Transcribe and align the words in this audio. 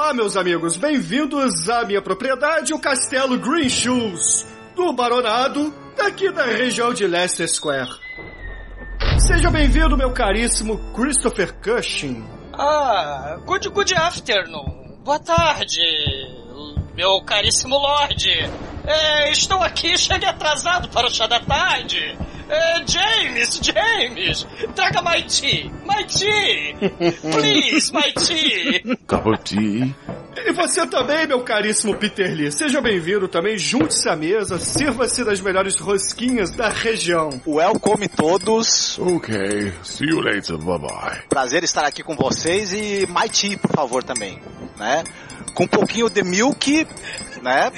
Olá, 0.00 0.14
meus 0.14 0.34
amigos, 0.34 0.78
bem-vindos 0.78 1.68
à 1.68 1.84
minha 1.84 2.00
propriedade, 2.00 2.72
o 2.72 2.78
Castelo 2.78 3.38
Green 3.38 3.68
Shoes, 3.68 4.46
do 4.74 4.94
Baronado, 4.94 5.74
daqui 5.94 6.32
da 6.32 6.46
região 6.46 6.94
de 6.94 7.06
Leicester 7.06 7.46
Square. 7.46 7.90
Seja 9.18 9.50
bem-vindo, 9.50 9.98
meu 9.98 10.10
caríssimo 10.10 10.78
Christopher 10.94 11.52
Cushing. 11.60 12.26
Ah, 12.54 13.36
good, 13.44 13.68
good 13.68 13.92
afternoon. 13.92 14.96
Boa 15.04 15.18
tarde, 15.18 15.82
meu 16.96 17.20
caríssimo 17.20 17.76
Lorde. 17.76 18.50
É, 18.86 19.30
estou 19.30 19.62
aqui, 19.62 19.98
cheguei 19.98 20.30
atrasado 20.30 20.88
para 20.88 21.08
o 21.08 21.10
chá 21.10 21.26
da 21.26 21.40
tarde. 21.40 22.16
É, 22.48 22.82
James, 22.86 23.60
James, 23.62 24.46
traga 24.74 25.02
my 25.02 25.22
tea, 25.24 25.70
my 25.84 26.04
tea. 26.06 26.69
Please, 26.80 27.92
my 27.92 28.12
tea. 28.12 28.96
Cup 29.06 29.26
of 29.26 29.38
tea. 29.44 29.94
E 30.36 30.52
você 30.52 30.86
também, 30.86 31.26
meu 31.26 31.40
caríssimo 31.42 31.94
Peter 31.96 32.32
Lee. 32.34 32.50
Seja 32.50 32.80
bem-vindo 32.80 33.28
também, 33.28 33.58
junte-se 33.58 34.08
à 34.08 34.16
mesa, 34.16 34.58
sirva-se 34.58 35.24
das 35.24 35.40
melhores 35.40 35.76
rosquinhas 35.76 36.50
da 36.50 36.68
região. 36.68 37.40
Welcome 37.46 38.08
todos. 38.08 38.98
Ok. 38.98 39.72
See 39.82 40.08
you 40.08 40.20
later. 40.20 40.56
Bye 40.56 40.78
bye. 40.78 41.22
Prazer 41.28 41.62
estar 41.64 41.84
aqui 41.84 42.02
com 42.02 42.16
vocês 42.16 42.72
e 42.72 43.06
my 43.08 43.28
tea, 43.28 43.58
por 43.58 43.72
favor, 43.72 44.02
também, 44.02 44.38
né? 44.78 45.04
Com 45.54 45.64
um 45.64 45.68
pouquinho 45.68 46.08
de 46.08 46.22
milk, 46.22 46.86
né? 47.42 47.70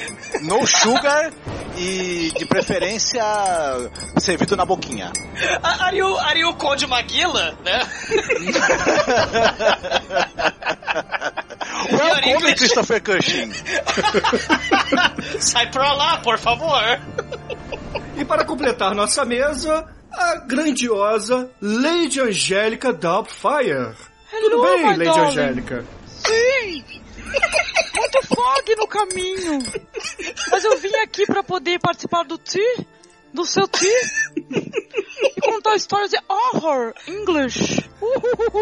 No 0.43 0.67
sugar 0.67 1.33
e 1.77 2.31
de 2.37 2.45
preferência 2.45 3.25
servido 4.23 4.57
na 4.57 4.65
boquinha. 4.65 5.13
A- 5.63 5.87
Are 5.87 5.97
you, 5.97 6.17
are 6.19 6.39
you 6.41 6.55
Conde 6.55 6.87
Maguila, 6.87 7.55
né? 7.65 7.81
Welcome. 11.91 12.55
Christopher 12.55 13.01
Cushing. 13.03 13.53
Sai 15.41 15.71
pra 15.71 15.93
lá, 15.93 16.19
por 16.19 16.39
favor. 16.39 17.01
E 18.17 18.25
para 18.25 18.45
completar 18.45 18.95
nossa 18.95 19.25
mesa, 19.25 19.87
a 20.13 20.37
grandiosa 20.47 21.51
Lady 21.61 22.21
Angélica 22.21 22.93
Doubtfire. 22.93 23.95
Tudo 24.31 24.63
bem, 24.63 24.85
Lady 24.87 25.05
darling. 25.05 25.29
Angélica? 25.31 25.85
Sim! 26.07 26.85
Muito 27.97 28.27
fog 28.27 28.77
no 28.77 28.87
caminho. 28.87 29.59
Mas 30.51 30.65
eu 30.65 30.79
vim 30.79 30.95
aqui 30.97 31.27
pra 31.27 31.43
poder 31.43 31.79
participar 31.81 32.25
do 32.25 32.37
tea, 32.39 32.87
do 33.33 33.45
seu 33.47 33.67
tea, 33.69 33.89
e 34.37 35.41
contar 35.41 35.75
histórias 35.77 36.11
de 36.11 36.19
horror 36.29 36.95
English. 37.09 37.81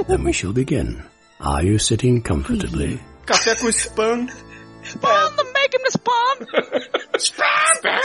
Then 0.06 0.24
we 0.24 0.32
shall 0.32 0.52
begin. 0.52 1.02
Are 1.40 1.64
you 1.66 1.78
sitting 1.78 2.20
comfortably? 2.22 3.00
Café 3.26 3.54
com 3.56 3.68
spam. 3.68 4.28
Spam, 4.84 5.36
make 5.54 5.76
him 5.76 5.84
spam. 5.90 6.46
Spam! 7.18 8.00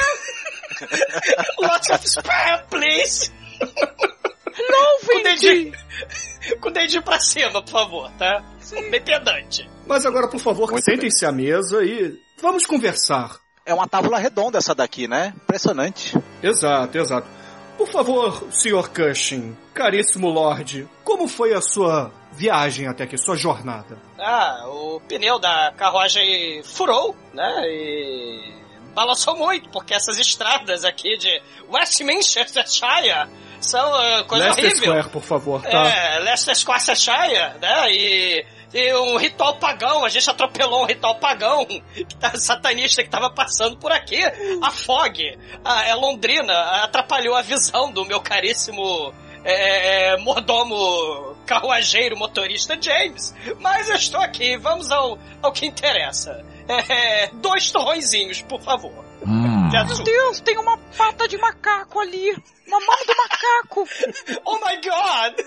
Lots 1.61 1.89
of 1.89 2.05
spam, 2.05 2.61
please. 2.69 3.31
Hello, 3.61 4.99
Com 5.05 5.19
o 5.19 5.23
dedinho, 5.23 5.71
Vinci. 5.71 6.55
com 6.59 6.69
o 6.69 6.71
dedinho 6.71 7.03
pra 7.03 7.19
cima, 7.19 7.61
por 7.63 7.71
favor, 7.71 8.11
tá? 8.17 8.43
Bem 8.91 9.01
pedante. 9.03 9.69
Mas 9.87 10.05
agora, 10.05 10.27
por 10.27 10.39
favor, 10.39 10.77
sentem-se 10.81 11.25
à 11.25 11.31
mesa 11.31 11.83
e 11.83 12.17
vamos 12.41 12.65
conversar. 12.65 13.37
É 13.65 13.73
uma 13.73 13.87
tábua 13.87 14.19
redonda 14.19 14.59
essa 14.59 14.75
daqui, 14.75 15.07
né? 15.07 15.33
Impressionante. 15.35 16.15
Exato, 16.43 16.97
exato. 16.97 17.27
Por 17.75 17.87
favor, 17.87 18.47
Sr. 18.51 18.89
Cushing, 18.89 19.57
caríssimo 19.73 20.29
Lorde, 20.29 20.87
como 21.03 21.27
foi 21.27 21.51
a 21.53 21.59
sua 21.59 22.11
viagem 22.31 22.87
até 22.87 23.05
aqui, 23.05 23.17
sua 23.17 23.35
jornada? 23.35 23.97
Ah, 24.19 24.65
o 24.67 25.01
pneu 25.07 25.39
da 25.39 25.73
carruagem 25.75 26.61
furou, 26.63 27.15
né? 27.33 27.63
E 27.65 28.53
balançou 28.93 29.35
muito, 29.35 29.67
porque 29.69 29.95
essas 29.95 30.19
estradas 30.19 30.85
aqui 30.85 31.17
de 31.17 31.41
Westminstershire 31.67 33.27
são 33.59 33.93
ah, 33.95 34.23
coisa 34.27 34.45
Leicester 34.45 34.65
horrível. 34.65 34.93
Square, 34.93 35.09
por 35.09 35.23
favor, 35.23 35.61
tá? 35.63 35.87
É, 35.87 36.19
Leicester 36.19 36.55
Square, 36.55 37.59
né? 37.59 37.91
E, 37.91 38.45
e 38.75 38.93
um 38.93 39.15
ritual 39.15 39.55
pagão, 39.55 40.03
a 40.03 40.09
gente 40.09 40.29
atropelou 40.29 40.83
um 40.83 40.85
ritual 40.85 41.15
pagão 41.15 41.65
que 41.95 42.15
tá, 42.19 42.35
satanista 42.35 43.01
que 43.01 43.09
tava 43.09 43.29
passando 43.29 43.77
por 43.77 43.89
aqui. 43.89 44.21
A 44.61 44.69
Fog, 44.69 45.17
a, 45.63 45.85
é 45.85 45.95
Londrina, 45.95 46.53
atrapalhou 46.83 47.35
a 47.35 47.41
visão 47.41 47.89
do 47.89 48.03
meu 48.03 48.19
caríssimo 48.19 49.13
é, 49.45 50.09
é, 50.09 50.17
mordomo 50.17 51.37
carruageiro 51.45 52.17
motorista 52.17 52.77
James. 52.79 53.33
Mas 53.61 53.89
eu 53.89 53.95
estou 53.95 54.19
aqui, 54.19 54.57
vamos 54.57 54.91
ao, 54.91 55.17
ao 55.41 55.53
que 55.53 55.65
interessa. 55.65 56.43
É, 56.67 57.27
dois 57.27 57.71
torrõezinhos, 57.71 58.41
por 58.41 58.61
favor. 58.61 59.05
Hum. 59.25 59.69
De 59.69 59.83
Meu. 59.85 60.03
Deus, 60.03 60.41
tem 60.41 60.57
uma 60.57 60.77
pata 60.97 61.29
de 61.29 61.37
macaco 61.37 62.01
ali. 62.01 62.31
Uma 62.67 62.79
mão 62.81 62.97
do 63.05 63.15
macaco. 63.15 63.87
Oh 64.43 64.57
my 64.57 64.75
god! 64.81 65.45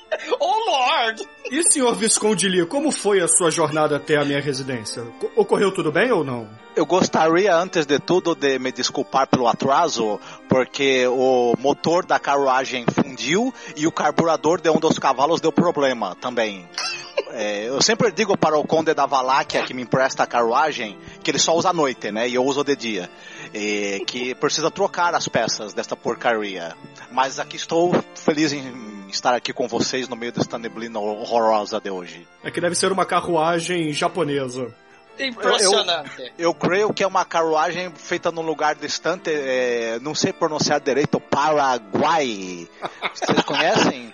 oh 0.40 0.70
lord! 0.70 1.26
E, 1.50 1.62
Sr. 1.62 1.94
Visconde 1.94 2.48
Lee, 2.48 2.66
como 2.66 2.90
foi 2.90 3.20
a 3.20 3.28
sua 3.28 3.50
jornada 3.50 3.96
até 3.96 4.16
a 4.16 4.24
minha 4.24 4.40
residência? 4.40 5.02
Co- 5.20 5.30
Ocorreu 5.36 5.72
tudo 5.72 5.92
bem 5.92 6.10
ou 6.12 6.24
não? 6.24 6.48
Eu 6.74 6.84
gostaria, 6.84 7.54
antes 7.56 7.86
de 7.86 7.98
tudo, 7.98 8.34
de 8.34 8.58
me 8.58 8.70
desculpar 8.70 9.26
pelo 9.28 9.48
atraso, 9.48 10.20
porque 10.48 11.06
o 11.06 11.54
motor 11.58 12.04
da 12.04 12.18
carruagem 12.18 12.84
fundiu 12.92 13.52
e 13.76 13.86
o 13.86 13.92
carburador 13.92 14.60
de 14.60 14.68
um 14.68 14.78
dos 14.78 14.98
cavalos 14.98 15.40
deu 15.40 15.52
problema 15.52 16.14
também. 16.16 16.68
É, 17.30 17.66
eu 17.68 17.82
sempre 17.82 18.10
digo 18.12 18.36
para 18.36 18.56
o 18.58 18.64
conde 18.64 18.94
da 18.94 19.04
Valáquia, 19.04 19.62
que 19.64 19.74
me 19.74 19.82
empresta 19.82 20.22
a 20.22 20.26
carruagem, 20.26 20.96
que 21.22 21.30
ele 21.30 21.38
só 21.38 21.54
usa 21.56 21.70
à 21.70 21.72
noite, 21.72 22.10
né? 22.10 22.28
E 22.28 22.34
eu 22.34 22.44
uso 22.44 22.62
de 22.62 22.76
dia. 22.76 23.10
E 23.52 24.02
que 24.06 24.34
precisa 24.34 24.70
trocar 24.70 25.14
as 25.14 25.26
peças 25.26 25.74
desta 25.74 25.96
porcaria. 25.96 26.74
Mas 27.10 27.38
aqui 27.38 27.56
estou 27.56 27.92
feliz 28.14 28.52
em 28.52 28.62
estar 29.10 29.34
aqui 29.34 29.52
com 29.52 29.66
vocês 29.68 30.08
no 30.08 30.16
meio 30.16 30.32
desta 30.32 30.58
neblina 30.58 30.98
horrorosa 30.98 31.80
de 31.80 31.90
hoje. 31.90 32.26
É 32.42 32.50
que 32.50 32.60
deve 32.60 32.74
ser 32.74 32.92
uma 32.92 33.04
carruagem 33.06 33.92
japonesa. 33.92 34.72
Impressionante. 35.18 36.32
Eu 36.38 36.52
creio 36.52 36.92
que 36.92 37.02
é 37.02 37.06
uma 37.06 37.24
carruagem 37.24 37.90
feita 37.94 38.30
num 38.30 38.42
lugar 38.42 38.74
distante, 38.74 39.30
é, 39.32 39.98
não 40.00 40.14
sei 40.14 40.32
pronunciar 40.32 40.78
direito, 40.80 41.18
Paraguai. 41.18 42.68
Vocês 43.14 43.40
conhecem? 43.46 44.12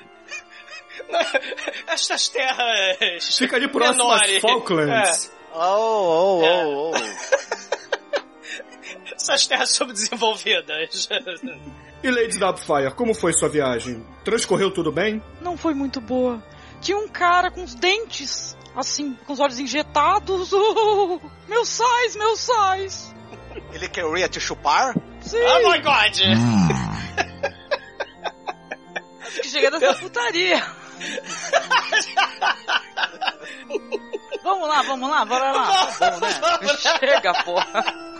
Estas 1.88 2.28
terras. 2.28 3.36
Fica 3.36 3.56
ali 3.56 3.68
próximo 3.68 4.10
às. 4.12 4.38
Falklands. 4.40 5.32
Oh, 5.54 6.40
oh, 6.40 6.44
É. 6.44 6.64
oh, 6.64 6.92
oh. 6.92 6.92
É, 9.04 9.14
essas 9.14 9.46
terras 9.46 9.70
subdesenvolvidas. 9.70 11.08
E 12.02 12.10
Lady 12.10 12.36
Doubtfire, 12.38 12.92
como 12.96 13.14
foi 13.14 13.32
sua 13.32 13.48
viagem? 13.48 14.04
Transcorreu 14.24 14.72
tudo 14.72 14.90
bem? 14.90 15.22
Não 15.40 15.56
foi 15.56 15.72
muito 15.72 16.00
boa. 16.00 16.42
Tinha 16.80 16.98
um 16.98 17.06
cara 17.06 17.48
com 17.48 17.62
os 17.62 17.76
dentes, 17.76 18.56
assim, 18.74 19.16
com 19.24 19.32
os 19.32 19.38
olhos 19.40 19.58
injetados. 19.60 20.50
Uh, 20.62 21.20
meus 21.48 21.68
sais, 21.68 22.16
meus 22.16 22.40
sais. 22.40 23.14
Ele 23.72 23.88
queria 23.88 24.28
te 24.28 24.40
chupar? 24.40 24.94
Sim. 25.20 25.38
oh 25.42 25.70
my 25.70 25.78
god! 25.80 26.18
Acho 29.20 29.40
que 29.40 29.48
cheguei 29.48 29.70
dessa 29.70 29.94
putaria. 29.94 30.58
vamos 34.42 34.68
lá, 34.68 34.82
vamos 34.82 35.08
lá, 35.10 35.24
bora 35.24 35.52
lá. 35.52 35.66
Tá 35.66 35.86
bom? 36.10 36.20
Vamos, 36.20 36.20
né? 36.20 36.30
Chega, 36.98 37.32
porra. 37.44 38.11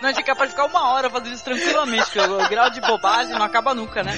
Não, 0.00 0.08
a 0.08 0.12
gente 0.12 0.22
é 0.22 0.24
capaz 0.24 0.50
de 0.50 0.56
ficar 0.56 0.66
uma 0.66 0.92
hora 0.92 1.10
fazendo 1.10 1.32
isso 1.32 1.44
tranquilamente, 1.44 2.04
porque 2.04 2.20
o 2.20 2.48
grau 2.48 2.70
de 2.70 2.80
bobagem 2.80 3.34
não 3.34 3.44
acaba 3.44 3.74
nunca, 3.74 4.02
né? 4.02 4.12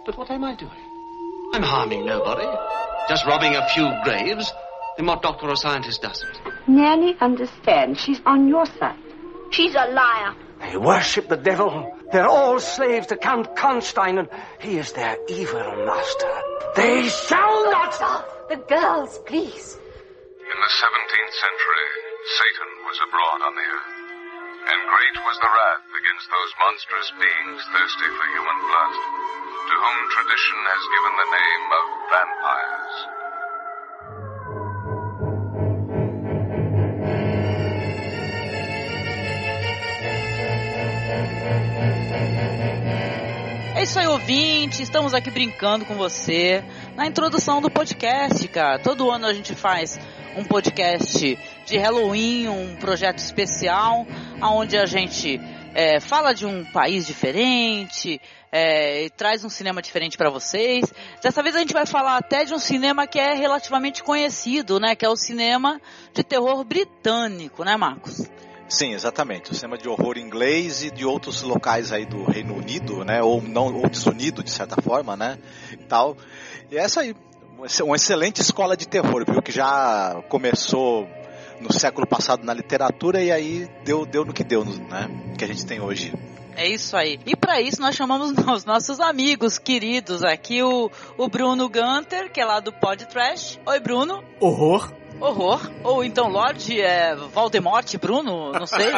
But 0.07 0.17
what 0.17 0.31
am 0.31 0.45
I 0.45 0.55
doing? 0.55 0.71
I'm 1.53 1.65
harming 1.65 2.07
nobody. 2.07 2.47
Just 3.09 3.27
robbing 3.27 3.57
a 3.57 3.69
few 3.71 3.91
graves. 4.05 4.53
And 4.99 5.09
what 5.09 5.21
doctor 5.21 5.49
or 5.49 5.57
scientist 5.57 6.01
doesn't? 6.01 6.39
Nanny 6.69 7.17
understands. 7.21 8.01
She's 8.01 8.21
on 8.25 8.47
your 8.47 8.67
side. 8.67 9.01
She's 9.51 9.75
a 9.75 9.91
liar. 9.91 10.37
They 10.61 10.77
worship 10.77 11.29
the 11.29 11.37
devil. 11.37 11.93
They're 12.13 12.29
all 12.29 12.61
slaves 12.61 13.09
to 13.09 13.17
Count 13.17 13.57
Constein, 13.57 14.19
and 14.19 14.29
he 14.61 14.79
is 14.79 14.93
their 14.93 15.17
evil 15.29 15.65
master. 15.87 16.33
They 16.77 17.09
shall 17.09 17.71
not. 17.71 17.95
Stop 17.95 18.49
the 18.49 18.57
girls, 18.57 19.19
please. 19.27 19.79
In 20.45 20.59
the 20.59 20.73
17th 20.83 21.35
century, 21.39 21.89
Satan 22.39 22.71
was 22.87 22.99
abroad 23.07 23.41
on 23.47 23.55
the 23.55 23.67
earth, 23.67 23.95
and 24.67 24.91
great 24.91 25.17
was 25.27 25.39
the 25.39 25.51
wrath 25.51 25.87
against 25.95 26.27
those 26.31 26.53
monstrous 26.59 27.11
beings 27.19 27.63
thirsty 27.71 28.09
for 28.11 28.27
human 28.35 28.59
blood, 28.67 28.95
to 29.71 29.75
whom 29.79 29.99
tradition 30.11 30.59
has 30.71 30.83
given 30.91 31.15
the 31.19 31.31
name 31.35 31.67
of 31.71 31.85
vampires. 32.11 33.14
Isso 43.95 44.01
aí, 44.01 44.09
ouvinte. 44.09 44.83
Estamos 44.83 45.15
aqui 45.15 45.31
brincando 45.31 45.85
com 45.85 45.95
você 45.95 46.65
na 46.97 47.07
introdução 47.07 47.61
do 47.61 47.71
podcast, 47.71 48.49
cara. 48.49 48.77
Todo 48.77 49.09
ano 49.09 49.25
a 49.25 49.33
gente 49.33 49.55
faz 49.55 50.01
um 50.37 50.43
podcast 50.43 51.39
de 51.65 51.79
Halloween, 51.79 52.49
um 52.49 52.75
projeto 52.75 53.19
especial, 53.19 54.05
onde 54.43 54.77
a 54.77 54.85
gente 54.85 55.41
é, 55.73 56.01
fala 56.01 56.33
de 56.33 56.45
um 56.45 56.65
país 56.65 57.07
diferente, 57.07 58.21
é, 58.51 59.05
e 59.05 59.11
traz 59.11 59.45
um 59.45 59.49
cinema 59.49 59.81
diferente 59.81 60.19
para 60.19 60.29
vocês. 60.29 60.93
Dessa 61.23 61.41
vez 61.41 61.55
a 61.55 61.61
gente 61.61 61.73
vai 61.73 61.87
falar 61.87 62.17
até 62.17 62.45
de 62.45 62.53
um 62.53 62.59
cinema 62.59 63.07
que 63.07 63.21
é 63.21 63.33
relativamente 63.33 64.03
conhecido, 64.03 64.81
né? 64.81 64.97
Que 64.97 65.07
é 65.07 65.09
o 65.09 65.15
cinema 65.15 65.81
de 66.13 66.25
terror 66.25 66.65
britânico, 66.65 67.63
né, 67.63 67.77
Marcos? 67.77 68.29
Sim, 68.75 68.93
exatamente. 68.93 69.53
O 69.53 69.55
cinema 69.55 69.79
de 69.79 69.89
horror 69.89 70.19
inglês 70.19 70.83
e 70.83 70.91
de 70.91 71.05
outros 71.05 71.43
locais 71.43 71.93
aí 71.93 72.05
do 72.05 72.25
Reino 72.25 72.57
Unido, 72.57 73.05
né? 73.05 73.23
Ou 73.23 73.41
não, 73.41 73.73
ou 73.73 73.89
desunido 73.89 74.43
de 74.43 74.51
certa 74.51 74.83
forma, 74.83 75.17
né? 75.17 75.39
Tal. 75.89 76.17
E 76.69 76.77
essa 76.77 77.03
aí, 77.03 77.15
uma 77.85 77.95
excelente 77.95 78.41
escola 78.41 78.77
de 78.77 78.89
terror, 78.89 79.25
viu? 79.25 79.41
Que 79.41 79.53
já 79.53 80.21
começou 80.29 81.07
no 81.61 81.73
século 81.73 82.05
passado 82.05 82.45
na 82.45 82.53
literatura 82.53 83.23
e 83.23 83.31
aí 83.31 83.71
deu, 83.85 84.05
deu 84.05 84.25
no 84.25 84.33
que 84.33 84.43
deu, 84.43 84.65
né? 84.65 85.09
Que 85.39 85.45
a 85.45 85.47
gente 85.47 85.65
tem 85.65 85.81
hoje. 85.81 86.13
É 86.57 86.67
isso 86.67 86.97
aí. 86.97 87.21
E 87.25 87.37
para 87.37 87.61
isso 87.61 87.81
nós 87.81 87.95
chamamos 87.95 88.33
os 88.53 88.65
nossos 88.65 88.99
amigos 88.99 89.57
queridos 89.57 90.25
aqui, 90.25 90.65
o, 90.65 90.91
o 91.17 91.29
Bruno 91.29 91.69
Gunter, 91.69 92.29
que 92.33 92.41
é 92.41 92.45
lá 92.45 92.59
do 92.59 92.73
Pod 92.73 93.07
Trash. 93.07 93.61
Oi, 93.65 93.79
Bruno. 93.79 94.25
Horror. 94.41 95.04
Horror. 95.25 95.71
Ou 95.83 96.05
então 96.05 96.29
Lorde 96.29 96.81
é, 96.81 97.17
Voldemort, 97.17 97.97
Bruno, 97.99 98.53
não 98.53 98.67
sei. 98.67 98.93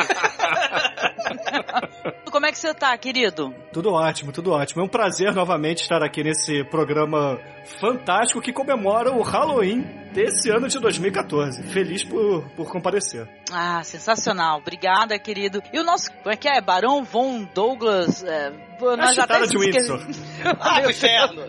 Como 2.31 2.44
é 2.44 2.52
que 2.52 2.58
você 2.58 2.75
tá, 2.75 2.96
querido? 2.99 3.55
Tudo 3.73 3.92
ótimo, 3.92 4.33
tudo 4.33 4.52
ótimo. 4.52 4.83
É 4.83 4.85
um 4.85 4.88
prazer 4.88 5.33
novamente 5.33 5.83
estar 5.83 6.02
aqui 6.02 6.23
nesse 6.25 6.64
programa 6.64 7.38
fantástico 7.80 8.40
que 8.40 8.52
comemora 8.52 9.12
o 9.12 9.23
Halloween 9.23 9.83
desse 10.12 10.50
ano 10.50 10.68
de 10.68 10.78
2014. 10.78 11.62
Feliz 11.64 12.04
por, 12.04 12.42
por 12.56 12.71
comparecer. 12.71 13.28
Ah, 13.52 13.83
sensacional. 13.83 14.59
Obrigada, 14.59 15.18
querido. 15.18 15.62
E 15.73 15.78
o 15.78 15.85
nosso, 15.85 16.12
como 16.12 16.30
é 16.33 16.37
que 16.37 16.49
é? 16.49 16.61
Barão 16.61 17.04
Von 17.04 17.49
Douglas. 17.54 18.25
É, 18.25 18.52
nós 18.80 19.14
já 19.14 19.25
até 19.25 19.47
de 19.47 19.56
Windsor. 19.56 20.00
ah, 20.61 20.83
inferno. 20.83 21.42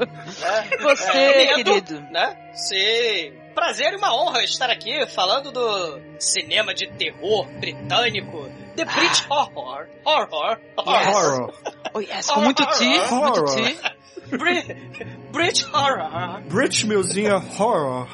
Você, 0.81 1.17
é, 1.17 1.53
querido. 1.55 1.99
Né? 2.11 2.37
Sim 2.53 3.46
prazer 3.57 3.93
e 3.93 3.95
uma 3.95 4.13
honra 4.15 4.43
estar 4.43 4.69
aqui 4.69 5.03
falando 5.07 5.51
do 5.51 5.99
cinema 6.19 6.75
de 6.75 6.85
terror 6.91 7.47
britânico. 7.59 8.47
The 8.75 8.85
British 8.85 9.25
Horror. 9.27 9.87
Horror. 10.05 10.59
Yes. 10.87 11.15
Horror. 11.17 11.53
Oh, 11.95 11.99
yes. 11.99 12.27
Com 12.29 12.41
muito 12.41 12.63
T. 12.63 12.85
Muito 13.09 13.45
T. 13.45 14.77
British 15.31 15.65
Horror. 15.73 16.41
British 16.47 16.83
Museum 16.83 17.41
Horror. 17.57 18.07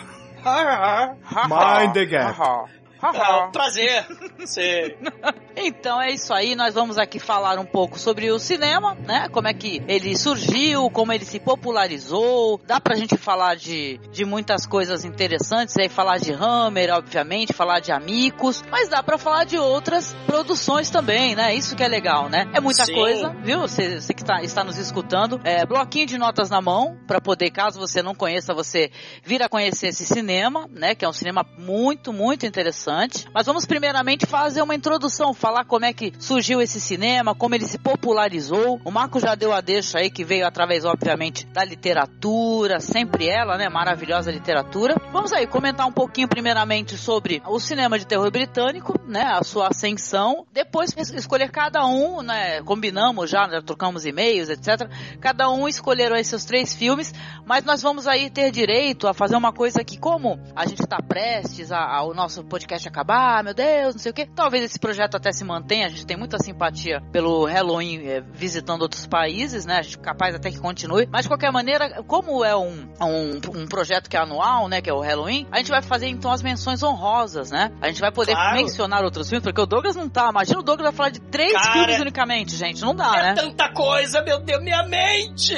Horror. 0.45 1.17
Mind 1.49 1.93
the 1.93 2.05
gap. 2.05 2.39
Horror. 2.39 2.69
É 3.03 3.45
um 3.45 3.51
prazer. 3.51 4.05
Sim. 4.45 4.95
Então 5.55 6.01
é 6.01 6.11
isso 6.11 6.33
aí, 6.33 6.55
nós 6.55 6.73
vamos 6.73 6.97
aqui 6.97 7.19
falar 7.19 7.59
um 7.59 7.65
pouco 7.65 7.99
sobre 7.99 8.31
o 8.31 8.39
cinema, 8.39 8.95
né? 8.95 9.29
Como 9.29 9.47
é 9.47 9.53
que 9.53 9.83
ele 9.87 10.17
surgiu, 10.17 10.89
como 10.89 11.13
ele 11.13 11.25
se 11.25 11.39
popularizou. 11.39 12.59
Dá 12.65 12.81
pra 12.81 12.95
gente 12.95 13.15
falar 13.17 13.55
de, 13.55 13.99
de 14.11 14.25
muitas 14.25 14.65
coisas 14.65 15.05
interessantes, 15.05 15.77
aí 15.77 15.87
falar 15.89 16.17
de 16.17 16.33
Hammer, 16.33 16.91
obviamente, 16.91 17.53
falar 17.53 17.79
de 17.79 17.91
Amigos, 17.91 18.63
mas 18.71 18.89
dá 18.89 19.03
pra 19.03 19.17
falar 19.17 19.43
de 19.43 19.55
outras 19.57 20.15
produções 20.25 20.89
também, 20.89 21.35
né? 21.35 21.53
Isso 21.53 21.75
que 21.75 21.83
é 21.83 21.87
legal, 21.87 22.29
né? 22.29 22.49
É 22.51 22.59
muita 22.59 22.85
Sim. 22.85 22.95
coisa, 22.95 23.29
viu? 23.43 23.59
Você, 23.59 24.01
você 24.01 24.11
que 24.11 24.23
tá, 24.23 24.41
está 24.41 24.63
nos 24.63 24.77
escutando, 24.77 25.39
é, 25.43 25.65
bloquinho 25.67 26.07
de 26.07 26.17
notas 26.17 26.49
na 26.49 26.61
mão, 26.61 26.97
pra 27.05 27.21
poder, 27.21 27.51
caso 27.51 27.79
você 27.79 28.01
não 28.01 28.15
conheça, 28.15 28.55
você 28.55 28.89
vir 29.23 29.43
a 29.43 29.47
conhecer 29.47 29.89
esse 29.89 30.03
cinema, 30.03 30.67
né? 30.71 30.95
Que 30.95 31.05
é 31.05 31.07
um 31.07 31.13
cinema 31.13 31.45
muito, 31.59 32.11
muito 32.11 32.45
interessante. 32.45 32.92
Mas 33.33 33.45
vamos 33.45 33.65
primeiramente 33.65 34.25
fazer 34.25 34.61
uma 34.61 34.75
introdução, 34.75 35.33
falar 35.33 35.65
como 35.65 35.85
é 35.85 35.93
que 35.93 36.13
surgiu 36.19 36.61
esse 36.61 36.79
cinema, 36.79 37.33
como 37.33 37.55
ele 37.55 37.65
se 37.65 37.77
popularizou. 37.77 38.79
O 38.85 38.91
Marco 38.91 39.19
já 39.19 39.35
deu 39.35 39.51
a 39.51 39.61
deixa 39.61 39.99
aí 39.99 40.09
que 40.09 40.23
veio 40.23 40.45
através, 40.45 40.85
obviamente, 40.85 41.45
da 41.47 41.63
literatura, 41.63 42.79
sempre 42.79 43.27
ela, 43.27 43.57
né? 43.57 43.69
Maravilhosa 43.69 44.31
literatura. 44.31 44.95
Vamos 45.11 45.33
aí 45.33 45.47
comentar 45.47 45.87
um 45.87 45.91
pouquinho 45.91 46.27
primeiramente 46.27 46.97
sobre 46.97 47.41
o 47.47 47.59
cinema 47.59 47.97
de 47.97 48.05
terror 48.05 48.29
britânico, 48.31 48.93
né? 49.07 49.23
A 49.23 49.43
sua 49.43 49.69
ascensão. 49.69 50.45
Depois 50.53 50.93
escolher 50.97 51.49
cada 51.51 51.85
um, 51.85 52.21
né? 52.21 52.61
Combinamos 52.61 53.29
já, 53.29 53.47
né? 53.47 53.61
trocamos 53.61 54.05
e-mails, 54.05 54.49
etc. 54.49 54.89
Cada 55.19 55.49
um 55.49 55.67
escolheram 55.67 56.15
aí 56.15 56.23
seus 56.23 56.45
três 56.45 56.75
filmes, 56.75 57.13
mas 57.45 57.63
nós 57.63 57.81
vamos 57.81 58.07
aí 58.07 58.29
ter 58.29 58.51
direito 58.51 59.07
a 59.07 59.13
fazer 59.13 59.35
uma 59.35 59.51
coisa 59.51 59.83
que, 59.83 59.97
como 59.97 60.39
a 60.55 60.65
gente 60.65 60.81
está 60.81 60.97
prestes 61.01 61.71
ao 61.71 62.13
nosso 62.13 62.43
podcast 62.43 62.82
acabar, 62.87 63.43
meu 63.43 63.53
Deus, 63.53 63.95
não 63.95 63.99
sei 63.99 64.11
o 64.11 64.13
que. 64.13 64.25
Talvez 64.25 64.63
esse 64.63 64.79
projeto 64.79 65.15
até 65.15 65.31
se 65.31 65.43
mantenha, 65.43 65.87
a 65.87 65.89
gente 65.89 66.05
tem 66.05 66.17
muita 66.17 66.37
simpatia 66.39 67.01
pelo 67.11 67.45
Halloween 67.45 68.07
é, 68.07 68.21
visitando 68.21 68.81
outros 68.83 69.05
países, 69.05 69.65
né? 69.65 69.79
A 69.79 69.81
gente 69.81 69.97
capaz 69.99 70.35
até 70.35 70.49
que 70.51 70.59
continue. 70.59 71.07
Mas 71.11 71.23
de 71.23 71.29
qualquer 71.29 71.51
maneira, 71.51 72.03
como 72.03 72.43
é 72.43 72.55
um, 72.55 72.87
um, 73.01 73.39
um 73.55 73.67
projeto 73.67 74.09
que 74.09 74.17
é 74.17 74.19
anual, 74.19 74.67
né? 74.67 74.81
Que 74.81 74.89
é 74.89 74.93
o 74.93 74.99
Halloween, 74.99 75.47
a 75.51 75.57
gente 75.57 75.69
vai 75.69 75.81
fazer 75.81 76.07
então 76.07 76.31
as 76.31 76.41
menções 76.41 76.81
honrosas, 76.83 77.51
né? 77.51 77.71
A 77.81 77.87
gente 77.87 78.01
vai 78.01 78.11
poder 78.11 78.33
Claro. 78.33 78.55
mencionar 78.57 79.03
outros 79.03 79.29
filmes, 79.29 79.43
porque 79.43 79.61
o 79.61 79.65
Douglas 79.65 79.95
não 79.95 80.09
tá. 80.09 80.29
Imagina 80.29 80.59
o 80.59 80.63
Douglas 80.63 80.89
vai 80.89 80.95
falar 80.95 81.09
de 81.09 81.19
três 81.21 81.53
Cara, 81.53 81.73
filmes 81.73 81.99
unicamente, 81.99 82.55
gente. 82.55 82.81
Não 82.81 82.95
dá, 82.95 83.13
é 83.17 83.23
né? 83.23 83.33
tanta 83.35 83.71
coisa, 83.71 84.21
meu 84.21 84.39
Deus, 84.39 84.61
minha 84.63 84.83
mente! 84.83 85.55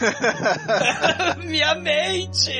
minha 1.44 1.74
mente! 1.74 2.50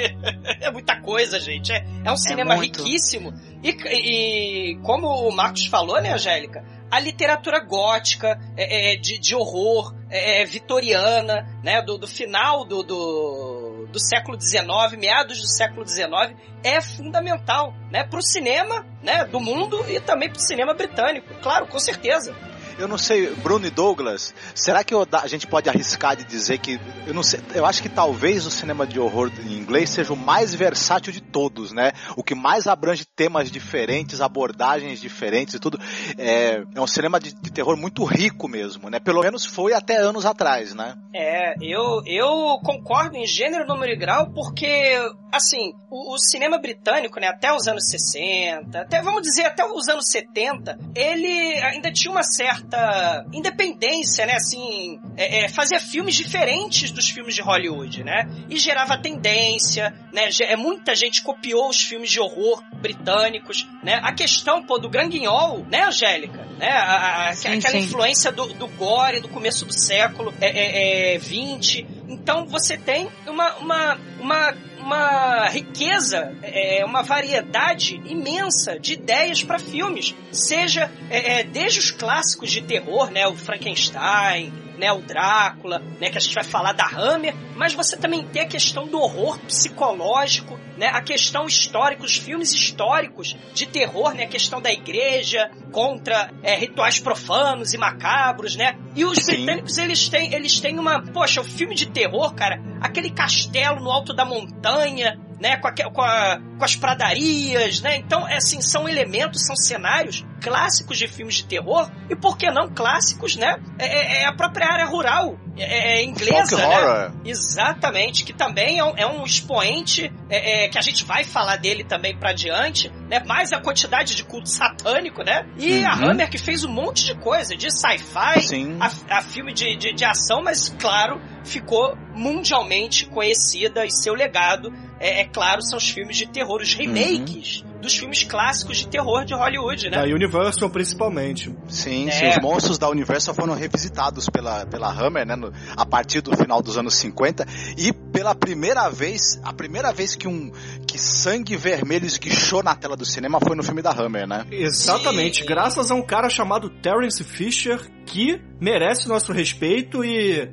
É 0.60 0.70
muita 0.70 1.00
coisa, 1.00 1.40
gente. 1.40 1.72
É, 1.72 1.84
é 2.04 2.12
um 2.12 2.16
cinema 2.16 2.56
muito. 2.56 2.82
riquíssimo. 2.82 3.32
E, 3.62 3.70
e 3.70 4.76
como 4.82 5.06
o 5.06 5.34
Marcos 5.34 5.66
falou, 5.66 6.00
né, 6.00 6.12
Angélica? 6.12 6.64
A 6.90 7.00
literatura 7.00 7.58
gótica, 7.60 8.38
é, 8.54 8.92
é, 8.92 8.96
de, 8.96 9.18
de 9.18 9.34
horror, 9.34 9.94
é, 10.10 10.42
é, 10.42 10.44
vitoriana, 10.44 11.48
né, 11.64 11.80
do, 11.80 11.96
do 11.96 12.06
final 12.06 12.66
do, 12.66 12.82
do, 12.82 13.88
do 13.90 13.98
século 13.98 14.38
XIX, 14.38 14.66
meados 14.98 15.40
do 15.40 15.46
século 15.46 15.88
XIX, 15.88 16.36
é 16.62 16.82
fundamental, 16.82 17.72
né, 17.90 18.04
pro 18.04 18.20
cinema, 18.20 18.86
né, 19.02 19.24
do 19.24 19.40
mundo 19.40 19.82
e 19.88 20.00
também 20.00 20.28
pro 20.28 20.38
cinema 20.38 20.74
britânico. 20.74 21.32
Claro, 21.42 21.66
com 21.66 21.78
certeza. 21.78 22.36
Eu 22.79 22.88
não 22.88 22.99
sei, 22.99 23.31
Bruno 23.37 23.67
e 23.67 23.71
Douglas, 23.71 24.35
será 24.55 24.83
que 24.83 24.93
eu- 24.95 25.07
a 25.12 25.26
gente 25.26 25.47
pode 25.47 25.69
arriscar 25.69 26.17
de 26.17 26.25
dizer 26.25 26.59
que. 26.59 26.81
Eu 27.07 27.14
não 27.14 27.23
sei, 27.23 27.41
eu 27.55 27.64
acho 27.64 27.83
que 27.83 27.88
talvez 27.88 28.47
o 28.47 28.50
cinema 28.50 28.87
de 28.87 28.99
horror 28.99 29.31
em 29.45 29.55
inglês 29.55 29.91
seja 29.91 30.12
o 30.12 30.17
mais 30.17 30.55
versátil 30.55 31.12
de 31.12 31.21
todos, 31.21 31.73
né? 31.73 31.93
O 32.17 32.23
que 32.23 32.35
mais 32.35 32.67
abrange 32.67 33.05
temas 33.05 33.50
diferentes, 33.50 34.21
abordagens 34.21 35.00
diferentes 35.00 35.55
e 35.55 35.59
tudo. 35.59 35.79
É, 36.19 36.62
é 36.75 36.81
um 36.81 36.87
cinema 36.87 37.21
de, 37.21 37.33
de 37.35 37.50
terror 37.52 37.76
muito 37.76 38.05
rico 38.05 38.49
mesmo, 38.49 38.88
né? 38.91 38.99
Pelo 38.99 39.21
menos 39.23 39.45
foi 39.45 39.73
até 39.73 39.97
anos 39.97 40.26
atrás, 40.26 40.75
né? 40.75 40.95
É, 41.14 41.55
eu, 41.61 42.02
eu 42.07 42.59
concordo 42.64 43.17
em 43.17 43.26
gênero, 43.26 43.67
número 43.67 43.93
e 43.93 43.97
grau, 43.97 44.31
porque, 44.31 44.99
assim, 45.32 45.72
o, 45.90 46.14
o, 46.14 46.18
cinema 46.18 46.58
britânico, 46.58 47.18
né, 47.18 47.28
até 47.28 47.50
os 47.52 47.66
anos 47.66 47.88
60, 47.88 48.78
até, 48.78 49.00
vamos 49.00 49.22
dizer, 49.22 49.46
até 49.46 49.64
os 49.64 49.88
anos 49.88 50.10
70, 50.10 50.78
ele 50.94 51.58
ainda 51.62 51.90
tinha 51.90 52.10
uma 52.10 52.22
certa 52.22 53.24
independência, 53.32 54.26
né, 54.26 54.34
assim, 54.34 55.00
é, 55.16 55.44
é, 55.44 55.48
fazia 55.48 55.80
filmes 55.80 56.14
diferentes 56.14 56.90
dos 56.90 57.08
filmes 57.08 57.34
de 57.34 57.40
Hollywood, 57.40 58.04
né, 58.04 58.28
e 58.50 58.58
gerava 58.58 58.98
tendência, 58.98 59.94
né, 60.12 60.28
é, 60.42 60.54
muita 60.54 60.94
gente 60.94 61.22
copiou 61.22 61.70
os 61.70 61.80
filmes 61.80 62.10
de 62.10 62.20
horror 62.20 62.62
britânicos, 62.74 63.66
né, 63.82 64.00
a 64.02 64.12
questão, 64.12 64.62
pô, 64.62 64.78
do 64.78 64.90
Granguinhol, 64.90 65.64
né, 65.70 65.84
Angélica, 65.84 66.44
né, 66.58 66.68
a, 66.68 67.30
a, 67.30 67.34
sim, 67.34 67.48
aquela 67.48 67.72
sim. 67.72 67.78
influência 67.78 68.30
do, 68.30 68.52
do 68.52 68.68
gore 68.68 69.20
do 69.20 69.28
começo 69.28 69.64
do 69.64 69.72
século 69.72 70.34
é, 70.40 71.14
é, 71.14 71.18
20, 71.18 71.80
é, 71.80 72.02
então 72.12 72.44
você 72.46 72.76
tem 72.76 73.08
uma, 73.26 73.54
uma, 73.56 73.98
uma 74.20 74.54
uma 74.82 75.48
riqueza, 75.48 76.34
é, 76.42 76.84
uma 76.84 77.02
variedade 77.02 78.00
imensa 78.04 78.78
de 78.78 78.94
ideias 78.94 79.42
para 79.42 79.58
filmes. 79.58 80.14
Seja 80.30 80.90
é, 81.08 81.40
é, 81.40 81.44
desde 81.44 81.78
os 81.78 81.90
clássicos 81.90 82.50
de 82.50 82.62
terror, 82.62 83.10
né, 83.10 83.26
o 83.26 83.34
Frankenstein, 83.34 84.52
né, 84.76 84.93
o 84.93 85.00
Drácula, 85.00 85.81
né, 86.00 86.11
que 86.11 86.19
a 86.19 86.21
gente 86.21 86.35
vai 86.35 86.45
falar 86.45 86.73
da 86.73 86.87
Hammer, 86.87 87.35
mas 87.57 87.75
você 87.75 87.97
também 87.97 88.25
tem 88.26 88.43
a 88.43 88.47
questão 88.47 88.87
do 88.87 88.99
horror 88.99 89.38
psicológico, 89.41 90.59
né, 90.76 90.88
a 90.88 91.00
questão 91.00 91.47
histórica, 91.47 92.05
os 92.05 92.17
filmes 92.17 92.52
históricos 92.52 93.37
de 93.55 93.67
terror, 93.67 94.14
né, 94.14 94.25
a 94.25 94.29
questão 94.29 94.61
da 94.61 94.73
igreja 94.73 95.50
contra 95.71 96.31
é, 96.43 96.55
rituais 96.55 96.99
profanos 96.99 97.75
e 97.75 97.79
macabros, 97.79 98.57
né? 98.57 98.76
E 98.95 99.05
os 99.05 99.19
Sim. 99.19 99.33
britânicos 99.33 99.79
eles 99.79 100.09
têm 100.09 100.35
eles 100.35 100.61
têm 100.61 100.79
uma, 100.79 101.02
poxa, 101.02 101.41
o 101.41 101.45
filme 101.45 101.75
de 101.75 101.87
terror, 101.87 102.35
cara, 102.35 102.61
aquele 102.81 103.11
castelo 103.11 103.81
no 103.81 103.91
alto 103.91 104.12
da 104.12 104.25
montanha, 104.25 105.19
né, 105.42 105.56
com, 105.56 105.66
a, 105.66 105.72
com, 105.72 106.00
a, 106.00 106.38
com, 106.56 106.64
as 106.64 106.76
pradarias, 106.76 107.80
né? 107.80 107.96
Então, 107.96 108.28
é 108.28 108.37
assim, 108.37 108.62
são 108.62 108.88
elementos, 108.88 109.44
são 109.44 109.56
cenários 109.56 110.25
clássicos 110.40 110.96
de 110.96 111.08
filmes 111.08 111.34
de 111.34 111.46
terror 111.46 111.90
e 112.08 112.14
por 112.14 112.38
que 112.38 112.49
não 112.49 112.72
clássicos, 112.72 113.34
né? 113.34 113.56
É, 113.76 113.87
é, 113.87 114.22
é 114.22 114.26
a 114.26 114.32
própria 114.32 114.68
área 114.68 114.87
rural 114.87 115.37
é, 115.56 116.00
é 116.00 116.04
inglesa, 116.04 116.56
Folk 116.56 116.56
né? 116.56 116.66
Horror. 116.66 117.12
Exatamente, 117.25 118.25
que 118.25 118.32
também 118.32 118.78
é 118.78 118.85
um, 118.85 118.97
é 118.97 119.06
um 119.06 119.25
expoente 119.25 120.11
é, 120.30 120.68
que 120.68 120.78
a 120.78 120.82
gente 120.82 121.04
vai 121.04 121.25
falar 121.25 121.56
dele 121.56 121.85
também 121.85 122.16
para 122.16 122.32
diante, 122.32 122.90
né? 123.09 123.23
Mais 123.26 123.52
a 123.52 123.61
quantidade 123.61 124.14
de 124.14 124.25
culto 124.25 124.49
satânico, 124.49 125.23
né? 125.23 125.47
E 125.59 125.78
uhum. 125.78 125.87
a 125.87 125.92
Hammer 125.92 126.30
que 126.30 126.38
fez 126.38 126.64
um 126.64 126.71
monte 126.71 127.04
de 127.04 127.14
coisa, 127.16 127.56
de 127.56 127.71
sci-fi, 127.71 128.76
a, 128.80 129.18
a, 129.18 129.23
filme 129.23 129.52
de, 129.52 129.76
de, 129.76 129.92
de 129.92 130.04
ação, 130.04 130.42
mas 130.42 130.75
claro, 130.80 131.21
ficou 131.44 131.97
mundialmente 132.14 133.06
conhecida 133.06 133.85
e 133.85 133.90
seu 133.90 134.14
legado 134.14 134.73
é, 134.99 135.23
é, 135.23 135.25
claro, 135.25 135.61
são 135.62 135.76
os 135.76 135.90
filmes 135.90 136.16
de 136.16 136.26
terror, 136.28 136.61
os 136.62 136.75
remakes 136.75 137.62
uhum. 137.62 137.72
Dos 137.82 137.96
filmes 137.96 138.22
clássicos 138.22 138.78
de 138.78 138.88
terror 138.88 139.24
de 139.24 139.34
Hollywood, 139.34 139.90
né? 139.90 139.96
Da 139.96 140.04
Universal, 140.04 140.70
principalmente. 140.70 141.54
Sim, 141.68 142.08
é. 142.08 142.12
sim, 142.12 142.28
os 142.28 142.38
monstros 142.40 142.78
da 142.78 142.88
Universal 142.88 143.34
foram 143.34 143.54
revisitados 143.54 144.28
pela, 144.30 144.64
pela 144.64 144.88
Hammer, 144.88 145.26
né, 145.26 145.36
no, 145.36 145.52
a 145.76 145.84
partir 145.84 146.20
do 146.20 146.34
final 146.36 146.62
dos 146.62 146.78
anos 146.78 146.94
50, 146.94 147.44
e 147.76 147.92
pela 147.92 148.34
primeira 148.34 148.88
vez, 148.88 149.40
a 149.42 149.52
primeira 149.52 149.92
vez 149.92 150.14
que 150.14 150.28
um 150.28 150.52
que 150.86 150.98
sangue 150.98 151.56
vermelho 151.56 152.06
esguichou 152.06 152.62
na 152.62 152.74
tela 152.74 152.96
do 152.96 153.04
cinema 153.04 153.40
foi 153.40 153.56
no 153.56 153.62
filme 153.62 153.82
da 153.82 153.90
Hammer, 153.90 154.26
né? 154.26 154.46
Exatamente, 154.50 155.40
sim. 155.40 155.46
graças 155.46 155.90
a 155.90 155.94
um 155.94 156.02
cara 156.02 156.30
chamado 156.30 156.70
Terence 156.70 157.24
Fisher, 157.24 157.80
que 158.06 158.40
merece 158.60 159.08
nosso 159.08 159.32
respeito 159.32 160.04
e 160.04 160.48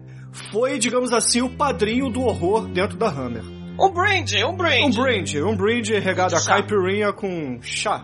foi, 0.51 0.79
digamos 0.79 1.13
assim, 1.13 1.41
o 1.41 1.50
padrinho 1.50 2.09
do 2.09 2.21
horror 2.21 2.67
dentro 2.67 2.98
da 2.98 3.07
Hammer. 3.07 3.59
Um 3.79 3.89
brinde, 3.91 4.43
um 4.43 4.55
brinde. 4.57 5.00
Um 5.00 5.03
brinde, 5.03 5.41
um 5.41 5.55
brinde 5.55 5.98
regado 6.00 6.36
a 6.36 6.43
caipirinha 6.43 7.13
com 7.13 7.62
chá. 7.62 8.03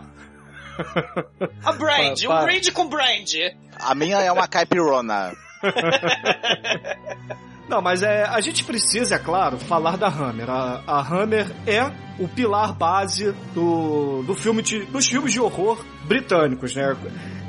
A 1.62 1.72
brinde, 1.72 2.26
um 2.26 2.44
brinde 2.44 2.72
com 2.72 2.88
brinde. 2.88 3.54
A 3.78 3.94
minha 3.94 4.16
é 4.18 4.32
uma 4.32 4.48
caipirona. 4.48 5.32
Não, 7.68 7.82
mas 7.82 8.02
é, 8.02 8.22
a 8.22 8.40
gente 8.40 8.64
precisa, 8.64 9.16
é 9.16 9.18
claro, 9.18 9.58
falar 9.58 9.96
da 9.96 10.06
Hammer. 10.06 10.48
A, 10.48 10.82
a 10.86 11.00
Hammer 11.00 11.46
é 11.66 11.82
o 12.18 12.28
pilar 12.28 12.72
base 12.72 13.32
do, 13.52 14.22
do 14.22 14.34
filme 14.34 14.62
de, 14.62 14.84
dos 14.84 15.06
filmes 15.06 15.32
de 15.32 15.40
horror 15.40 15.84
britânicos, 16.04 16.74
né? 16.74 16.96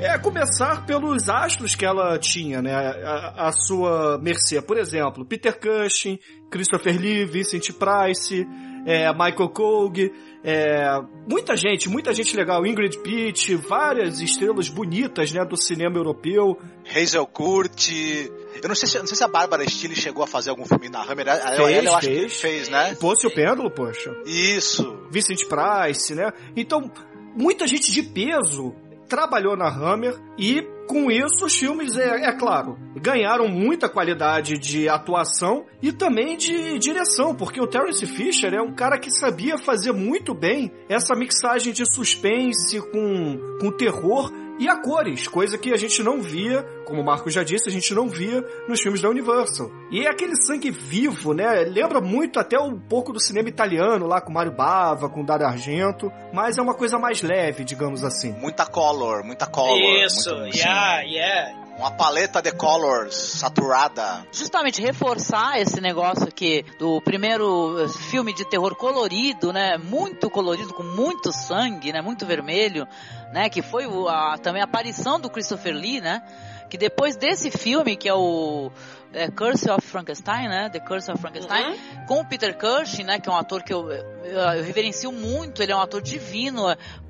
É 0.00 0.16
começar 0.16 0.86
pelos 0.86 1.28
astros 1.28 1.74
que 1.74 1.84
ela 1.84 2.16
tinha, 2.20 2.62
né? 2.62 2.72
A, 2.72 3.48
a 3.48 3.52
sua 3.52 4.16
mercê. 4.18 4.62
Por 4.62 4.78
exemplo, 4.78 5.24
Peter 5.24 5.58
Cushing, 5.58 6.20
Christopher 6.48 6.96
Lee, 6.96 7.24
Vincent 7.24 7.72
Price, 7.72 8.46
é, 8.86 9.12
Michael 9.12 9.48
Cogue, 9.48 10.12
é, 10.44 11.00
muita 11.28 11.56
gente, 11.56 11.88
muita 11.88 12.12
gente 12.14 12.36
legal, 12.36 12.64
Ingrid 12.64 12.96
Pitt, 12.98 13.56
várias 13.56 14.20
estrelas 14.20 14.68
bonitas, 14.68 15.32
né, 15.32 15.44
do 15.44 15.56
cinema 15.56 15.96
europeu. 15.96 16.56
Hazel 16.88 17.26
Kurt, 17.26 17.90
eu 17.90 18.68
não 18.68 18.76
sei 18.76 18.88
se, 18.88 18.98
não 19.00 19.06
sei 19.06 19.16
se 19.16 19.24
a 19.24 19.28
Bárbara 19.28 19.68
Steele 19.68 19.96
chegou 19.96 20.22
a 20.22 20.28
fazer 20.28 20.50
algum 20.50 20.64
filme 20.64 20.88
na 20.88 21.02
Hammer. 21.02 21.26
Fez, 21.26 21.44
ela, 21.44 21.70
eu 21.72 21.94
acho 21.96 22.06
fez. 22.06 22.32
que 22.32 22.40
fez, 22.40 22.68
né? 22.68 22.94
Pôs 23.00 23.22
o 23.24 23.30
pêndulo, 23.30 23.68
poxa. 23.68 24.14
Isso. 24.24 24.96
Vincent 25.10 25.40
Price, 25.48 26.14
né? 26.14 26.32
Então, 26.56 26.88
muita 27.34 27.66
gente 27.66 27.90
de 27.90 28.02
peso 28.04 28.76
trabalhou 29.08 29.56
na 29.56 29.68
Hammer 29.68 30.14
e 30.38 30.62
com 30.88 31.10
isso 31.10 31.44
os 31.44 31.54
filmes, 31.54 31.96
é, 31.96 32.28
é, 32.28 32.32
claro, 32.32 32.78
ganharam 32.96 33.46
muita 33.46 33.88
qualidade 33.88 34.58
de 34.58 34.88
atuação 34.88 35.66
e 35.82 35.92
também 35.92 36.36
de 36.36 36.78
direção, 36.78 37.34
porque 37.34 37.60
o 37.60 37.66
Terence 37.66 38.06
Fisher 38.06 38.54
é 38.54 38.62
um 38.62 38.74
cara 38.74 38.98
que 38.98 39.10
sabia 39.10 39.58
fazer 39.58 39.92
muito 39.92 40.34
bem 40.34 40.72
essa 40.88 41.14
mixagem 41.14 41.74
de 41.74 41.84
suspense 41.94 42.80
com, 42.90 43.58
com 43.60 43.70
terror 43.70 44.32
e 44.58 44.68
a 44.68 44.76
cores, 44.76 45.28
coisa 45.28 45.56
que 45.56 45.72
a 45.72 45.76
gente 45.76 46.02
não 46.02 46.20
via, 46.20 46.62
como 46.84 47.00
o 47.00 47.04
Marco 47.04 47.30
já 47.30 47.42
disse, 47.42 47.68
a 47.68 47.72
gente 47.72 47.94
não 47.94 48.08
via 48.08 48.44
nos 48.68 48.80
filmes 48.80 49.00
da 49.00 49.08
Universal. 49.08 49.70
E 49.90 50.04
é 50.04 50.10
aquele 50.10 50.34
sangue 50.36 50.70
vivo, 50.70 51.32
né? 51.32 51.64
Lembra 51.64 52.00
muito 52.00 52.40
até 52.40 52.58
um 52.58 52.78
pouco 52.78 53.12
do 53.12 53.20
cinema 53.20 53.48
italiano, 53.48 54.06
lá 54.06 54.20
com 54.20 54.32
Mario 54.32 54.52
Bava, 54.52 55.08
com 55.08 55.24
Dario 55.24 55.46
Argento, 55.46 56.10
mas 56.32 56.58
é 56.58 56.62
uma 56.62 56.74
coisa 56.74 56.98
mais 56.98 57.22
leve, 57.22 57.64
digamos 57.64 58.02
assim. 58.02 58.32
Muita 58.32 58.66
color, 58.66 59.22
muita 59.24 59.46
color. 59.46 59.78
Isso, 60.04 60.34
muito, 60.34 60.56
yeah, 60.56 61.02
yeah 61.02 61.67
uma 61.78 61.92
paleta 61.92 62.42
de 62.42 62.50
colors 62.50 63.14
saturada. 63.14 64.26
Justamente 64.32 64.82
reforçar 64.82 65.60
esse 65.60 65.80
negócio 65.80 66.24
aqui 66.24 66.64
do 66.78 67.00
primeiro 67.00 67.88
filme 68.10 68.34
de 68.34 68.44
terror 68.44 68.74
colorido, 68.74 69.52
né? 69.52 69.78
Muito 69.78 70.28
colorido, 70.28 70.74
com 70.74 70.82
muito 70.82 71.32
sangue, 71.32 71.92
né? 71.92 72.02
Muito 72.02 72.26
vermelho, 72.26 72.86
né? 73.32 73.48
Que 73.48 73.62
foi 73.62 73.84
a, 74.08 74.36
também 74.38 74.60
a 74.60 74.64
aparição 74.64 75.20
do 75.20 75.30
Christopher 75.30 75.74
Lee, 75.74 76.00
né? 76.00 76.20
Que 76.68 76.76
depois 76.76 77.16
desse 77.16 77.50
filme, 77.50 77.96
que 77.96 78.08
é 78.08 78.14
o 78.14 78.70
é, 79.12 79.30
Curse 79.30 79.70
of 79.70 79.86
Frankenstein, 79.86 80.48
né? 80.48 80.68
The 80.68 80.80
Curse 80.80 81.12
of 81.12 81.20
Frankenstein, 81.20 81.70
uhum. 81.70 82.06
com 82.06 82.20
o 82.20 82.24
Peter 82.26 82.58
Cushing, 82.58 83.04
né? 83.04 83.20
Que 83.20 83.28
é 83.28 83.32
um 83.32 83.36
ator 83.36 83.62
que 83.62 83.72
eu, 83.72 83.88
eu, 84.28 84.38
eu, 84.38 84.64
reverencio 84.64 85.10
muito, 85.10 85.62
ele 85.62 85.72
é 85.72 85.76
um 85.76 85.80
ator 85.80 86.02
divino. 86.02 86.64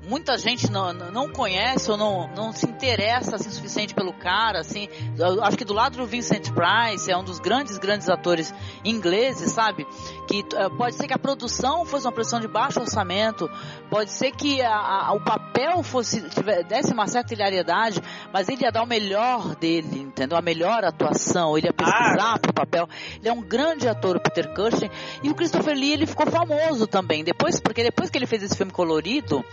Muita 0.07 0.37
gente 0.37 0.71
não, 0.71 0.93
não 0.93 1.29
conhece 1.29 1.91
ou 1.91 1.97
não, 1.97 2.27
não 2.35 2.51
se 2.51 2.65
interessa 2.65 3.35
assim, 3.35 3.49
suficiente 3.49 3.93
pelo 3.93 4.13
cara, 4.13 4.59
assim. 4.59 4.87
Eu 5.17 5.43
acho 5.43 5.57
que 5.57 5.65
do 5.65 5.73
lado 5.73 5.97
do 5.97 6.05
Vincent 6.05 6.49
Price, 6.51 7.11
é 7.11 7.17
um 7.17 7.23
dos 7.23 7.39
grandes, 7.39 7.77
grandes 7.77 8.09
atores 8.09 8.53
ingleses, 8.83 9.51
sabe? 9.51 9.85
Que 10.27 10.39
uh, 10.39 10.75
pode 10.77 10.95
ser 10.95 11.07
que 11.07 11.13
a 11.13 11.19
produção 11.19 11.85
fosse 11.85 12.05
uma 12.05 12.11
produção 12.11 12.39
de 12.39 12.47
baixo 12.47 12.79
orçamento, 12.79 13.49
pode 13.89 14.11
ser 14.11 14.31
que 14.31 14.61
a, 14.61 15.07
a, 15.07 15.13
o 15.13 15.23
papel 15.23 15.83
fosse 15.83 16.21
tiver, 16.29 16.63
desse 16.63 16.93
uma 16.93 17.07
certa 17.07 17.33
hilariedade, 17.33 18.01
mas 18.33 18.47
ele 18.49 18.63
ia 18.63 18.71
dar 18.71 18.83
o 18.83 18.87
melhor 18.87 19.55
dele, 19.55 19.99
entendeu? 19.99 20.37
A 20.37 20.41
melhor 20.41 20.83
atuação, 20.83 21.57
ele 21.57 21.67
ia 21.67 21.73
pesquisar 21.73 22.33
ah. 22.35 22.39
pro 22.39 22.53
papel. 22.53 22.87
Ele 23.19 23.29
é 23.29 23.33
um 23.33 23.41
grande 23.41 23.87
ator, 23.87 24.15
o 24.15 24.19
Peter 24.19 24.53
Cushing. 24.53 24.89
E 25.23 25.29
o 25.29 25.35
Christopher 25.35 25.75
Lee, 25.75 25.93
ele 25.93 26.05
ficou 26.05 26.25
famoso 26.27 26.87
também. 26.87 27.08
Depois, 27.23 27.59
porque 27.59 27.83
depois 27.83 28.09
que 28.09 28.17
ele 28.17 28.27
fez 28.27 28.43
esse 28.43 28.55
filme 28.55 28.71
colorido, 28.71 29.43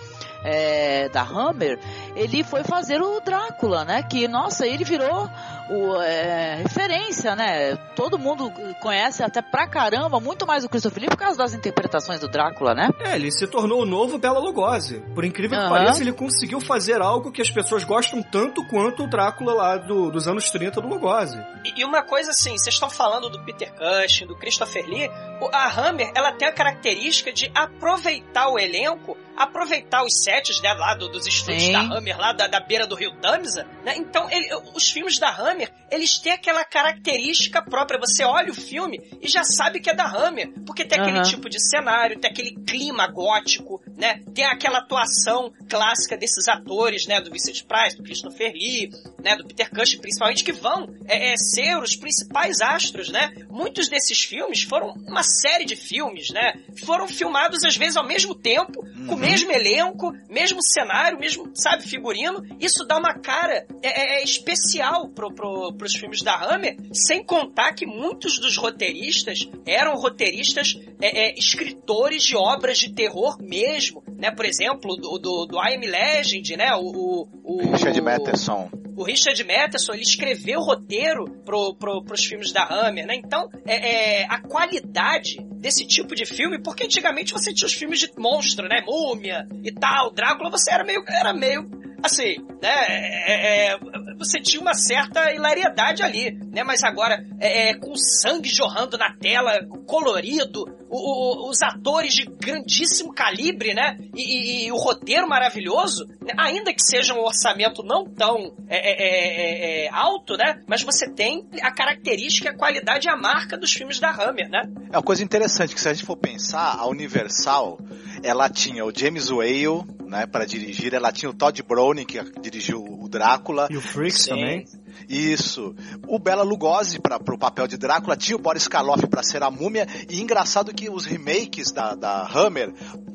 é, 0.44 1.08
da 1.08 1.22
Hammer, 1.22 1.78
ele 2.14 2.44
foi 2.44 2.62
fazer 2.62 3.00
o 3.02 3.20
Drácula, 3.20 3.84
né? 3.84 4.02
Que, 4.02 4.28
nossa, 4.28 4.66
ele 4.66 4.84
virou 4.84 5.28
o, 5.70 6.00
é, 6.02 6.56
referência, 6.62 7.34
né? 7.34 7.76
Todo 7.94 8.18
mundo 8.18 8.50
conhece 8.80 9.22
até 9.22 9.42
pra 9.42 9.66
caramba, 9.66 10.20
muito 10.20 10.46
mais 10.46 10.64
o 10.64 10.68
Christopher 10.68 11.00
Lee 11.02 11.08
por 11.10 11.16
causa 11.18 11.36
das 11.38 11.54
interpretações 11.54 12.20
do 12.20 12.28
Drácula, 12.28 12.74
né? 12.74 12.88
É, 13.00 13.14
ele 13.16 13.30
se 13.32 13.46
tornou 13.46 13.82
o 13.82 13.86
novo 13.86 14.18
Bela 14.18 14.38
Lugosi. 14.38 15.00
Por 15.14 15.24
incrível 15.24 15.58
que 15.58 15.64
Aham. 15.64 15.70
pareça, 15.74 16.00
ele 16.02 16.12
conseguiu 16.12 16.60
fazer 16.60 17.00
algo 17.00 17.32
que 17.32 17.42
as 17.42 17.50
pessoas 17.50 17.84
gostam 17.84 18.22
tanto 18.22 18.66
quanto 18.68 19.04
o 19.04 19.06
Drácula 19.08 19.54
lá 19.54 19.76
do- 19.76 20.10
dos 20.10 20.26
anos 20.28 20.50
30 20.50 20.80
do 20.80 20.88
Lugosi. 20.88 21.38
E, 21.64 21.80
e 21.80 21.84
uma 21.84 22.02
coisa 22.02 22.30
assim, 22.30 22.50
vocês 22.56 22.74
estão 22.74 22.90
falando 22.90 23.28
do 23.30 23.42
Peter 23.44 23.72
Cushing, 23.74 24.26
do 24.26 24.36
Christopher 24.36 24.86
Lee, 24.86 25.08
o- 25.40 25.48
a 25.52 25.68
Hammer, 25.68 26.10
ela 26.14 26.32
tem 26.32 26.48
a 26.48 26.52
característica 26.52 27.32
de 27.32 27.50
aproveitar 27.54 28.48
o 28.48 28.58
elenco, 28.58 29.16
aproveitar 29.36 30.02
os 30.02 30.22
sets 30.22 30.60
né, 30.62 30.72
lá 30.74 30.94
do- 30.94 31.08
dos 31.08 31.26
estúdios 31.26 31.64
Sim. 31.64 31.72
da 31.72 31.80
Hammer, 31.80 32.18
lá 32.18 32.32
da, 32.32 32.46
da 32.46 32.60
beira 32.60 32.86
do 32.86 32.94
rio 32.94 33.12
Tamisa, 33.20 33.66
né? 33.84 33.94
Então, 33.96 34.28
ele- 34.30 34.48
os 34.74 34.90
filmes 34.90 35.18
da 35.18 35.28
Hammer, 35.30 35.55
eles 35.90 36.18
têm 36.18 36.32
aquela 36.32 36.64
característica 36.64 37.62
própria. 37.62 38.00
Você 38.00 38.24
olha 38.24 38.50
o 38.50 38.54
filme 38.54 39.00
e 39.20 39.28
já 39.28 39.44
sabe 39.44 39.80
que 39.80 39.90
é 39.90 39.94
da 39.94 40.04
Hammer, 40.04 40.52
porque 40.64 40.84
tem 40.84 41.00
aquele 41.00 41.18
Aham. 41.18 41.28
tipo 41.28 41.48
de 41.48 41.60
cenário, 41.60 42.18
tem 42.18 42.30
aquele 42.30 42.54
clima 42.64 43.06
gótico, 43.06 43.80
né? 43.96 44.20
Tem 44.34 44.44
aquela 44.44 44.78
atuação 44.78 45.52
clássica 45.68 46.16
desses 46.16 46.48
atores, 46.48 47.06
né? 47.06 47.20
Do 47.20 47.30
Vincent 47.30 47.64
Price, 47.64 47.96
do 47.96 48.02
Christopher 48.02 48.52
Lee, 48.52 48.90
né? 49.26 49.34
Do 49.34 49.44
Peter 49.44 49.68
Cushing, 49.68 49.98
principalmente, 49.98 50.44
que 50.44 50.52
vão 50.52 50.88
é, 51.08 51.32
é, 51.32 51.36
ser 51.36 51.76
os 51.78 51.96
principais 51.96 52.60
astros, 52.60 53.08
né? 53.08 53.32
Muitos 53.50 53.88
desses 53.88 54.22
filmes 54.22 54.62
foram 54.62 54.94
uma 55.04 55.24
série 55.24 55.64
de 55.64 55.74
filmes, 55.74 56.30
né? 56.30 56.54
Foram 56.84 57.08
filmados 57.08 57.64
às 57.64 57.76
vezes 57.76 57.96
ao 57.96 58.06
mesmo 58.06 58.36
tempo, 58.36 58.86
com 59.08 59.14
o 59.14 59.18
mesmo 59.18 59.50
elenco, 59.50 60.12
mesmo 60.30 60.62
cenário, 60.62 61.18
mesmo, 61.18 61.50
sabe, 61.54 61.82
figurino. 61.82 62.40
Isso 62.60 62.84
dá 62.86 62.98
uma 62.98 63.14
cara 63.14 63.66
é, 63.82 63.88
é, 63.88 64.20
é 64.20 64.24
especial 64.24 65.08
pro, 65.08 65.34
pro, 65.34 65.72
pros 65.74 65.96
filmes 65.96 66.22
da 66.22 66.36
Hammer, 66.36 66.76
sem 66.92 67.24
contar 67.24 67.72
que 67.72 67.84
muitos 67.84 68.38
dos 68.38 68.56
roteiristas 68.56 69.48
eram 69.66 69.96
roteiristas, 69.96 70.78
é, 71.00 71.30
é, 71.30 71.34
escritores 71.36 72.22
de 72.22 72.36
obras 72.36 72.78
de 72.78 72.92
terror 72.92 73.36
mesmo, 73.40 74.04
né? 74.16 74.30
Por 74.30 74.44
exemplo, 74.44 74.94
do, 74.94 75.18
do, 75.18 75.46
do 75.46 75.56
I 75.58 75.74
Am 75.74 75.84
Legend, 75.84 76.56
né? 76.56 76.74
O, 76.76 77.26
o, 77.42 77.56
o 77.56 77.72
Richard 77.72 78.00
Matheson. 78.00 78.70
o 78.96 79.04
Richard 79.16 79.42
Matheson, 79.44 79.94
ele 79.94 80.02
escreveu 80.02 80.60
o 80.60 80.62
roteiro 80.62 81.24
pro, 81.44 81.74
pro, 81.74 82.04
pros 82.04 82.24
filmes 82.26 82.52
da 82.52 82.64
Hammer, 82.64 83.06
né? 83.06 83.16
Então, 83.16 83.48
é, 83.66 84.20
é, 84.20 84.26
a 84.28 84.40
qualidade 84.40 85.38
desse 85.58 85.86
tipo 85.86 86.14
de 86.14 86.26
filme, 86.26 86.62
porque 86.62 86.84
antigamente 86.84 87.32
você 87.32 87.52
tinha 87.52 87.66
os 87.66 87.72
filmes 87.72 87.98
de 87.98 88.10
monstro, 88.18 88.68
né? 88.68 88.82
Múmia 88.86 89.46
e 89.64 89.72
tal, 89.72 90.12
Drácula, 90.12 90.50
você 90.50 90.70
era 90.70 90.84
meio, 90.84 91.02
era 91.08 91.32
meio 91.32 91.66
assim, 92.02 92.36
né? 92.62 92.74
É, 92.88 93.72
é, 93.72 93.78
você 94.18 94.40
tinha 94.40 94.60
uma 94.60 94.74
certa 94.74 95.32
hilariedade 95.32 96.02
ali, 96.02 96.32
né? 96.52 96.62
Mas 96.64 96.82
agora, 96.82 97.24
é, 97.40 97.70
é, 97.70 97.74
com 97.74 97.94
sangue 97.96 98.48
jorrando 98.48 98.96
na 98.96 99.14
tela, 99.16 99.52
colorido, 99.86 100.64
o- 100.88 101.46
o- 101.46 101.50
os 101.50 101.60
atores 101.62 102.14
de 102.14 102.24
grandíssimo 102.24 103.12
calibre, 103.12 103.74
né? 103.74 103.98
E, 104.14 104.22
e- 104.22 104.66
e 104.66 104.72
o 104.72 104.76
roteiro 104.76 105.28
maravilhoso, 105.28 106.06
né? 106.20 106.32
ainda 106.38 106.72
que 106.72 106.82
seja 106.82 107.12
um 107.14 107.20
orçamento 107.24 107.82
não 107.82 108.04
tão 108.04 108.54
é, 108.68 108.76
é, 108.78 109.84
é, 109.84 109.86
é, 109.86 109.90
alto, 109.92 110.36
né? 110.36 110.60
Mas 110.66 110.82
você 110.82 111.10
tem 111.10 111.46
a 111.62 111.72
característica, 111.72 112.50
a 112.50 112.56
qualidade 112.56 113.06
e 113.06 113.10
a 113.10 113.16
marca 113.16 113.56
dos 113.58 113.72
filmes 113.72 113.98
da 113.98 114.10
Hammer, 114.10 114.48
né? 114.48 114.62
É 114.92 114.96
uma 114.96 115.02
coisa 115.02 115.22
interessante 115.22 115.74
que 115.74 115.80
se 115.80 115.88
a 115.88 115.92
gente 115.92 116.04
for 116.06 116.16
pensar, 116.16 116.76
a 116.78 116.86
Universal, 116.86 117.78
ela 118.22 118.48
tinha 118.48 118.84
o 118.84 118.92
James 118.96 119.30
Whale, 119.30 119.84
né, 120.06 120.26
para 120.26 120.44
dirigir, 120.44 120.94
ela 120.94 121.12
tinha 121.12 121.30
o 121.30 121.34
Todd 121.34 121.62
Browning 121.62 122.04
que 122.04 122.18
dirigiu 122.40 122.82
o 122.82 123.08
Drácula. 123.08 123.68
E 123.70 123.76
o 123.76 123.80
Freaks 123.80 124.22
Sim. 124.22 124.30
também. 124.30 124.66
Isso. 125.08 125.74
O 126.06 126.18
Bela 126.18 126.42
Lugosi 126.42 126.98
para 127.00 127.16
o 127.16 127.38
papel 127.38 127.66
de 127.66 127.76
Drácula, 127.76 128.16
tinha 128.16 128.36
o 128.36 128.40
Boris 128.40 128.66
Karloff 128.68 129.06
para 129.06 129.22
ser 129.22 129.42
a 129.42 129.50
múmia, 129.50 129.86
e 130.08 130.20
engraçado 130.20 130.72
que 130.74 130.88
os 130.90 131.04
remakes 131.04 131.72
da, 131.72 131.94
da 131.94 132.26
Hammer 132.32 132.72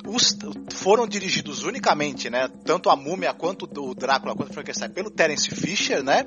os- 0.07 0.35
foram 0.73 1.07
dirigidos 1.07 1.63
unicamente, 1.63 2.29
né, 2.29 2.47
tanto 2.65 2.89
a 2.89 2.95
múmia 2.95 3.33
quanto 3.33 3.69
o 3.79 3.93
Drácula 3.93 4.35
quanto 4.35 4.49
o 4.49 4.53
Frankenstein 4.53 4.89
pelo 4.89 5.11
Terence 5.11 5.49
Fisher, 5.53 6.03
né, 6.03 6.25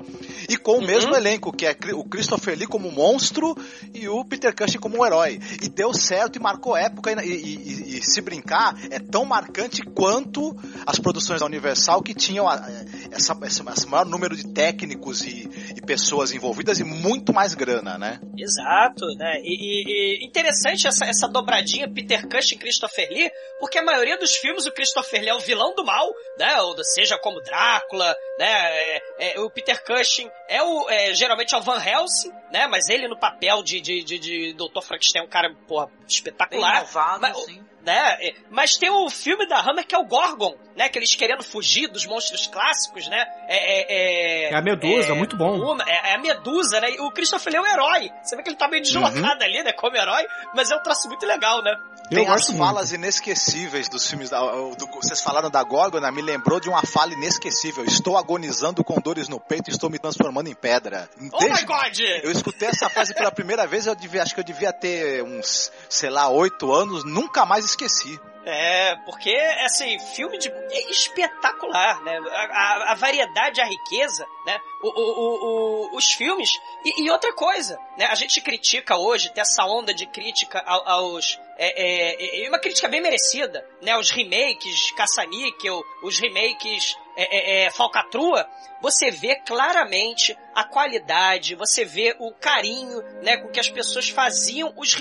e 0.49 0.55
com 0.57 0.77
o 0.77 0.85
mesmo 0.85 1.13
elenco, 1.15 1.51
que 1.51 1.65
é 1.65 1.75
o 1.93 2.03
Christopher 2.05 2.57
Lee 2.57 2.67
como 2.67 2.89
monstro 2.91 3.55
e 3.93 4.07
o 4.07 4.23
Peter 4.23 4.55
Cushing 4.55 4.79
como 4.79 4.99
um 4.99 5.05
herói. 5.05 5.39
E 5.61 5.67
deu 5.67 5.93
certo 5.93 6.37
e 6.37 6.39
marcou 6.41 6.75
época, 6.77 7.11
e, 7.23 7.29
e- 7.29 7.55
e- 7.55 7.97
e 7.97 8.01
se 8.03 8.21
brincar, 8.21 8.75
é 8.89 8.99
tão 8.99 9.25
marcante 9.25 9.81
quanto 9.81 10.55
as 10.85 10.97
produções 10.99 11.41
da 11.41 11.45
Universal 11.45 12.01
que 12.01 12.13
tinham 12.13 12.47
a- 12.47 12.65
essa, 13.11 13.37
esse 13.43 13.87
maior 13.87 14.05
número 14.05 14.35
de 14.35 14.47
técnicos 14.53 15.21
e, 15.21 15.44
e 15.75 15.81
pessoas 15.81 16.31
envolvidas 16.31 16.79
e 16.79 16.83
muito 16.83 17.33
mais 17.33 17.53
grana, 17.53 17.97
né? 17.97 18.19
Exato, 18.37 19.05
né? 19.17 19.39
E, 19.43 19.53
e- 19.53 20.23
e 20.23 20.25
interessante 20.25 20.87
essa, 20.87 21.05
essa 21.05 21.27
dobradinha 21.27 21.91
Peter 21.91 22.27
Cushing 22.27 22.55
e 22.55 22.59
Christopher 22.59 23.07
Lee, 23.09 23.31
porque 23.59 23.77
a 23.77 23.83
maioria 23.83 24.17
dos 24.17 24.35
filmes 24.35 24.65
o 24.65 24.71
Christopher 24.71 25.21
Lee 25.21 25.29
é 25.29 25.33
o 25.35 25.39
vilão 25.39 25.73
do 25.75 25.83
mal, 25.85 26.07
né? 26.37 26.59
Ou 26.61 26.75
seja, 26.83 27.17
como 27.19 27.41
Drácula, 27.41 28.15
né? 28.39 28.47
É- 28.49 29.01
é, 29.19 29.39
o 29.39 29.49
Peter 29.49 29.83
Cushing 29.83 30.29
é 30.49 30.61
o 30.61 30.89
é, 30.89 31.13
geralmente 31.13 31.53
é 31.55 31.57
o 31.57 31.61
Van 31.61 31.81
Helsing, 31.83 32.31
né? 32.51 32.67
Mas 32.67 32.87
ele 32.89 33.07
no 33.07 33.17
papel 33.19 33.63
de, 33.63 33.79
de, 33.81 34.03
de, 34.03 34.19
de 34.19 34.53
Dr. 34.53 34.81
Frankenstein 34.81 35.21
é 35.21 35.25
um 35.25 35.29
cara, 35.29 35.53
porra, 35.67 35.89
espetacular. 36.07 36.77
Inovado, 36.83 37.21
Mas- 37.21 37.37
sim. 37.45 37.61
Né? 37.85 38.17
É, 38.19 38.33
Mas 38.49 38.75
tem 38.77 38.89
o 38.89 39.09
filme 39.09 39.47
da 39.47 39.59
Hammer 39.59 39.85
que 39.85 39.93
é 39.95 39.97
o 39.97 40.05
Gorgon, 40.05 40.55
né? 40.75 40.89
Que 40.89 40.97
eles 40.99 41.15
querendo 41.15 41.43
fugir 41.43 41.87
dos 41.87 42.05
monstros 42.05 42.47
clássicos, 42.47 43.07
né? 43.07 43.25
É, 43.47 44.47
é, 44.47 44.51
É 44.51 44.55
a 44.55 44.61
Medusa, 44.61 45.13
muito 45.15 45.37
bom. 45.37 45.55
uma- 45.73 45.83
é, 45.87 46.11
é 46.11 46.15
a 46.15 46.17
Medusa, 46.19 46.79
né? 46.81 46.91
E 46.91 46.99
o 46.99 47.11
Christopher 47.11 47.53
Lee 47.53 47.59
é 47.59 47.61
o 47.61 47.65
herói. 47.73 48.11
Você 48.23 48.35
vê 48.35 48.43
que 48.43 48.49
ele 48.49 48.57
tá 48.57 48.67
meio 48.67 48.81
deslocado 48.83 49.43
ali, 49.43 49.63
né? 49.63 49.71
Como 49.73 49.95
herói, 49.95 50.25
mas 50.55 50.71
é 50.71 50.75
um 50.75 50.81
traço 50.83 51.07
muito 51.07 51.25
legal, 51.25 51.61
né? 51.63 51.71
Eu 52.11 52.17
Tem 52.19 52.27
as 52.27 52.33
gosto 52.33 52.49
muito. 52.53 52.63
falas 52.65 52.91
inesquecíveis 52.91 53.89
dos 53.89 54.07
filmes 54.07 54.29
da, 54.29 54.39
do- 54.39 54.87
vocês 55.01 55.21
falaram 55.21 55.49
da 55.49 55.63
Gorgona, 55.63 56.11
me 56.11 56.21
lembrou 56.21 56.59
de 56.59 56.69
uma 56.69 56.81
fala 56.85 57.13
inesquecível. 57.13 57.83
Estou 57.85 58.15
agonizando 58.17 58.83
com 58.83 58.99
dores 59.01 59.27
no 59.27 59.39
peito, 59.39 59.69
estou 59.71 59.89
me 59.89 59.97
transformando 59.97 60.47
em 60.47 60.53
pedra. 60.55 61.09
Oh 61.33 61.41
my 61.43 61.63
God! 61.63 61.99
Eu 62.23 62.31
escutei 62.31 62.67
essa 62.69 62.89
frase 62.89 63.13
pela 63.13 63.31
primeira 63.31 63.65
vez, 63.65 63.87
eu 63.87 63.95
devia, 63.95 64.21
acho 64.21 64.33
que 64.35 64.39
eu 64.39 64.43
devia 64.45 64.71
ter 64.71 65.23
uns, 65.23 65.71
sei 65.89 66.09
lá, 66.11 66.29
oito 66.29 66.71
anos, 66.71 67.03
nunca 67.03 67.43
mais 67.45 67.65
esqueci. 67.75 68.19
É, 68.47 68.95
porque, 69.05 69.35
assim, 69.65 69.97
filme 70.13 70.37
de. 70.37 70.49
É 70.49 70.91
espetacular, 70.91 71.99
né? 72.03 72.19
A, 72.19 72.41
a- 72.43 72.91
a 72.91 72.93
variedade, 72.95 73.59
a 73.59 73.65
riqueza, 73.65 74.25
né? 74.45 74.59
O, 74.83 74.87
o- 74.87 75.89
o- 75.93 75.97
os 75.97 76.11
filmes. 76.13 76.51
E, 76.85 77.03
e 77.03 77.09
outra 77.09 77.33
coisa, 77.33 77.79
né? 77.97 78.05
A 78.05 78.13
gente 78.15 78.39
critica 78.41 78.97
hoje, 78.97 79.33
tem 79.33 79.41
essa 79.41 79.65
onda 79.65 79.93
de 79.93 80.05
crítica 80.05 80.61
ao- 80.65 80.87
aos. 80.87 81.39
É, 81.57 82.43
é, 82.43 82.45
é 82.45 82.49
uma 82.49 82.59
crítica 82.59 82.87
bem 82.87 83.01
merecida, 83.01 83.67
né? 83.81 83.97
Os 83.97 84.11
remakes 84.11 84.91
Caça-Níquel, 84.91 85.81
os 86.03 86.19
remakes 86.19 86.95
é, 87.17 87.63
é, 87.63 87.65
é, 87.65 87.71
Falcatrua, 87.71 88.47
você 88.81 89.09
vê 89.09 89.35
claramente 89.35 90.37
a 90.53 90.63
qualidade, 90.63 91.55
você 91.55 91.83
vê 91.83 92.15
o 92.19 92.31
carinho, 92.31 93.01
né, 93.23 93.37
com 93.37 93.47
que 93.49 93.59
as 93.59 93.69
pessoas 93.69 94.09
faziam 94.09 94.73
os 94.77 94.95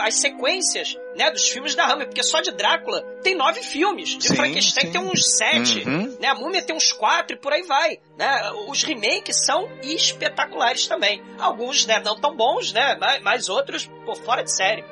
as 0.00 0.14
sequências, 0.16 0.96
né, 1.16 1.30
dos 1.30 1.48
filmes 1.48 1.74
da 1.74 1.86
Hammer, 1.86 2.06
porque 2.06 2.22
só 2.22 2.40
de 2.40 2.50
Drácula 2.52 3.02
tem 3.22 3.34
nove 3.34 3.62
filmes, 3.62 4.10
de 4.10 4.28
Sim, 4.28 4.36
Frankenstein 4.36 4.86
sim. 4.86 4.92
tem 4.92 5.00
uns 5.00 5.36
sete, 5.36 5.88
Uhum. 5.88 6.16
né, 6.20 6.28
a 6.28 6.34
Múmia 6.34 6.62
tem 6.62 6.76
uns 6.76 6.92
quatro 6.92 7.36
e 7.36 7.38
por 7.40 7.52
aí 7.52 7.62
vai, 7.62 7.98
né, 8.18 8.52
os 8.68 8.82
remakes 8.82 9.44
são 9.44 9.68
espetaculares 9.82 10.86
também, 10.86 11.22
alguns, 11.38 11.86
né, 11.86 12.00
não 12.04 12.20
tão 12.20 12.36
bons, 12.36 12.72
né, 12.72 12.96
mas, 13.00 13.22
mas 13.22 13.48
outros, 13.48 13.88
pô, 14.04 14.14
fora 14.14 14.42
de 14.42 14.52
série. 14.54 14.84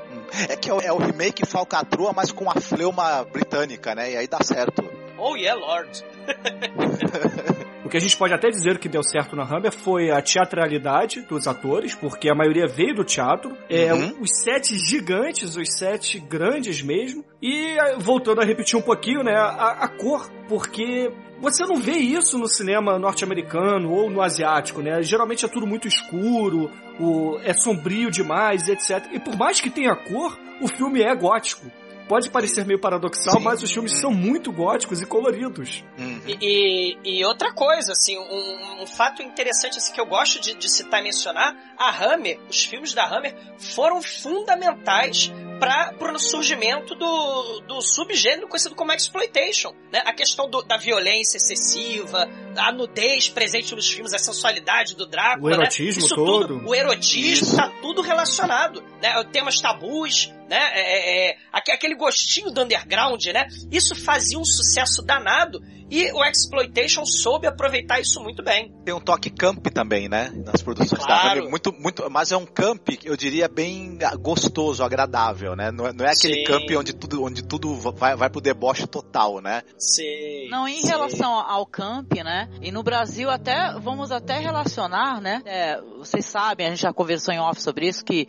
É 0.48 0.56
que 0.56 0.68
é 0.70 0.74
o, 0.74 0.80
é 0.80 0.92
o 0.92 0.98
remake 0.98 1.46
Falcatrua, 1.46 2.12
mas 2.14 2.30
com 2.30 2.50
a 2.50 2.60
fleuma 2.60 3.24
britânica, 3.24 3.94
né? 3.94 4.12
E 4.12 4.16
aí 4.18 4.28
dá 4.28 4.38
certo. 4.42 4.82
Oh 5.18 5.36
yeah, 5.36 5.58
Lord. 5.58 6.04
O 7.84 7.90
que 7.90 7.96
a 7.96 8.00
gente 8.00 8.18
pode 8.18 8.34
até 8.34 8.50
dizer 8.50 8.78
que 8.78 8.86
deu 8.86 9.02
certo 9.02 9.34
na 9.34 9.44
Hammer 9.44 9.72
foi 9.72 10.10
a 10.10 10.20
teatralidade 10.20 11.22
dos 11.22 11.46
atores, 11.46 11.94
porque 11.94 12.28
a 12.28 12.34
maioria 12.34 12.66
veio 12.66 12.94
do 12.94 13.02
teatro. 13.02 13.56
É, 13.66 13.94
Uhum. 13.94 14.18
Os 14.20 14.42
sete 14.44 14.76
gigantes, 14.76 15.56
os 15.56 15.72
sete 15.72 16.20
grandes 16.20 16.82
mesmo. 16.82 17.24
E 17.40 17.78
eh, 17.78 17.96
voltando 17.98 18.42
a 18.42 18.44
repetir 18.44 18.78
um 18.78 18.82
pouquinho, 18.82 19.22
né? 19.22 19.34
A, 19.34 19.84
a 19.84 19.88
cor, 19.88 20.30
porque 20.46 21.10
você 21.40 21.64
não 21.64 21.76
vê 21.76 21.92
isso 21.92 22.38
no 22.38 22.46
cinema 22.46 22.98
norte-americano 22.98 23.90
ou 23.90 24.10
no 24.10 24.20
asiático, 24.20 24.82
né? 24.82 25.02
Geralmente 25.02 25.46
é 25.46 25.48
tudo 25.48 25.66
muito 25.66 25.88
escuro, 25.88 26.70
o, 27.00 27.38
é 27.42 27.54
sombrio 27.54 28.10
demais, 28.10 28.68
etc. 28.68 29.06
E 29.12 29.18
por 29.18 29.34
mais 29.34 29.62
que 29.62 29.70
tenha 29.70 29.96
cor, 29.96 30.38
o 30.60 30.68
filme 30.68 31.00
é 31.00 31.14
gótico. 31.14 31.66
Pode 32.08 32.30
parecer 32.30 32.64
meio 32.64 32.80
paradoxal, 32.80 33.34
Sim. 33.38 33.44
mas 33.44 33.62
os 33.62 33.70
filmes 33.70 33.92
são 33.92 34.10
muito 34.10 34.50
góticos 34.50 35.02
e 35.02 35.06
coloridos. 35.06 35.84
Uhum. 35.98 36.20
E, 36.26 36.96
e- 37.04 37.18
e 37.20 37.24
outra 37.24 37.52
coisa, 37.52 37.92
assim, 37.92 38.16
um, 38.18 38.82
um 38.82 38.86
fato 38.86 39.22
interessante 39.22 39.76
assim, 39.78 39.92
que 39.92 40.00
eu 40.00 40.06
gosto 40.06 40.40
de, 40.40 40.54
de 40.54 40.68
citar 40.70 41.00
e 41.00 41.04
mencionar, 41.04 41.54
a 41.76 41.90
Hammer, 41.90 42.40
os 42.48 42.64
filmes 42.64 42.94
da 42.94 43.04
Hammer, 43.06 43.34
foram 43.58 44.00
fundamentais 44.00 45.30
para 45.58 45.92
pro 45.94 46.18
surgimento 46.18 46.94
do, 46.94 47.60
do 47.66 47.80
subgênero 47.82 48.48
conhecido 48.48 48.74
como 48.74 48.92
exploitation, 48.92 49.72
né? 49.92 50.02
A 50.04 50.12
questão 50.12 50.48
do, 50.48 50.62
da 50.62 50.76
violência 50.76 51.36
excessiva, 51.36 52.28
a 52.56 52.72
nudez 52.72 53.28
presente 53.28 53.74
nos 53.74 53.88
filmes, 53.88 54.12
a 54.14 54.18
sensualidade 54.18 54.94
do 54.96 55.06
Drácula, 55.06 55.50
O 55.50 55.54
erotismo 55.54 56.00
né? 56.02 56.06
Isso 56.06 56.14
todo. 56.14 56.48
Tudo, 56.58 56.68
o 56.68 56.74
erotismo, 56.74 57.46
Isso. 57.46 57.56
tá 57.56 57.70
tudo 57.82 58.02
relacionado, 58.02 58.82
né? 59.02 59.22
Temas 59.32 59.60
tabus, 59.60 60.28
né? 60.48 60.58
É, 60.74 60.80
é, 60.80 61.30
é, 61.30 61.36
aque- 61.52 61.72
aquele 61.72 61.94
gostinho 61.94 62.50
do 62.50 62.62
underground, 62.62 63.24
né? 63.26 63.46
Isso 63.70 63.94
fazia 63.94 64.38
um 64.38 64.44
sucesso 64.44 65.02
danado 65.02 65.60
e 65.90 66.12
o 66.12 66.24
exploitation 66.24 67.04
soube 67.04 67.46
aproveitar 67.46 68.00
isso 68.00 68.20
muito 68.20 68.42
bem. 68.42 68.72
Tem 68.84 68.94
um 68.94 69.00
toque 69.00 69.30
camp 69.30 69.66
também, 69.68 70.08
né? 70.08 70.30
Nas 70.44 70.62
produções 70.62 71.02
Claro. 71.02 71.22
da 71.22 71.32
Hammer. 71.32 71.50
Muito, 71.50 71.72
muito, 71.72 72.10
mas 72.10 72.30
é 72.32 72.36
um 72.36 72.44
camp, 72.44 72.88
eu 73.04 73.16
diria, 73.16 73.48
bem 73.48 73.98
gostoso, 74.20 74.84
agradável, 74.84 75.56
né? 75.56 75.70
Não 75.70 75.86
é, 75.86 75.92
não 75.92 76.04
é 76.04 76.12
aquele 76.12 76.34
Sim. 76.34 76.44
camp 76.44 76.70
onde 76.76 76.92
tudo, 76.92 77.22
onde 77.22 77.42
tudo 77.42 77.74
vai, 77.74 78.16
vai 78.16 78.28
pro 78.28 78.40
deboche 78.40 78.86
total, 78.86 79.40
né? 79.40 79.62
Sim. 79.78 80.48
Não, 80.50 80.68
em 80.68 80.80
sim. 80.82 80.88
relação 80.88 81.32
ao 81.32 81.64
camp, 81.66 82.12
né? 82.24 82.48
E 82.60 82.70
no 82.70 82.82
Brasil 82.82 83.30
até 83.30 83.72
vamos 83.80 84.12
até 84.12 84.38
relacionar, 84.38 85.20
né? 85.20 85.42
É, 85.46 85.80
vocês 85.98 86.24
sabem, 86.26 86.66
a 86.66 86.70
gente 86.70 86.82
já 86.82 86.92
conversou 86.92 87.32
em 87.32 87.40
off 87.40 87.60
sobre 87.62 87.88
isso 87.88 88.04
que 88.04 88.28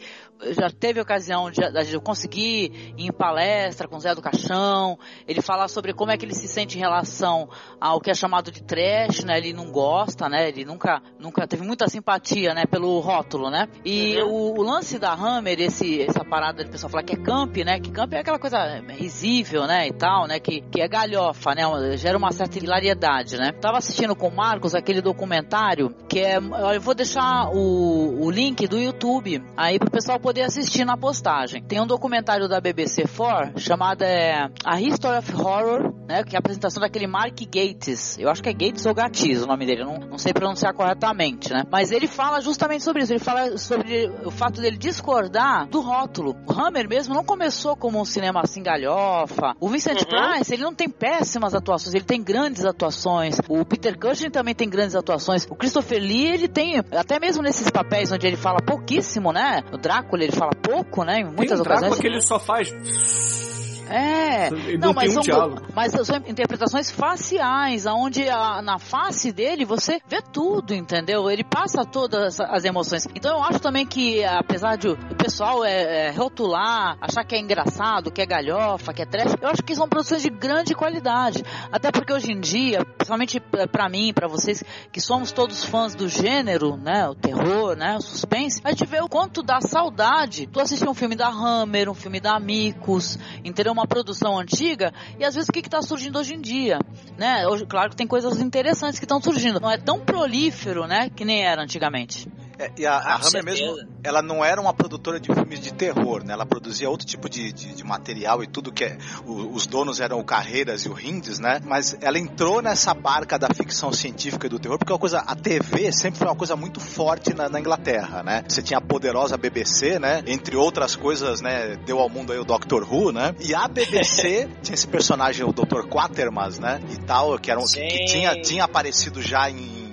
já 0.51 0.69
teve 0.69 1.01
ocasião 1.01 1.51
de, 1.51 1.59
de 1.59 1.93
eu 1.93 2.01
conseguir 2.01 2.93
ir 2.97 3.07
em 3.07 3.11
palestra 3.11 3.87
com 3.87 3.97
o 3.97 3.99
Zé 3.99 4.15
do 4.15 4.21
Caixão, 4.21 4.97
ele 5.27 5.41
falar 5.41 5.67
sobre 5.67 5.93
como 5.93 6.11
é 6.11 6.17
que 6.17 6.25
ele 6.25 6.33
se 6.33 6.47
sente 6.47 6.77
em 6.77 6.79
relação 6.79 7.48
ao 7.79 7.99
que 7.99 8.11
é 8.11 8.13
chamado 8.13 8.51
de 8.51 8.61
trash, 8.63 9.23
né? 9.23 9.37
Ele 9.37 9.53
não 9.53 9.71
gosta, 9.71 10.27
né? 10.29 10.49
Ele 10.49 10.65
nunca, 10.65 11.01
nunca 11.19 11.47
teve 11.47 11.63
muita 11.63 11.87
simpatia, 11.87 12.53
né? 12.53 12.65
Pelo 12.65 12.99
rótulo, 12.99 13.49
né? 13.49 13.67
E 13.85 14.17
o, 14.21 14.59
o 14.59 14.61
lance 14.61 14.99
da 14.99 15.13
Hammer, 15.13 15.59
esse, 15.59 16.01
essa 16.01 16.23
parada 16.23 16.63
de 16.63 16.69
pessoal 16.69 16.89
falar 16.89 17.03
que 17.03 17.13
é 17.13 17.17
camp, 17.17 17.57
né? 17.57 17.79
Que 17.79 17.91
camp 17.91 18.13
é 18.13 18.19
aquela 18.19 18.39
coisa 18.39 18.81
risível, 18.89 19.65
né? 19.67 19.87
E 19.87 19.93
tal, 19.93 20.27
né? 20.27 20.39
Que, 20.39 20.61
que 20.61 20.81
é 20.81 20.87
galhofa, 20.87 21.53
né? 21.55 21.63
Gera 21.97 22.17
uma 22.17 22.31
certa 22.31 22.57
hilariedade, 22.57 23.37
né? 23.37 23.51
Tava 23.51 23.77
assistindo 23.77 24.15
com 24.15 24.27
o 24.27 24.35
Marcos 24.35 24.75
aquele 24.75 25.01
documentário 25.01 25.93
que 26.07 26.19
é. 26.19 26.37
Eu 26.37 26.81
vou 26.81 26.93
deixar 26.93 27.49
o, 27.53 28.25
o 28.25 28.31
link 28.31 28.67
do 28.67 28.77
YouTube 28.77 29.43
aí 29.55 29.79
pro 29.79 29.89
pessoal 29.89 30.19
poder 30.19 30.43
assistir 30.43 30.85
na 30.85 30.97
postagem. 30.97 31.63
Tem 31.63 31.79
um 31.79 31.87
documentário 31.87 32.47
da 32.47 32.61
BBC4 32.61 33.57
chamado 33.57 34.03
é, 34.03 34.49
A 34.65 34.79
History 34.79 35.17
of 35.17 35.35
Horror, 35.35 35.93
né? 36.07 36.23
Que 36.23 36.35
é 36.35 36.37
a 36.37 36.39
apresentação 36.39 36.81
daquele 36.81 37.07
Mark 37.07 37.38
Gates. 37.45 38.17
Eu 38.17 38.29
acho 38.29 38.41
que 38.41 38.49
é 38.49 38.53
Gates 38.53 38.85
ou 38.85 38.93
Gatiz 38.93 39.41
o 39.43 39.47
nome 39.47 39.65
dele, 39.65 39.81
eu 39.81 39.85
não, 39.85 39.99
não 39.99 40.17
sei 40.17 40.33
pronunciar 40.33 40.73
corretamente, 40.73 41.51
né? 41.51 41.63
Mas 41.71 41.91
ele 41.91 42.07
fala 42.07 42.41
justamente 42.41 42.83
sobre 42.83 43.03
isso. 43.03 43.13
Ele 43.13 43.19
fala 43.19 43.57
sobre 43.57 44.09
o 44.25 44.31
fato 44.31 44.61
dele 44.61 44.77
discordar 44.77 45.67
do 45.67 45.81
rótulo. 45.81 46.35
O 46.47 46.51
Hammer 46.51 46.87
mesmo 46.87 47.13
não 47.13 47.23
começou 47.23 47.75
como 47.75 47.99
um 47.99 48.05
cinema 48.05 48.41
assim 48.43 48.61
galhofa. 48.61 49.55
O 49.59 49.69
Vincent 49.69 50.05
Price, 50.05 50.53
ele 50.53 50.63
não 50.63 50.73
tem 50.73 50.89
péssimas 50.89 51.53
atuações, 51.53 51.93
ele 51.93 52.03
tem 52.03 52.21
grandes 52.21 52.65
atuações. 52.65 53.37
O 53.47 53.65
Peter 53.65 53.97
Cushing 53.97 54.29
também 54.29 54.55
tem 54.55 54.69
grandes 54.69 54.95
atuações. 54.95 55.45
O 55.49 55.55
Christopher 55.55 55.99
Lee, 56.01 56.27
ele 56.27 56.47
tem, 56.47 56.77
até 56.77 57.19
mesmo 57.19 57.41
nesses 57.41 57.69
papéis 57.69 58.11
onde 58.11 58.25
ele 58.27 58.37
fala 58.37 58.59
pouquíssimo, 58.61 59.31
né? 59.31 59.63
No 59.71 59.77
Drácula 59.77 60.23
ele 60.23 60.33
fala 60.33 60.51
pouco, 60.51 61.03
né? 61.03 61.19
Em 61.19 61.25
Tem 61.25 61.33
muitas 61.35 61.59
um 61.59 61.63
Drácula 61.63 61.87
ocasiões. 61.87 62.01
que 62.01 62.07
ele 62.07 62.21
só 62.21 62.39
faz. 62.39 63.58
É, 63.89 64.47
Ele 64.47 64.77
não, 64.77 64.87
não 64.89 64.93
mas 64.93 65.17
um 65.17 65.23
são, 65.23 65.55
mas 65.75 65.91
são 65.91 66.15
interpretações 66.27 66.91
faciais, 66.91 67.85
onde 67.85 68.27
a- 68.29 68.61
na 68.61 68.77
face 68.79 69.31
dele 69.31 69.65
você 69.65 69.99
vê 70.07 70.21
tudo, 70.21 70.73
entendeu? 70.73 71.29
Ele 71.29 71.43
passa 71.43 71.83
todas 71.85 72.39
as 72.39 72.63
emoções. 72.65 73.07
Então 73.15 73.37
eu 73.37 73.43
acho 73.43 73.59
também 73.59 73.85
que, 73.85 74.23
apesar 74.23 74.75
de 74.77 74.89
o 74.89 74.97
pessoal 75.15 75.63
é, 75.65 76.07
é, 76.07 76.11
rotular, 76.11 76.97
achar 77.01 77.23
que 77.23 77.35
é 77.35 77.39
engraçado, 77.39 78.11
que 78.11 78.21
é 78.21 78.25
galhofa, 78.25 78.93
que 78.93 79.01
é 79.01 79.05
trash, 79.05 79.35
eu 79.41 79.49
acho 79.49 79.63
que 79.63 79.75
são 79.75 79.87
produções 79.87 80.21
de 80.21 80.29
grande 80.29 80.73
qualidade. 80.75 81.43
Até 81.71 81.91
porque 81.91 82.13
hoje 82.13 82.31
em 82.31 82.39
dia, 82.39 82.85
principalmente 82.85 83.39
pra- 83.39 83.67
pra 83.67 83.89
mim, 83.89 84.13
pra 84.13 84.27
vocês, 84.27 84.63
que 84.91 85.01
somos 85.01 85.31
todos 85.31 85.63
fãs 85.63 85.95
do 85.95 86.07
gênero, 86.07 86.77
né? 86.77 87.07
O 87.09 87.15
terror, 87.15 87.75
né? 87.75 87.95
O 87.97 88.01
suspense, 88.01 88.61
a 88.63 88.69
gente 88.69 88.85
vê 88.85 89.01
o 89.01 89.09
quanto 89.09 89.41
dá 89.41 89.59
saudade. 89.61 90.47
Tu 90.47 90.59
assistir 90.59 90.87
um 90.87 90.93
filme 90.93 91.15
da 91.15 91.27
Hammer, 91.29 91.89
um 91.89 91.93
filme 91.93 92.19
da 92.19 92.35
Amicus, 92.35 93.17
entendeu? 93.43 93.73
Uma 93.79 93.87
produção 93.87 94.37
antiga, 94.37 94.93
e 95.17 95.23
às 95.23 95.35
vezes 95.35 95.47
o 95.47 95.53
que 95.53 95.61
que 95.61 95.69
tá 95.69 95.81
surgindo 95.81 96.19
hoje 96.19 96.33
em 96.33 96.41
dia, 96.41 96.79
né? 97.17 97.43
Claro 97.69 97.89
que 97.89 97.95
tem 97.95 98.05
coisas 98.05 98.41
interessantes 98.41 98.99
que 98.99 99.05
estão 99.05 99.21
surgindo. 99.21 99.57
Não 99.57 99.71
é 99.71 99.77
tão 99.77 100.01
prolífero, 100.01 100.85
né? 100.85 101.09
Que 101.09 101.23
nem 101.23 101.45
era 101.45 101.63
antigamente. 101.63 102.27
É, 102.59 102.71
e 102.77 102.85
a, 102.85 102.97
a 102.97 103.15
Hammer 103.15 103.43
mesmo, 103.45 103.77
ela 104.03 104.21
não 104.21 104.43
era 104.43 104.59
uma 104.59 104.73
produtora 104.73 105.17
de 105.17 105.33
filmes 105.33 105.61
de 105.61 105.73
terror, 105.73 106.23
né? 106.25 106.33
Ela 106.33 106.45
produzia 106.45 106.89
outro 106.89 107.07
tipo 107.07 107.29
de, 107.29 107.53
de, 107.53 107.73
de 107.73 107.83
material 107.85 108.43
e 108.43 108.47
tudo 108.47 108.69
que 108.69 108.83
é, 108.83 108.97
o- 109.25 109.53
os 109.53 109.65
donos 109.65 110.01
eram 110.01 110.19
o 110.19 110.23
Carreiras 110.25 110.81
e 110.85 110.89
o 110.89 110.99
Hindes, 110.99 111.39
né? 111.39 111.61
Mas 111.63 111.95
ela 112.01 112.19
entrou 112.19 112.61
nessa 112.61 112.93
barca 112.93 113.39
da 113.39 113.47
ficção 113.53 113.93
científica 113.93 114.45
e 114.45 114.49
do 114.49 114.59
terror 114.59 114.77
porque 114.77 114.91
é 114.91 114.93
uma 114.95 114.99
coisa, 114.99 115.19
a 115.19 115.35
TV 115.35 115.89
sempre 115.93 116.19
foi 116.19 116.27
uma 116.27 116.35
coisa 116.35 116.57
muito 116.57 116.81
forte 116.81 117.33
na, 117.33 117.47
na 117.47 117.61
Inglaterra, 117.61 118.21
né? 118.23 118.43
Você 118.45 118.61
tinha 118.61 118.79
a 118.79 118.81
poderosa 118.81 119.37
BBC, 119.37 119.97
né? 119.97 120.21
Entre 120.27 120.57
outras 120.57 120.97
coisas, 120.97 121.39
né? 121.39 121.77
Deu 121.85 121.97
ao 121.99 122.09
mundo 122.09 122.33
aí 122.33 122.39
o 122.39 122.43
Doctor 122.43 122.83
Who, 122.93 123.13
né? 123.13 123.33
E 123.39 123.55
a 123.55 123.69
BBC 123.69 124.49
tinha 124.61 124.73
esse 124.75 124.87
personagem, 124.87 125.45
o 125.45 125.53
Dr. 125.53 125.87
Quatermass, 125.89 126.59
né? 126.59 126.81
E 126.91 126.97
tal, 127.05 127.39
que, 127.39 127.49
era 127.49 127.59
um, 127.59 127.63
que, 127.63 127.79
que 127.87 128.05
tinha, 128.05 128.41
tinha 128.41 128.65
aparecido 128.65 129.21
já 129.21 129.49
em 129.49 129.88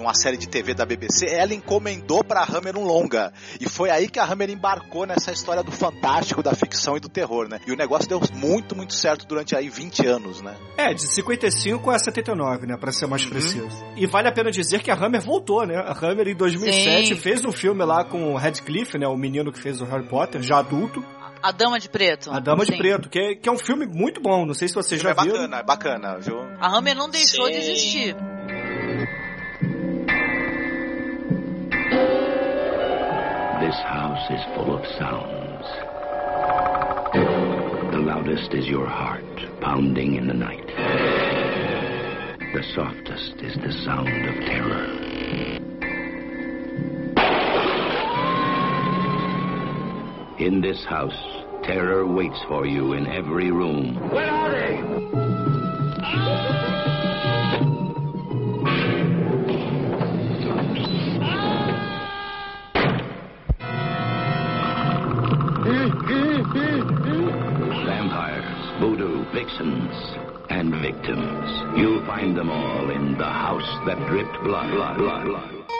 numa 0.00 0.14
série 0.14 0.36
de 0.38 0.48
TV 0.48 0.72
da 0.72 0.86
BBC, 0.86 1.26
ela 1.26 1.52
encomendou 1.52 2.24
pra 2.24 2.42
Hammer 2.42 2.76
um 2.76 2.84
longa. 2.84 3.32
E 3.60 3.68
foi 3.68 3.90
aí 3.90 4.08
que 4.08 4.18
a 4.18 4.24
Hammer 4.24 4.48
embarcou 4.50 5.06
nessa 5.06 5.30
história 5.30 5.62
do 5.62 5.70
fantástico, 5.70 6.42
da 6.42 6.54
ficção 6.54 6.96
e 6.96 7.00
do 7.00 7.08
terror, 7.08 7.46
né? 7.48 7.60
E 7.66 7.72
o 7.72 7.76
negócio 7.76 8.08
deu 8.08 8.20
muito, 8.34 8.74
muito 8.74 8.94
certo 8.94 9.26
durante 9.26 9.54
aí 9.54 9.68
20 9.68 10.06
anos, 10.06 10.40
né? 10.40 10.56
É, 10.76 10.94
de 10.94 11.02
55 11.02 11.90
a 11.90 11.98
79, 11.98 12.66
né? 12.66 12.76
Pra 12.78 12.90
ser 12.90 13.06
mais 13.06 13.22
Uhum. 13.24 13.30
preciso. 13.30 13.68
E 13.96 14.06
vale 14.06 14.28
a 14.28 14.32
pena 14.32 14.50
dizer 14.50 14.82
que 14.82 14.90
a 14.90 14.94
Hammer 14.94 15.20
voltou, 15.20 15.66
né? 15.66 15.76
A 15.76 15.92
Hammer 15.92 16.28
em 16.28 16.34
2007 16.34 17.08
Sim. 17.08 17.16
fez 17.16 17.44
um 17.44 17.52
filme 17.52 17.84
lá 17.84 18.02
com 18.04 18.32
o 18.32 18.36
Radcliffe, 18.36 18.96
né? 18.98 19.06
O 19.06 19.16
menino 19.16 19.52
que 19.52 19.60
fez 19.60 19.80
o 19.82 19.84
Harry 19.84 20.08
Potter, 20.08 20.42
já 20.42 20.58
adulto. 20.58 21.04
A 21.42 21.52
Dama 21.52 21.78
de 21.78 21.88
Preto. 21.88 22.30
A 22.30 22.38
Dama 22.38 22.64
de 22.66 22.72
Sim. 22.72 22.78
Preto, 22.78 23.08
que 23.08 23.18
é, 23.18 23.34
que 23.34 23.48
é 23.48 23.52
um 23.52 23.58
filme 23.58 23.86
muito 23.86 24.20
bom. 24.20 24.44
Não 24.44 24.52
sei 24.54 24.68
se 24.68 24.74
vocês 24.74 25.00
já 25.00 25.10
é 25.10 25.14
viram. 25.14 25.32
bacana, 25.32 25.56
é 25.58 25.62
bacana, 25.62 26.18
viu? 26.18 26.38
A 26.60 26.68
Hammer 26.76 26.94
não 26.94 27.08
deixou 27.08 27.46
Sim. 27.46 27.52
de 27.52 27.58
existir. 27.58 28.16
This 33.70 33.82
house 33.82 34.30
is 34.32 34.42
full 34.56 34.74
of 34.76 34.84
sounds. 34.98 35.64
The 37.92 38.00
loudest 38.00 38.52
is 38.52 38.66
your 38.66 38.88
heart 38.88 39.22
pounding 39.60 40.16
in 40.16 40.26
the 40.26 40.34
night. 40.34 40.66
The 42.52 42.64
softest 42.74 43.36
is 43.40 43.54
the 43.54 43.70
sound 43.84 44.08
of 44.08 44.34
terror. 44.44 44.86
In 50.40 50.60
this 50.60 50.84
house, 50.84 51.22
terror 51.62 52.04
waits 52.08 52.42
for 52.48 52.66
you 52.66 52.94
in 52.94 53.06
every 53.06 53.52
room. 53.52 53.94
Where 54.10 54.32
are 54.32 54.50
they? 54.50 54.80
Vampires, 67.84 68.80
voodoo, 68.80 69.24
vixens, 69.32 69.92
and 70.48 70.74
victims. 70.76 71.78
You'll 71.78 72.04
find 72.06 72.34
them 72.34 72.50
all 72.50 72.88
in 72.90 73.18
the 73.18 73.26
house 73.26 73.68
that 73.86 73.98
dripped 74.08 74.42
blood, 74.42 74.70
blood, 74.70 74.96
blood, 74.96 75.26
blood. 75.26 75.79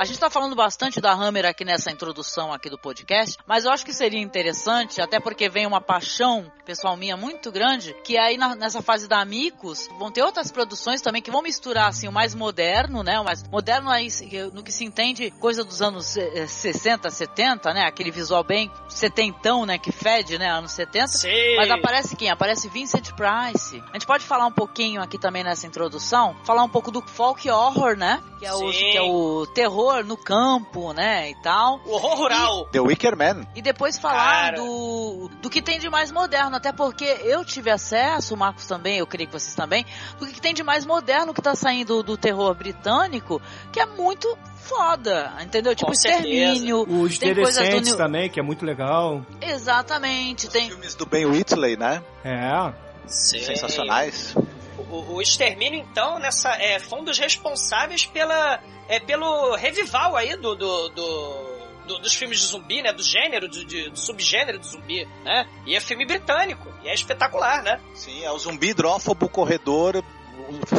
A 0.00 0.04
gente 0.06 0.18
tá 0.18 0.30
falando 0.30 0.56
bastante 0.56 0.98
da 0.98 1.12
Hammer 1.12 1.44
aqui 1.44 1.62
nessa 1.62 1.90
introdução 1.90 2.54
aqui 2.54 2.70
do 2.70 2.78
podcast, 2.78 3.36
mas 3.46 3.66
eu 3.66 3.70
acho 3.70 3.84
que 3.84 3.92
seria 3.92 4.18
interessante, 4.18 4.98
até 4.98 5.20
porque 5.20 5.46
vem 5.50 5.66
uma 5.66 5.78
paixão 5.78 6.50
pessoal 6.64 6.96
minha 6.96 7.18
muito 7.18 7.52
grande, 7.52 7.94
que 8.02 8.16
aí 8.16 8.38
na- 8.38 8.54
nessa 8.56 8.80
fase 8.80 9.06
da 9.06 9.20
Amicus 9.20 9.88
vão 9.98 10.10
ter 10.10 10.22
outras 10.22 10.50
produções 10.50 11.02
também 11.02 11.20
que 11.20 11.30
vão 11.30 11.42
misturar 11.42 11.88
assim 11.88 12.08
o 12.08 12.12
mais 12.12 12.34
moderno, 12.34 13.02
né? 13.02 13.20
O 13.20 13.24
mais 13.24 13.42
moderno 13.46 13.90
aí 13.90 14.08
no 14.54 14.62
que 14.62 14.72
se 14.72 14.86
entende 14.86 15.30
coisa 15.32 15.62
dos 15.62 15.82
anos 15.82 16.16
eh, 16.16 16.46
60, 16.46 17.10
70, 17.10 17.74
né? 17.74 17.82
Aquele 17.84 18.10
visual 18.10 18.42
bem 18.42 18.70
setentão, 18.88 19.66
né? 19.66 19.76
Que 19.76 19.92
fede, 19.92 20.38
né? 20.38 20.48
Anos 20.50 20.72
70. 20.72 21.08
Sim. 21.08 21.56
Mas 21.58 21.70
aparece 21.70 22.16
quem? 22.16 22.30
Aparece 22.30 22.68
Vincent 22.70 23.10
Price. 23.12 23.82
A 23.90 23.92
gente 23.92 24.06
pode 24.06 24.24
falar 24.24 24.46
um 24.46 24.52
pouquinho 24.52 25.02
aqui 25.02 25.18
também 25.18 25.44
nessa 25.44 25.66
introdução, 25.66 26.34
falar 26.44 26.62
um 26.62 26.70
pouco 26.70 26.90
do 26.90 27.02
folk 27.06 27.50
horror, 27.50 27.96
né? 27.98 28.22
Que 28.38 28.46
é 28.46 28.54
o, 28.54 28.70
que 28.70 28.96
é 28.96 29.02
o 29.02 29.46
terror 29.48 29.89
no 30.04 30.16
campo, 30.16 30.92
né, 30.92 31.30
e 31.30 31.34
tal. 31.42 31.80
O 31.84 31.92
horror 31.92 32.16
rural. 32.16 32.68
The 32.72 32.80
Wicker 32.80 33.16
Man. 33.16 33.46
E 33.54 33.62
depois 33.62 33.98
falar 33.98 34.52
Cara. 34.52 34.56
do, 34.56 35.30
do 35.42 35.50
que 35.50 35.60
tem 35.60 35.78
de 35.78 35.90
mais 35.90 36.10
moderno, 36.10 36.56
até 36.56 36.72
porque 36.72 37.04
eu 37.04 37.44
tive 37.44 37.70
acesso, 37.70 38.34
o 38.34 38.36
Marcos 38.36 38.66
também, 38.66 38.98
eu 38.98 39.06
creio 39.06 39.28
que 39.28 39.38
vocês 39.38 39.54
também, 39.54 39.84
do 40.18 40.26
que 40.26 40.40
tem 40.40 40.54
de 40.54 40.62
mais 40.62 40.84
moderno 40.86 41.34
que 41.34 41.42
tá 41.42 41.54
saindo 41.54 42.02
do 42.02 42.16
terror 42.16 42.54
britânico, 42.54 43.40
que 43.72 43.80
é 43.80 43.86
muito 43.86 44.36
foda, 44.56 45.32
entendeu? 45.42 45.74
Tipo, 45.74 45.88
Com 45.90 45.94
certeza. 45.96 46.28
extermínio, 46.28 46.82
Os 46.82 47.18
tem 47.18 47.34
coisas 47.34 47.88
do 47.88 47.96
também, 47.96 48.30
que 48.30 48.38
é 48.38 48.42
muito 48.42 48.64
legal. 48.64 49.24
Exatamente, 49.40 50.48
tem. 50.48 50.68
Filmes 50.68 50.94
do 50.94 51.06
Ben 51.06 51.26
Whitley, 51.26 51.76
né? 51.76 52.02
É. 52.24 52.72
Sim. 53.06 53.40
Sensacionais. 53.40 54.34
O, 54.90 55.14
o 55.16 55.22
Extermínio, 55.22 55.80
então, 55.80 56.18
nessa, 56.18 56.50
é, 56.56 56.78
foi 56.78 57.00
um 57.00 57.04
dos 57.04 57.18
responsáveis 57.18 58.06
pela, 58.06 58.60
é, 58.88 58.98
pelo 59.00 59.54
revival 59.56 60.16
aí 60.16 60.36
do, 60.36 60.54
do, 60.54 60.88
do- 60.90 61.60
do- 61.86 61.98
dos 62.00 62.14
filmes 62.14 62.38
de 62.40 62.46
zumbi, 62.46 62.82
né? 62.82 62.92
Do 62.92 63.02
gênero, 63.02 63.48
do, 63.48 63.64
de- 63.64 63.90
do 63.90 63.98
subgênero 63.98 64.58
do 64.58 64.66
zumbi, 64.66 65.06
né? 65.24 65.46
E 65.66 65.74
é 65.74 65.80
filme 65.80 66.04
britânico. 66.06 66.66
E 66.84 66.88
é 66.88 66.94
espetacular, 66.94 67.62
né? 67.62 67.80
Sim, 67.94 68.22
é 68.24 68.30
o 68.30 68.38
zumbi 68.38 68.68
hidrófobo, 68.70 69.28
corredor, 69.28 70.02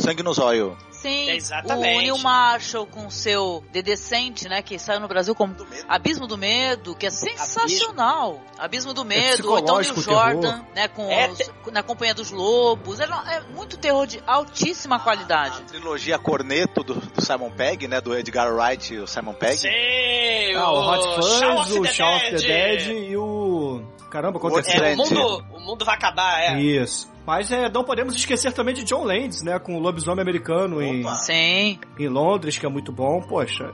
sangue 0.02 0.24
nos 0.24 0.40
olhos. 0.40 0.76
Sim, 1.02 1.32
Exatamente. 1.32 1.96
o 1.98 2.00
Neil 2.02 2.18
Marshall 2.20 2.86
com 2.86 3.10
seu 3.10 3.64
The 3.74 3.82
Descent, 3.82 4.44
né, 4.44 4.62
que 4.62 4.78
saiu 4.78 5.00
no 5.00 5.08
Brasil 5.08 5.34
como 5.34 5.56
Abismo 5.88 6.28
do 6.28 6.38
Medo, 6.38 6.96
que 6.96 7.08
é 7.08 7.10
sensacional. 7.10 8.42
Abismo, 8.58 8.94
do 8.94 9.04
Medo, 9.04 9.52
ou 9.52 9.60
então 9.60 9.80
Neil 9.80 9.96
Jordan, 9.96 10.42
terror. 10.60 10.66
né, 10.76 10.88
com 10.88 11.10
É, 11.10 11.30
os- 11.30 11.52
na 11.72 11.82
Companhia 11.84 12.14
dos 12.14 12.30
Lobos. 12.32 13.00
É, 13.00 13.06
é 13.06 13.42
muito 13.56 13.78
terror 13.78 14.06
de 14.06 14.22
altíssima 14.28 15.00
qualidade. 15.00 15.62
A 15.62 15.66
trilogia 15.66 16.20
Corneto 16.20 16.84
do, 16.84 16.94
do 16.96 17.22
Simon 17.26 17.50
Pegg, 17.52 17.88
né? 17.88 18.00
Do 18.00 18.16
Edgar 18.18 18.54
Wright 18.54 18.94
e 18.94 19.00
o 19.00 19.08
Simon 19.08 19.34
Pegg. 19.34 19.58
Sim, 19.58 20.54
Ah, 20.56 20.72
o 20.72 20.88
Hot 20.92 21.16
Fuzz, 21.16 21.72
o 21.72 21.86
Shaun 21.86 22.16
of 22.18 22.30
the 22.32 22.38
Dead 22.38 22.88
e 23.10 23.18
o... 23.18 23.82
Caramba, 24.10 24.38
aconteceu. 24.38 24.84
É, 24.84 24.94
o 24.94 24.98
mundo, 24.98 25.46
o 25.54 25.60
mundo 25.60 25.86
vai 25.86 25.96
acabar, 25.96 26.40
é. 26.42 26.60
Isso. 26.60 27.11
Mas 27.26 27.52
é, 27.52 27.70
não 27.70 27.84
podemos 27.84 28.16
esquecer 28.16 28.52
também 28.52 28.74
de 28.74 28.84
John 28.84 29.04
Landis, 29.04 29.44
né? 29.44 29.60
Com 29.60 29.76
o 29.76 29.80
lobisomem 29.80 30.22
americano 30.22 30.82
em, 30.82 31.04
Sim. 31.16 31.80
em 32.00 32.08
Londres, 32.08 32.58
que 32.58 32.66
é 32.66 32.70
muito 32.70 32.92
bom. 32.92 33.22
Poxa, 33.22 33.70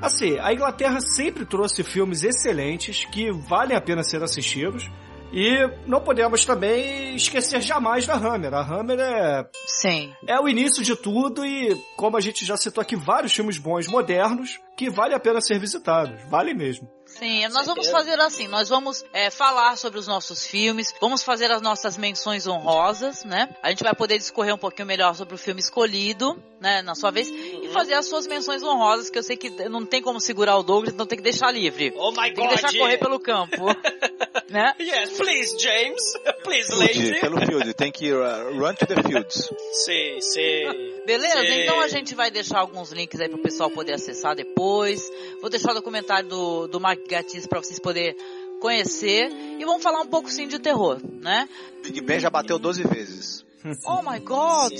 assim, 0.00 0.38
a 0.38 0.52
Inglaterra 0.52 1.00
sempre 1.00 1.44
trouxe 1.44 1.82
filmes 1.82 2.22
excelentes 2.22 3.04
que 3.06 3.30
valem 3.32 3.76
a 3.76 3.80
pena 3.80 4.02
ser 4.02 4.22
assistidos. 4.22 4.88
E 5.30 5.58
não 5.86 6.00
podemos 6.00 6.44
também 6.46 7.14
esquecer 7.14 7.60
jamais 7.60 8.06
da 8.06 8.14
Hammer. 8.14 8.54
A 8.54 8.62
Hammer 8.62 8.98
é, 8.98 9.46
Sim. 9.66 10.10
é 10.26 10.40
o 10.40 10.48
início 10.48 10.82
de 10.82 10.96
tudo 10.96 11.44
e, 11.44 11.74
como 11.96 12.16
a 12.16 12.20
gente 12.20 12.46
já 12.46 12.56
citou 12.56 12.80
aqui, 12.80 12.96
vários 12.96 13.34
filmes 13.34 13.58
bons 13.58 13.86
modernos 13.88 14.58
que 14.74 14.88
vale 14.88 15.14
a 15.14 15.20
pena 15.20 15.40
ser 15.42 15.58
visitados. 15.58 16.18
Vale 16.30 16.54
mesmo. 16.54 16.88
Sim, 17.18 17.48
nós 17.48 17.66
vamos 17.66 17.88
fazer 17.88 18.18
assim, 18.20 18.46
nós 18.48 18.68
vamos 18.68 19.04
é, 19.12 19.30
falar 19.30 19.76
sobre 19.76 19.98
os 19.98 20.06
nossos 20.06 20.46
filmes, 20.46 20.94
vamos 21.00 21.22
fazer 21.22 21.50
as 21.50 21.60
nossas 21.60 21.96
menções 21.98 22.46
honrosas, 22.46 23.24
né? 23.24 23.48
A 23.62 23.70
gente 23.70 23.82
vai 23.82 23.94
poder 23.94 24.18
discorrer 24.18 24.54
um 24.54 24.58
pouquinho 24.58 24.86
melhor 24.86 25.14
sobre 25.14 25.34
o 25.34 25.38
filme 25.38 25.60
escolhido, 25.60 26.40
né, 26.60 26.82
na 26.82 26.94
sua 26.94 27.10
vez, 27.10 27.28
e 27.28 27.68
fazer 27.72 27.94
as 27.94 28.06
suas 28.06 28.26
menções 28.26 28.62
honrosas, 28.62 29.10
que 29.10 29.18
eu 29.18 29.22
sei 29.22 29.36
que 29.36 29.50
não 29.68 29.84
tem 29.84 30.00
como 30.02 30.20
segurar 30.20 30.56
o 30.56 30.62
Douglas, 30.62 30.94
então 30.94 31.06
tem 31.06 31.16
que 31.18 31.24
deixar 31.24 31.50
livre. 31.52 31.92
Oh 31.96 32.10
my 32.10 32.16
Tem 32.32 32.34
que 32.34 32.40
God. 32.40 32.50
deixar 32.50 32.72
correr 32.78 32.98
pelo 32.98 33.18
campo, 33.20 33.66
né? 34.48 34.74
Yes, 34.80 35.10
please, 35.16 35.56
James. 35.58 36.02
Please, 36.44 36.68
Field, 36.68 36.98
lady. 37.10 37.20
pelo 37.20 37.40
field, 37.46 37.74
tem 37.74 37.92
que 37.92 38.10
uh, 38.12 38.58
run 38.58 38.74
to 38.74 38.86
the 38.86 39.02
fields. 39.02 39.50
Sim, 39.84 40.20
sim. 40.20 40.97
Beleza? 41.08 41.40
Sim. 41.40 41.62
Então 41.62 41.80
a 41.80 41.88
gente 41.88 42.14
vai 42.14 42.30
deixar 42.30 42.58
alguns 42.58 42.92
links 42.92 43.18
aí 43.18 43.30
pro 43.30 43.38
pessoal 43.38 43.70
poder 43.70 43.94
acessar 43.94 44.36
depois. 44.36 45.10
Vou 45.40 45.48
deixar 45.48 45.70
o 45.70 45.74
documentário 45.74 46.28
do, 46.28 46.68
do 46.68 46.78
Mark 46.78 47.00
Gatiss 47.08 47.46
para 47.46 47.62
vocês 47.62 47.78
poderem 47.78 48.14
conhecer. 48.60 49.30
E 49.58 49.64
vamos 49.64 49.82
falar 49.82 50.02
um 50.02 50.06
pouco 50.06 50.30
sim 50.30 50.46
de 50.46 50.58
terror, 50.58 51.00
né? 51.22 51.48
Big 51.82 52.02
Ben 52.02 52.20
já 52.20 52.28
bateu 52.28 52.58
12 52.58 52.82
vezes. 52.82 53.48
Oh 53.84 54.02
my 54.02 54.20
god! 54.20 54.72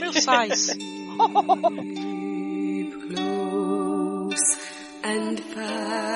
Meu 0.00 0.12
size! 0.12 0.72
and 5.04 5.38
fast. 5.38 6.15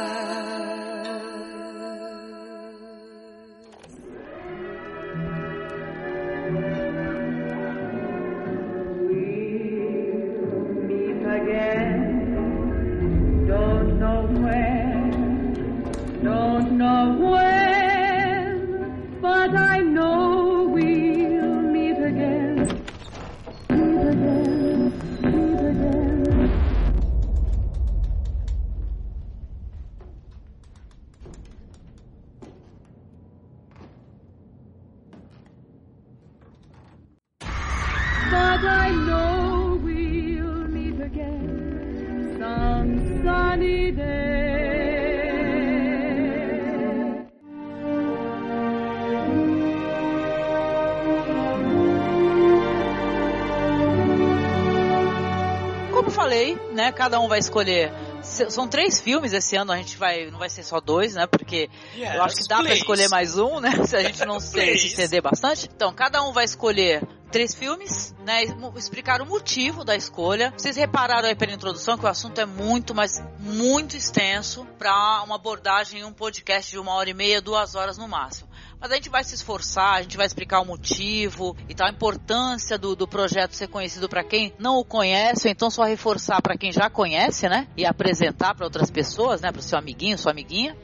Cada 57.01 57.19
um 57.19 57.29
vai 57.29 57.39
escolher. 57.39 57.91
São 58.23 58.69
três 58.69 59.01
filmes 59.01 59.33
esse 59.33 59.57
ano, 59.57 59.73
a 59.73 59.77
gente 59.79 59.97
vai. 59.97 60.31
Não 60.31 60.39
vai 60.39 60.51
ser 60.51 60.63
só 60.63 60.83
dois, 60.83 61.15
né? 61.15 61.27
Porque 61.27 61.71
Yes, 61.97 62.15
eu 62.15 62.23
acho 62.23 62.37
que 62.37 62.43
dá 62.47 62.57
pra 62.57 62.65
please. 62.65 62.81
escolher 62.81 63.09
mais 63.09 63.39
um, 63.39 63.59
né? 63.59 63.71
Se 63.89 63.97
a 63.97 64.03
gente 64.03 64.23
não 64.27 64.39
se, 64.39 64.77
se 64.77 64.91
ceder 64.91 65.23
bastante. 65.23 65.67
Então, 65.75 65.95
cada 65.95 66.23
um 66.23 66.31
vai 66.35 66.45
escolher 66.45 67.03
três 67.33 67.55
filmes, 67.55 68.15
né? 68.27 68.43
Explicar 68.77 69.23
o 69.23 69.27
motivo 69.27 69.83
da 69.83 69.97
escolha. 69.97 70.53
Vocês 70.55 70.77
repararam 70.77 71.27
aí 71.27 71.35
pela 71.35 71.53
introdução 71.53 71.97
que 71.97 72.05
o 72.05 72.09
assunto 72.09 72.39
é 72.39 72.45
muito, 72.45 72.95
mas 72.95 73.19
muito 73.39 73.97
extenso 73.97 74.67
para 74.79 75.23
uma 75.23 75.37
abordagem 75.37 76.01
em 76.01 76.05
um 76.05 76.13
podcast 76.13 76.71
de 76.71 76.79
uma 76.79 76.93
hora 76.93 77.09
e 77.09 77.15
meia, 77.15 77.41
duas 77.41 77.75
horas 77.75 77.97
no 77.97 78.07
máximo. 78.07 78.50
Mas 78.81 78.93
a 78.93 78.95
gente 78.95 79.11
vai 79.11 79.23
se 79.23 79.35
esforçar, 79.35 79.97
a 79.97 80.03
gente 80.03 80.17
vai 80.17 80.27
explicar 80.27 80.61
o 80.61 80.65
motivo 80.65 81.55
e 81.69 81.75
tal, 81.75 81.87
a 81.87 81.91
importância 81.91 82.79
do, 82.79 82.97
do 82.97 83.07
projeto 83.07 83.53
ser 83.53 83.69
conhecido 83.69 84.09
para 84.09 84.25
quem 84.25 84.55
não 84.59 84.79
o 84.79 84.85
conhece, 84.85 85.49
ou 85.49 85.53
então 85.53 85.71
só 85.71 85.85
reforçar 85.85 86.41
para 86.41 86.57
quem 86.57 86.73
já 86.73 86.89
conhece, 86.89 87.47
né? 87.47 87.69
E 87.77 87.85
apresentar 87.85 88.55
para 88.55 88.65
outras 88.65 88.91
pessoas, 88.91 89.43
né? 89.43 89.53
Para 89.53 89.61
o 89.61 89.63
seu 89.63 89.79
amiguinho, 89.79 90.17
sua 90.17 90.33
amiguinha. 90.33 90.75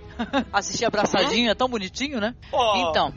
Assistir 0.52 0.84
abraçadinho, 0.84 1.50
é 1.50 1.54
tão 1.54 1.68
bonitinho, 1.68 2.20
né? 2.20 2.34
Oh. 2.52 2.88
Então, 2.88 3.12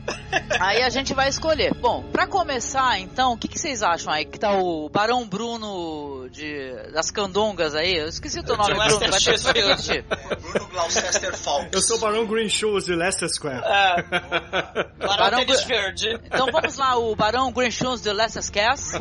aí 0.60 0.82
a 0.82 0.88
gente 0.90 1.14
vai 1.14 1.28
escolher. 1.28 1.74
Bom, 1.74 2.02
pra 2.12 2.26
começar, 2.26 2.98
então, 2.98 3.32
o 3.32 3.38
que, 3.38 3.48
que 3.48 3.58
vocês 3.58 3.82
acham 3.82 4.12
aí? 4.12 4.24
Que 4.24 4.38
tá 4.38 4.52
o 4.52 4.88
Barão 4.88 5.26
Bruno 5.26 6.28
de, 6.30 6.72
das 6.92 7.10
Candongas 7.10 7.74
aí? 7.74 7.96
Eu 7.96 8.08
esqueci 8.08 8.38
o 8.38 8.42
teu 8.42 8.56
nome, 8.56 8.74
De 8.74 8.78
Bruno. 8.78 8.98
Vai 8.98 9.20
ter 9.20 9.64
Leicester 9.64 9.76
que. 9.76 10.02
Bruno 10.36 10.68
Gloucester 10.68 11.36
Falk. 11.36 11.68
Eu 11.72 11.82
sou 11.82 11.96
o 11.96 12.00
Barão 12.00 12.26
Green 12.26 12.48
Shoes 12.48 12.84
de 12.84 12.94
Leicester 12.94 13.28
Square. 13.28 13.62
É, 13.64 14.02
Barão 14.98 15.16
Barão 15.16 15.38
Tênis 15.46 15.64
Verde. 15.64 16.20
Então 16.24 16.46
vamos 16.52 16.76
lá, 16.76 16.96
o 16.96 17.14
Barão 17.16 17.52
Green 17.52 17.70
Shoes 17.70 18.02
de 18.02 18.12
Leicester 18.12 18.52
Cass. 18.52 18.92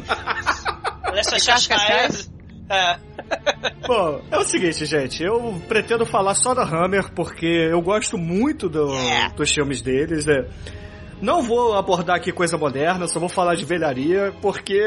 Leicestershire. 1.11 2.38
É. 2.69 2.97
Bom, 3.87 4.21
é 4.29 4.37
o 4.37 4.43
seguinte, 4.43 4.85
gente. 4.85 5.23
Eu 5.23 5.59
pretendo 5.67 6.05
falar 6.05 6.35
só 6.35 6.53
da 6.53 6.63
Hammer 6.63 7.11
porque 7.13 7.45
eu 7.47 7.81
gosto 7.81 8.17
muito 8.17 8.69
do- 8.69 8.93
dos 9.35 9.51
filmes 9.51 9.81
deles. 9.81 10.25
né? 10.25 10.45
Não 11.21 11.41
vou 11.41 11.75
abordar 11.75 12.15
aqui 12.15 12.31
coisa 12.31 12.57
moderna, 12.57 13.05
só 13.07 13.19
vou 13.19 13.27
falar 13.27 13.55
de 13.55 13.65
velharia, 13.65 14.33
porque 14.41 14.79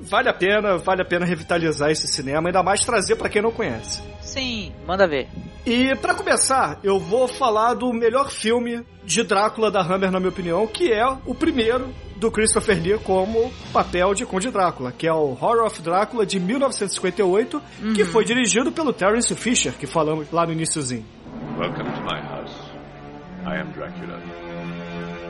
vale 0.00 0.28
a 0.28 0.32
pena, 0.32 0.76
vale 0.78 1.02
a 1.02 1.04
pena 1.04 1.24
revitalizar 1.24 1.90
esse 1.90 2.08
cinema, 2.08 2.48
ainda 2.48 2.60
mais 2.62 2.84
trazer 2.84 3.14
pra 3.14 3.28
quem 3.28 3.40
não 3.40 3.52
conhece. 3.52 4.02
Sim, 4.20 4.72
manda 4.84 5.06
ver. 5.06 5.28
E 5.64 5.94
pra 5.96 6.12
começar, 6.14 6.80
eu 6.82 6.98
vou 6.98 7.28
falar 7.28 7.74
do 7.74 7.92
melhor 7.92 8.30
filme 8.32 8.82
de 9.04 9.22
Drácula 9.22 9.70
da 9.70 9.80
Hammer, 9.80 10.10
na 10.10 10.18
minha 10.18 10.30
opinião, 10.30 10.66
que 10.66 10.92
é 10.92 11.06
o 11.24 11.34
primeiro 11.36 11.88
do 12.20 12.30
Christopher 12.30 12.78
Lee 12.80 12.98
como 12.98 13.50
papel 13.72 14.12
de 14.12 14.26
Conde 14.26 14.50
Drácula, 14.50 14.92
que 14.92 15.08
é 15.08 15.12
o 15.12 15.32
Horror 15.40 15.66
of 15.66 15.80
Drácula 15.80 16.26
de 16.26 16.38
1958, 16.38 17.62
que 17.94 18.04
foi 18.04 18.24
dirigido 18.26 18.70
pelo 18.70 18.92
Terence 18.92 19.34
Fisher, 19.34 19.72
que 19.72 19.86
falamos 19.86 20.30
lá 20.30 20.44
no 20.44 20.52
iníciozinho. 20.52 21.04
Welcome 21.58 21.90
to 21.90 22.00
my 22.02 22.20
house. 22.20 22.52
I 23.46 23.56
am 23.58 23.72
Dracula. 23.72 24.20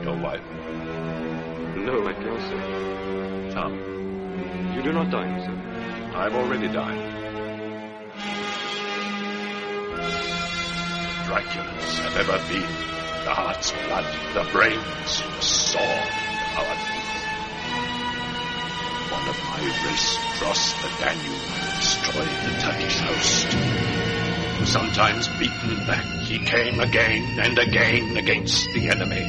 Your 0.03 0.15
wife. 0.17 0.43
No, 1.77 2.09
I 2.09 2.13
cannot, 2.13 2.41
sir. 2.41 3.53
Tom. 3.53 3.71
You 4.75 4.83
do 4.83 4.91
not 4.91 5.09
dine, 5.09 5.39
sir. 5.41 5.55
I've 6.13 6.35
already 6.35 6.67
dined. 6.67 7.01
Draculas 11.25 11.99
have 11.99 12.17
ever 12.17 12.37
been. 12.49 12.67
The 13.23 13.33
heart's 13.33 13.71
blood, 13.71 14.05
the 14.33 14.51
brains, 14.51 15.21
the 15.21 15.41
sword 15.41 16.30
our 16.57 16.75
One 19.11 19.27
of 19.27 19.37
my 19.49 19.61
race 19.85 20.09
crossed 20.37 20.75
the 20.81 20.89
Danube 20.99 21.45
and 21.47 21.65
destroyed 21.79 22.35
the 22.45 22.53
Turkish 22.59 22.97
host. 22.99 23.47
Sometimes 24.67 25.27
beaten 25.39 25.75
back, 25.87 26.05
he 26.25 26.39
came 26.39 26.79
again 26.79 27.39
and 27.39 27.57
again 27.57 28.17
against 28.17 28.67
the 28.73 28.89
enemy. 28.89 29.25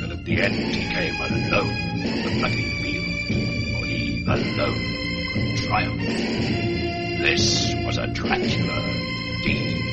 Till 0.00 0.12
at 0.12 0.24
the 0.24 0.40
end 0.42 0.54
he 0.54 0.82
came 0.94 1.14
alone 1.20 1.74
to 2.02 2.22
the 2.22 2.30
bloody 2.38 2.68
field, 2.82 3.06
for 3.72 3.86
he 3.86 4.24
alone 4.26 4.84
could 5.32 5.56
triumph. 5.66 6.02
This 7.22 7.74
was 7.86 7.96
a 7.98 8.06
Dracula 8.08 8.82
indeed. 9.46 9.84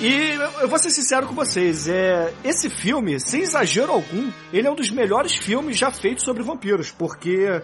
E 0.00 0.38
eu 0.60 0.68
vou 0.68 0.78
ser 0.78 0.90
sincero 0.90 1.26
com 1.26 1.34
vocês, 1.34 1.88
é, 1.88 2.32
esse 2.44 2.70
filme, 2.70 3.18
sem 3.18 3.42
exagero 3.42 3.90
algum, 3.90 4.30
ele 4.52 4.66
é 4.66 4.70
um 4.70 4.76
dos 4.76 4.90
melhores 4.90 5.34
filmes 5.34 5.76
já 5.76 5.90
feitos 5.90 6.24
sobre 6.24 6.42
vampiros, 6.44 6.92
porque 6.92 7.60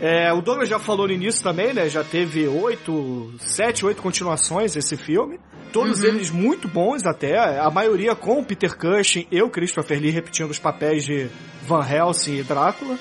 é, 0.00 0.32
o 0.32 0.40
Douglas 0.42 0.68
já 0.68 0.80
falou 0.80 1.06
no 1.06 1.12
início 1.12 1.42
também, 1.42 1.72
né? 1.72 1.88
Já 1.88 2.02
teve 2.02 2.48
oito, 2.48 3.32
sete, 3.38 3.86
oito 3.86 4.02
continuações 4.02 4.74
esse 4.74 4.96
filme. 4.96 5.38
Todos 5.72 6.00
Uhum. 6.00 6.08
eles 6.08 6.30
muito 6.30 6.66
bons 6.66 7.06
até, 7.06 7.38
a 7.38 7.70
maioria 7.70 8.16
com 8.16 8.40
o 8.40 8.44
Peter 8.44 8.76
Cushing 8.76 9.28
e 9.30 9.40
o 9.40 9.48
Christopher 9.48 10.00
Lee 10.00 10.10
repetindo 10.10 10.50
os 10.50 10.58
papéis 10.58 11.04
de 11.04 11.28
Van 11.62 11.86
Helsing 11.88 12.38
e 12.38 12.42
Drácula. 12.42 12.98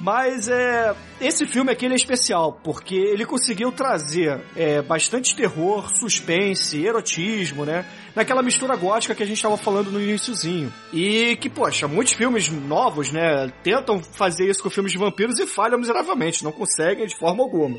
Mas 0.00 0.48
é, 0.48 0.94
esse 1.20 1.44
filme 1.44 1.72
aqui 1.72 1.86
é 1.86 1.94
especial, 1.94 2.60
porque 2.62 2.94
ele 2.94 3.26
conseguiu 3.26 3.72
trazer 3.72 4.40
é, 4.54 4.80
bastante 4.80 5.34
terror, 5.34 5.90
suspense, 5.92 6.84
erotismo, 6.84 7.64
né? 7.64 7.84
Naquela 8.14 8.42
mistura 8.42 8.76
gótica 8.76 9.14
que 9.14 9.22
a 9.22 9.26
gente 9.26 9.36
estava 9.36 9.56
falando 9.56 9.90
no 9.90 10.00
iníciozinho. 10.00 10.72
E 10.92 11.36
que, 11.36 11.50
poxa, 11.50 11.88
muitos 11.88 12.14
filmes 12.14 12.48
novos, 12.48 13.10
né, 13.10 13.52
tentam 13.62 14.00
fazer 14.00 14.48
isso 14.48 14.62
com 14.62 14.70
filmes 14.70 14.92
de 14.92 14.98
vampiros 14.98 15.38
e 15.40 15.46
falham 15.46 15.78
miseravelmente, 15.78 16.44
não 16.44 16.52
conseguem 16.52 17.06
de 17.06 17.16
forma 17.16 17.42
alguma. 17.42 17.78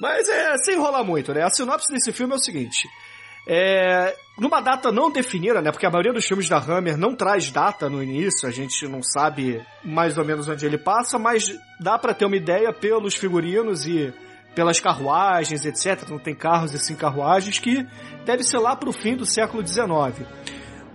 Mas 0.00 0.28
é, 0.28 0.56
sem 0.58 0.74
enrolar 0.74 1.04
muito, 1.04 1.34
né? 1.34 1.42
A 1.42 1.50
sinopse 1.50 1.92
desse 1.92 2.12
filme 2.12 2.32
é 2.32 2.36
o 2.36 2.40
seguinte. 2.40 2.88
É, 3.50 4.14
numa 4.38 4.60
data 4.60 4.92
não 4.92 5.10
definida, 5.10 5.62
né? 5.62 5.72
Porque 5.72 5.86
a 5.86 5.90
maioria 5.90 6.12
dos 6.12 6.26
filmes 6.26 6.50
da 6.50 6.58
Hammer 6.58 6.98
não 6.98 7.16
traz 7.16 7.50
data 7.50 7.88
no 7.88 8.02
início, 8.02 8.46
a 8.46 8.52
gente 8.52 8.86
não 8.86 9.02
sabe 9.02 9.64
mais 9.82 10.18
ou 10.18 10.24
menos 10.24 10.46
onde 10.48 10.66
ele 10.66 10.76
passa, 10.76 11.18
mas 11.18 11.50
dá 11.80 11.98
pra 11.98 12.12
ter 12.12 12.26
uma 12.26 12.36
ideia 12.36 12.70
pelos 12.74 13.14
figurinos 13.14 13.86
e 13.86 14.12
pelas 14.54 14.78
carruagens, 14.78 15.64
etc. 15.64 16.06
Não 16.10 16.18
tem 16.18 16.34
carros 16.34 16.74
e 16.74 16.78
sim 16.78 16.94
carruagens, 16.94 17.58
que 17.58 17.86
deve 18.26 18.42
ser 18.42 18.58
lá 18.58 18.76
pro 18.76 18.92
fim 18.92 19.16
do 19.16 19.24
século 19.24 19.66
XIX. 19.66 20.26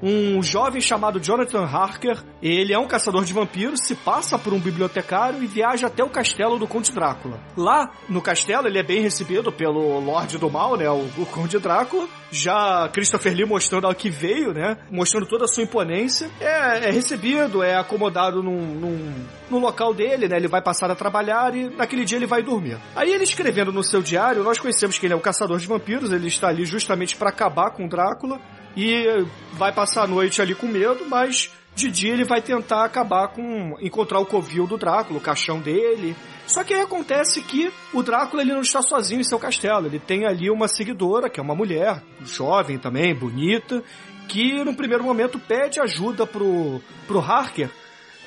Um 0.06 0.44
jovem 0.44 0.82
chamado 0.82 1.18
Jonathan 1.18 1.64
Harker, 1.64 2.22
ele 2.42 2.74
é 2.74 2.78
um 2.78 2.86
caçador 2.86 3.24
de 3.24 3.32
vampiros, 3.32 3.80
se 3.86 3.96
passa 3.96 4.38
por 4.38 4.52
um 4.52 4.60
bibliotecário 4.60 5.42
e 5.42 5.48
viaja 5.48 5.88
até 5.88 6.04
o 6.04 6.10
castelo 6.10 6.60
do 6.60 6.68
Conde 6.68 6.92
Drácula. 6.92 7.40
Lá, 7.56 7.90
no 8.10 8.22
castelo, 8.22 8.68
ele 8.68 8.78
é 8.78 8.84
bem 8.84 9.00
recebido 9.00 9.50
pelo 9.50 10.02
Lorde 10.02 10.38
do 10.38 10.52
Mal, 10.52 10.76
né, 10.76 10.90
o, 10.90 11.08
Conde 11.32 11.58
Drácula. 11.58 12.06
Já 12.30 12.90
Christopher 12.92 13.34
Lee 13.34 13.46
mostrando 13.46 13.88
ao 13.88 13.96
que 13.96 14.10
veio, 14.10 14.54
né, 14.54 14.78
mostrando 14.92 15.26
toda 15.26 15.46
a 15.46 15.48
sua 15.48 15.64
imponência. 15.64 16.30
É, 16.42 16.90
é 16.90 16.92
recebido, 16.92 17.64
é 17.64 17.78
acomodado 17.78 18.44
num, 18.44 18.60
num, 18.60 19.16
no 19.54 19.60
local 19.60 19.94
dele, 19.94 20.28
né, 20.28 20.38
ele 20.38 20.48
vai 20.48 20.62
passar 20.62 20.90
a 20.90 20.96
trabalhar 20.96 21.56
e 21.56 21.70
naquele 21.70 22.04
dia 22.04 22.18
ele 22.18 22.26
vai 22.26 22.42
dormir. 22.42 22.78
Aí 22.96 23.12
ele 23.12 23.24
escrevendo 23.24 23.72
no 23.72 23.84
seu 23.84 24.02
diário, 24.02 24.44
nós 24.44 24.60
conhecemos 24.60 24.98
que 24.98 25.06
ele 25.06 25.14
é 25.14 25.16
um 25.18 25.22
caçador 25.22 25.60
de 25.60 25.68
vampiros, 25.68 26.12
ele 26.12 26.28
está 26.28 26.48
ali 26.48 26.66
justamente 26.66 27.16
para 27.16 27.30
acabar 27.30 27.72
com 27.72 27.88
Drácula 27.88 28.40
e 28.76 29.06
vai 29.54 29.72
passar 29.72 30.04
a 30.04 30.08
noite 30.08 30.42
ali 30.42 30.56
com 30.56 30.68
medo, 30.68 31.06
mas 31.08 31.52
de 31.76 31.90
dia 31.90 32.14
ele 32.14 32.24
vai 32.24 32.42
tentar 32.42 32.84
acabar 32.84 33.30
com 33.30 33.76
encontrar 33.80 34.20
o 34.20 34.26
covil 34.26 34.68
do 34.68 34.78
Drácula, 34.78 35.20
o 35.20 35.22
caixão 35.22 35.60
dele. 35.60 36.16
Só 36.46 36.64
que 36.64 36.74
aí 36.74 36.82
acontece 36.82 37.42
que 37.42 37.72
o 37.94 38.04
Drácula 38.04 38.42
ele 38.42 38.54
não 38.54 38.62
está 38.62 38.82
sozinho 38.82 39.22
em 39.22 39.24
seu 39.24 39.40
castelo, 39.40 39.88
ele 39.88 40.00
tem 40.00 40.26
ali 40.26 40.50
uma 40.50 40.68
seguidora, 40.68 41.30
que 41.30 41.40
é 41.40 41.44
uma 41.44 41.56
mulher, 41.56 42.02
jovem 42.22 42.78
também, 42.78 43.16
bonita, 43.16 43.84
que 44.28 44.64
no 44.64 44.76
primeiro 44.76 45.04
momento 45.04 45.40
pede 45.40 45.80
ajuda 45.80 46.26
pro 46.26 46.82
pro 47.08 47.20
Harker 47.20 47.70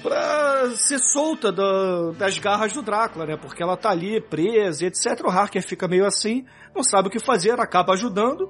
pra 0.07 0.71
ser 0.77 0.99
solta 1.01 1.51
da- 1.51 2.13
das 2.17 2.39
garras 2.39 2.73
do 2.73 2.81
Drácula, 2.83 3.27
né? 3.27 3.37
Porque 3.37 3.63
ela 3.63 3.77
tá 3.77 3.91
ali 3.91 4.21
presa, 4.21 4.85
e 4.85 4.87
etc. 4.87 5.21
O 5.25 5.31
Harker 5.31 5.63
fica 5.63 5.89
meio 5.89 6.07
assim, 6.07 6.45
não 6.75 6.85
sabe 6.85 7.09
o 7.09 7.11
que 7.11 7.19
fazer, 7.19 7.59
acaba 7.61 7.93
ajudando. 7.95 8.49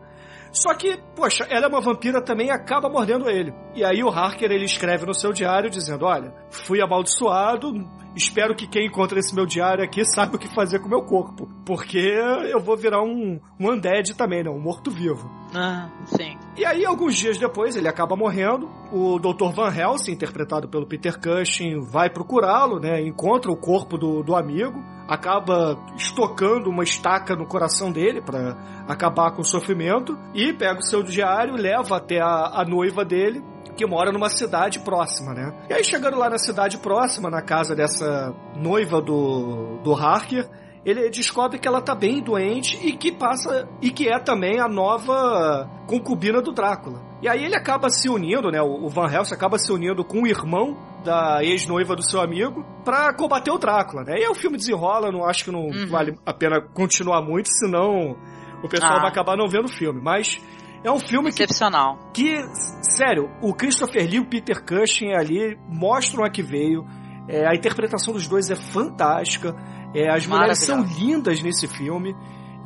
Só 0.53 0.75
que, 0.75 0.97
poxa, 1.15 1.45
ela 1.51 1.67
é 1.67 1.69
uma 1.69 1.81
vampira 1.81 2.23
também 2.23 2.47
e 2.49 2.51
acaba 2.51 2.89
mordendo 2.89 3.29
ele. 3.29 3.53
E 3.75 3.85
aí 3.85 4.03
o 4.03 4.09
Harker 4.09 4.51
ele 4.51 4.65
escreve 4.65 5.05
no 5.05 5.13
seu 5.15 5.33
diário 5.33 5.69
dizendo: 5.69 6.05
Olha, 6.07 6.33
fui 6.51 6.81
amaldiçoado, 6.81 7.73
espero 8.15 8.55
que 8.55 8.67
quem 8.67 8.87
encontra 8.87 9.19
esse 9.19 9.35
meu 9.35 9.45
diário 9.45 9.85
aqui 9.85 10.05
saiba 10.05 10.37
o 10.37 10.39
que 10.39 10.49
fazer 10.55 10.79
com 10.79 10.87
o 10.87 10.91
meu 10.91 11.03
corpo. 11.03 11.47
Porque 11.67 11.99
eu 11.99 12.61
vou 12.61 12.77
virar 12.77 13.03
um, 13.03 13.39
um 13.61 13.71
undead 13.71 14.15
também, 14.15 14.43
né? 14.45 14.49
Um 14.51 14.61
morto-vivo. 14.61 15.29
Ah, 15.59 15.89
sim. 16.05 16.37
E 16.55 16.67
aí, 16.67 16.85
alguns 16.85 17.17
dias 17.17 17.39
depois, 17.39 17.77
ele 17.77 17.89
acaba 17.89 18.15
morrendo. 18.15 18.69
O 18.93 19.19
Dr. 19.19 19.55
Van 19.55 19.75
Helsing, 19.75 20.13
interpretado 20.13 20.69
pelo 20.69 20.87
Peter 20.87 21.19
Cushing, 21.19 21.81
vai 21.81 22.11
procurá-lo, 22.11 22.79
né? 22.79 23.01
Encontra 23.01 23.51
o 23.51 23.57
corpo 23.57 23.97
do, 23.97 24.23
do 24.23 24.37
amigo, 24.37 24.79
acaba 25.09 25.83
estocando 25.97 26.69
uma 26.69 26.85
estaca 26.85 27.35
no 27.35 27.47
coração 27.47 27.91
dele 27.91 28.21
para 28.21 28.85
acabar 28.87 29.31
com 29.33 29.41
o 29.41 29.45
sofrimento 29.45 30.19
e 30.35 30.53
pega 30.53 30.79
o 30.79 30.85
seu 30.85 31.03
diário, 31.03 31.55
leva 31.55 31.97
até 31.97 32.21
a, 32.21 32.61
a 32.61 32.65
noiva 32.67 33.03
dele, 33.03 33.43
que 33.75 33.87
mora 33.87 34.13
numa 34.13 34.29
cidade 34.29 34.81
próxima, 34.81 35.33
né? 35.33 35.67
E 35.71 35.73
aí, 35.73 35.83
chegando 35.83 36.19
lá 36.19 36.29
na 36.29 36.39
cidade 36.39 36.77
próxima, 36.77 37.31
na 37.31 37.41
casa 37.41 37.75
dessa 37.75 38.35
noiva 38.55 39.01
do, 39.01 39.79
do 39.83 39.95
Harker, 39.95 40.47
ele 40.87 41.11
descobre 41.11 41.59
que 41.59 41.67
ela 41.67 41.83
tá 41.83 41.95
bem 41.95 42.23
doente 42.23 42.79
e 42.87 42.97
que 42.97 43.11
passa 43.13 43.69
e 43.83 43.91
que 43.91 44.09
é 44.09 44.19
também 44.21 44.61
a 44.61 44.69
nova 44.69 45.69
concubina 45.87 46.41
do 46.41 46.53
Drácula. 46.53 47.03
E 47.21 47.29
aí 47.29 47.45
ele 47.45 47.57
acaba 47.57 47.89
se 47.91 48.09
unindo, 48.09 48.51
né? 48.51 48.63
O 48.63 48.89
Van 48.89 49.11
Helsing 49.13 49.35
acaba 49.35 49.59
se 49.59 49.73
unindo 49.73 50.05
com 50.05 50.23
o 50.23 50.27
irmão 50.27 50.77
da 51.05 51.43
ex-noiva 51.43 51.95
do 51.97 52.03
seu 52.03 52.21
amigo 52.21 52.65
pra 52.85 53.13
combater 53.15 53.51
o 53.51 53.59
Drácula, 53.59 54.05
né? 54.05 54.15
E 54.19 54.25
aí 54.25 54.29
o 54.29 54.35
filme 54.35 54.57
desenrola, 54.57 55.11
não 55.11 55.25
acho 55.25 55.45
que 55.45 55.51
não 55.51 55.67
vale 55.89 56.17
a 56.25 56.33
pena 56.33 56.61
continuar 56.61 57.21
muito, 57.23 57.49
senão 57.49 58.17
o 58.63 58.69
pessoal 58.69 58.99
Ah. 58.99 59.01
vai 59.03 59.11
acabar 59.11 59.37
não 59.37 59.49
vendo 59.49 59.65
o 59.67 59.73
filme. 59.73 60.01
Mas 60.03 60.41
é 60.85 60.91
um 60.93 60.99
filme 61.01 61.33
que 61.33 61.43
Excepcional. 61.43 61.99
que, 62.15 62.37
sério, 62.83 63.29
o 63.43 63.53
Christopher 63.55 64.03
Lee 64.05 64.17
e 64.17 64.21
o 64.21 64.29
Peter 64.29 64.65
Cushing 64.65 65.13
ali 65.15 65.59
mostram 65.69 66.25
a 66.25 66.31
que 66.31 66.43
veio. 66.43 66.85
É, 67.29 67.45
a 67.49 67.55
interpretação 67.57 68.13
dos 68.15 68.29
dois 68.29 68.51
é 68.51 68.55
fantástica. 68.55 69.53
É, 69.99 70.09
as 70.11 70.27
mulheres 70.27 70.59
são 70.59 70.83
lindas 70.83 71.41
nesse 71.43 71.67
filme. 71.67 72.15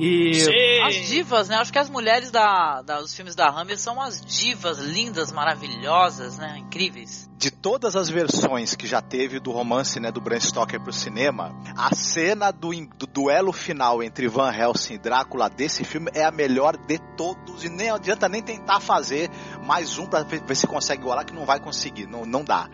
E. 0.03 0.33
As 0.87 0.95
divas, 0.95 1.49
né? 1.51 1.57
Acho 1.57 1.71
que 1.71 1.79
as 1.79 1.91
mulheres 1.91 2.31
da, 2.31 2.81
da- 2.81 3.01
dos 3.03 3.15
filmes 3.15 3.35
da 3.35 3.49
Hammer 3.51 3.79
são 3.79 4.01
as 4.01 4.19
divas 4.25 4.79
lindas, 4.79 5.31
maravilhosas, 5.31 6.39
né? 6.39 6.57
Incríveis. 6.59 7.29
De 7.37 7.51
todas 7.51 7.95
as 7.97 8.09
versões 8.09 8.75
que 8.75 8.87
já 8.87 9.01
teve 9.03 9.39
do 9.41 9.51
romance, 9.51 10.01
né, 10.01 10.11
do 10.11 10.21
Bram 10.21 10.39
Stoker 10.41 10.81
pro 10.81 10.93
cinema, 10.93 11.55
a 11.77 11.95
cena 11.95 12.51
do, 12.51 12.71
do 12.97 13.07
duelo 13.07 13.51
final 13.53 14.03
entre 14.03 14.27
Van 14.29 14.53
Helsing 14.55 14.95
e 14.95 14.99
Drácula 14.99 15.49
desse 15.49 15.85
filme 15.85 16.11
é 16.15 16.23
a 16.25 16.31
melhor 16.31 16.77
de 16.77 16.99
todos 17.17 17.65
e 17.65 17.69
nem 17.71 17.91
adianta 17.91 18.29
nem 18.29 18.43
tentar 18.43 18.81
fazer 18.81 19.31
mais 19.65 19.97
um 19.99 20.07
pra 20.07 20.23
ver 20.23 20.43
ver 20.45 20.55
se 20.55 20.67
consegue 20.67 21.03
igualar 21.03 21.25
que 21.25 21.33
não 21.35 21.47
vai 21.47 21.59
conseguir, 21.61 22.07
não, 22.07 22.27
não 22.27 22.45
dá. 22.45 22.69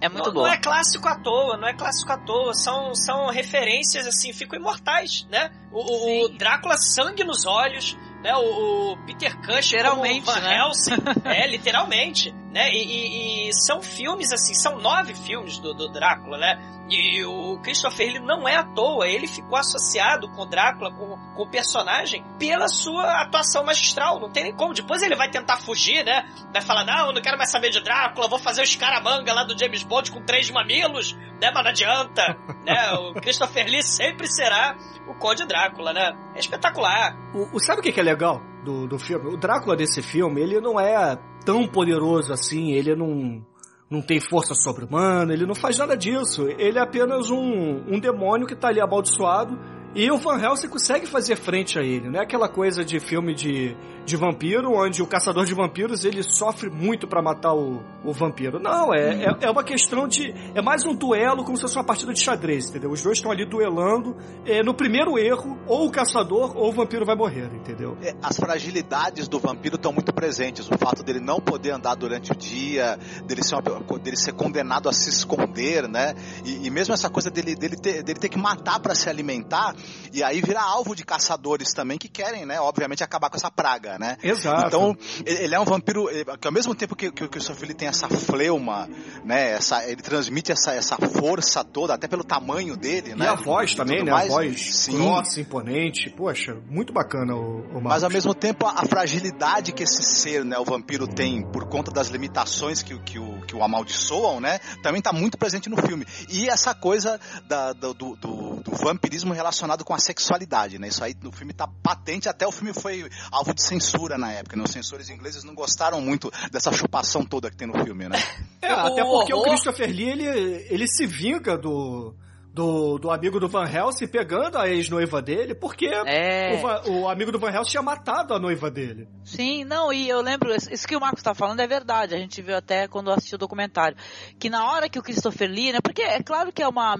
É 0.00 0.08
não, 0.08 0.18
não 0.32 0.46
é 0.46 0.58
clássico 0.58 1.08
à 1.08 1.14
toa, 1.18 1.56
não 1.56 1.66
é 1.68 1.72
clássico 1.72 2.12
à 2.12 2.18
toa. 2.18 2.52
São, 2.54 2.94
são 2.94 3.26
referências, 3.30 4.06
assim, 4.06 4.32
ficam 4.32 4.58
imortais, 4.58 5.26
né? 5.30 5.50
O- 5.72 6.24
o 6.24 6.28
Drácula, 6.28 6.76
sangue 6.76 7.24
nos 7.24 7.46
olhos, 7.46 7.96
né? 8.22 8.34
O, 8.36 8.92
o 8.92 8.96
Peter 9.06 9.36
Cushing 9.38 9.76
Literalmente, 9.76 10.24
como 10.26 10.36
Van 10.40 10.42
né? 10.42 10.56
Helsing, 10.58 10.94
é, 11.24 11.46
literalmente, 11.46 12.32
né? 12.52 12.70
E, 12.72 12.76
e- 12.76 13.48
e 13.48 13.52
são 13.52 13.80
filmes, 13.82 14.32
assim, 14.32 14.54
são 14.54 14.78
nove 14.78 15.14
filmes 15.14 15.58
do, 15.58 15.72
do 15.74 15.88
Drácula, 15.92 16.38
né? 16.38 16.58
E 16.88 17.24
o 17.24 17.58
Christopher, 17.62 18.06
ele 18.08 18.20
não 18.20 18.46
é 18.48 18.54
à 18.56 18.62
toa, 18.64 19.08
ele 19.08 19.26
ficou 19.26 19.58
associado 19.58 20.28
com 20.30 20.42
o 20.42 20.46
Drácula, 20.46 20.92
com, 20.92 21.16
com 21.34 21.42
o 21.42 21.50
personagem, 21.50 22.24
pela 22.38 22.68
sua 22.68 23.22
atuação 23.22 23.64
magistral, 23.64 24.20
não 24.20 24.30
tem 24.30 24.44
nem 24.44 24.54
como. 24.54 24.72
Depois 24.72 25.02
ele 25.02 25.16
vai 25.16 25.28
tentar 25.28 25.56
fugir, 25.58 26.04
né? 26.04 26.24
Vai 26.52 26.62
falar, 26.62 26.84
não, 26.84 27.06
eu 27.08 27.12
não 27.12 27.20
quero 27.20 27.36
mais 27.36 27.50
saber 27.50 27.70
de 27.70 27.80
Drácula, 27.82 28.28
vou 28.28 28.38
fazer 28.38 28.60
o 28.60 28.64
escaramanga 28.64 29.32
lá 29.34 29.42
do 29.44 29.58
James 29.58 29.82
Bond 29.82 30.12
com 30.12 30.24
três 30.24 30.48
mamilos, 30.50 31.12
né? 31.40 31.50
Mas 31.52 31.64
não 31.64 31.70
adianta, 31.72 32.36
né? 32.64 32.92
O 32.94 33.14
Christopher 33.14 33.66
Lee 33.68 33.82
sempre 33.82 34.28
será 34.28 34.76
o 35.08 35.14
Conde 35.14 35.44
Drácula, 35.44 35.92
né? 35.92 36.16
É 36.36 36.38
espetacular. 36.38 37.16
O, 37.34 37.56
o- 37.56 37.60
sabe 37.60 37.80
o 37.80 37.82
que 37.82 37.90
que 37.92 37.98
é 38.00 38.02
legal 38.06 38.40
do, 38.64 38.86
do 38.86 38.98
filme? 38.98 39.28
O 39.28 39.36
Drácula 39.36 39.76
desse 39.76 40.00
filme, 40.00 40.40
ele 40.40 40.60
não 40.60 40.80
é 40.80 41.18
tão 41.44 41.66
poderoso 41.66 42.32
assim, 42.32 42.72
ele 42.72 42.94
não, 42.94 43.44
não 43.90 44.00
tem 44.00 44.20
força 44.20 44.54
sobre-humana, 44.54 45.32
ele 45.32 45.46
não 45.46 45.54
faz 45.54 45.78
nada 45.78 45.96
disso. 45.96 46.48
Ele 46.48 46.78
é 46.78 46.82
apenas 46.82 47.30
um, 47.30 47.84
um 47.86 48.00
demônio 48.00 48.46
que 48.46 48.56
tá 48.56 48.68
ali 48.68 48.80
amaldiçoado 48.80 49.58
e 49.96 50.10
o 50.10 50.18
Van 50.18 50.38
Helsing 50.38 50.68
consegue 50.68 51.06
fazer 51.06 51.36
frente 51.36 51.78
a 51.78 51.82
ele, 51.82 52.10
não 52.10 52.20
é 52.20 52.22
aquela 52.22 52.50
coisa 52.50 52.84
de 52.84 53.00
filme 53.00 53.34
de, 53.34 53.74
de 54.04 54.14
vampiro, 54.14 54.72
onde 54.72 55.02
o 55.02 55.06
caçador 55.06 55.46
de 55.46 55.54
vampiros 55.54 56.04
ele 56.04 56.22
sofre 56.22 56.68
muito 56.68 57.08
para 57.08 57.22
matar 57.22 57.54
o, 57.54 57.82
o 58.04 58.12
vampiro. 58.12 58.60
Não, 58.60 58.94
é, 58.94 59.24
é, 59.24 59.36
é, 59.40 59.50
uma 59.50 59.64
questão 59.64 60.06
de. 60.06 60.34
É 60.54 60.60
mais 60.60 60.84
um 60.84 60.94
duelo 60.94 61.44
como 61.44 61.56
se 61.56 61.62
fosse 61.62 61.76
uma 61.76 61.84
partida 61.84 62.12
de 62.12 62.20
xadrez, 62.20 62.68
entendeu? 62.68 62.90
Os 62.90 63.02
dois 63.02 63.16
estão 63.16 63.32
ali 63.32 63.44
duelando. 63.44 64.14
É, 64.44 64.62
no 64.62 64.74
primeiro 64.74 65.18
erro, 65.18 65.58
ou 65.66 65.86
o 65.86 65.90
caçador 65.90 66.56
ou 66.56 66.68
o 66.68 66.72
vampiro 66.72 67.06
vai 67.06 67.16
morrer, 67.16 67.50
entendeu? 67.54 67.96
É, 68.02 68.14
as 68.22 68.36
fragilidades 68.36 69.26
do 69.28 69.40
vampiro 69.40 69.76
estão 69.76 69.92
muito 69.92 70.12
presentes. 70.12 70.68
O 70.70 70.76
fato 70.78 71.02
dele 71.02 71.20
não 71.20 71.40
poder 71.40 71.70
andar 71.70 71.94
durante 71.94 72.32
o 72.32 72.36
dia, 72.36 72.98
dele 73.24 73.42
ser, 73.42 73.54
uma, 73.54 73.98
dele 73.98 74.16
ser 74.16 74.34
condenado 74.34 74.90
a 74.90 74.92
se 74.92 75.08
esconder, 75.08 75.88
né? 75.88 76.14
E, 76.44 76.66
e 76.66 76.70
mesmo 76.70 76.92
essa 76.92 77.08
coisa 77.08 77.30
dele, 77.30 77.54
dele, 77.54 77.76
ter, 77.76 78.02
dele 78.02 78.20
ter 78.20 78.28
que 78.28 78.38
matar 78.38 78.78
para 78.78 78.94
se 78.94 79.08
alimentar 79.08 79.74
e 80.12 80.22
aí 80.22 80.40
vira 80.40 80.60
alvo 80.60 80.94
de 80.94 81.04
caçadores 81.04 81.72
também 81.72 81.98
que 81.98 82.08
querem, 82.08 82.46
né, 82.46 82.60
obviamente, 82.60 83.02
acabar 83.02 83.30
com 83.30 83.36
essa 83.36 83.50
praga, 83.50 83.98
né? 83.98 84.16
Exato. 84.22 84.66
Então, 84.66 84.96
ele 85.24 85.54
é 85.54 85.60
um 85.60 85.64
vampiro 85.64 86.08
que 86.40 86.46
ao 86.46 86.52
mesmo 86.52 86.74
tempo 86.74 86.94
que, 86.94 87.10
que, 87.10 87.16
que 87.16 87.24
o 87.24 87.28
Christopher 87.28 87.74
tem 87.74 87.88
essa 87.88 88.08
fleuma, 88.08 88.88
né, 89.24 89.52
essa, 89.52 89.84
ele 89.84 90.02
transmite 90.02 90.52
essa, 90.52 90.72
essa 90.72 90.96
força 90.96 91.64
toda, 91.64 91.94
até 91.94 92.08
pelo 92.08 92.24
tamanho 92.24 92.76
dele, 92.76 93.14
né? 93.14 93.26
E 93.26 93.28
a 93.28 93.34
voz 93.34 93.72
e 93.72 93.76
também, 93.76 94.04
né? 94.04 94.10
Mais. 94.10 94.30
A 94.30 94.34
voz 94.34 94.76
Sim. 94.76 94.96
grossa, 94.96 95.40
imponente. 95.40 96.10
Poxa, 96.10 96.56
muito 96.68 96.92
bacana 96.92 97.34
o, 97.34 97.78
o 97.78 97.80
Mas 97.80 98.02
ao 98.02 98.10
mesmo 98.10 98.34
tempo, 98.34 98.66
a, 98.66 98.82
a, 98.82 98.86
fragilidade 98.86 99.72
que 99.72 99.82
esse 99.82 100.02
ser, 100.02 100.44
né, 100.44 100.58
o 100.58 100.64
vampiro 100.64 101.06
tem 101.06 101.42
por 101.50 101.68
conta 101.68 101.90
das 101.90 102.08
limitações 102.08 102.82
que, 102.82 102.98
que, 103.00 103.18
o, 103.18 103.40
que 103.42 103.54
o 103.54 103.62
amaldiçoam, 103.62 104.40
né, 104.40 104.58
também 104.82 104.98
está 104.98 105.12
muito 105.12 105.36
presente 105.36 105.68
no 105.68 105.76
filme. 105.76 106.06
E 106.28 106.48
essa 106.48 106.74
coisa 106.74 107.20
da, 107.46 107.72
do, 107.72 107.94
do, 107.94 108.16
do 108.16 108.70
vampirismo 108.72 109.32
relacionado 109.32 109.75
com 109.84 109.94
a 109.94 109.98
sexualidade, 109.98 110.78
né? 110.78 110.88
Isso 110.88 111.02
aí 111.02 111.14
no 111.22 111.32
filme 111.32 111.52
tá 111.52 111.68
patente, 111.82 112.28
até 112.28 112.46
o 112.46 112.52
filme 112.52 112.72
foi 112.72 113.08
alvo 113.30 113.54
de 113.54 113.62
censura 113.62 114.18
na 114.18 114.32
época, 114.32 114.56
né? 114.56 114.64
Os 114.64 114.70
censores 114.70 115.08
ingleses 115.08 115.44
não 115.44 115.54
gostaram 115.54 116.00
muito 116.00 116.30
dessa 116.50 116.72
chupação 116.72 117.24
toda 117.24 117.50
que 117.50 117.56
tem 117.56 117.66
no 117.66 117.84
filme, 117.84 118.08
né? 118.08 118.18
É, 118.62 118.72
até 118.72 119.04
porque 119.04 119.32
o 119.32 119.42
Christopher 119.42 119.88
Lee, 119.88 120.10
ele, 120.10 120.26
ele 120.68 120.88
se 120.88 121.06
vinga 121.06 121.56
do 121.56 122.14
do, 122.56 122.98
do 122.98 123.10
amigo 123.10 123.38
do 123.38 123.50
Van 123.50 123.68
Helsing 123.68 124.06
pegando 124.06 124.56
a 124.56 124.66
ex-noiva 124.66 125.20
dele, 125.20 125.54
porque 125.54 125.90
é. 126.06 126.58
o, 126.86 127.02
o, 127.02 127.08
amigo 127.08 127.30
do 127.30 127.38
Van 127.38 127.50
Helsing 127.50 127.72
tinha 127.72 127.82
matado 127.82 128.32
a 128.32 128.38
noiva 128.38 128.70
dele. 128.70 129.06
Sim, 129.26 129.62
não, 129.62 129.92
e 129.92 130.08
eu 130.08 130.22
lembro, 130.22 130.54
isso 130.54 130.88
que 130.88 130.96
o 130.96 131.00
Marcos 131.00 131.20
está 131.20 131.34
falando 131.34 131.60
é 131.60 131.66
verdade, 131.66 132.14
a 132.14 132.18
gente 132.18 132.40
viu 132.40 132.56
até 132.56 132.88
quando 132.88 133.10
assistiu 133.10 133.36
o 133.36 133.38
documentário, 133.38 133.94
que 134.38 134.48
na 134.48 134.72
hora 134.72 134.88
que 134.88 134.98
o 134.98 135.02
Christopher 135.02 135.50
Lee, 135.50 135.70
né, 135.70 135.80
porque 135.82 136.00
é 136.00 136.22
claro 136.22 136.50
que 136.50 136.62
é 136.62 136.66
uma, 136.66 136.96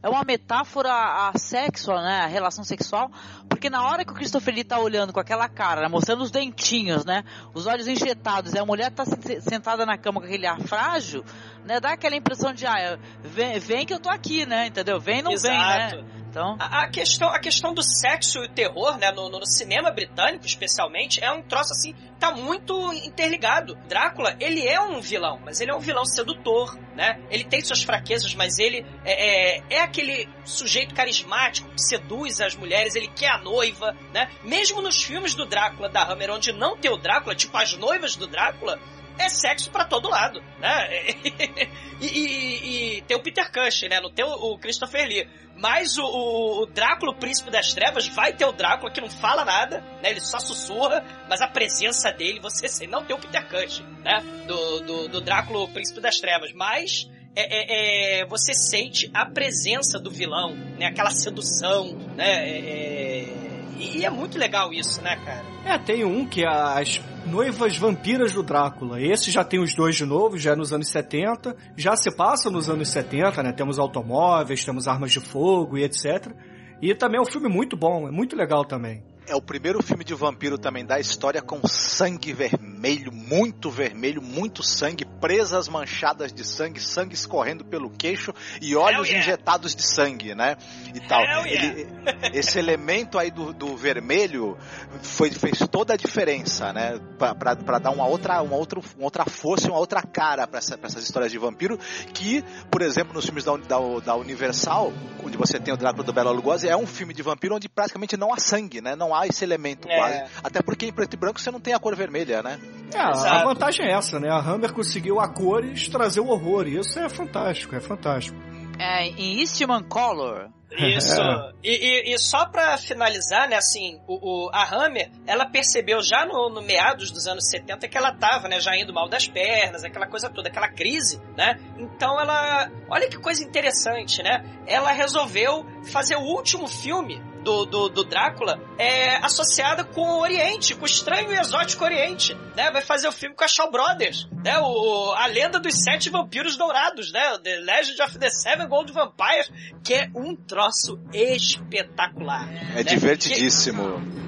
é 0.00 0.08
uma 0.08 0.22
metáfora 0.22 0.92
a 0.92 1.36
sexo, 1.36 1.90
né, 1.90 2.20
a 2.22 2.28
relação 2.28 2.62
sexual, 2.62 3.10
porque 3.48 3.68
na 3.68 3.82
hora 3.82 4.04
que 4.04 4.12
o 4.12 4.14
Christopher 4.14 4.54
Lee 4.54 4.62
tá 4.62 4.78
olhando 4.78 5.12
com 5.12 5.18
aquela 5.18 5.48
cara, 5.48 5.80
né, 5.80 5.88
mostrando 5.88 6.22
os 6.22 6.30
dentinhos, 6.30 7.04
né, 7.04 7.24
os 7.52 7.66
olhos 7.66 7.88
injetados, 7.88 8.54
e 8.54 8.58
a 8.60 8.64
mulher 8.64 8.92
tá 8.92 9.04
sentada 9.40 9.84
na 9.84 9.98
cama 9.98 10.20
com 10.20 10.26
aquele 10.28 10.46
ar 10.46 10.60
frágil, 10.60 11.24
né, 11.64 11.80
dá 11.80 11.92
aquela 11.92 12.16
impressão 12.16 12.52
de, 12.52 12.66
ah, 12.66 12.98
vem, 13.22 13.58
vem 13.58 13.86
que 13.86 13.94
eu 13.94 14.00
tô 14.00 14.08
aqui, 14.08 14.46
né, 14.46 14.66
entendeu? 14.66 15.00
Vem, 15.00 15.22
não 15.22 15.32
Exato. 15.32 15.96
vem, 15.96 16.02
né? 16.04 16.20
Então... 16.30 16.56
A, 16.60 16.84
a, 16.84 16.88
questão, 16.88 17.28
a 17.28 17.40
questão 17.40 17.74
do 17.74 17.82
sexo 17.82 18.38
e 18.38 18.46
o 18.46 18.48
terror, 18.48 18.96
né, 18.98 19.10
no, 19.10 19.28
no, 19.28 19.44
cinema 19.44 19.90
britânico, 19.90 20.46
especialmente, 20.46 21.22
é 21.22 21.30
um 21.32 21.42
troço 21.42 21.72
assim, 21.72 21.92
tá 22.20 22.30
muito 22.30 22.92
interligado. 22.94 23.74
Drácula, 23.88 24.36
ele 24.38 24.66
é 24.66 24.80
um 24.80 25.00
vilão, 25.00 25.40
mas 25.44 25.60
ele 25.60 25.72
é 25.72 25.74
um 25.74 25.80
vilão 25.80 26.04
sedutor, 26.04 26.78
né? 26.94 27.20
Ele 27.30 27.42
tem 27.42 27.60
suas 27.60 27.82
fraquezas, 27.82 28.32
mas 28.34 28.58
ele 28.58 28.86
é, 29.04 29.56
é, 29.58 29.62
é 29.70 29.80
aquele 29.80 30.28
sujeito 30.44 30.94
carismático 30.94 31.68
que 31.70 31.82
seduz 31.82 32.40
as 32.40 32.54
mulheres, 32.54 32.94
ele 32.94 33.08
quer 33.08 33.30
a 33.30 33.38
noiva, 33.38 33.96
né? 34.14 34.30
Mesmo 34.44 34.80
nos 34.80 35.02
filmes 35.02 35.34
do 35.34 35.44
Drácula 35.44 35.88
da 35.88 36.04
Hammer, 36.04 36.30
onde 36.30 36.52
não 36.52 36.76
tem 36.76 36.92
o 36.92 36.96
Drácula, 36.96 37.34
tipo 37.34 37.56
as 37.56 37.76
noivas 37.76 38.14
do 38.14 38.28
Drácula, 38.28 38.78
é 39.20 39.28
sexo 39.28 39.70
para 39.70 39.84
todo 39.84 40.08
lado, 40.08 40.42
né? 40.58 40.88
e, 42.00 42.06
e, 42.06 42.96
e, 42.98 43.02
tem 43.02 43.16
o 43.16 43.22
Peter 43.22 43.50
Cushing, 43.52 43.88
né? 43.88 44.00
Não 44.00 44.10
tem 44.10 44.24
o, 44.24 44.58
Christopher 44.58 45.06
Lee. 45.06 45.28
Mas 45.56 45.98
o, 45.98 46.04
o, 46.04 46.66
Drácula, 46.66 47.12
o 47.12 47.16
Príncipe 47.16 47.50
das 47.50 47.74
Trevas, 47.74 48.08
vai 48.08 48.32
ter 48.32 48.46
o 48.46 48.52
Drácula 48.52 48.90
que 48.90 49.00
não 49.00 49.10
fala 49.10 49.44
nada, 49.44 49.80
né? 50.02 50.10
Ele 50.10 50.20
só 50.20 50.38
sussurra, 50.38 51.04
mas 51.28 51.40
a 51.42 51.48
presença 51.48 52.10
dele, 52.10 52.40
você 52.40 52.66
sei, 52.66 52.86
não 52.86 53.04
tem 53.04 53.14
o 53.14 53.18
Peter 53.18 53.46
Cushing, 53.48 53.84
né? 54.02 54.20
Do, 54.46 54.80
do, 54.80 55.08
do 55.08 55.20
Drácula, 55.20 55.60
o 55.60 55.68
Príncipe 55.68 56.00
das 56.00 56.18
Trevas. 56.18 56.52
Mas 56.54 57.10
é, 57.36 57.42
é, 57.42 58.20
é, 58.20 58.26
você 58.26 58.54
sente 58.54 59.10
a 59.12 59.26
presença 59.26 59.98
do 59.98 60.10
vilão, 60.10 60.54
né? 60.78 60.86
Aquela 60.86 61.10
sedução, 61.10 61.92
né? 62.16 62.48
É, 62.48 63.36
é 63.36 63.50
e 63.80 64.04
é 64.04 64.10
muito 64.10 64.38
legal 64.38 64.72
isso, 64.72 65.00
né, 65.00 65.16
cara? 65.24 65.44
É, 65.64 65.78
tem 65.78 66.04
um 66.04 66.26
que 66.26 66.44
as 66.44 67.00
Noivas 67.30 67.76
Vampiras 67.76 68.32
do 68.32 68.42
Drácula. 68.42 69.00
Esse 69.00 69.30
já 69.30 69.44
tem 69.44 69.60
os 69.60 69.72
dois 69.72 69.94
de 69.94 70.04
novo, 70.04 70.36
já 70.36 70.52
é 70.52 70.56
nos 70.56 70.72
anos 70.72 70.88
70. 70.88 71.56
Já 71.76 71.94
se 71.94 72.10
passa 72.10 72.50
nos 72.50 72.68
anos 72.68 72.88
70, 72.88 73.40
né? 73.42 73.52
Temos 73.52 73.78
automóveis, 73.78 74.64
temos 74.64 74.88
armas 74.88 75.12
de 75.12 75.20
fogo 75.20 75.78
e 75.78 75.84
etc. 75.84 76.34
E 76.82 76.92
também 76.92 77.18
é 77.18 77.22
um 77.22 77.30
filme 77.30 77.48
muito 77.48 77.76
bom, 77.76 78.08
é 78.08 78.10
muito 78.10 78.34
legal 78.34 78.64
também 78.64 79.09
é 79.30 79.36
o 79.36 79.40
primeiro 79.40 79.80
filme 79.80 80.02
de 80.04 80.12
vampiro 80.12 80.58
também 80.58 80.84
da 80.84 80.98
história 80.98 81.40
com 81.40 81.60
sangue 81.66 82.32
vermelho, 82.32 83.12
muito 83.12 83.70
vermelho, 83.70 84.20
muito 84.20 84.60
sangue, 84.60 85.04
presas 85.04 85.68
manchadas 85.68 86.32
de 86.32 86.44
sangue, 86.44 86.80
sangue 86.80 87.14
escorrendo 87.14 87.64
pelo 87.64 87.88
queixo 87.90 88.34
e 88.60 88.74
olhos 88.74 89.06
yeah. 89.06 89.18
injetados 89.18 89.76
de 89.76 89.82
sangue, 89.82 90.34
né? 90.34 90.56
E 90.92 91.00
tal. 91.06 91.22
Ele, 91.46 91.86
esse 92.34 92.58
elemento 92.58 93.18
aí 93.18 93.30
do, 93.30 93.52
do 93.52 93.76
vermelho 93.76 94.58
foi, 95.00 95.30
fez 95.30 95.58
toda 95.70 95.94
a 95.94 95.96
diferença, 95.96 96.72
né? 96.72 96.98
Para 97.16 97.78
dar 97.78 97.90
uma 97.90 98.06
outra, 98.06 98.42
uma, 98.42 98.56
outra, 98.56 98.80
uma 98.80 99.04
outra 99.04 99.24
força 99.26 99.68
e 99.68 99.70
uma 99.70 99.78
outra 99.78 100.02
cara 100.02 100.46
para 100.48 100.58
essa, 100.58 100.76
essas 100.82 101.04
histórias 101.04 101.30
de 101.30 101.38
vampiro 101.38 101.78
que, 102.12 102.42
por 102.68 102.82
exemplo, 102.82 103.14
nos 103.14 103.24
filmes 103.24 103.44
da, 103.44 103.56
da, 103.56 103.78
da 104.04 104.16
Universal, 104.16 104.92
onde 105.24 105.36
você 105.36 105.60
tem 105.60 105.72
o 105.72 105.76
Drácula 105.76 106.02
do 106.02 106.12
Bela 106.12 106.32
Lugosi, 106.32 106.68
é 106.68 106.76
um 106.76 106.86
filme 106.86 107.14
de 107.14 107.22
vampiro 107.22 107.54
onde 107.54 107.68
praticamente 107.68 108.16
não 108.16 108.32
há 108.32 108.38
sangue, 108.38 108.80
né? 108.80 108.96
Não 108.96 109.14
há 109.14 109.19
esse 109.26 109.44
elemento 109.44 109.88
é. 109.88 109.96
quase. 109.96 110.24
Até 110.42 110.62
porque 110.62 110.86
em 110.86 110.92
preto 110.92 111.14
e 111.14 111.16
branco 111.16 111.40
você 111.40 111.50
não 111.50 111.60
tem 111.60 111.74
a 111.74 111.78
cor 111.78 111.96
vermelha, 111.96 112.42
né? 112.42 112.58
É, 112.94 112.98
a 112.98 113.44
vantagem 113.44 113.86
é 113.86 113.92
essa, 113.92 114.18
né? 114.18 114.28
A 114.28 114.38
Hammer 114.38 114.72
conseguiu 114.72 115.20
a 115.20 115.28
cores 115.28 115.88
trazer 115.88 116.20
o 116.20 116.28
horror. 116.28 116.66
E 116.66 116.78
isso 116.78 116.98
é 116.98 117.08
fantástico, 117.08 117.74
é 117.76 117.80
fantástico. 117.80 118.36
É, 118.78 119.06
em 119.06 119.40
Eastman 119.40 119.82
Color. 119.84 120.48
Isso. 120.72 121.20
É. 121.20 121.52
E, 121.64 122.10
e, 122.10 122.14
e, 122.14 122.18
só 122.18 122.46
pra 122.46 122.78
finalizar, 122.78 123.48
né, 123.48 123.56
assim, 123.56 124.00
o, 124.06 124.46
o, 124.46 124.50
a 124.52 124.64
Hammer, 124.64 125.10
ela 125.26 125.44
percebeu 125.44 126.00
já 126.00 126.24
no, 126.24 126.48
no, 126.48 126.62
meados 126.62 127.10
dos 127.10 127.26
anos 127.26 127.48
70 127.48 127.88
que 127.88 127.98
ela 127.98 128.14
tava, 128.14 128.48
né, 128.48 128.60
já 128.60 128.76
indo 128.76 128.94
mal 128.94 129.08
das 129.08 129.26
pernas, 129.26 129.82
aquela 129.82 130.06
coisa 130.06 130.30
toda, 130.30 130.48
aquela 130.48 130.68
crise, 130.68 131.20
né? 131.36 131.58
Então 131.76 132.20
ela, 132.20 132.70
olha 132.88 133.08
que 133.08 133.18
coisa 133.18 133.42
interessante, 133.42 134.22
né? 134.22 134.44
Ela 134.66 134.92
resolveu 134.92 135.66
fazer 135.84 136.16
o 136.16 136.22
último 136.22 136.68
filme 136.68 137.20
do, 137.42 137.64
do, 137.64 137.88
do, 137.88 138.04
Drácula 138.04 138.60
é 138.78 139.16
associada 139.24 139.84
com 139.84 140.00
o 140.02 140.20
Oriente, 140.20 140.74
com 140.74 140.82
o 140.82 140.86
estranho 140.86 141.32
e 141.32 141.38
exótico 141.38 141.84
Oriente, 141.84 142.34
né? 142.56 142.70
Vai 142.70 142.82
fazer 142.82 143.08
o 143.08 143.12
filme 143.12 143.34
com 143.34 143.44
a 143.44 143.48
Shaw 143.48 143.70
Brothers, 143.70 144.28
né? 144.44 144.58
O, 144.60 145.12
a 145.12 145.26
lenda 145.26 145.58
dos 145.58 145.74
sete 145.82 146.10
vampiros 146.10 146.56
dourados, 146.56 147.12
né? 147.12 147.38
The 147.42 147.56
Legend 147.60 148.02
of 148.02 148.18
the 148.18 148.30
Seven 148.30 148.68
Gold 148.68 148.92
Vampires, 148.92 149.50
que 149.82 149.94
é 149.94 150.10
um 150.14 150.36
troço 150.36 150.98
espetacular. 151.12 152.48
É 152.72 152.76
né? 152.76 152.82
divertidíssimo. 152.82 154.00
Que... 154.00 154.20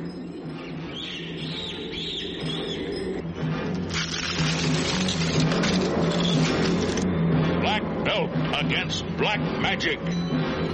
Black 7.61 7.85
belt 8.05 8.31
against 8.59 9.05
black 9.17 9.41
magic. 9.61 10.01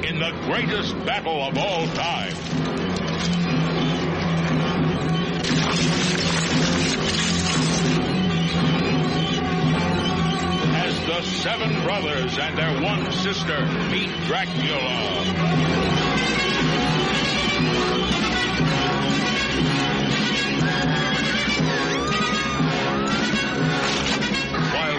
In 0.04 0.18
the 0.18 0.30
greatest 0.44 0.94
battle 1.04 1.42
of 1.42 1.58
all 1.58 1.86
time. 1.88 2.32
As 10.74 11.06
the 11.06 11.22
seven 11.22 11.82
brothers 11.82 12.38
and 12.38 12.56
their 12.56 12.80
one 12.82 13.10
sister 13.12 13.66
meet 13.90 14.10
Dracula. 14.26 15.18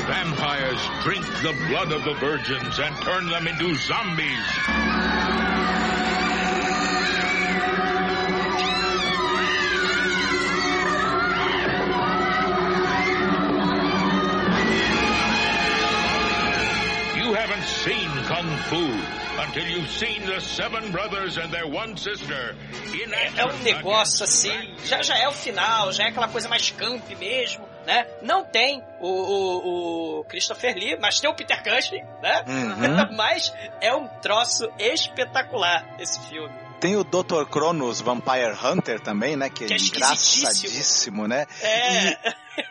Vampires 0.09 0.81
drink 1.03 1.23
the 1.43 1.53
blood 1.67 1.91
of 1.91 2.03
the 2.03 2.15
virgins 2.15 2.79
and 2.79 2.95
turn 3.03 3.29
them 3.29 3.47
into 3.47 3.75
zombies. 3.75 4.49
seen 17.83 18.09
kung 18.25 18.49
fu 18.67 18.83
until 19.43 19.65
you've 19.67 19.89
seen 19.91 20.25
the 20.25 20.39
seven 20.41 20.91
brothers 20.91 21.37
and 21.37 21.53
their 21.53 21.67
one 21.67 21.95
sister 21.95 22.55
in 22.93 23.13
É 23.37 23.45
um 23.45 23.57
negócio 23.59 24.23
assim, 24.23 24.51
já, 24.83 25.03
já 25.03 25.17
é 25.17 25.27
o 25.27 25.31
final, 25.31 25.91
já 25.93 26.05
é 26.05 26.07
aquela 26.07 26.27
coisa 26.27 26.49
mais 26.49 26.71
camp 26.71 27.07
mesmo, 27.19 27.68
né? 27.85 28.07
Não 28.21 28.43
tem 28.43 28.83
o, 28.99 29.07
o, 29.07 30.19
o 30.19 30.23
Christopher 30.25 30.75
Lee, 30.75 30.97
mas 30.99 31.19
tem 31.19 31.29
o 31.29 31.35
Peter 31.35 31.61
Cushing, 31.63 32.03
né? 32.21 32.43
Uhum. 32.47 33.15
mas 33.17 33.53
é 33.81 33.93
um 33.93 34.07
troço 34.21 34.69
espetacular 34.77 35.85
esse 35.99 36.19
filme. 36.27 36.53
Tem 36.79 36.95
o 36.95 37.03
Dr. 37.03 37.43
Cronos 37.49 37.99
Vampire 37.99 38.55
Hunter 38.63 39.01
também, 39.01 39.35
né? 39.35 39.49
Que 39.49 39.65
é, 39.65 39.67
Que 39.67 39.73
é 39.73 39.77
engraçadíssimo, 39.77 41.27
né? 41.27 41.45
É. 41.61 42.17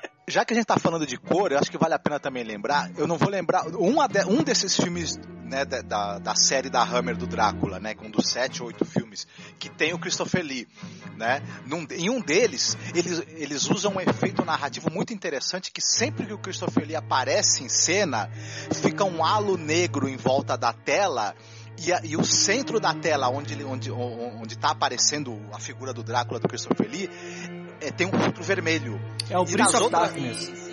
Já 0.29 0.45
que 0.45 0.53
a 0.53 0.57
gente 0.57 0.67
tá 0.67 0.77
falando 0.79 1.07
de 1.07 1.17
cor, 1.17 1.53
eu 1.53 1.59
acho 1.59 1.71
que 1.71 1.79
vale 1.79 1.95
a 1.95 1.99
pena 1.99 2.21
também 2.21 2.45
lembrar. 2.45 2.91
Eu 2.97 3.07
não 3.07 3.17
vou 3.17 3.31
lembrar. 3.31 3.67
Um, 3.69 3.97
um 4.29 4.43
desses 4.43 4.77
filmes 4.77 5.19
né, 5.43 5.65
da, 5.65 6.19
da, 6.19 6.35
série 6.35 6.69
da 6.69 6.83
Hammer 6.83 7.17
do 7.17 7.27
Drácula, 7.27 7.81
né? 7.81 7.95
Um 8.03 8.11
dos 8.11 8.29
sete 8.29 8.61
ou 8.63 8.69
oito 8.69 8.85
filmes, 8.85 9.27
que 9.59 9.71
tem 9.71 9.95
o 9.95 9.99
Christopher 9.99 10.45
Lee. 10.45 10.69
Né? 11.17 11.43
Num- 11.67 11.87
em 11.91 12.11
um 12.11 12.21
deles, 12.21 12.77
eles, 12.95 13.23
eles 13.29 13.71
usam 13.71 13.95
um 13.95 14.01
efeito 14.01 14.45
narrativo 14.45 14.91
muito 14.91 15.15
interessante 15.15 15.73
que 15.73 15.81
sempre 15.81 16.27
que 16.27 16.33
o 16.35 16.39
Christopher 16.39 16.87
Lee 16.87 16.95
aparece 16.97 17.65
em 17.65 17.69
cena, 17.69 18.31
fica 18.83 19.05
um 19.05 19.25
halo 19.25 19.57
negro 19.57 20.09
em 20.09 20.17
volta 20.17 20.57
da 20.59 20.73
tela. 20.73 21.35
E, 21.81 21.93
a- 21.93 22.01
e 22.05 22.17
o 22.17 22.25
centro 22.25 22.79
da 22.81 22.93
tela, 22.93 23.29
onde 23.31 23.55
ele- 23.55 23.65
onde 23.65 23.91
onde 23.91 24.55
está 24.55 24.71
aparecendo 24.71 25.41
a 25.53 25.61
figura 25.61 25.93
do 25.95 26.03
Drácula 26.03 26.41
do 26.41 26.49
Christopher 26.49 26.91
Lee, 26.91 27.09
é, 27.81 27.91
tem 27.91 28.07
um 28.07 28.13
filtro 28.23 28.43
vermelho. 28.43 29.01
É 29.31 29.39
o 29.39 29.45
E 29.45 29.53
Prince 29.53 29.77
outras- 29.77 29.91
Darkness. 30.13 30.68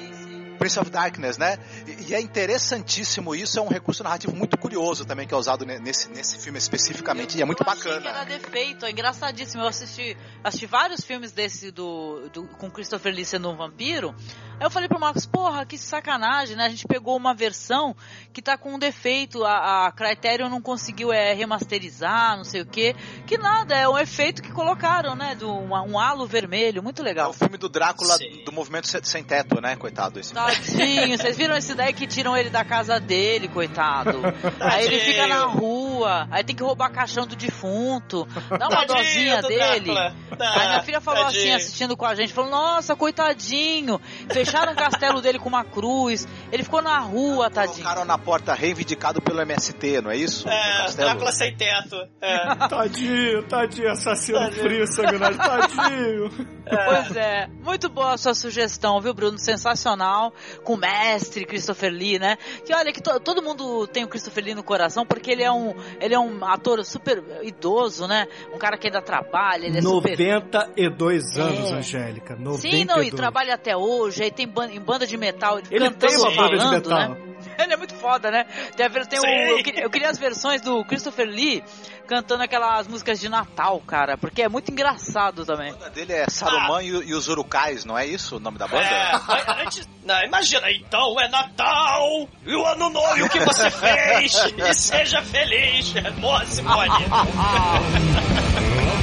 Prince 0.57 0.79
of 0.79 0.89
Darkness, 0.89 1.37
né? 1.37 1.57
E, 1.87 2.11
e 2.11 2.13
é 2.15 2.21
interessantíssimo 2.21 3.35
isso, 3.35 3.59
é 3.59 3.61
um 3.61 3.67
recurso 3.67 4.03
narrativo 4.03 4.35
muito 4.35 4.57
curioso 4.57 5.05
também 5.05 5.27
que 5.27 5.33
é 5.33 5.37
usado 5.37 5.65
ne- 5.65 5.79
nesse, 5.79 6.09
nesse 6.09 6.39
filme 6.39 6.57
especificamente 6.57 7.37
e 7.37 7.41
é 7.41 7.45
muito 7.45 7.63
eu 7.63 7.69
Achei 7.71 7.81
que 7.83 7.89
bacana. 7.99 8.09
era 8.09 8.23
defeito, 8.25 8.85
é 8.85 8.91
engraçadíssimo. 8.91 9.63
Eu 9.63 9.67
assisti, 9.67 10.17
assisti 10.43 10.65
vários 10.65 11.01
filmes 11.01 11.31
desse 11.31 11.71
do, 11.71 12.29
do 12.33 12.43
com 12.47 12.69
Christopher 12.71 13.13
Lee 13.13 13.25
sendo 13.25 13.49
um 13.49 13.55
vampiro. 13.55 14.15
Aí 14.59 14.65
eu 14.65 14.71
falei 14.71 14.87
pro 14.87 14.99
Marcos, 14.99 15.25
porra, 15.25 15.65
que 15.65 15.77
sacanagem, 15.77 16.55
né? 16.55 16.65
A 16.65 16.69
gente 16.69 16.87
pegou 16.87 17.17
uma 17.17 17.33
versão 17.33 17.95
que 18.31 18.41
tá 18.41 18.57
com 18.57 18.75
um 18.75 18.79
defeito, 18.79 19.43
a, 19.43 19.87
a 19.87 19.91
Criterion 19.91 20.47
não 20.49 20.61
conseguiu 20.61 21.11
é, 21.11 21.33
remasterizar, 21.33 22.37
não 22.37 22.43
sei 22.45 22.61
o 22.61 22.65
quê. 22.65 22.95
Que 23.27 23.37
nada, 23.37 23.75
é 23.75 23.87
um 23.89 23.97
efeito 23.97 24.41
que 24.41 24.51
colocaram, 24.51 25.13
né? 25.15 25.35
Do, 25.35 25.51
um, 25.51 25.71
um 25.73 25.99
halo 25.99 26.25
vermelho, 26.25 26.81
muito 26.81 27.01
É 27.01 27.05
legal. 27.05 27.31
o 27.31 27.33
filme 27.33 27.57
do 27.57 27.67
Drácula 27.67 28.17
do 28.45 28.51
movimento 28.51 28.87
sem, 28.87 29.03
sem 29.03 29.23
teto, 29.23 29.59
né? 29.59 29.75
Coitado 29.75 30.19
esse. 30.19 30.33
Tadinho, 30.45 31.17
vocês 31.17 31.37
viram 31.37 31.57
esse 31.57 31.73
daí 31.73 31.93
que 31.93 32.05
tiram 32.05 32.37
ele 32.37 32.49
da 32.49 32.63
casa 32.63 32.99
dele, 32.99 33.47
coitado. 33.47 34.21
Aí 34.59 34.85
ele 34.85 34.99
fica 34.99 35.27
na 35.27 35.45
rua, 35.45 35.84
aí 36.03 36.43
tem 36.43 36.55
que 36.55 36.63
roubar 36.63 36.89
caixão 36.91 37.25
do 37.27 37.35
defunto. 37.35 38.27
Dá 38.49 38.67
uma 38.67 38.85
Tadinho 38.85 38.97
dosinha 38.97 39.41
do 39.41 39.47
dele. 39.47 39.93
Drácula. 39.93 40.15
Aí 40.39 40.67
minha 40.67 40.83
filha 40.83 41.01
falou 41.01 41.23
assim, 41.25 41.37
Tadinho. 41.37 41.55
assistindo 41.55 41.95
com 41.97 42.05
a 42.05 42.15
gente, 42.15 42.33
falou, 42.33 42.49
nossa, 42.51 42.95
coitadinho. 42.95 44.01
Fecharam 44.31 44.73
o 44.73 44.75
castelo 44.75 45.21
dele 45.21 45.39
com 45.39 45.47
uma 45.49 45.63
cruz. 45.63 46.27
Ele 46.51 46.63
ficou 46.63 46.81
na 46.81 46.97
rua, 46.99 47.49
tadinho. 47.49 47.75
Colocaram 47.77 48.05
na 48.05 48.17
porta 48.17 48.53
reivindicado 48.53 49.21
pelo 49.21 49.39
MST, 49.41 50.01
não 50.01 50.11
é 50.11 50.17
isso? 50.17 50.47
É. 50.49 50.91
Drácula 50.95 51.31
sem 51.31 51.55
teto. 51.55 51.95
É. 52.21 52.55
Tadinho, 52.67 53.43
tadinho, 53.47 53.91
assassino 53.91 54.51
frio, 54.51 54.87
sanguinário, 54.87 55.37
tadinho. 55.37 56.29
Pois 56.67 57.15
é, 57.15 57.47
muito 57.63 57.87
boa 57.89 58.13
a 58.13 58.17
sua 58.17 58.33
sugestão, 58.33 58.99
viu, 58.99 59.13
Bruno? 59.13 59.37
Sensacional. 59.37 60.33
Com 60.63 60.73
o 60.73 60.77
mestre 60.77 61.45
Christopher 61.45 61.91
Lee, 61.91 62.17
né? 62.19 62.37
Que 62.65 62.73
olha 62.73 62.91
que 62.91 63.01
to- 63.01 63.19
todo 63.19 63.41
mundo 63.41 63.85
tem 63.87 64.03
o 64.03 64.07
Christopher 64.07 64.43
Lee 64.43 64.55
no 64.55 64.63
coração 64.63 65.05
porque 65.05 65.29
ele 65.31 65.43
é 65.43 65.51
um, 65.51 65.73
ele 65.99 66.13
é 66.13 66.19
um 66.19 66.43
ator 66.45 66.83
super 66.85 67.23
idoso, 67.43 68.07
né? 68.07 68.27
Um 68.53 68.57
cara 68.57 68.77
que 68.77 68.87
ainda 68.87 69.01
trabalha, 69.01 69.65
ele 69.65 69.77
é 69.77 69.81
super 69.81 70.17
92 70.17 71.37
anos, 71.37 71.71
É. 71.71 71.75
Angélica. 71.75 72.35
92. 72.35 72.61
Sim, 72.61 72.85
não, 72.85 73.01
e 73.03 73.11
trabalha 73.11 73.53
até 73.55 73.75
hoje, 73.75 74.23
aí 74.23 74.31
tem 74.31 74.47
ban- 74.47 74.69
em 74.71 74.79
banda 74.79 75.05
de 75.07 75.17
metal, 75.17 75.59
Ele 75.71 75.85
cantando, 75.89 75.97
tem 76.07 76.17
uma 76.17 76.31
banda 76.35 76.49
de 76.57 76.63
falando, 76.63 76.71
metal. 76.71 77.09
né? 77.09 77.34
Ele 77.63 77.73
é 77.73 77.77
muito 77.77 77.93
foda, 77.95 78.29
né? 78.31 78.45
Tem, 78.75 78.85
a 78.85 78.89
ver- 78.89 79.07
tem 79.07 79.19
o- 79.19 79.25
eu, 79.25 79.63
queria, 79.63 79.83
eu 79.83 79.89
queria 79.89 80.09
as 80.09 80.17
versões 80.17 80.61
do 80.61 80.83
Christopher 80.85 81.27
Lee 81.27 81.63
cantando 82.07 82.43
aquelas 82.43 82.87
músicas 82.87 83.19
de 83.19 83.27
Natal, 83.29 83.79
cara, 83.81 84.17
porque 84.17 84.41
é 84.43 84.49
muito 84.49 84.71
engraçado 84.71 85.45
também. 85.45 85.73
A 85.83 85.89
dele 85.89 86.13
é 86.13 86.29
Saruman 86.29 86.81
e, 86.83 86.93
o- 86.93 87.03
e 87.03 87.13
os 87.15 87.27
Urukais, 87.27 87.83
não 87.85 87.97
é 87.97 88.05
isso 88.05 88.37
o 88.37 88.39
nome 88.39 88.57
da 88.57 88.67
banda? 88.67 88.83
É, 88.85 89.15
an- 89.15 89.63
antes, 89.65 89.87
não, 90.03 90.21
imagina, 90.23 90.69
então 90.71 91.19
é 91.19 91.27
Natal 91.27 92.27
e 92.45 92.55
o 92.55 92.65
ano 92.65 92.89
novo, 92.89 93.17
e 93.17 93.23
o 93.23 93.29
que 93.29 93.39
você 93.39 93.69
fez? 93.71 94.33
e 94.57 94.73
seja 94.73 95.21
feliz. 95.23 95.93
Boa, 96.19 96.45
Simone. 96.45 96.89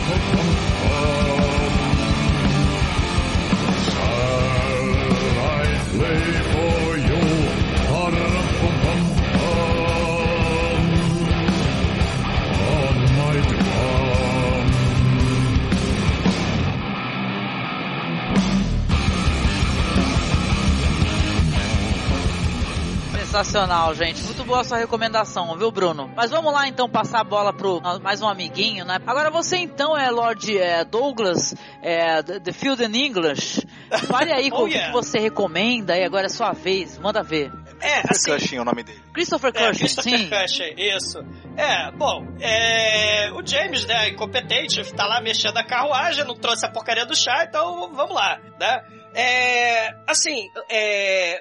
Sensacional, 23.33 23.95
gente. 23.95 24.23
Muito 24.25 24.45
boa 24.45 24.61
a 24.61 24.65
sua 24.65 24.77
recomendação, 24.77 25.57
viu, 25.57 25.71
Bruno? 25.71 26.13
Mas 26.15 26.31
vamos 26.31 26.53
lá 26.53 26.69
então 26.69 26.87
passar 26.87 27.21
a 27.21 27.25
bola 27.25 27.51
pro 27.51 27.81
mais 28.03 28.21
um 28.21 28.29
amiguinho, 28.29 28.85
né? 28.85 28.99
Agora 29.07 29.31
você 29.31 29.57
então 29.57 29.97
é 29.97 30.11
Lord 30.11 30.59
é, 30.59 30.85
Douglas, 30.85 31.55
é, 31.81 32.23
The 32.23 32.53
Field 32.53 32.85
in 32.85 33.07
English. 33.07 33.67
Fale 34.07 34.31
aí 34.35 34.51
com 34.51 34.59
Oh, 34.61 34.65
o 34.65 34.69
que 34.69 34.75
yeah. 34.75 34.93
que 34.93 34.93
você 34.93 35.19
recomenda 35.19 35.97
e 35.97 36.05
agora 36.05 36.27
é 36.27 36.29
sua 36.29 36.53
vez. 36.53 36.99
Manda 36.99 37.23
ver. 37.23 37.51
É, 37.81 38.03
assim, 38.07 38.33
Cushing 38.33 38.57
é 38.57 38.61
o 38.61 38.65
nome 38.67 38.83
dele. 38.83 39.03
Christopher 39.15 39.51
É, 39.55 39.69
Cushing, 39.69 39.79
Christopher 39.79 40.19
sim. 40.19 40.29
Cushing, 40.29 40.75
isso. 40.77 41.19
É, 41.57 41.91
bom, 41.91 42.27
é, 42.39 43.33
o 43.33 43.41
James, 43.47 43.87
né, 43.87 44.11
incompetente, 44.11 44.85
tá 44.93 45.07
lá 45.07 45.23
mexendo 45.23 45.57
a 45.57 45.65
carruagem, 45.65 46.23
não 46.27 46.37
trouxe 46.37 46.67
a 46.67 46.71
porcaria 46.71 47.07
do 47.07 47.17
chá, 47.17 47.47
então 47.49 47.95
vamos 47.95 48.15
lá, 48.15 48.39
né? 48.61 48.83
É, 49.15 49.95
assim, 50.07 50.49
é, 50.71 51.41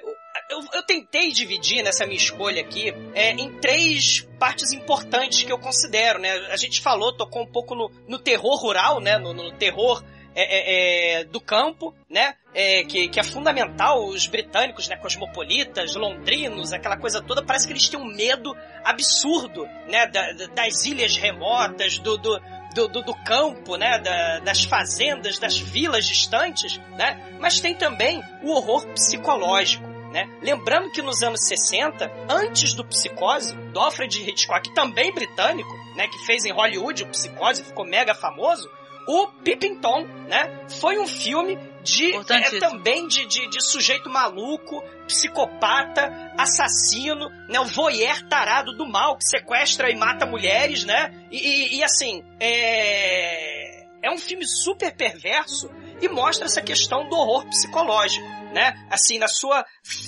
eu, 0.52 0.60
eu 0.74 0.82
tentei 0.82 1.32
dividir 1.32 1.82
nessa 1.82 2.04
minha 2.06 2.16
escolha 2.18 2.60
aqui 2.62 2.94
é, 3.14 3.30
em 3.32 3.50
três 3.58 4.20
partes 4.38 4.72
importantes 4.72 5.42
que 5.42 5.52
eu 5.52 5.58
considero, 5.58 6.18
né? 6.18 6.30
A 6.50 6.56
gente 6.56 6.80
falou, 6.80 7.12
tocou 7.16 7.42
um 7.42 7.46
pouco 7.46 7.74
no, 7.74 7.90
no 8.06 8.18
terror 8.18 8.56
rural, 8.56 9.00
né? 9.00 9.18
No, 9.18 9.32
no 9.32 9.52
terror 9.52 10.02
é, 10.34 10.42
é, 10.44 11.20
é, 11.20 11.24
do 11.24 11.40
campo, 11.40 11.94
né? 12.08 12.34
É, 12.54 12.84
que, 12.84 13.08
que 13.08 13.20
é 13.20 13.22
fundamental, 13.22 14.04
os 14.06 14.26
britânicos, 14.26 14.88
né? 14.88 14.96
Cosmopolitas, 14.96 15.94
londrinos, 15.94 16.72
aquela 16.72 16.96
coisa 16.96 17.20
toda, 17.22 17.42
parece 17.42 17.66
que 17.66 17.72
eles 17.72 17.88
têm 17.88 17.98
um 18.00 18.04
medo 18.06 18.54
absurdo, 18.84 19.66
né? 19.88 20.06
da- 20.06 20.32
da- 20.32 20.46
das 20.46 20.84
ilhas 20.84 21.16
remotas, 21.16 21.98
do, 21.98 22.16
do, 22.16 22.40
do, 22.74 22.88
do- 22.88 23.02
do 23.02 23.14
campo, 23.24 23.76
né? 23.76 23.98
Da- 23.98 24.38
das 24.40 24.64
fazendas, 24.64 25.38
das 25.38 25.58
vilas 25.58 26.06
distantes, 26.06 26.78
né? 26.96 27.36
Mas 27.38 27.60
tem 27.60 27.74
também 27.74 28.22
o 28.42 28.50
horror 28.52 28.86
psicológico. 28.88 29.91
Né? 30.12 30.28
Lembrando 30.42 30.90
que 30.92 31.00
nos 31.00 31.22
anos 31.22 31.40
60, 31.46 32.10
antes 32.28 32.74
do 32.74 32.84
Psicose, 32.84 33.54
do 33.72 33.80
Alfred 33.80 34.28
Hitchcock, 34.28 34.72
também 34.74 35.10
britânico, 35.12 35.70
né, 35.96 36.06
que 36.06 36.18
fez 36.26 36.44
em 36.44 36.52
Hollywood 36.52 37.04
o 37.04 37.08
Psicose, 37.08 37.64
ficou 37.64 37.86
mega 37.86 38.14
famoso, 38.14 38.68
o 39.08 39.26
Pippin 39.42 39.80
Tom, 39.80 40.04
né, 40.28 40.66
foi 40.80 40.98
um 40.98 41.06
filme 41.06 41.58
de 41.82 42.12
é, 42.56 42.60
também 42.60 43.08
de, 43.08 43.26
de, 43.26 43.48
de 43.48 43.60
sujeito 43.64 44.08
maluco, 44.10 44.84
psicopata, 45.08 46.12
assassino, 46.38 47.28
né, 47.48 47.58
o 47.58 47.64
voyeur 47.64 48.22
tarado 48.28 48.76
do 48.76 48.86
mal 48.86 49.16
que 49.16 49.24
sequestra 49.26 49.90
e 49.90 49.96
mata 49.96 50.26
mulheres, 50.26 50.84
né? 50.84 51.12
E, 51.30 51.38
e- 51.38 51.78
e, 51.78 51.82
assim, 51.82 52.22
é 52.38 53.82
é 54.04 54.10
um 54.10 54.18
filme 54.18 54.44
super 54.44 54.92
perverso 54.96 55.70
e 56.00 56.08
mostra 56.08 56.46
essa 56.46 56.60
questão 56.60 57.08
do 57.08 57.14
horror 57.16 57.46
psicológico, 57.48 58.26
né? 58.52 58.86
Assim, 58.90 59.18
na 59.18 59.28
sua 59.28 59.64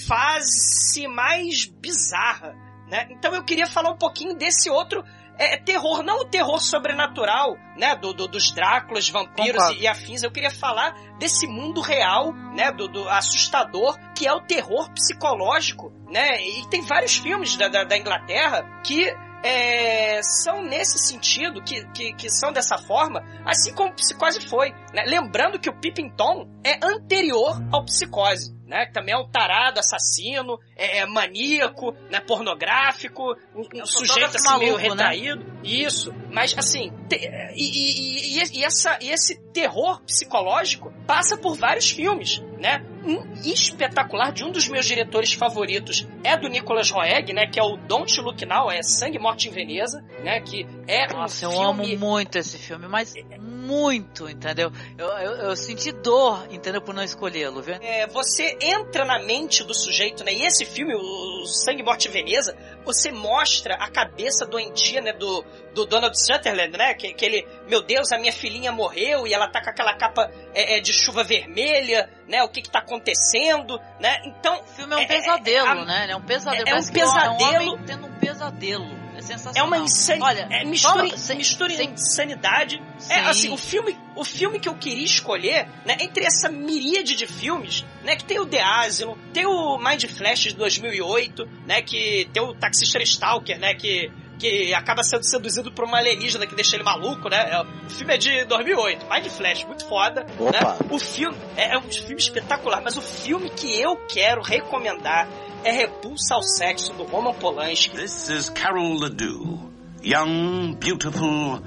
fase 0.07 1.07
mais 1.09 1.65
bizarra, 1.67 2.55
né? 2.89 3.09
Então 3.11 3.35
eu 3.35 3.45
queria 3.45 3.67
falar 3.67 3.91
um 3.91 3.99
pouquinho 3.99 4.35
desse 4.37 4.69
outro 4.71 5.03
é, 5.37 5.57
terror, 5.57 6.03
não 6.05 6.21
o 6.21 6.25
terror 6.27 6.61
sobrenatural, 6.61 7.57
né? 7.77 7.97
Do, 7.97 8.13
do- 8.15 8.29
dos 8.29 8.53
Dráculas, 8.53 9.09
vampiros 9.09 9.57
Concordo. 9.59 9.81
e, 9.81 9.83
e 9.83 9.89
afins. 9.89 10.23
Eu 10.23 10.31
queria 10.31 10.51
falar 10.51 10.93
desse 11.19 11.47
mundo 11.47 11.81
real, 11.81 12.33
né? 12.55 12.71
Do, 12.71 12.87
do 12.87 13.09
assustador, 13.09 13.99
que 14.15 14.29
é 14.29 14.33
o 14.33 14.43
terror 14.43 14.89
psicológico, 14.93 15.91
né? 16.11 16.41
E 16.41 16.69
tem 16.69 16.83
vários 16.83 17.17
filmes 17.17 17.57
da, 17.57 17.67
da, 17.69 17.83
da 17.85 17.97
Inglaterra 17.99 18.63
que 18.85 19.13
é, 19.45 20.23
são 20.23 20.63
nesse 20.63 20.99
sentido, 20.99 21.63
que, 21.63 21.87
que, 21.93 22.15
que, 22.15 22.31
são 22.31 22.51
dessa 22.51 22.79
forma, 22.79 23.23
assim 23.45 23.75
como 23.75 23.93
Psicose 23.93 24.41
foi. 24.49 24.71
Né? 24.93 25.05
Lembrando 25.07 25.61
que 25.61 25.69
o 25.69 25.79
Pippin 25.79 26.09
Tom 26.17 26.49
é 26.65 26.79
anterior 26.83 27.63
ao 27.71 27.85
Psicose 27.85 28.55
né? 28.67 28.87
Que 28.87 28.93
também 28.93 29.15
é 29.15 29.19
um 29.19 29.29
tarado, 29.29 29.81
assassino, 29.81 30.59
é, 30.77 30.99
é 30.99 31.07
maníaco, 31.07 31.93
né? 32.11 32.21
Pornográfico, 32.21 33.37
um, 33.55 33.83
um 33.83 33.87
sujeito 33.87 34.37
assim 34.37 34.49
maluco, 34.49 34.65
meio 34.65 34.77
né? 34.77 34.83
retraído. 34.89 35.45
Né? 35.45 35.61
Isso. 35.63 36.15
Mas 36.31 36.57
assim, 36.57 36.93
te, 37.09 37.17
e, 37.55 38.39
e, 38.39 38.59
e, 38.59 38.65
essa, 38.65 38.99
e 39.01 39.11
esse 39.11 39.41
terror 39.53 40.03
psicológico 40.03 40.93
passa 41.07 41.37
por 41.37 41.57
vários 41.57 41.91
filmes, 41.91 42.43
né? 42.59 42.85
Um 43.05 43.35
espetacular 43.45 44.33
de 44.33 44.45
um 44.45 44.51
dos 44.51 44.67
meus 44.67 44.87
diretores 44.87 45.35
favoritos 45.35 46.09
é 46.23 46.37
do 46.37 46.49
Nicolas 46.49 46.91
Roeg, 46.91 47.33
né? 47.33 47.47
Que 47.47 47.61
é 47.61 47.63
o 47.63 47.77
Don't 47.77 48.19
Look 48.21 48.45
Now, 48.47 48.71
é 48.71 48.83
Sangue 48.83 49.19
Morte 49.19 49.49
em 49.49 49.53
Veneza, 49.53 50.03
né? 50.23 50.41
Que 50.41 50.67
é 50.89 51.07
Nossa, 51.13 51.49
um 51.49 51.53
eu 51.53 51.63
amo 51.63 51.99
muito 51.99 52.39
esse 52.39 52.57
filme, 52.59 52.89
mas 52.89 53.15
muito, 53.39 54.29
entendeu? 54.29 54.71
Eu, 54.99 55.07
eu, 55.07 55.33
eu 55.49 55.57
senti 55.57 55.91
dor, 55.93 56.47
entendeu? 56.51 56.83
Por 56.83 56.95
não 56.95 57.03
escolhê-lo, 57.03 57.63
viu? 57.63 57.77
É, 57.81 58.07
você 58.07 58.54
entra 58.61 59.05
na 59.05 59.19
mente 59.19 59.63
do 59.65 59.75
sujeito, 59.75 60.25
né? 60.25 60.33
E 60.33 60.45
esse 60.45 60.65
filme, 60.65 60.95
o 60.95 61.47
Sangue 61.47 61.83
Morte 61.83 62.09
Veneza, 62.09 62.57
você 62.85 63.11
mostra 63.11 63.75
a 63.75 63.91
cabeça 63.91 64.47
doentia, 64.47 65.01
né? 65.01 65.13
Do, 65.13 65.45
do 65.75 65.87
Donald 65.87 66.19
Sutherland, 66.19 66.77
né? 66.77 66.95
Que, 66.95 67.13
que 67.13 67.25
ele, 67.25 67.47
meu 67.69 67.83
Deus, 67.83 68.13
a 68.13 68.19
minha 68.19 68.33
filhinha 68.33 68.73
morreu 68.73 69.27
e 69.27 69.35
ela 69.35 69.49
tá 69.49 69.63
com 69.63 69.71
aquela 69.71 69.95
capa 69.97 70.31
é, 70.55 70.79
é, 70.79 70.81
de 70.81 70.93
chuva 70.93 71.23
vermelha, 71.23 72.11
né? 72.29 72.43
O 72.43 72.49
que 72.49 72.63
que 72.63 72.71
tá 72.71 72.81
acontecendo, 72.81 73.79
né? 74.01 74.19
Então... 74.25 74.61
O 74.61 74.67
filme 74.67 74.95
é 74.95 74.97
um 74.97 75.01
é, 75.01 75.07
pesadelo, 75.07 75.81
é, 75.81 75.85
né? 75.85 76.07
É 76.11 76.17
um 76.17 76.23
pesadelo. 76.23 76.69
É, 76.69 76.75
um 76.75 76.87
pesadelo. 76.87 77.55
É 77.55 77.61
um 77.61 77.73
homem 77.73 77.85
tendo 77.87 78.07
um 78.07 78.15
pesadelo 78.19 79.04
sensacional. 79.23 79.65
É 79.65 79.67
uma 79.67 79.79
insanidade. 79.79 80.41
Olha, 80.41 80.49
é 80.51 80.65
mistura, 80.65 81.17
sem, 81.17 81.37
mistura 81.37 81.75
sem, 81.75 81.91
insanidade. 81.91 82.83
Sim. 82.99 83.13
É 83.13 83.21
assim, 83.21 83.53
o 83.53 83.57
filme, 83.57 83.99
o 84.17 84.25
filme 84.25 84.59
que 84.59 84.69
eu 84.69 84.75
queria 84.75 85.05
escolher, 85.05 85.69
né, 85.85 85.97
entre 86.01 86.25
essa 86.25 86.49
miríade 86.49 87.15
de 87.15 87.27
filmes, 87.27 87.85
né, 88.03 88.17
que 88.17 88.25
tem 88.25 88.39
o 88.39 88.47
The 88.47 88.63
Asylum, 88.63 89.17
tem 89.33 89.47
o 89.47 89.79
Mind 89.79 90.05
Flash 90.05 90.41
de 90.41 90.57
2008, 90.57 91.47
né, 91.67 91.83
que 91.83 92.29
tem 92.33 92.43
o 92.43 92.55
Taxista 92.55 93.03
Stalker, 93.03 93.59
né, 93.59 93.75
que 93.75 94.11
que 94.39 94.75
acaba 94.75 95.03
sendo 95.03 95.25
seduzido 95.25 95.73
por 95.73 95.85
uma 95.85 95.99
alienígena 95.99 96.47
que 96.47 96.55
deixa 96.55 96.77
ele 96.77 96.85
maluco, 96.85 97.29
né? 97.29 97.51
É, 97.51 97.63
o 97.63 97.91
filme 97.91 98.15
é 98.15 98.19
de 98.19 98.45
2008, 98.45 99.07
Mind 99.09 99.27
Flash, 99.29 99.65
muito 99.65 99.87
foda, 99.87 100.27
Opa. 100.39 100.51
né? 100.51 100.79
O 100.91 100.99
filme 100.99 101.39
é, 101.57 101.75
é 101.75 101.79
um 101.79 101.83
filme 101.83 102.21
espetacular, 102.21 102.83
mas 102.83 102.97
o 102.97 103.03
filme 103.03 103.49
que 103.51 103.81
eu 103.81 103.97
quero 104.09 104.43
recomendar 104.43 105.29
é 105.65 105.71
repulsa 105.73 106.35
ao 106.35 106.43
sexo 106.43 106.93
do 106.93 107.05
Roman 107.05 107.33
Polanski. 107.35 107.97
This 107.97 108.29
is 108.29 108.51
Carol 108.51 108.99
Ledoux. 108.99 109.59
Young, 110.03 110.75
beautiful, 110.79 111.63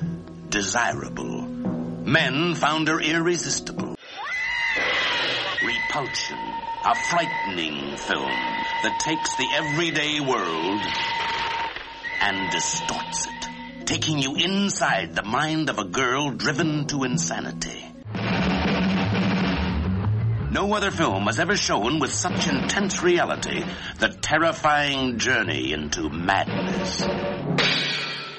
desirable. 0.50 1.42
Men 2.06 2.54
found 2.54 2.88
her 2.88 3.02
irresistible. 3.02 3.96
Repulsion, 5.66 6.38
a 6.86 6.96
frightening 7.10 7.98
film 7.98 8.40
that 8.84 9.00
takes 9.00 9.36
the 9.36 9.48
everyday 9.56 10.20
world 10.20 10.82
and 12.22 12.52
distorts 12.52 13.26
it, 13.26 13.86
taking 13.86 14.20
you 14.20 14.36
inside 14.36 15.16
the 15.16 15.24
mind 15.24 15.72
of 15.72 15.80
a 15.80 15.86
girl 15.86 16.30
driven 16.30 16.86
to 16.86 17.04
insanity. 17.04 17.87
No 20.50 20.74
other 20.74 20.92
film 20.92 21.26
has 21.26 21.40
ever 21.40 21.58
shown 21.58 22.00
with 22.00 22.14
such 22.14 22.48
intense 22.48 23.04
reality 23.04 23.66
the 24.00 24.10
terrifying 24.10 25.18
journey 25.20 25.74
into 25.74 26.10
madness. 26.10 27.02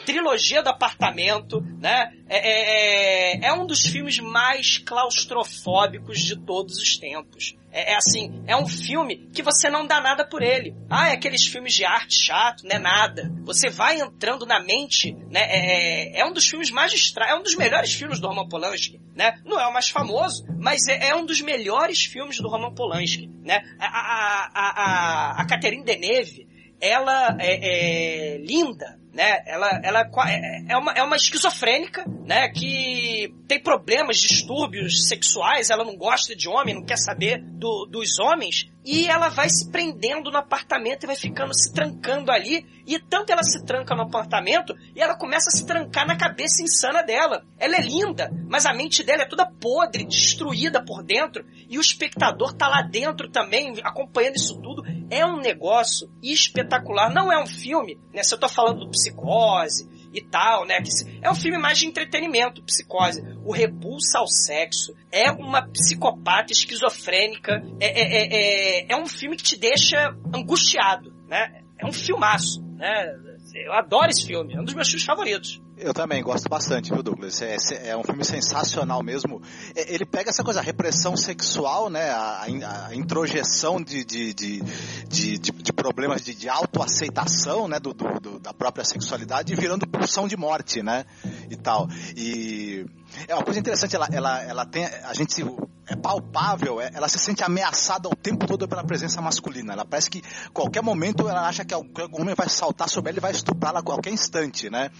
Trilogia 0.09 0.63
do 0.63 0.71
apartamento, 0.71 1.61
né? 1.79 2.15
É, 2.31 3.43
é, 3.43 3.47
é, 3.47 3.53
um 3.53 3.67
dos 3.67 3.83
filmes 3.83 4.19
mais 4.19 4.79
claustrofóbicos 4.79 6.21
de 6.21 6.35
todos 6.35 6.79
os 6.79 6.97
tempos. 6.97 7.55
É, 7.71 7.93
é, 7.93 7.97
assim, 7.97 8.43
é 8.47 8.57
um 8.57 8.67
filme 8.67 9.29
que 9.35 9.43
você 9.43 9.69
não 9.69 9.87
dá 9.87 10.01
nada 10.01 10.27
por 10.27 10.41
ele. 10.41 10.75
Ah, 10.89 11.11
é 11.11 11.13
aqueles 11.13 11.47
filmes 11.47 11.75
de 11.75 11.85
arte 11.85 12.25
chato, 12.25 12.63
não 12.65 12.77
é 12.77 12.79
nada. 12.79 13.31
Você 13.45 13.69
vai 13.69 14.01
entrando 14.01 14.47
na 14.47 14.59
mente, 14.61 15.15
né? 15.31 15.43
É, 15.43 16.17
é, 16.17 16.21
é 16.21 16.25
um 16.25 16.33
dos 16.33 16.49
filmes 16.49 16.71
magistrais, 16.71 17.31
é 17.31 17.35
um 17.35 17.43
dos 17.43 17.55
melhores 17.55 17.93
filmes 17.93 18.19
do 18.19 18.29
Roman 18.29 18.49
Polanski, 18.49 18.99
né? 19.15 19.39
Não 19.45 19.61
é 19.61 19.67
o 19.67 19.73
mais 19.75 19.91
famoso, 19.91 20.43
mas 20.59 20.89
é, 20.89 21.11
é 21.11 21.15
um 21.15 21.27
dos 21.27 21.43
melhores 21.43 22.05
filmes 22.05 22.39
do 22.39 22.49
Roman 22.49 22.75
Polanski, 22.75 23.29
né? 23.45 23.61
A, 23.79 23.87
a, 23.87 24.51
a, 24.55 24.69
a, 24.71 25.43
a 25.43 25.47
Catherine 25.47 25.85
Deneuve, 25.85 26.49
ela 26.81 27.37
é, 27.39 28.37
é 28.37 28.39
linda, 28.39 28.99
né? 29.19 29.43
Ela, 29.47 29.81
ela 29.83 30.11
é, 30.29 30.63
é, 30.69 30.77
uma, 30.77 30.93
é 30.93 31.03
uma 31.03 31.17
esquizofrênica, 31.17 32.05
né? 32.25 32.49
Que 32.51 33.35
tem 33.49 33.61
problemas, 33.61 34.17
distúrbios 34.17 35.09
sexuais, 35.09 35.71
ela 35.71 35.85
não 35.85 35.97
gosta 35.97 36.37
de 36.37 36.49
homem, 36.49 36.77
não 36.77 36.85
quer 36.85 36.99
saber 36.99 37.43
do, 37.43 37.85
dos 37.87 38.21
homens, 38.21 38.71
e 38.85 39.07
ela 39.07 39.29
vai 39.29 39.49
se 39.49 39.71
prendendo 39.71 40.31
no 40.31 40.39
apartamento 40.39 41.05
e 41.05 41.07
vai 41.07 41.17
ficando 41.17 41.55
se 41.55 41.73
trancando 41.73 42.31
ali, 42.31 42.67
e 42.87 42.99
tanto 42.99 43.31
ela 43.31 43.43
se 43.43 43.65
tranca 43.65 43.95
no 43.95 44.03
apartamento, 44.03 44.75
e 44.95 45.01
ela 45.01 45.17
começa 45.17 45.51
a 45.51 45.53
se 45.53 45.67
trancar 45.67 46.07
na 46.07 46.17
cabeça 46.17 46.63
insana 46.63 47.03
dela. 47.03 47.45
Ela 47.59 47.77
é 47.77 47.83
linda, 47.83 48.31
mas 48.49 48.65
a 48.65 48.73
mente 48.73 49.03
dela 49.03 49.23
é 49.23 49.29
toda 49.29 49.45
podre, 49.45 50.05
destruída 50.05 50.83
por 50.83 51.03
dentro, 51.03 51.45
e 51.69 51.77
o 51.77 51.81
espectador 51.81 52.55
tá 52.55 52.67
lá 52.69 52.83
dentro 52.83 53.29
também, 53.29 53.75
acompanhando 53.83 54.37
isso 54.37 54.59
tudo. 54.61 54.83
É 55.11 55.27
um 55.27 55.39
negócio 55.39 56.11
espetacular. 56.23 57.13
Não 57.13 57.31
é 57.33 57.43
um 57.43 57.47
filme, 57.47 57.99
né? 58.13 58.23
Se 58.23 58.35
eu 58.35 58.39
tô 58.39 58.49
falando 58.49 58.81
do 58.81 58.91
psicose 58.91 59.98
e 60.13 60.21
tal, 60.21 60.67
né? 60.67 60.79
É 61.23 61.31
um 61.31 61.35
filme 61.35 61.59
mais 61.59 61.79
de 61.79 61.87
entretenimento, 61.87 62.63
psicose. 62.63 63.23
O 63.45 63.53
repulsa 63.53 64.19
ao 64.19 64.27
sexo 64.27 64.95
é 65.11 65.31
uma 65.31 65.67
psicopata 65.69 66.53
esquizofrênica. 66.53 67.63
É, 67.81 67.87
é, 67.87 68.03
é, 68.03 68.81
é, 68.81 68.93
é 68.93 68.97
um 68.97 69.07
filme 69.07 69.37
que 69.37 69.43
te 69.43 69.57
deixa 69.57 70.15
angustiado, 70.35 71.13
né? 71.29 71.63
É 71.79 71.87
um 71.87 71.93
filmaço, 71.93 72.63
né? 72.77 73.15
Eu 73.55 73.73
adoro 73.73 74.11
esse 74.11 74.27
filme, 74.27 74.55
é 74.55 74.61
um 74.61 74.65
dos 74.65 74.75
meus 74.75 74.89
filmes 74.89 75.05
favoritos. 75.05 75.61
Eu 75.81 75.95
também 75.95 76.23
gosto 76.23 76.49
bastante, 76.49 76.93
viu, 76.93 77.03
Douglas? 77.03 77.41
É, 77.41 77.57
é, 77.85 77.97
um 77.97 78.03
filme 78.03 78.25
sensacional 78.25 79.03
mesmo. 79.03 79.41
É, 79.77 79.95
ele 79.95 80.05
pega 80.05 80.31
essa 80.31 80.43
coisa, 80.43 80.59
a 80.59 80.63
repressão 80.63 81.17
sexual, 81.17 81.89
né? 81.89 82.11
A, 82.11 82.47
a 82.89 82.95
introjeção 82.95 83.81
de, 83.81 84.05
de, 84.05 84.35
de, 84.35 84.61
de, 85.09 85.39
de 85.39 85.73
problemas 85.73 86.23
de, 86.23 86.35
de 86.35 86.49
autoaceitação, 86.49 87.69
né? 87.69 87.79
Do, 87.79 87.95
do, 87.95 88.41
da 88.41 88.53
própria 88.53 88.85
sexualidade, 88.85 89.55
virando 89.55 89.87
pulsão 89.87 90.27
de 90.27 90.37
morte, 90.37 90.83
né? 90.83 91.05
E 91.49 91.57
tal. 91.57 91.89
E 92.17 92.85
é 93.29 93.35
uma 93.35 93.45
coisa 93.45 93.61
interessante, 93.61 93.95
ela, 93.95 94.09
ela, 94.11 94.43
ela 94.43 94.67
tem. 94.67 94.85
A 94.85 95.15
gente 95.15 95.45
é 95.89 95.97
palpável, 95.97 96.81
é, 96.81 96.91
ela 96.93 97.09
se 97.09 97.19
sente 97.19 97.43
ameaçada 97.43 98.09
o 98.09 98.15
tempo 98.15 98.47
todo 98.47 98.69
pela 98.69 98.85
presença 98.85 99.21
masculina. 99.23 99.73
Ela 99.73 99.85
parece 99.85 100.11
que 100.11 100.23
qualquer 100.53 100.83
momento 100.83 101.29
ela 101.29 101.49
acha 101.49 101.65
que 101.65 101.73
algum 101.73 102.21
homem 102.21 102.35
vai 102.35 102.49
saltar 102.49 102.89
sobre 102.89 103.11
ela 103.11 103.19
e 103.19 103.21
vai 103.23 103.33
estuprá-la 103.33 103.81
a 103.81 103.83
qualquer 103.83 104.13
instante, 104.13 104.69
né? 104.69 104.91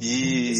E, 0.00 0.54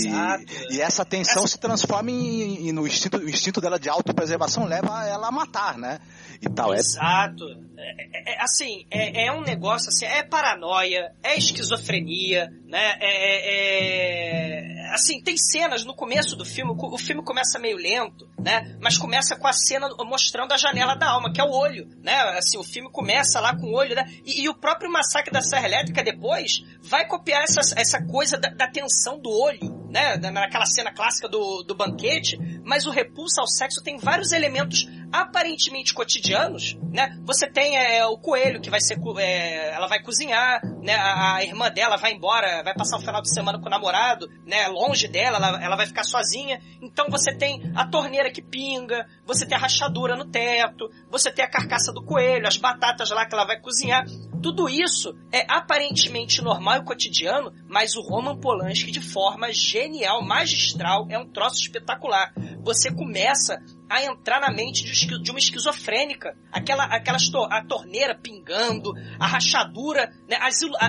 e 0.71 0.81
essa 0.81 1.05
tensão 1.05 1.45
essa... 1.45 1.53
se 1.53 1.59
transforma 1.59 2.11
em, 2.11 2.69
em, 2.69 2.73
no 2.73 2.87
instinto, 2.87 3.17
o 3.17 3.29
instinto 3.29 3.61
dela 3.61 3.79
de 3.79 3.89
autopreservação 3.89 4.65
leva 4.65 5.07
ela 5.07 5.29
a 5.29 5.33
matar, 5.33 5.79
né? 5.79 5.99
E 6.41 6.49
tal. 6.51 6.75
É 6.75 6.79
Exato. 6.79 7.45
É, 7.79 8.33
é, 8.33 8.43
assim, 8.43 8.85
é, 8.91 9.27
é, 9.27 9.33
um 9.33 9.41
negócio 9.41 9.89
assim, 9.89 10.05
é 10.05 10.23
paranoia, 10.23 11.13
é 11.23 11.37
esquizofrenia, 11.37 12.51
né? 12.67 12.97
É, 13.01 14.89
é, 14.91 14.95
assim, 14.95 15.23
tem 15.23 15.37
cenas 15.37 15.85
no 15.85 15.95
começo 15.95 16.37
do 16.37 16.45
filme, 16.45 16.73
o 16.77 16.99
filme 16.99 17.23
começa 17.23 17.59
meio 17.59 17.77
lento, 17.77 18.29
né? 18.39 18.77
Mas 18.81 18.99
começa 18.99 19.37
com 19.37 19.47
a 19.47 19.53
cena 19.67 19.89
mostrando 20.05 20.53
a 20.53 20.57
janela 20.57 20.95
da 20.95 21.09
alma, 21.09 21.33
que 21.33 21.41
é 21.41 21.45
o 21.45 21.51
olho, 21.51 21.89
né? 22.03 22.15
Assim, 22.39 22.59
o 22.59 22.65
filme 22.65 22.91
começa 22.91 23.41
lá 23.41 23.57
com 23.57 23.67
o 23.67 23.75
olho, 23.75 23.95
né? 23.95 24.05
E, 24.25 24.43
e 24.43 24.49
o 24.49 24.55
próprio 24.55 24.91
massacre 24.91 25.33
da 25.33 25.43
Serra 25.43 25.67
Elétrica 25.67 26.03
depois 26.03 26.63
vai 26.83 27.07
copiar 27.07 27.43
essa, 27.43 27.61
essa 27.77 28.03
coisa 28.05 28.39
da, 28.39 28.49
da 28.51 28.69
tensão 28.69 29.21
do 29.21 29.31
olho, 29.31 29.87
né? 29.91 30.17
Naquela 30.17 30.67
cena 30.67 30.93
clássica 30.93 31.29
do, 31.29 31.63
do 31.63 31.75
banquete, 31.75 32.39
mas 32.65 32.87
o 32.87 32.91
repulso 32.91 33.41
ao 33.41 33.47
sexo 33.47 33.83
tem 33.83 33.99
vários 33.99 34.33
elementos 34.33 34.87
aparentemente 35.13 35.93
cotidianos, 35.93 36.75
né? 36.91 37.19
Você 37.25 37.47
tem 37.47 37.77
é, 37.77 38.05
o 38.07 38.17
coelho 38.17 38.61
que 38.61 38.71
vai 38.71 38.81
ser, 38.81 38.99
é, 39.19 39.75
ela 39.75 39.87
vai 39.87 40.03
cozinhar, 40.03 40.63
né? 40.83 40.95
A, 40.95 41.37
a, 41.37 41.45
irmã 41.45 41.71
dela 41.71 41.97
vai 41.97 42.13
embora, 42.13 42.63
vai 42.65 42.75
passar 42.75 42.97
o 42.97 43.01
final 43.01 43.21
de 43.21 43.33
semana 43.33 43.59
com 43.61 43.67
o 43.67 43.71
namorado, 43.71 44.27
né? 44.47 44.67
Longe 44.69 45.07
dela, 45.09 45.37
ela, 45.37 45.63
ela 45.63 45.77
vai 45.77 45.87
ficar 45.87 46.05
sozinha. 46.05 46.61
Então 46.81 47.07
você 47.11 47.37
tem 47.37 47.71
a 47.77 47.87
torneira 47.87 48.31
que 48.31 48.41
pinga, 48.41 49.07
você 49.27 49.47
a 49.55 49.59
rachadura 49.59 50.17
no 50.17 50.25
teto, 50.25 50.91
você 51.11 51.31
tem 51.31 51.45
a 51.45 51.51
carcaça 51.51 51.93
do 51.93 52.05
coelho, 52.05 52.47
as 52.47 52.57
batatas 52.57 53.11
lá 53.11 53.27
que 53.27 53.35
ela 53.35 53.47
vai 53.47 53.61
cozinhar. 53.61 54.05
Tudo 54.43 54.69
isso 54.69 55.15
é 55.31 55.45
aparentemente 55.49 56.43
normal 56.43 56.79
e 56.79 56.85
cotidiano, 56.85 57.53
mas 57.69 57.95
o 57.95 58.03
Roman 58.03 58.39
Polanski 58.39 58.91
de 58.91 59.01
forma 59.01 59.53
genial, 59.53 60.25
magistral, 60.25 61.07
é 61.09 61.19
um 61.19 61.29
troço 61.29 61.61
espetacular. 61.61 62.33
Você 62.63 62.93
começa 62.93 63.59
a 63.93 64.05
entrar 64.05 64.41
na 64.41 64.51
mente 64.51 64.85
de, 64.85 65.31
uma 65.31 65.39
esquizofrênica. 65.39 66.37
Aquela, 66.51 66.85
aquelas 66.85 67.29
to- 67.29 67.49
a 67.51 67.65
torneira 67.65 68.15
pingando, 68.19 68.93
a 69.19 69.27
rachadura, 69.27 70.11
né? 70.29 70.39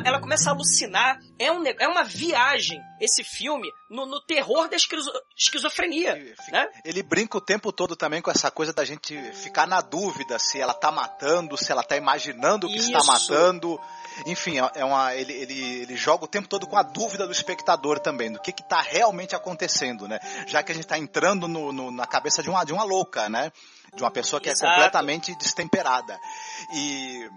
Ela 0.06 0.20
começa 0.22 0.50
a 0.50 0.54
alucinar. 0.54 1.20
É, 1.38 1.52
um, 1.52 1.64
é 1.66 1.88
uma 1.88 2.04
viagem 2.04 2.80
esse 3.02 3.24
filme 3.24 3.70
no, 3.90 4.06
no 4.06 4.22
terror 4.22 4.70
da 4.70 4.76
esquizo- 4.76 5.12
esquizofrenia. 5.38 6.16
Né? 6.52 6.68
Ele 6.86 7.04
brinca 7.04 7.38
o 7.38 7.42
tempo 7.42 7.72
todo 7.72 7.96
também 7.96 8.22
com 8.22 8.32
essa 8.32 8.50
coisa 8.50 8.72
da 8.74 8.86
gente 8.86 9.16
ficar 9.34 9.68
na 9.68 9.82
dúvida 9.82 10.40
se 10.40 10.60
ela 10.60 10.74
tá 10.74 10.92
matando, 10.92 11.58
se 11.58 11.72
ela 11.72 11.84
tá 11.84 11.98
imaginando 11.98 12.68
que 12.68 12.78
está 12.78 13.00
Isso. 13.00 13.08
matando. 13.08 13.80
Enfim, 14.26 14.60
é 14.60 14.72
é 14.76 14.86
uma, 14.86 15.14
ele, 15.16 15.34
ele, 15.34 15.82
ele 15.82 15.96
joga 15.96 16.26
o 16.26 16.28
tempo 16.28 16.48
todo 16.48 16.66
com 16.68 16.78
a 16.78 16.84
dúvida 16.84 17.26
do 17.26 17.32
espectador 17.32 18.00
também, 18.00 18.32
do 18.32 18.40
que 18.40 18.52
que 18.52 18.64
tá 18.64 18.82
realmente 18.82 19.36
acontecendo, 19.36 20.08
né? 20.08 20.20
Já 20.48 20.62
que 20.64 20.72
a 20.72 20.76
gente 20.76 20.88
tá 20.88 20.98
entrando 20.98 21.48
no, 21.48 21.72
no- 21.72 21.92
na 21.92 22.06
cabeça 22.08 22.42
de 22.44 22.50
uma, 22.50 22.64
de 22.64 22.74
uma 22.74 22.84
louca, 22.84 23.30
né? 23.30 23.52
De 23.96 24.02
uma 24.02 24.10
pessoa 24.12 24.42
que 24.42 24.50
Exato. 24.50 24.66
é 24.72 24.76
completamente 24.76 25.36
destemperada. 25.36 26.20
E 26.74 27.30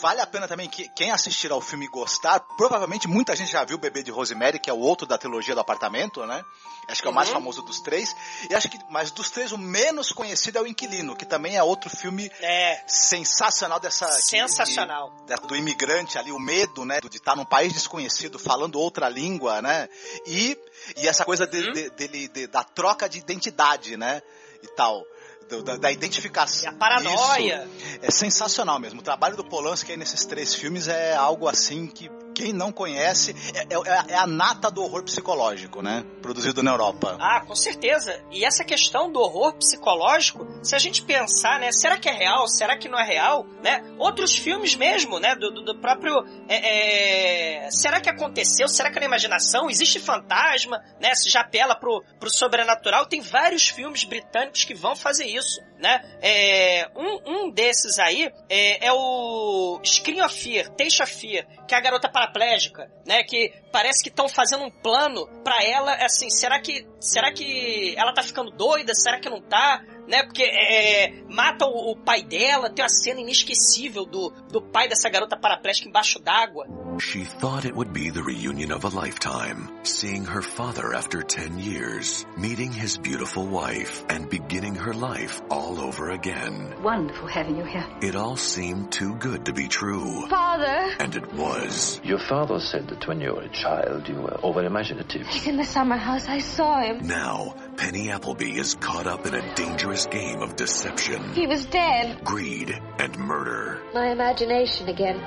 vale 0.00 0.20
a 0.20 0.26
pena 0.26 0.46
também 0.48 0.68
que 0.68 0.88
quem 0.90 1.10
assistir 1.10 1.50
ao 1.52 1.60
filme 1.60 1.86
gostar, 1.88 2.40
provavelmente 2.56 3.06
muita 3.08 3.34
gente 3.36 3.50
já 3.52 3.64
viu 3.64 3.76
o 3.76 3.80
Bebê 3.80 4.02
de 4.02 4.10
Rosemary, 4.10 4.58
que 4.58 4.68
é 4.70 4.72
o 4.72 4.78
outro 4.78 5.06
da 5.06 5.16
trilogia 5.18 5.54
do 5.54 5.60
apartamento, 5.60 6.24
né? 6.26 6.44
Acho 6.88 7.00
que 7.00 7.08
é 7.08 7.10
o 7.10 7.14
mais 7.14 7.28
Uhum. 7.28 7.34
famoso 7.36 7.62
dos 7.62 7.80
três. 7.80 8.14
E 8.50 8.54
acho 8.54 8.68
que, 8.68 8.78
mas 8.90 9.10
dos 9.10 9.30
três, 9.30 9.52
o 9.52 9.58
menos 9.58 10.12
conhecido 10.12 10.58
é 10.58 10.60
o 10.60 10.66
Inquilino, 10.66 11.16
que 11.16 11.24
também 11.24 11.56
é 11.56 11.62
outro 11.62 11.88
filme 11.88 12.30
É. 12.40 12.82
sensacional 12.86 13.80
dessa. 13.80 14.10
Sensacional. 14.12 15.10
que- 15.10 15.24
da- 15.26 15.36
do 15.36 15.56
imigrante 15.56 16.18
ali, 16.18 16.30
o 16.30 16.38
medo, 16.38 16.84
né? 16.84 17.00
De 17.00 17.16
estar 17.16 17.34
num 17.36 17.44
país 17.44 17.72
desconhecido, 17.72 18.38
falando 18.38 18.78
outra 18.78 19.08
língua, 19.08 19.62
né? 19.62 19.88
E, 20.26 20.58
e 20.96 21.08
essa 21.08 21.24
coisa 21.24 21.46
de- 21.46 21.58
Uhum. 21.66 21.72
de- 21.72 21.90
dele, 21.90 22.28
de- 22.28 22.46
da 22.46 22.62
troca 22.62 23.08
de 23.08 23.18
identidade, 23.18 23.96
né? 23.96 24.22
E 24.62 24.66
tal. 24.68 25.02
Do- 25.48 25.62
da, 25.62 25.76
da 25.76 25.92
identificação. 25.92 26.70
a 26.70 26.72
paranoia. 26.72 27.68
Isso. 27.76 27.98
É 28.02 28.10
sensacional 28.10 28.78
mesmo. 28.80 29.00
O 29.00 29.02
trabalho 29.02 29.36
do 29.36 29.44
Polanski 29.44 29.92
aí 29.92 29.98
nesses 29.98 30.24
três 30.24 30.54
filmes 30.54 30.88
é 30.88 31.14
algo 31.14 31.48
assim 31.48 31.86
que 31.86 32.10
quem 32.34 32.52
não 32.52 32.72
conhece 32.72 33.34
é, 33.54 33.60
é- 33.74 34.12
é 34.12 34.16
a 34.16 34.26
nata 34.26 34.70
do 34.70 34.82
horror 34.82 35.02
psicológico, 35.04 35.80
né? 35.82 36.04
Produzido 36.20 36.62
na 36.62 36.72
Europa. 36.72 37.16
Ah, 37.20 37.40
com 37.40 37.54
certeza. 37.54 38.20
E 38.30 38.44
essa 38.44 38.64
questão 38.64 39.10
do 39.10 39.20
horror 39.20 39.54
psicológico, 39.54 40.46
se 40.62 40.74
a 40.74 40.78
gente 40.78 41.02
pensar, 41.02 41.60
né, 41.60 41.70
será 41.72 41.96
que 41.98 42.08
é 42.08 42.12
real, 42.12 42.46
será 42.48 42.76
que 42.76 42.88
não 42.88 42.98
é 42.98 43.04
real, 43.04 43.46
né? 43.62 43.82
Outros 43.98 44.36
filmes 44.36 44.74
mesmo, 44.74 45.18
né, 45.20 45.34
do, 45.36 45.50
do- 45.52 45.64
do 45.64 45.78
próprio, 45.80 46.24
é, 46.48 47.64
é, 47.66 47.70
será 47.70 48.00
que 48.00 48.08
aconteceu, 48.10 48.68
será 48.68 48.90
que 48.90 48.96
é 48.98 49.00
na 49.00 49.06
imaginação, 49.06 49.70
existe 49.70 50.00
fantasma, 50.00 50.82
né, 51.00 51.14
se 51.14 51.30
já 51.30 51.40
apela 51.40 51.74
pro, 51.74 52.02
pro 52.18 52.30
sobrenatural, 52.30 53.06
tem 53.06 53.20
vários 53.20 53.68
filmes 53.68 54.04
britânicos 54.04 54.64
que 54.64 54.74
vão 54.74 54.96
fazer 54.96 55.26
isso, 55.26 55.60
né? 55.78 56.00
É, 56.22 56.88
um, 56.96 57.20
um 57.46 57.50
desses 57.50 57.98
aí 57.98 58.30
é, 58.48 58.86
é 58.86 58.92
o 58.92 59.80
Screen 59.84 60.22
of 60.22 60.34
Fear, 60.34 60.68
Taste 60.70 61.02
of 61.02 61.12
Fear, 61.14 61.46
que 61.66 61.74
é 61.74 61.78
a 61.78 61.80
garota 61.80 62.08
paraplégica, 62.26 62.90
né, 63.06 63.22
que 63.22 63.52
parece 63.70 64.02
que 64.02 64.08
estão 64.08 64.28
fazendo 64.28 64.64
um 64.64 64.70
plano 64.70 65.26
pra 65.42 65.62
ela, 65.62 65.94
assim, 66.04 66.28
será 66.30 66.60
que 66.60 66.86
será 67.04 67.32
que 67.32 67.94
ela 67.96 68.12
tá 68.12 68.22
ficando 68.22 68.50
doida? 68.50 68.94
Será 68.94 69.18
que 69.20 69.28
não 69.28 69.40
tá? 69.40 69.82
Né, 70.06 70.22
porque 70.22 70.42
é, 70.42 71.22
mata 71.30 71.64
o, 71.64 71.92
o 71.92 71.96
pai 71.96 72.22
dela, 72.22 72.68
tem 72.68 72.82
uma 72.84 72.90
cena 72.90 73.20
inesquecível 73.20 74.04
do, 74.04 74.30
do 74.52 74.60
pai 74.60 74.86
dessa 74.86 75.08
garota 75.08 75.34
paraplégica 75.34 75.88
embaixo 75.88 76.18
d'água. 76.20 76.66
She 77.00 77.24
thought 77.24 77.66
it 77.66 77.74
would 77.74 77.92
be 77.92 78.10
the 78.10 78.22
reunion 78.22 78.70
of 78.70 78.84
a 78.84 78.90
lifetime, 78.90 79.68
seeing 79.82 80.26
her 80.26 80.42
father 80.42 80.94
after 80.94 81.22
10 81.22 81.58
years, 81.58 82.26
meeting 82.36 82.70
his 82.70 82.98
beautiful 82.98 83.46
wife, 83.46 84.04
and 84.10 84.28
beginning 84.28 84.74
her 84.74 84.92
life 84.92 85.40
all 85.50 85.80
over 85.80 86.10
again. 86.10 86.74
Wonderful 86.82 87.26
having 87.26 87.56
you 87.56 87.64
here. 87.64 87.86
It 88.02 88.14
all 88.14 88.36
seemed 88.36 88.92
too 88.92 89.14
good 89.16 89.46
to 89.46 89.54
be 89.54 89.68
true. 89.68 90.26
Father! 90.28 90.94
And 91.00 91.16
it 91.16 91.32
was. 91.32 91.98
Your 92.04 92.18
father 92.18 92.60
said 92.60 92.88
that 92.88 93.08
when 93.08 93.22
you 93.22 93.32
were 93.32 93.42
a 93.42 93.48
child, 93.48 94.06
you 94.06 94.16
were 94.16 94.38
over 94.42 94.62
imaginative. 94.62 95.26
He's 95.28 95.46
in 95.46 95.56
the 95.56 95.64
summer 95.64 95.96
house. 95.96 96.28
I 96.28 96.38
saw 96.38 96.80
him. 96.80 96.93
Now, 97.02 97.54
Penny 97.76 98.10
Appleby 98.10 98.56
is 98.58 98.74
caught 98.74 99.06
up 99.06 99.26
in 99.26 99.34
a 99.34 99.54
dangerous 99.54 100.06
game 100.06 100.40
of 100.42 100.56
deception, 100.56 101.32
He 101.34 101.46
was 101.46 101.66
dead. 101.66 102.22
greed, 102.24 102.78
and 102.98 103.18
murder. 103.18 103.80
My 103.94 104.08
imagination 104.10 104.88
again. 104.88 105.20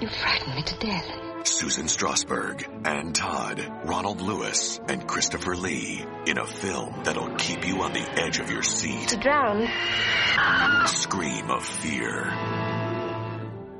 You 0.00 0.08
frightened 0.08 0.54
me 0.54 0.62
to 0.62 0.78
death. 0.78 1.06
Susan 1.44 1.86
Strasberg, 1.86 2.66
Ann 2.86 3.12
Todd, 3.12 3.64
Ronald 3.84 4.20
Lewis, 4.20 4.80
and 4.88 5.06
Christopher 5.06 5.56
Lee 5.56 6.04
in 6.26 6.36
a 6.38 6.46
film 6.46 7.00
that'll 7.04 7.34
keep 7.36 7.66
you 7.66 7.82
on 7.82 7.92
the 7.92 8.20
edge 8.20 8.38
of 8.38 8.50
your 8.50 8.62
seat. 8.62 9.08
To 9.08 9.16
drown. 9.16 9.66
Scream 10.86 11.50
of 11.50 11.64
fear. 11.64 12.30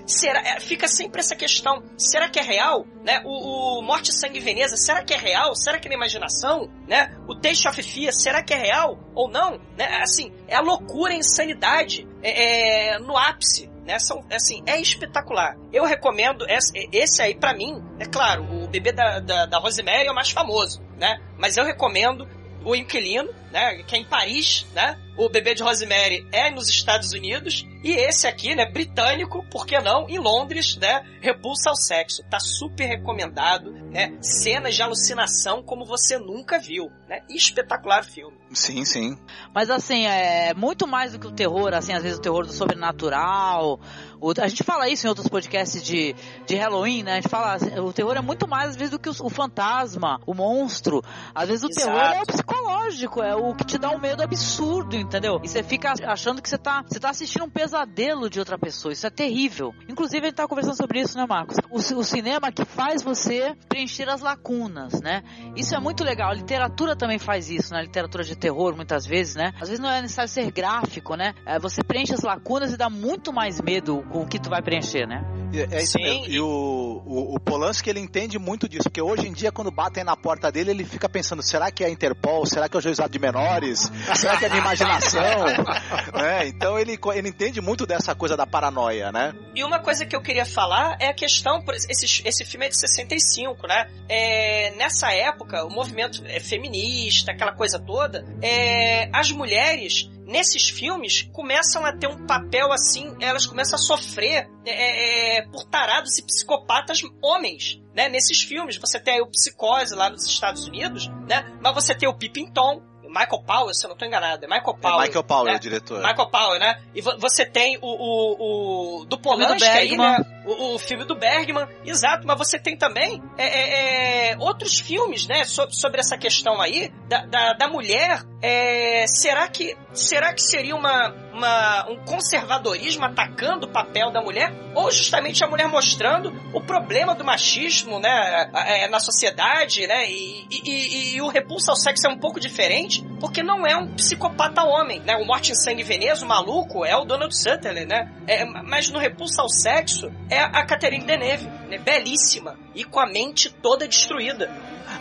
Será, 0.08 0.40
é, 0.40 0.58
fica 0.58 0.88
sempre 0.88 1.20
essa 1.20 1.36
questão, 1.36 1.82
será 1.98 2.30
que 2.30 2.38
é 2.38 2.42
real? 2.42 2.86
Né? 3.04 3.20
O, 3.26 3.78
o 3.78 3.82
Morte, 3.82 4.10
Sangue 4.10 4.38
e 4.38 4.40
Veneza, 4.40 4.74
será 4.74 5.04
que 5.04 5.12
é 5.12 5.18
real? 5.18 5.54
Será 5.54 5.78
que 5.78 5.86
é 5.86 5.90
na 5.90 5.96
imaginação? 5.96 6.70
Né? 6.86 7.14
O 7.28 7.34
Taste 7.34 7.68
of 7.68 7.82
Fear, 7.82 8.10
será 8.14 8.42
que 8.42 8.54
é 8.54 8.56
real 8.56 8.98
ou 9.14 9.30
não? 9.30 9.60
Né? 9.76 10.00
Assim, 10.02 10.32
é 10.46 10.56
a 10.56 10.62
loucura, 10.62 11.12
a 11.12 11.16
insanidade 11.16 12.08
é, 12.22 12.94
é, 12.94 12.98
no 12.98 13.18
ápice. 13.18 13.68
Né? 13.84 13.98
São, 13.98 14.24
assim, 14.32 14.62
é 14.66 14.80
espetacular. 14.80 15.58
Eu 15.70 15.84
recomendo 15.84 16.46
esse, 16.48 16.88
esse 16.90 17.20
aí 17.20 17.34
pra 17.34 17.52
mim, 17.52 17.82
é 17.98 18.06
claro, 18.06 18.44
o 18.44 18.66
bebê 18.66 18.92
da, 18.92 19.20
da, 19.20 19.44
da 19.44 19.58
Rosemary 19.58 20.08
é 20.08 20.10
o 20.10 20.14
mais 20.14 20.30
famoso, 20.30 20.82
né? 20.96 21.20
Mas 21.36 21.56
eu 21.56 21.64
recomendo 21.64 22.26
o 22.68 22.76
Inquilino, 22.76 23.30
né? 23.50 23.82
Que 23.84 23.96
é 23.96 23.98
em 23.98 24.04
Paris, 24.04 24.66
né? 24.74 24.98
O 25.16 25.28
bebê 25.28 25.54
de 25.54 25.62
Rosemary 25.62 26.28
é 26.30 26.50
nos 26.50 26.68
Estados 26.68 27.12
Unidos. 27.12 27.66
E 27.82 27.92
esse 27.92 28.26
aqui, 28.26 28.54
né? 28.54 28.70
Britânico, 28.70 29.42
por 29.50 29.66
que 29.66 29.80
não? 29.80 30.08
Em 30.08 30.18
Londres, 30.18 30.76
né? 30.76 31.02
Repulsa 31.20 31.70
ao 31.70 31.76
sexo. 31.76 32.22
Tá 32.30 32.38
super 32.38 32.86
recomendado, 32.86 33.72
né? 33.72 34.16
Cenas 34.20 34.74
de 34.74 34.82
alucinação 34.82 35.62
como 35.62 35.86
você 35.86 36.18
nunca 36.18 36.58
viu, 36.58 36.90
né? 37.08 37.22
Espetacular 37.30 38.04
filme. 38.04 38.36
Sim, 38.52 38.84
sim. 38.84 39.18
Mas 39.54 39.70
assim, 39.70 40.06
é 40.06 40.52
muito 40.54 40.86
mais 40.86 41.12
do 41.12 41.18
que 41.18 41.26
o 41.26 41.32
terror, 41.32 41.72
assim, 41.72 41.94
às 41.94 42.02
vezes 42.02 42.18
o 42.18 42.22
terror 42.22 42.46
do 42.46 42.52
sobrenatural. 42.52 43.80
O- 44.20 44.32
a 44.40 44.48
gente 44.48 44.64
fala 44.64 44.88
isso 44.88 45.06
em 45.06 45.08
outros 45.08 45.28
podcasts 45.28 45.82
de, 45.82 46.14
de 46.46 46.56
Halloween, 46.56 47.02
né? 47.02 47.12
A 47.12 47.14
gente 47.16 47.28
fala, 47.28 47.54
assim, 47.54 47.78
o 47.78 47.92
terror 47.92 48.16
é 48.16 48.20
muito 48.20 48.48
mais, 48.48 48.70
às 48.70 48.76
vezes, 48.76 48.90
do 48.90 48.98
que 48.98 49.08
o, 49.08 49.12
o 49.22 49.30
fantasma, 49.30 50.20
o 50.26 50.34
monstro. 50.34 51.02
Às 51.34 51.48
vezes 51.48 51.64
o 51.64 51.68
Exato. 51.68 51.86
terror 51.86 52.00
é 52.14 52.22
o 52.22 52.26
psicológico, 52.26 53.22
é 53.22 53.34
o 53.36 53.54
que 53.54 53.64
te 53.64 53.78
dá 53.78 53.90
um 53.90 53.98
medo 53.98 54.22
absurdo, 54.22 54.96
entendeu? 54.96 55.40
E 55.42 55.48
você 55.48 55.62
fica 55.62 55.92
achando 56.06 56.42
que 56.42 56.48
você 56.48 56.58
tá, 56.58 56.82
você 56.86 56.98
tá 56.98 57.10
assistindo 57.10 57.44
um 57.44 57.50
pesadelo 57.50 58.28
de 58.28 58.38
outra 58.38 58.58
pessoa. 58.58 58.92
Isso 58.92 59.06
é 59.06 59.10
terrível. 59.10 59.74
Inclusive, 59.88 60.26
a 60.26 60.28
gente 60.28 60.36
tá 60.36 60.48
conversando 60.48 60.76
sobre 60.76 61.00
isso, 61.00 61.16
né, 61.16 61.26
Marcos? 61.28 61.56
O, 61.70 61.76
o 61.76 62.04
cinema 62.04 62.50
que 62.50 62.64
faz 62.64 63.02
você 63.02 63.54
preencher 63.68 64.08
as 64.08 64.20
lacunas, 64.20 65.00
né? 65.00 65.22
Isso 65.56 65.74
é 65.74 65.80
muito 65.80 66.02
legal. 66.04 66.30
A 66.30 66.34
literatura 66.34 66.96
também 66.96 67.18
faz 67.18 67.50
isso, 67.50 67.72
né? 67.72 67.80
A 67.80 67.82
literatura 67.82 68.24
de 68.24 68.36
terror, 68.36 68.74
muitas 68.74 69.06
vezes, 69.06 69.34
né? 69.34 69.52
Às 69.60 69.68
vezes 69.68 69.78
não 69.80 69.88
é 69.90 70.00
necessário 70.02 70.30
ser 70.30 70.50
gráfico, 70.50 71.14
né? 71.14 71.34
É, 71.46 71.58
você 71.58 71.82
preenche 71.82 72.14
as 72.14 72.22
lacunas 72.22 72.72
e 72.72 72.76
dá 72.76 72.88
muito 72.90 73.32
mais 73.32 73.60
medo 73.60 74.04
com 74.08 74.22
o 74.22 74.26
que 74.26 74.38
tu 74.38 74.50
vai 74.50 74.62
preencher, 74.62 75.06
né? 75.06 75.22
É, 75.52 75.76
é 75.76 75.82
isso 75.82 75.92
Sim. 75.92 76.02
mesmo. 76.02 76.26
E 76.26 76.40
o, 76.40 77.02
o, 77.06 77.34
o 77.34 77.40
Polanski, 77.40 77.88
ele 77.88 78.00
entende 78.00 78.38
muito 78.38 78.68
disso, 78.68 78.84
porque 78.84 79.00
hoje 79.00 79.26
em 79.26 79.32
dia, 79.32 79.50
quando 79.50 79.70
batem 79.70 80.04
na 80.04 80.16
porta 80.16 80.50
dele, 80.50 80.70
ele 80.70 80.84
fica 80.84 81.08
pensando, 81.08 81.42
será 81.42 81.70
que 81.70 81.82
é 81.82 81.86
a 81.86 81.90
Interpol? 81.90 82.44
Será 82.46 82.68
que 82.68 82.76
é 82.76 82.78
o 82.78 82.80
juizado 82.80 83.10
de 83.10 83.18
menores? 83.18 83.90
Será 84.14 84.36
que 84.36 84.44
é 84.44 84.48
de 84.48 84.56
imaginação? 84.56 85.44
né? 86.14 86.48
Então 86.48 86.78
ele, 86.78 86.98
ele 87.14 87.28
entende 87.28 87.60
muito 87.60 87.86
dessa 87.86 88.14
coisa 88.14 88.36
da 88.36 88.46
paranoia, 88.46 89.10
né? 89.10 89.34
E 89.54 89.64
uma 89.64 89.78
coisa 89.80 90.04
que 90.04 90.14
eu 90.14 90.20
queria 90.20 90.44
falar 90.44 90.96
é 91.00 91.08
a 91.08 91.14
questão, 91.14 91.62
por 91.62 91.74
esse, 91.74 92.22
esse 92.26 92.44
filme 92.44 92.66
é 92.66 92.68
de 92.68 92.78
65, 92.78 93.66
né? 93.66 93.88
É, 94.08 94.72
nessa 94.76 95.12
época, 95.12 95.64
o 95.64 95.70
movimento 95.70 96.22
é, 96.26 96.40
feminista, 96.40 97.32
aquela 97.32 97.52
coisa 97.52 97.78
toda, 97.78 98.24
é, 98.42 99.08
as 99.12 99.30
mulheres 99.32 100.10
nesses 100.28 100.68
filmes 100.68 101.22
começam 101.32 101.84
a 101.84 101.92
ter 101.92 102.06
um 102.06 102.26
papel 102.26 102.70
assim, 102.70 103.16
elas 103.18 103.46
começam 103.46 103.76
a 103.76 103.82
sofrer 103.82 104.48
é, 104.64 105.38
é, 105.38 105.42
por 105.48 105.64
tarados 105.64 106.18
e 106.18 106.22
psicopatas 106.22 107.00
homens. 107.22 107.82
Né? 107.94 108.08
Nesses 108.08 108.42
filmes, 108.42 108.76
você 108.76 109.00
tem 109.00 109.14
aí 109.14 109.20
o 109.22 109.26
Psicose 109.26 109.94
lá 109.94 110.10
nos 110.10 110.26
Estados 110.26 110.68
Unidos, 110.68 111.08
né? 111.28 111.50
Mas 111.60 111.74
você 111.74 111.94
tem 111.94 112.08
o 112.08 112.14
Pippin 112.14 112.52
Tom, 112.52 112.82
Michael 113.08 113.42
Powell, 113.46 113.74
se 113.74 113.84
eu 113.84 113.88
não 113.88 113.94
estou 113.94 114.06
enganado, 114.06 114.44
é 114.44 114.48
Michael 114.48 114.76
É 114.78 114.80
Powell. 114.80 114.98
Michael 115.00 115.24
Powell, 115.24 115.44
né? 115.46 115.56
o 115.56 115.58
diretor. 115.60 115.98
Michael 115.98 116.28
Powell, 116.30 116.58
né? 116.60 116.80
E 116.94 117.00
vo- 117.00 117.18
você 117.18 117.44
tem 117.46 117.78
o, 117.80 117.86
o, 117.86 119.00
o 119.02 119.04
do 119.06 119.18
Polanski 119.18 119.64
aí, 119.68 119.88
Bergman. 119.88 120.10
né? 120.18 120.42
O, 120.46 120.74
o 120.74 120.78
filme 120.78 121.04
do 121.04 121.14
Bergman, 121.14 121.66
exato, 121.84 122.26
mas 122.26 122.38
você 122.38 122.58
tem 122.58 122.76
também 122.76 123.22
é, 123.36 123.46
é, 123.46 124.30
é, 124.32 124.36
outros 124.38 124.78
filmes, 124.78 125.26
né? 125.26 125.44
Sobre, 125.44 125.74
sobre 125.74 126.00
essa 126.00 126.16
questão 126.16 126.60
aí 126.60 126.90
da, 127.08 127.24
da, 127.26 127.52
da 127.54 127.68
mulher. 127.68 128.22
é, 128.42 129.04
será 129.08 129.48
que 129.48 129.76
será 129.92 130.32
que 130.32 130.40
seria 130.42 130.76
uma, 130.76 131.08
uma, 131.38 131.88
um 131.88 131.96
conservadorismo 132.04 133.04
atacando 133.04 133.66
o 133.66 133.70
papel 133.70 134.10
da 134.10 134.20
mulher, 134.20 134.52
ou 134.74 134.90
justamente 134.90 135.42
a 135.42 135.46
mulher 135.46 135.68
mostrando 135.68 136.32
o 136.52 136.60
problema 136.60 137.14
do 137.14 137.24
machismo, 137.24 137.98
né, 137.98 138.50
na 138.90 139.00
sociedade, 139.00 139.86
né, 139.86 140.10
e, 140.10 140.46
e, 140.50 141.14
e, 141.14 141.22
o 141.22 141.28
repulso 141.28 141.70
ao 141.70 141.76
sexo 141.76 142.06
é 142.06 142.10
um 142.10 142.18
pouco 142.18 142.40
diferente, 142.40 143.04
porque 143.20 143.42
não 143.42 143.66
é 143.66 143.76
um 143.76 143.94
psicopata 143.94 144.64
homem, 144.64 145.00
né, 145.00 145.16
o 145.16 145.24
Morte 145.24 145.52
em 145.52 145.54
Sangue 145.54 145.82
Veneza, 145.82 146.24
o 146.24 146.28
maluco, 146.28 146.84
é 146.84 146.96
o 146.96 147.04
Donald 147.04 147.34
Sutherland, 147.34 147.86
né, 147.86 148.12
é, 148.26 148.44
mas 148.44 148.90
no 148.90 148.98
repulso 148.98 149.40
ao 149.40 149.48
sexo 149.48 150.10
é 150.28 150.40
a 150.40 150.66
Catherine 150.66 151.04
Deneuve, 151.04 151.46
né, 151.68 151.78
belíssima 151.78 152.56
e 152.74 152.84
com 152.84 153.00
a 153.00 153.06
mente 153.06 153.50
toda 153.50 153.86
destruída 153.86 154.50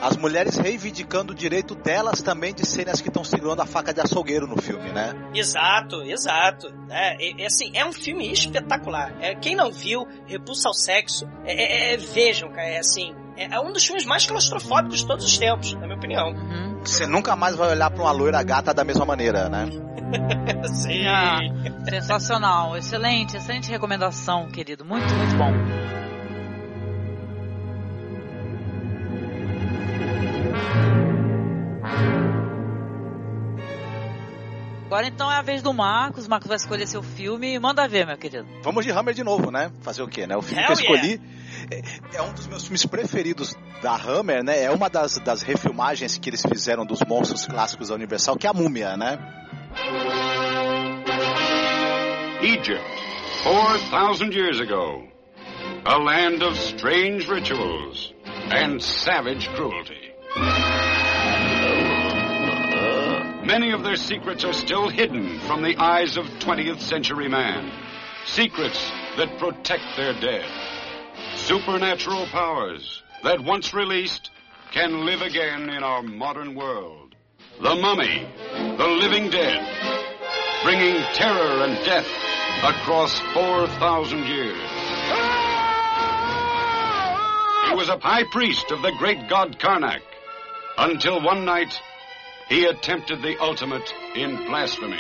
as 0.01 0.15
mulheres 0.17 0.57
reivindicando 0.57 1.33
o 1.33 1.35
direito 1.35 1.75
delas 1.75 2.21
também 2.21 2.53
de 2.53 2.65
serem 2.65 2.93
as 2.93 3.01
que 3.01 3.07
estão 3.07 3.23
segurando 3.23 3.61
a 3.61 3.65
faca 3.65 3.93
de 3.93 4.01
açougueiro 4.01 4.47
no 4.47 4.61
filme, 4.61 4.89
né? 4.91 5.13
Exato, 5.33 6.01
exato. 6.03 6.67
É, 6.89 7.43
é, 7.43 7.45
assim, 7.45 7.71
é 7.73 7.85
um 7.85 7.93
filme 7.93 8.31
espetacular. 8.31 9.13
É, 9.19 9.35
quem 9.35 9.55
não 9.55 9.71
viu, 9.71 10.07
Repulsa 10.25 10.69
ao 10.69 10.73
Sexo, 10.73 11.27
é, 11.43 11.91
é, 11.91 11.93
é 11.93 11.97
vejam, 11.97 12.49
cara, 12.49 12.67
é 12.67 12.79
assim, 12.79 13.13
é, 13.35 13.59
um 13.59 13.71
dos 13.71 13.85
filmes 13.85 14.05
mais 14.05 14.25
claustrofóbicos 14.25 14.99
de 14.99 15.07
todos 15.07 15.25
os 15.25 15.37
tempos, 15.37 15.73
na 15.73 15.81
minha 15.81 15.95
opinião. 15.95 16.29
Uhum. 16.29 16.79
Você 16.83 17.05
nunca 17.05 17.35
mais 17.35 17.55
vai 17.55 17.69
olhar 17.71 17.89
para 17.89 18.01
uma 18.01 18.11
loira 18.11 18.41
gata 18.43 18.73
da 18.73 18.83
mesma 18.83 19.05
maneira, 19.05 19.49
né? 19.49 19.67
Sim. 20.73 21.05
Ah, 21.05 21.39
sensacional, 21.89 22.77
excelente, 22.77 23.37
excelente 23.37 23.69
recomendação, 23.69 24.47
querido, 24.49 24.85
muito, 24.85 25.07
muito 25.13 25.35
bom. 25.35 26.06
Agora 34.87 35.05
então 35.05 35.29
é 35.29 35.35
a 35.35 35.41
vez 35.41 35.61
do 35.61 35.73
Marcos. 35.73 36.25
O 36.25 36.29
Marcos 36.29 36.47
vai 36.47 36.55
escolher 36.55 36.87
seu 36.87 37.03
filme. 37.03 37.59
Manda 37.59 37.87
ver, 37.87 38.07
meu 38.07 38.17
querido. 38.17 38.47
Vamos 38.63 38.85
de 38.85 38.91
Hammer 38.91 39.13
de 39.13 39.23
novo, 39.23 39.51
né? 39.51 39.69
Fazer 39.81 40.01
o 40.01 40.07
quê, 40.07 40.25
né? 40.25 40.35
O 40.35 40.41
filme 40.41 40.61
Hell 40.61 40.67
que 40.67 40.71
eu 40.71 40.79
escolhi 40.79 41.21
yeah. 41.69 41.87
é, 42.13 42.17
é, 42.17 42.21
um 42.21 42.33
dos 42.33 42.47
meus 42.47 42.63
filmes 42.63 42.85
preferidos 42.85 43.53
da 43.81 43.95
Hammer, 43.95 44.43
né? 44.43 44.63
É 44.63 44.71
uma 44.71 44.89
das, 44.89 45.19
das 45.19 45.41
refilmagens 45.41 46.17
que 46.17 46.29
eles 46.29 46.41
fizeram 46.41 46.85
dos 46.85 47.01
monstros 47.07 47.45
clássicos 47.45 47.89
da 47.89 47.95
Universal, 47.95 48.37
que 48.37 48.47
é 48.47 48.49
a 48.49 48.53
Múmia, 48.53 48.95
né? 48.95 49.19
Egypt, 52.41 52.81
4,000 53.43 54.33
years 54.33 54.61
ago. 54.61 55.03
A 55.83 55.97
land 55.97 56.43
of 56.43 56.57
strange 56.57 57.27
rituals 57.29 58.13
and 58.51 58.79
savage 58.81 59.49
cruelty. 59.49 60.06
Many 63.47 63.71
of 63.71 63.83
their 63.83 63.95
secrets 63.95 64.43
are 64.43 64.53
still 64.53 64.89
hidden 64.89 65.39
from 65.39 65.63
the 65.63 65.77
eyes 65.77 66.17
of 66.17 66.25
20th 66.25 66.81
century 66.81 67.29
man. 67.29 67.71
Secrets 68.25 68.91
that 69.15 69.39
protect 69.39 69.83
their 69.95 70.13
dead. 70.19 70.45
Supernatural 71.35 72.25
powers 72.27 73.01
that 73.23 73.43
once 73.43 73.73
released 73.73 74.31
can 74.71 75.05
live 75.05 75.21
again 75.21 75.69
in 75.69 75.81
our 75.81 76.03
modern 76.03 76.55
world. 76.55 77.15
The 77.61 77.73
Mummy, 77.73 78.27
the 78.77 78.88
Living 78.88 79.29
Dead, 79.29 79.65
bringing 80.63 81.01
terror 81.13 81.63
and 81.63 81.83
death 81.85 82.07
across 82.63 83.17
4,000 83.33 84.25
years. 84.25 84.69
He 87.69 87.75
was 87.75 87.89
a 87.89 87.97
high 87.97 88.25
priest 88.31 88.71
of 88.71 88.81
the 88.81 88.91
great 88.99 89.29
god 89.29 89.57
Karnak 89.57 90.01
until 90.78 91.21
one 91.21 91.45
night 91.45 91.73
he 92.49 92.65
attempted 92.65 93.21
the 93.21 93.38
ultimate 93.39 93.93
in 94.15 94.45
blasphemy. 94.47 94.97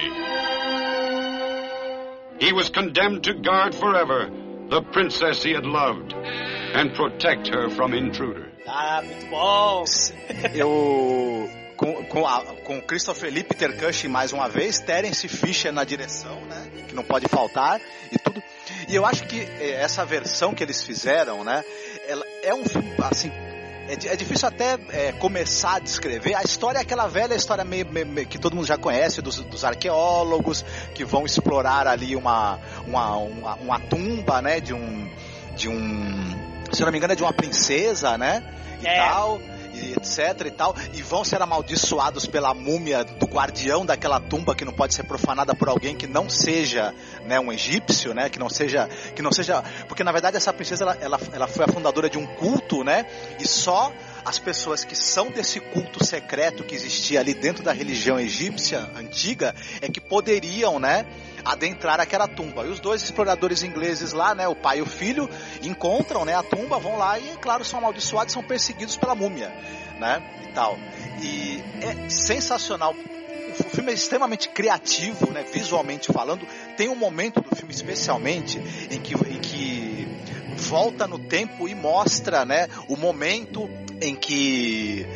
He 2.39 2.53
was 2.53 2.69
condemned 2.69 3.23
to 3.23 3.33
guard 3.33 3.73
forever 3.73 4.29
the 4.69 4.81
princess 4.81 5.43
he 5.43 5.53
had 5.53 5.65
loved 5.65 6.13
and 6.13 6.93
protect 6.93 7.47
her 7.47 7.69
from 7.69 7.93
intruders. 7.93 8.51
Ah, 8.67 9.01
muito 9.01 9.29
bom! 9.29 9.85
Eu 10.53 11.49
com, 11.77 12.03
com, 12.05 12.27
a, 12.27 12.43
com 12.65 12.81
Christopher 12.81 13.31
Lee, 13.31 13.43
Peter 13.43 13.77
Cushing 13.77 14.09
mais 14.09 14.33
uma 14.33 14.49
vez, 14.49 14.79
Terence 14.79 15.27
Fisher 15.27 15.71
na 15.71 15.83
direção, 15.83 16.41
né? 16.41 16.69
Que 16.87 16.93
não 16.93 17.03
pode 17.03 17.27
faltar 17.29 17.79
e 18.11 18.19
tudo. 18.19 18.43
E 18.89 18.95
eu 18.95 19.05
acho 19.05 19.25
que 19.25 19.39
eh, 19.39 19.77
essa 19.79 20.03
versão 20.03 20.53
que 20.53 20.63
eles 20.63 20.83
fizeram, 20.83 21.43
né? 21.43 21.63
Ela 22.07 22.25
é 22.43 22.53
um 22.53 22.65
filme 22.65 22.93
assim 22.99 23.31
é, 23.87 24.13
é 24.13 24.15
difícil 24.15 24.47
até 24.47 24.77
é, 24.89 25.11
começar 25.13 25.75
a 25.75 25.79
descrever. 25.79 26.35
A 26.35 26.43
história 26.43 26.79
é 26.79 26.81
aquela 26.81 27.07
velha 27.07 27.33
história 27.33 27.63
meio, 27.63 27.85
meio, 27.85 28.27
que 28.27 28.37
todo 28.37 28.55
mundo 28.55 28.67
já 28.67 28.77
conhece, 28.77 29.21
dos, 29.21 29.39
dos, 29.39 29.63
arqueólogos 29.63 30.63
que 30.93 31.05
vão 31.05 31.25
explorar 31.25 31.87
ali 31.87 32.15
uma, 32.15 32.59
uma, 32.85 33.17
uma, 33.17 33.55
uma 33.55 33.79
tumba, 33.79 34.41
né, 34.41 34.59
de 34.59 34.73
um, 34.73 35.09
de 35.55 35.69
um, 35.69 36.35
se 36.71 36.81
não 36.83 36.91
me 36.91 36.97
engano 36.97 37.13
é 37.13 37.15
de 37.15 37.23
uma 37.23 37.33
princesa, 37.33 38.17
né, 38.17 38.43
e 38.81 38.87
é. 38.87 38.95
tal 38.97 39.39
etc 39.93 40.45
e 40.45 40.51
tal, 40.51 40.75
e 40.93 41.01
vão 41.01 41.23
ser 41.23 41.41
amaldiçoados 41.41 42.25
pela 42.25 42.53
múmia 42.53 43.03
do 43.03 43.25
guardião 43.25 43.85
daquela 43.85 44.19
tumba 44.19 44.55
que 44.55 44.65
não 44.65 44.73
pode 44.73 44.93
ser 44.93 45.03
profanada 45.03 45.55
por 45.55 45.69
alguém 45.69 45.95
que 45.95 46.07
não 46.07 46.29
seja, 46.29 46.93
né, 47.25 47.39
um 47.39 47.51
egípcio, 47.51 48.13
né, 48.13 48.29
que 48.29 48.39
não 48.39 48.49
seja, 48.49 48.89
que 49.15 49.21
não 49.21 49.31
seja, 49.31 49.63
porque 49.87 50.03
na 50.03 50.11
verdade 50.11 50.37
essa 50.37 50.53
princesa 50.53 50.83
ela, 50.83 50.97
ela, 50.99 51.19
ela 51.33 51.47
foi 51.47 51.65
a 51.65 51.67
fundadora 51.67 52.09
de 52.09 52.17
um 52.17 52.25
culto, 52.25 52.83
né, 52.83 53.05
e 53.39 53.47
só 53.47 53.91
as 54.27 54.37
pessoas 54.39 54.83
que 54.83 54.93
são 54.93 55.31
desse 55.31 55.57
culto 55.61 56.05
secreto 56.05 56.61
que 56.61 56.75
existia 56.75 57.21
ali 57.21 57.33
dentro 57.33 57.63
da 57.63 57.71
religião 57.71 58.19
egípcia 58.19 58.91
antiga 58.93 59.55
é 59.81 59.87
que 59.87 60.01
poderiam, 60.01 60.81
né, 60.81 61.05
adentrar 61.45 62.01
aquela 62.01 62.27
tumba. 62.27 62.65
E 62.65 62.69
os 62.69 62.81
dois 62.81 63.01
exploradores 63.01 63.63
ingleses 63.63 64.11
lá, 64.11 64.35
né, 64.35 64.45
o 64.45 64.53
pai 64.53 64.79
e 64.79 64.81
o 64.81 64.85
filho, 64.85 65.29
encontram, 65.63 66.25
né, 66.25 66.35
a 66.35 66.43
tumba, 66.43 66.77
vão 66.77 66.97
lá 66.97 67.17
e, 67.17 67.37
claro, 67.37 67.63
são 67.63 67.79
amaldiçoados, 67.79 68.33
são 68.33 68.43
perseguidos 68.43 68.97
pela 68.97 69.15
múmia, 69.15 69.47
né, 69.97 70.21
e 70.43 70.51
tal. 70.51 70.77
E 71.21 71.63
é 71.81 72.09
sensacional 72.09 72.93
o 73.59 73.63
filme 73.63 73.91
é 73.91 73.95
extremamente 73.95 74.49
criativo, 74.49 75.31
né, 75.31 75.43
visualmente 75.51 76.11
falando. 76.11 76.45
Tem 76.75 76.89
um 76.89 76.95
momento 76.95 77.39
do 77.39 77.55
filme, 77.55 77.73
especialmente, 77.73 78.59
em 78.91 78.99
que, 78.99 79.13
em 79.13 79.39
que 79.39 79.86
volta 80.67 81.07
no 81.07 81.17
tempo 81.17 81.67
e 81.67 81.73
mostra 81.73 82.43
né, 82.43 82.67
o 82.89 82.97
momento 82.97 83.69
em 84.01 84.13
que 84.13 85.07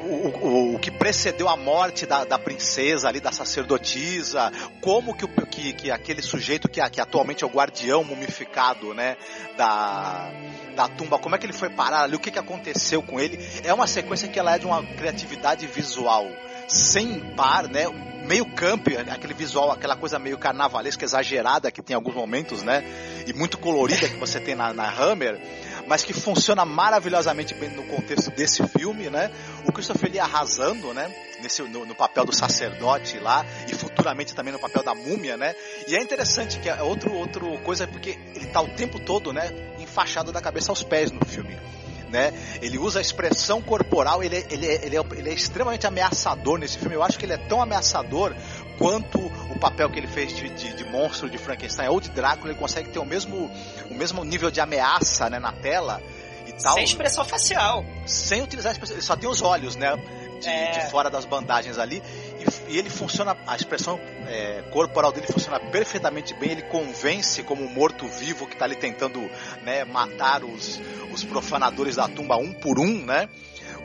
o, 0.00 0.28
o, 0.28 0.74
o, 0.74 0.78
que 0.78 0.90
precedeu 0.90 1.48
a 1.48 1.56
morte 1.56 2.06
da, 2.06 2.24
da, 2.24 2.38
princesa 2.38 3.08
ali, 3.08 3.20
da 3.20 3.30
sacerdotisa, 3.30 4.50
como 4.80 5.14
que, 5.14 5.24
o, 5.24 5.28
que, 5.28 5.72
que 5.74 5.90
aquele 5.90 6.22
sujeito 6.22 6.68
que, 6.68 6.80
que 6.88 7.00
atualmente 7.00 7.44
é 7.44 7.46
o 7.46 7.50
guardião 7.50 8.02
mumificado, 8.04 8.94
né, 8.94 9.16
da, 9.56 10.30
da 10.74 10.88
tumba, 10.88 11.18
como 11.18 11.34
é 11.34 11.38
que 11.38 11.44
ele 11.44 11.52
foi 11.52 11.68
parar 11.68 12.04
ali, 12.04 12.16
o 12.16 12.20
que, 12.20 12.30
que 12.30 12.38
aconteceu 12.38 13.02
com 13.02 13.20
ele, 13.20 13.38
é 13.64 13.74
uma 13.74 13.86
sequência 13.86 14.28
que 14.28 14.38
ela 14.38 14.54
é 14.54 14.58
de 14.58 14.66
uma 14.66 14.82
criatividade 14.82 15.66
visual 15.66 16.26
sem 16.68 17.20
par, 17.34 17.68
né, 17.68 17.86
meio 18.26 18.44
camp, 18.44 18.88
aquele 19.10 19.34
visual, 19.34 19.70
aquela 19.70 19.96
coisa 19.96 20.18
meio 20.18 20.36
carnavalesca, 20.36 21.04
exagerada 21.04 21.70
que 21.70 21.80
tem 21.80 21.94
em 21.94 21.96
alguns 21.96 22.14
momentos, 22.14 22.62
né, 22.62 22.82
e 23.26 23.32
muito 23.32 23.58
colorida 23.58 24.08
que 24.08 24.16
você 24.16 24.40
tem 24.40 24.54
na, 24.54 24.72
na 24.72 24.88
Hammer, 24.88 25.40
mas 25.86 26.02
que 26.02 26.12
funciona 26.12 26.64
maravilhosamente 26.64 27.54
bem 27.54 27.70
no 27.70 27.84
contexto 27.84 28.30
desse 28.30 28.66
filme, 28.68 29.08
né? 29.08 29.30
O 29.64 29.72
Christopher 29.72 30.10
Lee 30.10 30.18
arrasando, 30.18 30.92
né? 30.92 31.14
Nesse, 31.40 31.62
no, 31.62 31.86
no, 31.86 31.94
papel 31.94 32.24
do 32.24 32.34
sacerdote 32.34 33.18
lá 33.18 33.44
e 33.68 33.74
futuramente 33.74 34.34
também 34.34 34.52
no 34.52 34.58
papel 34.58 34.82
da 34.82 34.94
múmia, 34.94 35.36
né? 35.36 35.54
E 35.86 35.94
é 35.94 36.02
interessante 36.02 36.58
que 36.58 36.68
é 36.68 36.82
outro 36.82 37.12
outro 37.14 37.58
coisa 37.58 37.86
porque 37.86 38.18
ele 38.34 38.46
tá 38.46 38.60
o 38.60 38.68
tempo 38.68 38.98
todo, 38.98 39.32
né? 39.32 39.48
Enfaixado 39.78 40.32
da 40.32 40.40
cabeça 40.40 40.72
aos 40.72 40.82
pés 40.82 41.12
no 41.12 41.24
filme. 41.24 41.56
Né? 42.08 42.32
Ele 42.62 42.78
usa 42.78 43.00
a 43.00 43.02
expressão 43.02 43.60
corporal, 43.60 44.22
ele, 44.22 44.36
é, 44.36 44.46
ele, 44.48 44.66
é, 44.66 44.86
ele, 44.86 44.96
é, 44.96 45.04
ele 45.16 45.30
é 45.30 45.32
extremamente 45.32 45.86
ameaçador 45.86 46.58
nesse 46.58 46.78
filme. 46.78 46.94
Eu 46.94 47.02
acho 47.02 47.18
que 47.18 47.24
ele 47.24 47.32
é 47.32 47.36
tão 47.36 47.60
ameaçador 47.60 48.34
quanto 48.78 49.18
o 49.18 49.58
papel 49.58 49.90
que 49.90 49.98
ele 49.98 50.06
fez 50.06 50.34
de, 50.34 50.48
de, 50.50 50.76
de, 50.76 50.84
monstro 50.84 51.28
de 51.28 51.38
Frankenstein 51.38 51.88
ou 51.88 52.00
de 52.00 52.10
Drácula, 52.10 52.50
ele 52.50 52.58
consegue 52.58 52.90
ter 52.90 52.98
o 52.98 53.04
mesmo, 53.04 53.50
o 53.90 53.94
mesmo 53.94 54.24
nível 54.24 54.50
de 54.50 54.60
ameaça 54.60 55.28
né, 55.28 55.38
na 55.38 55.52
tela 55.52 56.00
e 56.46 56.52
tal. 56.52 56.74
Sem 56.74 56.84
expressão 56.84 57.24
facial. 57.24 57.84
Sem 58.06 58.42
utilizar 58.42 58.70
a 58.70 58.72
expressão, 58.72 58.96
ele 58.96 59.02
só 59.02 59.16
tem 59.16 59.28
os 59.28 59.42
olhos, 59.42 59.76
né? 59.76 59.96
De, 60.40 60.48
é... 60.48 60.70
de 60.70 60.90
fora 60.90 61.10
das 61.10 61.24
bandagens 61.24 61.78
ali. 61.78 62.02
E, 62.68 62.78
ele 62.78 62.90
funciona, 62.90 63.36
a 63.46 63.56
expressão 63.56 64.00
é, 64.26 64.62
corporal 64.70 65.12
dele 65.12 65.26
funciona 65.26 65.58
perfeitamente 65.58 66.34
bem. 66.34 66.52
Ele 66.52 66.62
convence 66.62 67.42
como 67.42 67.64
um 67.64 67.68
morto-vivo 67.68 68.46
que 68.46 68.54
está 68.54 68.64
ali 68.64 68.76
tentando 68.76 69.20
né, 69.62 69.84
matar 69.84 70.44
os, 70.44 70.80
os 71.12 71.24
profanadores 71.24 71.96
da 71.96 72.08
tumba 72.08 72.36
um 72.36 72.52
por 72.52 72.78
um, 72.78 73.04
né? 73.04 73.28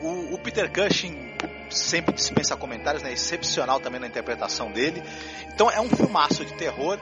O, 0.00 0.34
o 0.34 0.38
Peter 0.38 0.70
Cushing 0.72 1.16
sempre 1.70 2.14
dispensa 2.14 2.56
comentários, 2.56 3.02
né? 3.02 3.12
Excepcional 3.12 3.80
também 3.80 4.00
na 4.00 4.06
interpretação 4.06 4.70
dele. 4.70 5.02
Então 5.54 5.70
é 5.70 5.80
um 5.80 5.88
filmaço 5.88 6.44
de 6.44 6.54
terror 6.54 6.98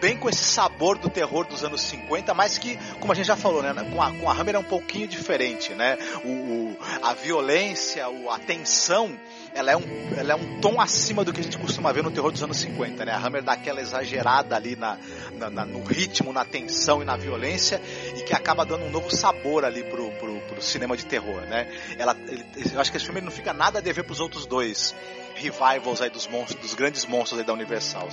bem 0.00 0.16
com 0.16 0.28
esse 0.28 0.42
sabor 0.42 0.96
do 0.98 1.08
terror 1.08 1.46
dos 1.46 1.62
anos 1.62 1.82
50, 1.82 2.32
mas 2.34 2.58
que, 2.58 2.76
como 2.98 3.12
a 3.12 3.14
gente 3.14 3.26
já 3.26 3.36
falou, 3.36 3.62
né, 3.62 3.74
com 3.92 4.02
a, 4.02 4.12
com 4.12 4.30
a 4.30 4.32
Hammer 4.32 4.54
é 4.54 4.58
um 4.58 4.64
pouquinho 4.64 5.06
diferente, 5.06 5.74
né? 5.74 5.98
O, 6.24 6.28
o 6.28 6.76
a 7.02 7.12
violência, 7.12 8.08
o, 8.08 8.30
a 8.30 8.38
tensão, 8.38 9.18
ela 9.54 9.72
é, 9.72 9.76
um, 9.76 9.84
ela 10.16 10.32
é 10.32 10.34
um 10.34 10.60
tom 10.60 10.80
acima 10.80 11.24
do 11.24 11.32
que 11.32 11.40
a 11.40 11.42
gente 11.42 11.58
costuma 11.58 11.92
ver 11.92 12.02
no 12.02 12.10
terror 12.10 12.30
dos 12.32 12.42
anos 12.42 12.56
50, 12.58 13.04
né? 13.04 13.12
A 13.12 13.18
Hammer 13.18 13.42
dá 13.42 13.52
aquela 13.52 13.80
exagerada 13.80 14.56
ali 14.56 14.76
na, 14.76 14.96
na, 15.32 15.50
na 15.50 15.66
no 15.66 15.82
ritmo, 15.82 16.32
na 16.32 16.44
tensão 16.44 17.02
e 17.02 17.04
na 17.04 17.16
violência 17.16 17.80
e 18.16 18.22
que 18.22 18.34
acaba 18.34 18.64
dando 18.64 18.84
um 18.84 18.90
novo 18.90 19.10
sabor 19.10 19.64
ali 19.64 19.82
pro, 19.84 20.10
pro, 20.12 20.40
pro 20.40 20.62
cinema 20.62 20.96
de 20.96 21.04
terror, 21.04 21.42
né? 21.42 21.68
Ela, 21.98 22.16
ele, 22.28 22.44
eu 22.72 22.80
acho 22.80 22.90
que 22.90 22.96
esse 22.96 23.06
filme 23.06 23.20
não 23.20 23.30
fica 23.30 23.52
nada 23.52 23.78
a 23.78 23.82
dever 23.82 24.04
pros 24.04 24.20
outros 24.20 24.46
dois 24.46 24.94
revivals 25.34 26.00
aí 26.00 26.10
dos 26.10 26.26
monstros, 26.26 26.60
dos 26.60 26.74
grandes 26.74 27.04
monstros 27.06 27.40
aí 27.40 27.46
da 27.46 27.52
Universal. 27.52 28.08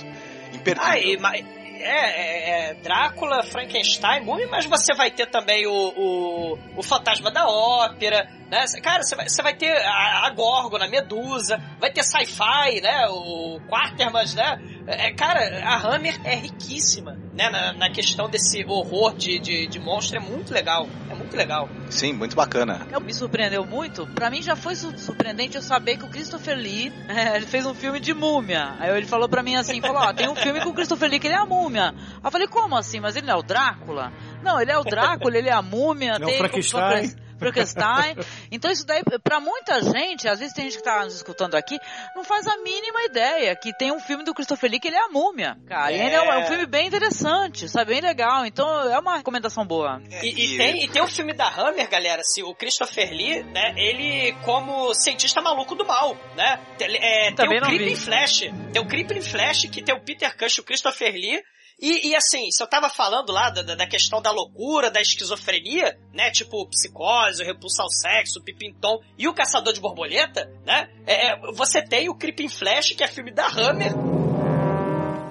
Imperdível. 0.52 0.90
Ah, 0.90 0.98
e, 0.98 1.16
mas, 1.18 1.44
é, 1.82 2.70
é, 2.70 2.70
é, 2.70 2.74
Drácula, 2.74 3.42
Frankenstein, 3.42 4.24
Múmia, 4.24 4.48
mas 4.48 4.64
você 4.66 4.94
vai 4.94 5.10
ter 5.10 5.26
também 5.26 5.66
o, 5.66 5.72
o, 5.72 6.58
o 6.76 6.82
Fantasma 6.82 7.30
da 7.30 7.46
Ópera, 7.46 8.28
né? 8.50 8.64
Cara, 8.82 9.02
você 9.02 9.16
vai, 9.16 9.28
você 9.28 9.42
vai 9.42 9.54
ter 9.54 9.76
a, 9.76 10.26
a 10.26 10.30
Górgona, 10.30 10.88
Medusa, 10.88 11.58
vai 11.80 11.92
ter 11.92 12.02
sci-fi, 12.02 12.80
né? 12.80 13.06
O 13.08 13.60
Quartermas, 13.68 14.34
né? 14.34 14.58
É, 14.86 15.12
cara, 15.12 15.40
a 15.64 15.76
Hammer 15.76 16.18
é 16.24 16.34
riquíssima, 16.34 17.16
né? 17.38 17.48
Na, 17.48 17.72
na 17.72 17.90
questão 17.90 18.28
desse 18.28 18.64
horror 18.64 19.14
de, 19.14 19.38
de, 19.38 19.68
de 19.68 19.78
monstro, 19.78 20.16
é 20.16 20.20
muito 20.20 20.52
legal. 20.52 20.88
É 21.08 21.14
muito 21.14 21.36
legal. 21.36 21.68
Sim, 21.88 22.12
muito 22.12 22.34
bacana. 22.34 22.84
Me 23.00 23.14
surpreendeu 23.14 23.64
muito. 23.64 24.04
Pra 24.08 24.28
mim 24.28 24.42
já 24.42 24.56
foi 24.56 24.74
surpreendente 24.74 25.54
eu 25.54 25.62
saber 25.62 25.96
que 25.96 26.04
o 26.04 26.08
Christopher 26.08 26.56
Lee 26.56 26.92
é, 27.08 27.36
ele 27.36 27.46
fez 27.46 27.64
um 27.64 27.74
filme 27.74 28.00
de 28.00 28.12
múmia. 28.12 28.74
Aí 28.80 28.90
ele 28.90 29.06
falou 29.06 29.28
pra 29.28 29.40
mim 29.40 29.54
assim, 29.54 29.80
falou, 29.80 30.02
ó, 30.02 30.12
tem 30.12 30.28
um 30.28 30.34
filme 30.34 30.60
com 30.60 30.70
o 30.70 30.74
Christopher 30.74 31.08
Lee 31.08 31.20
que 31.20 31.28
ele 31.28 31.34
é 31.34 31.38
a 31.38 31.46
múmia. 31.46 31.94
Aí 31.96 32.20
eu 32.24 32.30
falei, 32.30 32.48
como 32.48 32.76
assim? 32.76 32.98
Mas 32.98 33.14
ele 33.14 33.26
não 33.26 33.34
é 33.34 33.36
o 33.36 33.42
Drácula? 33.42 34.12
Não, 34.42 34.60
ele 34.60 34.72
é 34.72 34.78
o 34.78 34.82
Drácula, 34.82 35.38
ele 35.38 35.48
é 35.48 35.52
a 35.52 35.62
múmia. 35.62 36.18
Não, 36.18 36.26
tem 36.26 36.38
Frankenstein. 36.38 37.14
Frankenstein. 37.38 38.16
Então 38.50 38.70
isso 38.70 38.86
daí, 38.86 39.02
pra 39.22 39.40
muita 39.40 39.80
gente, 39.82 40.28
às 40.28 40.38
vezes 40.38 40.54
tem 40.54 40.64
gente 40.64 40.78
que 40.78 40.84
tá 40.84 41.04
nos 41.04 41.14
escutando 41.14 41.54
aqui, 41.54 41.78
não 42.14 42.24
faz 42.24 42.46
a 42.46 42.56
mínima 42.58 43.02
ideia 43.04 43.54
que 43.56 43.72
tem 43.76 43.92
um 43.92 44.00
filme 44.00 44.24
do 44.24 44.34
Christopher 44.34 44.70
Lee 44.70 44.80
que 44.80 44.88
ele 44.88 44.96
é 44.96 45.04
a 45.04 45.08
múmia, 45.08 45.56
cara. 45.66 45.92
É. 45.92 45.96
E 45.96 46.00
ele 46.00 46.14
é 46.14 46.22
um, 46.22 46.32
é 46.32 46.38
um, 46.38 46.46
filme 46.46 46.66
bem 46.66 46.86
interessante, 46.86 47.68
sabe? 47.68 47.92
Bem 47.92 48.00
legal. 48.00 48.44
Então 48.44 48.68
é 48.90 48.98
uma 48.98 49.16
recomendação 49.16 49.66
boa. 49.66 50.02
E, 50.22 50.28
e, 50.28 50.58
tem, 50.58 50.84
e 50.84 50.88
tem 50.88 51.02
o 51.02 51.06
filme 51.06 51.32
da 51.32 51.48
Hammer, 51.48 51.88
galera, 51.88 52.22
se 52.22 52.42
o 52.42 52.54
Christopher 52.54 53.10
Lee, 53.10 53.42
né, 53.44 53.74
ele 53.76 54.32
como 54.44 54.92
cientista 54.94 55.40
maluco 55.40 55.74
do 55.74 55.84
mal, 55.84 56.16
né? 56.36 56.60
É, 56.80 57.32
tem 57.32 57.46
o 57.46 57.60
Creeping 57.62 57.96
Flash. 57.96 58.40
Tem 58.72 58.82
o 58.82 58.86
Creeping 58.86 59.20
Flash 59.20 59.62
que 59.70 59.82
tem 59.82 59.94
o 59.94 60.00
Peter 60.00 60.36
Cush, 60.36 60.58
o 60.58 60.64
Christopher 60.64 61.12
Lee, 61.12 61.42
e, 61.80 62.08
e, 62.08 62.16
assim, 62.16 62.50
se 62.50 62.60
eu 62.60 62.66
tava 62.66 62.88
falando 62.88 63.30
lá 63.30 63.50
da, 63.50 63.62
da, 63.62 63.86
questão 63.86 64.20
da 64.20 64.32
loucura, 64.32 64.90
da 64.90 65.00
esquizofrenia, 65.00 65.96
né? 66.12 66.28
Tipo, 66.30 66.66
psicose, 66.66 67.40
o 67.42 67.46
repulso 67.46 67.80
ao 67.80 67.88
sexo, 67.88 68.42
pipintom 68.42 69.00
e 69.16 69.28
o 69.28 69.34
caçador 69.34 69.72
de 69.72 69.80
borboleta, 69.80 70.50
né? 70.66 70.90
É, 71.06 71.28
é, 71.28 71.52
você 71.52 71.80
tem 71.80 72.08
o 72.08 72.16
Creeping 72.16 72.48
Flash, 72.48 72.90
que 72.90 73.04
é 73.04 73.06
filme 73.06 73.30
da 73.30 73.46
Hammer. 73.46 73.94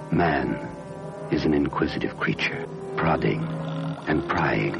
Man 0.09 0.57
is 1.31 1.45
an 1.45 1.53
inquisitive 1.53 2.15
creature, 2.15 2.65
prodding 2.95 3.43
and 4.07 4.21
prying 4.29 4.73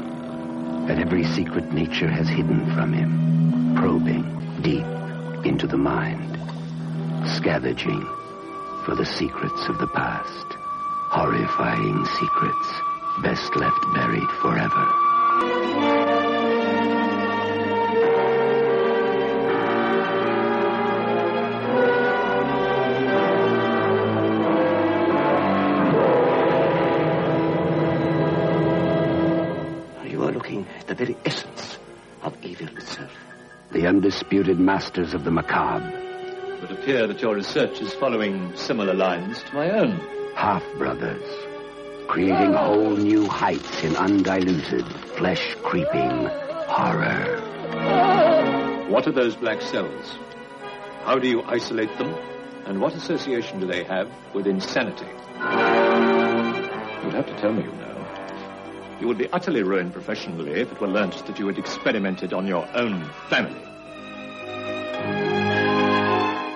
at 0.88 0.98
every 0.98 1.24
secret 1.34 1.70
nature 1.70 2.08
has 2.08 2.28
hidden 2.28 2.64
from 2.74 2.94
him, 2.94 3.74
probing 3.76 4.24
deep 4.62 4.86
into 5.44 5.66
the 5.66 5.76
mind, 5.76 6.38
scavenging 7.36 8.00
for 8.86 8.96
the 8.96 9.04
secrets 9.04 9.68
of 9.68 9.78
the 9.78 9.86
past. 9.88 10.57
Horrifying 11.10 12.04
secrets, 12.04 12.68
best 13.22 13.56
left 13.56 13.80
buried 13.94 14.28
forever. 14.42 14.84
You 30.06 30.24
are 30.24 30.32
looking 30.32 30.66
at 30.78 30.88
the 30.88 30.94
very 30.94 31.16
essence 31.24 31.78
of 32.22 32.36
evil 32.44 32.68
itself. 32.76 33.10
The 33.72 33.86
undisputed 33.86 34.60
masters 34.60 35.14
of 35.14 35.24
the 35.24 35.30
macabre. 35.30 35.88
It 35.88 36.60
would 36.60 36.70
appear 36.70 37.06
that 37.06 37.22
your 37.22 37.34
research 37.34 37.80
is 37.80 37.94
following 37.94 38.54
similar 38.56 38.92
lines 38.92 39.42
to 39.44 39.54
my 39.54 39.70
own 39.70 40.17
half 40.38 40.62
brothers, 40.78 41.28
creating 42.06 42.52
whole 42.52 42.96
new 42.96 43.26
heights 43.26 43.82
in 43.82 43.96
undiluted, 43.96 44.86
flesh 45.16 45.56
creeping 45.64 46.28
horror. 46.68 47.40
What 48.88 49.08
are 49.08 49.12
those 49.12 49.34
black 49.34 49.60
cells? 49.60 50.16
How 51.02 51.18
do 51.18 51.26
you 51.26 51.42
isolate 51.42 51.90
them? 51.98 52.14
And 52.66 52.80
what 52.80 52.94
association 52.94 53.58
do 53.58 53.66
they 53.66 53.82
have 53.82 54.08
with 54.32 54.46
insanity? 54.46 55.08
You'd 57.02 57.14
have 57.14 57.26
to 57.26 57.36
tell 57.40 57.52
me, 57.52 57.64
you 57.64 57.72
know. 57.72 58.96
You 59.00 59.08
would 59.08 59.18
be 59.18 59.28
utterly 59.32 59.64
ruined 59.64 59.92
professionally 59.92 60.52
if 60.52 60.70
it 60.70 60.80
were 60.80 60.86
learnt 60.86 61.26
that 61.26 61.40
you 61.40 61.48
had 61.48 61.58
experimented 61.58 62.32
on 62.32 62.46
your 62.46 62.64
own 62.74 63.10
family. 63.28 63.60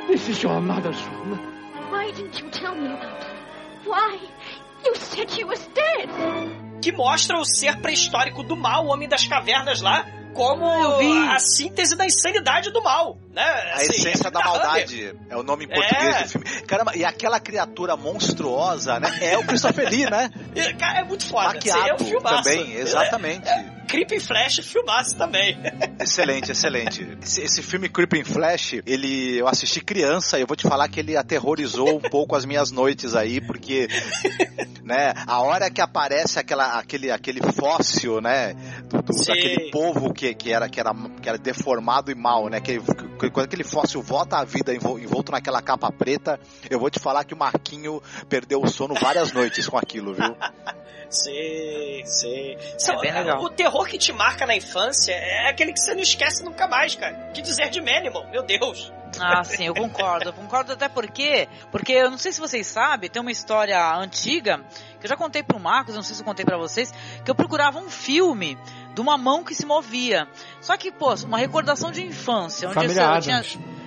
This 0.07 0.28
is 0.28 0.41
your 0.41 0.61
mother's 0.61 1.05
room. 1.09 1.37
Why 1.91 2.12
didn't 2.12 2.41
you 2.41 2.49
tell 2.51 2.76
me 2.76 2.87
about 2.87 3.24
her? 3.24 3.32
Why? 3.85 4.18
You 4.85 4.95
said 4.97 5.30
she 5.30 5.45
was 5.45 5.68
dead. 5.74 6.09
Que 6.80 6.93
mostra 6.93 7.39
o 7.39 7.45
ser 7.45 7.80
pré-histórico 7.80 8.43
do 8.43 8.57
mal, 8.57 8.87
o 8.87 8.89
Homem 8.89 9.09
das 9.09 9.26
Cavernas 9.26 9.80
lá, 9.80 10.05
como 10.35 10.66
a 10.66 11.39
síntese 11.39 11.97
da 11.97 12.05
insanidade 12.05 12.70
do 12.72 12.83
mal, 12.83 13.18
né? 13.33 13.43
A 13.43 13.74
assim, 13.76 13.93
essência 13.93 14.30
da 14.30 14.41
maldade 14.41 15.14
é 15.28 15.37
o 15.37 15.43
nome 15.43 15.64
em 15.64 15.68
português 15.68 16.16
é. 16.16 16.22
do 16.22 16.28
filme. 16.28 16.47
Caramba, 16.66 16.97
e 16.97 17.05
aquela 17.05 17.41
criatura 17.41 17.97
monstruosa, 17.97 19.01
né? 19.01 19.11
É 19.22 19.39
o 19.39 19.47
Christopher 19.47 19.89
Lee, 19.89 20.09
né? 20.09 20.30
Cara, 20.78 21.01
é 21.01 21.05
muito 21.05 21.26
foda. 21.26 21.55
Maquiado 21.55 21.89
é 21.89 21.95
um 21.95 21.99
filmaço. 21.99 22.43
também, 22.43 22.74
exatamente. 22.74 23.49
É, 23.49 23.53
é, 23.53 23.83
Creeping 23.93 24.20
Flash, 24.20 24.61
filmaço 24.62 25.16
também. 25.16 25.59
Excelente, 26.01 26.51
excelente. 26.51 27.07
Esse, 27.22 27.43
esse, 27.43 27.62
filme 27.62 27.89
Creeping 27.89 28.24
Flash, 28.24 28.80
ele 28.87 29.39
eu 29.39 29.47
assisti 29.47 29.80
criança 29.80 30.39
e 30.39 30.43
eu 30.43 30.47
vou 30.47 30.57
te 30.57 30.66
falar 30.66 30.89
que 30.89 30.99
ele 30.99 31.16
aterrorizou 31.16 31.97
um 31.97 32.01
pouco 32.01 32.35
as 32.35 32.45
minhas 32.45 32.70
noites 32.70 33.14
aí, 33.14 33.41
porque 33.41 33.89
né, 34.83 35.12
a 35.26 35.41
hora 35.41 35.70
que 35.70 35.80
aparece 35.80 36.39
aquela, 36.39 36.78
aquele, 36.78 37.11
aquele 37.11 37.41
fóssil, 37.53 38.20
né, 38.20 38.55
do, 38.89 39.03
do 39.03 39.24
daquele 39.26 39.70
povo 39.70 40.12
que, 40.12 40.35
que, 40.35 40.53
era, 40.53 40.68
que, 40.68 40.80
era, 40.80 40.93
que 41.20 41.28
era 41.28 41.39
deformado 41.39 42.11
e 42.11 42.14
mal, 42.14 42.49
né, 42.49 42.61
que, 42.61 42.80
que 42.80 43.22
quando 43.31 43.47
aquele 43.47 43.64
fóssil 43.64 44.03
volta 44.03 44.39
à 44.39 44.45
vida 44.45 44.75
envolto 44.75 45.33
naquela 45.33 45.62
capa 45.62 45.91
preta, 45.91 46.39
eu 46.68 46.79
vou 46.79 46.91
te 46.91 46.99
falar 46.99 47.25
que 47.25 47.35
o 47.35 47.37
Marquinho 47.37 48.03
perdeu 48.29 48.62
o 48.62 48.68
sono 48.68 48.95
várias 48.95 49.33
noites 49.33 49.68
com 49.68 49.79
aquilo, 49.79 50.14
viu? 50.14 50.37
Sim, 51.12 52.03
sim. 52.07 52.57
É 52.89 53.01
bem 53.03 53.12
legal. 53.12 53.43
O 53.43 53.51
terror 53.51 53.87
que 53.87 53.99
te 53.99 54.14
marca 54.14 54.47
na 54.47 54.57
infância 54.57 55.12
é 55.12 55.51
aquele 55.51 55.75
que 55.75 55.79
você 55.79 55.95
não 55.95 56.01
esquece 56.01 56.43
nunca 56.43 56.66
mais, 56.66 56.95
cara. 56.95 57.31
Que 57.35 57.43
dizer 57.43 57.68
de 57.68 57.83
Manimal, 57.83 58.27
meu 58.31 58.43
Deus. 58.43 58.91
Ah, 59.20 59.45
sim, 59.45 59.66
eu 59.66 59.75
concordo. 59.75 60.31
Eu 60.31 60.33
concordo 60.33 60.73
até 60.73 60.89
porque, 60.89 61.47
porque 61.70 61.93
eu 61.93 62.11
não 62.11 62.16
sei 62.16 62.33
se 62.33 62.41
vocês 62.41 62.66
sabem, 62.66 63.11
tem 63.11 63.20
uma 63.20 63.31
história 63.31 63.79
antiga 63.95 64.64
eu 65.07 65.09
já 65.09 65.16
contei 65.16 65.42
pro 65.42 65.59
Marcos, 65.59 65.94
não 65.94 66.03
sei 66.03 66.14
se 66.14 66.22
eu 66.22 66.26
contei 66.26 66.44
para 66.44 66.57
vocês, 66.57 66.92
que 67.24 67.30
eu 67.30 67.34
procurava 67.34 67.78
um 67.78 67.90
filme 67.90 68.59
de 68.94 69.00
uma 69.00 69.16
mão 69.16 69.42
que 69.44 69.55
se 69.55 69.66
movia. 69.66 70.28
Só 70.61 70.76
que, 70.76 70.90
pô, 70.92 71.14
uma 71.26 71.38
recordação 71.38 71.90
de 71.90 72.05
infância, 72.05 72.68
onde 72.68 72.74
Família 72.74 73.03
eu 73.03 73.20
tinha 73.20 73.42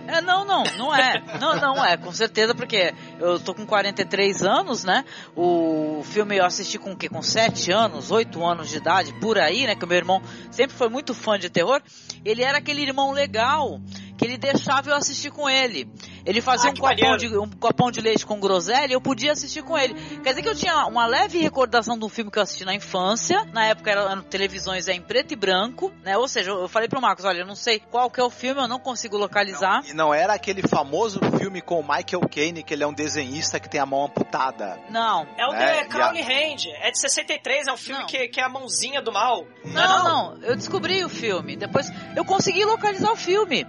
é, 0.08 0.22
não, 0.22 0.46
não, 0.46 0.64
não 0.78 0.96
é. 0.96 1.22
Não, 1.40 1.56
não 1.56 1.86
é, 1.86 1.98
com 1.98 2.12
certeza, 2.12 2.54
porque 2.54 2.94
eu 3.20 3.40
tô 3.40 3.54
com 3.54 3.66
43 3.66 4.44
anos, 4.44 4.84
né? 4.84 5.04
O 5.36 6.04
filme 6.04 6.38
eu 6.38 6.46
assisti 6.46 6.78
com 6.78 6.92
o 6.92 6.96
quê? 6.96 7.10
Com 7.10 7.22
7 7.22 7.72
anos, 7.72 8.12
8 8.12 8.46
anos 8.46 8.70
de 8.70 8.78
idade, 8.78 9.14
por 9.14 9.38
aí, 9.38 9.66
né? 9.66 9.76
Que 9.76 9.84
o 9.84 9.88
meu 9.88 9.98
irmão 9.98 10.22
sempre 10.52 10.76
foi 10.76 10.90
muito 10.90 11.14
fã 11.14 11.40
de 11.40 11.50
terror. 11.50 11.82
Ele 12.24 12.44
era 12.44 12.60
aquele 12.60 12.82
irmão 12.82 13.12
legal 13.12 13.80
que 14.18 14.26
ele 14.26 14.38
deixava 14.38 14.90
eu 14.90 14.96
assistir 14.96 15.30
com 15.32 15.50
ele. 15.50 15.90
Ele 16.26 16.42
fazia 16.42 16.70
Ah, 16.70 16.74
um, 16.74 16.76
copão 16.78 17.18
de, 17.18 17.38
um 17.38 17.50
copão 17.50 17.92
de 17.92 18.02
leite 18.02 18.26
com 18.26 18.40
groselha 18.40 18.92
e 18.92 18.94
eu 18.94 19.02
podia 19.02 19.32
assistir 19.34 19.62
com 19.64 19.78
ele. 19.78 19.94
Quer 20.22 20.30
dizer 20.30 20.42
que 20.42 20.50
eu 20.50 20.56
tinha 20.56 20.86
uma 20.88 21.06
leve 21.06 21.38
recordação 21.40 21.98
do 21.98 22.08
filme 22.10 22.32
que 22.32 22.40
eu 22.40 22.44
assisti 22.44 22.66
na 22.66 22.74
infância. 22.74 23.46
Na 23.54 23.66
época 23.68 23.92
eram 23.92 24.10
eram 24.10 24.22
televisões 24.24 24.88
é, 24.88 24.94
em 24.94 25.02
preto 25.02 25.34
e 25.34 25.36
branco, 25.36 25.92
né? 26.04 26.18
Ou 26.18 26.28
seja, 26.28 26.52
eu 26.52 26.68
falei 26.68 26.88
pro 26.88 27.02
Marcos, 27.02 27.26
olha, 27.26 27.40
eu 27.40 27.46
não 27.46 27.56
sei 27.56 27.80
qual 27.80 28.10
que 28.10 28.20
é 28.20 28.24
o 28.24 28.30
filme, 28.30 28.62
eu 28.62 28.68
não 28.68 28.80
consigo 28.80 29.18
localizar. 29.18 29.84
E 29.86 29.94
não 29.94 30.14
era 30.14 30.34
aquele 30.34 30.62
famoso 30.68 31.20
filme 31.38 31.62
com 31.62 31.80
o 31.80 31.84
Michael 31.84 32.22
Caine, 32.30 32.64
que 32.64 32.74
ele 32.74 32.84
é 32.84 32.88
um 32.88 32.94
desenhista 32.94 33.60
que 33.60 33.70
tem 33.70 33.80
a 33.82 33.86
mão 33.86 34.06
amputada. 34.06 34.80
Não. 34.90 35.28
É 35.38 35.46
o 35.48 35.54
É, 35.54 35.84
The 35.84 35.86
Crowley 35.86 36.22
a- 36.22 36.26
Hand. 36.26 36.66
É 36.82 36.92
de 36.92 37.00
63, 37.00 37.68
é 37.68 37.74
um 37.74 37.78
filme 37.78 38.06
que, 38.06 38.28
que 38.30 38.40
é 38.40 38.44
a 38.44 38.50
mãozinha 38.50 39.02
do 39.02 39.12
mal. 39.12 39.46
Não, 39.66 39.74
não, 39.74 40.04
não. 40.36 40.44
Eu 40.44 40.56
descobri 40.56 41.04
o 41.04 41.10
filme. 41.10 41.56
Depois 41.56 41.88
eu 42.16 42.24
consegui 42.26 42.64
localizar 42.66 43.12
o 43.12 43.16
filme. 43.16 43.68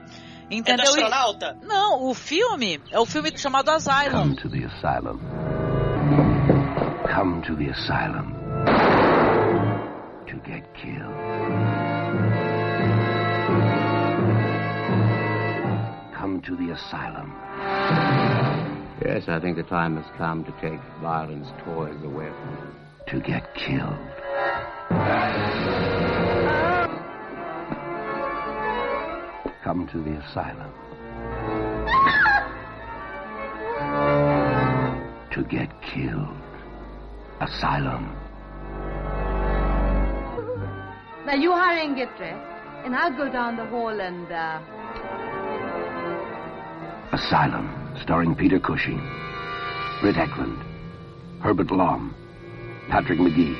Entendeu? 0.51 0.86
É 0.86 1.09
do 1.38 1.44
E- 1.44 1.66
Não, 1.66 2.05
o 2.05 2.14
filme 2.14 2.80
é 2.90 2.99
o 3.01 3.07
filme 3.07 3.36
chamado 3.36 3.70
Asylum. 3.70 4.34
Come 4.34 4.36
to 4.36 4.49
the 4.49 4.64
asylum. 4.64 5.20
come 7.14 7.40
to 7.42 7.57
the 7.57 7.70
asylum 7.70 8.34
to 10.26 10.36
get 10.44 10.62
killed. 10.74 11.14
Come 16.18 16.40
to 16.42 16.57
the 16.57 16.72
asylum. 16.72 17.32
Yes, 19.05 19.28
I 19.28 19.38
think 19.40 19.57
the 19.57 19.62
time 19.62 19.97
has 19.97 20.07
come 20.18 20.44
to 20.44 20.53
take 20.61 20.80
violence 21.01 21.49
toys 21.64 21.97
away 22.05 22.28
from 22.28 22.57
them. 22.57 22.74
To 23.09 23.20
get 23.20 23.55
killed. 23.55 23.99
Come 29.67 29.89
to 29.89 29.99
the 29.99 30.12
asylum. 30.23 30.73
To 35.33 35.43
get 35.43 35.69
killed. 35.83 36.39
Asylum. 37.41 38.17
Now 41.27 41.35
you 41.35 41.53
hurry 41.53 41.85
and 41.85 41.97
get 41.97 42.17
dressed, 42.17 42.41
and 42.85 42.95
I'll 42.95 43.14
go 43.14 43.29
down 43.31 43.57
the 43.57 43.67
hall 43.67 44.01
and, 44.01 44.31
uh... 44.33 44.61
Asylum, 47.12 47.69
starring 48.01 48.37
Peter 48.37 48.61
Cushing, 48.61 49.03
Britt 50.01 50.17
Eklund, 50.17 50.62
Herbert 51.43 51.73
Lom, 51.73 52.14
Patrick 52.89 53.19
McGee, 53.19 53.59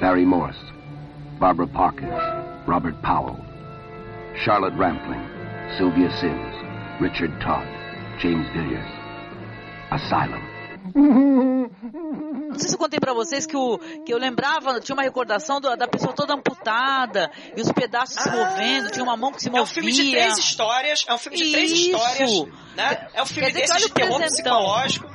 Barry 0.00 0.24
Morse, 0.24 0.56
Barbara 1.38 1.68
Parkins, 1.68 2.18
Robert 2.66 3.00
Powell, 3.02 3.43
Charlotte 4.42 4.76
Rampling, 4.76 5.22
Sylvia 5.76 6.10
Sims, 6.18 6.54
Richard 7.00 7.34
Todd, 7.44 7.64
James 8.20 8.48
Villiers. 8.52 8.90
Asylum. 9.90 10.42
Não 10.94 12.58
sei 12.58 12.68
se 12.68 12.74
eu 12.74 12.78
contei 12.78 13.00
pra 13.00 13.12
vocês 13.14 13.46
que, 13.46 13.56
o, 13.56 13.78
que 14.04 14.12
eu 14.12 14.18
lembrava, 14.18 14.80
tinha 14.80 14.94
uma 14.94 15.02
recordação 15.02 15.60
do- 15.60 15.74
da 15.76 15.88
pessoa 15.88 16.12
toda 16.12 16.34
amputada 16.34 17.30
e 17.56 17.60
os 17.60 17.70
pedaços 17.72 18.22
se 18.22 18.30
movendo, 18.30 18.90
tinha 18.90 19.02
uma 19.04 19.16
mão 19.16 19.32
que 19.32 19.40
se 19.40 19.48
É 19.48 19.50
movia. 19.50 19.64
um 19.64 19.66
filme 19.66 19.92
de 19.92 20.10
três 20.10 20.38
histórias, 20.38 21.04
é 21.08 21.14
um 21.14 21.18
filme 21.18 21.38
de 21.38 21.50
três 21.52 21.70
Isso. 21.70 21.90
histórias, 21.90 22.30
né? 22.76 23.08
É 23.14 23.22
um 23.22 23.26
filme 23.26 23.52
Quer 23.52 23.70
olha 23.70 23.78
de 23.80 23.92
terror 23.92 24.18
presentão. 24.18 24.58
psicológico. 24.58 25.14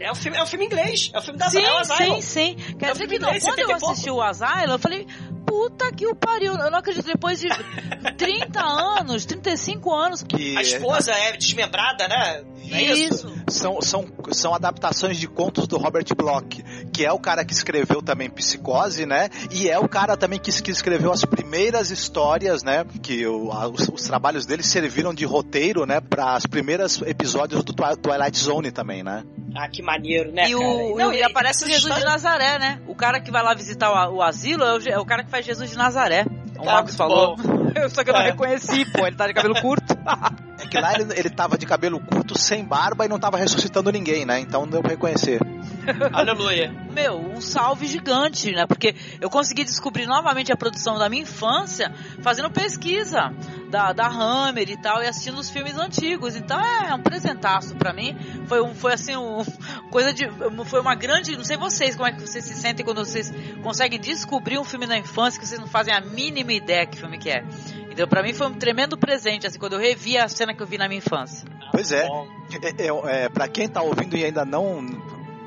É, 0.00 0.10
um 0.10 0.14
filme, 0.14 0.38
é 0.38 0.42
um 0.42 0.46
filme 0.46 0.64
inglês, 0.64 1.10
é 1.12 1.18
um 1.18 1.22
filme 1.22 1.38
da 1.38 1.50
Sim, 1.50 1.60
é 1.62 1.78
Asylum. 1.80 2.20
sim, 2.22 2.56
sim. 2.56 2.74
Quer 2.78 2.86
É 2.86 2.88
um 2.90 2.92
dizer 2.92 3.06
que 3.06 3.18
não, 3.18 3.28
quando 3.28 3.34
eu 3.34 3.40
70 3.66 3.66
pouco. 3.78 3.90
assisti 3.92 4.10
o 4.10 4.22
Asylum, 4.22 4.72
eu 4.72 4.78
falei, 4.78 5.06
puta 5.52 5.92
que 5.92 6.06
o 6.06 6.14
pariu. 6.14 6.54
Eu 6.54 6.70
não 6.70 6.78
acredito, 6.78 7.04
depois 7.04 7.38
de 7.38 7.48
30 8.16 8.60
anos, 8.62 9.26
35 9.26 9.92
anos. 9.94 10.22
Que 10.22 10.56
A 10.56 10.62
esposa 10.62 11.12
é 11.12 11.36
desmembrada, 11.36 12.08
né? 12.08 12.42
É 12.70 12.82
isso? 12.82 13.30
São, 13.48 13.82
são, 13.82 14.06
são 14.30 14.54
adaptações 14.54 15.18
de 15.18 15.28
contos 15.28 15.66
do 15.66 15.76
Robert 15.76 16.06
Bloch, 16.16 16.64
que 16.92 17.04
é 17.04 17.12
o 17.12 17.18
cara 17.18 17.44
que 17.44 17.52
escreveu 17.52 18.02
também 18.02 18.28
Psicose, 18.28 19.06
né? 19.06 19.28
E 19.50 19.68
é 19.68 19.78
o 19.78 19.88
cara 19.88 20.16
também 20.16 20.38
que, 20.38 20.50
que 20.62 20.70
escreveu 20.70 21.10
as 21.12 21.24
primeiras 21.24 21.90
histórias, 21.90 22.62
né? 22.62 22.84
Que 23.02 23.26
o- 23.26 23.50
a- 23.50 23.68
os, 23.68 23.88
os 23.88 24.02
trabalhos 24.02 24.44
dele 24.46 24.62
serviram 24.62 25.14
de 25.14 25.24
roteiro, 25.24 25.86
né? 25.86 26.00
Para 26.00 26.36
os 26.36 26.46
primeiros 26.46 27.00
episódios 27.02 27.64
do 27.64 27.72
Twi- 27.72 27.96
Twilight 27.96 28.38
Zone 28.38 28.70
também, 28.70 29.02
né? 29.02 29.24
Ah, 29.56 29.68
que 29.68 29.82
maneiro, 29.82 30.32
né, 30.32 30.48
E, 30.48 30.52
cara? 30.54 30.64
o, 30.66 30.96
Não, 30.96 31.12
e 31.12 31.18
e- 31.18 31.22
aparece 31.22 31.64
o 31.64 31.68
Jesus 31.68 31.82
de 31.92 31.98
história- 32.00 32.10
Nazaré, 32.10 32.58
né? 32.58 32.80
O 32.86 32.94
cara 32.94 33.20
que 33.20 33.30
vai 33.30 33.42
lá 33.42 33.54
visitar 33.54 33.90
o, 34.10 34.16
o 34.16 34.22
asilo 34.22 34.64
é 34.64 34.74
o, 34.78 34.88
é 34.88 34.98
o 34.98 35.04
cara 35.04 35.24
que 35.24 35.30
faz 35.30 35.44
Jesus 35.46 35.70
de 35.70 35.76
Nazaré. 35.76 36.24
O 36.58 36.64
Tá 36.64 36.72
Marcos 36.72 36.96
muito 36.96 36.96
falou. 36.96 37.36
bom. 37.36 37.61
Só 37.90 38.04
que 38.04 38.10
eu 38.10 38.14
não 38.14 38.22
É. 38.22 38.26
reconheci, 38.30 38.84
pô. 38.92 39.06
Ele 39.06 39.16
tá 39.16 39.26
de 39.26 39.34
cabelo 39.34 39.60
curto. 39.60 39.96
É 40.62 40.66
que 40.66 40.78
lá 40.78 40.94
ele, 40.94 41.12
ele 41.16 41.28
tava 41.28 41.58
de 41.58 41.66
cabelo 41.66 41.98
curto, 41.98 42.38
sem 42.38 42.64
barba 42.64 43.04
e 43.04 43.08
não 43.08 43.18
tava 43.18 43.36
ressuscitando 43.36 43.90
ninguém, 43.90 44.24
né? 44.24 44.38
Então 44.38 44.60
não 44.62 44.70
deu 44.70 44.80
pra 44.80 44.92
reconhecer. 44.92 45.40
Aleluia. 46.12 46.72
Meu, 46.92 47.18
um 47.18 47.40
salve 47.40 47.86
gigante, 47.86 48.52
né? 48.52 48.64
Porque 48.64 48.94
eu 49.20 49.28
consegui 49.28 49.64
descobrir 49.64 50.06
novamente 50.06 50.52
a 50.52 50.56
produção 50.56 50.98
da 50.98 51.08
minha 51.08 51.22
infância 51.22 51.92
fazendo 52.20 52.48
pesquisa 52.48 53.32
da, 53.70 53.92
da 53.92 54.06
Hammer 54.06 54.70
e 54.70 54.76
tal, 54.80 55.02
e 55.02 55.08
assistindo 55.08 55.38
os 55.38 55.50
filmes 55.50 55.76
antigos. 55.76 56.36
Então 56.36 56.60
é 56.60 56.94
um 56.94 57.02
presentaço 57.02 57.74
pra 57.74 57.92
mim. 57.92 58.16
Foi, 58.46 58.62
um, 58.62 58.72
foi 58.74 58.92
assim, 58.92 59.16
um, 59.16 59.42
coisa 59.90 60.12
de. 60.12 60.30
Foi 60.66 60.80
uma 60.80 60.94
grande. 60.94 61.36
Não 61.36 61.44
sei 61.44 61.56
vocês 61.56 61.96
como 61.96 62.06
é 62.06 62.12
que 62.12 62.20
vocês 62.20 62.44
se 62.44 62.54
sentem 62.54 62.84
quando 62.84 63.04
vocês 63.04 63.32
conseguem 63.64 63.98
descobrir 63.98 64.58
um 64.58 64.64
filme 64.64 64.86
na 64.86 64.96
infância 64.96 65.40
que 65.40 65.46
vocês 65.48 65.58
não 65.60 65.66
fazem 65.66 65.92
a 65.92 66.00
mínima 66.00 66.52
ideia 66.52 66.86
que 66.86 66.96
filme 66.96 67.18
que 67.18 67.30
é. 67.30 67.42
Então, 67.90 68.08
pra 68.08 68.22
mim 68.22 68.32
foi 68.32 68.46
um 68.46 68.54
tremendo 68.54 68.96
presente, 68.96 69.46
assim, 69.46 69.58
quando 69.58 69.74
eu 69.74 69.78
revi 69.78 70.16
a 70.16 70.26
cena 70.28 70.54
que 70.54 70.62
eu 70.62 70.66
vi 70.66 70.78
na 70.78 70.88
minha 70.88 70.98
infância. 70.98 71.46
Pois 71.70 71.92
é. 71.92 72.06
é, 72.06 72.86
é, 72.86 73.24
é 73.24 73.28
para 73.28 73.48
quem 73.48 73.68
tá 73.68 73.82
ouvindo 73.82 74.16
e 74.16 74.24
ainda 74.24 74.44
não 74.44 74.80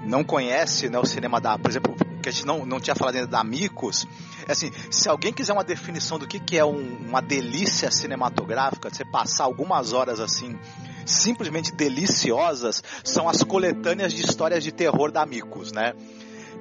não 0.06 0.24
conhece 0.24 0.88
né, 0.88 1.00
o 1.00 1.06
cinema 1.06 1.42
da, 1.42 1.58
por 1.58 1.70
exemplo, 1.70 1.96
que 2.22 2.30
a 2.30 2.32
gente 2.32 2.46
não, 2.46 2.64
não 2.64 2.80
tinha 2.80 2.96
falado 2.96 3.16
ainda 3.16 3.28
da 3.28 3.40
Amicus, 3.40 4.08
é 4.48 4.52
assim, 4.52 4.72
se 4.92 5.10
alguém 5.10 5.34
quiser 5.34 5.52
uma 5.54 5.64
definição 5.64 6.20
do 6.20 6.28
que, 6.28 6.40
que 6.40 6.58
é 6.58 6.64
um- 6.64 6.98
uma 7.08 7.22
delícia 7.22 7.90
cinematográfica, 7.90 8.88
você 8.90 9.04
passar 9.04 9.46
algumas 9.46 9.94
horas 9.94 10.20
assim, 10.20 10.58
simplesmente 11.06 11.72
deliciosas, 11.72 12.84
são 13.04 13.28
as 13.28 13.44
coletâneas 13.44 14.14
de 14.14 14.24
histórias 14.24 14.64
de 14.64 14.72
terror 14.72 15.12
da 15.12 15.24
Amicus, 15.24 15.72
né? 15.72 15.94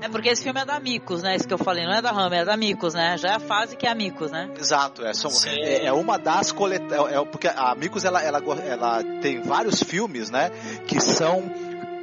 É 0.00 0.08
porque 0.08 0.28
esse 0.28 0.42
filme 0.42 0.60
é 0.60 0.64
da 0.64 0.76
Amicus, 0.76 1.22
né? 1.22 1.34
Isso 1.36 1.46
que 1.48 1.54
eu 1.54 1.58
falei, 1.58 1.84
não 1.84 1.94
é 1.94 2.02
da 2.02 2.10
Hammer, 2.10 2.40
é 2.40 2.44
da 2.44 2.54
Amicus, 2.54 2.94
né? 2.94 3.16
Já 3.16 3.28
é 3.30 3.34
a 3.34 3.40
fase 3.40 3.76
que 3.76 3.86
é 3.86 3.90
Amicus, 3.90 4.30
né? 4.30 4.50
Exato, 4.58 5.04
é, 5.04 5.14
são- 5.14 5.30
é, 5.46 5.86
é 5.86 5.92
uma 5.92 6.18
das 6.18 6.52
coletâneas. 6.52 7.12
É, 7.12 7.16
é 7.16 7.24
porque 7.24 7.48
a 7.48 7.70
Amicus 7.72 8.04
ela, 8.04 8.22
ela, 8.22 8.38
ela 8.66 9.02
tem 9.22 9.40
vários 9.40 9.82
filmes, 9.82 10.30
né? 10.30 10.50
Que 10.86 11.00
são 11.00 11.42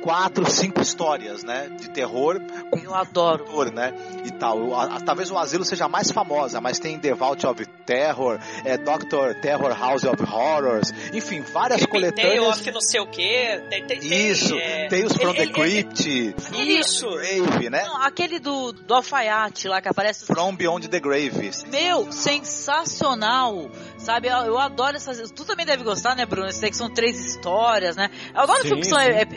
quatro, 0.02 0.50
cinco 0.50 0.82
histórias, 0.82 1.44
né? 1.44 1.70
De 1.80 1.90
terror. 1.90 2.40
Com 2.70 2.80
Eu 2.80 2.94
adoro. 2.96 3.44
Terror, 3.46 3.72
né? 3.72 3.94
E 4.26 4.32
tal. 4.32 4.60
O- 4.60 4.76
a- 4.80 5.00
talvez 5.00 5.30
o 5.32 5.38
Asilo 5.38 5.64
seja 5.64 5.86
a 5.86 5.90
mais 5.90 6.12
famosa, 6.12 6.60
mas 6.60 6.80
tem 6.80 6.98
The 7.00 7.14
Vault 7.14 7.46
of 7.46 7.66
Terror, 7.86 8.40
é 8.66 8.78
Doctor 8.78 9.36
Terror 9.36 9.78
House 9.78 10.04
of 10.04 10.22
Horrors, 10.24 10.92
enfim, 11.14 11.42
várias 11.42 11.86
Creepy 11.86 12.12
Tale 12.16 12.28
coletâneas. 12.38 12.60
of 12.60 12.72
não 12.72 12.82
sei 12.82 13.00
o 13.02 13.08
quê. 13.08 13.62
Tem, 13.70 13.86
tem, 13.86 14.00
tem, 14.00 14.30
Isso, 14.30 14.56
é, 14.58 14.88
Tales 14.88 15.14
from 15.14 15.30
ele- 15.30 15.34
the 15.38 15.42
ele- 15.44 15.54
Crypt, 15.54 16.36
Isso. 16.80 17.10
Grave, 17.10 17.70
né? 17.70 17.84
Não, 17.86 17.98
aquele 18.02 18.40
do, 18.40 18.72
do 18.72 18.94
alfaiate 18.94 19.68
lá 19.68 19.82
que 19.82 19.88
aparece. 19.88 20.26
From 20.26 20.56
Beyond 20.56 20.88
the 20.90 21.00
Grave. 21.00 21.52
Meu, 21.70 22.12
sensacional! 22.12 23.70
Sabe, 23.98 24.28
eu, 24.28 24.38
eu 24.46 24.58
adoro 24.58 24.96
essas. 24.98 25.30
Tu 25.32 25.46
também 25.46 25.66
deve 25.66 25.84
gostar, 25.84 26.16
né, 26.16 26.26
Bruno? 26.26 26.48
Esse 26.48 26.66
aí 26.66 26.72
que 26.72 26.78
são 26.78 26.90
três 26.90 27.20
histórias, 27.20 27.96
né? 27.96 28.10
Eu 28.34 28.42
adoro 28.42 28.62
Sim, 28.64 28.68
filmes 28.70 28.88
que 28.88 28.94
são 28.94 29.00
é, 29.00 29.22
é, 29.22 29.28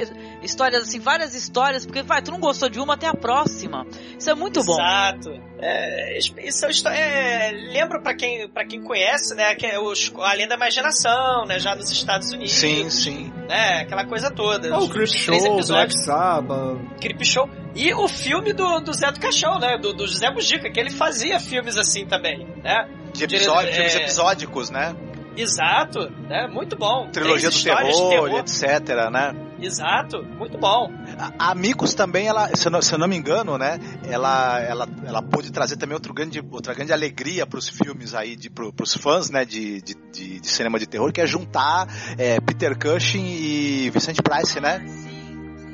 histórias, 0.55 0.85
assim, 0.85 1.01
várias 1.01 1.35
histórias, 1.35 1.85
porque 1.85 2.03
vai, 2.03 2.23
tu 2.23 2.31
não 2.31 2.39
gostou 2.39 2.69
de 2.69 2.79
uma, 2.79 2.97
tem 2.97 3.09
a 3.09 3.15
próxima. 3.15 3.85
Isso 4.19 4.31
é 4.31 4.35
muito 4.35 4.63
bom. 4.65 4.73
Exato. 4.75 5.31
É, 5.59 6.19
isso 6.19 6.89
é, 6.89 7.49
é, 7.49 7.51
lembra 7.73 8.01
pra 8.01 8.15
quem, 8.15 8.49
pra 8.49 8.65
quem 8.67 8.83
conhece, 8.83 9.35
né, 9.35 9.55
que 9.55 9.67
é 9.67 9.79
os, 9.81 10.13
além 10.19 10.47
da 10.47 10.55
imaginação, 10.55 11.45
né, 11.47 11.59
já 11.59 11.75
nos 11.75 11.91
Estados 11.91 12.31
Unidos. 12.33 12.53
Sim, 12.53 12.89
sim. 12.91 13.33
Né, 13.49 13.81
aquela 13.81 14.05
coisa 14.07 14.31
toda. 14.31 14.73
Oh, 14.75 14.79
Os- 14.79 14.85
o 14.85 14.91
Creep 14.91 15.09
Show. 15.09 15.63
Black 15.67 15.93
Sabbath. 16.05 16.79
Creep 17.01 17.25
Show. 17.25 17.49
E 17.75 17.93
o 17.93 18.07
filme 18.07 18.53
do, 18.53 18.81
do 18.81 18.93
Zé 18.93 19.11
do 19.11 19.19
Caixão, 19.19 19.59
né? 19.59 19.77
Do, 19.79 19.93
do 19.93 20.07
José 20.07 20.31
Mujica, 20.31 20.71
que 20.71 20.79
ele 20.79 20.91
fazia 20.91 21.41
filmes 21.41 21.77
assim 21.77 22.07
também, 22.07 22.47
né? 22.63 22.89
De 23.13 23.25
episódio, 23.25 23.73
filmes 23.73 23.95
é, 23.97 24.03
episódicos, 24.03 24.71
né? 24.71 24.95
Exato, 25.37 26.11
né? 26.29 26.47
Muito 26.47 26.77
bom. 26.77 27.09
Trilogia 27.11 27.51
do 27.51 27.57
de 27.57 27.65
terror, 27.65 28.39
etc, 28.39 29.11
né? 29.11 29.35
Exato, 29.61 30.23
muito 30.23 30.59
bom. 30.59 30.93
A 31.39 31.51
Amicus 31.53 31.95
também, 31.95 32.27
ela, 32.27 32.49
se 32.55 32.67
eu 32.67 32.73
não, 32.73 32.83
se 32.83 32.93
eu 32.93 32.99
não 32.99 33.09
me 33.09 33.17
engano, 33.17 33.57
né? 33.57 33.79
Ela, 34.09 34.61
ela, 34.61 34.89
ela 35.07 35.23
pôde 35.23 35.51
trazer 35.51 35.77
também 35.77 35.95
outro 35.95 36.13
grande, 36.13 36.43
outra 36.51 36.75
grande 36.75 36.93
alegria 36.93 37.47
para 37.47 37.59
os 37.59 37.69
filmes 37.69 38.15
aí, 38.15 38.37
de, 38.37 38.51
pro, 38.51 38.73
pros 38.73 38.95
fãs, 38.95 39.31
né? 39.31 39.45
De, 39.45 39.81
de, 39.81 39.95
de, 40.13 40.41
de 40.41 40.49
cinema 40.49 40.79
de 40.79 40.87
terror, 40.87 41.13
que 41.13 41.21
é 41.21 41.27
juntar 41.27 41.89
é, 42.19 42.41
Peter 42.41 42.77
Cushing 42.79 43.25
e 43.25 43.91
Vicente 43.91 44.23
Price, 44.23 44.61
né? 44.61 44.85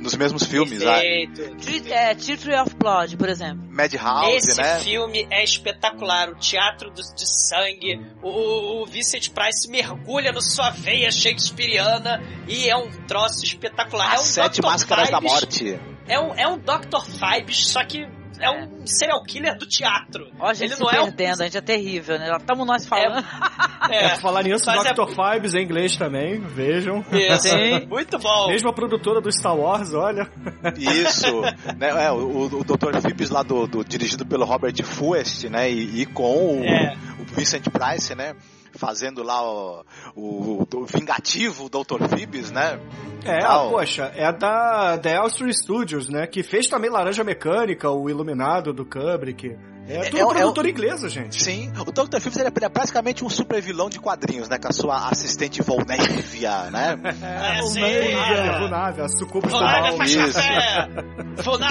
Nos 0.01 0.14
mesmos 0.14 0.44
filmes? 0.44 0.82
Perfeito. 0.82 1.56
Tre- 1.56 1.93
É, 1.93 2.14
Tree 2.14 2.55
of 2.59 2.74
Blood, 2.77 3.16
por 3.18 3.28
exemplo. 3.28 3.62
Madhouse, 3.70 4.35
Esse 4.36 4.60
né? 4.60 4.78
filme 4.81 5.27
é 5.31 5.44
espetacular. 5.44 6.31
O 6.31 6.35
teatro 6.36 6.90
do- 6.90 7.02
de 7.14 7.27
sangue. 7.48 8.01
O, 8.22 8.82
o 8.82 8.86
Vincent 8.86 9.28
Price 9.31 9.68
mergulha 9.70 10.32
na 10.32 10.40
sua 10.40 10.70
veia 10.70 11.10
shakespeariana 11.10 12.22
e 12.48 12.68
é 12.68 12.77
um 12.77 12.90
troço 13.06 13.44
espetacular. 13.44 14.12
é 14.12 14.14
As 14.14 14.20
um 14.22 14.24
Sete 14.24 14.60
Dr. 14.60 14.66
Máscaras 14.66 15.10
da 15.10 15.20
Morte. 15.20 15.78
É 16.09 16.18
um, 16.18 16.35
é 16.35 16.48
um 16.48 16.59
Dr. 16.59 17.05
Fibes, 17.05 17.66
só 17.68 17.85
que 17.85 18.06
é 18.41 18.51
um 18.51 18.87
serial 18.87 19.23
killer 19.25 19.57
do 19.59 19.67
teatro. 19.67 20.29
Ó, 20.39 20.47
a 20.49 20.55
gente 20.55 20.69
Ele 20.71 20.75
se 20.77 20.81
não 20.81 20.91
é 20.91 21.01
um 21.01 21.05
perdendo, 21.07 21.41
a 21.43 21.45
gente 21.45 21.59
é 21.59 21.61
terrível, 21.61 22.19
né? 22.19 22.37
Estamos 22.37 22.67
nós 22.67 22.87
falando. 22.87 23.25
É, 23.91 24.11
por 24.11 24.21
falar 24.21 24.43
nisso, 24.45 24.67
mas 24.67 24.85
é- 24.87 24.93
Dr. 24.93 25.09
Fibes 25.09 25.55
em 25.55 25.65
inglês 25.65 25.97
também, 25.97 26.39
vejam. 26.39 27.05
Isso, 27.11 27.49
muito 27.89 28.19
bom. 28.21 28.49
Mesmo 28.49 28.69
a 28.69 28.73
produtora 28.73 29.21
do 29.21 29.33
Star 29.33 29.57
Wars, 29.57 29.93
olha. 29.95 30.29
Isso, 30.77 31.41
né, 31.77 31.89
é, 32.07 32.12
o, 32.12 32.45
o 32.59 32.62
Dr. 32.65 33.01
Phibs 33.01 33.31
lá 33.31 33.43
do, 33.43 33.67
do- 33.67 33.85
dirigido 33.85 34.25
pelo 34.25 34.45
Robert 34.45 34.75
Fuest, 34.85 35.49
né, 35.49 35.69
e, 35.71 36.03
e 36.03 36.07
com 36.07 36.61
o, 36.61 36.65
É. 36.65 36.95
o 37.19 37.25
Vincent 37.35 37.65
Price, 37.69 38.15
né, 38.15 38.37
fazendo 38.81 39.23
lá 39.23 39.43
o, 39.44 39.85
o, 40.16 40.66
o 40.74 40.86
vingativo 40.86 41.69
Dr. 41.69 42.09
Phoebs, 42.09 42.51
né? 42.51 42.81
É, 43.24 43.39
Tal. 43.40 43.70
poxa, 43.70 44.11
é 44.16 44.32
da 44.32 44.97
The 44.98 45.16
Elstree 45.16 45.52
Studios, 45.52 46.09
né? 46.09 46.27
Que 46.27 46.43
fez 46.43 46.66
também 46.66 46.90
Laranja 46.90 47.23
Mecânica, 47.23 47.90
o 47.90 48.09
Iluminado 48.09 48.73
do 48.73 48.85
Kubrick. 48.86 49.55
É, 49.86 50.02
tudo 50.09 50.19
é 50.19 50.24
o- 50.24 50.28
produtora 50.28 50.70
inglesa, 50.70 51.09
gente. 51.09 51.43
Sim, 51.43 51.70
o 51.77 51.85
Dr. 51.93 52.20
Phibs 52.20 52.36
ele 52.39 52.48
é, 52.48 52.52
ele 52.57 52.65
é 52.65 52.69
praticamente 52.69 53.24
um 53.24 53.28
super 53.28 53.61
vilão 53.61 53.90
de 53.90 53.98
quadrinhos, 53.98 54.48
né? 54.48 54.57
Com 54.59 54.69
a 54.69 54.73
sua 54.73 55.09
assistente 55.11 55.61
Volnevia, 55.62 56.70
né? 56.70 56.97
É, 57.23 57.62
o 57.62 57.66
sim, 57.66 57.81
Navia, 57.81 58.16
é. 58.36 58.61
o 58.65 58.69
Navia, 58.69 59.05
a 59.05 59.09
sucubus 59.09 59.52
do 59.52 59.61
mal. 59.61 59.98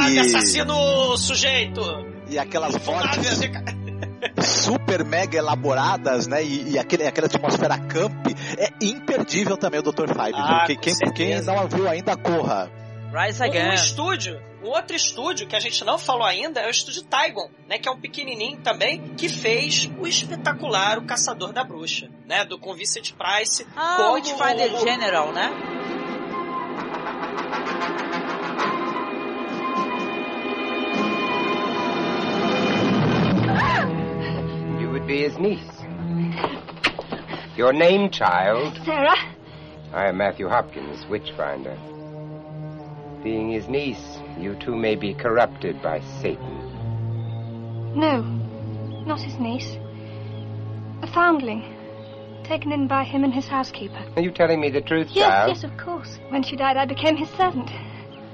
E- 0.10 0.20
assassino 0.20 0.76
sujeito! 1.18 1.82
E 2.30 2.38
aquelas 2.38 2.76
Funávia... 2.78 3.32
super 4.42 5.04
mega 5.06 5.38
elaboradas, 5.38 6.28
né? 6.28 6.44
E, 6.44 6.72
e 6.72 6.80
aquele, 6.80 7.06
aquela 7.08 7.28
atmosfera 7.28 7.78
camp 7.78 8.28
é 8.58 8.70
imperdível 8.82 9.58
também 9.58 9.80
o 9.80 9.84
Dr. 9.84 10.08
Five. 10.08 10.34
Ah, 10.36 10.60
com 10.62 10.66
quem, 10.66 10.78
quem, 10.78 11.12
quem 11.14 11.42
não 11.42 11.68
viu 11.68 11.88
ainda, 11.88 12.16
corra. 12.18 12.72
Rise 13.14 13.42
Um, 13.42 13.46
um 13.46 13.50
Again. 13.50 13.74
estúdio, 13.74 14.40
um 14.64 14.68
outro 14.68 14.96
estúdio 14.96 15.48
que 15.48 15.56
a 15.56 15.60
gente 15.60 15.84
não 15.84 15.98
falou 15.98 16.24
ainda 16.26 16.60
é 16.62 16.68
o 16.68 16.70
estúdio 16.70 17.02
Tygon, 17.04 17.50
né? 17.68 17.80
Que 17.80 17.90
é 17.90 17.92
um 17.92 18.00
pequenininho 18.00 18.58
também, 18.60 19.00
que 19.18 19.28
fez 19.28 19.90
o 20.00 20.06
espetacular 20.06 20.98
O 21.00 21.06
Caçador 21.06 21.52
da 21.52 21.64
Bruxa, 21.64 22.08
né? 22.28 22.46
Do 22.46 22.60
com 22.60 22.74
Vincent 22.76 23.14
Price. 23.14 23.66
Ah, 23.76 23.96
como 23.98 24.10
o 24.10 24.14
Witchfinder 24.16 24.76
o- 24.76 24.80
General, 24.82 25.32
né? 25.32 25.52
Be 35.10 35.24
his 35.24 35.40
niece. 35.40 35.66
Your 37.58 37.74
name, 37.74 38.12
child? 38.12 38.80
Sarah? 38.86 39.18
I 39.92 40.06
am 40.08 40.18
Matthew 40.18 40.48
Hopkins, 40.48 41.04
Witchfinder. 41.08 41.76
Being 43.24 43.52
his 43.52 43.68
niece, 43.68 44.20
you 44.38 44.54
two 44.60 44.76
may 44.76 44.94
be 44.94 45.16
corrupted 45.16 45.82
by 45.82 46.02
Satan. 46.22 46.60
No, 47.96 48.22
not 49.08 49.20
his 49.20 49.40
niece. 49.40 49.78
A 51.02 51.08
foundling. 51.12 51.64
Taken 52.44 52.72
in 52.72 52.88
by 52.88 53.04
him 53.04 53.24
and 53.24 53.34
his 53.34 53.48
housekeeper. 53.48 54.06
Are 54.16 54.22
you 54.22 54.30
telling 54.30 54.62
me 54.62 54.70
the 54.70 54.82
truth, 54.82 55.08
Yes, 55.10 55.28
child? 55.28 55.50
yes, 55.56 55.64
of 55.64 55.76
course. 55.76 56.20
When 56.30 56.44
she 56.44 56.56
died, 56.56 56.78
I 56.78 56.86
became 56.86 57.18
his 57.18 57.30
servant. 57.30 57.72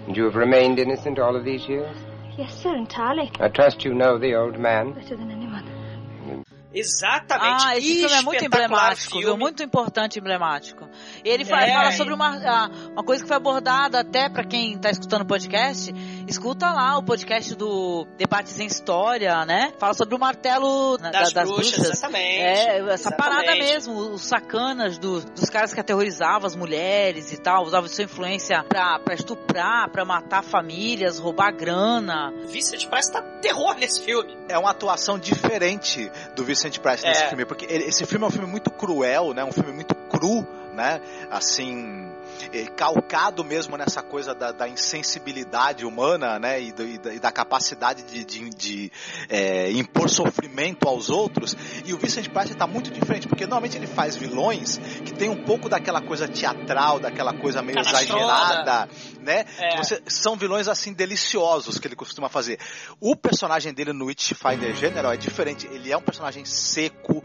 And 0.07 0.17
you 0.17 0.25
have 0.25 0.35
remained 0.35 0.79
innocent 0.79 1.19
all 1.19 1.37
of 1.37 1.45
these 1.45 1.69
years? 1.69 1.95
Yes, 2.37 2.53
sir, 2.61 2.75
entirely. 2.75 3.31
I 3.39 3.47
trust 3.47 3.85
you 3.85 3.93
know 3.93 4.17
the 4.17 4.35
old 4.35 4.59
man. 4.59 4.91
Better 4.91 5.15
than 5.15 5.31
anyone. 5.31 5.74
Exatamente. 6.75 7.65
Ah, 7.65 7.77
esse 7.77 7.95
filme 7.95 8.13
é 8.13 8.21
muito 8.21 8.45
emblemático, 8.45 9.13
viu? 9.13 9.21
filme. 9.21 9.39
Muito 9.39 9.63
importante 9.63 10.17
e 10.17 10.19
emblemático. 10.19 10.87
Ele 11.23 11.43
É. 11.43 11.45
fala 11.45 11.91
sobre 11.93 12.13
uma, 12.13 12.69
uma 12.91 13.03
coisa 13.03 13.23
que 13.23 13.27
foi 13.27 13.37
abordada 13.37 14.01
até 14.01 14.27
pra 14.29 14.43
quem 14.43 14.77
tá 14.77 14.89
escutando 14.89 15.21
o 15.21 15.25
podcast. 15.25 15.93
Escuta 16.27 16.71
lá 16.71 16.97
o 16.97 17.03
podcast 17.03 17.53
do 17.53 18.07
Debates 18.17 18.59
em 18.59 18.65
História, 18.65 19.45
né? 19.45 19.71
Fala 19.77 19.93
sobre 19.93 20.15
o 20.15 20.19
martelo 20.19 20.97
Das 20.97 21.11
da- 21.11 21.19
das 21.21 21.31
bruxas, 21.49 21.71
bruxas. 21.75 21.89
exatamente, 21.93 22.39
É, 22.41 22.77
essa 22.79 22.93
exatamente. 23.09 23.17
parada 23.17 23.55
mesmo, 23.55 23.93
os 23.93 24.23
sacanas 24.25 24.97
do- 24.97 25.21
dos 25.21 25.49
caras 25.51 25.71
que 25.71 25.79
aterrorizavam 25.79 26.47
as 26.47 26.55
mulheres 26.55 27.31
e 27.31 27.37
tal, 27.37 27.63
usavam 27.63 27.87
sua 27.87 28.05
influência 28.05 28.63
pra, 28.63 28.97
pra 28.99 29.13
estuprar, 29.13 29.89
pra 29.91 30.03
matar 30.03 30.43
famílias, 30.43 31.19
roubar 31.19 31.51
grana. 31.51 32.33
Vincent 32.47 32.87
Price 32.87 33.11
tá 33.11 33.21
terror 33.39 33.75
nesse 33.75 34.01
filme. 34.01 34.35
É 34.49 34.57
uma 34.57 34.71
atuação 34.71 35.19
diferente 35.19 36.11
do 36.35 36.43
Vincent 36.43 36.79
Price 36.79 37.03
nesse 37.05 37.21
É. 37.23 37.27
filme, 37.29 37.45
porque 37.45 37.65
ele- 37.65 37.83
esse 37.85 38.03
filme 38.07 38.25
é 38.25 38.27
um 38.27 38.31
filme 38.31 38.47
muito 38.47 38.71
cruel, 38.71 39.31
né? 39.35 39.43
Um 39.43 39.51
filme 39.51 39.71
muito 39.73 39.93
cru, 40.09 40.45
né? 40.73 40.99
Assim, 41.29 42.04
eh, 42.53 42.65
calcado 42.75 43.43
mesmo 43.43 43.77
nessa 43.77 44.01
coisa 44.01 44.33
da, 44.33 44.51
da 44.51 44.67
insensibilidade 44.67 45.85
humana, 45.85 46.37
né? 46.39 46.61
E, 46.61 46.71
do- 46.71 46.85
e 46.87 46.97
da, 46.97 47.13
e 47.13 47.19
da 47.19 47.31
capacidade 47.31 48.03
de, 48.03 48.23
de- 48.23 48.49
de, 48.49 48.91
eh, 49.29 49.71
impor 49.71 50.09
sofrimento 50.09 50.87
aos 50.87 51.09
outros. 51.09 51.55
E 51.85 51.93
o 51.93 51.97
Vincent 51.97 52.29
Price 52.29 52.51
está 52.53 52.67
muito 52.67 52.91
diferente, 52.91 53.27
porque 53.27 53.45
normalmente 53.45 53.77
ele 53.77 53.87
faz 53.87 54.15
vilões 54.15 54.77
que 54.77 55.13
tem 55.13 55.29
um 55.29 55.43
pouco 55.43 55.69
daquela 55.69 56.01
coisa 56.01 56.27
teatral, 56.27 56.99
daquela 56.99 57.33
coisa 57.33 57.61
meio 57.61 57.77
exagerada, 57.79 58.89
né? 59.21 59.45
É. 59.59 59.77
Você- 59.77 60.01
são 60.07 60.35
vilões 60.35 60.67
assim 60.67 60.93
deliciosos 60.93 61.79
que 61.79 61.87
ele 61.87 61.95
costuma 61.95 62.29
fazer. 62.29 62.59
O 62.99 63.15
personagem 63.15 63.73
dele 63.73 63.93
no 63.93 64.05
Witchfinder 64.05 64.75
General 64.75 65.11
é 65.13 65.17
diferente. 65.17 65.67
Ele 65.71 65.91
é 65.91 65.97
um 65.97 66.01
personagem 66.01 66.43
seco, 66.45 67.23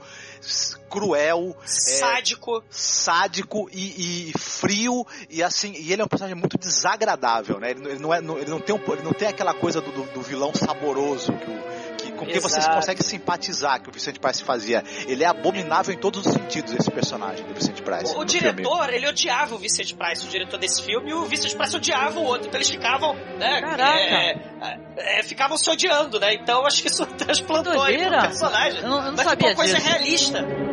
cruel, 0.89 1.57
é, 1.63 1.67
Sádico. 1.67 2.63
sádico 2.71 3.69
e, 3.73 4.31
e 4.31 4.39
frio 4.39 5.07
e 5.29 5.43
assim. 5.43 5.73
E 5.73 5.93
ele 5.93 6.03
é 6.03 6.05
um 6.05 6.09
personagem 6.09 6.37
muito 6.39 6.59
desagradável, 6.59 7.59
né? 7.61 7.71
Ele, 7.71 7.81
não- 7.81 7.91
ele 7.91 7.99
não 8.01 8.15
é, 8.15 8.21
não- 8.21 8.39
ele 8.39 8.51
não 8.51 8.61
tem 8.61 8.75
um- 8.75 8.93
ele 8.93 9.03
não 9.03 9.13
tem 9.13 9.29
aquela 9.29 9.55
coisa 9.55 9.81
do, 9.81 9.91
do- 9.93 10.13
do 10.13 10.21
vilão 10.23 10.53
saboroso 10.55 11.33
que 11.33 11.51
o 11.51 11.90
que, 12.27 12.33
com 12.33 12.33
quem 12.33 12.41
você 12.41 12.61
consegue 12.71 13.03
simpatizar 13.03 13.81
que 13.83 13.89
o 13.89 13.93
Vicente 13.93 14.19
Price 14.21 14.43
fazia. 14.43 14.83
Ele 15.07 15.25
é 15.25 15.27
abominável 15.27 15.93
em 15.95 15.99
todos 15.99 16.25
os 16.27 16.33
sentidos 16.33 16.73
esse 16.75 16.91
personagem 16.91 17.45
do 17.47 17.55
Vicente 17.55 17.83
Price. 17.83 18.15
O, 18.15 18.19
o 18.21 18.25
no 18.25 18.29
filme. 18.31 18.53
diretor, 18.53 18.93
ele 18.93 19.07
odiava 19.09 19.55
o 19.55 19.59
Vincent 19.59 19.95
Price, 19.95 20.25
o 20.27 20.29
diretor 20.29 20.59
desse 20.59 20.83
filme, 20.83 21.11
e 21.11 21.15
o 21.15 21.25
Vincent 21.25 21.55
Price 21.57 21.77
odiava 21.77 22.19
o 22.19 22.25
outro. 22.25 22.49
Então 22.49 22.59
eles 22.59 22.71
ficavam, 22.71 23.15
né? 23.39 23.61
Caraca. 23.61 23.99
é, 24.01 25.19
é, 25.19 25.23
ficavam 25.23 25.57
se 25.57 25.69
odiando, 25.71 26.19
né? 26.21 26.35
Então 26.35 26.67
acho 26.67 26.83
que 26.83 26.89
isso 26.89 27.05
transplantou 27.17 27.83
aí 27.83 27.99
pro 27.99 28.21
personagem. 28.21 28.83
Eu 28.83 28.89
não- 28.89 28.97
eu 28.99 29.03
não 29.05 29.13
Mas 29.17 29.25
sabia 29.27 29.49
ficou 29.49 29.49
uma 29.49 29.55
coisa 29.57 29.75
disso. 29.77 29.89
realista. 29.89 30.70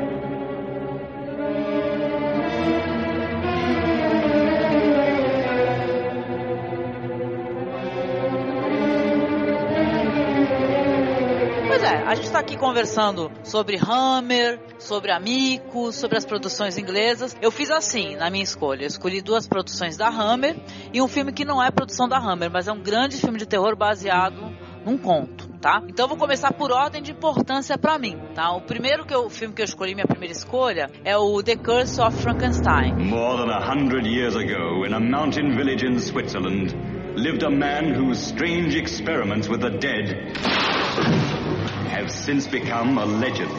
É, 11.87 12.03
a 12.03 12.15
gente 12.15 12.29
tá 12.29 12.39
aqui 12.39 12.57
conversando 12.57 13.31
sobre 13.43 13.77
Hammer, 13.77 14.59
sobre 14.77 15.11
Amico, 15.11 15.91
sobre 15.93 16.17
as 16.17 16.25
produções 16.25 16.77
inglesas. 16.77 17.35
Eu 17.41 17.49
fiz 17.49 17.71
assim 17.71 18.15
na 18.17 18.29
minha 18.29 18.43
escolha. 18.43 18.83
Eu 18.83 18.87
escolhi 18.87 19.21
duas 19.21 19.47
produções 19.47 19.95
da 19.95 20.09
Hammer 20.09 20.57
e 20.93 21.01
um 21.01 21.07
filme 21.07 21.31
que 21.31 21.45
não 21.45 21.63
é 21.63 21.71
produção 21.71 22.07
da 22.07 22.17
Hammer, 22.17 22.51
mas 22.51 22.67
é 22.67 22.71
um 22.73 22.81
grande 22.81 23.17
filme 23.17 23.39
de 23.39 23.45
terror 23.45 23.75
baseado 23.75 24.51
num 24.85 24.97
conto, 24.97 25.47
tá? 25.61 25.81
Então 25.87 26.05
eu 26.05 26.09
vou 26.09 26.17
começar 26.17 26.53
por 26.53 26.71
ordem 26.71 27.01
de 27.01 27.11
importância 27.11 27.77
pra 27.77 27.97
mim, 27.97 28.17
tá? 28.33 28.51
O 28.51 28.61
primeiro 28.61 29.05
que 29.05 29.13
eu, 29.13 29.25
o 29.25 29.29
filme 29.29 29.53
que 29.53 29.61
eu 29.61 29.65
escolhi, 29.65 29.93
minha 29.93 30.07
primeira 30.07 30.31
escolha, 30.31 30.89
é 31.03 31.17
o 31.17 31.41
The 31.41 31.55
Curse 31.57 32.01
of 32.01 32.17
Frankenstein. 32.21 32.93
More 32.95 33.37
than 33.37 33.49
a 33.49 33.59
hundred 33.59 34.07
years 34.07 34.35
ago, 34.35 34.85
in 34.85 34.93
a 34.93 34.99
mountain 34.99 35.55
village 35.55 35.85
in 35.85 35.99
Switzerland, 35.99 36.73
lived 37.15 37.43
a 37.43 37.49
man 37.49 37.95
whose 37.95 38.19
strange 38.19 38.77
experiments 38.77 39.49
with 39.49 39.61
the 39.61 39.71
dead 39.71 41.46
have 41.87 42.11
since 42.11 42.47
become 42.47 42.97
a 42.97 43.05
legend. 43.05 43.51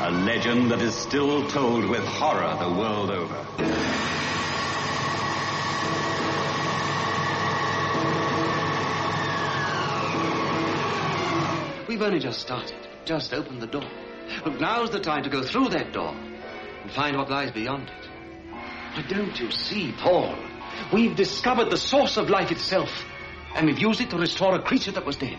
A 0.00 0.10
legend 0.10 0.70
that 0.70 0.80
is 0.82 0.94
still 0.94 1.48
told 1.48 1.86
with 1.86 2.04
horror 2.04 2.56
the 2.58 2.70
world 2.70 3.10
over. 3.10 3.46
We've 11.88 12.02
only 12.02 12.18
just 12.18 12.40
started, 12.40 12.76
just 13.04 13.32
opened 13.32 13.62
the 13.62 13.66
door. 13.66 13.88
Look, 14.44 14.60
now's 14.60 14.90
the 14.90 15.00
time 15.00 15.22
to 15.22 15.30
go 15.30 15.42
through 15.42 15.70
that 15.70 15.92
door 15.92 16.14
and 16.82 16.90
find 16.92 17.16
what 17.16 17.30
lies 17.30 17.52
beyond 17.52 17.88
it. 17.88 18.08
But 18.94 19.08
don't 19.08 19.38
you 19.40 19.50
see, 19.50 19.92
Paul? 19.92 20.36
We've 20.92 21.16
discovered 21.16 21.70
the 21.70 21.76
source 21.76 22.16
of 22.16 22.28
life 22.28 22.52
itself, 22.52 22.90
and 23.54 23.66
we've 23.66 23.78
used 23.78 24.00
it 24.00 24.10
to 24.10 24.18
restore 24.18 24.54
a 24.56 24.62
creature 24.62 24.92
that 24.92 25.06
was 25.06 25.16
dead. 25.16 25.38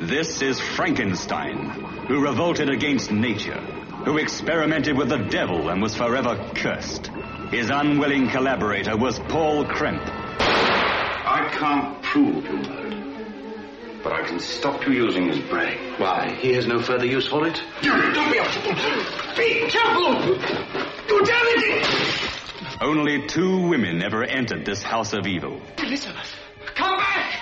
This 0.00 0.42
is 0.42 0.60
Frankenstein, 0.60 1.70
who 2.06 2.22
revolted 2.22 2.70
against 2.70 3.10
nature, 3.10 3.60
who 4.04 4.16
experimented 4.18 4.96
with 4.96 5.08
the 5.08 5.18
devil 5.18 5.70
and 5.70 5.82
was 5.82 5.96
forever 5.96 6.52
cursed. 6.54 7.10
His 7.50 7.68
unwilling 7.68 8.28
collaborator 8.28 8.96
was 8.96 9.18
Paul 9.18 9.64
Kremp. 9.64 10.00
I 10.38 11.50
can't 11.52 12.00
prove 12.00 12.44
you 12.44 12.58
murdered, 12.58 14.02
but 14.04 14.12
I 14.12 14.22
can 14.22 14.38
stop 14.38 14.86
you 14.86 14.92
using 14.92 15.26
his 15.26 15.40
brain. 15.40 15.94
Why, 15.96 16.32
he 16.40 16.52
has 16.52 16.68
no 16.68 16.80
further 16.80 17.06
use 17.06 17.26
for 17.26 17.48
it? 17.48 17.60
Don't 17.82 18.30
be 18.30 18.38
a 18.38 18.44
fool! 18.44 18.74
Be 19.36 19.68
careful! 19.68 20.14
You 21.08 21.24
damn 21.24 21.46
it! 21.58 22.80
Only 22.80 23.26
two 23.26 23.66
women 23.66 24.00
ever 24.04 24.22
entered 24.22 24.64
this 24.64 24.80
house 24.80 25.12
of 25.12 25.26
evil. 25.26 25.60
Elizabeth, 25.78 26.30
come 26.76 26.98
back! 26.98 27.34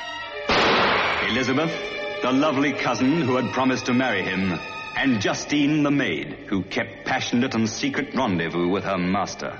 Elizabeth, 1.28 1.95
the 2.26 2.32
lovely 2.32 2.72
cousin 2.72 3.20
who 3.20 3.36
had 3.36 3.52
promised 3.52 3.86
to 3.86 3.94
marry 3.94 4.20
him, 4.20 4.58
and 4.96 5.20
Justine 5.20 5.84
the 5.84 5.92
maid, 5.92 6.32
who 6.48 6.60
kept 6.64 7.06
passionate 7.06 7.54
and 7.54 7.70
secret 7.70 8.12
rendezvous 8.16 8.66
with 8.66 8.82
her 8.82 8.98
master. 8.98 9.56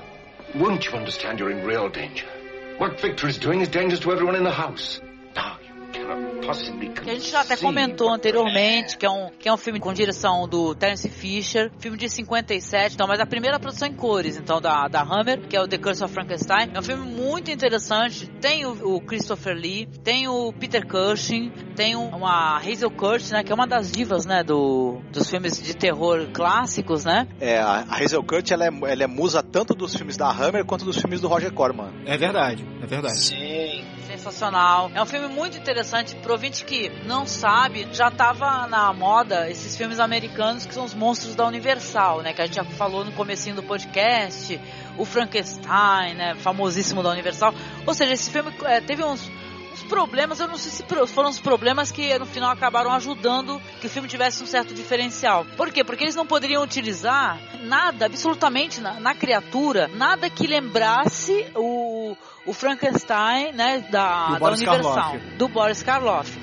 Won't 0.53 0.85
you 0.85 0.91
understand 0.91 1.39
you're 1.39 1.51
in 1.51 1.65
real 1.65 1.87
danger? 1.87 2.25
What 2.77 2.99
Victor 2.99 3.29
is 3.29 3.37
doing 3.37 3.61
is 3.61 3.69
dangerous 3.69 4.01
to 4.01 4.11
everyone 4.11 4.35
in 4.35 4.43
the 4.43 4.51
house. 4.51 4.99
Que 7.03 7.09
a 7.09 7.13
gente 7.13 7.29
já 7.29 7.41
até 7.41 7.55
comentou 7.57 8.09
anteriormente, 8.13 8.97
que 8.97 9.05
é 9.05 9.09
um, 9.09 9.29
que 9.37 9.47
é 9.49 9.53
um 9.53 9.57
filme 9.57 9.79
com 9.79 9.91
direção 9.93 10.47
do 10.47 10.73
Terence 10.75 11.09
Fisher, 11.09 11.71
filme 11.79 11.97
de 11.97 12.09
57, 12.09 12.95
então, 12.95 13.07
mas 13.07 13.19
a 13.19 13.25
primeira 13.25 13.59
produção 13.59 13.87
em 13.87 13.93
cores, 13.93 14.37
então, 14.37 14.59
da, 14.61 14.87
da 14.87 15.01
Hammer, 15.01 15.41
que 15.47 15.55
é 15.55 15.61
o 15.61 15.67
The 15.67 15.77
Curse 15.77 16.03
of 16.03 16.13
Frankenstein. 16.13 16.71
É 16.73 16.79
um 16.79 16.83
filme 16.83 17.05
muito 17.09 17.51
interessante, 17.51 18.27
tem 18.41 18.65
o, 18.65 18.95
o 18.95 19.01
Christopher 19.01 19.55
Lee, 19.55 19.87
tem 20.03 20.27
o 20.27 20.51
Peter 20.53 20.85
Cushing, 20.87 21.49
tem 21.75 21.95
um- 21.95 22.09
uma 22.15 22.57
Hazel 22.57 22.91
Curtis, 22.91 23.31
né, 23.31 23.43
que 23.43 23.51
é 23.51 23.55
uma 23.55 23.67
das 23.67 23.91
divas, 23.91 24.25
né, 24.25 24.43
do, 24.43 24.99
dos 25.11 25.29
filmes 25.29 25.61
de 25.61 25.75
terror 25.75 26.27
clássicos, 26.33 27.03
né? 27.05 27.27
É, 27.39 27.59
a 27.59 27.85
Hazel 27.89 28.23
Kurt, 28.23 28.51
ela 28.51 28.65
é, 28.65 28.67
ela 28.67 29.03
é 29.03 29.07
musa 29.07 29.43
tanto 29.43 29.73
dos 29.73 29.95
filmes 29.95 30.15
da 30.17 30.29
Hammer 30.29 30.65
quanto 30.65 30.85
dos 30.85 30.97
filmes 30.97 31.19
do 31.21 31.27
Roger 31.27 31.51
Corman. 31.53 31.91
É 32.05 32.17
verdade, 32.17 32.65
é 32.81 32.85
verdade. 32.85 33.19
Sim. 33.19 33.85
Sensacional. 34.27 34.91
É 34.93 35.01
um 35.01 35.05
filme 35.05 35.27
muito 35.27 35.57
interessante 35.57 36.15
pro 36.15 36.33
ouvinte 36.33 36.65
que 36.65 36.89
não 37.05 37.25
sabe, 37.25 37.87
já 37.93 38.11
tava 38.11 38.67
na 38.67 38.91
moda 38.93 39.49
esses 39.49 39.75
filmes 39.77 39.99
americanos 39.99 40.65
que 40.65 40.73
são 40.73 40.83
os 40.83 40.93
monstros 40.93 41.33
da 41.35 41.45
Universal, 41.45 42.21
né? 42.21 42.33
Que 42.33 42.41
a 42.41 42.45
gente 42.45 42.55
já 42.55 42.63
falou 42.63 43.05
no 43.05 43.11
comecinho 43.13 43.55
do 43.55 43.63
podcast, 43.63 44.59
o 44.97 45.05
Frankenstein, 45.05 46.15
né? 46.15 46.35
Famosíssimo 46.35 47.01
da 47.01 47.09
Universal. 47.09 47.53
Ou 47.85 47.93
seja, 47.93 48.13
esse 48.13 48.29
filme 48.29 48.51
é, 48.65 48.81
teve 48.81 49.03
uns, 49.03 49.31
uns 49.77 49.83
problemas, 49.83 50.39
eu 50.39 50.47
não 50.47 50.57
sei 50.57 50.71
se 50.71 50.83
foram 51.13 51.29
os 51.29 51.39
problemas 51.39 51.91
que 51.91 52.17
no 52.17 52.25
final 52.25 52.49
acabaram 52.51 52.91
ajudando 52.93 53.61
que 53.79 53.87
o 53.87 53.89
filme 53.89 54.07
tivesse 54.07 54.41
um 54.43 54.45
certo 54.47 54.73
diferencial. 54.73 55.45
Por 55.55 55.71
quê? 55.71 55.83
Porque 55.83 56.03
eles 56.03 56.15
não 56.15 56.25
poderiam 56.25 56.63
utilizar 56.63 57.39
nada, 57.63 58.05
absolutamente, 58.07 58.81
na, 58.81 58.99
na 58.99 59.13
criatura, 59.13 59.87
nada 59.93 60.29
que 60.29 60.47
lembrasse 60.47 61.45
o, 61.55 62.15
o 62.45 62.53
Frankenstein, 62.53 63.51
né, 63.53 63.85
da, 63.89 64.27
Do 64.27 64.33
da 64.33 64.39
Boris 64.39 64.59
Universal, 64.61 64.93
Karloff. 64.93 65.17
do 65.37 65.47
Boris 65.47 65.83
Karloff. 65.83 66.39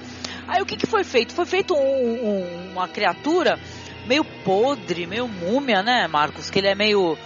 Aí 0.47 0.61
o 0.63 0.67
que, 0.67 0.77
que 0.77 0.87
foi 0.87 1.03
feito? 1.05 1.33
Foi 1.35 1.47
feito 1.47 1.75
um- 1.75 1.79
um- 1.81 2.73
uma 2.73 2.87
criatura 2.87 3.59
meio 4.07 4.23
podre, 4.45 5.07
meio 5.07 5.27
múmia, 5.27 5.83
né, 5.83 6.07
Marcos? 6.07 6.51
Que 6.51 6.59
ele 6.59 6.69
é 6.69 6.75
meio 6.75 7.17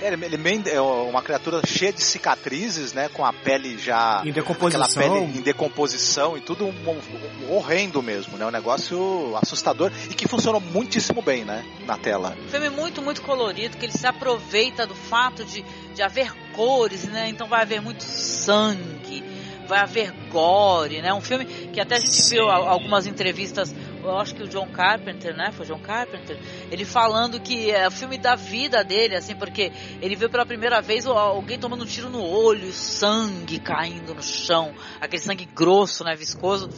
Ele, 0.00 0.24
ele 0.24 0.36
meio- 0.36 0.68
é 0.68 0.80
uma 0.80 1.22
criatura 1.22 1.60
cheia 1.66 1.92
de 1.92 2.02
cicatrizes, 2.02 2.92
né? 2.92 3.08
Com 3.12 3.24
a 3.24 3.32
pele 3.32 3.78
já. 3.78 4.22
Em 4.24 4.32
decomposição. 4.32 4.82
Aquela 4.84 5.08
pele 5.22 5.38
em 5.38 5.40
decomposição 5.40 6.36
e 6.36 6.40
tudo 6.40 6.66
um, 6.66 6.68
um- 6.70 7.46
um 7.48 7.52
horrendo 7.56 8.02
mesmo, 8.02 8.36
né? 8.36 8.44
Um 8.44 8.50
negócio 8.50 9.34
assustador 9.40 9.90
e 10.10 10.14
que 10.14 10.26
funcionou 10.28 10.60
muitíssimo 10.60 11.22
bem, 11.22 11.44
né? 11.44 11.64
Na 11.86 11.96
tela. 11.96 12.36
Um 12.44 12.48
filme 12.48 12.68
muito, 12.70 13.00
muito 13.00 13.22
colorido, 13.22 13.76
que 13.76 13.86
ele 13.86 13.92
se 13.92 14.06
aproveita 14.06 14.86
do 14.86 14.94
fato 14.94 15.44
de, 15.44 15.64
de 15.94 16.02
haver 16.02 16.32
cores, 16.52 17.04
né? 17.04 17.28
Então 17.28 17.46
vai 17.46 17.62
haver 17.62 17.80
muito 17.80 18.02
sangue, 18.02 19.24
vai 19.66 19.78
haver 19.80 20.12
gore, 20.30 21.00
né? 21.00 21.12
Um 21.14 21.20
filme 21.20 21.44
que 21.44 21.80
até 21.80 21.96
a 21.96 22.00
gente 22.00 22.20
viu 22.30 22.48
a- 22.50 22.56
algumas 22.68 23.06
entrevistas, 23.06 23.74
eu 24.04 24.18
acho 24.18 24.34
que 24.34 24.42
o 24.42 24.48
John 24.48 24.68
Carpenter, 24.68 25.34
né? 25.34 25.50
Foi 25.52 25.66
John 25.66 25.78
Carpenter, 25.78 26.38
ele 26.70 26.84
falando 26.84 27.40
que 27.40 27.70
é 27.70 27.88
o 27.88 27.90
filme 27.90 28.18
da 28.18 28.34
vida 28.34 28.84
dele, 28.84 29.16
assim, 29.16 29.34
porque 29.34 29.72
ele 30.00 30.14
viu 30.14 30.28
pela 30.28 30.44
primeira 30.44 30.80
vez 30.80 31.06
alguém 31.06 31.58
tomando 31.58 31.84
um 31.84 31.86
tiro 31.86 32.10
no 32.10 32.22
olho, 32.22 32.72
sangue 32.72 33.58
caindo 33.58 34.14
no 34.14 34.22
chão, 34.22 34.74
aquele 35.00 35.22
sangue 35.22 35.46
grosso, 35.46 36.04
né? 36.04 36.14
Viscoso. 36.14 36.68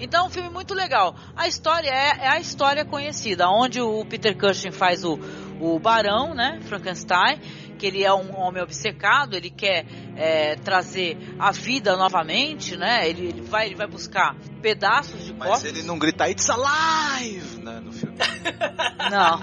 Então, 0.00 0.24
é 0.24 0.26
um 0.26 0.30
filme 0.30 0.50
muito 0.50 0.74
legal. 0.74 1.14
A 1.36 1.46
história 1.46 1.88
é, 1.88 2.24
é 2.24 2.28
a 2.28 2.40
história 2.40 2.84
conhecida, 2.84 3.48
onde 3.48 3.80
o 3.80 4.04
Peter 4.04 4.36
Cushing 4.36 4.72
faz 4.72 5.04
o, 5.04 5.16
o 5.60 5.78
barão, 5.78 6.34
né, 6.34 6.58
Frankenstein, 6.62 7.40
que 7.82 7.86
ele 7.88 8.04
é 8.04 8.14
um 8.14 8.38
homem 8.38 8.62
obcecado, 8.62 9.34
ele 9.34 9.50
quer 9.50 9.84
é, 10.14 10.54
trazer 10.54 11.18
a 11.36 11.50
vida 11.50 11.96
novamente, 11.96 12.76
né? 12.76 13.08
Ele, 13.08 13.26
ele 13.26 13.40
vai, 13.40 13.66
ele 13.66 13.74
vai 13.74 13.88
buscar 13.88 14.36
pedaços 14.62 15.24
de 15.24 15.34
Mas 15.34 15.48
corpos. 15.48 15.64
ele 15.64 15.82
não 15.82 15.98
grita 15.98 16.30
It's 16.30 16.48
alive! 16.48 17.60
Né, 17.60 17.80
no 17.80 17.92
filme. 17.92 18.16
Não. 19.10 19.40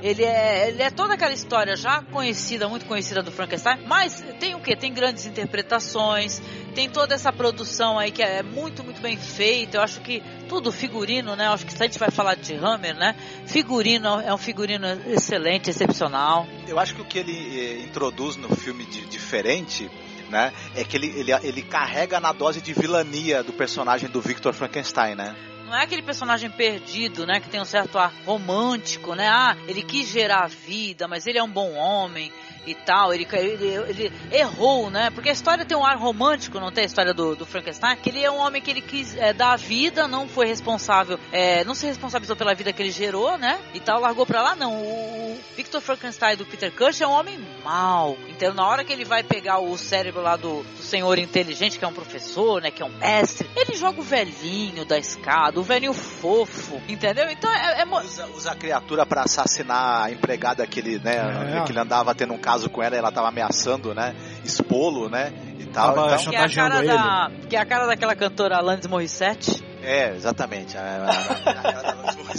ele, 0.00 0.24
é, 0.24 0.68
ele 0.68 0.82
é 0.82 0.90
toda 0.90 1.14
aquela 1.14 1.32
história 1.32 1.74
já 1.76 2.02
conhecida, 2.02 2.68
muito 2.68 2.86
conhecida 2.86 3.20
do 3.22 3.32
Frankenstein, 3.32 3.84
mas 3.86 4.20
tem 4.38 4.54
o 4.54 4.60
que? 4.60 4.76
Tem 4.76 4.92
grandes 4.92 5.26
interpretações, 5.26 6.40
tem 6.74 6.88
toda 6.88 7.14
essa 7.14 7.32
produção 7.32 7.98
aí 7.98 8.12
que 8.12 8.22
é 8.22 8.42
muito, 8.44 8.84
muito 8.84 9.00
bem 9.00 9.16
feita. 9.16 9.78
Eu 9.78 9.82
acho 9.82 10.00
que 10.00 10.22
tudo, 10.50 10.72
figurino, 10.72 11.36
né? 11.36 11.46
Acho 11.46 11.64
que 11.64 11.72
se 11.72 11.80
a 11.80 11.86
gente 11.86 11.96
vai 11.96 12.10
falar 12.10 12.34
de 12.34 12.56
Hammer, 12.56 12.96
né? 12.96 13.14
Figurino 13.46 14.20
é 14.20 14.34
um 14.34 14.36
figurino 14.36 14.84
excelente, 15.06 15.70
excepcional. 15.70 16.44
Eu 16.66 16.76
acho 16.76 16.92
que 16.92 17.00
o 17.00 17.04
que 17.04 17.20
ele 17.20 17.32
eh, 17.32 17.84
introduz 17.84 18.34
no 18.34 18.48
filme 18.56 18.84
de 18.84 19.06
diferente. 19.06 19.88
Né? 20.28 20.52
É 20.76 20.84
que 20.84 20.96
ele, 20.96 21.08
ele, 21.08 21.32
ele 21.42 21.60
carrega 21.60 22.20
na 22.20 22.32
dose 22.32 22.60
de 22.60 22.72
vilania 22.72 23.42
do 23.42 23.52
personagem 23.52 24.08
do 24.08 24.20
Victor 24.20 24.52
Frankenstein, 24.52 25.16
né? 25.16 25.34
Não 25.66 25.74
é 25.74 25.82
aquele 25.82 26.02
personagem 26.02 26.48
perdido, 26.48 27.26
né? 27.26 27.40
Que 27.40 27.48
tem 27.48 27.60
um 27.60 27.64
certo 27.64 27.98
ar 27.98 28.12
romântico, 28.24 29.16
né? 29.16 29.28
Ah, 29.28 29.56
ele 29.66 29.82
quis 29.82 30.08
gerar 30.08 30.48
vida, 30.48 31.08
mas 31.08 31.26
ele 31.26 31.38
é 31.38 31.42
um 31.42 31.50
bom 31.50 31.72
homem 31.74 32.32
e 32.66 32.74
tal. 32.74 33.12
Ele, 33.12 33.26
ele, 33.32 33.64
ele 33.88 34.12
errou, 34.30 34.90
né? 34.90 35.10
Porque 35.10 35.28
a 35.28 35.32
história 35.32 35.64
tem 35.64 35.76
um 35.76 35.84
ar 35.84 35.96
romântico, 35.96 36.60
não 36.60 36.70
tem 36.70 36.84
a 36.84 36.86
história 36.86 37.12
do, 37.14 37.34
do 37.36 37.46
Frankenstein? 37.46 37.96
Que 37.96 38.10
ele 38.10 38.22
é 38.24 38.30
um 38.30 38.38
homem 38.38 38.60
que 38.62 38.70
ele 38.70 38.80
quis 38.80 39.16
é, 39.16 39.32
dar 39.32 39.52
a 39.52 39.56
vida, 39.56 40.06
não 40.08 40.28
foi 40.28 40.46
responsável, 40.46 41.18
é, 41.32 41.64
não 41.64 41.74
se 41.74 41.86
responsabilizou 41.86 42.36
pela 42.36 42.54
vida 42.54 42.72
que 42.72 42.82
ele 42.82 42.90
gerou, 42.90 43.36
né? 43.38 43.58
E 43.74 43.80
tal, 43.80 44.00
largou 44.00 44.26
pra 44.26 44.42
lá. 44.42 44.54
Não, 44.56 44.72
o 44.74 45.38
Victor 45.56 45.80
Frankenstein 45.80 46.36
do 46.36 46.44
Peter 46.46 46.72
Cushing 46.72 47.04
é 47.04 47.06
um 47.06 47.12
homem 47.12 47.38
mau. 47.64 48.16
Então, 48.28 48.52
na 48.54 48.66
hora 48.66 48.84
que 48.84 48.92
ele 48.92 49.04
vai 49.04 49.22
pegar 49.22 49.58
o 49.58 49.76
cérebro 49.76 50.22
lá 50.22 50.36
do, 50.36 50.62
do 50.62 50.82
senhor 50.82 51.18
inteligente, 51.18 51.78
que 51.78 51.84
é 51.84 51.88
um 51.88 51.92
professor, 51.92 52.60
né? 52.62 52.70
Que 52.70 52.82
é 52.82 52.86
um 52.86 52.96
mestre, 52.98 53.48
ele 53.56 53.74
joga 53.76 54.00
o 54.00 54.04
velhinho 54.04 54.84
da 54.84 54.98
escada, 54.98 55.58
o 55.60 55.62
velhinho 55.62 55.92
fofo, 55.92 56.80
entendeu? 56.88 57.28
Então, 57.30 57.50
é, 57.50 57.80
é 57.82 57.84
mo- 57.84 58.00
Usa, 58.00 58.26
usa 58.28 58.52
a 58.52 58.54
criatura 58.54 59.04
pra 59.06 59.22
assassinar 59.22 60.04
a 60.04 60.10
empregada 60.10 60.66
que 60.66 60.80
ele, 60.80 60.98
né, 60.98 61.16
É. 61.58 61.64
que 61.64 61.72
ele 61.72 61.78
andava 61.78 62.14
tendo 62.14 62.32
um 62.34 62.38
caso 62.50 62.68
com 62.68 62.82
ela 62.82 62.94
e 62.96 62.98
ela 62.98 63.12
tava 63.12 63.28
ameaçando, 63.28 63.94
né, 63.94 64.14
expô-lo, 64.44 65.08
né, 65.08 65.32
e 65.58 65.66
tal. 65.66 65.94
Tava 65.94 66.06
Então, 66.14 66.30
que, 66.30 66.34
é 66.34 66.38
a 66.38 66.40
cara 66.40 66.48
chantageando 66.48 66.86
da, 66.86 67.30
que 67.48 67.56
é 67.56 67.60
a 67.60 67.66
cara 67.66 67.86
daquela 67.86 68.16
cantora 68.16 68.56
Alanis 68.56 68.86
Morissette. 68.86 69.62
é, 69.82 70.14
exatamente, 70.14 70.76
a, 70.76 70.80
a, 70.82 71.06
a, 71.06 71.10
a 71.10 71.62
cara 71.62 71.82
da 71.82 71.92
Alanis 71.92 72.16
Morissette. 72.16 72.29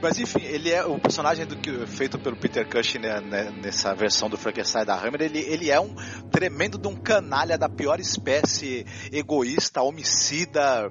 Mas 0.00 0.18
enfim, 0.18 0.42
ele 0.42 0.70
é 0.70 0.84
o 0.84 0.98
personagem 0.98 1.46
do 1.46 1.56
que 1.56 1.86
feito 1.86 2.18
pelo 2.18 2.36
Peter 2.36 2.68
Cushing 2.68 2.98
né, 2.98 3.20
né, 3.20 3.50
nessa 3.62 3.94
versão 3.94 4.28
do 4.28 4.36
Frankenstein 4.36 4.84
da 4.84 4.94
Hammer, 4.94 5.22
ele, 5.22 5.38
ele 5.40 5.70
é 5.70 5.80
um 5.80 5.94
tremendo 6.30 6.78
de 6.78 6.88
um 6.88 6.96
canalha 6.96 7.56
da 7.58 7.68
pior 7.68 8.00
espécie, 8.00 8.84
egoísta, 9.12 9.82
homicida, 9.82 10.90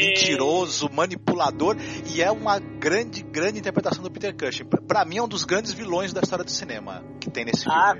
mentiroso, 0.00 0.88
manipulador, 0.92 1.76
e 2.14 2.22
é 2.22 2.30
uma 2.30 2.58
grande, 2.58 3.22
grande 3.22 3.58
interpretação 3.58 4.02
do 4.02 4.10
Peter 4.10 4.34
Cushing. 4.36 4.64
Pra- 4.64 4.80
Pra 4.90 5.04
mim 5.04 5.18
é 5.18 5.22
um 5.22 5.28
dos 5.28 5.44
grandes 5.44 5.72
vilões 5.72 6.12
da 6.12 6.20
história 6.20 6.44
do 6.44 6.50
cinema 6.50 7.02
que 7.20 7.30
tem 7.30 7.44
nesse 7.44 7.62
filme. 7.64 7.78
Ah, 7.78 7.94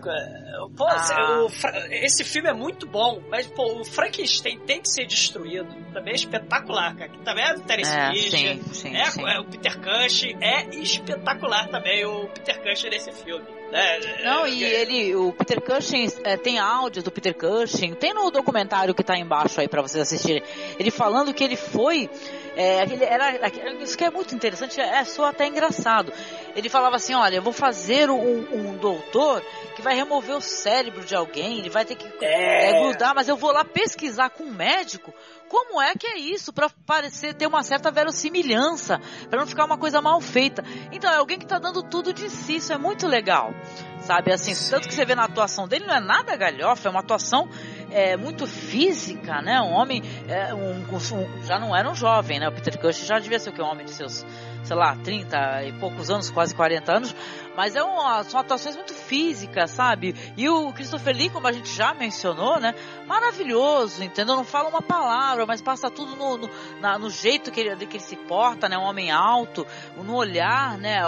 pô, 0.77 0.85
Ah. 0.87 1.45
o 1.45 1.51
esse 1.91 2.25
filme 2.25 2.49
é 2.49 2.53
muito 2.53 2.87
bom, 2.87 3.21
mas 3.29 3.47
pô, 3.47 3.81
o 3.81 3.85
Frankenstein 3.85 4.59
tem 4.61 4.81
que 4.81 4.89
ser 4.89 5.07
destruído. 5.07 5.69
Também 5.93 6.13
é 6.13 6.17
espetacular, 6.17 6.95
cara. 6.97 7.11
Que 7.11 7.19
também 7.19 7.45
é 7.45 7.55
do 7.55 7.61
Terence 7.63 7.93
É, 7.97 8.11
Fisher, 8.13 8.31
sim, 8.31 8.63
sim, 8.73 8.97
é, 8.97 9.05
sim. 9.07 9.27
é 9.27 9.39
o 9.41 9.45
Peter 9.45 9.77
Cushing, 9.79 10.37
é 10.41 10.69
espetacular 10.77 11.69
também 11.69 12.05
o 12.05 12.29
Peter 12.29 12.61
Cushing 12.63 12.91
nesse 12.91 13.13
filme. 13.13 13.45
né? 13.71 14.01
Não, 14.25 14.47
e 14.49 14.65
É, 14.65 14.83
ele, 14.83 15.15
o 15.15 15.33
Peter 15.33 15.61
Cushing, 15.61 16.09
é, 16.25 16.37
tem 16.37 16.59
áudios 16.59 17.05
do 17.05 17.11
Peter 17.13 17.33
Cushing, 17.35 17.95
tem 17.95 18.13
no 18.13 18.29
documentário 18.31 18.93
que 18.95 19.05
tá 19.05 19.17
embaixo 19.17 19.61
aí 19.61 19.69
pra 19.69 19.81
vocês 19.81 20.03
assistirem. 20.03 20.43
Ele 20.79 20.91
falando 20.91 21.33
que 21.33 21.45
ele 21.45 21.55
foi, 21.57 22.11
é, 22.57 22.83
ele 22.83 23.05
era, 23.05 23.33
isso 23.81 23.97
que 23.97 24.05
é 24.05 24.11
muito 24.11 24.35
interessante, 24.35 24.81
é 24.81 25.05
só 25.05 25.27
até 25.27 25.47
engraçado. 25.47 26.13
Ele 26.57 26.69
falava 26.69 26.97
assim, 26.97 27.15
olha, 27.15 27.37
eu 27.37 27.43
vou 27.43 27.53
fazer 27.53 28.11
um, 28.11 28.41
um 28.53 28.77
doutor 28.77 29.41
que 29.81 29.85
vai 29.85 29.95
remover 29.95 30.37
o 30.37 30.41
cérebro 30.41 31.05
de 31.05 31.15
alguém, 31.17 31.59
ele 31.59 31.71
vai 31.71 31.85
ter 31.85 31.95
que 31.97 32.07
É. 32.25 32.71
é, 32.71 32.83
grudar, 32.83 33.15
mas 33.15 33.29
eu 33.29 33.37
vou 33.37 33.51
lá 33.53 33.65
pesquisar 33.65 34.31
com 34.31 34.45
um 34.45 34.53
médico 34.53 35.13
como 35.49 35.81
é 35.83 35.95
que 35.95 36.07
é 36.07 36.17
isso, 36.17 36.53
pra 36.53 36.71
parecer 36.87 37.35
ter 37.35 37.47
uma 37.47 37.63
certa 37.65 37.91
verossimilhança, 37.91 39.01
pra 39.29 39.41
não 39.41 39.47
ficar 39.49 39.65
uma 39.65 39.77
coisa 39.77 40.01
mal 40.01 40.21
feita. 40.21 40.63
Então 40.93 41.11
é 41.11 41.17
alguém 41.17 41.39
que 41.41 41.47
tá 41.47 41.59
dando 41.59 41.83
tudo 41.83 42.13
de 42.13 42.31
si, 42.31 42.57
isso 42.57 42.73
é 42.73 42.79
muito 42.79 43.09
legal. 43.09 43.53
Sabe, 44.01 44.33
assim, 44.33 44.53
tanto 44.71 44.87
que 44.89 44.95
você 44.95 45.05
vê 45.05 45.15
na 45.15 45.25
atuação 45.25 45.67
dele, 45.67 45.87
não 45.87 45.95
é 45.95 46.01
nada 46.01 46.37
galhofa, 46.37 46.89
é 46.89 46.91
uma 46.91 47.01
atuação 47.01 47.49
é, 47.91 48.17
muito 48.17 48.47
física, 48.47 49.43
né? 49.43 49.61
Um 49.61 49.73
homem, 49.73 50.03
é, 50.29 50.55
um, 50.55 50.83
um- 50.83 51.43
já 51.45 51.59
não 51.59 51.75
era 51.77 51.91
um 51.91 51.95
jovem, 51.95 52.39
né? 52.39 52.49
O 52.49 52.53
Peter 52.53 52.79
Cushing 52.79 53.05
já 53.05 53.19
devia 53.19 53.39
ser 53.39 53.51
o 53.51 53.53
que? 53.53 53.61
Um 53.61 53.67
homem 53.67 53.85
de 53.85 53.93
seus, 53.93 54.25
sei 54.63 54.77
lá, 54.77 54.97
30 54.97 55.65
e 55.65 55.73
poucos 55.73 56.11
anos, 56.11 56.31
quase 56.31 56.55
40 56.55 56.93
anos, 56.93 57.17
mas 57.57 57.75
é 57.77 57.83
uma, 57.83 58.23
são 58.25 58.39
atuações 58.41 58.77
muito 58.77 58.95
físicas, 58.95 59.71
sabe? 59.71 60.15
E 60.37 60.49
o 60.49 60.73
Christopher 60.73 61.15
Lee, 61.15 61.29
como 61.31 61.47
a 61.47 61.53
gente 61.53 61.69
já 61.75 61.93
mencionou, 61.93 62.61
né? 62.61 62.75
Maravilhoso, 63.07 64.03
entendeu? 64.03 64.37
Não 64.37 64.45
fala 64.45 64.69
uma 64.69 64.81
palavra, 64.81 65.45
mas 65.47 65.61
passa 65.61 65.91
tudo 65.91 66.17
no, 66.17 66.37
no, 66.39 66.51
na- 66.81 66.99
no 66.99 67.11
jeito 67.11 67.51
que 67.51 67.61
ele, 67.61 67.75
que 67.87 67.97
ele 67.97 68.05
se 68.05 68.17
porta, 68.17 68.69
né? 68.69 68.79
Um 68.79 68.83
homem 68.85 69.11
alto, 69.11 69.67
no 69.97 70.15
olhar, 70.15 70.79
né? 70.79 71.01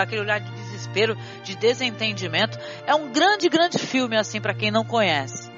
Aquele 0.00 0.20
olhar 0.20 0.38
de 0.38 0.50
desespero, 0.52 1.16
de 1.42 1.56
desentendimento. 1.56 2.58
É 2.86 2.94
um 2.94 3.10
grande, 3.12 3.48
grande 3.48 3.78
filme, 3.78 4.16
assim, 4.16 4.40
para 4.40 4.54
quem 4.54 4.70
não 4.70 4.84
conhece. 4.84 5.55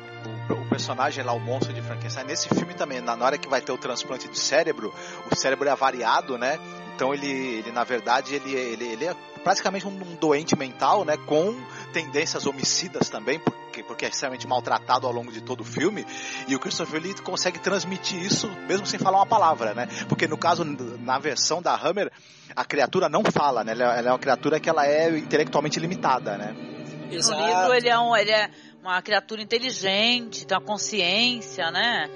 O 0.50 0.68
personagem 0.68 1.22
lá, 1.22 1.32
o 1.32 1.40
monstro 1.40 1.72
de 1.72 1.82
Frankenstein, 1.82 2.24
nesse 2.24 2.48
filme 2.48 2.74
também, 2.74 3.00
na 3.00 3.14
hora 3.14 3.36
que 3.36 3.48
vai 3.48 3.60
ter 3.60 3.72
o 3.72 3.78
transplante 3.78 4.28
de 4.28 4.38
cérebro, 4.38 4.94
o 5.30 5.36
cérebro 5.36 5.68
é 5.68 5.74
variado, 5.74 6.38
né? 6.38 6.58
Então 6.94 7.14
ele, 7.14 7.28
ele 7.28 7.70
na 7.70 7.84
verdade, 7.84 8.34
ele, 8.34 8.54
ele, 8.54 8.84
ele 8.84 9.04
é 9.04 9.14
praticamente 9.44 9.86
um, 9.86 9.90
um 9.90 10.16
doente 10.16 10.56
mental, 10.56 11.04
né? 11.04 11.16
Com 11.16 11.54
tendências 11.92 12.46
homicidas 12.46 13.08
também, 13.08 13.38
porque, 13.38 13.82
porque 13.82 14.04
é 14.04 14.08
extremamente 14.08 14.46
maltratado 14.46 15.06
ao 15.06 15.12
longo 15.12 15.30
de 15.30 15.40
todo 15.40 15.60
o 15.60 15.64
filme. 15.64 16.04
E 16.48 16.56
o 16.56 16.58
Christopher 16.58 17.00
Lee 17.00 17.14
consegue 17.22 17.58
transmitir 17.58 18.20
isso 18.20 18.48
mesmo 18.66 18.86
sem 18.86 18.98
falar 18.98 19.18
uma 19.18 19.26
palavra, 19.26 19.74
né? 19.74 19.86
Porque 20.08 20.26
no 20.26 20.36
caso, 20.36 20.64
na 20.64 21.18
versão 21.18 21.62
da 21.62 21.74
Hammer, 21.74 22.10
a 22.56 22.64
criatura 22.64 23.08
não 23.08 23.22
fala, 23.24 23.62
né? 23.62 23.72
Ela, 23.72 23.96
ela 23.96 24.08
é 24.08 24.12
uma 24.12 24.18
criatura 24.18 24.58
que 24.58 24.68
ela 24.68 24.86
é 24.86 25.16
intelectualmente 25.16 25.78
limitada, 25.78 26.36
né? 26.36 26.56
No 27.10 27.46
livro 27.46 27.74
ele 27.74 27.88
é, 27.88 27.98
um, 27.98 28.14
ele 28.14 28.30
é 28.30 28.50
uma 28.88 29.02
criatura 29.02 29.42
inteligente, 29.42 30.46
tem 30.46 30.56
uma 30.56 30.64
consciência, 30.64 31.70
né? 31.70 32.08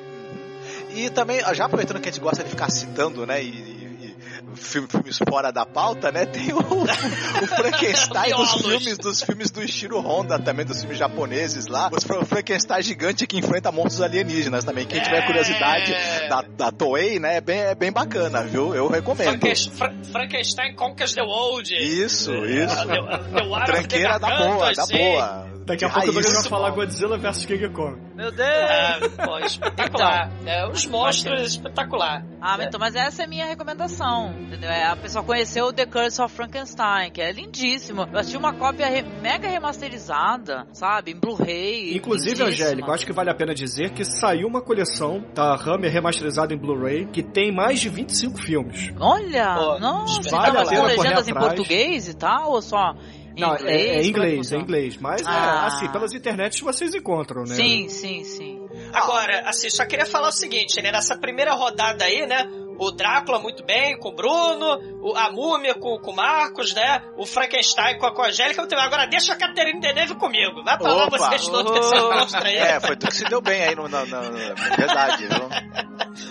E 0.94 1.11
também, 1.11 1.40
já 1.55 1.66
aproveitando 1.66 2.01
que 2.01 2.09
a 2.09 2.12
gente 2.12 2.20
gosta 2.20 2.43
de 2.43 2.51
ficar 2.51 2.70
citando, 2.70 3.27
né? 3.27 3.43
E, 3.43 3.49
e, 3.49 4.16
e 4.53 4.57
filme, 4.57 4.89
filmes 4.89 5.19
fora 5.19 5.51
da 5.51 5.66
pauta, 5.66 6.11
né? 6.11 6.24
Tem 6.24 6.53
o, 6.53 6.59
o 6.62 7.47
Frankenstein 7.47 8.31
dos 8.35 8.53
filmes, 8.55 8.99
dos 8.99 9.23
filmes 9.23 9.51
do 9.51 9.62
Ishiro 9.62 10.01
Honda, 10.01 10.39
também 10.39 10.65
dos 10.65 10.81
filmes 10.81 10.99
japoneses 10.99 11.66
lá. 11.66 11.90
O 11.93 12.24
Frankenstein 12.24 12.82
gigante 12.82 13.27
que 13.27 13.39
enfrenta 13.39 13.73
monstros 13.73 14.03
alienígenas 14.03 14.65
também. 14.65 14.86
Quem 14.86 15.03
tiver 15.03 15.27
curiosidade 15.27 15.93
da, 16.28 16.43
da 16.43 16.73
Toei, 16.73 17.19
né? 17.19 17.36
É 17.36 17.40
bem, 17.40 17.59
é 17.59 17.74
bem 17.74 17.93
bacana, 17.93 18.43
viu? 18.44 18.74
Eu 18.74 18.89
recomendo. 18.89 19.31
Frankenstein, 19.31 20.05
Frankenstein 20.05 20.74
Conquers 20.74 21.15
the 21.15 21.23
World. 21.23 21.74
Isso, 21.74 22.32
isso. 22.44 22.86
The, 22.86 22.94
the 22.94 23.49
War 23.49 23.62
of 23.62 23.66
the 23.66 23.73
Tranqueira 23.73 24.19
da 24.19 24.39
boa, 24.39 24.73
da 24.73 24.86
boa. 24.86 25.51
Daqui 25.64 25.84
a 25.84 25.89
pouco 25.90 26.06
Douglas 26.06 26.26
raiz. 26.26 26.40
vai 26.43 26.51
falar 26.51 26.70
Godzilla 26.70 27.16
vs 27.18 27.44
King 27.47 27.68
Kong. 27.70 27.97
Meu 28.14 28.30
Deus! 28.32 28.47
É, 28.48 29.09
pô, 29.24 29.39
espetacular. 29.39 30.30
É, 30.44 30.68
os 30.68 30.86
monstros, 30.86 31.43
espetacular. 31.52 32.24
Ah, 32.40 32.59
então, 32.60 32.78
mas 32.80 32.94
essa 32.94 33.22
é 33.22 33.24
a 33.24 33.28
minha 33.28 33.47
recomendação, 33.47 34.32
entendeu? 34.40 34.68
É 34.70 34.86
a 34.86 34.97
pessoa 34.97 35.24
conhecer 35.24 35.62
o 35.62 35.72
The 35.72 35.86
Curse 35.86 36.20
of 36.20 36.34
Frankenstein, 36.34 37.10
que 37.12 37.20
é 37.20 37.30
lindíssimo. 37.32 38.09
Eu 38.12 38.18
assisti 38.18 38.36
uma 38.36 38.52
cópia 38.52 38.86
re- 38.89 39.02
mega 39.22 39.48
remasterizada, 39.48 40.66
sabe? 40.72 41.12
Em 41.12 41.16
Blu-ray. 41.16 41.97
Inclusive, 41.97 42.40
eu 42.43 42.93
acho 42.93 43.06
que 43.06 43.12
vale 43.12 43.30
a 43.30 43.34
pena 43.34 43.55
dizer 43.55 43.90
que 43.90 44.05
saiu 44.05 44.48
uma 44.48 44.60
coleção 44.60 45.24
da 45.34 45.55
Hammer 45.55 45.90
remasterizada 45.93 46.52
em 46.52 46.56
Blu-ray 46.59 47.06
que 47.06 47.22
tem 47.22 47.52
mais 47.52 47.80
de 47.80 47.89
25 47.89 48.39
filmes. 48.39 48.93
Olha, 48.98 49.55
Pô, 49.55 49.78
nossa, 49.78 50.30
vale 50.30 50.52
tá 50.56 50.60
a 50.60 50.64
com 50.64 50.70
pena 50.70 50.82
legendas 50.84 51.28
em 51.28 51.34
português 51.34 52.09
e 52.09 52.14
tal, 52.14 52.51
ou 52.51 52.62
só 52.62 52.94
Não, 53.38 53.54
inglês? 53.54 53.64
é, 53.64 53.86
é 53.96 54.04
inglês, 54.04 54.32
é 54.32 54.36
funciona? 54.36 54.62
inglês. 54.64 54.96
Mas, 54.98 55.22
é, 55.22 55.24
Ah. 55.30 55.66
assim, 55.66 55.88
pelas 55.88 56.12
internets 56.14 56.60
vocês 56.60 56.94
encontram, 56.94 57.42
né? 57.44 57.54
Sim, 57.54 57.88
sim, 57.88 58.24
sim. 58.24 58.60
Agora, 58.92 59.42
assim, 59.48 59.70
só 59.70 59.84
queria 59.84 60.06
falar 60.06 60.28
o 60.28 60.32
seguinte, 60.32 60.80
né? 60.82 60.92
Nessa 60.92 61.16
primeira 61.16 61.52
rodada 61.54 62.04
aí, 62.04 62.26
né? 62.26 62.46
O 62.78 62.90
Drácula 62.90 63.39
muito 63.39 63.65
bem 63.65 63.97
com 63.99 64.09
o 64.09 64.15
Bruno, 64.15 64.78
o, 65.03 65.15
a 65.16 65.31
Múmia 65.31 65.74
com, 65.74 65.99
com 65.99 66.11
o 66.11 66.16
Marcos, 66.16 66.74
né? 66.74 67.03
O 67.16 67.24
Frankenstein 67.27 67.99
com 67.99 68.07
a, 68.07 68.15
com 68.15 68.23
a 68.23 68.28
Angélica. 68.28 68.62
Agora 68.78 69.07
deixa 69.07 69.32
a 69.32 69.36
Caterine 69.36 69.81
Deneuve 69.81 70.15
comigo. 70.16 70.62
Vai 70.65 70.77
pra 70.78 70.93
lá 70.93 71.07
Opa! 71.07 71.19
vocês 71.19 71.47
todos 71.49 71.70
com 71.70 71.78
esse 71.78 71.94
monstro 72.03 72.44
aí. 72.47 72.57
É, 72.57 72.81
foi 72.81 72.97
tu 72.97 73.07
que 73.07 73.15
se 73.15 73.24
deu 73.24 73.40
bem 73.40 73.62
aí 73.62 73.74
no, 73.74 73.89
na, 73.89 74.05
na- 74.07 74.20
na- 74.23 74.55
verdade, 74.77 75.27
viu? 75.27 75.49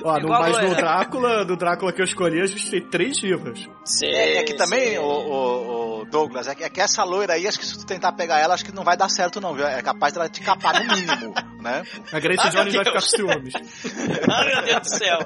Ó, 0.04 0.20
no, 0.20 0.30
mas 0.30 0.58
eu, 0.58 0.70
no? 0.70 0.76
Drácula, 0.76 1.46
do 1.46 1.56
Drácula 1.56 1.92
que 1.94 2.02
eu 2.02 2.06
escolhi, 2.06 2.42
a 2.42 2.46
gente 2.46 2.70
tem 2.70 2.82
três 2.82 3.20
vivas. 3.20 3.68
Sim, 3.86 4.08
É, 4.08 4.38
é 4.38 4.44
que 4.44 4.54
também, 4.54 4.98
o, 5.00 5.04
o- 5.04 6.02
o 6.02 6.06
Douglas, 6.06 6.48
é 6.48 6.56
que, 6.56 6.64
é 6.64 6.70
que 6.70 6.82
essa 6.82 7.04
loira 7.04 7.34
aí, 7.34 7.48
acho 7.48 7.60
que 7.60 7.66
se 7.66 7.78
tu 7.80 7.86
tentar 7.86 8.12
pegar 8.14 8.40
ela, 8.40 8.54
acho 8.54 8.66
que 8.66 8.72
não 8.74 8.84
vai 8.84 8.98
dar 8.98 9.10
certo 9.10 9.40
não, 9.40 9.54
viu? 9.54 9.66
É 9.66 9.82
capaz 9.82 10.14
dela 10.14 10.28
te 10.30 10.42
capar 10.42 10.84
no 10.84 10.96
mínimo, 10.96 11.34
né? 11.62 11.84
A 12.12 12.20
Grace 12.20 12.48
Ah, 12.48 12.50
Jones 12.50 12.74
vai 12.76 12.84
ficar 12.86 12.92
com 12.92 12.92
Deus. 12.92 13.10
ciúmes. 13.12 13.54
Ah, 14.32 14.46
meu 14.46 14.62
Deus 14.64 14.82
do 14.82 14.90
céu. 14.98 15.20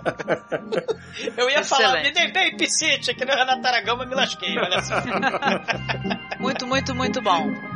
Eu 1.37 1.49
ia 1.49 1.63
falar, 1.63 1.93
me 1.93 2.09
Excelente. 2.09 2.13
dei 2.13 2.31
bem 2.31 2.57
Piscite, 2.57 3.11
aqui 3.11 3.25
no 3.25 3.33
Renato 3.33 3.65
Aragão, 3.67 3.97
mas 3.97 4.07
me 4.09 4.15
lasquei, 4.15 4.57
olha 4.57 4.81
só. 4.81 4.95
Muito, 6.39 6.67
muito, 6.67 6.93
muito 6.93 7.21
bom. 7.21 7.74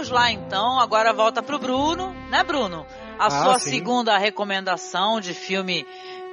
Vamos 0.00 0.08
lá 0.10 0.32
então. 0.32 0.80
Agora 0.80 1.12
volta 1.12 1.42
pro 1.42 1.58
Bruno, 1.58 2.14
né, 2.30 2.42
Bruno? 2.42 2.86
A 3.18 3.26
Ah, 3.26 3.30
sua 3.30 3.58
sim. 3.58 3.70
segunda 3.70 4.16
recomendação 4.16 5.20
de 5.20 5.34
filme 5.34 5.86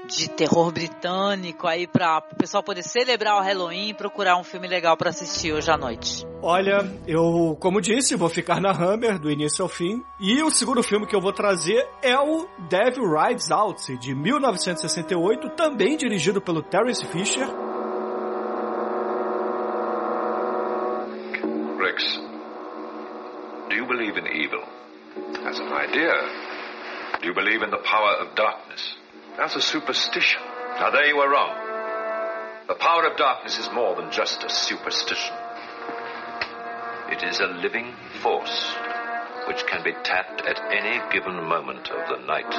de 0.08 0.30
terror 0.30 0.72
britânico 0.72 1.68
aí 1.68 1.86
para 1.86 2.20
o 2.32 2.36
pessoal 2.38 2.64
poder 2.64 2.82
celebrar 2.82 3.36
o 3.36 3.42
Halloween 3.44 3.90
e 3.90 3.94
procurar 3.94 4.38
um 4.38 4.44
filme 4.44 4.66
legal 4.66 4.96
para 4.96 5.10
assistir 5.10 5.52
hoje 5.52 5.70
à 5.70 5.78
noite. 5.78 6.26
Olha, 6.42 6.90
eu, 7.06 7.58
como 7.60 7.82
disse, 7.82 8.16
vou 8.16 8.30
ficar 8.30 8.62
na 8.62 8.72
Hammer 8.72 9.20
do 9.20 9.30
início 9.30 9.62
ao 9.64 9.68
fim. 9.68 10.02
E 10.18 10.42
o 10.42 10.50
segundo 10.50 10.82
filme 10.82 11.06
que 11.06 11.14
eu 11.16 11.20
vou 11.20 11.34
trazer 11.34 11.86
é 12.02 12.18
o 12.18 12.48
Devil 12.70 13.04
Rides 13.20 13.52
Out, 13.52 13.98
de 13.98 14.16
1968, 14.16 15.50
também 15.58 15.98
dirigido 15.98 16.40
pelo 16.40 16.62
Terence 16.62 17.06
Fisher. 17.08 17.46
Believe 24.22 24.36
in 24.36 24.42
evil? 24.42 24.64
As 25.48 25.60
an 25.60 25.72
idea. 25.72 26.14
Do 27.22 27.28
you 27.28 27.34
believe 27.34 27.62
in 27.62 27.72
the 27.72 27.78
power 27.78 28.16
of 28.20 28.36
darkness? 28.36 28.96
That's 29.38 29.56
a 29.56 29.62
superstition. 29.62 30.42
Now 30.80 30.92
there 30.92 31.06
you 31.06 31.18
are 31.18 31.30
wrong. 31.30 32.68
The 32.68 32.76
power 32.76 33.08
of 33.08 33.18
darkness 33.18 33.58
is 33.58 33.70
more 33.74 33.96
than 33.96 34.12
just 34.12 34.44
a 34.44 34.50
superstition. 34.50 35.36
It 37.10 37.24
is 37.24 37.40
a 37.40 37.48
living 37.48 37.94
force 38.22 38.76
which 39.48 39.66
can 39.68 39.84
be 39.84 39.94
tapped 40.04 40.42
at 40.42 40.60
any 40.72 41.00
given 41.12 41.36
moment 41.48 41.90
of 41.90 42.10
the 42.10 42.26
night. 42.26 42.54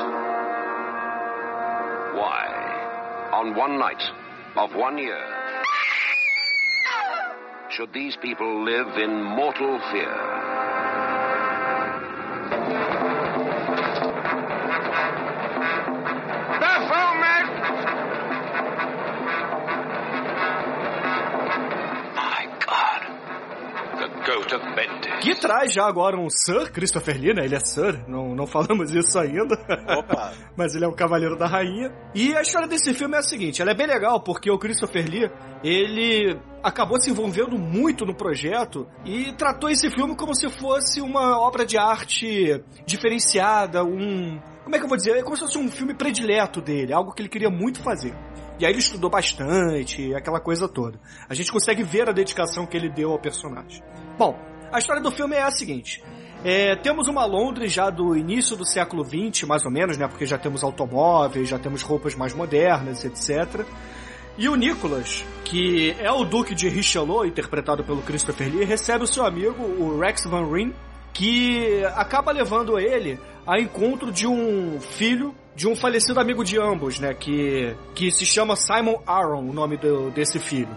Why, 2.16 3.30
on 3.32 3.54
one 3.54 3.78
night 3.78 4.02
of 4.56 4.74
one 4.74 4.96
year, 4.96 5.22
should 7.70 7.92
these 7.92 8.16
people 8.16 8.64
live 8.64 8.96
in 8.96 9.22
mortal 9.22 9.78
fear? 9.92 10.67
Que 25.20 25.34
traz 25.34 25.72
já 25.72 25.86
agora 25.86 26.18
um 26.18 26.28
Sir 26.30 26.72
Christopher 26.72 27.20
Lee, 27.20 27.34
né? 27.34 27.44
Ele 27.44 27.54
é 27.54 27.60
Sir, 27.60 28.08
não, 28.08 28.34
não 28.34 28.46
falamos 28.46 28.94
isso 28.94 29.18
ainda. 29.18 29.54
Opa! 29.98 30.32
Mas 30.56 30.74
ele 30.74 30.84
é 30.84 30.88
o 30.88 30.92
Cavaleiro 30.92 31.36
da 31.36 31.46
Rainha. 31.46 31.92
E 32.14 32.36
a 32.36 32.40
história 32.40 32.68
desse 32.68 32.94
filme 32.94 33.16
é 33.16 33.18
a 33.18 33.22
seguinte: 33.22 33.60
ela 33.60 33.70
é 33.70 33.74
bem 33.74 33.86
legal 33.86 34.20
porque 34.20 34.50
o 34.50 34.58
Christopher 34.58 35.08
Lee, 35.08 35.30
ele 35.62 36.38
acabou 36.62 37.00
se 37.00 37.10
envolvendo 37.10 37.58
muito 37.58 38.04
no 38.04 38.14
projeto 38.14 38.86
e 39.04 39.32
tratou 39.32 39.70
esse 39.70 39.90
filme 39.90 40.16
como 40.16 40.34
se 40.34 40.48
fosse 40.48 41.00
uma 41.00 41.38
obra 41.40 41.64
de 41.64 41.78
arte 41.78 42.62
diferenciada, 42.86 43.84
um. 43.84 44.40
Como 44.64 44.76
é 44.76 44.78
que 44.78 44.84
eu 44.84 44.88
vou 44.88 44.98
dizer? 44.98 45.16
É 45.16 45.22
como 45.22 45.36
se 45.36 45.42
fosse 45.42 45.58
um 45.58 45.70
filme 45.70 45.94
predileto 45.94 46.60
dele, 46.60 46.92
algo 46.92 47.12
que 47.12 47.22
ele 47.22 47.28
queria 47.28 47.48
muito 47.48 47.82
fazer. 47.82 48.14
E 48.60 48.66
aí 48.66 48.72
ele 48.72 48.80
estudou 48.80 49.08
bastante, 49.08 50.12
aquela 50.14 50.40
coisa 50.40 50.68
toda. 50.68 50.98
A 51.28 51.34
gente 51.34 51.50
consegue 51.52 51.84
ver 51.84 52.08
a 52.08 52.12
dedicação 52.12 52.66
que 52.66 52.76
ele 52.76 52.90
deu 52.90 53.12
ao 53.12 53.18
personagem. 53.18 53.82
Bom, 54.18 54.36
a 54.72 54.80
história 54.80 55.00
do 55.00 55.12
filme 55.12 55.36
é 55.36 55.42
a 55.44 55.50
seguinte. 55.52 56.02
É, 56.44 56.74
temos 56.74 57.06
uma 57.06 57.24
Londres 57.24 57.72
já 57.72 57.88
do 57.88 58.16
início 58.16 58.56
do 58.56 58.64
século 58.64 59.04
XX, 59.04 59.46
mais 59.46 59.64
ou 59.64 59.70
menos, 59.70 59.96
né? 59.96 60.08
Porque 60.08 60.26
já 60.26 60.36
temos 60.36 60.64
automóveis, 60.64 61.48
já 61.48 61.56
temos 61.56 61.82
roupas 61.82 62.16
mais 62.16 62.34
modernas, 62.34 63.04
etc. 63.04 63.64
E 64.36 64.48
o 64.48 64.56
Nicholas, 64.56 65.24
que 65.44 65.94
é 66.00 66.10
o 66.10 66.24
Duque 66.24 66.52
de 66.52 66.68
Richelieu, 66.68 67.24
interpretado 67.24 67.84
pelo 67.84 68.02
Christopher 68.02 68.52
Lee, 68.52 68.64
recebe 68.64 69.04
o 69.04 69.06
seu 69.06 69.24
amigo, 69.24 69.62
o 69.62 70.00
Rex 70.00 70.24
Van 70.24 70.50
Ryn, 70.50 70.72
que 71.12 71.84
acaba 71.94 72.32
levando 72.32 72.76
ele 72.76 73.20
a 73.46 73.60
encontro 73.60 74.10
de 74.10 74.26
um 74.26 74.80
filho 74.80 75.32
de 75.54 75.68
um 75.68 75.76
falecido 75.76 76.18
amigo 76.18 76.44
de 76.44 76.58
ambos, 76.58 76.98
né? 76.98 77.14
Que, 77.14 77.72
que 77.94 78.10
se 78.10 78.26
chama 78.26 78.56
Simon 78.56 79.00
Aaron, 79.06 79.48
o 79.48 79.52
nome 79.52 79.76
do, 79.76 80.10
desse 80.10 80.40
filho. 80.40 80.76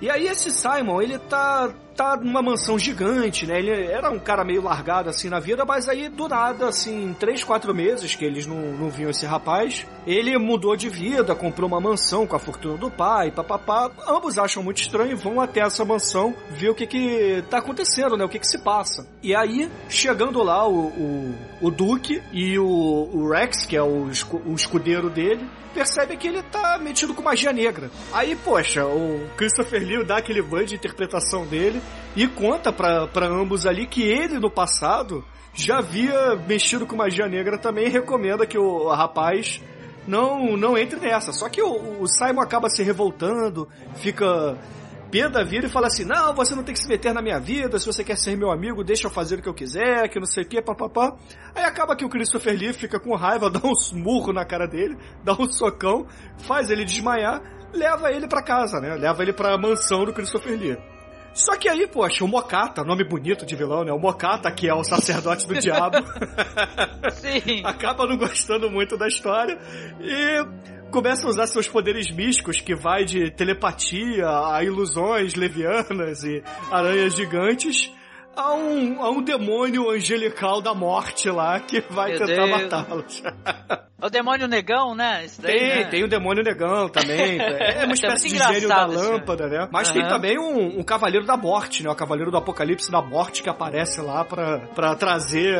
E 0.00 0.08
aí 0.08 0.28
esse 0.28 0.50
Simon, 0.50 1.02
ele 1.02 1.18
tá 1.18 1.74
tá 1.98 2.16
numa 2.16 2.40
mansão 2.40 2.78
gigante, 2.78 3.44
né? 3.44 3.58
Ele 3.58 3.72
era 3.72 4.08
um 4.08 4.20
cara 4.20 4.44
meio 4.44 4.62
largado 4.62 5.10
assim 5.10 5.28
na 5.28 5.40
vida, 5.40 5.64
mas 5.64 5.88
aí 5.88 6.08
do 6.08 6.28
nada, 6.28 6.68
assim, 6.68 7.12
três, 7.18 7.42
quatro 7.42 7.74
meses 7.74 8.14
que 8.14 8.24
eles 8.24 8.46
não, 8.46 8.56
não 8.56 8.88
viam 8.88 9.10
esse 9.10 9.26
rapaz, 9.26 9.84
ele 10.06 10.38
mudou 10.38 10.76
de 10.76 10.88
vida, 10.88 11.34
comprou 11.34 11.68
uma 11.68 11.80
mansão 11.80 12.24
com 12.24 12.36
a 12.36 12.38
fortuna 12.38 12.76
do 12.76 12.88
pai, 12.88 13.32
papapá. 13.32 13.90
Ambos 14.06 14.38
acham 14.38 14.62
muito 14.62 14.80
estranho 14.80 15.10
e 15.10 15.16
vão 15.16 15.40
até 15.40 15.58
essa 15.60 15.84
mansão 15.84 16.32
ver 16.50 16.70
o 16.70 16.74
que 16.74 16.86
que 16.86 17.42
tá 17.50 17.58
acontecendo, 17.58 18.16
né? 18.16 18.24
O 18.24 18.28
que 18.28 18.38
que 18.38 18.46
se 18.46 18.62
passa. 18.62 19.04
E 19.20 19.34
aí, 19.34 19.68
chegando 19.88 20.40
lá, 20.40 20.68
o, 20.68 20.86
o, 20.86 21.34
o 21.62 21.68
Duke 21.68 22.22
e 22.32 22.56
o, 22.60 23.10
o 23.12 23.28
Rex, 23.28 23.66
que 23.66 23.76
é 23.76 23.82
o, 23.82 24.08
o 24.46 24.54
escudeiro 24.54 25.10
dele, 25.10 25.44
percebe 25.78 26.16
que 26.16 26.26
ele 26.26 26.42
tá 26.42 26.76
metido 26.76 27.14
com 27.14 27.22
magia 27.22 27.52
negra. 27.52 27.88
Aí, 28.12 28.34
poxa, 28.34 28.84
o 28.84 29.28
Christopher 29.36 29.80
Lee 29.80 30.04
dá 30.04 30.16
aquele 30.16 30.42
banho 30.42 30.66
de 30.66 30.74
interpretação 30.74 31.46
dele 31.46 31.80
e 32.16 32.26
conta 32.26 32.72
pra, 32.72 33.06
pra 33.06 33.26
ambos 33.26 33.64
ali 33.64 33.86
que 33.86 34.02
ele, 34.02 34.40
no 34.40 34.50
passado, 34.50 35.24
já 35.54 35.78
havia 35.78 36.34
mexido 36.48 36.84
com 36.84 36.96
magia 36.96 37.28
negra 37.28 37.56
também 37.56 37.86
e 37.86 37.90
recomenda 37.90 38.44
que 38.44 38.58
o 38.58 38.88
rapaz 38.88 39.62
não, 40.04 40.56
não 40.56 40.76
entre 40.76 40.98
nessa. 40.98 41.32
Só 41.32 41.48
que 41.48 41.62
o, 41.62 42.02
o 42.02 42.08
Simon 42.08 42.40
acaba 42.40 42.68
se 42.68 42.82
revoltando, 42.82 43.68
fica 43.98 44.58
pé 45.10 45.28
da 45.28 45.42
vida 45.42 45.66
e 45.66 45.70
fala 45.70 45.86
assim: 45.86 46.04
Não, 46.04 46.34
você 46.34 46.54
não 46.54 46.62
tem 46.62 46.74
que 46.74 46.80
se 46.80 46.88
meter 46.88 47.12
na 47.12 47.22
minha 47.22 47.38
vida, 47.38 47.78
se 47.78 47.86
você 47.86 48.04
quer 48.04 48.16
ser 48.16 48.36
meu 48.36 48.50
amigo, 48.50 48.84
deixa 48.84 49.06
eu 49.06 49.10
fazer 49.10 49.38
o 49.38 49.42
que 49.42 49.48
eu 49.48 49.54
quiser, 49.54 50.08
que 50.08 50.18
não 50.18 50.26
sei 50.26 50.44
o 50.44 50.48
que, 50.48 50.62
papapá. 50.62 51.16
Aí 51.54 51.64
acaba 51.64 51.96
que 51.96 52.04
o 52.04 52.08
Christopher 52.08 52.56
Lee 52.56 52.72
fica 52.72 53.00
com 53.00 53.14
raiva, 53.14 53.50
dá 53.50 53.60
um 53.64 53.98
murro 53.98 54.32
na 54.32 54.44
cara 54.44 54.66
dele, 54.66 54.96
dá 55.24 55.32
um 55.32 55.50
socão, 55.50 56.06
faz 56.38 56.70
ele 56.70 56.84
desmaiar, 56.84 57.42
leva 57.72 58.10
ele 58.10 58.28
pra 58.28 58.42
casa, 58.42 58.80
né? 58.80 58.94
Leva 58.94 59.22
ele 59.22 59.32
pra 59.32 59.58
mansão 59.58 60.04
do 60.04 60.12
Christopher 60.12 60.58
Lee. 60.58 60.78
Só 61.38 61.56
que 61.56 61.68
aí, 61.68 61.86
poxa, 61.86 62.24
o 62.24 62.28
Mokata, 62.28 62.82
nome 62.82 63.04
bonito 63.04 63.46
de 63.46 63.54
vilão, 63.54 63.84
né? 63.84 63.92
O 63.92 63.98
Mokata, 63.98 64.50
que 64.50 64.68
é 64.68 64.74
o 64.74 64.82
sacerdote 64.82 65.46
do 65.46 65.54
diabo, 65.54 65.98
Sim. 67.12 67.62
acaba 67.64 68.06
não 68.06 68.16
gostando 68.16 68.68
muito 68.68 68.96
da 68.96 69.06
história 69.06 69.56
e 70.00 70.77
começa 70.90 71.26
a 71.26 71.30
usar 71.30 71.46
seus 71.46 71.68
poderes 71.68 72.10
místicos, 72.10 72.60
que 72.60 72.74
vai 72.74 73.04
de 73.04 73.30
telepatia 73.30 74.26
a 74.26 74.62
ilusões 74.62 75.34
levianas 75.34 76.24
e 76.24 76.42
aranhas 76.70 77.14
gigantes, 77.14 77.92
a 78.36 78.54
um, 78.54 79.02
a 79.02 79.10
um 79.10 79.20
demônio 79.20 79.90
angelical 79.90 80.60
da 80.62 80.72
morte 80.72 81.28
lá 81.28 81.58
que 81.58 81.80
vai 81.90 82.12
Meu 82.12 82.24
tentar 82.26 82.46
matá-los. 82.46 83.22
É 84.00 84.06
o 84.06 84.08
demônio 84.08 84.46
negão, 84.46 84.94
né? 84.94 85.26
Daí, 85.40 85.58
Tem, 85.58 85.68
né? 85.68 85.84
tem 85.86 86.04
o 86.04 86.08
demônio 86.08 86.44
negão 86.44 86.88
também. 86.88 87.36
É 87.58 87.82
uma 87.84 87.90
É 87.90 87.94
espécie 87.94 88.28
de 88.28 88.38
gênio 88.38 88.68
da 88.68 88.86
esse 88.86 88.94
lâmpada, 88.96 89.48
né? 89.48 89.68
Mas 89.72 89.90
tem 89.90 90.02
Aham. 90.02 90.08
também 90.08 90.38
um, 90.38 90.78
um 90.78 90.84
cavaleiro 90.84 91.26
da 91.26 91.36
morte, 91.36 91.82
né? 91.82 91.90
O 91.90 91.96
cavaleiro 91.96 92.30
do 92.30 92.36
apocalipse 92.36 92.92
da 92.92 93.02
morte 93.02 93.42
que 93.42 93.48
aparece 93.50 94.00
lá 94.00 94.24
pra, 94.24 94.60
pra 94.72 94.94
trazer 94.94 95.56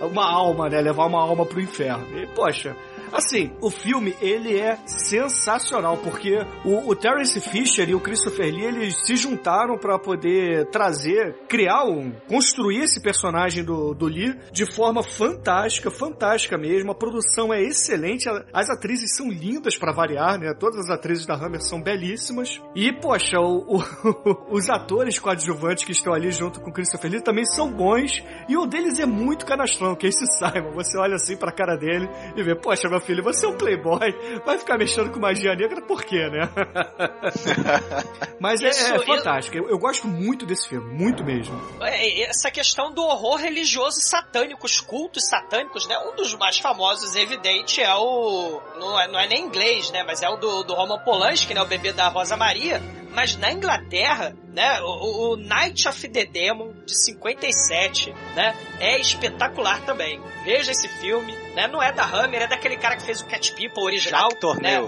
uma 0.00 0.24
alma, 0.24 0.70
né? 0.70 0.80
Levar 0.80 1.04
uma 1.06 1.20
alma 1.20 1.44
pro 1.44 1.60
inferno. 1.60 2.18
E, 2.18 2.26
poxa, 2.28 2.74
assim, 3.12 3.52
o 3.60 3.70
filme, 3.70 4.14
ele 4.20 4.58
é 4.58 4.76
sensacional, 4.86 5.96
porque 5.98 6.38
o, 6.64 6.88
o 6.90 6.94
Terence 6.96 7.40
Fisher 7.40 7.88
e 7.88 7.94
o 7.94 8.00
Christopher 8.00 8.46
Lee, 8.52 8.64
eles 8.64 8.96
se 9.04 9.16
juntaram 9.16 9.76
pra 9.78 9.98
poder 9.98 10.66
trazer, 10.70 11.34
criar 11.48 11.84
um, 11.84 12.12
construir 12.28 12.78
esse 12.82 13.00
personagem 13.02 13.64
do, 13.64 13.94
do 13.94 14.06
Lee 14.06 14.38
de 14.52 14.64
forma 14.66 15.02
fantástica, 15.02 15.90
fantástica 15.90 16.56
mesmo. 16.56 16.90
A 16.92 16.94
produção 16.94 17.52
é 17.52 17.62
excelente, 17.62 18.28
as 18.52 18.70
atrizes 18.70 19.14
são 19.16 19.28
lindas 19.30 19.76
pra 19.76 19.92
variar, 19.92 20.38
né? 20.38 20.54
Todas 20.58 20.78
as 20.80 20.90
atrizes 20.90 21.26
da 21.26 21.34
Hammer 21.34 21.60
são 21.62 21.82
belíssimas. 21.82 22.60
E, 22.74 22.92
poxa, 22.92 23.38
o- 23.38 23.76
o- 23.76 24.46
os 24.56 24.68
atores 24.70 25.18
coadjuvantes 25.18 25.84
que 25.84 25.92
estão 25.92 26.12
ali 26.14 26.30
junto 26.30 26.60
com 26.60 26.70
o 26.70 26.72
Christopher 26.72 27.10
Lee 27.10 27.20
também 27.22 27.44
são 27.44 27.70
bons. 27.70 28.22
E 28.48 28.56
um 28.56 28.66
deles 28.66 28.98
é 28.98 29.06
muito 29.06 29.44
canastrão, 29.46 29.94
que 29.94 30.06
é 30.06 30.08
esse 30.08 30.24
Simon. 30.38 30.72
Você 30.74 30.98
olha 30.98 31.16
assim 31.16 31.36
pra 31.36 31.52
cara 31.52 31.76
dele 31.76 32.08
e 32.36 32.42
vê, 32.42 32.54
poxa, 32.54 32.88
meu 32.88 33.00
filho, 33.02 33.22
você 33.22 33.46
é 33.46 33.48
um 33.48 33.56
playboy, 33.56 34.12
vai 34.44 34.58
ficar 34.58 34.78
mexendo 34.78 35.10
com 35.10 35.18
magia 35.20 35.54
negra 35.54 35.82
por 35.82 36.02
quê, 36.04 36.28
né? 36.28 36.48
Mas 38.40 38.62
é- 38.62 38.70
Isso, 38.70 38.92
é, 38.92 38.96
eu- 38.96 39.02
fantástico. 39.04 39.56
Eu, 39.56 39.68
eu 39.70 39.78
gosto 39.78 40.06
muito 40.06 40.44
desse 40.46 40.68
filme, 40.68 40.92
muito 40.92 41.24
mesmo. 41.24 41.60
É, 41.82 42.22
essa 42.22 42.50
questão 42.50 42.92
do 42.92 43.02
horror 43.02 43.36
religioso 43.38 44.00
satânico, 44.00 44.66
os 44.66 44.80
cultos 44.80 45.28
satânicos, 45.28 45.86
né? 45.86 45.98
Um 45.98 46.14
dos 46.16 46.34
mais 46.36 46.58
famosos, 46.58 47.14
evidente, 47.16 47.80
é 47.80 47.94
o. 47.94 48.60
Não 48.78 48.98
é, 49.00 49.08
não 49.08 49.18
é 49.18 49.26
nem 49.26 49.44
inglês, 49.44 49.90
né? 49.90 50.02
Mas 50.04 50.22
é 50.22 50.28
o 50.28 50.36
do, 50.36 50.62
do 50.64 50.74
Roman 50.74 50.98
Polanski, 50.98 51.54
né? 51.54 51.62
O 51.62 51.66
bebê 51.66 51.92
da 51.92 52.08
Rosa 52.08 52.36
Maria. 52.36 52.82
Mas 53.14 53.36
na 53.36 53.52
Inglaterra, 53.52 54.34
né? 54.52 54.80
O, 54.82 55.32
o 55.32 55.36
Night 55.36 55.88
of 55.88 56.08
the 56.08 56.24
Demon, 56.24 56.72
de 56.86 56.94
57, 56.94 58.14
né? 58.34 58.54
É 58.78 58.98
espetacular 58.98 59.80
também. 59.84 60.20
Veja 60.44 60.72
esse 60.72 60.88
filme, 60.88 61.32
né? 61.54 61.66
Não 61.66 61.82
é 61.82 61.92
da 61.92 62.04
Hammer, 62.04 62.42
é 62.42 62.46
daquele 62.46 62.76
cara 62.76 62.96
que 62.96 63.04
fez 63.04 63.20
o 63.20 63.26
Cat 63.26 63.52
People 63.54 63.82
original. 63.82 64.28
Né? 64.60 64.78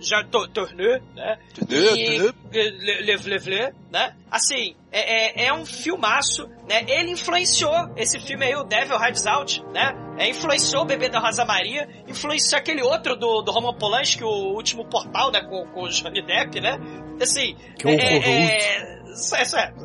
Jacques 0.00 0.30
Tour- 0.30 0.48
Tourneur, 0.48 1.00
né? 1.14 1.38
Tourneur, 1.54 1.96
E- 1.96 2.04
Tourneur. 2.18 2.34
Le, 2.52 2.70
le, 2.70 3.16
le, 3.16 3.38
le, 3.38 3.72
né? 3.90 4.14
Assim, 4.30 4.74
é, 4.92 5.42
é, 5.42 5.46
é 5.48 5.52
um 5.52 5.64
filmaço, 5.66 6.46
né? 6.68 6.84
Ele 6.88 7.10
influenciou 7.10 7.72
esse 7.96 8.18
filme 8.20 8.44
aí, 8.46 8.54
o 8.54 8.64
Devil 8.64 8.98
Rides 8.98 9.26
Out, 9.26 9.62
né? 9.72 9.92
É, 10.18 10.28
influenciou 10.28 10.82
o 10.82 10.86
Bebê 10.86 11.08
da 11.08 11.18
Rosa 11.18 11.44
Maria, 11.44 11.88
influenciou 12.08 12.58
aquele 12.58 12.82
outro 12.82 13.16
do, 13.16 13.42
do 13.42 13.50
Roman 13.52 13.74
Polanski, 13.74 14.24
o 14.24 14.54
último 14.54 14.84
portal, 14.88 15.30
né? 15.30 15.42
Com, 15.42 15.66
com 15.72 15.82
o 15.82 15.88
Johnny 15.88 16.22
Depp, 16.24 16.60
né? 16.60 16.76
Assim, 17.20 17.56
Que 17.78 17.88
é, 17.88 17.94
é, 17.94 18.18
é, 18.18 18.92
é, 18.92 18.96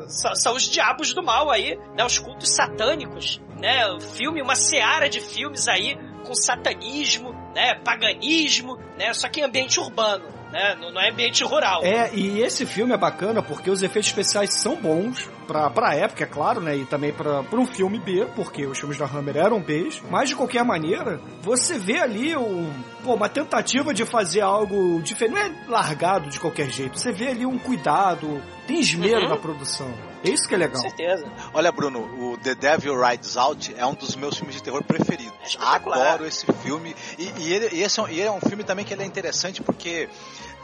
são, 0.08 0.34
são 0.34 0.54
os 0.54 0.68
diabos 0.70 1.12
do 1.14 1.22
mal 1.22 1.50
aí, 1.50 1.76
né? 1.96 2.04
Os 2.04 2.18
cultos 2.18 2.50
satânicos, 2.50 3.40
né? 3.58 3.86
O 3.92 4.00
filme, 4.00 4.42
uma 4.42 4.54
seara 4.56 5.08
de 5.08 5.20
filmes 5.20 5.68
aí 5.68 5.96
com 6.22 6.34
satanismo, 6.34 7.32
né? 7.54 7.74
Paganismo, 7.74 8.78
né? 8.98 9.12
Só 9.12 9.28
que 9.28 9.40
em 9.40 9.44
ambiente 9.44 9.78
urbano, 9.78 10.24
né? 10.50 10.76
Não, 10.80 11.00
é 11.00 11.10
ambiente 11.10 11.44
rural. 11.44 11.84
É, 11.84 12.14
e 12.14 12.40
esse 12.40 12.64
filme 12.66 12.92
é 12.92 12.98
bacana 12.98 13.42
porque 13.42 13.70
os 13.70 13.82
efeitos 13.82 14.08
especiais 14.08 14.54
são 14.54 14.76
bons 14.76 15.28
pra, 15.52 15.68
pra 15.70 15.94
época, 15.94 16.24
é 16.24 16.26
claro, 16.26 16.60
né? 16.60 16.76
E 16.76 16.86
também 16.86 17.12
pra, 17.12 17.42
pra 17.42 17.60
um 17.60 17.66
filme 17.66 17.98
B, 17.98 18.26
porque 18.34 18.66
os 18.66 18.78
filmes 18.78 18.96
da 18.96 19.04
Hammer 19.04 19.36
eram 19.36 19.60
Bs. 19.60 20.02
Mas, 20.10 20.30
de 20.30 20.36
qualquer 20.36 20.64
maneira, 20.64 21.20
você 21.42 21.78
vê 21.78 22.00
ali 22.00 22.34
um, 22.36 22.72
pô, 23.04 23.14
uma 23.14 23.28
tentativa 23.28 23.92
de 23.92 24.06
fazer 24.06 24.40
algo 24.40 25.00
diferente. 25.02 25.34
Não 25.34 25.42
é 25.42 25.52
largado 25.68 26.30
de 26.30 26.40
qualquer 26.40 26.70
jeito. 26.70 26.98
Você 26.98 27.12
vê 27.12 27.28
ali 27.28 27.44
um 27.44 27.58
cuidado, 27.58 28.42
tem 28.66 28.80
esmero 28.80 29.22
Uhum. 29.24 29.28
na 29.28 29.36
produção. 29.36 29.92
É 30.24 30.30
isso 30.30 30.48
que 30.48 30.54
é 30.54 30.58
legal. 30.58 30.80
certeza. 30.80 31.24
Olha, 31.52 31.70
Bruno, 31.72 32.00
o 32.00 32.38
The 32.38 32.54
Devil 32.54 32.98
Rides 33.00 33.36
Out 33.36 33.74
é 33.76 33.84
um 33.84 33.94
dos 33.94 34.14
meus 34.16 34.36
filmes 34.36 34.54
de 34.56 34.62
terror 34.62 34.82
preferidos. 34.84 35.32
Adoro 35.60 36.24
esse 36.26 36.46
filme. 36.62 36.94
E, 37.18 37.30
e 37.40 37.52
ele, 37.52 37.68
e 37.76 37.82
esse 37.82 37.98
é, 38.00 38.02
um- 38.02 38.08
e 38.08 38.12
ele 38.20 38.28
é 38.28 38.32
um 38.32 38.40
filme 38.40 38.62
também 38.64 38.84
que 38.84 38.94
ele 38.94 39.02
é 39.02 39.06
interessante 39.06 39.60
porque 39.62 40.08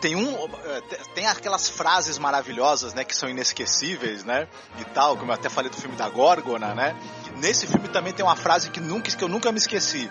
tem 0.00 0.14
um 0.16 0.32
eh, 0.64 0.80
tem 1.14 1.26
aquelas 1.26 1.68
frases 1.68 2.18
maravilhosas, 2.18 2.94
né, 2.94 3.04
que 3.04 3.16
são 3.16 3.28
inesquecíveis, 3.28 4.24
né, 4.24 4.46
e 4.78 4.84
tal, 4.84 5.16
como 5.16 5.30
eu 5.30 5.34
até 5.34 5.48
falei 5.48 5.70
do 5.70 5.76
filme 5.76 5.96
da 5.96 6.08
Górgona, 6.08 6.74
né. 6.74 6.96
Nesse 7.36 7.66
filme 7.66 7.88
também 7.88 8.12
tem 8.12 8.24
uma 8.24 8.36
frase 8.36 8.70
que 8.70 8.80
nunca 8.80 9.10
que 9.10 9.22
eu 9.24 9.28
nunca 9.28 9.50
me 9.52 9.58
esqueci, 9.58 10.10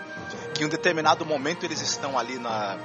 que 0.54 0.62
em 0.62 0.66
um 0.66 0.68
determinado 0.68 1.24
momento 1.26 1.64
eles 1.64 1.80
estão 1.80 2.18
ali 2.18 2.38
na 2.38 2.76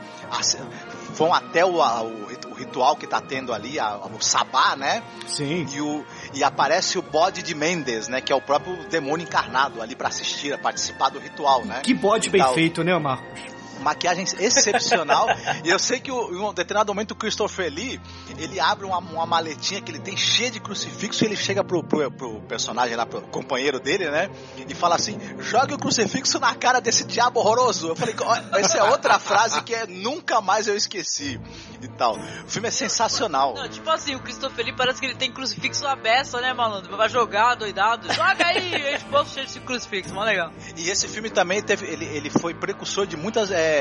vão 1.16 1.34
até 1.34 1.64
o, 1.66 1.76
o 1.82 2.34
o 2.50 2.54
ritual 2.56 2.96
que 2.96 3.08
tá 3.08 3.20
tendo 3.20 3.52
ali, 3.52 3.80
a- 3.80 3.98
o 3.98 4.22
sabá, 4.22 4.76
né? 4.76 5.02
Sim. 5.26 5.66
E, 5.74 5.82
o, 5.82 6.06
e 6.36 6.44
aparece 6.44 7.00
o 7.00 7.02
bode 7.02 7.42
de 7.42 7.56
Mendes, 7.56 8.08
né? 8.08 8.22
Que 8.22 8.32
é 8.32 8.36
o 8.36 8.42
próprio 8.42 8.76
demônio 8.90 9.24
encarnado 9.24 9.82
ali 9.82 9.96
pra 9.96 10.10
assistir, 10.10 10.54
a 10.54 10.58
participar 10.58 11.10
do 11.10 11.18
ritual, 11.20 11.66
né? 11.66 11.82
Que 11.84 11.94
bode 11.96 12.28
E 12.28 12.32
bem 12.32 12.42
tal. 12.44 12.54
feito, 12.54 12.84
né, 12.84 12.96
Marcos? 13.00 13.53
Maquiagem 13.84 14.26
excepcional. 14.40 15.28
e 15.64 15.70
eu 15.70 15.78
sei 15.78 16.00
que 16.00 16.12
o, 16.12 16.34
em 16.34 16.40
um 16.40 16.54
determinado 16.54 16.94
momento 16.94 17.12
o 17.12 17.16
Christopher 17.16 17.72
Lee, 17.72 18.00
ele 18.38 18.60
abre 18.60 18.86
uma, 18.86 18.98
uma 18.98 19.26
maletinha 19.26 19.82
que 19.82 19.92
ele 19.92 20.00
tem 20.00 20.18
cheia 20.18 20.50
de 20.50 20.60
crucifixo 20.60 21.24
e 21.24 21.28
ele 21.28 21.36
chega 21.36 21.64
pro, 21.64 21.84
pro, 21.84 22.12
pro 22.12 22.42
personagem 22.42 22.96
lá, 22.96 23.06
pro 23.06 23.22
companheiro 23.22 23.80
dele, 23.80 24.10
né? 24.10 24.30
E 24.68 24.74
fala 24.74 24.96
assim: 24.96 25.20
jogue 25.40 25.74
o 25.74 25.78
crucifixo 25.78 26.40
na 26.40 26.56
cara 26.56 26.80
desse 26.80 27.06
diabo 27.06 27.40
horroroso. 27.40 27.90
Eu 27.90 27.96
falei, 27.96 28.16
essa 28.54 28.78
é 28.78 28.84
outra 28.84 29.20
frase 29.20 29.62
que 29.62 29.74
é 29.74 29.86
nunca 29.86 30.42
mais 30.42 30.68
eu 30.68 30.76
esqueci. 30.76 31.40
E 31.82 31.88
tal. 31.88 32.18
O 32.46 32.48
filme 32.48 32.70
é 32.70 32.72
sensacional. 32.72 33.54
Não, 33.54 33.68
tipo 33.68 33.90
assim, 33.90 34.16
o 34.16 34.20
Christopher 34.20 34.66
Lee 34.66 34.76
parece 34.76 35.00
que 35.00 35.06
ele 35.06 35.16
tem 35.16 35.32
crucifixo 35.32 35.86
à 35.86 35.96
beça, 35.96 36.40
né, 36.40 36.54
malandro? 36.54 36.96
Vai 36.96 37.10
jogar, 37.10 37.56
doidado. 37.56 38.12
Joga 38.14 38.46
aí, 38.46 38.74
esse 38.94 39.06
povo 39.06 39.30
cheio 39.30 39.46
de 39.46 39.60
crucifixo, 39.60 40.14
mó 40.14 40.24
legal. 40.24 40.52
E 40.78 40.90
esse 40.90 41.08
filme 41.08 41.30
também 41.30 41.62
teve, 41.62 41.86
ele, 41.86 42.06
ele 42.06 42.30
foi 42.30 42.54
precursor 42.54 43.06
de 43.06 43.18
muitas 43.18 43.52
é, 43.52 43.73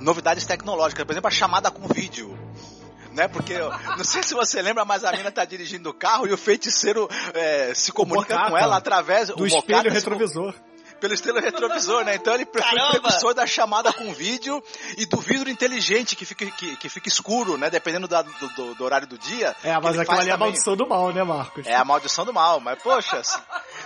novidades 0.00 0.44
tecnológicas, 0.44 1.04
por 1.04 1.12
exemplo, 1.12 1.28
a 1.28 1.30
chamada 1.30 1.70
com 1.70 1.86
vídeo. 1.88 2.38
Né? 3.12 3.28
Porque, 3.28 3.52
eu 3.52 3.70
não 3.96 4.04
sei 4.04 4.22
se 4.24 4.34
você 4.34 4.60
lembra, 4.60 4.84
mas 4.84 5.04
a 5.04 5.12
mina 5.12 5.30
tá 5.30 5.44
dirigindo 5.44 5.88
o 5.90 5.94
carro 5.94 6.26
e 6.26 6.32
o 6.32 6.36
feiticeiro 6.36 7.08
é, 7.32 7.72
se 7.72 7.92
comunica 7.92 8.36
com 8.50 8.58
ela 8.58 8.76
através 8.76 9.28
Do 9.28 9.44
o 9.44 9.46
espelho 9.46 9.88
retrovisor. 9.88 10.52
pelo 11.00 11.14
estilo 11.14 11.38
retrovisor, 11.38 12.02
né? 12.04 12.16
Então 12.16 12.34
ele 12.34 12.44
foi 12.44 12.60
Caramba! 12.60 12.90
precursor 12.90 13.32
da 13.34 13.46
chamada 13.46 13.92
com 13.92 14.12
vídeo 14.12 14.60
e 14.98 15.06
do 15.06 15.18
vidro 15.18 15.48
inteligente 15.48 16.16
que 16.16 16.24
fica, 16.24 16.44
que, 16.46 16.76
que 16.76 16.88
fica 16.88 17.06
escuro, 17.08 17.56
né? 17.56 17.70
Dependendo 17.70 18.08
da- 18.08 18.22
do, 18.22 18.48
do- 18.56 18.74
do 18.74 18.84
horário 18.84 19.06
do 19.06 19.16
dia. 19.16 19.54
É, 19.62 19.78
mas 19.78 19.96
aquilo 19.96 20.18
ali 20.18 20.30
é 20.30 20.32
a 20.32 20.36
maldição 20.36 20.74
do 20.74 20.88
mal, 20.88 21.12
né, 21.12 21.22
Marcos? 21.22 21.66
É 21.68 21.76
a 21.76 21.84
maldição 21.84 22.24
do 22.24 22.32
mal, 22.32 22.58
mas 22.58 22.82
poxa, 22.82 23.22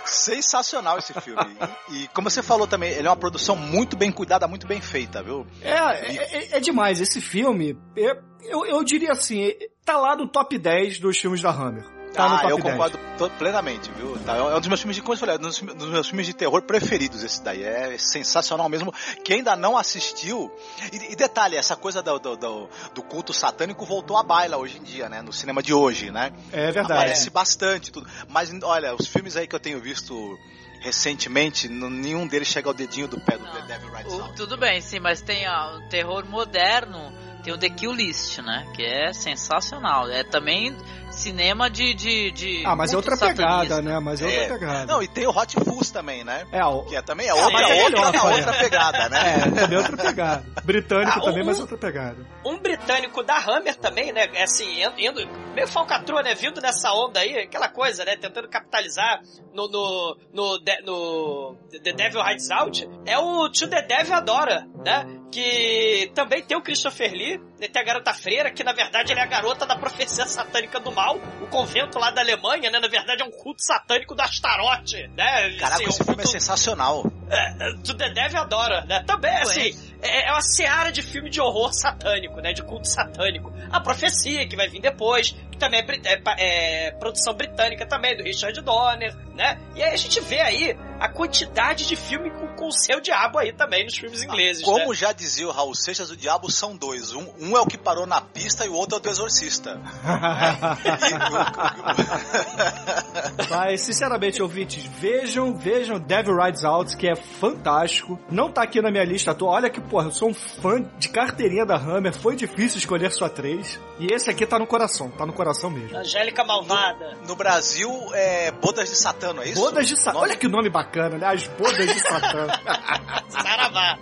sensacional 0.09 0.97
esse 0.97 1.13
filme. 1.21 1.41
E, 1.89 2.03
e 2.03 2.07
como 2.09 2.29
você 2.29 2.41
falou 2.43 2.67
também, 2.67 2.91
ele 2.91 3.07
é 3.07 3.09
uma 3.09 3.17
produção 3.17 3.55
muito 3.55 3.95
bem 3.97 4.11
cuidada, 4.11 4.47
muito 4.47 4.67
bem 4.67 4.81
feita, 4.81 5.21
viu? 5.23 5.45
É, 5.61 5.71
é, 5.71 6.15
é- 6.37 6.57
é 6.57 6.59
demais. 6.59 6.99
Esse 6.99 7.21
filme, 7.21 7.77
é- 7.97 8.17
eu, 8.43 8.65
eu 8.65 8.83
diria 8.83 9.11
assim, 9.11 9.43
é- 9.43 9.57
tá 9.85 9.97
lá 9.97 10.15
no 10.15 10.27
top 10.27 10.57
10 10.57 10.99
dos 10.99 11.17
filmes 11.17 11.41
da 11.41 11.49
Hammer. 11.51 11.85
Tá 12.13 12.27
no 12.27 12.35
ah, 12.35 12.39
top 12.39 12.51
eu 12.51 12.57
10. 12.57 12.71
concordo 12.71 12.99
plenamente, 13.37 13.91
viu? 13.91 14.17
Tá, 14.25 14.35
é 14.35 14.55
um 14.55 14.59
dos 14.59 14.67
meus 14.67 14.79
filmes 14.81 14.95
de, 14.95 15.01
como 15.01 15.13
eu 15.13 15.17
falei, 15.19 15.35
é 15.35 15.37
um 15.37 15.41
dos, 15.41 15.61
meus 15.61 16.07
filmes 16.07 16.25
de 16.25 16.33
terror 16.33 16.61
preferidos 16.63 17.23
esse 17.23 17.41
daí. 17.43 17.63
É 17.63 17.97
sensacional 17.97 18.67
mesmo. 18.67 18.93
Quem 19.23 19.37
ainda 19.37 19.55
não 19.55 19.77
assistiu. 19.77 20.51
E, 20.91 21.13
e 21.13 21.15
detalhe, 21.15 21.55
essa 21.55 21.75
coisa 21.75 22.01
do, 22.01 22.17
do, 22.19 22.35
do- 22.35 22.69
do 22.95 23.03
culto 23.03 23.31
satânico 23.33 23.85
voltou 23.85 24.17
à 24.17 24.23
baila 24.23 24.57
hoje 24.57 24.77
em 24.79 24.83
dia, 24.83 25.07
né? 25.07 25.21
No 25.21 25.31
cinema 25.31 25.61
de 25.61 25.73
hoje, 25.73 26.09
né? 26.11 26.31
É 26.51 26.71
verdade. 26.71 26.91
Aparece 26.93 27.29
bastante 27.29 27.91
tudo. 27.91 28.07
Mas 28.27 28.51
olha, 28.63 28.95
os 28.95 29.05
filmes 29.07 29.35
aí 29.37 29.45
que 29.47 29.55
eu 29.55 29.59
tenho 29.59 29.79
visto 29.79 30.37
recentemente, 30.81 31.67
nenhum 31.69 32.25
deles 32.25 32.47
chega 32.47 32.69
ao 32.69 32.73
dedinho 32.73 33.07
do 33.07 33.19
pé 33.19 33.37
do 33.37 33.45
The 33.45 33.61
Devil 33.63 33.89
Rides 33.93 34.13
O- 34.13 34.21
Out. 34.23 34.35
tudo 34.35 34.57
bem, 34.57 34.81
sim, 34.81 34.99
mas 34.99 35.21
tem 35.21 35.47
ó, 35.47 35.75
o 35.77 35.89
terror 35.89 36.25
moderno, 36.25 37.11
tem 37.39 37.53
o 37.53 37.57
The 37.57 37.69
Kill 37.69 37.91
List, 37.93 38.39
né? 38.39 38.67
Que 38.75 38.83
é 38.83 39.13
sensacional. 39.13 40.09
É 40.09 40.23
também 40.23 40.75
cinema 41.09 41.69
de. 41.69 41.93
de, 41.93 42.31
de 42.31 42.63
Ah, 42.65 42.75
mas 42.75 42.93
é 42.93 42.95
outra 42.95 43.17
pegada, 43.17 43.35
satanista. 43.35 43.81
né? 43.81 43.99
Mas 43.99 44.21
é 44.21 44.25
outra 44.25 44.41
É. 44.41 44.47
pegada. 44.47 44.85
Não, 44.85 45.01
e 45.03 45.07
tem 45.07 45.25
o 45.27 45.31
Hot 45.31 45.55
Fuzz 45.63 45.89
também, 45.91 46.23
né? 46.23 46.45
É, 46.51 46.63
o... 46.65 46.83
Que 46.83 46.95
é, 46.95 47.01
também 47.01 47.27
é 47.27 47.29
É, 47.29 47.33
outra, 47.33 47.59
é 47.61 47.83
outra, 47.83 48.01
outra, 48.25 48.43
Faria. 48.53 48.59
pegada, 48.59 49.09
né? 49.09 49.35
É, 49.35 49.39
também 49.61 49.75
é 49.75 49.77
outra 49.81 49.97
pegada. 49.97 50.45
Britânico 50.63 51.19
Ah, 51.19 51.21
também, 51.21 51.43
um- 51.43 51.45
mas 51.45 51.57
é 51.57 51.61
outra 51.61 51.77
pegada. 51.77 52.25
Um 52.45 52.57
britânico 52.59 53.23
da 53.23 53.37
Hammer 53.37 53.75
também, 53.75 54.11
né? 54.13 54.25
Assim, 54.41 54.81
indo, 54.83 54.99
indo 54.99 55.27
meio 55.53 55.67
falcatrua, 55.67 56.21
né? 56.21 56.35
Vindo 56.35 56.61
nessa 56.61 56.91
onda 56.93 57.19
aí, 57.19 57.37
aquela 57.39 57.67
coisa, 57.69 58.05
né? 58.05 58.15
Tentando 58.15 58.47
capitalizar 58.47 59.19
no, 59.53 59.67
no, 59.67 60.17
no, 60.33 60.57
de- 60.59 60.81
no 60.83 61.55
The 61.83 61.91
Devil 61.93 62.21
Hides 62.21 62.51
Out. 62.51 62.89
É 63.05 63.17
o 63.17 63.49
To 63.49 63.67
The 63.67 63.81
Devil 63.81 64.13
Adora, 64.13 64.67
né? 64.85 65.05
Que 65.31 66.11
também 66.15 66.41
tem 66.43 66.57
o 66.57 66.61
Christopher 66.61 67.11
Lee, 67.11 67.28
tem 67.37 67.81
a 67.81 67.85
garota 67.85 68.13
freira, 68.13 68.49
que 68.51 68.63
na 68.63 68.73
verdade 68.73 69.11
ele 69.11 69.19
é 69.19 69.23
a 69.23 69.27
garota 69.27 69.65
da 69.65 69.75
profecia 69.75 70.25
satânica 70.25 70.79
do 70.79 70.91
mal, 70.91 71.17
o 71.41 71.47
convento 71.47 71.99
lá 71.99 72.09
da 72.11 72.21
Alemanha, 72.21 72.71
né? 72.71 72.79
Na 72.79 72.87
verdade 72.87 73.21
é 73.21 73.25
um 73.25 73.31
culto 73.31 73.61
satânico 73.61 74.15
da 74.15 74.23
Astarote, 74.23 75.07
né? 75.15 75.57
Caraca, 75.59 75.75
Assim, 75.75 75.83
esse 75.85 76.01
um 76.01 76.05
filme 76.05 76.21
é 76.21 76.23
culto- 76.23 76.31
sensacional. 76.31 77.03
é, 77.29 77.73
To 77.83 77.93
The 77.95 78.09
Devil 78.09 78.39
adora, 78.39 78.85
né? 78.85 79.03
Também, 79.05 79.35
assim, 79.37 79.77
é, 80.01 80.27
é 80.27 80.31
uma 80.31 80.41
seara 80.41 80.91
de 80.91 81.01
filme 81.01 81.29
de 81.29 81.39
horror 81.41 81.73
satânico, 81.73 82.39
né? 82.41 82.53
De 82.53 82.63
culto 82.63 82.87
satânico. 82.87 83.53
A 83.71 83.79
Profecia, 83.79 84.47
que 84.47 84.55
vai 84.55 84.67
vir 84.67 84.81
depois, 84.81 85.31
que 85.51 85.57
também 85.57 85.81
é, 85.81 86.13
é 86.13 86.87
é 86.87 86.91
produção 86.91 87.33
britânica 87.33 87.85
também, 87.85 88.15
do 88.17 88.23
Richard 88.23 88.59
Donner, 88.61 89.15
né? 89.35 89.59
E 89.75 89.83
aí 89.83 89.93
a 89.93 89.97
gente 89.97 90.19
vê 90.21 90.39
aí 90.39 90.75
a 90.99 91.07
quantidade 91.07 91.87
de 91.87 91.95
filme 91.95 92.29
com, 92.31 92.47
com 92.55 92.67
o 92.67 92.71
seu 92.71 92.99
diabo 92.99 93.39
aí 93.39 93.53
também 93.53 93.85
nos 93.85 93.97
filmes 93.97 94.23
ingleses, 94.23 94.63
Como 94.63 94.89
né? 94.89 94.93
já 94.93 95.11
dizia 95.11 95.47
o 95.47 95.51
Raul 95.51 95.75
Seixas, 95.75 96.09
o 96.11 96.17
diabo 96.17 96.51
são 96.51 96.75
dois. 96.75 97.13
Um, 97.13 97.25
um 97.39 97.57
é 97.57 97.61
o 97.61 97.65
que 97.65 97.77
parou 97.77 98.05
na 98.05 98.21
pista 98.21 98.65
e 98.65 98.69
o 98.69 98.73
outro 98.73 98.95
é 98.95 98.99
o 98.99 99.01
do 99.01 99.09
exorcista. 99.09 99.79
Mas, 103.49 103.81
sinceramente, 103.81 104.41
ouvintes, 104.41 104.83
vejam, 104.99 105.53
vejam 105.53 105.99
Devil 105.99 106.35
Rides 106.37 106.63
Out, 106.63 106.95
que 106.97 107.07
é 107.07 107.15
fantástico. 107.15 108.19
Não 108.29 108.51
tá 108.51 108.63
aqui 108.63 108.81
na 108.81 108.91
minha 108.91 109.03
lista 109.03 109.31
atual. 109.31 109.53
Olha 109.53 109.69
que, 109.69 109.81
porra, 109.81 110.07
eu 110.07 110.11
sou 110.11 110.29
um 110.29 110.33
fã 110.33 110.81
de 110.97 111.09
carteirinha 111.09 111.65
da 111.65 111.75
Hammer. 111.75 112.13
Foi 112.13 112.35
difícil 112.35 112.77
escolher 112.77 113.11
só 113.11 113.27
três. 113.29 113.79
E 113.99 114.13
esse 114.13 114.29
aqui 114.29 114.45
tá 114.45 114.59
no 114.59 114.67
coração, 114.67 115.09
tá 115.11 115.25
no 115.25 115.33
coração 115.33 115.69
mesmo. 115.69 115.97
Angélica 115.97 116.43
Malvada. 116.43 117.17
No 117.27 117.35
Brasil, 117.35 117.89
é 118.13 118.51
Bodas 118.51 118.89
de 118.89 118.95
Satã, 118.95 119.33
não 119.33 119.43
é 119.43 119.49
isso? 119.49 119.61
Bodas 119.61 119.87
de 119.87 119.97
Satã. 119.97 120.19
Olha 120.19 120.35
que 120.35 120.47
nome 120.47 120.69
bacana, 120.69 120.88
né? 120.95 121.27
As 121.27 121.47
Bodas 121.47 121.93
de 121.93 121.99
Satã. 121.99 122.47
Saravá. 123.29 123.97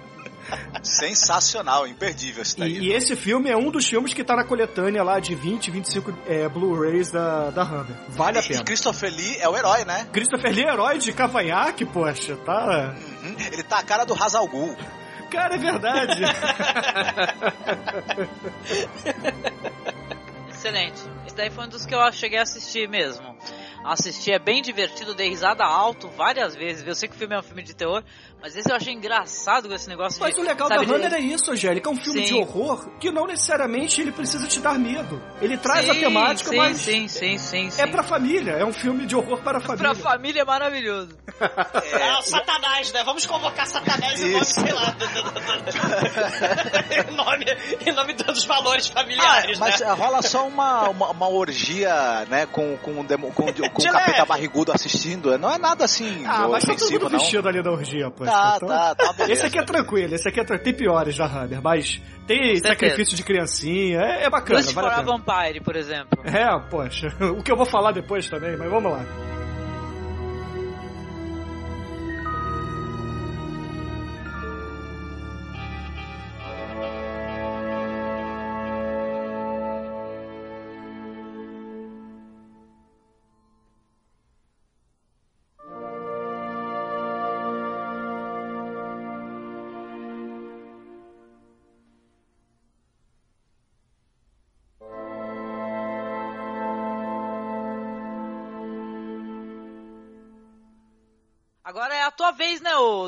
Sensacional, 0.82 1.86
imperdível 1.86 2.42
esse 2.42 2.58
daí. 2.58 2.78
E, 2.78 2.88
e 2.88 2.94
esse 2.94 3.16
filme 3.18 3.50
é 3.50 3.58
um 3.58 3.70
dos 3.70 3.86
filmes 3.86 4.14
que 4.14 4.24
tá 4.24 4.34
na 4.36 4.46
coletânea 4.46 5.04
lá 5.04 5.20
de 5.20 5.36
20, 5.36 5.70
25 5.72 6.14
é, 6.26 6.48
Blu-rays 6.48 7.12
da, 7.12 7.50
da 7.50 7.64
Hammer. 7.64 7.98
Vale 8.10 8.40
a 8.40 8.42
E 8.42 8.48
pena. 8.48 8.64
Christopher 8.64 9.12
Lee 9.14 9.38
é 9.40 9.50
o 9.50 9.58
herói, 9.58 9.84
né? 9.84 10.08
Christopher 10.14 10.54
Lee 10.54 10.64
é 10.64 10.72
herói 10.72 10.98
de 11.00 11.12
cavanhaque, 11.12 11.84
poxa, 11.86 12.38
tá... 12.38 12.96
Uhum. 13.24 13.36
Ele 13.52 13.64
tá 13.64 13.80
a 13.80 13.84
cara 13.84 14.06
do 14.06 14.14
Hazal. 14.14 14.48
Cara, 15.30 15.56
é 15.56 15.58
verdade. 15.58 16.22
Excelente. 20.50 21.02
Esse 21.26 21.36
daí 21.36 21.50
foi 21.50 21.66
um 21.66 21.70
dos 21.70 21.86
que 21.86 21.94
eu 21.94 22.12
cheguei 22.14 22.40
a 22.40 22.44
assistir 22.44 22.88
mesmo. 22.88 23.36
Assisti, 23.88 24.34
é 24.34 24.38
bem 24.38 24.62
divertido, 24.62 25.16
dei 25.16 25.30
risada 25.30 25.64
alto 25.64 26.10
várias 26.10 26.54
vezes. 26.54 26.86
Eu 26.86 26.94
sei 26.94 27.08
que 27.08 27.16
o 27.16 27.18
filme 27.18 27.34
é 27.34 27.40
um 27.40 27.42
filme 27.42 27.64
de 27.64 27.74
terror, 27.74 28.04
mas 28.42 28.56
esse 28.56 28.70
eu 28.72 28.76
achei 28.76 28.94
engraçado 28.94 29.68
com 29.68 29.74
esse 29.76 29.90
negócio 29.90 30.20
Mas 30.22 30.36
de. 30.36 30.42
o 30.42 30.44
legal 30.44 30.68
sabe, 30.68 30.86
da 30.86 30.96
Hammer 30.96 31.10
de- 31.10 31.16
é 31.16 31.20
isso, 31.20 31.52
Angélica. 31.52 31.90
É 31.90 31.92
um 31.92 31.96
filme 31.98 32.22
de 32.22 32.28
Sim. 32.30 32.42
horror 32.42 32.88
que 33.00 33.12
não 33.12 33.26
necessariamente 33.28 34.00
ele 34.02 34.12
precisa 34.12 34.48
te 34.48 34.60
dar 34.60 34.78
medo. 34.78 35.22
Ele 35.42 35.58
traz 35.58 35.90
a 35.90 35.94
Sim, 35.94 36.00
temática, 36.00 36.50
sim, 36.52 36.58
mas 36.58 36.78
sim, 36.78 37.08
sim, 37.08 37.38
sim, 37.38 37.70
sim. 37.70 37.82
é 37.82 37.88
pra 37.88 38.04
família. 38.04 38.52
É 38.54 38.66
um 38.66 38.74
filme 38.74 39.06
de 39.06 39.16
horror 39.16 39.40
para 39.42 39.58
a 39.58 39.62
família. 39.62 39.94
Pra 39.94 40.12
família 40.12 40.42
é 40.42 40.46
maravilhoso. 40.46 41.10
É, 41.98 42.18
o 42.18 42.22
Satanás, 42.22 42.92
né? 42.92 43.04
Vamos 43.04 43.26
convocar 43.26 43.66
Satanás 43.68 44.22
em 44.22 44.32
nome, 44.32 44.46
sei 44.46 44.72
lá, 44.74 44.86
do- 44.92 45.08
do- 45.08 45.22
do- 45.24 45.32
do- 45.32 47.12
em 47.12 47.14
nome, 47.16 47.46
em 47.86 47.92
nome 47.94 48.14
dos 48.14 48.44
valores 48.46 48.88
familiares, 48.88 49.58
Ah, 49.58 49.60
mas 49.60 49.80
né? 49.80 49.92
rola 49.94 50.22
só 50.22 50.48
uma, 50.48 50.90
uma, 50.90 51.12
uma 51.12 51.30
orgia, 51.30 52.26
né, 52.30 52.46
com, 52.48 52.76
com, 52.78 53.04
demo- 53.06 53.32
com, 53.34 53.46
com 53.46 53.52
De 53.52 53.62
o 53.62 53.92
capeta 53.92 54.26
barrigudo 54.26 54.72
assistindo. 54.72 55.38
Não 55.38 55.52
é 55.52 55.58
nada 55.58 55.86
assim 55.86 56.24
Ah, 56.26 56.48
mas 56.48 56.64
tá 56.64 56.68
todo 56.74 56.76
ofensivo, 56.78 57.04
mundo 57.04 57.12
não. 57.14 57.20
vestido 57.20 57.48
ali 57.50 57.62
na 57.62 57.72
orgia, 57.72 58.10
pô. 58.12 58.26
Tá, 58.32 58.54
Então, 58.58 58.68
tá, 58.70 58.96
tá, 58.96 59.14
beleza. 59.14 59.34
Esse 59.34 59.46
aqui 59.46 59.60
é 59.60 59.64
tranquilo, 59.64 60.16
esse 60.16 60.28
aqui 60.28 60.40
é 60.40 60.44
tranquilo. 60.44 60.64
Tem 60.64 60.74
piores 60.74 61.18
da 61.18 61.26
Hammer, 61.26 61.62
mas 61.62 62.02
tem 62.26 62.56
certeza. 62.56 62.68
sacrifício 62.68 63.16
de 63.16 63.24
criancinha. 63.24 64.00
É, 64.00 64.24
é 64.26 64.30
bacana, 64.30 64.60
Lust 64.60 64.74
vale 64.74 64.90
for 64.90 65.00
a. 65.00 65.02
Vampire, 65.02 65.62
por 65.62 65.76
exemplo. 65.76 66.20
É, 66.26 66.60
poxa. 66.70 67.08
O 67.38 67.44
que 67.44 67.52
eu 67.52 67.58
vou 67.58 67.66
falar 67.66 67.92
depois 67.92 68.30
também, 68.30 68.56
mas 68.58 68.70
vamos 68.70 68.92
lá. 68.92 69.04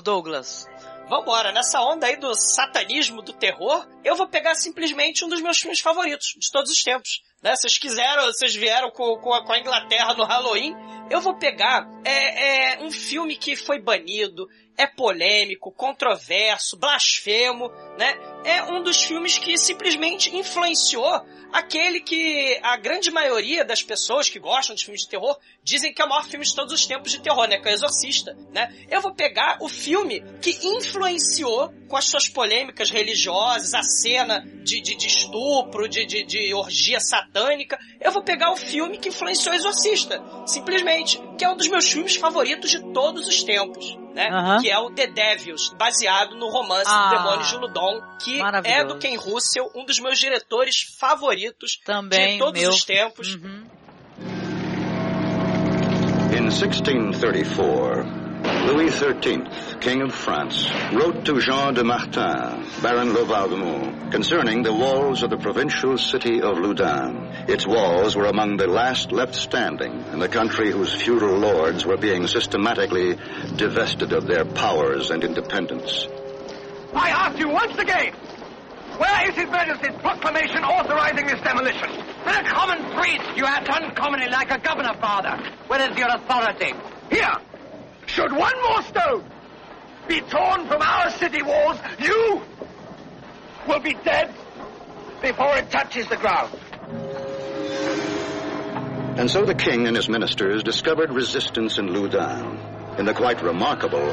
Douglas? 0.02 0.68
Vambora, 1.10 1.52
nessa 1.52 1.82
onda 1.82 2.06
aí 2.06 2.18
do 2.18 2.36
satanismo, 2.36 3.24
do 3.24 3.34
terror, 3.34 3.88
eu 4.04 4.16
vou 4.16 4.28
pegar 4.28 4.54
simplesmente 4.54 5.26
um 5.26 5.28
dos 5.28 5.42
meus 5.42 5.58
filmes 5.58 5.80
favoritos 5.80 6.36
de 6.38 6.52
todos 6.52 6.72
os 6.72 6.84
tempos. 6.84 7.24
Né? 7.42 7.56
Vocês 7.56 7.80
quiseram, 7.80 8.26
vocês 8.26 8.56
vieram 8.56 8.92
com, 8.92 9.18
com, 9.18 9.34
a, 9.34 9.44
com 9.44 9.52
a 9.52 9.60
Inglaterra 9.60 10.14
no 10.14 10.24
Halloween, 10.24 10.76
eu 11.10 11.20
vou 11.20 11.36
pegar 11.36 11.90
é, 12.06 12.76
é, 12.76 12.84
um 12.84 12.92
filme 12.92 13.36
que 13.36 13.56
foi 13.56 13.82
banido, 13.82 14.48
é 14.80 14.88
polêmico, 14.88 15.74
controverso, 15.74 16.78
blasfemo, 16.78 17.70
né? 17.98 18.18
É 18.46 18.64
um 18.64 18.82
dos 18.82 19.04
filmes 19.04 19.38
que 19.38 19.58
simplesmente 19.58 20.34
influenciou 20.34 21.22
aquele 21.52 22.00
que 22.00 22.58
a 22.64 22.78
grande 22.78 23.12
maioria 23.12 23.66
das 23.66 23.84
pessoas 23.84 24.30
que 24.30 24.40
gostam 24.40 24.74
de 24.74 24.86
filmes 24.86 25.02
de 25.02 25.10
terror 25.10 25.38
dizem 25.62 25.94
que 25.94 26.02
é 26.02 26.06
o 26.06 26.08
maior 26.08 26.26
filme 26.26 26.46
de 26.46 26.56
todos 26.56 26.74
os 26.74 26.86
tempos 26.86 27.12
de 27.12 27.20
terror, 27.22 27.46
né? 27.48 27.58
Que 27.60 27.68
é 27.68 27.72
o 27.72 27.74
Exorcista, 27.74 28.38
né? 28.54 28.74
Eu 28.90 29.02
vou 29.02 29.14
pegar 29.14 29.58
o 29.60 29.68
filme 29.68 30.24
que 30.42 30.58
influenciou 30.66 31.74
com 31.90 31.98
as 31.98 32.06
suas 32.06 32.30
polêmicas 32.30 32.90
religiosas, 32.90 33.74
a 33.74 33.84
cena 33.84 34.46
de, 34.64 34.80
de, 34.80 34.96
de 34.96 35.08
estupro, 35.08 35.90
de, 35.90 36.06
de, 36.06 36.24
de 36.24 36.54
orgia 36.54 37.02
satânica. 37.02 37.78
Eu 38.00 38.14
vou 38.14 38.24
pegar 38.24 38.54
o 38.54 38.56
filme 38.56 38.98
que 38.98 39.10
influenciou 39.10 39.54
o 39.54 39.58
Exorcista, 39.58 40.24
simplesmente, 40.46 41.20
que 41.38 41.44
é 41.44 41.50
um 41.50 41.58
dos 41.58 41.68
meus 41.68 41.92
filmes 41.92 42.16
favoritos 42.16 42.70
de 42.70 42.94
todos 42.94 43.28
os 43.28 43.44
tempos, 43.44 43.98
né? 44.20 44.58
Que 44.62 44.70
é 44.70 44.78
o 44.78 44.90
The 44.92 45.08
Devils, 45.08 45.70
baseado 45.78 46.36
no 46.36 46.50
romance 46.50 46.86
Ah, 46.90 47.10
do 47.10 47.18
Demônio 47.18 47.46
de 47.46 47.56
Ludon, 47.56 48.02
que 48.24 48.42
é 48.66 48.84
do 48.84 48.98
Ken 48.98 49.16
Russell, 49.16 49.72
um 49.76 49.86
dos 49.86 50.00
meus 50.00 50.20
diretores 50.20 50.82
favoritos 51.00 51.80
Também, 51.86 52.34
de 52.34 52.40
todos 52.40 52.60
meu. 52.62 52.70
os 52.72 52.84
tempos. 52.84 53.36
Uhum. 53.36 53.66
In 56.32 56.42
1634, 56.44 58.19
Louis 58.66 58.92
XIII, 58.92 59.44
King 59.80 60.02
of 60.02 60.14
France, 60.14 60.70
wrote 60.94 61.26
to 61.26 61.40
Jean 61.40 61.74
de 61.74 61.84
Martin, 61.84 62.66
Baron 62.82 63.14
de 63.14 63.24
Valdemont, 63.24 64.12
concerning 64.12 64.64
the 64.64 64.74
walls 64.74 65.24
of 65.24 65.30
the 65.30 65.38
provincial 65.38 65.98
city 65.98 66.42
of 66.42 66.58
Loudun. 66.58 67.50
Its 67.50 67.66
walls 67.66 68.16
were 68.16 68.26
among 68.26 68.58
the 68.58 68.68
last 68.68 69.12
left 69.12 69.36
standing 69.36 70.04
in 70.12 70.20
the 70.20 70.28
country 70.28 70.72
whose 70.72 70.94
feudal 70.94 71.38
lords 71.38 71.86
were 71.86 71.98
being 71.98 72.28
systematically 72.28 73.18
divested 73.56 74.12
of 74.14 74.28
their 74.28 74.46
powers 74.46 75.10
and 75.10 75.24
independence. 75.24 76.08
I 76.94 77.10
ask 77.10 77.40
you 77.40 77.50
once 77.50 77.78
again, 77.78 78.14
where 78.98 79.30
is 79.30 79.36
His 79.36 79.50
Majesty's 79.50 79.96
proclamation 80.02 80.64
authorizing 80.64 81.28
this 81.28 81.40
demolition? 81.42 81.90
For 82.24 82.32
a 82.32 82.44
common 82.44 82.92
priest, 82.92 83.38
you 83.38 83.46
act 83.46 83.70
uncommonly 83.70 84.28
like 84.28 84.52
a 84.52 84.60
governor, 84.60 84.94
father. 85.00 85.42
Where 85.68 85.90
is 85.90 85.98
your 85.98 86.10
authority? 86.10 86.74
Here! 87.10 87.34
Should 88.10 88.32
one 88.32 88.62
more 88.64 88.82
stone 88.82 89.24
be 90.08 90.20
torn 90.22 90.68
from 90.68 90.82
our 90.82 91.12
city 91.12 91.44
walls, 91.44 91.78
you 92.00 92.42
will 93.68 93.80
be 93.80 93.94
dead 93.94 94.34
before 95.22 95.56
it 95.58 95.70
touches 95.70 96.08
the 96.08 96.18
ground. 96.18 96.52
And 99.20 99.30
so 99.30 99.46
the 99.46 99.54
king 99.54 99.86
and 99.86 99.96
his 99.96 100.10
ministers 100.10 100.64
discovered 100.64 101.12
resistance 101.12 101.78
in 101.78 101.94
Loudun, 101.94 102.98
in 102.98 103.06
the 103.06 103.14
quite 103.14 103.44
remarkable 103.44 104.10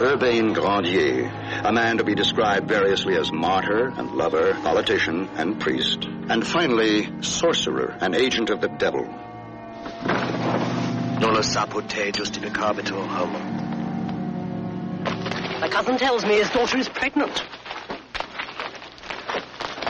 Urbain 0.00 0.52
Grandier, 0.52 1.30
a 1.64 1.72
man 1.72 1.98
to 1.98 2.04
be 2.04 2.16
described 2.16 2.68
variously 2.68 3.16
as 3.16 3.30
martyr 3.30 3.88
and 3.96 4.10
lover, 4.12 4.54
politician 4.54 5.28
and 5.36 5.60
priest, 5.60 6.04
and 6.04 6.44
finally 6.44 7.22
sorcerer, 7.22 7.96
an 8.00 8.14
agent 8.14 8.50
of 8.50 8.60
the 8.60 8.68
devil. 8.68 9.06
Non 11.20 11.32
lo 11.32 11.40
sapote 11.40 12.12
justificabitur 12.12 13.06
homo. 13.06 13.38
My 15.60 15.68
cousin 15.68 15.96
tells 15.96 16.24
me 16.24 16.34
his 16.34 16.50
daughter 16.50 16.76
is 16.76 16.88
pregnant. 16.88 17.42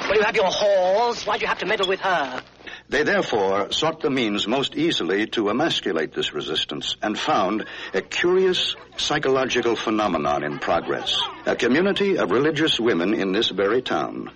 Well, 0.08 0.14
you 0.14 0.22
have 0.22 0.36
your 0.36 0.50
whores. 0.50 1.26
Why 1.26 1.38
do 1.38 1.42
you 1.42 1.48
have 1.48 1.58
to 1.58 1.66
meddle 1.66 1.88
with 1.88 1.98
her? 2.00 2.42
They 2.88 3.02
therefore 3.02 3.72
sought 3.72 4.00
the 4.00 4.10
means 4.10 4.46
most 4.46 4.76
easily 4.76 5.26
to 5.28 5.48
emasculate 5.48 6.14
this 6.14 6.32
resistance 6.32 6.96
and 7.02 7.18
found 7.18 7.64
a 7.92 8.00
curious 8.00 8.76
psychological 8.96 9.74
phenomenon 9.74 10.44
in 10.44 10.60
progress. 10.60 11.20
A 11.44 11.56
community 11.56 12.18
of 12.18 12.30
religious 12.30 12.78
women 12.78 13.12
in 13.12 13.32
this 13.32 13.48
very 13.48 13.82
town 13.82 14.30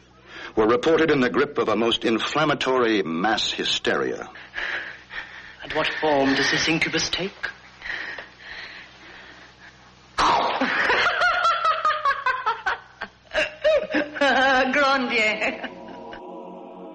were 0.56 0.66
reported 0.66 1.12
in 1.12 1.20
the 1.20 1.30
grip 1.30 1.58
of 1.58 1.68
a 1.68 1.76
most 1.76 2.04
inflammatory 2.04 3.04
mass 3.04 3.52
hysteria. 3.52 4.28
And 5.62 5.72
what 5.74 5.88
form 6.00 6.34
does 6.34 6.50
this 6.50 6.66
incubus 6.68 7.10
take? 7.10 7.32
Grandier. 14.72 15.68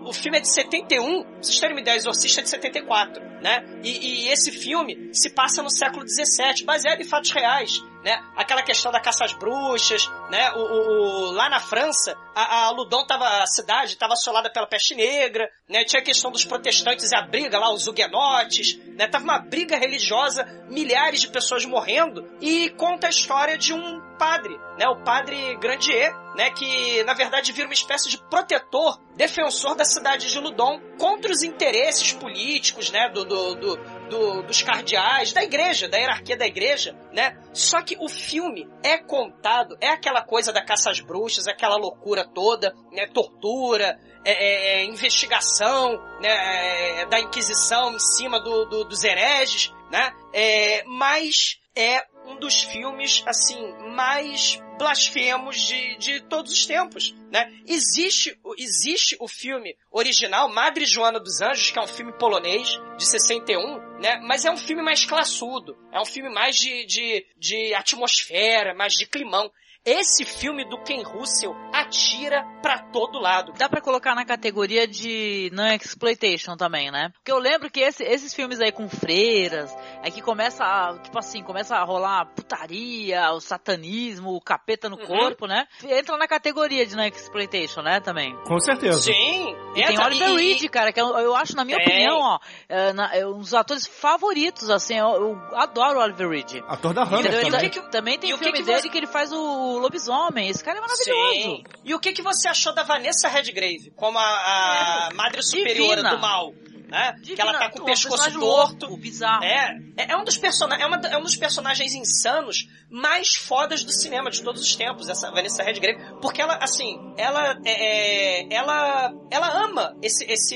O 0.06 0.14
filme 0.14 0.38
é 0.38 0.42
de 0.42 0.48
71, 0.54 1.24
pra 1.24 1.34
vocês 1.42 1.60
terem 1.60 1.76
uma 1.76 1.82
ideia, 1.82 1.96
Exorcista 1.98 2.40
é 2.42 2.44
de 2.44 2.50
74, 2.50 3.22
né? 3.42 3.64
E, 3.84 4.26
e 4.26 4.30
esse 4.30 4.52
filme 4.52 5.10
se 5.14 5.30
passa 5.32 5.62
no 5.64 5.70
século 5.70 6.04
17, 6.06 6.64
baseado 6.64 7.02
em 7.02 7.04
fatos 7.04 7.32
reais, 7.32 7.82
né? 8.04 8.18
Aquela 8.36 8.62
questão 8.62 8.92
da 8.92 9.00
caça 9.00 9.26
às 9.26 9.34
bruxas, 9.34 10.08
né? 10.30 10.52
O, 10.52 10.60
o- 10.60 11.30
o- 11.30 11.32
lá 11.32 11.50
na 11.50 11.60
França, 11.60 12.16
a, 12.36 12.66
a 12.66 12.70
Ludon 12.70 13.06
tava, 13.06 13.26
a 13.42 13.48
cidade 13.48 13.94
estava 13.94 14.14
assolada 14.14 14.50
pela 14.50 14.68
peste 14.68 14.94
negra, 14.96 15.50
né? 15.68 15.84
Tinha 15.84 16.02
a 16.02 16.06
questão 16.06 16.32
dos 16.32 16.46
protestantes 16.46 17.12
e 17.12 17.16
a 17.16 17.22
briga 17.24 17.58
lá, 17.58 17.74
os 17.74 17.88
huguenotes, 17.88 18.78
né? 18.96 19.08
Tava 19.08 19.24
uma 19.24 19.40
briga 19.40 19.76
religiosa, 19.78 20.46
milhares 20.70 21.20
de 21.22 21.28
pessoas 21.30 21.66
morrendo, 21.66 22.30
e 22.40 22.70
conta 22.72 23.08
a 23.08 23.10
história 23.10 23.58
de 23.58 23.74
um 23.74 24.02
padre, 24.20 24.56
né? 24.78 24.88
O 24.88 25.04
padre 25.04 25.56
Grandier, 25.58 26.14
né? 26.36 26.50
Que, 26.52 27.04
na 27.04 27.14
verdade, 27.14 27.52
vira 27.52 27.68
uma 27.68 27.74
espécie 27.74 28.10
de 28.10 28.18
protetor, 28.30 29.00
defensor 29.16 29.76
da 29.76 29.86
cidade 29.86 30.30
de 30.30 30.40
Ludon 30.40 30.80
contra 31.00 31.32
os 31.32 31.44
interesses 31.44 32.14
políticos, 32.14 32.92
né? 32.92 33.10
Do, 33.10 33.26
do, 33.26 33.56
do, 33.56 33.76
do- 34.10 34.44
dos 34.44 34.62
cardeais, 34.62 35.34
da 35.34 35.44
igreja, 35.44 35.88
da 35.88 35.98
hierarquia 35.98 36.38
da 36.38 36.46
igreja, 36.46 36.96
né? 37.14 37.38
Só 37.54 37.82
que 37.82 37.98
o 38.00 38.08
filme 38.10 38.68
é 38.84 38.98
contado, 38.98 39.78
é 39.82 39.88
aquela 39.90 40.22
coisa 40.22 40.52
da 40.54 40.64
caça 40.64 40.92
às 40.92 41.00
bruxas, 41.00 41.48
aquela 41.48 41.76
loucura 41.78 42.26
toda, 42.26 42.76
né? 42.92 43.08
Tortura, 43.08 43.98
é, 44.24 44.32
é, 44.32 44.82
é, 44.82 44.86
investigação, 44.86 45.98
né? 46.22 47.02
é, 47.02 47.06
da 47.06 47.20
Inquisição 47.20 47.94
em 47.94 48.00
cima 48.00 48.40
do, 48.40 48.66
do- 48.66 48.84
dos 48.86 49.04
hereges, 49.04 49.72
né? 49.92 50.12
É, 50.34 50.84
mas 50.86 51.60
é 51.76 52.04
um 52.26 52.38
dos 52.38 52.64
filmes, 52.64 53.24
assim, 53.28 53.74
mais 53.96 54.60
blasfemos 54.78 55.58
de, 55.58 55.98
de 55.98 56.22
todos 56.22 56.52
os 56.52 56.66
tempos, 56.66 57.16
né? 57.32 57.52
Existe, 57.66 58.38
existe 58.58 59.16
o 59.20 59.28
filme 59.28 59.76
original, 59.92 60.50
Madre 60.50 60.86
Joana 60.86 61.20
dos 61.20 61.42
Anjos, 61.42 61.72
que 61.72 61.80
é 61.80 61.82
um 61.82 61.88
filme 61.88 62.14
polonês, 62.14 62.70
de 62.98 63.06
61, 63.06 64.00
né? 64.00 64.20
Mas 64.24 64.46
é 64.46 64.52
um 64.52 64.58
filme 64.58 64.82
mais 64.82 65.06
classudo, 65.06 65.78
é 65.92 66.00
um 66.00 66.06
filme 66.06 66.30
mais 66.30 66.56
de, 66.56 66.86
de, 66.86 67.26
de 67.38 67.74
atmosfera, 67.74 68.74
mais 68.74 68.94
de 68.94 69.06
climão. 69.06 69.52
Esse 69.86 70.26
filme 70.26 70.66
do 70.68 70.80
Ken 70.82 71.04
Russell 71.04 71.56
atira 71.72 72.44
pra 72.60 72.80
todo 72.80 73.20
lado. 73.20 73.54
Dá 73.56 73.70
pra 73.70 73.80
colocar 73.80 74.16
na 74.16 74.26
categoria 74.26 74.88
de 74.88 75.52
non-exploitation 75.54 76.58
também, 76.58 76.90
né? 76.90 77.12
Porque 77.14 77.32
eu 77.32 77.38
lembro 77.38 77.70
que 77.70 77.82
esse- 77.82 78.04
esses 78.04 78.34
filmes 78.34 78.60
aí 78.60 78.72
com 78.72 78.90
freiras, 78.90 79.72
é 80.02 80.10
que 80.10 80.24
começa 80.24 80.64
a, 80.66 80.98
tipo 80.98 81.20
assim, 81.20 81.44
começa 81.44 81.76
a 81.76 81.84
rolar 81.84 82.26
putaria, 82.36 83.32
o 83.32 83.40
satanismo, 83.40 84.32
o 84.32 84.42
capeta 84.42 84.90
no 84.90 84.98
Uhum. 84.98 85.06
corpo, 85.06 85.46
né? 85.46 85.68
Entra 85.84 86.18
na 86.18 86.28
categoria 86.28 86.84
de 86.84 86.96
non-exploitation, 86.96 87.84
né, 87.84 88.00
também. 88.00 88.36
Com 88.48 88.60
certeza. 88.60 88.98
Sim. 89.04 89.56
E 89.76 89.84
tem 89.84 90.00
Oliver 90.00 90.30
e- 90.30 90.36
Reed, 90.54 90.70
cara, 90.72 90.92
que 90.92 91.00
eu, 91.00 91.16
eu 91.18 91.36
acho, 91.36 91.56
na 91.56 91.64
minha 91.64 91.78
Tem. 91.78 91.86
opinião, 91.86 92.18
ó, 92.22 92.40
é, 92.68 92.92
na- 92.92 93.16
é 93.16 93.24
um 93.28 93.38
dos 93.38 93.54
atores 93.54 93.86
favoritos, 93.86 94.68
assim, 94.72 94.98
eu, 94.98 95.08
eu 95.14 95.40
adoro 95.60 96.00
o 96.00 96.02
Oliver 96.02 96.28
Reed. 96.28 96.64
Ator 96.68 96.92
da 96.92 97.04
Hammer 97.04 97.20
Entendeu? 97.20 97.52
também. 97.52 97.70
Que- 97.70 97.92
também 97.92 98.18
tem 98.18 98.30
e 98.32 98.34
o 98.34 98.38
que 98.40 98.44
filme 98.46 98.58
que 98.60 98.64
dele 98.66 98.82
você- 98.82 98.90
que 98.90 98.98
ele 98.98 99.06
faz 99.08 99.32
o 99.32 99.75
lobisomem. 99.80 100.50
Esse 100.50 100.64
cara 100.64 100.78
é 100.78 100.82
maravilhoso. 100.82 101.34
Sim. 101.34 101.64
E 101.84 101.94
o 101.94 102.00
que, 102.00 102.12
que 102.14 102.22
você 102.22 102.48
achou 102.48 102.74
da 102.74 102.84
Vanessa 102.84 103.28
Redgrave 103.28 103.92
como 103.96 104.18
a, 104.18 105.08
a 105.08 105.14
madre 105.14 105.42
superiora 105.44 105.98
Divina. 106.02 106.16
do 106.16 106.20
mal? 106.20 106.54
Né? 106.88 107.16
que 107.24 107.42
ela 107.42 107.58
tá 107.58 107.72
com 107.72 107.82
o 107.82 107.86
pescoço 107.86 108.32
torto. 108.40 108.86
louco, 108.86 108.98
bizarro. 108.98 109.44
É, 109.44 109.76
é, 109.98 110.12
é 110.12 110.18
um 110.18 110.24
dos 110.24 110.38
persona 110.38 110.76
é, 110.76 110.86
uma- 110.86 111.02
é 111.08 111.18
um 111.18 111.24
dos 111.24 111.36
personagens 111.36 111.96
insanos 111.96 112.68
mais 112.92 113.36
fodas 113.36 113.84
do 113.84 113.92
cinema 113.92 114.30
de 114.30 114.44
todos 114.44 114.62
os 114.62 114.76
tempos, 114.76 115.10
essa 115.10 115.32
Vanessa 115.32 115.64
Redgrave, 115.64 116.00
porque 116.22 116.40
ela, 116.40 116.58
assim, 116.62 116.96
ela 117.18 117.58
é, 117.66 118.44
é, 118.44 118.54
ela, 118.54 119.12
ela 119.32 119.64
ama 119.66 119.98
esse, 120.02 120.24
esse, 120.26 120.56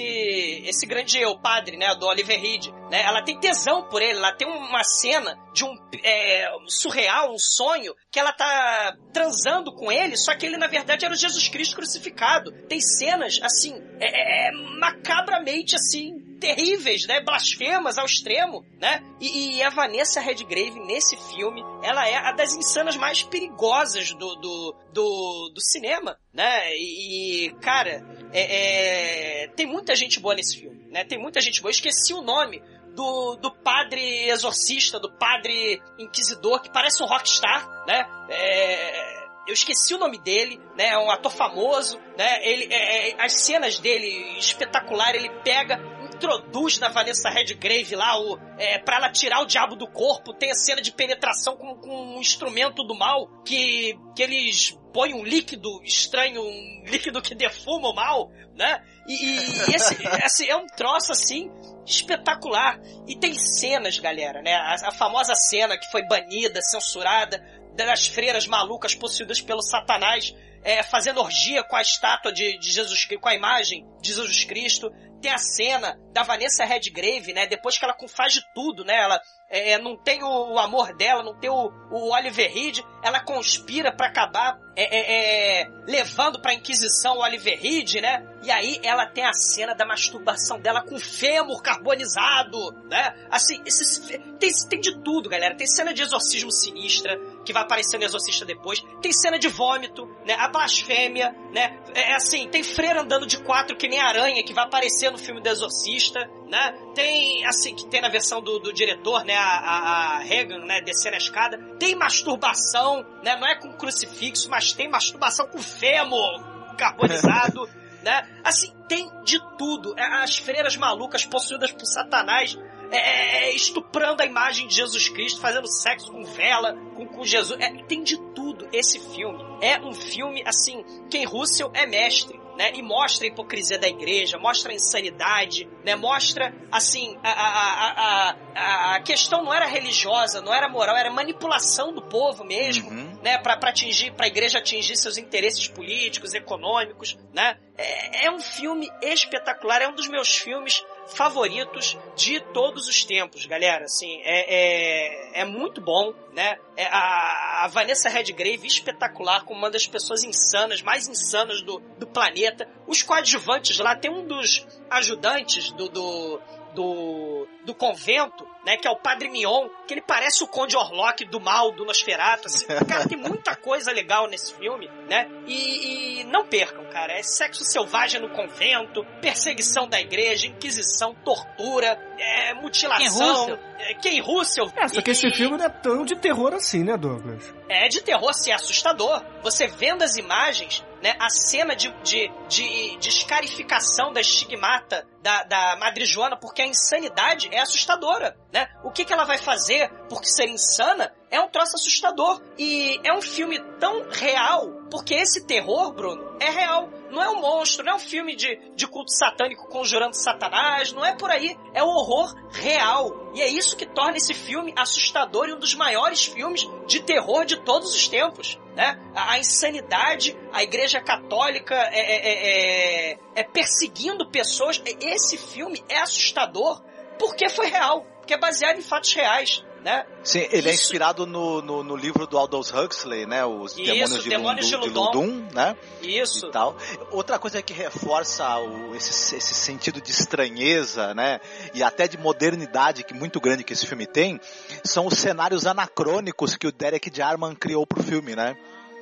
esse 0.65 0.85
grande 0.85 1.17
eu, 1.19 1.35
padre, 1.39 1.77
né, 1.77 1.95
do 1.95 2.05
Oliver 2.05 2.39
Reed, 2.39 2.67
né, 2.91 3.01
ela 3.03 3.23
tem 3.23 3.39
tesão 3.39 3.89
por 3.89 3.99
ele, 3.99 4.19
ela 4.19 4.31
tem 4.31 4.47
uma 4.47 4.83
cena 4.83 5.35
de 5.53 5.65
um 5.65 5.75
é, 6.03 6.49
surreal, 6.67 7.33
um 7.33 7.39
sonho, 7.39 7.93
que 8.11 8.19
ela 8.19 8.31
tá 8.31 8.95
transando 9.13 9.73
com 9.73 9.91
ele, 9.91 10.17
só 10.17 10.35
que 10.35 10.45
ele 10.45 10.57
na 10.57 10.67
verdade 10.67 11.05
era 11.05 11.13
o 11.13 11.17
Jesus 11.17 11.47
Cristo 11.47 11.75
crucificado. 11.75 12.51
Tem 12.67 12.79
cenas, 12.79 13.39
assim, 13.41 13.81
é, 13.99 14.47
é, 14.47 14.51
macabramente, 14.79 15.75
assim, 15.75 16.29
terríveis, 16.39 17.05
né? 17.05 17.21
Blasfemas 17.21 17.97
ao 17.97 18.05
extremo, 18.05 18.65
né? 18.79 19.03
E, 19.19 19.57
e 19.57 19.63
a 19.63 19.69
Vanessa 19.69 20.21
Redgrave, 20.21 20.79
nesse 20.79 21.17
filme, 21.33 21.61
ela 21.83 22.07
é 22.07 22.15
a 22.15 22.31
das 22.31 22.53
insanas 22.53 22.95
mais 22.95 23.23
perigosas 23.23 24.13
do, 24.13 24.35
do, 24.35 24.75
do, 24.93 25.51
do 25.53 25.61
cinema, 25.61 26.17
né? 26.33 26.75
E, 26.75 27.47
e, 27.47 27.53
cara, 27.55 28.05
é, 28.31 29.43
é, 29.43 29.47
tem 29.49 29.65
muita 29.65 29.95
gente 29.95 30.19
boa 30.19 30.35
nesse 30.35 30.59
filme, 30.59 30.85
né? 30.89 31.03
Tem 31.03 31.19
muita 31.19 31.41
gente 31.41 31.61
boa. 31.61 31.69
Eu 31.69 31.75
esqueci 31.75 32.13
o 32.13 32.21
nome 32.21 32.61
do, 32.95 33.35
do 33.35 33.51
padre 33.51 34.29
exorcista, 34.29 34.99
do 34.99 35.11
padre 35.11 35.81
inquisidor, 35.97 36.61
que 36.61 36.69
parece 36.69 37.03
um 37.03 37.05
rockstar, 37.05 37.85
né? 37.85 38.07
É, 38.29 39.19
eu 39.47 39.53
esqueci 39.53 39.95
o 39.95 39.97
nome 39.97 40.19
dele, 40.19 40.61
né? 40.77 40.89
É 40.89 40.97
um 40.97 41.09
ator 41.09 41.31
famoso, 41.31 41.99
né? 42.17 42.39
Ele, 42.47 42.71
é, 42.71 43.09
é, 43.09 43.15
as 43.19 43.33
cenas 43.33 43.79
dele 43.79 44.37
espetacular, 44.37 45.15
ele 45.15 45.29
pega, 45.43 45.79
introduz 46.19 46.77
na 46.77 46.89
Vanessa 46.89 47.29
Redgrave 47.29 47.95
lá 47.95 48.19
o, 48.19 48.37
é, 48.57 48.77
para 48.79 48.97
ela 48.97 49.09
tirar 49.09 49.41
o 49.41 49.45
diabo 49.45 49.75
do 49.75 49.87
corpo. 49.87 50.33
Tem 50.33 50.51
a 50.51 50.55
cena 50.55 50.81
de 50.81 50.91
penetração 50.91 51.55
com, 51.55 51.75
com 51.75 52.17
um 52.17 52.19
instrumento 52.19 52.83
do 52.83 52.93
mal 52.93 53.27
que, 53.43 53.97
que 54.15 54.21
eles 54.21 54.77
põem 54.93 55.13
um 55.13 55.23
líquido 55.23 55.81
estranho, 55.83 56.41
um 56.41 56.83
líquido 56.85 57.21
que 57.21 57.33
defuma 57.33 57.89
o 57.89 57.95
mal, 57.95 58.29
né? 58.55 58.83
E, 59.07 59.13
e 59.13 59.71
esse, 59.75 59.97
esse 60.25 60.49
é 60.49 60.55
um 60.55 60.67
troço 60.67 61.11
assim 61.11 61.49
espetacular. 61.85 62.79
E 63.07 63.15
tem 63.15 63.33
cenas, 63.33 63.97
galera, 63.97 64.41
né? 64.41 64.53
A, 64.53 64.89
a 64.89 64.91
famosa 64.91 65.33
cena 65.35 65.77
que 65.77 65.89
foi 65.89 66.05
banida, 66.05 66.61
censurada, 66.61 67.41
das 67.75 68.07
freiras 68.07 68.45
malucas 68.45 68.93
possuídas 68.93 69.39
pelo 69.39 69.61
Satanás, 69.61 70.35
é, 70.63 70.83
fazendo 70.83 71.21
orgia 71.21 71.63
com 71.63 71.75
a 71.75 71.81
estátua 71.81 72.31
de, 72.31 72.57
de 72.59 72.71
Jesus 72.71 73.05
Cristo, 73.05 73.21
com 73.21 73.29
a 73.29 73.35
imagem 73.35 73.85
de 74.01 74.13
Jesus 74.13 74.45
Cristo. 74.45 74.91
tem 75.21 75.31
a 75.31 75.37
cena 75.37 75.99
da 76.13 76.23
Vanessa 76.23 76.63
Redgrave, 76.63 77.33
né? 77.33 77.45
Depois 77.45 77.77
que 77.77 77.83
ela 77.83 77.95
faz 78.07 78.33
de 78.33 78.41
tudo, 78.53 78.85
né? 78.85 78.95
Ela 78.95 79.19
é, 79.49 79.77
não 79.79 79.97
tem 79.97 80.23
o, 80.23 80.53
o, 80.53 80.59
amor 80.59 80.95
dela, 80.95 81.23
não 81.23 81.37
tem 81.37 81.49
o, 81.49 81.71
o 81.91 82.13
Oliver 82.13 82.51
Reed, 82.53 82.79
ela 83.03 83.19
conspira 83.19 83.91
para 83.91 84.07
acabar 84.07 84.57
é, 84.75 84.83
é, 84.83 85.61
é, 85.61 85.67
levando 85.87 86.39
pra 86.39 86.53
Inquisição 86.53 87.17
o 87.17 87.21
Oliver 87.21 87.59
Reed, 87.59 87.95
né? 87.95 88.25
E 88.43 88.49
aí 88.49 88.79
ela 88.81 89.05
tem 89.07 89.25
a 89.25 89.33
cena 89.33 89.73
da 89.75 89.85
masturbação 89.85 90.61
dela 90.61 90.81
com 90.81 90.97
fêmur 90.97 91.61
carbonizado, 91.61 92.57
né? 92.87 93.13
Assim, 93.29 93.61
esses, 93.65 93.99
tem, 94.39 94.51
tem 94.69 94.79
de 94.79 95.03
tudo, 95.03 95.27
galera. 95.27 95.55
Tem 95.55 95.67
cena 95.67 95.93
de 95.93 96.01
exorcismo 96.01 96.51
sinistra, 96.51 97.19
que 97.43 97.51
vai 97.51 97.63
aparecer 97.63 97.97
no 97.97 98.05
Exorcista 98.05 98.45
depois. 98.45 98.81
Tem 99.01 99.11
cena 99.11 99.37
de 99.37 99.49
vômito, 99.49 100.05
né? 100.25 100.35
A 100.35 100.47
blasfêmia, 100.47 101.35
né? 101.51 101.77
É, 101.93 102.11
é 102.11 102.15
assim, 102.15 102.47
tem 102.47 102.63
freira 102.63 103.01
andando 103.01 103.25
de 103.25 103.43
quatro 103.43 103.75
que 103.75 103.88
nem 103.89 103.99
aranha, 103.99 104.43
que 104.43 104.53
vai 104.53 104.65
aparecer 104.65 105.11
no 105.11 105.17
filme 105.17 105.41
do 105.41 105.49
Exorcista, 105.49 106.19
né? 106.47 106.73
Tem, 106.95 107.45
assim, 107.45 107.75
que 107.75 107.87
tem 107.87 108.01
na 108.01 108.09
versão 108.09 108.41
do, 108.41 108.59
do 108.59 108.71
diretor, 108.71 109.23
né? 109.25 109.35
A, 109.35 109.43
a, 109.43 110.17
a 110.17 110.19
Regan, 110.19 110.59
né? 110.65 110.81
Descendo 110.81 111.15
a 111.15 111.17
escada. 111.17 111.57
Tem 111.79 111.95
masturbação, 111.95 113.05
né? 113.23 113.35
Não 113.35 113.47
é 113.47 113.55
com 113.55 113.73
crucifixo, 113.73 114.49
mas 114.49 114.71
tem 114.73 114.89
masturbação 114.89 115.47
com 115.47 115.59
fêmur 115.59 116.75
carbonizado. 116.77 117.67
né? 118.03 118.27
Assim, 118.43 118.73
tem 118.87 119.09
de 119.23 119.39
tudo. 119.57 119.93
É, 119.97 120.23
as 120.23 120.37
freiras 120.37 120.75
malucas 120.77 121.25
possuídas 121.25 121.71
por 121.71 121.85
Satanás 121.85 122.57
é, 122.91 123.49
é, 123.49 123.55
estuprando 123.55 124.21
a 124.21 124.25
imagem 124.25 124.67
de 124.67 124.75
Jesus 124.75 125.09
Cristo, 125.09 125.41
fazendo 125.41 125.67
sexo 125.67 126.11
com 126.11 126.23
vela, 126.23 126.73
com, 126.95 127.05
com 127.05 127.23
Jesus. 127.23 127.59
É, 127.59 127.69
tem 127.83 128.03
de 128.03 128.17
tudo 128.33 128.67
esse 128.73 128.99
filme. 129.13 129.43
É 129.61 129.79
um 129.79 129.93
filme, 129.93 130.43
assim, 130.45 130.83
quem 131.09 131.25
Russell 131.25 131.71
é 131.73 131.85
mestre 131.85 132.39
né? 132.59 132.73
E 132.75 132.81
mostra 132.81 133.25
a 133.25 133.29
hipocrisia 133.29 133.79
da 133.79 133.87
igreja, 133.87 134.37
mostra 134.37 134.73
a 134.73 134.75
insanidade, 134.75 135.65
né? 135.81 135.95
Mostra, 135.95 136.53
assim, 136.69 137.17
a, 137.23 137.31
a, 137.31 138.35
a, 138.53 138.95
a, 138.95 138.99
questão 138.99 139.45
não 139.45 139.53
era 139.53 139.65
religiosa, 139.65 140.41
não 140.41 140.53
era 140.53 140.67
moral, 140.67 140.97
era 140.97 141.09
manipulação 141.09 141.93
do 141.93 142.01
povo 142.01 142.43
mesmo, 142.43 142.89
uhum. 142.89 143.17
né? 143.23 143.37
Pra, 143.37 143.55
pra 143.55 143.69
atingir, 143.69 144.11
pra 144.11 144.27
igreja 144.27 144.57
atingir 144.57 144.97
seus 144.97 145.17
interesses 145.17 145.69
políticos, 145.69 146.33
econômicos, 146.33 147.17
né? 147.33 147.57
É, 147.77 148.25
é 148.25 148.31
um 148.31 148.39
filme 148.39 148.91
espetacular, 149.01 149.81
é 149.81 149.87
um 149.87 149.95
dos 149.95 150.09
meus 150.09 150.35
filmes 150.35 150.83
favoritos 151.13 151.97
de 152.15 152.39
todos 152.53 152.87
os 152.87 153.03
tempos, 153.03 153.45
galera. 153.45 153.85
Assim, 153.85 154.19
é, 154.23 155.37
é, 155.37 155.41
é 155.41 155.45
muito 155.45 155.81
bom, 155.81 156.13
né? 156.33 156.57
É 156.75 156.85
a, 156.85 157.65
a, 157.65 157.67
Vanessa 157.67 158.09
Redgrave, 158.09 158.65
espetacular, 158.65 159.43
como 159.43 159.59
uma 159.59 159.69
das 159.69 159.87
pessoas 159.87 160.23
insanas, 160.23 160.81
mais 160.81 161.07
insanas 161.07 161.61
do, 161.61 161.79
do 161.97 162.07
planeta. 162.07 162.67
Os 162.87 163.03
coadjuvantes 163.03 163.77
lá, 163.79 163.95
tem 163.95 164.11
um 164.11 164.25
dos 164.25 164.65
ajudantes 164.89 165.71
do, 165.71 165.89
do, 165.89 166.41
do, 166.73 167.47
do 167.65 167.73
convento, 167.73 168.47
né? 168.65 168.77
Que 168.77 168.87
é 168.87 168.91
o 168.91 168.95
Padre 168.95 169.29
Mion, 169.29 169.67
que 169.87 169.93
ele 169.93 170.01
parece 170.01 170.43
o 170.43 170.47
Conde 170.47 170.75
Orlok 170.75 171.25
do 171.25 171.39
mal, 171.39 171.71
do 171.71 171.85
Nosferatu, 171.85 172.47
assim. 172.47 172.65
Cara, 172.87 173.07
tem 173.07 173.17
muita 173.17 173.55
coisa 173.55 173.91
legal 173.91 174.27
nesse 174.27 174.53
filme, 174.53 174.89
né? 175.09 175.27
E, 175.47 176.21
e, 176.21 176.23
não 176.25 176.45
percam, 176.45 176.85
cara. 176.85 177.13
É 177.13 177.23
sexo 177.23 177.63
selvagem 177.63 178.21
no 178.21 178.29
convento, 178.29 179.05
perseguição 179.21 179.87
da 179.87 179.99
igreja, 179.99 180.47
inquisição, 180.47 181.15
tortura, 181.23 181.99
é, 182.17 182.53
mutilação. 182.53 183.57
Quem 184.01 184.19
Russell? 184.19 184.71
É, 184.75 184.87
só 184.87 185.01
que 185.01 185.09
e, 185.09 185.13
esse 185.13 185.29
filme 185.31 185.57
não 185.57 185.65
é 185.65 185.69
tão 185.69 186.05
de 186.05 186.15
terror 186.15 186.53
assim, 186.53 186.83
né, 186.83 186.97
Douglas? 186.97 187.53
É 187.69 187.87
de 187.87 188.01
terror, 188.01 188.29
assim, 188.29 188.51
é 188.51 188.55
assustador. 188.55 189.23
Você 189.41 189.67
vendo 189.67 190.03
as 190.03 190.15
imagens, 190.15 190.83
né, 191.01 191.15
a 191.19 191.29
cena 191.29 191.75
de, 191.75 191.91
de, 192.03 192.31
de, 192.47 192.97
de 192.97 193.09
escarificação 193.09 194.11
da 194.11 194.21
estigmata 194.21 195.07
da, 195.21 195.43
da 195.43 195.75
Madre 195.77 196.05
Joana, 196.05 196.37
porque 196.37 196.61
a 196.61 196.67
insanidade 196.67 197.49
é 197.51 197.59
assustadora, 197.59 198.37
né? 198.51 198.69
O 198.83 198.91
que, 198.91 199.03
que 199.03 199.13
ela 199.13 199.25
vai 199.25 199.37
fazer 199.37 199.89
por 200.07 200.23
ser 200.23 200.47
insana 200.47 201.13
é 201.31 201.39
um 201.39 201.49
troço 201.49 201.75
assustador. 201.75 202.41
E 202.57 202.99
é 203.03 203.13
um 203.13 203.21
filme 203.21 203.59
tão 203.79 204.09
real, 204.09 204.67
porque 204.89 205.13
esse 205.13 205.45
terror, 205.45 205.93
Bruno, 205.93 206.37
é 206.39 206.49
real. 206.49 206.89
Não 207.09 207.23
é 207.23 207.29
um 207.29 207.41
monstro, 207.41 207.83
não 207.83 207.93
é 207.93 207.95
um 207.95 207.99
filme 207.99 208.35
de, 208.35 208.55
de 208.75 208.87
culto 208.87 209.11
satânico 209.11 209.67
conjurando 209.67 210.15
Satanás, 210.15 210.91
não 210.93 211.03
é 211.03 211.15
por 211.15 211.31
aí. 211.31 211.57
É 211.73 211.83
o 211.83 211.87
horror 211.87 212.33
real. 212.51 213.31
E 213.33 213.41
é 213.41 213.47
isso 213.47 213.75
que 213.75 213.85
torna 213.85 214.17
esse 214.17 214.33
filme 214.33 214.73
assustador 214.75 215.49
e 215.49 215.53
um 215.53 215.59
dos 215.59 215.73
maiores 215.73 216.25
filmes 216.25 216.67
de 216.87 216.99
terror 217.01 217.45
de 217.45 217.57
todos 217.57 217.95
os 217.95 218.07
tempos. 218.07 218.59
Né? 218.79 218.97
A, 219.13 219.33
a 219.33 219.39
insanidade, 219.39 220.37
a 220.53 220.63
igreja 220.63 221.01
católica 221.01 221.75
é, 221.75 221.99
é, 221.99 222.29
é, 222.29 223.11
é, 223.11 223.17
é 223.35 223.43
perseguindo 223.43 224.25
pessoas. 224.29 224.81
Esse 225.01 225.37
filme 225.37 225.83
é 225.89 225.99
assustador 225.99 226.81
porque 227.19 227.49
foi 227.49 227.67
real, 227.67 228.07
porque 228.19 228.33
é 228.33 228.37
baseado 228.37 228.77
em 228.77 228.81
fatos 228.81 229.11
reais 229.11 229.65
né? 229.83 230.05
Sim, 230.23 230.39
ele 230.39 230.55
é 230.55 230.59
Isso. 230.59 230.69
é 230.69 230.73
inspirado 230.73 231.25
no, 231.25 231.61
no, 231.61 231.83
no, 231.83 231.95
livro 231.95 232.27
do 232.27 232.37
Aldous 232.37 232.73
Huxley, 232.73 233.25
né? 233.25 233.45
Os 233.45 233.77
Isso, 233.77 233.85
Demônios, 233.85 234.23
de, 234.23 234.29
Demônios 234.29 234.71
Ludum, 234.71 234.81
de, 234.81 234.89
Ludum, 234.89 235.11
de 235.11 235.17
Ludum, 235.17 235.47
né? 235.53 235.77
Isso. 236.01 236.47
E 236.47 236.51
tal. 236.51 236.75
Outra 237.11 237.39
coisa 237.39 237.61
que 237.61 237.73
reforça 237.73 238.57
o, 238.57 238.95
esse, 238.95 239.35
esse 239.35 239.53
sentido 239.53 240.01
de 240.01 240.11
estranheza, 240.11 241.13
né? 241.13 241.39
E 241.73 241.81
até 241.81 242.07
de 242.07 242.17
modernidade 242.17 243.03
que 243.03 243.13
muito 243.13 243.39
grande 243.39 243.63
que 243.63 243.73
esse 243.73 243.87
filme 243.87 244.05
tem, 244.05 244.39
são 244.83 245.07
os 245.07 245.17
cenários 245.17 245.65
anacrônicos 245.65 246.55
que 246.55 246.67
o 246.67 246.71
Derek 246.71 247.09
Jarman 247.13 247.55
criou 247.55 247.87
pro 247.87 248.03
filme, 248.03 248.35
né? 248.35 248.57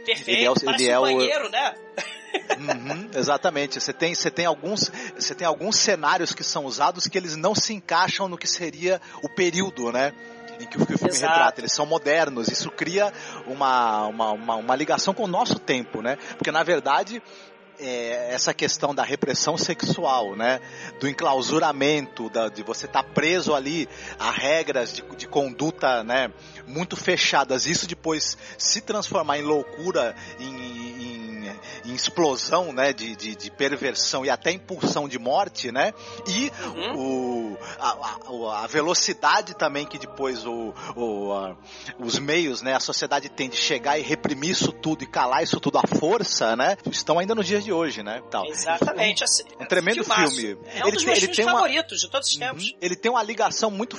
Perfeito, 0.08 0.30
ele 0.30 0.46
é, 0.46 0.50
o, 0.50 0.56
ele 0.74 0.88
é 0.88 1.00
um 1.00 1.02
banheiro, 1.02 1.48
o... 1.48 1.50
né? 1.50 1.76
Uhum, 2.58 3.10
exatamente. 3.14 3.80
Você 3.80 3.92
tem, 3.92 4.16
você 4.16 4.32
tem 4.32 4.46
alguns, 4.46 4.90
você 5.18 5.36
tem 5.36 5.46
alguns 5.46 5.76
cenários 5.76 6.34
que 6.34 6.44
são 6.44 6.66
usados 6.66 7.08
que 7.08 7.18
eles 7.18 7.36
não 7.36 7.54
se 7.54 7.74
encaixam 7.74 8.30
no 8.30 8.38
que 8.38 8.48
seria 8.48 9.02
o 9.22 9.30
período, 9.30 9.92
né? 9.92 10.14
em 10.60 10.66
que 10.66 10.78
o 10.78 10.86
filme 10.86 11.10
Exato. 11.10 11.34
retrata. 11.34 11.62
Eles 11.62 11.72
são 11.72 11.86
modernos. 11.86 12.48
Isso 12.48 12.72
cria 12.72 13.14
uma, 13.46 14.08
uma, 14.08 14.32
uma, 14.32 14.56
uma 14.56 14.76
ligação 14.76 15.14
com 15.14 15.24
o 15.24 15.28
nosso 15.28 15.60
tempo, 15.60 16.02
né? 16.02 16.18
Porque, 16.38 16.52
na 16.52 16.64
verdade, 16.64 17.22
é, 17.80 18.34
essa 18.34 18.54
questão 18.54 18.94
da 18.94 19.04
repressão 19.04 19.58
sexual, 19.58 20.36
né? 20.36 20.60
Do 21.00 21.08
enclausuramento, 21.08 22.30
da, 22.30 22.50
de 22.50 22.64
você 22.64 22.86
estar 22.86 23.04
tá 23.04 23.10
preso 23.10 23.54
ali 23.54 23.88
a 24.20 24.32
regras 24.32 24.94
de, 24.94 25.02
de 25.16 25.28
conduta, 25.28 26.04
né? 26.04 26.32
Muito 26.66 26.96
fechadas. 26.96 27.66
Isso 27.66 27.88
depois 27.88 28.38
se 28.58 28.82
transformar 28.82 29.38
em 29.40 29.44
loucura, 29.44 30.16
em, 30.40 31.18
em 31.86 31.94
explosão, 31.94 32.72
né, 32.74 32.94
de, 32.94 33.16
de, 33.16 33.36
de, 33.36 33.52
perversão 33.52 34.26
e 34.26 34.30
até 34.30 34.52
impulsão 34.52 35.08
de 35.08 35.18
morte, 35.18 35.72
né, 35.72 35.94
e 36.28 36.52
uhum. 36.66 37.54
o, 37.54 37.58
a, 37.80 38.64
a, 38.64 38.68
velocidade 38.68 39.56
também 39.56 39.86
que 39.86 39.98
depois 39.98 40.46
o, 40.46 40.74
o 40.96 41.34
a, 41.34 41.56
os 41.98 42.20
meios, 42.20 42.62
né, 42.62 42.74
a 42.74 42.80
sociedade 42.80 43.30
tem 43.30 43.50
de 43.50 43.56
chegar 43.56 43.98
e 43.98 44.02
reprimir 44.02 44.52
isso 44.52 44.72
tudo 44.72 45.04
e 45.04 45.08
calar 45.08 45.44
isso 45.44 45.60
tudo 45.60 45.78
à 45.78 45.88
força, 45.98 46.56
né, 46.56 46.78
estão 46.92 47.20
ainda 47.20 47.34
nos 47.34 47.46
dias 47.46 47.64
de 47.68 47.74
hoje, 47.74 48.02
né, 48.02 48.22
tal. 48.32 48.46
Exatamente. 48.46 49.24
Assim, 49.24 49.44
um, 49.60 49.64
um 49.64 49.68
tremendo 49.68 50.04
filmaço. 50.04 50.36
filme. 50.36 50.66
É 50.74 50.84
um 50.84 50.88
ele 50.88 50.92
dos 50.92 51.04
tem, 51.04 51.14
meus 51.14 51.24
ele 51.24 51.36
tem 51.36 51.46
favoritos 51.46 51.92
uma, 51.92 52.06
de 52.06 52.12
todos 52.12 52.30
os 52.30 52.34
uhum. 52.36 52.40
tempos. 52.40 52.64
Uhum, 52.64 52.78
ele 52.82 52.96
tem 52.96 53.12
uma 53.12 53.24
ligação 53.24 53.70
muito, 53.70 53.98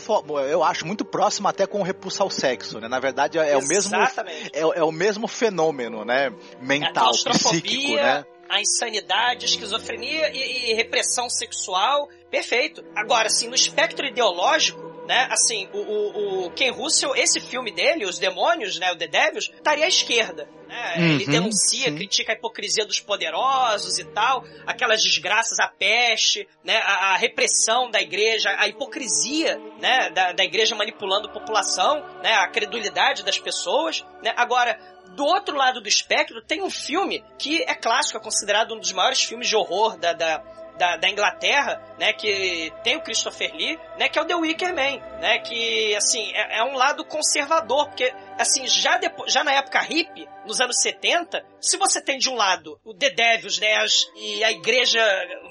eu 0.48 0.64
acho, 0.64 0.86
muito 0.86 1.04
próxima 1.04 1.50
até 1.50 1.66
com 1.66 1.80
o 1.80 1.82
repulso 1.82 2.22
ao 2.22 2.30
sexo, 2.30 2.80
né, 2.80 2.88
na 2.88 2.98
verdade 2.98 3.38
é, 3.38 3.52
é 3.52 3.56
o 3.56 3.66
mesmo, 3.66 3.94
é, 3.96 4.60
é, 4.60 4.82
o 4.82 4.92
mesmo 4.92 5.28
fenômeno, 5.28 6.04
né, 6.04 6.32
mental, 6.60 7.12
psíquico 7.12 7.94
né? 7.94 8.24
a 8.48 8.60
insanidade, 8.60 9.44
a 9.44 9.48
esquizofrenia 9.48 10.30
e, 10.34 10.70
e, 10.70 10.74
repressão 10.74 11.28
sexual. 11.28 12.08
Perfeito. 12.30 12.82
Agora, 12.96 13.26
assim, 13.26 13.46
no 13.46 13.54
espectro 13.54 14.06
ideológico, 14.06 14.87
né? 15.08 15.26
Assim, 15.30 15.66
o, 15.72 15.78
o, 15.78 16.46
o 16.46 16.50
Ken 16.50 16.70
Russell, 16.70 17.16
esse 17.16 17.40
filme 17.40 17.72
dele, 17.72 18.04
Os 18.04 18.18
Demônios, 18.18 18.78
né? 18.78 18.92
O 18.92 18.96
The 18.96 19.08
Devils, 19.08 19.50
estaria 19.54 19.86
à 19.86 19.88
esquerda. 19.88 20.46
Né? 20.68 20.94
Uhum, 20.98 21.04
Ele 21.14 21.24
denuncia, 21.24 21.86
sim. 21.86 21.96
critica 21.96 22.32
a 22.32 22.36
hipocrisia 22.36 22.84
dos 22.84 23.00
poderosos 23.00 23.98
e 23.98 24.04
tal, 24.04 24.44
aquelas 24.66 25.02
desgraças, 25.02 25.58
a 25.60 25.66
peste, 25.66 26.46
né? 26.62 26.76
A, 26.84 27.14
a 27.14 27.16
repressão 27.16 27.90
da 27.90 28.02
igreja, 28.02 28.54
a 28.58 28.68
hipocrisia, 28.68 29.58
né? 29.80 30.10
Da, 30.10 30.32
da 30.32 30.44
igreja 30.44 30.76
manipulando 30.76 31.28
a 31.28 31.32
população, 31.32 32.04
né? 32.22 32.34
A 32.34 32.48
credulidade 32.48 33.24
das 33.24 33.38
pessoas, 33.38 34.04
né? 34.22 34.34
Agora, 34.36 34.78
do 35.16 35.24
outro 35.24 35.56
lado 35.56 35.80
do 35.80 35.88
espectro, 35.88 36.42
tem 36.42 36.62
um 36.62 36.68
filme 36.68 37.24
que 37.38 37.62
é 37.62 37.74
clássico, 37.74 38.18
é 38.18 38.20
considerado 38.20 38.74
um 38.74 38.78
dos 38.78 38.92
maiores 38.92 39.22
filmes 39.22 39.48
de 39.48 39.56
horror 39.56 39.96
da, 39.96 40.12
da, 40.12 40.44
da, 40.78 40.96
da, 40.96 41.08
Inglaterra, 41.08 41.82
né, 41.98 42.12
que 42.12 42.72
tem 42.82 42.96
o 42.96 43.02
Christopher 43.02 43.52
Lee, 43.54 43.78
né, 43.98 44.08
que 44.08 44.18
é 44.18 44.22
o 44.22 44.24
The 44.24 44.34
Wicker 44.34 44.74
Man, 44.74 44.98
né, 45.20 45.38
que, 45.40 45.94
assim, 45.96 46.32
é, 46.34 46.58
é 46.58 46.64
um 46.64 46.74
lado 46.74 47.04
conservador, 47.04 47.88
porque, 47.88 48.14
assim, 48.38 48.66
já, 48.66 48.96
depois, 48.96 49.32
já 49.32 49.42
na 49.44 49.52
época 49.52 49.80
hippie, 49.80 50.28
nos 50.46 50.60
anos 50.60 50.80
70, 50.80 51.44
se 51.60 51.76
você 51.76 52.00
tem 52.00 52.18
de 52.18 52.28
um 52.30 52.34
lado 52.34 52.78
o 52.84 52.94
The 52.94 53.10
Devils, 53.10 53.58
né, 53.58 53.76
as, 53.76 54.06
e 54.16 54.42
a 54.44 54.50
igreja 54.52 55.00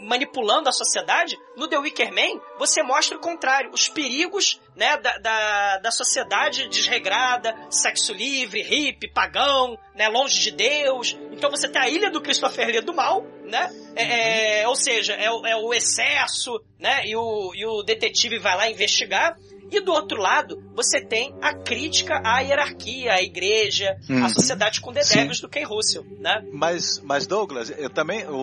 manipulando 0.01 0.69
a 0.69 0.71
sociedade, 0.71 1.37
no 1.55 1.67
The 1.67 1.77
Wicker 1.77 2.11
Man 2.13 2.39
você 2.57 2.81
mostra 2.83 3.17
o 3.17 3.21
contrário, 3.21 3.71
os 3.71 3.87
perigos, 3.89 4.59
né, 4.75 4.97
da, 4.97 5.17
da, 5.17 5.77
da 5.79 5.91
sociedade 5.91 6.67
desregrada, 6.69 7.55
sexo 7.69 8.13
livre, 8.13 8.61
hippie, 8.61 9.11
pagão, 9.11 9.77
né, 9.95 10.07
longe 10.07 10.39
de 10.39 10.51
Deus. 10.51 11.17
Então 11.31 11.49
você 11.49 11.67
tem 11.67 11.81
a 11.81 11.89
ilha 11.89 12.09
do 12.11 12.21
Christopher 12.21 12.67
Lee 12.67 12.81
do 12.81 12.93
mal, 12.93 13.23
né, 13.43 13.69
é, 13.95 14.61
é, 14.61 14.67
ou 14.67 14.75
seja, 14.75 15.13
é, 15.13 15.29
o- 15.31 15.45
é 15.45 15.55
o 15.55 15.73
excesso, 15.73 16.59
né, 16.79 17.05
e 17.05 17.15
o, 17.15 17.53
e 17.55 17.65
o 17.65 17.83
detetive 17.83 18.37
vai 18.39 18.55
lá 18.55 18.69
investigar. 18.69 19.35
E 19.71 19.81
do 19.81 19.91
outro 19.91 20.19
lado, 20.19 20.61
você 20.73 21.01
tem 21.01 21.35
a 21.41 21.53
crítica 21.53 22.21
à 22.23 22.39
hierarquia, 22.39 23.13
à 23.13 23.21
igreja, 23.21 23.97
à 24.09 24.13
Uhum. 24.13 24.29
sociedade 24.29 24.81
com. 24.81 24.91
Devils 24.91 25.41
do 25.41 25.49
Ken 25.49 25.63
Russell, 25.63 26.05
né? 26.19 26.41
Mas, 26.51 26.99
mas 27.03 27.27
Douglas, 27.27 27.69
eu 27.77 27.89
também, 27.89 28.25
o, 28.27 28.33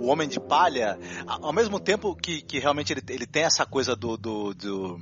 o 0.00 0.06
Homem 0.06 0.28
de 0.28 0.38
Palha, 0.38 0.98
ao 1.26 1.52
mesmo 1.52 1.80
tempo 1.80 2.14
que, 2.14 2.42
que 2.42 2.58
realmente 2.58 2.92
ele, 2.92 3.02
ele 3.08 3.26
tem 3.26 3.42
essa 3.44 3.64
coisa 3.66 3.96
do, 3.96 4.16
do, 4.16 4.54
do, 4.54 5.00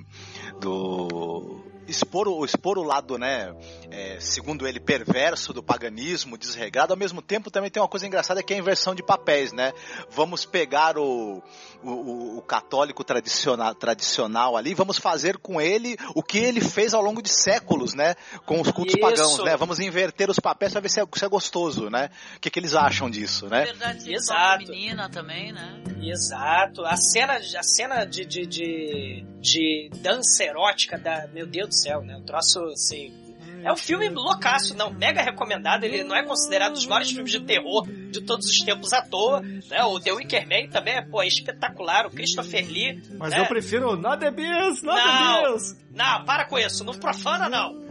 do 0.61 1.61
expor, 1.89 2.29
o, 2.29 2.45
expor 2.45 2.79
o 2.79 2.83
lado, 2.83 3.19
né, 3.19 3.55
é, 3.91 4.19
segundo 4.21 4.67
ele, 4.67 4.79
perverso 4.79 5.53
do 5.53 5.63
paganismo, 5.63 6.37
desregrado, 6.39 6.93
ao 6.93 6.99
mesmo 6.99 7.23
tempo 7.23 7.51
também 7.51 7.71
tem 7.71 7.83
uma 7.83 7.89
coisa 7.89 8.07
engraçada 8.07 8.43
que 8.43 8.53
é 8.53 8.57
a 8.57 8.59
inversão 8.61 8.95
de 8.95 9.03
papéis, 9.03 9.53
né? 9.53 9.73
Vamos 10.11 10.45
pegar 10.45 10.99
o, 10.99 11.43
o, 11.83 12.39
o- 12.39 12.43
católico 12.43 13.03
tradicional, 13.05 13.75
tradicional 13.75 14.57
ali, 14.57 14.75
vamos 14.75 14.99
fazer 14.99 15.39
com 15.39 15.61
ele 15.61 15.97
o 16.15 16.23
que 16.23 16.39
ele 16.39 16.61
fez 16.61 16.95
ao 16.95 17.03
longo 17.03 17.23
de 17.23 17.29
séculos, 17.29 17.95
né? 17.95 18.15
Com 18.47 18.61
os 18.61 18.71
cultos 18.71 18.95
Isso. 18.95 19.01
pagãos, 19.01 19.45
né? 19.45 19.57
Vamos 19.57 19.79
inverter 19.81 20.31
os 20.31 20.39
papéis 20.39 20.73
para 20.73 20.81
ver 20.81 20.89
se 20.91 21.01
é, 21.01 21.05
se 21.15 21.25
é 21.25 21.29
gostoso, 21.29 21.91
né? 21.91 22.11
O 22.37 22.41
que, 22.41 22.51
que 22.51 22.59
eles 22.59 22.75
acham 22.75 23.11
disso, 23.11 23.47
né? 23.49 23.65
Verdade 23.65 24.13
Exato. 24.15 24.67
feminina 24.67 25.09
também, 25.11 25.53
né? 25.53 25.83
Exato. 26.03 26.85
A 26.85 26.97
cena, 26.97 27.35
a 27.35 27.63
cena 27.63 28.05
de, 28.05 28.25
de, 28.25 28.47
de, 28.47 29.25
de 29.41 29.91
dança 30.03 30.45
erótica 30.45 30.99
da. 30.99 31.27
Meu 31.29 31.47
Deus 31.47 31.69
do 31.69 31.75
céu, 31.83 32.03
né? 32.03 32.17
Um 32.17 32.23
troço 32.23 32.61
assim. 32.67 33.13
É 33.65 33.73
um 33.73 33.77
filme 33.77 34.09
loucaço, 34.09 34.73
não, 34.77 34.89
mega 34.93 35.21
recomendado. 35.21 35.83
Ele 35.83 36.05
não 36.05 36.15
é 36.15 36.23
considerado 36.25 36.71
um 36.71 36.75
dos 36.75 36.87
maiores 36.87 37.11
filmes 37.11 37.33
de 37.33 37.41
terror 37.41 37.85
de 37.89 38.21
todos 38.21 38.47
os 38.47 38.59
tempos 38.61 38.93
à 38.93 39.03
toa. 39.03 39.41
Né? 39.41 39.83
O 39.83 39.99
The 39.99 40.13
Wicker 40.13 40.47
Man 40.47 40.69
também 40.71 40.95
é, 40.95 41.03
pô, 41.03 41.21
é 41.21 41.27
espetacular. 41.27 42.07
O 42.07 42.11
Christopher 42.11 42.65
Lee. 42.65 43.03
Mas 43.19 43.31
né? 43.33 43.41
eu 43.41 43.47
prefiro 43.47 43.97
Not 43.97 44.21
the 44.21 44.31
Beast, 44.31 44.85
Not 44.85 44.97
Não. 44.97 45.43
the 45.43 45.51
Beast. 45.51 45.77
Não, 45.93 46.25
para 46.25 46.45
com 46.45 46.57
isso. 46.57 46.85
Não 46.85 46.95
profana, 46.95 47.49
não. 47.49 47.75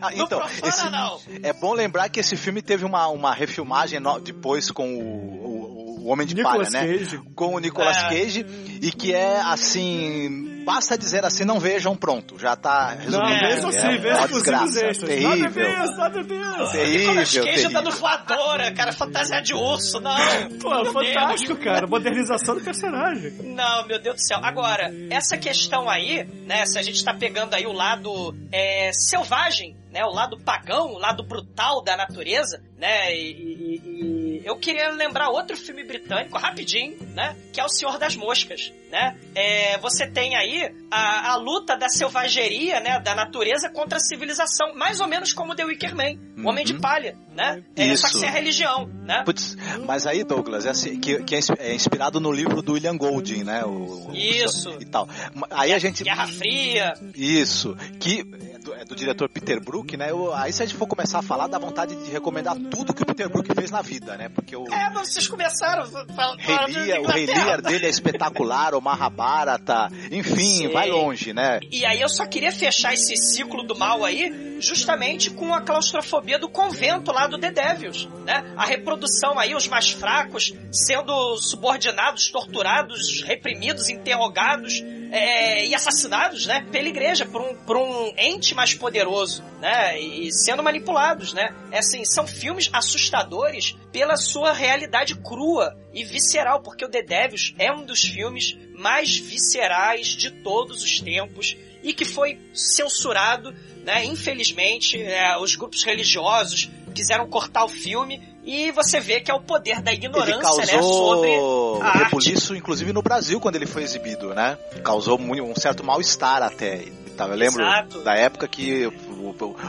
Ah, 0.00 0.10
Não 0.10 0.24
então, 0.24 0.38
profana, 0.38 0.68
esse- 0.68 0.90
não. 0.90 1.20
é 1.42 1.52
bom 1.52 1.74
lembrar 1.74 2.08
que 2.08 2.18
esse 2.18 2.34
filme 2.36 2.62
teve 2.62 2.84
uma, 2.84 3.08
uma 3.08 3.34
refilmagem 3.34 4.00
no- 4.00 4.18
depois 4.20 4.70
com 4.70 4.88
o, 4.96 5.00
o- 5.00 6.00
o 6.02 6.06
Homem 6.06 6.26
de 6.26 6.34
Nicolas 6.34 6.72
Palha, 6.72 6.86
né? 6.86 6.98
Cage. 6.98 7.18
Com 7.34 7.54
o 7.54 7.58
Nicolas 7.58 7.96
É. 7.98 8.08
Cage, 8.08 8.46
e 8.80 8.90
que 8.90 9.12
é 9.14 9.40
assim. 9.42 10.51
Basta 10.64 10.96
dizer 10.96 11.24
assim, 11.24 11.44
não 11.44 11.58
vejam, 11.58 11.96
pronto. 11.96 12.38
Já 12.38 12.54
tá 12.56 12.90
resumido. 12.90 13.18
Não, 13.18 13.28
É, 13.28 13.38
veja 13.54 13.68
é, 13.68 13.72
sim, 13.72 13.78
uma 13.88 13.98
veja 13.98 14.24
os 14.24 14.30
desgraça. 14.30 14.80
Terrível. 15.06 15.28
Not 15.28 16.12
the 16.14 16.22
Beast. 16.22 16.72
Terrível, 16.72 16.98
Nicolas 17.00 17.32
Cage 17.34 17.40
terrível. 17.42 17.70
dando 17.72 17.90
voadora, 17.92 18.72
cara, 18.72 18.92
fantasia 18.92 19.40
de 19.42 19.54
urso, 19.54 20.00
não. 20.00 20.16
Pô, 20.60 20.70
Meu 20.82 20.92
fantástico, 20.92 21.54
Deus. 21.54 21.64
cara. 21.64 21.86
Modernização 21.86 22.54
do 22.56 22.60
personagem. 22.62 23.30
Não, 23.42 23.86
meu 23.86 24.00
Deus 24.00 24.16
do 24.16 24.20
céu. 24.22 24.38
Agora, 24.42 24.92
essa 25.10 25.36
questão 25.36 25.88
aí, 25.88 26.24
né, 26.46 26.64
se 26.66 26.78
a 26.78 26.82
gente 26.82 27.04
tá 27.04 27.12
pegando 27.14 27.54
aí 27.54 27.66
o 27.66 27.72
lado 27.72 28.34
é, 28.52 28.90
selvagem, 28.92 29.76
né, 29.90 30.04
o 30.04 30.10
lado 30.12 30.38
pagão, 30.38 30.92
o 30.94 30.98
lado 30.98 31.22
brutal 31.22 31.82
da 31.82 31.96
natureza, 31.96 32.62
né, 32.78 33.14
e, 33.14 33.30
e- 33.30 34.40
e 34.42 34.42
eu 34.44 34.56
queria 34.56 34.90
lembrar 34.90 35.28
outro 35.28 35.56
filme 35.56 35.84
britânico, 35.84 36.36
rapidinho, 36.38 36.96
né, 37.14 37.36
que 37.52 37.60
é 37.60 37.64
O 37.64 37.68
Senhor 37.68 37.98
das 37.98 38.16
Moscas, 38.16 38.72
né. 38.92 39.16
É, 39.34 39.78
você 39.78 40.06
tem 40.06 40.36
aí 40.36 40.70
a, 40.90 41.32
a 41.32 41.36
luta 41.36 41.74
da 41.76 41.88
selvageria, 41.88 42.78
né, 42.80 43.00
da 43.00 43.14
natureza 43.14 43.70
contra 43.70 43.96
a 43.96 44.00
civilização, 44.00 44.74
mais 44.76 45.00
ou 45.00 45.08
menos 45.08 45.32
como 45.32 45.54
The 45.56 45.64
Wicker 45.64 45.96
Man, 45.96 46.18
o 46.44 46.48
Homem 46.48 46.64
de 46.64 46.74
Uhum. 46.74 46.80
Palha, 46.80 47.16
né, 47.34 47.62
é, 47.74 47.96
só 47.96 48.08
que 48.08 48.18
sem 48.18 48.28
a 48.28 48.32
religião, 48.32 48.86
né. 49.04 49.22
Putz, 49.24 49.56
mas 49.86 50.06
aí, 50.06 50.22
Douglas, 50.22 50.66
é, 50.66 50.70
assim, 50.70 51.00
que, 51.00 51.22
que 51.22 51.34
é 51.34 51.40
é 51.58 51.74
inspirado 51.74 52.20
no 52.20 52.30
livro 52.30 52.60
do 52.60 52.74
William 52.74 52.96
Golding, 52.96 53.42
né? 53.44 53.64
O, 53.64 54.08
o- 54.10 54.14
Isso. 54.14 54.76
E 54.80 54.84
tal. 54.84 55.08
Aí 55.50 55.72
a 55.72 55.78
gente. 55.78 56.04
Guerra 56.04 56.26
Fria, 56.26 56.92
Isso, 57.14 57.74
que 57.98 58.20
é 58.54 58.58
do, 58.58 58.74
é 58.74 58.84
do 58.84 58.94
diretor 58.94 59.28
Peter 59.28 59.60
Brook, 59.62 59.96
né? 59.96 60.10
Eu- 60.10 60.32
aí 60.34 60.52
se 60.52 60.62
a 60.62 60.66
gente 60.66 60.76
for 60.76 60.86
começar 60.86 61.18
a 61.20 61.22
falar, 61.22 61.46
dá 61.46 61.58
vontade 61.58 61.94
de 61.96 62.10
recomendar 62.10 62.54
tudo 62.70 62.92
que 62.92 63.02
o 63.02 63.06
Peter 63.06 63.28
Brook 63.28 63.48
fez 63.54 63.70
na 63.70 63.80
vida, 63.82 64.16
né? 64.16 64.28
Porque 64.28 64.54
o 64.54 64.66
É, 64.72 64.90
mas 64.90 65.08
vocês 65.12 65.26
começaram 65.26 65.86
falando 65.86 66.38
Rei 66.38 66.56
Lear, 66.74 67.00
o 67.00 67.06
Rei 67.06 67.26
Lear 67.26 67.62
dele 67.62 67.86
é 67.86 67.88
espetacular, 67.88 68.74
o 68.74 68.80
Mahabharata, 68.82 69.88
enfim, 70.10 70.34
Sim. 70.34 70.68
vai 70.68 70.90
longe, 70.90 71.32
né? 71.32 71.60
E 71.70 71.84
aí 71.84 72.00
eu 72.00 72.08
só 72.08 72.26
queria 72.26 72.50
fechar 72.50 72.92
esse 72.92 73.16
ciclo 73.16 73.62
do 73.62 73.78
mal 73.78 74.04
aí, 74.04 74.58
justamente 74.60 75.30
com 75.30 75.54
a 75.54 75.60
claustrofobia 75.60 76.38
do 76.38 76.48
convento 76.48 77.12
lá 77.12 77.26
do 77.26 77.38
The 77.38 77.52
Devils, 77.52 78.08
né? 78.24 78.44
A 78.56 78.64
reprodução 78.64 79.38
aí, 79.38 79.54
os 79.54 79.68
mais 79.68 79.90
fracos 79.90 80.52
sendo 80.70 81.36
subordinados, 81.36 82.28
torturados, 82.28 83.22
reprimidos, 83.22 83.88
interrogados 83.88 84.82
é, 85.12 85.66
e 85.66 85.74
assassinados, 85.74 86.46
né? 86.46 86.66
Pela 86.72 86.88
igreja, 86.88 87.26
por 87.26 87.42
um, 87.42 87.54
por 87.54 87.76
um 87.76 88.14
ente 88.16 88.54
mais 88.54 88.72
poderoso, 88.72 89.44
né? 89.60 90.00
E 90.00 90.32
sendo 90.32 90.62
manipulados, 90.62 91.34
né? 91.34 91.54
É 91.70 91.80
assim, 91.80 92.02
são 92.06 92.26
filmes 92.26 92.70
assustadores 92.72 93.76
pela 93.92 94.16
sua 94.16 94.54
realidade 94.54 95.14
crua 95.16 95.76
e 95.92 96.02
visceral, 96.02 96.62
porque 96.62 96.82
o 96.82 96.88
The 96.88 97.02
Devils 97.02 97.54
é 97.58 97.70
um 97.70 97.84
dos 97.84 98.00
filmes 98.00 98.56
mais 98.74 99.18
viscerais 99.18 100.08
de 100.08 100.30
todos 100.30 100.82
os 100.82 100.98
tempos 100.98 101.58
e 101.82 101.92
que 101.92 102.06
foi 102.06 102.40
censurado, 102.54 103.54
né? 103.84 104.06
Infelizmente, 104.06 105.00
é, 105.02 105.36
os 105.36 105.54
grupos 105.56 105.84
religiosos 105.84 106.70
quiseram 106.92 107.26
cortar 107.28 107.64
o 107.64 107.68
filme 107.68 108.22
e 108.44 108.70
você 108.72 109.00
vê 109.00 109.20
que 109.20 109.30
é 109.30 109.34
o 109.34 109.40
poder 109.40 109.80
da 109.82 109.92
Ele 109.92 110.04
ignorância, 110.06 110.64
né? 110.66 110.82
Sobre 110.82 111.30
causou 111.30 111.82
a 111.82 111.86
arte. 111.86 112.04
rebuliço, 112.04 112.54
inclusive 112.56 112.92
no 112.92 113.02
Brasil, 113.02 113.40
quando 113.40 113.56
ele 113.56 113.66
foi 113.66 113.82
exibido, 113.82 114.34
né? 114.34 114.58
Causou 114.84 115.18
um 115.20 115.54
certo 115.54 115.82
mal-estar 115.84 116.42
até. 116.42 116.84
Tá, 117.16 117.26
Eu 117.28 117.34
lembro 117.36 117.62
Exato. 117.62 118.00
da 118.02 118.14
época 118.14 118.48
que 118.48 118.90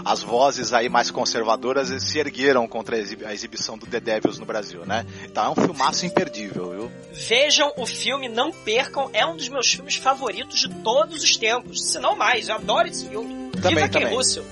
as 0.05 0.21
vozes 0.21 0.71
aí 0.73 0.87
mais 0.87 1.11
conservadoras 1.11 1.89
se 2.01 2.17
ergueram 2.17 2.65
contra 2.69 2.95
a 2.95 2.99
exibi- 2.99 3.25
a 3.25 3.33
exibição 3.33 3.77
do 3.77 3.85
The 3.85 3.99
Devils 3.99 4.39
no 4.39 4.45
Brasil, 4.45 4.85
né? 4.85 5.05
Então 5.25 5.43
é 5.45 5.49
um 5.49 5.55
filmaço 5.55 6.05
imperdível, 6.05 6.71
viu? 6.71 6.91
Vejam 7.11 7.73
o 7.77 7.85
filme, 7.85 8.29
não 8.29 8.49
percam, 8.51 9.09
é 9.11 9.25
um 9.25 9.35
dos 9.35 9.49
meus 9.49 9.71
filmes 9.73 9.95
favoritos 9.95 10.61
de 10.61 10.69
todos 10.69 11.21
os 11.21 11.35
tempos, 11.35 11.91
se 11.91 11.99
não 11.99 12.15
mais, 12.15 12.47
eu 12.47 12.55
adoro 12.55 12.87
esse 12.87 13.09
filme. 13.09 13.51
Também, 13.61 13.75
Viva 13.75 13.89
também. 13.89 14.15
Russell! 14.15 14.45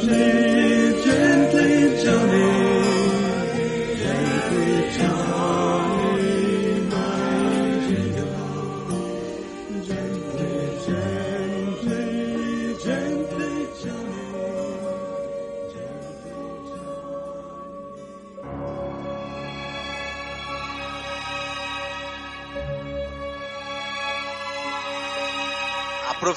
Viva! 0.00 0.47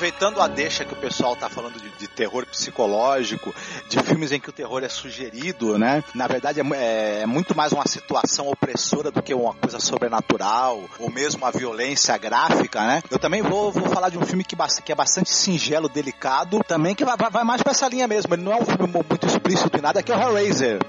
Aproveitando 0.01 0.41
a 0.41 0.47
deixa 0.47 0.83
que 0.83 0.93
o 0.93 0.95
pessoal 0.97 1.35
tá 1.35 1.47
falando 1.47 1.79
de, 1.79 1.87
de 1.91 2.07
terror 2.07 2.43
psicológico, 2.47 3.53
de 3.87 3.99
filmes 4.01 4.31
em 4.31 4.39
que 4.39 4.49
o 4.49 4.51
terror 4.51 4.83
é 4.83 4.89
sugerido, 4.89 5.77
né? 5.77 6.03
Na 6.15 6.25
verdade 6.25 6.59
é, 6.59 6.63
é- 6.73 7.19
é 7.21 7.25
muito 7.27 7.55
mais 7.55 7.71
uma 7.71 7.85
situação 7.85 8.47
opressora 8.49 9.11
do 9.11 9.21
que 9.21 9.31
uma 9.31 9.53
coisa 9.53 9.79
sobrenatural, 9.79 10.83
ou 10.97 11.11
mesmo 11.11 11.45
a 11.45 11.51
violência 11.51 12.17
gráfica, 12.17 12.81
né? 12.81 13.03
Eu 13.11 13.19
também 13.19 13.43
vou, 13.43 13.71
vou 13.71 13.89
falar 13.89 14.09
de 14.09 14.17
um 14.17 14.25
filme 14.25 14.43
que, 14.43 14.55
que 14.83 14.91
é 14.91 14.95
bastante 14.95 15.29
singelo, 15.29 15.87
delicado, 15.87 16.63
também 16.67 16.95
que 16.95 17.05
vai, 17.05 17.15
vai- 17.15 17.29
vai 17.29 17.43
mais 17.43 17.61
pra 17.61 17.69
essa 17.69 17.87
linha 17.87 18.07
mesmo. 18.07 18.33
Ele 18.33 18.41
não 18.41 18.53
é 18.53 18.55
um 18.55 18.65
filme 18.65 18.87
mu- 18.91 19.05
muito 19.07 19.27
explícito 19.27 19.77
e 19.77 19.81
nada, 19.81 20.01
que 20.01 20.11
é 20.11 20.17
o 20.17 20.19
Hellraiser. 20.19 20.79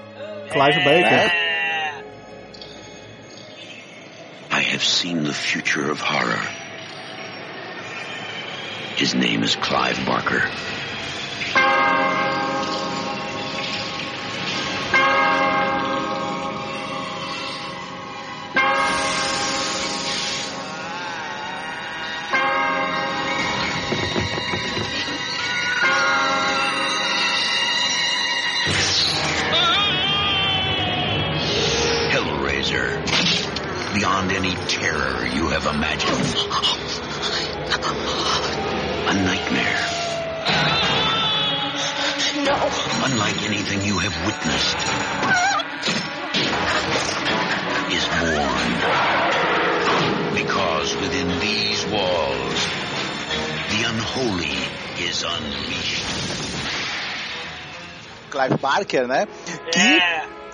Clive 0.51 0.79
Baker. 0.83 1.31
I 4.51 4.73
have 4.73 4.83
seen 4.83 5.23
the 5.23 5.33
future 5.33 5.91
of 5.91 6.01
horror. 6.01 6.62
His 8.95 9.15
name 9.15 9.41
is 9.41 9.55
Clive 9.55 10.05
Barker. 10.05 10.39
Hellraiser. 32.11 33.93
Beyond 33.95 34.31
any 34.31 34.53
terror 34.67 35.25
you 35.25 35.49
have 35.49 35.65
imagined. 35.65 36.82
Unlike 43.05 43.43
anything 43.43 43.81
you 43.81 43.99
have 43.99 44.15
witnessed, 44.25 44.77
is 47.91 48.05
born. 48.21 48.71
Because 50.33 50.95
within 50.95 51.27
these 51.41 51.85
walls, 51.87 52.59
the 53.71 53.83
unholy 53.91 54.57
is 55.03 55.23
unleashed. 55.23 56.05
Clive 58.29 58.61
Barker, 58.61 59.05
né? 59.05 59.27
Que 59.71 60.01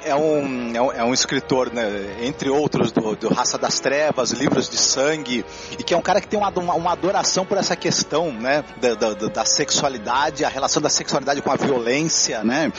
é 0.03 0.15
um, 0.15 0.75
é 0.75 0.81
um, 0.81 0.91
é 0.91 1.03
um 1.03 1.13
escritor, 1.13 1.71
né, 1.73 2.17
entre 2.21 2.49
outros, 2.49 2.88
do, 3.15 3.29
Raça 3.33 3.57
das 3.57 3.79
Trevas, 3.79 4.31
Livros 4.31 4.69
de 4.69 4.77
Sangue, 4.77 5.45
e 5.71 5.83
que 5.83 5.93
é 5.93 5.97
um 5.97 6.01
cara 6.01 6.21
que 6.21 6.27
tem 6.27 6.39
uma, 6.39 6.49
uma, 6.49 6.73
uma 6.73 6.91
adoração 6.91 7.45
por 7.45 7.57
essa 7.57 7.75
questão, 7.75 8.31
né, 8.31 8.63
da, 8.81 8.93
da, 8.93 9.13
da 9.13 9.45
sexualidade, 9.45 10.43
a 10.43 10.49
relação 10.49 10.81
da 10.81 10.89
sexualidade 10.89 11.41
com 11.41 11.51
a 11.51 11.55
violência, 11.55 12.43
né? 12.43 12.71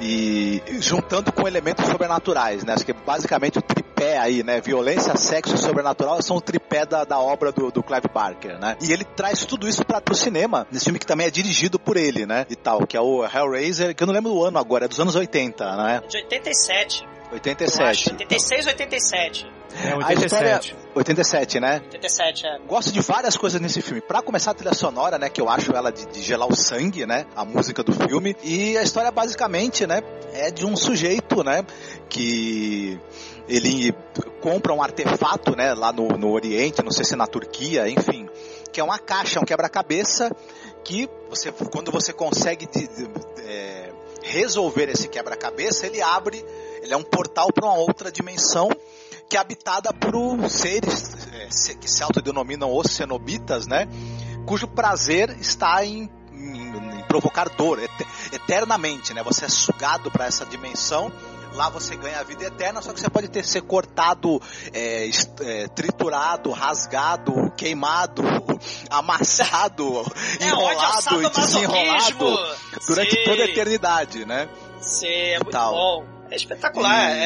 E 0.00 0.60
juntando 0.80 1.30
com 1.30 1.46
elementos 1.46 1.86
sobrenaturais, 1.86 2.64
né? 2.64 2.72
Acho 2.72 2.84
que 2.84 2.92
basicamente 2.92 3.58
o 3.58 3.62
tripé 3.62 4.18
aí, 4.18 4.42
né? 4.42 4.60
Violência, 4.60 5.16
sexo 5.16 5.54
e 5.54 5.58
sobrenatural 5.58 6.20
são 6.22 6.36
o 6.36 6.40
tripé 6.40 6.84
da, 6.84 7.04
da 7.04 7.20
obra 7.20 7.52
do, 7.52 7.70
do 7.70 7.84
Clive 7.84 8.08
Barker, 8.12 8.58
né? 8.58 8.76
E 8.80 8.92
ele 8.92 9.04
traz 9.04 9.44
tudo 9.44 9.68
isso 9.68 9.84
para 9.84 10.02
o 10.10 10.14
cinema, 10.14 10.66
nesse 10.72 10.86
filme 10.86 10.98
que 10.98 11.06
também 11.06 11.28
é 11.28 11.30
dirigido 11.30 11.78
por 11.78 11.96
ele, 11.96 12.26
né? 12.26 12.46
E 12.50 12.56
tal, 12.56 12.84
que 12.84 12.96
é 12.96 13.00
o 13.00 13.24
Hellraiser, 13.24 13.94
que 13.94 14.02
eu 14.02 14.06
não 14.06 14.14
lembro 14.14 14.32
do 14.32 14.44
ano 14.44 14.58
agora, 14.58 14.86
é 14.86 14.88
dos 14.88 14.98
anos 14.98 15.14
80, 15.14 15.76
né? 15.76 16.02
De 16.08 16.16
87. 16.16 17.11
87. 17.32 17.80
Eu 17.80 17.86
acho, 17.86 18.10
86 18.10 18.66
ou 18.66 18.72
87. 18.72 19.46
É, 19.74 20.04
A 20.04 20.12
história... 20.12 20.60
87, 20.94 21.60
né? 21.60 21.80
87, 21.84 22.46
é. 22.46 22.58
Gosto 22.66 22.92
de 22.92 23.00
várias 23.00 23.36
coisas 23.36 23.60
nesse 23.60 23.80
filme. 23.80 24.02
Pra 24.02 24.20
começar 24.20 24.50
a 24.50 24.54
trilha 24.54 24.74
sonora, 24.74 25.18
né, 25.18 25.30
que 25.30 25.40
eu 25.40 25.48
acho 25.48 25.72
ela 25.72 25.90
de, 25.90 26.04
de 26.06 26.20
gelar 26.20 26.46
o 26.46 26.54
sangue, 26.54 27.06
né, 27.06 27.24
a 27.34 27.44
música 27.44 27.82
do 27.82 27.92
filme. 27.92 28.36
E 28.42 28.76
a 28.76 28.82
história 28.82 29.10
basicamente, 29.10 29.86
né, 29.86 30.02
é 30.34 30.50
de 30.50 30.66
um 30.66 30.76
sujeito, 30.76 31.42
né, 31.42 31.64
que 32.08 33.00
ele 33.48 33.94
compra 34.42 34.74
um 34.74 34.82
artefato, 34.82 35.56
né, 35.56 35.72
lá 35.72 35.92
no, 35.92 36.08
no 36.08 36.30
Oriente, 36.30 36.82
não 36.82 36.90
sei 36.90 37.04
se 37.04 37.16
na 37.16 37.26
Turquia, 37.26 37.88
enfim, 37.88 38.28
que 38.70 38.80
é 38.80 38.84
uma 38.84 38.98
caixa, 38.98 39.40
um 39.40 39.44
quebra-cabeça 39.44 40.30
que 40.84 41.08
você, 41.30 41.52
quando 41.52 41.90
você 41.90 42.12
consegue 42.12 42.66
de, 42.66 42.88
de, 42.88 43.08
é, 43.46 43.92
resolver 44.22 44.88
esse 44.88 45.08
quebra-cabeça, 45.08 45.86
ele 45.86 46.02
abre, 46.02 46.44
ele 46.82 46.92
é 46.92 46.96
um 46.96 47.02
portal 47.02 47.52
para 47.52 47.66
uma 47.66 47.76
outra 47.76 48.10
dimensão 48.10 48.68
que 49.28 49.36
é 49.36 49.40
habitada 49.40 49.94
por 49.94 50.50
seres 50.50 51.16
é, 51.32 51.74
que 51.74 51.88
se 51.88 52.02
autodenominam 52.02 52.76
os 52.76 52.92
cenobitas, 52.92 53.66
né? 53.66 53.88
Cujo 54.46 54.66
prazer 54.66 55.34
está 55.40 55.82
em, 55.86 56.10
em, 56.32 56.98
em 56.98 57.02
provocar 57.04 57.48
dor 57.48 57.82
et, 57.82 57.90
eternamente, 58.32 59.14
né? 59.14 59.22
Você 59.22 59.46
é 59.46 59.48
sugado 59.48 60.10
para 60.10 60.26
essa 60.26 60.44
dimensão. 60.44 61.10
Lá 61.54 61.68
você 61.68 61.94
ganha 61.96 62.18
a 62.18 62.22
vida 62.22 62.44
eterna, 62.44 62.80
só 62.80 62.92
que 62.92 63.00
você 63.00 63.10
pode 63.10 63.28
ter 63.28 63.44
ser 63.44 63.60
cortado, 63.62 64.40
é, 64.72 65.08
é, 65.40 65.68
triturado, 65.68 66.50
rasgado, 66.50 67.52
queimado, 67.56 68.22
amassado, 68.90 70.02
É, 70.40 70.46
enrolado 70.46 71.16
onde 71.16 71.26
e 71.26 71.30
desenrolado 71.30 72.56
durante 72.86 73.16
Sim. 73.16 73.24
toda 73.24 73.42
a 73.42 73.44
eternidade, 73.46 74.24
né? 74.24 74.48
Sim, 74.80 75.06
é 75.06 75.38
muito 75.38 75.50
tal. 75.50 75.72
bom. 75.72 76.21
É 76.32 76.36
espetacular. 76.36 77.10
E- 77.10 77.20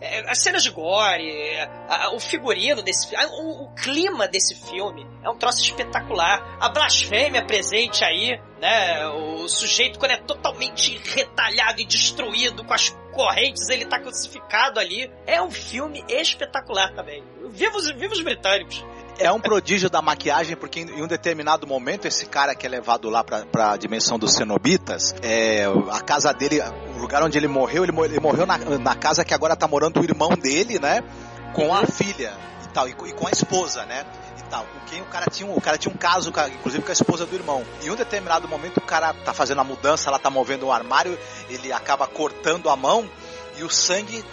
É, 0.00 0.18
é, 0.18 0.30
as 0.30 0.38
cenas 0.38 0.62
de 0.62 0.70
gore, 0.70 1.56
a- 1.88 2.04
a- 2.06 2.14
o 2.14 2.20
figurino 2.20 2.82
desse 2.82 3.08
filme, 3.08 3.24
o, 3.26 3.64
o 3.64 3.74
clima 3.74 4.28
desse 4.28 4.54
filme 4.54 5.06
é 5.24 5.30
um 5.30 5.36
troço 5.36 5.62
espetacular. 5.62 6.58
A 6.60 6.68
blasfêmia 6.68 7.44
presente 7.44 8.04
aí, 8.04 8.38
né? 8.60 9.06
O 9.08 9.48
sujeito, 9.48 9.98
quando 9.98 10.10
é 10.12 10.16
totalmente 10.18 11.00
retalhado 11.14 11.80
e 11.80 11.84
destruído 11.86 12.64
com 12.64 12.74
as 12.74 12.90
correntes, 13.12 13.68
ele 13.70 13.86
tá 13.86 13.98
crucificado 14.00 14.78
ali. 14.80 15.10
É 15.26 15.40
um 15.40 15.50
filme 15.50 16.04
espetacular 16.08 16.92
também. 16.94 17.22
Vivos, 17.50 17.90
vivos 17.92 18.20
britânicos. 18.20 18.84
É 19.18 19.30
um 19.30 19.38
prodígio 19.38 19.88
da 19.88 20.02
maquiagem, 20.02 20.56
porque 20.56 20.80
em 20.80 21.02
um 21.02 21.06
determinado 21.06 21.66
momento, 21.66 22.06
esse 22.06 22.26
cara 22.26 22.54
que 22.54 22.66
é 22.66 22.68
levado 22.68 23.08
lá 23.08 23.22
pra, 23.22 23.46
pra 23.46 23.76
dimensão 23.76 24.18
dos 24.18 24.34
cenobitas, 24.34 25.14
é, 25.22 25.64
a 25.92 26.00
casa 26.00 26.32
dele, 26.32 26.60
o 26.96 26.98
lugar 26.98 27.22
onde 27.22 27.38
ele 27.38 27.46
morreu, 27.46 27.84
ele, 27.84 27.92
ele 28.06 28.18
morreu 28.20 28.44
na, 28.44 28.58
na 28.58 28.94
casa 28.96 29.24
que 29.24 29.32
agora 29.32 29.54
tá 29.54 29.68
morando 29.68 30.00
o 30.00 30.04
irmão 30.04 30.30
dele, 30.30 30.80
né? 30.80 31.02
Com 31.54 31.72
a 31.72 31.86
filha 31.86 32.32
e 32.64 32.68
tal, 32.70 32.88
e, 32.88 32.90
e 32.90 33.12
com 33.12 33.28
a 33.28 33.30
esposa, 33.30 33.84
né? 33.86 34.04
E 34.36 34.42
tal, 34.50 34.64
com 34.64 34.80
quem 34.86 35.00
o 35.00 35.04
cara 35.06 35.26
tinha, 35.30 35.48
um- 35.48 35.56
o 35.56 35.60
cara 35.60 35.78
tinha 35.78 35.94
um 35.94 35.96
caso, 35.96 36.32
inclusive 36.52 36.82
com 36.82 36.90
a 36.90 36.92
esposa 36.92 37.24
do 37.24 37.36
irmão. 37.36 37.64
Em 37.84 37.90
um 37.90 37.94
determinado 37.94 38.48
momento, 38.48 38.78
o 38.78 38.82
cara 38.82 39.14
tá 39.14 39.32
fazendo 39.32 39.60
a 39.60 39.64
mudança, 39.64 40.10
ela 40.10 40.18
tá 40.18 40.28
movendo 40.28 40.66
o 40.66 40.72
armário, 40.72 41.16
ele 41.48 41.72
acaba 41.72 42.06
cortando 42.08 42.68
a 42.68 42.74
mão 42.74 43.08
e 43.56 43.62
o 43.62 43.70
sangue 43.70 44.24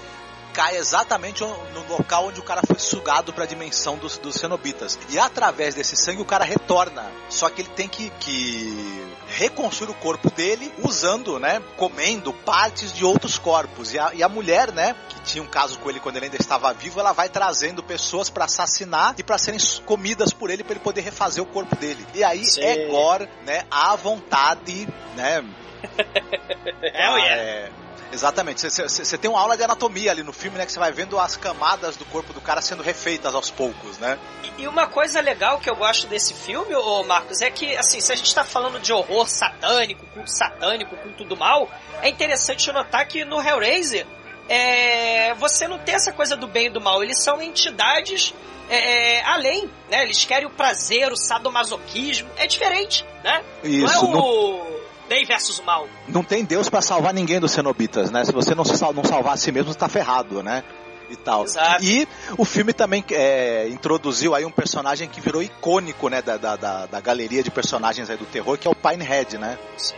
cai 0.53 0.77
exatamente 0.77 1.43
no 1.43 1.87
local 1.89 2.27
onde 2.27 2.39
o 2.39 2.43
cara 2.43 2.61
foi 2.65 2.79
sugado 2.79 3.33
para 3.33 3.43
a 3.43 3.47
dimensão 3.47 3.97
dos, 3.97 4.17
dos 4.17 4.35
cenobitas. 4.35 4.97
E 5.09 5.19
através 5.19 5.75
desse 5.75 5.95
sangue 5.95 6.21
o 6.21 6.25
cara 6.25 6.43
retorna. 6.43 7.11
Só 7.29 7.49
que 7.49 7.61
ele 7.61 7.69
tem 7.69 7.87
que, 7.87 8.09
que 8.19 9.07
reconstruir 9.27 9.89
o 9.89 9.95
corpo 9.95 10.29
dele 10.31 10.71
usando, 10.83 11.39
né, 11.39 11.61
comendo 11.77 12.33
partes 12.33 12.93
de 12.93 13.05
outros 13.05 13.37
corpos. 13.37 13.93
E 13.93 13.99
a, 13.99 14.13
e 14.13 14.23
a 14.23 14.29
mulher, 14.29 14.71
né, 14.71 14.95
que 15.09 15.19
tinha 15.21 15.43
um 15.43 15.47
caso 15.47 15.79
com 15.79 15.89
ele 15.89 15.99
quando 15.99 16.17
ele 16.17 16.25
ainda 16.25 16.37
estava 16.37 16.73
vivo, 16.73 16.99
ela 16.99 17.13
vai 17.13 17.29
trazendo 17.29 17.81
pessoas 17.81 18.29
para 18.29 18.45
assassinar 18.45 19.15
e 19.17 19.23
para 19.23 19.37
serem 19.37 19.59
sucomidas 19.59 20.33
por 20.33 20.49
ele 20.49 20.63
para 20.63 20.73
ele 20.73 20.83
poder 20.83 21.01
refazer 21.01 21.43
o 21.43 21.47
corpo 21.47 21.75
dele. 21.75 22.05
E 22.13 22.23
aí 22.23 22.45
Sim. 22.45 22.61
é 22.61 22.87
gore, 22.87 23.29
né, 23.45 23.63
à 23.71 23.95
vontade, 23.95 24.87
né, 25.15 25.43
Hell 26.83 27.17
yeah. 27.17 27.41
é, 27.41 27.71
Exatamente. 28.11 28.69
Você 28.69 29.17
tem 29.17 29.29
uma 29.29 29.39
aula 29.39 29.55
de 29.55 29.63
anatomia 29.63 30.11
ali 30.11 30.23
no 30.23 30.33
filme, 30.33 30.57
né? 30.57 30.65
Que 30.65 30.71
você 30.71 30.79
vai 30.79 30.91
vendo 30.91 31.17
as 31.19 31.37
camadas 31.37 31.95
do 31.95 32.05
corpo 32.05 32.33
do 32.33 32.41
cara 32.41 32.61
sendo 32.61 32.83
refeitas 32.83 33.33
aos 33.33 33.49
poucos, 33.49 33.97
né? 33.97 34.19
E 34.57 34.67
uma 34.67 34.87
coisa 34.87 35.21
legal 35.21 35.59
que 35.59 35.69
eu 35.69 35.75
gosto 35.75 36.07
desse 36.07 36.33
filme, 36.33 36.75
ô 36.75 37.03
Marcos, 37.03 37.41
é 37.41 37.49
que, 37.49 37.75
assim, 37.77 38.01
se 38.01 38.11
a 38.11 38.15
gente 38.15 38.33
tá 38.33 38.43
falando 38.43 38.79
de 38.79 38.91
horror 38.91 39.27
satânico, 39.27 40.05
culto 40.07 40.29
satânico, 40.29 40.95
culto 40.97 41.23
do 41.23 41.37
mal, 41.37 41.69
é 42.01 42.09
interessante 42.09 42.71
notar 42.71 43.07
que 43.07 43.23
no 43.23 43.41
Hellraiser, 43.41 44.05
é, 44.49 45.33
você 45.35 45.67
não 45.67 45.79
tem 45.79 45.95
essa 45.95 46.11
coisa 46.11 46.35
do 46.35 46.47
bem 46.47 46.67
e 46.67 46.69
do 46.69 46.81
mal. 46.81 47.01
Eles 47.01 47.23
são 47.23 47.41
entidades 47.41 48.33
é, 48.69 49.21
além, 49.23 49.69
né? 49.89 50.03
Eles 50.03 50.25
querem 50.25 50.47
o 50.47 50.51
prazer, 50.51 51.11
o 51.11 51.15
sadomasoquismo. 51.15 52.29
É 52.37 52.47
diferente, 52.47 53.05
né? 53.23 53.43
Isso, 53.63 54.05
não 54.07 54.13
é 54.13 54.21
o 54.21 54.80
bem 55.11 55.25
versus 55.25 55.59
o 55.59 55.63
mal. 55.63 55.89
Não 56.07 56.23
tem 56.23 56.45
Deus 56.45 56.69
pra 56.69 56.81
salvar 56.81 57.13
ninguém 57.13 57.37
dos 57.37 57.51
cenobitas, 57.51 58.09
né? 58.09 58.23
Se 58.23 58.31
você 58.31 58.55
não, 58.55 58.63
se 58.63 58.77
sal, 58.77 58.93
não 58.93 59.03
salvar 59.03 59.33
a 59.33 59.37
si 59.37 59.51
mesmo, 59.51 59.73
você 59.73 59.77
tá 59.77 59.89
ferrado, 59.89 60.41
né? 60.41 60.63
E 61.09 61.17
tal. 61.17 61.43
Exato. 61.43 61.83
E 61.83 62.07
o 62.37 62.45
filme 62.45 62.71
também 62.71 63.03
é, 63.11 63.67
introduziu 63.67 64.33
aí 64.33 64.45
um 64.45 64.51
personagem 64.51 65.09
que 65.09 65.19
virou 65.19 65.43
icônico, 65.43 66.07
né? 66.07 66.21
Da, 66.21 66.37
da, 66.37 66.55
da, 66.55 66.85
da 66.85 67.01
galeria 67.01 67.43
de 67.43 67.51
personagens 67.51 68.09
aí 68.09 68.15
do 68.15 68.25
terror, 68.25 68.57
que 68.57 68.65
é 68.65 68.71
o 68.71 68.75
Pinehead, 68.75 69.37
né? 69.37 69.59
Sim. 69.75 69.95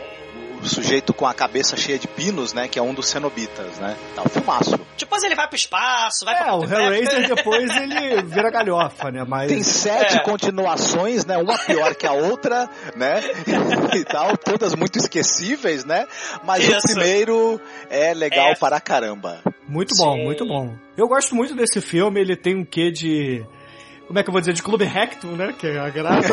O 0.64 0.68
sujeito 0.68 1.12
com 1.12 1.26
a 1.26 1.34
cabeça 1.34 1.76
cheia 1.76 1.98
de 1.98 2.08
pinos, 2.08 2.54
né? 2.54 2.66
Que 2.68 2.78
é 2.78 2.82
um 2.82 2.94
dos 2.94 3.06
cenobitas, 3.08 3.76
né? 3.76 3.94
Tá 4.16 4.22
um 4.22 4.28
filmaço. 4.30 4.80
Depois 4.98 5.22
ele 5.22 5.34
vai 5.34 5.46
pro 5.46 5.56
espaço, 5.56 6.24
vai 6.24 6.34
É, 6.34 6.38
pra 6.38 6.54
o 6.56 6.64
Hellraiser 6.64 7.28
depois 7.36 7.70
ele 7.76 8.22
vira 8.22 8.50
galhofa, 8.50 9.10
né? 9.10 9.24
Mas... 9.28 9.48
Tem 9.48 9.62
sete 9.62 10.16
É. 10.16 10.20
continuações, 10.20 11.26
né? 11.26 11.36
Uma 11.36 11.58
pior 11.58 11.94
que 11.94 12.06
a 12.06 12.12
outra, 12.12 12.66
né? 12.96 13.20
e 13.94 14.04
tal, 14.04 14.36
todas 14.38 14.74
muito 14.74 14.98
esquecíveis, 14.98 15.84
né? 15.84 16.06
Mas 16.44 16.66
o 16.66 16.72
Isso. 16.72 16.86
primeiro 16.86 17.60
é 17.90 18.14
legal 18.14 18.52
É. 18.52 18.56
para 18.56 18.80
caramba. 18.80 19.40
Muito 19.68 19.94
bom, 19.96 20.14
Sim. 20.14 20.24
muito 20.24 20.46
bom. 20.46 20.74
Eu 20.96 21.06
gosto 21.08 21.34
muito 21.34 21.54
desse 21.54 21.80
filme, 21.82 22.20
ele 22.20 22.36
tem 22.36 22.56
um 22.56 22.64
quê 22.64 22.90
de. 22.90 23.44
Como 24.06 24.18
é 24.18 24.22
que 24.22 24.28
eu 24.30 24.32
vou 24.32 24.40
dizer? 24.40 24.52
De 24.54 24.62
Clube 24.62 24.84
Rectum, 24.84 25.32
né? 25.32 25.52
Que 25.58 25.66
agrada. 25.78 26.20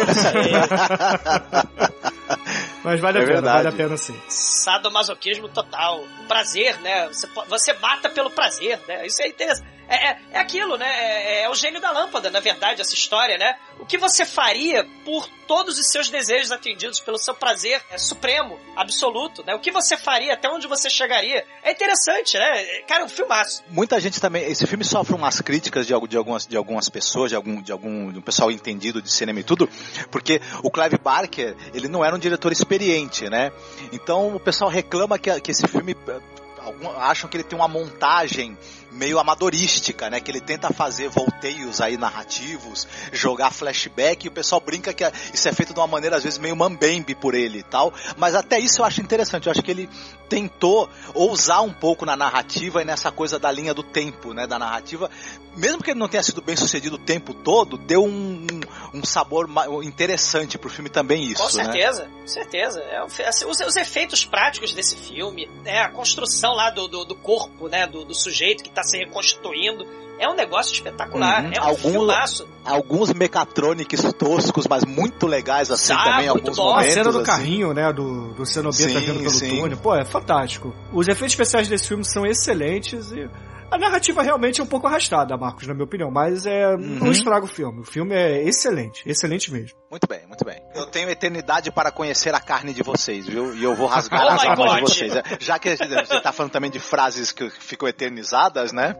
Mas 2.83 2.99
vale 2.99 3.19
a 3.19 3.21
É 3.21 3.25
pena, 3.25 3.33
verdade. 3.41 3.57
vale 3.63 3.67
a 3.67 3.71
pena 3.77 3.97
sim. 3.97 4.19
sadomasoquismo 4.27 5.47
total. 5.49 6.03
Prazer, 6.27 6.79
né? 6.81 7.07
Você, 7.07 7.27
você 7.47 7.73
mata 7.73 8.09
pelo 8.09 8.29
prazer, 8.31 8.79
né? 8.87 9.05
Isso 9.05 9.21
é 9.21 9.27
interessante. 9.27 9.67
É, 9.91 10.07
é, 10.11 10.18
é 10.31 10.39
aquilo, 10.39 10.77
né? 10.77 10.88
É, 10.88 11.43
é 11.43 11.49
o 11.49 11.53
gênio 11.53 11.81
da 11.81 11.91
lâmpada, 11.91 12.31
na 12.31 12.39
verdade, 12.39 12.80
essa 12.80 12.93
história, 12.93 13.38
né? 13.38 13.55
O 13.77 13.85
que 13.85 13.97
você 13.97 14.26
faria 14.26 14.85
por 15.03 15.27
todos 15.45 15.77
os 15.77 15.91
seus 15.91 16.07
desejos 16.07 16.49
atendidos, 16.49 17.01
pelo 17.01 17.18
seu 17.18 17.34
prazer 17.35 17.81
é, 17.91 17.97
supremo, 17.97 18.57
absoluto, 18.73 19.43
né? 19.45 19.53
O 19.53 19.59
que 19.59 19.69
você 19.69 19.97
faria, 19.97 20.34
até 20.34 20.49
onde 20.49 20.65
você 20.65 20.89
chegaria. 20.89 21.45
É 21.61 21.72
interessante, 21.72 22.38
né? 22.38 22.63
Cara, 22.88 23.03
um 23.03 23.09
filmaço. 23.09 23.61
Muita 23.68 23.99
gente 23.99 24.22
também. 24.22 24.45
Esse 24.45 24.65
filme 24.65 24.85
sofre 24.85 25.13
umas 25.13 25.41
críticas 25.41 25.85
de, 25.85 25.93
de, 26.07 26.15
algumas, 26.15 26.47
de 26.47 26.55
algumas 26.55 26.88
pessoas, 26.88 27.30
de 27.30 27.35
algum, 27.35 27.61
de 27.61 27.72
algum 27.73 28.13
de 28.13 28.19
um 28.19 28.22
pessoal 28.22 28.49
entendido 28.49 29.01
de 29.01 29.11
cinema 29.11 29.41
e 29.41 29.43
tudo, 29.43 29.69
porque 30.09 30.39
o 30.63 30.72
Clive 30.72 30.97
Barker, 30.97 31.53
ele 31.73 31.89
não 31.89 32.05
era 32.05 32.15
um 32.15 32.19
diretor 32.19 32.53
experiente, 32.53 33.30
né? 33.30 33.51
Então 33.91 34.34
o 34.34 34.39
pessoal 34.39 34.69
reclama 34.69 35.19
que, 35.19 35.41
que 35.41 35.51
esse 35.51 35.68
filme. 35.68 35.97
algum- 36.59 36.91
acham 36.97 37.30
que 37.30 37.35
ele 37.38 37.43
tem 37.43 37.57
uma 37.57 37.68
montagem 37.68 38.57
meio 38.91 39.18
amadorística, 39.19 40.09
né? 40.09 40.19
Que 40.19 40.30
ele 40.30 40.41
tenta 40.41 40.72
fazer 40.72 41.09
volteios 41.09 41.80
aí 41.81 41.97
narrativos, 41.97 42.88
jogar 43.11 43.51
flashback, 43.51 44.26
e 44.26 44.30
o 44.30 44.31
pessoal 44.31 44.61
brinca 44.61 44.93
que 44.93 45.03
isso 45.34 45.47
é 45.47 45.53
feito 45.53 45.73
de 45.73 45.80
uma 45.80 45.88
maneira 45.88 46.18
às 46.18 46.23
vezes 46.23 46.38
meio 46.38 46.55
mambembe 46.55 47.15
por 47.15 47.34
ele 47.34 47.59
e 47.59 47.63
tal. 47.63 47.93
Mas 48.18 48.35
até 48.35 48.59
isso 48.59 48.81
eu 48.81 48.85
acho 48.85 49.01
interessante. 49.01 49.47
Eu 49.47 49.51
acho 49.51 49.63
que 49.63 49.72
ele 49.72 49.89
tentou 50.30 50.89
ousar 51.13 51.61
um 51.61 51.73
pouco 51.73 52.05
na 52.05 52.15
narrativa 52.15 52.81
e 52.81 52.85
nessa 52.85 53.11
coisa 53.11 53.38
da 53.38 53.51
linha 53.51 53.73
do 53.73 53.84
tempo, 53.84 54.34
né? 54.34 54.47
Da 54.47 54.59
narrativa. 54.59 55.09
Mesmo 55.55 55.84
que 55.84 55.91
ele 55.91 55.99
não 55.99 56.07
tenha 56.07 56.23
sido 56.23 56.41
bem 56.41 56.55
sucedido 56.55 56.95
o 56.95 56.99
tempo 56.99 57.34
todo, 57.34 57.77
deu 57.77 58.05
um, 58.05 58.47
um, 58.93 59.03
sabor 59.03 59.49
interessante 59.84 60.57
pro 60.57 60.69
filme 60.69 60.89
também 60.89 61.26
isso, 61.26 61.43
Com 61.43 61.57
né? 61.57 61.63
certeza, 61.65 62.09
com 62.22 62.27
certeza. 62.27 62.80
É, 62.80 63.27
assim, 63.27 63.45
os, 63.45 63.59
os 63.59 63.76
efeitos 63.76 64.23
práticos 64.23 64.73
desse 64.73 64.95
filme, 64.95 65.49
né, 65.63 65.80
a 65.80 65.89
construção 65.89 66.53
lá 66.53 66.69
do, 66.69 66.88
do, 66.88 67.03
do 67.03 67.15
corpo, 67.15 67.68
né, 67.68 67.85
do, 67.85 68.05
do 68.05 68.15
sujeito 68.15 68.63
que 68.63 68.69
tá 68.69 68.80
se 68.83 68.97
reconstituindo, 68.97 69.85
é 70.19 70.27
um 70.29 70.35
negócio 70.35 70.73
espetacular. 70.73 71.45
Uhum. 71.45 71.51
É 71.53 71.61
um 71.61 71.63
Algum- 71.65 71.91
filmaço. 71.91 72.47
alguns 72.63 73.11
mecatronics 73.13 74.01
toscos, 74.13 74.67
mas 74.67 74.85
muito 74.85 75.25
legais 75.27 75.71
assim 75.71 75.93
Ah, 75.93 76.03
também, 76.03 76.27
alguns 76.27 76.55
bom. 76.57 76.69
A 76.69 76.73
momentos. 76.75 76.93
cena 76.93 77.11
do 77.11 77.17
assim. 77.19 77.25
carrinho, 77.25 77.73
né? 77.73 77.91
Do, 77.91 78.33
do 78.33 78.45
Cenobita 78.45 78.83
Sim, 78.89 78.99
vindo 78.99 79.17
pelo 79.19 79.29
sim. 79.31 79.49
túnel. 79.59 79.77
Pô, 79.77 79.95
é 79.95 80.05
fantástico. 80.05 80.73
Os 80.93 81.07
efeitos 81.07 81.33
especiais 81.33 81.67
desse 81.67 81.87
filme 81.87 82.05
são 82.05 82.25
excelentes 82.25 83.11
e 83.11 83.27
a 83.72 83.77
narrativa 83.77 84.22
realmente 84.22 84.60
é 84.60 84.64
um 84.64 84.68
pouco 84.68 84.85
arrastada, 84.88 85.35
Marcos, 85.38 85.65
na 85.68 85.73
minha 85.73 85.85
opinião. 85.85 86.11
Mas 86.11 86.45
é, 86.45 86.76
não 86.77 87.07
Uhum. 87.07 87.11
estraga 87.11 87.45
o 87.45 87.48
filme. 87.48 87.80
O 87.81 87.85
filme 87.85 88.14
é 88.14 88.43
excelente. 88.43 89.02
Excelente 89.10 89.52
mesmo. 89.52 89.77
Muito 89.89 90.07
bem, 90.07 90.27
muito 90.27 90.43
bem. 90.45 90.61
Eu 90.76 90.85
tenho 90.88 91.10
eternidade 91.10 91.72
para 91.72 91.91
conhecer 91.91 92.34
a 92.35 92.39
carne 92.39 92.73
de 92.73 92.84
vocês, 92.84 93.26
viu? 93.26 93.56
E 93.56 93.64
eu 93.64 93.73
vou 93.76 93.88
rasgar 93.88 94.22
Oh 94.26 94.30
as 94.30 94.45
almas 94.45 94.76
de 94.76 94.81
vocês. 94.81 95.15
É, 95.15 95.23
Já 95.39 95.57
que 95.57 95.76
você 95.76 96.22
tá 96.22 96.31
falando 96.31 96.52
também 96.52 96.69
de 96.69 96.80
frases 96.80 97.31
que 97.31 97.49
ficam 97.49 97.88
eternizadas, 97.88 98.72
né? 98.72 98.95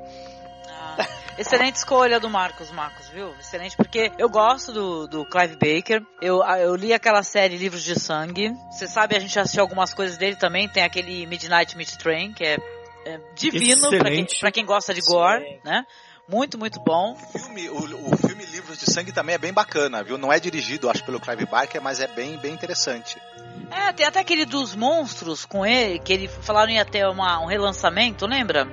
Excelente 1.38 1.78
escolha 1.78 2.20
do 2.20 2.30
Marcos, 2.30 2.70
Marcos, 2.72 3.08
viu? 3.10 3.34
Excelente, 3.40 3.76
porque 3.78 4.12
eu 4.20 4.30
gosto 4.30 4.72
do, 4.74 5.08
do 5.08 5.26
Clive 5.26 5.56
Baker. 5.56 6.02
Eu, 6.22 6.44
a- 6.44 6.60
eu 6.60 6.76
li 6.76 6.94
aquela 6.94 7.24
série 7.24 7.58
Livros 7.58 7.84
de 7.84 7.98
Sangue. 8.00 8.52
Você 8.70 8.86
sabe, 8.88 9.16
a 9.16 9.20
gente 9.20 9.40
assistiu 9.40 9.62
algumas 9.64 9.94
coisas 9.94 10.18
dele 10.18 10.36
também. 10.36 10.68
Tem 10.68 10.84
aquele 10.84 11.26
Midnight 11.26 11.76
Meat 11.78 11.98
Train, 11.98 12.34
que 12.34 12.44
é, 12.44 12.58
é 13.06 13.20
divino 13.36 13.90
pra 13.90 14.10
quem, 14.10 14.28
pra 14.40 14.52
quem 14.52 14.66
gosta 14.66 14.94
de 14.94 15.02
gore, 15.02 15.60
né? 15.64 15.86
Muito, 16.28 16.58
muito 16.58 16.80
bom. 16.80 17.18
O 17.34 17.40
filme, 17.40 17.70
o, 17.70 18.14
o 18.14 18.18
filme 18.18 18.46
Livros 18.46 18.78
de 18.78 18.86
Sangue 18.86 19.12
também 19.12 19.36
é 19.36 19.38
bem 19.38 19.52
bacana, 19.52 20.02
viu? 20.02 20.18
Não 20.18 20.32
é 20.32 20.40
dirigido, 20.40 20.90
acho, 20.90 21.04
pelo 21.04 21.20
Clive 21.20 21.46
Barker, 21.46 21.82
mas 21.82 22.00
é 22.00 22.08
bem, 22.08 22.38
bem 22.38 22.54
interessante. 22.54 23.18
É, 23.70 23.92
tem 23.92 24.06
até 24.06 24.20
aquele 24.20 24.46
dos 24.46 24.76
monstros 24.76 25.46
com 25.46 25.66
ele, 25.66 26.00
que 26.00 26.14
ele 26.14 26.28
falaram 26.28 26.72
ia 26.72 26.86
ter 26.86 27.06
uma, 27.08 27.42
um 27.42 27.48
relançamento, 27.48 28.26
lembra? 28.26 28.66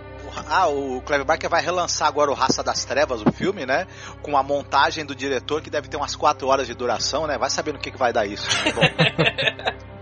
Ah, 0.49 0.69
o 0.69 1.01
Clive 1.03 1.25
Barker 1.25 1.49
vai 1.51 1.63
relançar 1.63 2.09
agora 2.09 2.31
o 2.31 2.35
Raça 2.35 2.63
das 2.63 2.85
Trevas, 2.85 3.23
o 3.23 3.33
filme, 3.33 3.65
né? 3.67 3.87
Com 4.23 4.37
a 4.37 4.43
montagem 4.43 5.05
do 5.05 5.15
diretor, 5.15 5.61
que 5.63 5.71
deve 5.71 5.89
ter 5.89 5.97
umas 5.97 6.15
4 6.15 6.47
horas 6.47 6.67
de 6.67 6.75
duração, 6.75 7.27
né? 7.27 7.37
Vai 7.39 7.51
saber 7.51 7.73
no 7.73 7.79
que, 7.79 7.91
que 7.91 7.99
vai 7.99 8.13
dar 8.13 8.27
isso. 8.27 8.47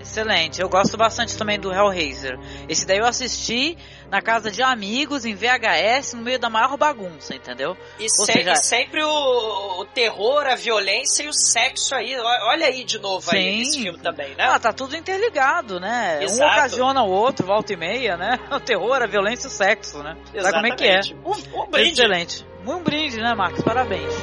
Excelente. 0.00 0.60
Eu 0.60 0.68
gosto 0.68 0.96
bastante 0.96 1.36
também 1.36 1.58
do 1.58 1.72
Hellraiser. 1.72 2.38
Esse 2.68 2.86
daí 2.86 2.98
eu 2.98 3.06
assisti 3.06 3.76
na 4.08 4.22
casa 4.22 4.52
de 4.52 4.62
amigos, 4.62 5.24
em 5.24 5.34
VHS, 5.34 6.14
no 6.14 6.22
meio 6.22 6.38
da 6.38 6.48
maior 6.48 6.76
bagunça, 6.76 7.34
entendeu? 7.34 7.76
E, 7.98 8.08
se- 8.08 8.24
seja- 8.24 8.52
e 8.52 8.56
sempre 8.56 9.02
o, 9.02 9.80
o 9.80 9.84
terror, 9.86 10.46
a 10.46 10.54
violência 10.54 11.24
e 11.24 11.28
o 11.28 11.32
sexo 11.32 11.92
aí. 11.92 12.16
Olha 12.16 12.66
aí 12.68 12.84
de 12.84 13.00
novo 13.00 13.28
aí 13.32 13.42
Sim. 13.52 13.58
nesse 13.58 13.82
filme 13.82 13.98
também, 13.98 14.28
né? 14.36 14.44
Ah, 14.44 14.60
tá 14.60 14.72
tudo 14.72 14.94
interligado, 14.96 15.80
né? 15.80 16.18
Um 16.20 16.22
Exato. 16.22 16.52
ocasiona 16.52 17.02
o 17.02 17.10
outro, 17.10 17.44
volta 17.44 17.72
e 17.72 17.76
meia, 17.76 18.16
né? 18.16 18.38
O 18.56 18.60
terror, 18.60 19.02
a 19.02 19.06
violência 19.06 19.46
e 19.46 19.48
o 19.48 19.52
sexo, 19.52 19.98
né? 20.04 20.16
Sabe 20.32 20.52
como 20.52 20.66
é 20.66 20.70
que 20.70 20.84
é? 20.84 20.98
Exatamente. 20.98 21.14
Um, 21.24 21.62
um 21.62 21.70
brinde. 21.70 21.90
Excelente. 21.92 22.46
Um 22.66 22.82
brinde, 22.82 23.16
né, 23.18 23.34
Marcos? 23.34 23.62
Parabéns. 23.62 24.14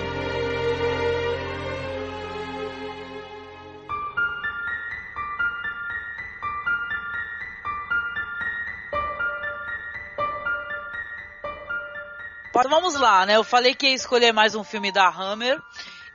Então 12.50 12.70
vamos 12.70 12.96
lá, 12.96 13.26
né? 13.26 13.36
Eu 13.36 13.44
falei 13.44 13.76
que 13.76 13.88
ia 13.88 13.94
escolher 13.94 14.32
mais 14.32 14.56
um 14.56 14.64
filme 14.64 14.90
da 14.90 15.10
Hammer. 15.10 15.62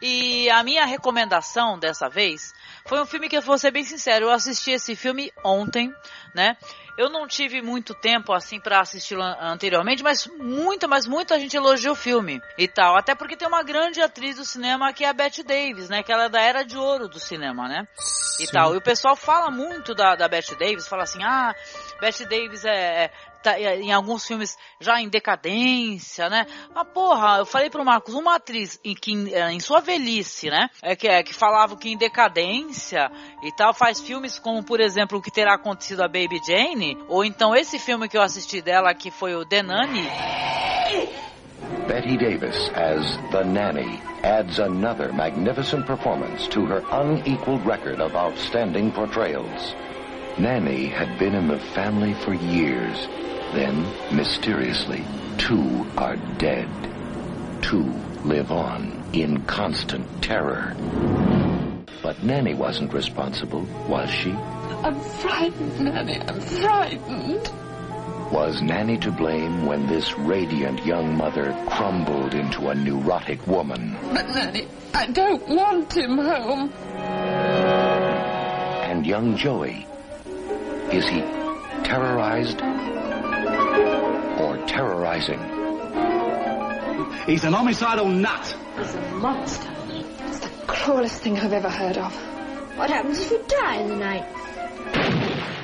E 0.01 0.48
a 0.48 0.62
minha 0.62 0.86
recomendação 0.86 1.78
dessa 1.78 2.09
vez 2.09 2.55
foi 2.86 3.02
um 3.02 3.05
filme 3.05 3.28
que 3.28 3.36
eu 3.36 3.43
vou 3.43 3.59
ser 3.59 3.70
bem 3.70 3.85
sincero, 3.85 4.27
eu 4.27 4.31
assisti 4.31 4.70
esse 4.70 4.97
filme 4.97 5.31
ontem, 5.44 5.93
né? 6.35 6.56
Eu 6.99 7.09
não 7.09 7.29
tive 7.29 7.62
muito 7.62 7.95
tempo 7.95 8.33
assim 8.33 8.59
para 8.59 8.81
assisti-lo 8.81 9.23
an- 9.23 9.37
anteriormente, 9.41 10.03
mas 10.03 10.27
muita, 10.27 10.89
mas 10.89 11.07
muita 11.07 11.39
gente 11.39 11.57
elogiou 11.57 11.93
o 11.93 11.97
filme 11.97 12.43
e 12.59 12.66
tal. 12.66 12.97
Até 12.99 13.15
porque 13.15 13.37
tem 13.37 13.47
uma 13.47 13.62
grande 13.62 14.01
atriz 14.01 14.35
do 14.37 14.45
cinema 14.45 14.93
que 14.93 15.05
é 15.05 15.09
a 15.09 15.12
Bette 15.12 15.45
Davis, 15.45 15.89
né? 15.89 16.03
Que 16.03 16.11
ela 16.12 16.25
é 16.25 16.29
da 16.29 16.41
era 16.43 16.65
de 16.65 16.77
ouro 16.77 17.07
do 17.09 17.20
cinema, 17.20 17.69
né? 17.69 17.87
E 18.41 18.47
Sim. 18.47 18.53
tal. 18.53 18.75
E 18.75 18.79
o 18.79 18.83
pessoal 18.83 19.15
fala 19.15 19.49
muito 19.49 19.95
da, 19.95 20.16
da 20.16 20.27
Bette 20.27 20.57
Davis, 20.57 20.89
fala 20.89 21.05
assim, 21.05 21.23
ah, 21.23 21.55
Bette 22.01 22.25
Davis 22.25 22.65
é, 22.65 23.05
é- 23.05 23.11
tá 23.43 23.59
em 23.59 23.93
alguns 23.93 24.27
filmes 24.27 24.56
já 24.81 25.01
em 25.01 25.09
decadência, 25.09 26.28
né? 26.28 26.47
Ah, 26.74 26.85
porra, 26.85 27.39
eu 27.39 27.47
falei 27.47 27.70
pro 27.70 27.85
Marcos, 27.85 28.15
uma 28.15 28.36
atriz 28.36 28.78
em, 28.85 28.94
que, 28.94 29.32
eh, 29.32 29.52
em 29.52 29.60
sua 29.60 29.81
velhice, 29.81 30.51
né? 30.51 30.69
É 30.82 30.97
que, 30.97 31.09
é, 31.09 31.23
que 31.23 31.35
falava 31.35 31.77
que 31.77 31.90
em 31.90 31.97
decadência 31.97 33.10
e 33.43 33.52
tal, 33.52 33.73
faz 33.73 34.01
filmes 34.01 34.39
como, 34.39 34.62
por 34.62 34.81
exemplo, 34.81 35.19
o 35.19 35.23
que 35.23 35.31
terá 35.31 35.55
acontecido 35.55 36.02
a 36.02 36.09
Baby 36.09 36.40
Jane, 36.47 36.98
ou 37.09 37.24
então 37.24 37.55
esse 37.55 37.78
filme 37.78 38.09
que 38.09 38.16
eu 38.16 38.23
assisti 38.23 38.60
dela, 38.60 38.94
que 38.94 39.10
foi 39.10 39.35
o 39.35 39.44
The 39.44 39.62
Nanny, 39.62 40.09
Betty 41.89 42.16
Davis 42.16 42.69
as 42.74 43.16
the 43.32 43.43
nanny 43.44 44.01
adds 44.23 44.59
another 44.59 45.12
magnificent 45.12 45.86
performance 45.86 46.47
to 46.48 46.66
her 46.66 46.82
unequaled 46.90 47.65
record 47.65 48.01
of 48.01 48.15
outstanding 48.15 48.93
portrayals. 48.93 49.74
Nanny 50.39 50.86
had 50.86 51.19
been 51.19 51.35
in 51.35 51.48
the 51.48 51.59
family 51.59 52.15
for 52.15 52.32
years. 52.32 53.09
Then, 53.55 53.85
mysteriously, 54.15 55.05
two 55.36 55.85
are 55.97 56.15
dead. 56.39 56.69
Two 57.60 57.93
live 58.24 58.52
on 58.52 59.02
in 59.12 59.43
constant 59.47 60.06
terror. 60.23 60.77
But 62.05 62.23
Nanny 62.23 62.55
wasn't 62.55 62.93
responsible, 62.93 63.62
was 63.89 64.09
she? 64.10 64.31
I'm 64.31 65.01
frightened, 65.01 65.81
Nanny. 65.81 66.20
I'm 66.20 66.40
frightened. 66.40 67.51
Was 68.31 68.62
Nanny 68.62 68.97
to 68.98 69.10
blame 69.10 69.66
when 69.66 69.89
this 69.89 70.16
radiant 70.19 70.86
young 70.86 71.16
mother 71.16 71.52
crumbled 71.69 72.35
into 72.35 72.69
a 72.69 72.77
neurotic 72.77 73.44
woman? 73.48 73.97
But, 74.12 74.28
Nanny, 74.28 74.69
I 74.94 75.06
don't 75.06 75.48
want 75.48 75.97
him 75.97 76.16
home. 76.19 76.73
And 78.85 79.05
young 79.05 79.36
Joey, 79.36 79.86
is 80.93 81.06
he 81.06 81.20
terrorized 81.85 82.60
or 84.40 84.56
terrorizing? 84.66 85.39
He's 87.27 87.44
an 87.44 87.52
homicidal 87.52 88.09
nut. 88.09 88.56
He's 88.78 88.94
a 88.94 89.01
monster. 89.16 89.70
It's 90.27 90.39
the 90.40 90.51
cruelest 90.66 91.20
thing 91.23 91.39
I've 91.39 91.52
ever 91.52 91.70
heard 91.70 91.98
of. 91.98 92.15
What 92.77 92.90
happens 92.90 93.19
if 93.20 93.31
you 93.31 93.44
die 93.48 93.77
in 93.77 93.89
the 93.89 93.97
night? 93.97 94.24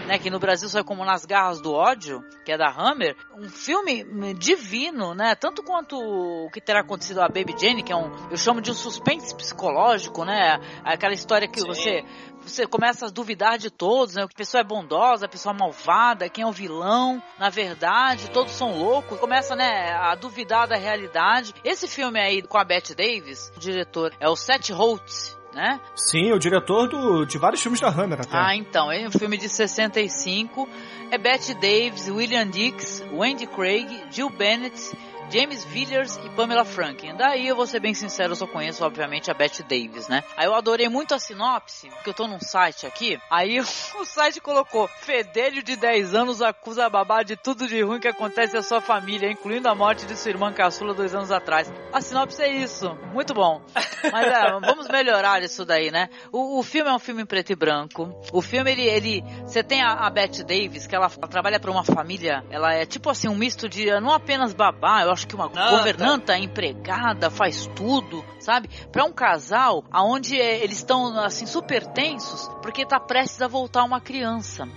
né, 0.07 0.19
que 0.19 0.31
no 0.31 0.39
Brasil 0.39 0.69
saiu 0.69 0.85
como 0.85 1.05
Nas 1.05 1.25
Garras 1.25 1.61
do 1.61 1.73
Ódio, 1.73 2.23
que 2.45 2.53
é 2.53 2.59
da 2.59 2.69
Hammer, 2.69 3.17
um 3.37 3.49
filme 3.49 4.05
divino, 4.35 5.15
né, 5.15 5.35
tanto 5.35 5.63
quanto 5.63 5.97
o 5.97 6.51
que 6.51 6.61
terá 6.61 6.81
acontecido 6.81 7.21
a 7.21 7.29
Baby 7.29 7.55
Jane, 7.59 7.83
que 7.83 7.93
é 7.93 7.97
um, 7.97 8.11
eu 8.31 8.37
chamo 8.37 8.61
de 8.61 8.71
um 8.71 8.75
suspense 8.75 9.35
psicológico, 9.35 10.25
né, 10.25 10.59
aquela 10.85 11.15
história 11.15 11.49
que 11.49 11.61
você 11.61 12.05
você 12.47 12.67
começa 12.67 13.07
a 13.07 13.11
duvidar 13.11 13.59
de 13.59 13.71
todos, 13.71 14.15
né? 14.15 14.27
Que 14.29 14.35
pessoa 14.35 14.61
é 14.61 14.65
bondosa, 14.65 15.27
a 15.27 15.29
pessoa 15.29 15.55
é 15.55 15.59
malvada, 15.59 16.29
quem 16.29 16.45
é 16.45 16.47
o 16.47 16.53
vilão, 16.53 17.23
na 17.39 17.51
verdade, 17.51 18.31
todos 18.31 18.53
são 18.53 18.79
loucos. 18.79 19.19
Começa, 19.19 19.57
né, 19.57 19.93
a 19.93 20.15
duvidar 20.15 20.69
da 20.69 20.77
realidade. 20.77 21.55
Esse 21.65 21.89
filme 21.89 22.21
aí 22.21 22.43
com 22.43 22.59
a 22.59 22.65
Bette 22.65 22.95
Davis, 22.95 23.53
o 23.57 23.61
diretor 23.61 24.13
é 24.21 24.29
o 24.29 24.37
Seth 24.37 24.71
Holtz, 24.71 25.37
né? 25.55 25.81
Sim, 25.95 26.33
o 26.33 26.39
diretor 26.39 26.89
do, 26.89 27.25
de 27.25 27.39
vários 27.39 27.63
filmes 27.63 27.81
da 27.81 27.89
Hammer 27.89 28.21
até. 28.21 28.37
Ah, 28.37 28.55
então, 28.55 28.91
é 28.91 29.07
um 29.07 29.11
filme 29.11 29.37
de 29.37 29.49
65. 29.49 30.69
É 31.11 31.19
Bette 31.19 31.55
Davis, 31.55 32.09
William 32.09 32.49
Dix, 32.49 33.03
Wendy 33.13 33.47
Craig, 33.47 33.89
Jill 34.11 34.31
Bennett, 34.31 34.93
James 35.35 35.65
Villiers 35.65 36.17
e 36.25 36.31
Pamela 36.31 36.65
Franklin. 36.65 37.17
Daí 37.17 37.49
eu 37.49 37.57
vou 37.57 37.67
ser 37.67 37.81
bem 37.81 37.93
sincero, 37.93 38.31
eu 38.31 38.37
só 38.37 38.47
conheço, 38.47 38.85
obviamente, 38.85 39.33
a 39.33 39.35
Bette 39.35 39.65
Davis, 39.65 40.07
né? 40.07 40.23
Aí 40.37 40.47
eu 40.47 40.55
adorei 40.55 40.89
muito 40.89 41.13
a 41.13 41.19
sinopse, 41.19 41.89
porque 41.89 42.11
eu 42.11 42.15
tô 42.15 42.29
num 42.29 42.39
site 42.39 42.87
aqui. 42.87 43.19
Aí 43.29 43.59
o 43.99 44.05
site 44.05 44.41
colocou: 44.41 44.87
Fedelho 44.87 45.61
de 45.61 45.75
10 45.75 46.15
anos 46.15 46.41
acusa 46.41 46.87
a 46.87 46.89
babá 46.89 47.25
de 47.25 47.35
tudo 47.35 47.67
de 47.67 47.83
ruim 47.83 47.99
que 47.99 48.07
acontece 48.07 48.57
à 48.57 48.63
sua 48.63 48.81
família, 48.81 49.29
incluindo 49.29 49.69
a 49.69 49.75
morte 49.75 50.07
de 50.07 50.17
sua 50.17 50.31
irmã 50.31 50.53
caçula 50.53 50.95
dois 50.95 51.13
anos 51.17 51.33
atrás. 51.33 51.73
A 51.93 52.01
sinopse 52.01 52.41
é 52.41 52.53
isso. 52.53 52.97
Muito 53.13 53.35
bom. 53.35 53.61
Mas 54.13 54.27
é, 54.29 54.61
vamos 54.61 54.87
melhorar 54.87 55.43
isso 55.43 55.65
daí, 55.65 55.91
né? 55.91 56.11
O, 56.31 56.61
o, 56.61 56.63
filme 56.63 56.91
é 56.91 56.95
um 56.95 56.99
filme 57.01 57.23
em 57.23 57.27
preto 57.27 57.51
e 57.51 57.57
branco. 57.57 58.15
O 58.33 58.41
filme, 58.41 58.71
ele. 58.71 58.83
ele 58.83 59.25
você 59.43 59.65
tem 59.65 59.83
a, 59.83 59.95
a 59.95 60.11
Bette 60.11 60.45
Davis, 60.45 60.87
que 60.87 60.95
ela, 60.95 61.11
ela 61.19 61.29
trabalha 61.29 61.59
para 61.59 61.73
uma 61.73 61.83
família. 61.83 62.45
Ela 62.51 62.73
é 62.73 62.87
tipo 62.87 63.11
assim, 63.11 63.29
um 63.29 63.35
misto 63.35 63.69
de. 63.69 63.87
Não 64.01 64.13
apenas 64.13 64.55
babá, 64.55 65.03
eu 65.03 65.11
acho 65.11 65.24
que 65.27 65.35
uma 65.35 65.49
Nada. 65.49 65.77
governanta, 65.77 66.39
empregada, 66.39 67.31
faz 67.31 67.67
tudo, 67.75 68.25
sabe? 68.39 68.69
Para 68.91 69.05
um 69.05 69.13
casal 69.13 69.85
aonde 69.91 70.41
é, 70.41 70.63
eles 70.63 70.79
estão 70.79 71.19
assim 71.19 71.47
super 71.47 71.87
tensos, 71.87 72.49
porque 72.63 72.87
tá 72.87 72.99
prestes 73.01 73.41
a 73.43 73.49
voltar 73.49 73.85
uma 73.85 74.01
criança. 74.01 74.69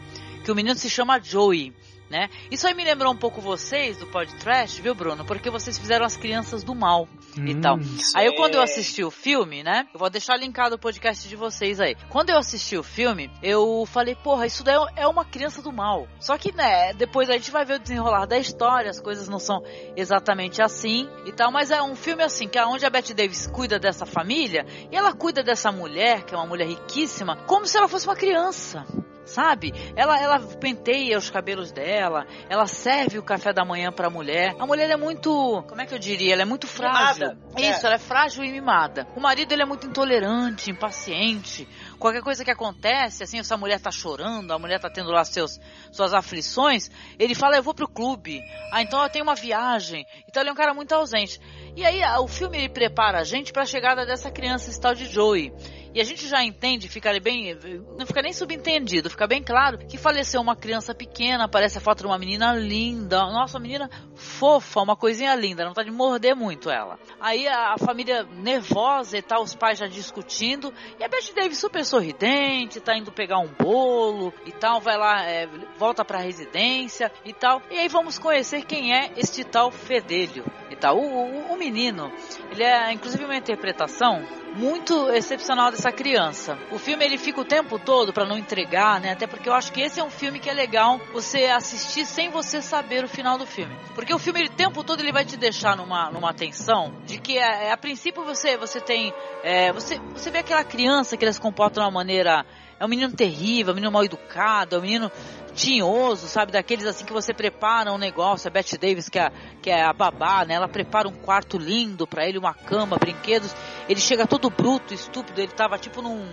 Que 0.44 0.52
o 0.52 0.56
menino 0.56 0.78
se 0.78 0.90
chama 0.90 1.20
Joey 1.20 1.74
né? 2.10 2.30
Isso 2.50 2.68
aí 2.68 2.74
me 2.74 2.84
lembrou 2.84 3.12
um 3.12 3.18
pouco 3.18 3.42
vocês 3.42 3.98
do 3.98 4.08
podcast, 4.08 4.82
viu, 4.82 4.96
Bruno? 4.96 5.26
Porque 5.26 5.50
vocês 5.50 5.78
fizeram 5.78 6.06
as 6.06 6.16
crianças 6.16 6.64
do 6.64 6.74
mal 6.74 7.08
hum, 7.38 7.46
e 7.46 7.56
tal. 7.60 7.78
Aí 8.16 8.28
eu, 8.28 8.36
quando 8.36 8.56
eu 8.56 8.62
assisti 8.62 9.04
o 9.04 9.12
filme, 9.12 9.64
né? 9.64 9.88
Eu 9.94 10.00
vou 10.00 10.10
deixar 10.10 10.38
linkado 10.38 10.76
o 10.76 10.80
podcast 10.80 11.28
de 11.28 11.36
vocês 11.36 11.80
aí. 11.80 11.96
Quando 12.10 12.30
eu 12.30 12.38
assisti 12.38 12.78
o 12.78 12.84
filme, 12.84 13.30
eu 13.42 13.86
falei, 13.86 14.16
porra, 14.16 14.46
isso 14.46 14.64
daí 14.64 14.78
é 14.96 15.08
uma 15.08 15.26
criança 15.26 15.62
do 15.62 15.72
mal. 15.72 16.08
Só 16.20 16.38
que, 16.38 16.54
né, 16.54 16.94
depois 16.94 17.30
a 17.30 17.34
gente 17.34 17.52
vai 17.52 17.66
ver 17.66 17.76
o 17.76 17.80
desenrolar 17.80 18.26
da 18.26 18.38
história, 18.38 18.90
as 18.90 19.00
coisas 19.00 19.28
não 19.28 19.40
são 19.40 19.62
exatamente 19.96 20.62
assim 20.62 21.10
e 21.26 21.32
tal, 21.32 21.52
mas 21.52 21.72
é 21.72 21.82
um 21.82 21.96
filme 21.96 22.24
assim, 22.24 22.48
que 22.48 22.58
é 22.58 22.66
onde 22.66 22.86
a 22.86 22.90
Bette 22.90 23.14
Davis 23.14 23.48
cuida 23.48 23.80
dessa 23.80 24.06
família 24.06 24.66
e 24.92 24.96
ela 24.96 25.14
cuida 25.14 25.44
dessa 25.44 25.72
mulher, 25.72 26.24
que 26.24 26.34
é 26.34 26.38
uma 26.38 26.48
mulher 26.48 26.68
riquíssima, 26.68 27.38
como 27.46 27.66
se 27.66 27.78
ela 27.78 27.88
fosse 27.88 28.08
uma 28.08 28.16
criança 28.16 28.86
sabe? 29.28 29.74
Ela, 29.96 30.20
ela 30.20 30.40
penteia 30.40 31.18
os 31.18 31.30
cabelos 31.30 31.72
dela, 31.72 32.26
ela 32.50 32.66
serve 32.66 33.20
o 33.20 33.24
café 33.24 33.54
da 33.54 33.64
manhã 33.64 33.92
para 33.92 34.08
a 34.08 34.10
mulher. 34.10 34.56
A 34.60 34.66
mulher 34.66 34.90
é 34.90 34.98
muito, 34.98 35.64
como 35.68 35.82
é 35.82 35.86
que 35.86 35.94
eu 35.94 36.00
diria? 36.00 36.34
Ela 36.34 36.42
é 36.42 36.46
muito 36.46 36.68
frágil. 36.68 37.28
Mimada. 37.28 37.38
Isso, 37.58 37.86
é. 37.86 37.86
ela 37.86 37.96
é 37.96 38.00
frágil 38.00 38.44
e 38.44 38.52
mimada. 38.52 39.08
O 39.16 39.20
marido 39.20 39.52
ele 39.52 39.62
é 39.62 39.66
muito 39.66 39.88
intolerante, 39.88 40.72
impaciente. 40.72 41.68
Qualquer 42.00 42.22
coisa 42.22 42.44
que 42.44 42.52
acontece, 42.52 43.24
assim, 43.24 43.40
essa 43.40 43.58
mulher 43.58 43.80
tá 43.80 43.92
chorando, 43.92 44.52
a 44.52 44.60
mulher 44.60 44.80
tá 44.80 44.90
tendo 44.90 45.12
lá 45.12 45.24
seus, 45.24 45.60
suas 45.92 46.14
aflições, 46.14 46.90
ele 47.20 47.36
fala, 47.36 47.58
eu 47.58 47.64
vou 47.64 47.74
pro 47.74 47.88
clube. 47.88 48.42
Ah, 48.72 48.82
então 48.82 49.02
eu 49.04 49.10
tenho 49.10 49.24
uma 49.24 49.36
viagem. 49.36 50.06
Então 50.28 50.42
ele 50.42 50.50
é 50.50 50.54
um 50.54 50.56
cara 50.56 50.74
muito 50.74 50.94
ausente. 50.94 51.40
E 51.76 51.86
aí 51.86 52.02
o 52.20 52.28
filme 52.28 52.58
ele 52.58 52.70
prepara 52.70 53.20
a 53.20 53.24
gente 53.24 53.54
para 53.54 53.64
a 53.64 53.66
chegada 53.66 54.06
dessa 54.06 54.32
criança, 54.32 54.70
esse 54.70 54.80
tal 54.80 54.96
de 54.96 55.06
Joey. 55.06 55.54
E 55.94 56.02
a 56.02 56.04
gente 56.04 56.28
já 56.28 56.44
entende, 56.44 56.88
fica 56.88 57.18
bem, 57.20 57.58
não 57.98 58.06
fica 58.06 58.22
nem 58.22 58.34
subentendido, 58.34 59.10
fica 59.10 59.28
bem 59.28 59.42
claro 59.42 59.78
que 59.78 59.98
faleceu 59.98 60.42
uma 60.42 60.56
criança 60.56 60.94
pequena, 60.94 61.46
aparece 61.46 61.78
a 61.78 61.82
foto 61.82 62.02
de 62.02 62.08
uma 62.08 62.18
menina 62.18 62.54
linda, 62.54 63.20
nossa, 63.20 63.58
uma 63.58 63.64
menina 63.64 63.90
fofa, 64.16 64.82
uma 64.82 64.96
coisinha 64.96 65.34
linda, 65.36 65.66
não 65.66 65.74
tá 65.74 65.84
de 65.84 65.92
morder 65.92 66.36
muito 66.36 66.70
ela. 66.70 67.00
Aí 67.20 67.48
a, 67.48 67.74
a 67.74 67.78
família 67.78 68.24
nervosa 68.24 69.18
e 69.18 69.22
tal, 69.22 69.44
os 69.44 69.56
pais 69.56 69.80
já 69.80 69.88
discutindo, 69.88 70.74
e 71.00 71.04
a 71.04 71.08
Bette 71.08 71.34
Davis 71.34 71.58
super 71.58 71.84
sorridente, 71.86 72.80
tá 72.80 72.98
indo 72.98 73.12
pegar 73.12 73.40
um 73.40 73.48
bolo 73.48 74.34
e 74.46 74.52
tal, 74.52 74.80
vai 74.80 74.98
lá, 74.98 75.24
é, 75.24 75.48
volta 75.78 76.04
pra 76.04 76.20
residência 76.20 77.12
e 77.26 77.34
tal. 77.34 77.62
E 77.72 77.78
aí 77.78 77.88
vamos 77.88 78.20
conhecer 78.20 78.64
quem 78.64 78.94
é 78.94 79.12
este 79.18 79.44
tal 79.44 79.72
Fedelho 79.72 80.46
e 80.70 80.76
tal. 80.76 80.98
O, 80.98 81.02
o, 81.02 81.54
o 81.54 81.58
menino, 81.58 82.12
ele 82.52 82.64
é 82.64 82.92
inclusive 82.92 83.24
uma 83.24 83.36
interpretação 83.36 84.26
muito 84.56 85.10
excepcional 85.10 85.72
dessa 85.78 85.92
criança. 85.92 86.58
O 86.72 86.80
filme 86.80 87.06
ele 87.06 87.18
fica 87.20 87.40
o 87.40 87.46
tempo 87.46 87.78
todo 87.78 88.12
para 88.12 88.26
não 88.26 88.36
entregar, 88.36 89.00
né? 89.00 89.12
Até 89.12 89.28
porque 89.28 89.48
eu 89.48 89.54
acho 89.54 89.72
que 89.72 89.80
esse 89.80 90.00
é 90.00 90.04
um 90.04 90.10
filme 90.10 90.40
que 90.40 90.50
é 90.50 90.54
legal 90.54 91.00
você 91.14 91.46
assistir 91.46 92.06
sem 92.06 92.32
você 92.32 92.64
saber 92.64 93.04
o 93.04 93.08
final 93.08 93.38
do 93.38 93.46
filme. 93.46 93.76
Porque 93.94 94.14
o 94.14 94.18
filme 94.18 94.46
o 94.46 94.50
tempo 94.50 94.84
todo 94.84 95.00
ele 95.02 95.12
vai 95.12 95.24
te 95.24 95.38
deixar 95.38 95.78
numa, 95.78 96.10
numa 96.10 96.34
tensão 96.34 96.94
de 97.06 97.20
que 97.20 97.38
a, 97.38 97.64
é, 97.64 97.72
a 97.72 97.78
princípio 97.78 98.24
você 98.26 98.58
você 98.58 98.82
tem 98.82 99.14
é, 99.44 99.72
você 99.72 100.00
você 100.14 100.32
vê 100.32 100.40
aquela 100.40 100.64
criança 100.64 101.16
que 101.16 101.24
ela 101.24 101.32
se 101.32 101.40
comporta 101.40 101.80
de 101.80 101.86
uma 101.86 101.92
maneira 101.92 102.44
é 102.80 102.86
um 102.86 102.88
menino 102.88 103.12
terrível, 103.14 103.72
é 103.72 103.74
um 103.74 103.76
menino 103.76 103.92
mal 103.92 104.04
educado, 104.04 104.76
é 104.76 104.80
um 104.80 104.82
menino 104.82 105.12
tinhoso, 105.54 106.28
sabe? 106.28 106.52
Daqueles 106.52 106.86
assim 106.86 107.04
que 107.04 107.12
você 107.12 107.34
prepara 107.34 107.92
um 107.92 107.98
negócio. 107.98 108.48
A 108.48 108.52
Bette 108.52 108.78
Davis, 108.78 109.10
que 109.10 109.18
é, 109.18 109.32
que 109.62 109.70
é 109.72 109.84
a 109.84 109.92
babá, 109.92 110.46
né? 110.46 110.54
Ela 110.54 110.68
prepara 110.68 111.08
um 111.08 111.14
quarto 111.14 111.58
lindo 111.58 112.06
para 112.06 112.28
ele, 112.28 112.38
uma 112.38 112.54
cama, 112.54 112.98
brinquedos. 112.98 113.54
Ele 113.88 114.00
chega 114.00 114.28
todo 114.28 114.50
bruto, 114.50 114.94
estúpido. 114.94 115.40
Ele 115.40 115.52
tava 115.52 115.78
tipo 115.78 116.02
num 116.02 116.28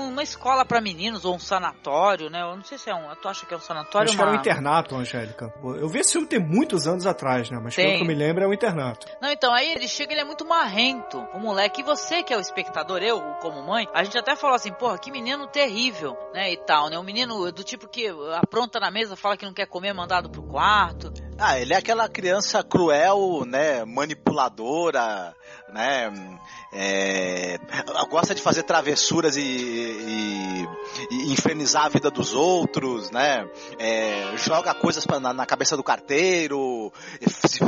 uma 0.00 0.22
escola 0.22 0.64
para 0.64 0.80
meninos 0.80 1.24
ou 1.24 1.34
um 1.34 1.38
sanatório, 1.38 2.30
né? 2.30 2.42
Eu 2.42 2.56
não 2.56 2.64
sei 2.64 2.78
se 2.78 2.90
é 2.90 2.94
um. 2.94 3.14
Tu 3.14 3.28
acha 3.28 3.46
que 3.46 3.52
é 3.52 3.56
um 3.56 3.60
sanatório? 3.60 4.08
Acho 4.08 4.16
uma... 4.16 4.24
que 4.24 4.28
era 4.28 4.38
um 4.38 4.40
internato, 4.40 4.96
Angélica. 4.96 5.52
Eu 5.62 5.88
vi 5.88 6.00
esse 6.00 6.12
filme 6.12 6.26
tem 6.26 6.40
muitos 6.40 6.86
anos 6.86 7.06
atrás, 7.06 7.50
né? 7.50 7.60
Mas 7.62 7.74
pelo 7.74 7.96
que 7.96 8.02
eu 8.02 8.06
me 8.06 8.14
lembro 8.14 8.44
é 8.44 8.46
um 8.46 8.52
internato. 8.52 9.06
Não, 9.20 9.30
então 9.30 9.52
aí 9.52 9.70
ele 9.70 9.86
chega, 9.86 10.12
ele 10.12 10.20
é 10.20 10.24
muito 10.24 10.46
marrento. 10.46 11.18
O 11.34 11.38
moleque, 11.38 11.80
e 11.80 11.84
você 11.84 12.22
que 12.22 12.32
é 12.32 12.36
o 12.36 12.40
espectador, 12.40 13.02
eu 13.02 13.20
como 13.40 13.62
mãe, 13.62 13.86
a 13.92 14.02
gente 14.04 14.16
até 14.16 14.34
falou 14.34 14.56
assim, 14.56 14.72
porra, 14.72 14.98
que 14.98 15.10
menino 15.10 15.46
terrível, 15.46 16.16
né? 16.32 16.52
E 16.52 16.56
tal, 16.56 16.88
né? 16.88 16.98
Um 16.98 17.04
menino 17.04 17.50
do 17.52 17.64
tipo 17.64 17.88
que 17.88 18.08
apronta 18.40 18.80
na 18.80 18.90
mesa, 18.90 19.16
fala 19.16 19.36
que 19.36 19.44
não 19.44 19.52
quer 19.52 19.66
comer, 19.66 19.92
mandado 19.92 20.30
pro 20.30 20.42
quarto. 20.42 21.12
Ah, 21.38 21.58
ele 21.58 21.74
é 21.74 21.76
aquela 21.76 22.08
criança 22.08 22.62
cruel, 22.62 23.44
né? 23.46 23.84
Manipuladora, 23.84 25.34
né? 25.72 26.12
É, 26.74 27.58
gosta 28.08 28.34
de 28.34 28.40
fazer 28.40 28.62
travessuras 28.62 29.36
e, 29.36 29.42
e, 29.42 30.68
e, 31.10 31.32
infernizar 31.32 31.86
a 31.86 31.88
vida 31.88 32.10
dos 32.10 32.34
outros, 32.34 33.10
né? 33.10 33.46
É, 33.78 34.36
joga 34.36 34.72
coisas 34.74 35.04
pra, 35.06 35.20
na, 35.20 35.32
na, 35.32 35.44
cabeça 35.46 35.76
do 35.76 35.82
carteiro, 35.82 36.92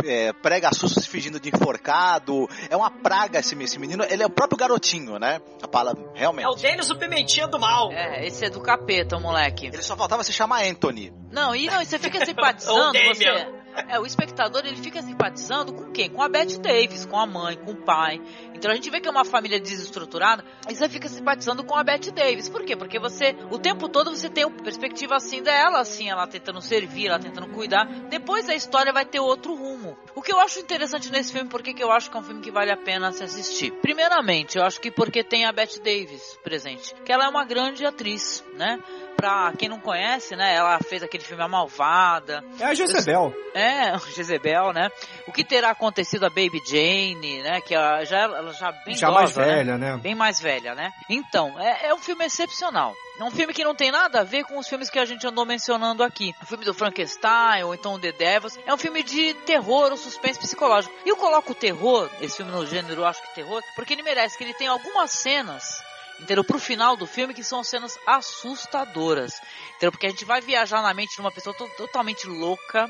é, 0.07 0.33
prega 0.33 0.73
susto 0.73 1.01
se 1.01 1.09
fingindo 1.09 1.39
de 1.39 1.51
enforcado. 1.51 2.49
É 2.71 2.77
uma 2.77 2.91
praga 2.91 3.41
esse, 3.41 3.55
esse 3.63 3.79
menino. 3.79 4.05
Ele 4.09 4.23
é 4.23 4.27
o 4.27 4.31
próprio 4.31 4.57
garotinho, 4.57 5.19
né? 5.19 5.41
A 5.63 5.69
palavra, 5.69 6.03
realmente. 6.15 6.47
É 6.47 6.49
o 6.49 6.55
Denis 6.55 6.91
o 6.91 6.97
Pimentinha 6.97 7.47
do 7.47 7.59
mal. 7.59 7.91
É, 7.93 8.27
esse 8.27 8.45
é 8.45 8.51
do 8.51 8.61
capeta, 8.61 9.17
o 9.17 9.21
moleque. 9.21 9.67
Ele 9.67 9.83
só 9.83 9.97
faltava 9.97 10.23
se 10.23 10.33
chamar 10.33 10.65
Anthony. 10.65 11.13
Não, 11.31 11.55
e 11.55 11.67
não, 11.67 11.83
e 11.83 11.87
você 11.87 11.99
fica 11.99 12.25
simpatizando, 12.25 12.93
você... 12.93 13.64
É, 13.89 13.99
o 13.99 14.07
espectador 14.07 14.63
ele 14.65 14.77
fica 14.77 15.03
simpatizando 15.03 15.73
com 15.73 15.91
quem? 15.91 16.09
Com 16.09 16.23
a 16.23 16.29
Bette 16.29 16.59
Davis, 16.59 17.05
com 17.05 17.19
a 17.19 17.27
mãe, 17.27 17.57
com 17.57 17.73
o 17.73 17.77
pai. 17.77 18.21
Então 18.55 18.71
a 18.71 18.75
gente 18.75 18.89
vê 18.89 19.01
que 19.01 19.09
é 19.09 19.11
uma 19.11 19.25
família 19.25 19.59
desestruturada 19.59 20.45
e 20.69 20.75
você 20.75 20.89
fica 20.89 21.09
simpatizando 21.09 21.65
com 21.65 21.75
a 21.77 21.83
Bette 21.83 22.11
Davis. 22.11 22.49
Por 22.49 22.65
quê? 22.65 22.77
Porque 22.77 22.99
você, 22.99 23.37
o 23.51 23.59
tempo 23.59 23.89
todo, 23.89 24.11
você 24.11 24.31
tem 24.31 24.45
uma 24.45 24.63
perspectiva 24.63 25.17
assim 25.17 25.43
dela, 25.43 25.81
assim, 25.81 26.09
ela 26.09 26.27
tentando 26.27 26.61
servir, 26.61 27.09
ela 27.09 27.19
tentando 27.19 27.49
cuidar. 27.49 27.85
Depois 28.09 28.49
a 28.49 28.55
história 28.55 28.93
vai 28.93 29.05
ter 29.05 29.21
outro 29.21 29.55
rumo. 29.55 29.99
O 30.15 30.23
que 30.23 30.33
eu 30.33 30.39
acho 30.39 30.61
interessante 30.61 31.11
nesse 31.11 31.33
filme, 31.33 31.49
porque 31.49 31.75
que 31.75 31.83
eu 31.83 31.91
acho 31.91 32.11
que 32.11 32.17
é 32.17 32.21
um 32.21 32.23
filme 32.23 32.41
que 32.41 32.51
vale 32.51 32.71
a 32.71 32.77
pena 32.77 33.13
se 33.13 33.25
assistir? 33.25 33.73
Primeiramente, 33.83 34.57
eu 34.57 34.65
acho 34.65 34.81
que 34.81 34.91
porque 34.91 35.25
tem 35.25 35.45
a 35.45 35.53
Bette 35.53 35.81
Davis 35.81 36.39
presente, 36.43 36.95
que 37.05 37.13
ela 37.13 37.25
é 37.25 37.29
uma 37.29 37.45
grande 37.45 37.85
atriz, 37.85 38.45
né? 38.57 38.79
Pra 39.16 39.53
quem 39.59 39.69
não 39.69 39.81
conhece, 39.81 40.36
né? 40.36 40.55
Ela 40.55 40.78
fez 40.78 41.03
aquele 41.03 41.24
filme 41.24 41.43
A 41.43 41.49
Malvada. 41.49 42.45
É 42.61 42.65
a 42.65 42.74
Jezebel. 42.74 43.35
É, 43.55 43.97
Jezebel, 44.15 44.73
né? 44.73 44.89
O 45.27 45.32
que 45.32 45.45
terá 45.45 45.70
acontecido 45.70 46.24
a 46.24 46.28
Baby 46.28 46.61
Jane, 46.66 47.43
né? 47.43 47.61
Que 47.61 47.74
ela 47.74 48.05
já, 48.05 48.23
ela 48.23 48.53
já 48.53 48.73
bem 48.85 48.95
Já 48.97 49.11
mais 49.11 49.36
né? 49.36 49.45
velha, 49.45 49.78
né? 49.78 49.97
Bem 49.97 50.15
mais 50.15 50.41
velha, 50.41 50.74
né? 50.74 50.93
Então, 51.09 51.59
é, 51.61 51.89
é 51.89 51.95
um 51.95 51.99
filme 51.99 52.24
excepcional. 52.24 52.95
É 53.19 53.23
um 53.23 53.31
filme 53.31 53.55
que 53.55 53.62
não 53.62 53.77
tem 53.77 53.93
nada 53.93 54.20
a 54.20 54.24
ver 54.24 54.45
com 54.45 54.59
os 54.59 54.69
filmes 54.69 54.91
que 54.91 54.99
a 54.99 55.05
gente 55.05 55.24
andou 55.24 55.47
mencionando 55.47 56.03
aqui. 56.03 56.35
O 56.43 56.47
filme 56.47 56.65
do 56.65 56.74
Frankenstein, 56.74 57.62
ou 57.62 57.73
então 57.73 57.99
The 57.99 58.11
Devils. 58.11 58.59
É 58.66 58.74
um 58.74 58.77
filme 58.77 59.05
de 59.05 59.35
terror 59.47 59.93
ou 59.93 59.97
suspense 59.97 60.39
psicológico. 60.39 60.93
E 61.07 61.09
eu 61.09 61.16
coloco 61.16 61.53
o 61.53 61.55
terror, 61.55 62.11
esse 62.20 62.39
filme 62.39 62.51
no 62.51 62.66
gênero, 62.66 63.03
eu 63.03 63.07
acho 63.07 63.23
que 63.23 63.35
terror, 63.36 63.62
porque 63.77 63.93
ele 63.93 64.03
merece 64.03 64.36
que 64.36 64.43
ele 64.43 64.55
tem 64.55 64.66
algumas 64.66 65.12
cenas 65.12 65.84
entendeu? 66.20 66.45
Pro 66.45 66.59
final 66.59 66.97
do 66.97 67.07
filme, 67.07 67.35
que 67.35 67.45
são 67.45 67.62
cenas 67.65 67.99
assustadoras, 68.07 69.41
entendeu? 69.70 69.93
Porque 69.93 70.07
a 70.07 70.11
gente 70.11 70.24
vai 70.24 70.41
viajar 70.41 70.82
na 70.82 70.95
mente 70.95 71.15
de 71.15 71.20
uma 71.20 71.32
pessoa 71.32 71.55
totalmente 71.77 72.27
louca, 72.27 72.89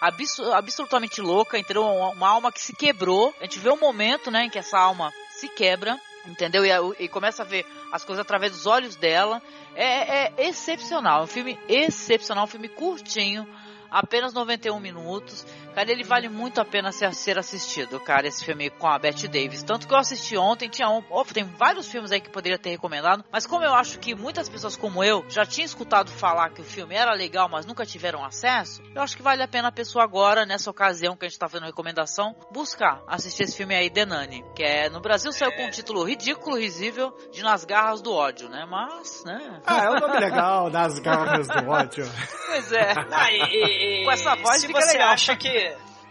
absolutamente 0.00 1.20
louca, 1.20 1.58
entendeu? 1.58 1.84
Uma, 1.84 2.10
uma, 2.10 2.28
alma 2.28 2.52
que 2.52 2.60
se 2.60 2.74
quebrou. 2.74 3.34
A 3.40 3.44
gente 3.44 3.58
vê 3.58 3.70
um 3.70 3.78
momento, 3.78 4.30
né, 4.30 4.44
em 4.44 4.50
que 4.50 4.58
essa 4.58 4.78
alma 4.78 5.12
se 5.30 5.48
quebra, 5.48 5.98
entendeu? 6.26 6.64
E, 6.64 7.04
e 7.04 7.08
começa 7.08 7.42
a 7.42 7.46
ver 7.46 7.66
as 7.92 8.04
coisas 8.04 8.22
através 8.22 8.52
dos 8.52 8.66
olhos 8.66 8.96
dela. 8.96 9.42
É, 9.74 10.26
é 10.42 10.48
excepcional, 10.48 11.20
é 11.20 11.24
um 11.24 11.28
filme 11.28 11.58
excepcional, 11.68 12.44
um 12.44 12.48
filme 12.48 12.68
curtinho, 12.68 13.46
apenas 13.90 14.32
91 14.32 14.78
minutos. 14.80 15.46
Cara, 15.76 15.92
ele 15.92 16.04
vale 16.04 16.26
muito 16.30 16.58
a 16.58 16.64
pena 16.64 16.90
ser, 16.90 17.12
ser 17.14 17.38
assistido, 17.38 18.00
cara, 18.00 18.26
esse 18.26 18.42
filme 18.42 18.70
com 18.70 18.86
a 18.88 18.98
Bette 18.98 19.28
Davis. 19.28 19.62
Tanto 19.62 19.86
que 19.86 19.92
eu 19.92 19.98
assisti 19.98 20.34
ontem, 20.34 20.70
tinha 20.70 20.88
um, 20.88 21.04
oh, 21.10 21.22
tem 21.22 21.44
vários 21.44 21.86
filmes 21.86 22.10
aí 22.10 22.18
que 22.18 22.30
poderia 22.30 22.58
ter 22.58 22.70
recomendado, 22.70 23.22
mas 23.30 23.46
como 23.46 23.62
eu 23.62 23.74
acho 23.74 23.98
que 23.98 24.14
muitas 24.14 24.48
pessoas 24.48 24.74
como 24.74 25.04
eu 25.04 25.22
já 25.28 25.44
tinham 25.44 25.66
escutado 25.66 26.10
falar 26.10 26.48
que 26.48 26.62
o 26.62 26.64
filme 26.64 26.94
era 26.94 27.12
legal, 27.12 27.46
mas 27.50 27.66
nunca 27.66 27.84
tiveram 27.84 28.24
acesso, 28.24 28.82
eu 28.94 29.02
acho 29.02 29.14
que 29.18 29.22
vale 29.22 29.42
a 29.42 29.48
pena 29.48 29.68
a 29.68 29.72
pessoa 29.72 30.02
agora, 30.02 30.46
nessa 30.46 30.70
ocasião 30.70 31.14
que 31.14 31.26
a 31.26 31.28
gente 31.28 31.38
tá 31.38 31.46
fazendo 31.46 31.66
recomendação, 31.66 32.34
buscar 32.50 33.02
assistir 33.06 33.42
esse 33.42 33.54
filme 33.58 33.74
aí, 33.74 33.90
The 33.90 34.06
Nanny, 34.06 34.42
que 34.56 34.62
é, 34.62 34.88
no 34.88 35.00
Brasil 35.02 35.30
saiu 35.30 35.52
com 35.52 35.66
um 35.66 35.70
título 35.70 36.04
ridículo, 36.04 36.56
risível, 36.56 37.14
de 37.30 37.42
Nas 37.42 37.66
Garras 37.66 38.00
do 38.00 38.14
Ódio, 38.14 38.48
né? 38.48 38.64
Mas, 38.66 39.22
né? 39.26 39.60
Ah, 39.66 39.84
é 39.84 39.90
um 39.90 40.00
nome 40.00 40.18
legal, 40.20 40.70
Nas 40.70 40.98
Garras 41.00 41.46
do 41.48 41.68
Ódio. 41.68 42.06
Pois 42.46 42.72
é. 42.72 42.92
Ah, 43.12 43.30
e, 43.30 43.36
e- 43.38 44.02
e- 44.02 44.04
Com 44.04 44.12
essa 44.12 44.34
voz 44.36 44.60
se 44.60 44.68
fica 44.68 44.80
você 44.80 44.92
legal. 44.92 45.10
acha 45.10 45.36
que 45.36 45.65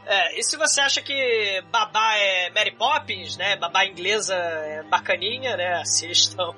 é, 0.06 0.40
e 0.40 0.44
se 0.44 0.58
você 0.58 0.82
acha 0.82 1.02
que 1.02 1.64
babá 1.72 2.16
é 2.18 2.50
Mary 2.52 2.72
Poppins, 2.72 3.38
né? 3.38 3.56
Babá 3.58 3.86
inglesa 3.86 4.36
é 4.36 4.84
bacaninha, 4.84 5.56
né? 5.58 5.82
Assistam 5.82 6.54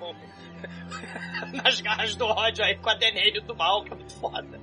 nas 1.64 1.80
garras 1.82 2.16
do 2.16 2.26
ódio 2.26 2.64
aí 2.64 2.78
com 2.78 2.90
a 2.90 2.96
Denene 2.96 3.40
do 3.42 3.56
mal, 3.56 3.84
que 3.84 3.94
é 3.94 3.96
muito 3.96 4.14
foda. 4.20 4.60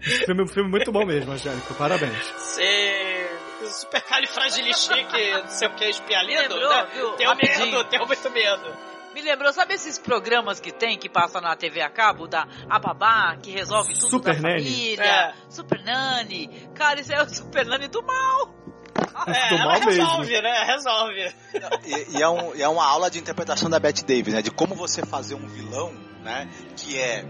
filme, 0.00 0.48
filme 0.48 0.70
muito 0.70 0.90
bom 0.90 1.04
mesmo, 1.04 1.32
Angélica. 1.32 1.74
Parabéns. 1.74 2.30
Você. 2.32 3.38
Super 3.64 4.02
califragilistique, 4.02 5.30
não 5.30 5.48
sei 5.48 5.68
o 5.68 5.74
que, 5.76 5.84
espialido, 5.84 6.54
Lembrou, 6.54 6.68
né? 6.68 6.88
viu? 6.94 7.12
Tenho 7.12 7.30
Rapidinho. 7.30 7.66
medo, 7.66 7.84
tenho 7.84 8.06
muito 8.06 8.30
medo. 8.30 8.76
Me 9.14 9.22
lembrou, 9.22 9.52
sabe 9.52 9.74
esses 9.74 9.98
programas 9.98 10.58
que 10.60 10.72
tem, 10.72 10.98
que 10.98 11.08
passa 11.08 11.40
na 11.40 11.54
TV 11.54 11.80
a 11.82 11.90
cabo, 11.90 12.26
da 12.26 12.46
A 12.68 12.78
Babá, 12.78 13.36
que 13.42 13.50
resolve 13.50 13.92
tudo 13.94 14.10
Super 14.10 14.36
da 14.36 14.42
Nanny. 14.48 14.64
família, 14.64 15.04
É. 15.04 15.34
Super 15.48 15.82
Nani. 15.84 16.68
Cara, 16.74 17.00
isso 17.00 17.12
é 17.12 17.22
o 17.22 17.28
Super 17.28 17.66
Nani 17.66 17.88
do 17.88 18.02
mal. 18.02 18.54
É, 19.26 19.48
Do 19.50 19.54
ela 19.56 19.64
mal 19.64 19.80
mesmo. 19.80 19.90
resolve, 19.90 20.42
né? 20.42 20.64
Resolve. 20.64 21.34
E, 21.84 22.18
e 22.18 22.22
é, 22.22 22.28
um- 22.28 22.54
e 22.54 22.62
é 22.62 22.68
uma 22.68 22.84
aula 22.86 23.10
de 23.10 23.18
interpretação 23.18 23.68
da 23.68 23.78
Bette 23.78 24.04
Davis, 24.04 24.32
né? 24.34 24.42
De 24.42 24.50
como 24.50 24.74
você 24.74 25.04
fazer 25.04 25.34
um 25.34 25.46
vilão, 25.46 25.92
né? 26.22 26.48
Que 26.76 26.98
é. 26.98 27.24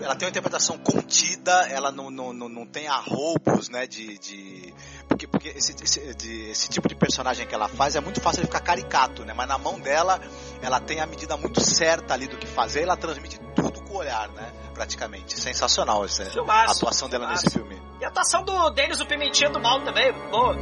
Ela 0.00 0.14
tem 0.14 0.26
uma 0.26 0.30
interpretação 0.30 0.78
contida, 0.78 1.52
ela 1.68 1.90
não, 1.90 2.10
não, 2.10 2.32
não, 2.32 2.48
não 2.48 2.66
tem 2.66 2.86
arroubos, 2.88 3.68
né? 3.68 3.86
De. 3.86 4.18
de 4.18 4.74
porque 5.08 5.26
porque 5.26 5.48
esse, 5.48 5.74
esse, 5.82 6.14
de- 6.14 6.50
esse 6.50 6.68
tipo 6.68 6.88
de 6.88 6.94
personagem 6.94 7.46
que 7.46 7.54
ela 7.54 7.68
faz 7.68 7.96
é 7.96 8.00
muito 8.00 8.20
fácil 8.20 8.40
de 8.42 8.46
ficar 8.46 8.60
caricato, 8.60 9.24
né? 9.24 9.34
Mas 9.34 9.48
na 9.48 9.58
mão 9.58 9.80
dela, 9.80 10.20
ela 10.62 10.80
tem 10.80 11.00
a 11.00 11.06
medida 11.06 11.36
muito 11.36 11.60
certa 11.60 12.14
ali 12.14 12.26
do 12.28 12.36
que 12.36 12.46
fazer 12.46 12.80
e 12.80 12.82
ela 12.84 12.96
transmite 12.96 13.38
tudo 13.56 13.82
com 13.82 13.94
o 13.94 13.96
olhar, 13.96 14.28
né? 14.30 14.52
Praticamente. 14.74 15.38
Sensacional 15.38 16.04
essa 16.04 16.24
Filmaço, 16.26 16.70
a 16.70 16.76
atuação 16.76 17.08
dela 17.08 17.28
nesse 17.28 17.50
filme. 17.50 17.80
E 18.00 18.04
a 18.04 18.08
atuação 18.08 18.44
do 18.44 18.70
Denis, 18.70 19.00
o 19.00 19.06
Pimentinha 19.06 19.50
do 19.50 19.58
Mal 19.60 19.82
também, 19.84 20.12
boa. 20.30 20.56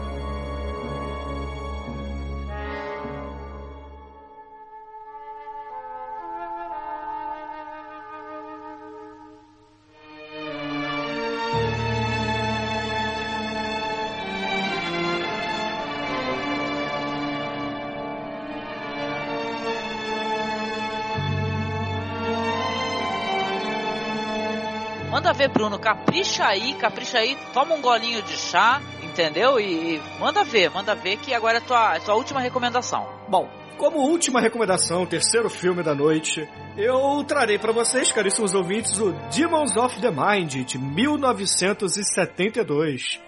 Manda 25.16 25.32
ver, 25.32 25.48
Bruno, 25.48 25.78
capricha 25.78 26.44
aí, 26.44 26.74
capricha 26.74 27.16
aí, 27.16 27.38
toma 27.54 27.74
um 27.74 27.80
golinho 27.80 28.20
de 28.20 28.36
chá, 28.36 28.82
entendeu? 29.02 29.58
E, 29.58 29.94
e 29.94 30.02
manda 30.20 30.44
ver, 30.44 30.70
manda 30.70 30.94
ver 30.94 31.16
que 31.16 31.32
agora 31.32 31.56
é 31.56 31.60
tua, 31.62 31.96
é 31.96 32.00
tua 32.00 32.16
última 32.16 32.38
recomendação. 32.38 33.08
Bom, 33.26 33.48
como 33.78 34.00
última 34.00 34.42
recomendação, 34.42 35.06
terceiro 35.06 35.48
filme 35.48 35.82
da 35.82 35.94
noite, 35.94 36.46
eu 36.76 37.24
trarei 37.24 37.58
para 37.58 37.72
vocês, 37.72 38.12
caríssimos 38.12 38.52
ouvintes, 38.52 38.98
o 38.98 39.12
Demons 39.34 39.74
of 39.78 39.98
the 40.02 40.10
Mind, 40.10 40.52
de 40.66 40.76
1972. 40.76 43.18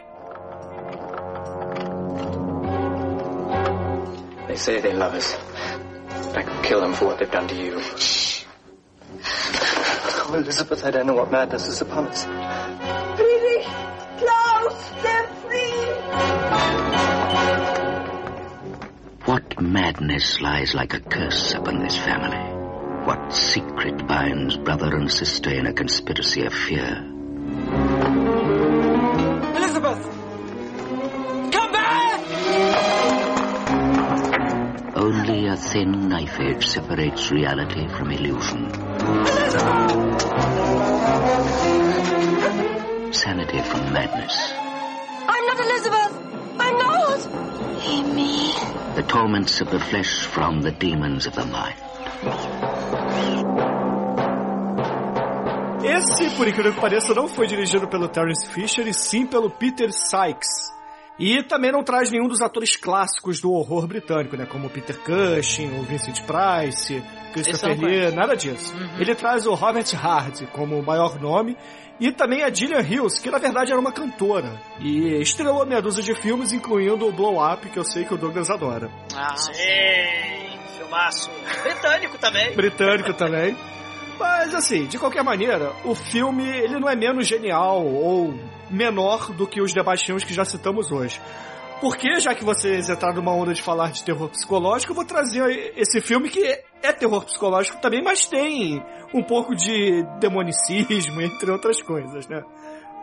They 4.46 4.56
say 4.56 4.82
they 4.82 4.92
love 4.92 5.16
us. 5.16 5.38
I 6.36 6.42
could 6.42 6.68
kill 6.68 6.82
them 6.82 6.92
for 6.92 7.06
what 7.06 7.18
they've 7.18 7.32
done 7.32 7.46
to 7.46 7.54
you. 7.54 7.80
Oh, 10.30 10.34
Elizabeth, 10.34 10.84
I 10.84 10.90
don't 10.90 11.06
know 11.06 11.14
what 11.14 11.30
madness 11.30 11.66
is 11.68 11.80
upon 11.80 12.08
us. 12.08 12.26
Please, 13.16 13.66
Klaus, 14.18 14.90
they're 15.02 15.26
free. 15.40 15.88
What 19.24 19.58
madness 19.58 20.38
lies 20.42 20.74
like 20.74 20.92
a 20.92 21.00
curse 21.00 21.54
upon 21.54 21.78
this 21.78 21.96
family? 21.96 22.36
What 23.06 23.32
secret 23.32 24.06
binds 24.06 24.58
brother 24.58 24.94
and 24.94 25.10
sister 25.10 25.48
in 25.48 25.64
a 25.64 25.72
conspiracy 25.72 26.44
of 26.44 26.52
fear? 26.52 27.02
Elizabeth! 29.56 30.02
Come 31.52 31.72
back! 31.72 32.20
Only 34.94 35.46
a 35.46 35.56
thin 35.56 36.10
knife 36.10 36.38
edge 36.38 36.66
separates 36.66 37.30
reality 37.30 37.88
from 37.88 38.10
illusion. 38.10 38.87
Sanity 43.12 43.60
from 43.62 43.92
madness. 43.92 44.52
I'm 45.28 45.46
not 45.46 45.60
Elizabeth! 45.60 46.12
I'm 46.58 46.78
not! 46.78 47.20
Amy. 47.84 48.52
The 48.94 49.02
torments 49.02 49.60
of 49.60 49.70
the 49.70 49.78
flesh 49.80 50.26
from 50.26 50.60
the 50.62 50.70
demons 50.72 51.26
of 51.26 51.34
the 51.34 51.46
mind. 51.46 51.76
Esse, 55.84 56.30
por 56.36 56.46
incrível 56.46 56.72
que 56.74 56.80
pareça, 56.80 57.14
não 57.14 57.28
foi 57.28 57.46
dirigido 57.46 57.88
pelo 57.88 58.08
Terence 58.08 58.48
Fisher 58.48 58.86
e 58.86 58.92
sim 58.94 59.26
pelo 59.26 59.48
Peter 59.50 59.90
Sykes. 59.92 60.77
E 61.18 61.42
também 61.42 61.72
não 61.72 61.82
traz 61.82 62.10
nenhum 62.12 62.28
dos 62.28 62.40
atores 62.40 62.76
clássicos 62.76 63.40
do 63.40 63.52
horror 63.52 63.86
britânico, 63.88 64.36
né? 64.36 64.46
Como 64.46 64.70
Peter 64.70 64.96
Cushing, 65.00 65.76
o 65.78 65.82
Vincent 65.82 66.20
Price, 66.22 67.02
Christopher 67.32 67.76
não 67.76 67.88
Lee, 67.88 68.10
nada 68.12 68.36
disso. 68.36 68.72
Uhum. 68.72 69.00
Ele 69.00 69.14
traz 69.16 69.44
o 69.46 69.54
Robert 69.54 69.92
Hard 69.94 70.46
como 70.52 70.78
o 70.78 70.82
maior 70.82 71.20
nome 71.20 71.56
e 71.98 72.12
também 72.12 72.44
a 72.44 72.50
Gillian 72.50 72.80
Hills, 72.82 73.20
que 73.20 73.30
na 73.30 73.38
verdade 73.38 73.72
era 73.72 73.80
uma 73.80 73.90
cantora. 73.90 74.60
E 74.78 75.20
estrelou 75.20 75.66
meia 75.66 75.82
dúzia 75.82 76.04
de 76.04 76.14
filmes, 76.14 76.52
incluindo 76.52 77.08
o 77.08 77.12
Blow 77.12 77.44
Up, 77.44 77.68
que 77.68 77.78
eu 77.78 77.84
sei 77.84 78.04
que 78.04 78.14
o 78.14 78.16
Douglas 78.16 78.48
adora. 78.48 78.88
Ah, 79.16 79.34
Sim, 79.36 79.52
filmaço. 80.78 81.28
Britânico 81.64 82.16
também. 82.18 82.54
britânico 82.54 83.12
também. 83.18 83.56
Mas 84.18 84.54
assim, 84.54 84.86
de 84.86 84.98
qualquer 84.98 85.24
maneira, 85.24 85.72
o 85.84 85.94
filme 85.94 86.44
ele 86.44 86.78
não 86.78 86.88
é 86.88 86.94
menos 86.96 87.26
genial 87.26 87.84
ou 87.84 88.34
menor 88.70 89.32
do 89.32 89.46
que 89.46 89.60
os 89.60 89.72
demais 89.72 90.02
filmes 90.02 90.24
que 90.24 90.32
já 90.32 90.44
citamos 90.44 90.90
hoje. 90.90 91.20
Porque, 91.80 92.18
já 92.18 92.34
que 92.34 92.44
vocês 92.44 92.88
entraram 92.88 93.16
numa 93.16 93.32
onda 93.32 93.54
de 93.54 93.62
falar 93.62 93.92
de 93.92 94.02
terror 94.02 94.28
psicológico, 94.28 94.90
eu 94.92 94.96
vou 94.96 95.04
trazer 95.04 95.72
esse 95.76 96.00
filme 96.00 96.28
que 96.28 96.44
é 96.82 96.92
terror 96.92 97.24
psicológico 97.24 97.80
também, 97.80 98.02
mas 98.02 98.26
tem 98.26 98.82
um 99.14 99.22
pouco 99.22 99.54
de 99.54 100.04
demonicismo, 100.18 101.20
entre 101.22 101.50
outras 101.50 101.80
coisas, 101.80 102.26
né? 102.26 102.42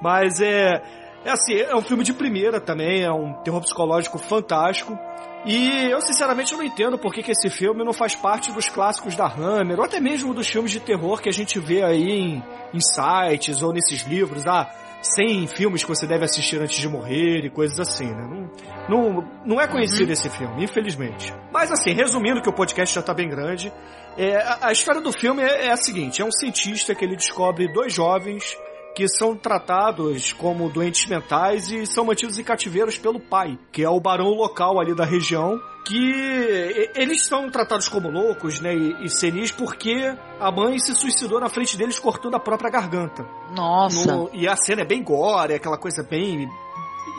Mas 0.01 0.41
é, 0.41 0.81
é 1.23 1.31
assim, 1.31 1.55
é 1.55 1.75
um 1.75 1.81
filme 1.81 2.03
de 2.03 2.13
primeira 2.13 2.59
também, 2.59 3.03
é 3.03 3.11
um 3.11 3.33
terror 3.43 3.61
psicológico 3.61 4.19
fantástico. 4.19 4.97
E 5.45 5.89
eu 5.89 6.01
sinceramente 6.01 6.53
não 6.53 6.63
entendo 6.63 6.97
por 6.97 7.13
que, 7.13 7.23
que 7.23 7.31
esse 7.31 7.49
filme 7.49 7.83
não 7.83 7.93
faz 7.93 8.13
parte 8.15 8.51
dos 8.51 8.67
clássicos 8.67 9.15
da 9.15 9.27
Hammer, 9.27 9.77
ou 9.79 9.85
até 9.85 10.01
mesmo 10.01 10.33
dos 10.33 10.47
filmes 10.47 10.71
de 10.71 10.79
terror 10.81 11.21
que 11.21 11.29
a 11.29 11.31
gente 11.31 11.59
vê 11.59 11.83
aí 11.83 12.09
em, 12.09 12.43
em 12.73 12.79
sites 12.81 13.61
ou 13.61 13.71
nesses 13.71 14.01
livros. 14.01 14.43
Ah, 14.47 14.67
100 15.13 15.47
filmes 15.47 15.83
que 15.83 15.89
você 15.89 16.07
deve 16.07 16.25
assistir 16.25 16.61
antes 16.61 16.77
de 16.77 16.87
morrer 16.87 17.45
e 17.45 17.49
coisas 17.49 17.79
assim, 17.79 18.07
né? 18.07 18.49
Não, 18.89 19.13
não, 19.13 19.31
não 19.45 19.61
é 19.61 19.67
conhecido 19.67 20.11
esse 20.11 20.29
filme, 20.29 20.63
infelizmente. 20.63 21.33
Mas 21.51 21.71
assim, 21.71 21.93
resumindo 21.93 22.41
que 22.41 22.49
o 22.49 22.53
podcast 22.53 22.93
já 22.93 23.01
tá 23.01 23.13
bem 23.13 23.29
grande, 23.29 23.71
é, 24.17 24.37
a, 24.37 24.67
a 24.67 24.71
história 24.71 25.01
do 25.01 25.11
filme 25.11 25.43
é, 25.43 25.67
é 25.67 25.71
a 25.71 25.77
seguinte, 25.77 26.21
é 26.21 26.25
um 26.25 26.31
cientista 26.31 26.95
que 26.95 27.03
ele 27.03 27.15
descobre 27.15 27.71
dois 27.71 27.93
jovens 27.93 28.57
que 28.95 29.07
são 29.09 29.35
tratados 29.35 30.31
como 30.31 30.69
doentes 30.69 31.05
mentais 31.07 31.69
e 31.69 31.85
são 31.85 32.05
mantidos 32.05 32.39
em 32.39 32.43
cativeiros 32.43 32.97
pelo 32.97 33.19
pai, 33.19 33.59
que 33.71 33.83
é 33.83 33.89
o 33.89 33.99
barão 33.99 34.29
local 34.29 34.79
ali 34.79 34.95
da 34.95 35.03
região, 35.03 35.59
que 35.85 36.89
eles 36.95 37.25
são 37.25 37.49
tratados 37.49 37.87
como 37.87 38.09
loucos, 38.09 38.59
né, 38.59 38.75
e, 38.75 39.05
e 39.05 39.09
senis 39.09 39.51
porque 39.51 40.13
a 40.39 40.51
mãe 40.51 40.79
se 40.79 40.95
suicidou 40.95 41.39
na 41.39 41.47
frente 41.47 41.77
deles 41.77 41.99
cortando 41.99 42.35
a 42.35 42.39
própria 42.39 42.69
garganta. 42.71 43.23
Nossa. 43.55 44.11
No- 44.15 44.29
e 44.33 44.47
a 44.47 44.55
cena 44.55 44.81
é 44.81 44.85
bem 44.85 45.03
gore, 45.03 45.53
é 45.53 45.57
aquela 45.57 45.77
coisa 45.77 46.03
bem 46.03 46.49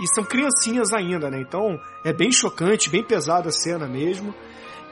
e 0.02 0.14
são 0.14 0.24
criancinhas 0.24 0.92
ainda, 0.92 1.30
né? 1.30 1.40
Então 1.40 1.78
é 2.04 2.12
bem 2.12 2.30
chocante, 2.30 2.90
bem 2.90 3.02
pesada 3.04 3.48
a 3.48 3.52
cena 3.52 3.86
mesmo. 3.86 4.34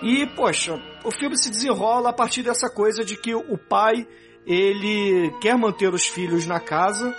E, 0.01 0.27
poxa, 0.27 0.81
o 1.05 1.11
filme 1.11 1.37
se 1.37 1.51
desenrola 1.51 2.11
a 2.11 2.13
partir 2.13 2.43
dessa 2.43 2.69
coisa 2.71 3.05
de 3.05 3.17
que 3.17 3.35
o 3.35 3.59
pai, 3.59 4.07
ele 4.47 5.33
quer 5.41 5.57
manter 5.57 5.93
os 5.93 6.07
filhos 6.07 6.47
na 6.47 6.61
casa, 6.61 7.15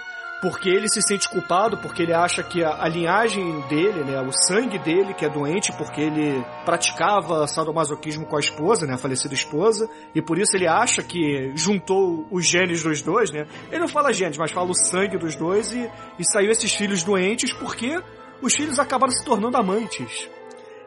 porque 0.46 0.70
ele 0.70 0.88
se 0.88 1.02
sente 1.02 1.28
culpado, 1.28 1.76
porque 1.80 2.04
ele 2.04 2.14
acha 2.14 2.44
que 2.44 2.64
a, 2.64 2.84
a, 2.84 2.88
linhagem 2.88 3.62
dele, 3.62 4.04
né, 4.04 4.22
o 4.22 4.32
sangue 4.32 4.78
dele 4.78 5.16
que 5.16 5.26
é 5.26 5.30
doente, 5.30 5.72
porque 5.72 6.00
ele 6.00 6.46
praticava 6.64 7.48
sadomasoquismo 7.48 8.28
com 8.28 8.38
a 8.38 8.40
esposa, 8.40 8.86
né, 8.86 8.94
a 8.94 8.98
falecida 8.98 9.34
esposa, 9.34 9.90
e 10.14 10.22
por 10.22 10.38
isso 10.38 10.56
ele 10.56 10.68
acha 10.68 11.02
que 11.02 11.52
juntou 11.56 12.28
os 12.30 12.46
genes 12.46 12.84
dos 12.84 13.02
dois, 13.02 13.32
né. 13.32 13.48
Ele 13.72 13.80
não 13.80 13.88
fala 13.88 14.14
genes, 14.14 14.38
mas 14.38 14.52
fala 14.52 14.70
o 14.70 14.76
sangue 14.76 15.18
dos 15.18 15.36
dois 15.36 15.74
e, 15.74 15.90
e 16.20 16.24
saiu 16.24 16.52
esses 16.52 16.72
filhos 16.76 17.04
doentes 17.04 17.52
porque 17.52 18.00
os 18.40 18.54
filhos 18.54 18.78
acabaram 18.78 19.12
se 19.12 19.26
tornando 19.26 19.58
amantes. 19.58 20.30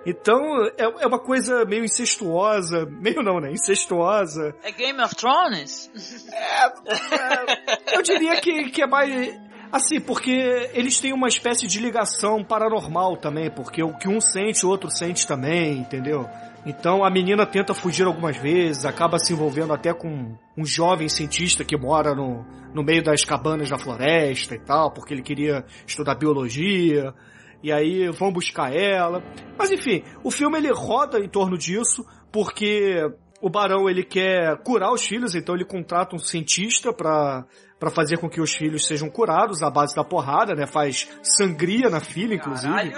Então, 0.07 0.41
é, 0.79 0.85
é 1.03 1.07
uma 1.07 1.19
coisa 1.19 1.65
meio 1.67 1.85
incestuosa. 1.85 2.87
Meio 2.87 3.23
não, 3.23 3.41
né? 3.41 3.51
Incestuosa. 3.53 4.55
É 4.63 4.73
Game 4.73 4.99
of 5.03 5.15
Thrones? 5.15 5.91
É, 6.33 7.95
é, 7.95 7.97
eu 7.97 8.03
diria 8.03 8.41
que, 8.41 8.71
que 8.71 8.83
é 8.83 8.87
mais. 8.87 9.39
Assim, 9.71 10.01
porque 10.01 10.31
eles 10.73 10.99
têm 10.99 11.13
uma 11.13 11.29
espécie 11.29 11.67
de 11.67 11.79
ligação 11.79 12.43
paranormal 12.43 13.17
também, 13.19 13.51
porque 13.51 13.83
o 13.83 13.97
que 13.97 14.09
um 14.09 14.21
sente, 14.21 14.65
o 14.65 14.69
outro 14.69 14.91
sente 14.91 15.27
também, 15.27 15.79
entendeu? 15.79 16.27
Então 16.65 17.05
a 17.05 17.11
menina 17.11 17.47
tenta 17.47 17.75
fugir 17.75 18.07
algumas 18.07 18.37
vezes, 18.37 18.85
acaba 18.85 19.19
se 19.19 19.33
envolvendo 19.33 19.73
até 19.73 19.93
com 19.93 20.37
um 20.57 20.65
jovem 20.65 21.09
cientista 21.09 21.65
que 21.65 21.77
mora 21.77 22.15
no, 22.15 22.45
no 22.75 22.83
meio 22.83 23.03
das 23.03 23.25
cabanas 23.25 23.69
da 23.69 23.79
floresta 23.79 24.55
e 24.55 24.59
tal, 24.59 24.91
porque 24.91 25.13
ele 25.15 25.23
queria 25.23 25.65
estudar 25.87 26.15
biologia 26.15 27.15
e 27.63 27.71
aí 27.71 28.09
vão 28.09 28.33
buscar 28.33 28.75
ela. 28.75 29.23
Mas 29.59 29.71
enfim, 29.71 30.03
o 30.25 30.31
filme 30.31 30.59
ele 30.59 30.73
roda 30.73 31.19
em 31.19 31.29
torno 31.29 31.59
disso, 31.59 32.05
porque 32.33 33.03
o 33.41 33.49
barão 33.49 33.89
ele 33.89 34.03
quer 34.03 34.57
curar 34.63 34.93
os 34.93 35.07
filhos, 35.07 35.35
então 35.35 35.55
ele 35.55 35.65
contrata 35.65 36.17
um 36.17 36.19
cientista 36.19 36.93
para 36.93 37.47
para 37.79 37.91
fazer 37.91 38.19
com 38.19 38.29
que 38.29 38.41
os 38.41 38.55
filhos 38.55 38.87
sejam 38.87 39.09
curados 39.09 39.63
à 39.63 39.71
base 39.71 39.95
da 39.95 40.05
porrada, 40.05 40.55
né? 40.55 40.67
Faz 40.67 41.09
sangria 41.23 41.89
na 41.89 42.01
filha, 42.01 42.35
inclusive. 42.35 42.93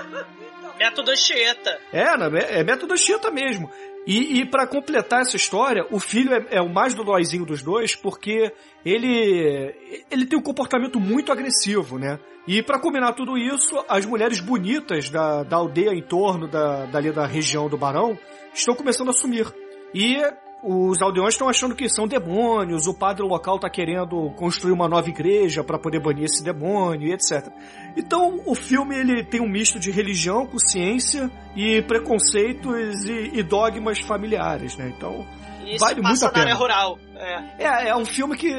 método 0.78 1.16
Chieta. 1.16 1.78
É, 1.92 2.16
né? 2.16 2.40
é 2.48 2.64
método 2.64 2.96
Chieta 2.96 3.30
mesmo. 3.30 3.70
E, 4.06 4.40
e 4.40 4.46
para 4.46 4.66
completar 4.66 5.22
essa 5.22 5.36
história, 5.36 5.86
o 5.90 5.98
filho 5.98 6.34
é, 6.34 6.46
é 6.50 6.60
o 6.60 6.68
mais 6.68 6.94
dodóizinho 6.94 7.46
dos 7.46 7.62
dois, 7.62 7.96
porque 7.96 8.52
ele 8.84 9.74
ele 10.10 10.26
tem 10.26 10.38
um 10.38 10.42
comportamento 10.42 11.00
muito 11.00 11.32
agressivo, 11.32 11.98
né? 11.98 12.18
E 12.46 12.62
para 12.62 12.78
combinar 12.78 13.14
tudo 13.14 13.38
isso, 13.38 13.82
as 13.88 14.04
mulheres 14.04 14.40
bonitas 14.40 15.08
da, 15.08 15.42
da 15.42 15.56
aldeia 15.56 15.94
em 15.94 16.02
torno 16.02 16.46
da, 16.46 16.84
dali 16.84 17.10
da 17.10 17.26
região 17.26 17.68
do 17.68 17.78
Barão 17.78 18.18
estão 18.52 18.74
começando 18.74 19.08
a 19.08 19.14
sumir. 19.14 19.50
E 19.94 20.20
os 20.66 21.02
aldeões 21.02 21.34
estão 21.34 21.48
achando 21.48 21.74
que 21.74 21.88
são 21.90 22.08
demônios, 22.08 22.86
o 22.86 22.94
padre 22.94 23.22
local 23.22 23.56
está 23.56 23.68
querendo 23.68 24.30
construir 24.30 24.72
uma 24.72 24.88
nova 24.88 25.08
igreja 25.08 25.62
para 25.62 25.78
poder 25.78 26.00
banir 26.00 26.24
esse 26.24 26.42
demônio 26.42 27.08
e 27.08 27.12
etc. 27.12 27.52
Então 27.94 28.40
o 28.46 28.54
filme 28.54 28.96
ele 28.96 29.22
tem 29.24 29.42
um 29.42 29.48
misto 29.48 29.78
de 29.78 29.90
religião 29.90 30.46
com 30.46 30.58
ciência 30.58 31.30
e 31.54 31.82
preconceitos 31.82 33.04
e, 33.04 33.38
e 33.38 33.42
dogmas 33.42 34.00
familiares, 34.00 34.74
né? 34.78 34.90
Então 34.96 35.26
Isso 35.66 35.84
vale 35.84 36.00
muito 36.00 36.24
a 36.24 36.30
pena. 36.30 36.44
área 36.44 36.54
rural. 36.54 36.98
É. 37.14 37.64
é. 37.64 37.88
É, 37.88 37.96
um 37.96 38.06
filme 38.06 38.34
que, 38.34 38.50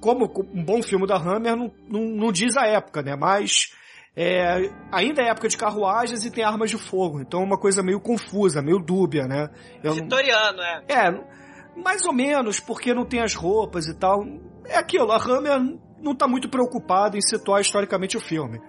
como 0.00 0.32
um 0.54 0.64
bom 0.64 0.80
filme 0.82 1.06
da 1.06 1.16
Hammer, 1.16 1.56
não, 1.56 1.72
não, 1.88 2.00
não 2.02 2.32
diz 2.32 2.56
a 2.56 2.66
época, 2.66 3.02
né? 3.02 3.16
Mas 3.16 3.72
é, 4.16 4.70
ainda 4.92 5.22
é 5.22 5.28
época 5.28 5.48
de 5.48 5.56
carruagens 5.56 6.24
e 6.24 6.30
tem 6.30 6.44
armas 6.44 6.70
de 6.70 6.76
fogo. 6.76 7.20
Então 7.20 7.40
é 7.40 7.44
uma 7.44 7.58
coisa 7.58 7.82
meio 7.82 8.00
confusa, 8.00 8.62
meio 8.62 8.78
dúbia, 8.78 9.26
né? 9.26 9.48
Eu 9.82 9.94
Vitoriano, 9.94 10.58
não... 10.58 10.64
é. 10.64 10.84
É, 10.88 11.39
mais 11.76 12.04
ou 12.04 12.12
menos, 12.12 12.60
porque 12.60 12.94
não 12.94 13.04
tem 13.04 13.20
as 13.20 13.34
roupas 13.34 13.86
e 13.86 13.98
tal. 13.98 14.24
É 14.66 14.76
aquilo, 14.76 15.10
a 15.12 15.16
Hammer 15.16 15.60
não 16.00 16.14
tá 16.14 16.26
muito 16.26 16.48
preocupada 16.48 17.16
em 17.16 17.20
situar 17.20 17.60
historicamente 17.60 18.16
o 18.16 18.20
filme. 18.20 18.60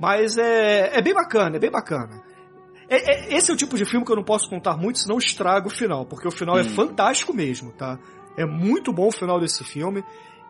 Mas 0.00 0.38
é, 0.38 0.96
é 0.96 1.02
bem 1.02 1.14
bacana, 1.14 1.56
é 1.56 1.58
bem 1.58 1.70
bacana. 1.70 2.22
É, 2.88 2.96
é, 2.96 3.36
esse 3.36 3.50
é 3.50 3.54
o 3.54 3.56
tipo 3.56 3.76
de 3.76 3.84
filme 3.84 4.04
que 4.04 4.12
eu 4.12 4.16
não 4.16 4.24
posso 4.24 4.48
contar 4.48 4.76
muito, 4.76 4.98
senão 4.98 5.18
estrago 5.18 5.68
o 5.68 5.70
final, 5.70 6.06
porque 6.06 6.26
o 6.26 6.30
final 6.30 6.58
é 6.58 6.62
hum. 6.62 6.66
é 6.66 6.68
fantástico 6.68 7.34
mesmo, 7.34 7.72
tá? 7.72 7.98
É 8.36 8.46
muito 8.46 8.92
bom 8.92 9.08
o 9.08 9.12
final 9.12 9.38
desse 9.38 9.64
filme. 9.64 10.02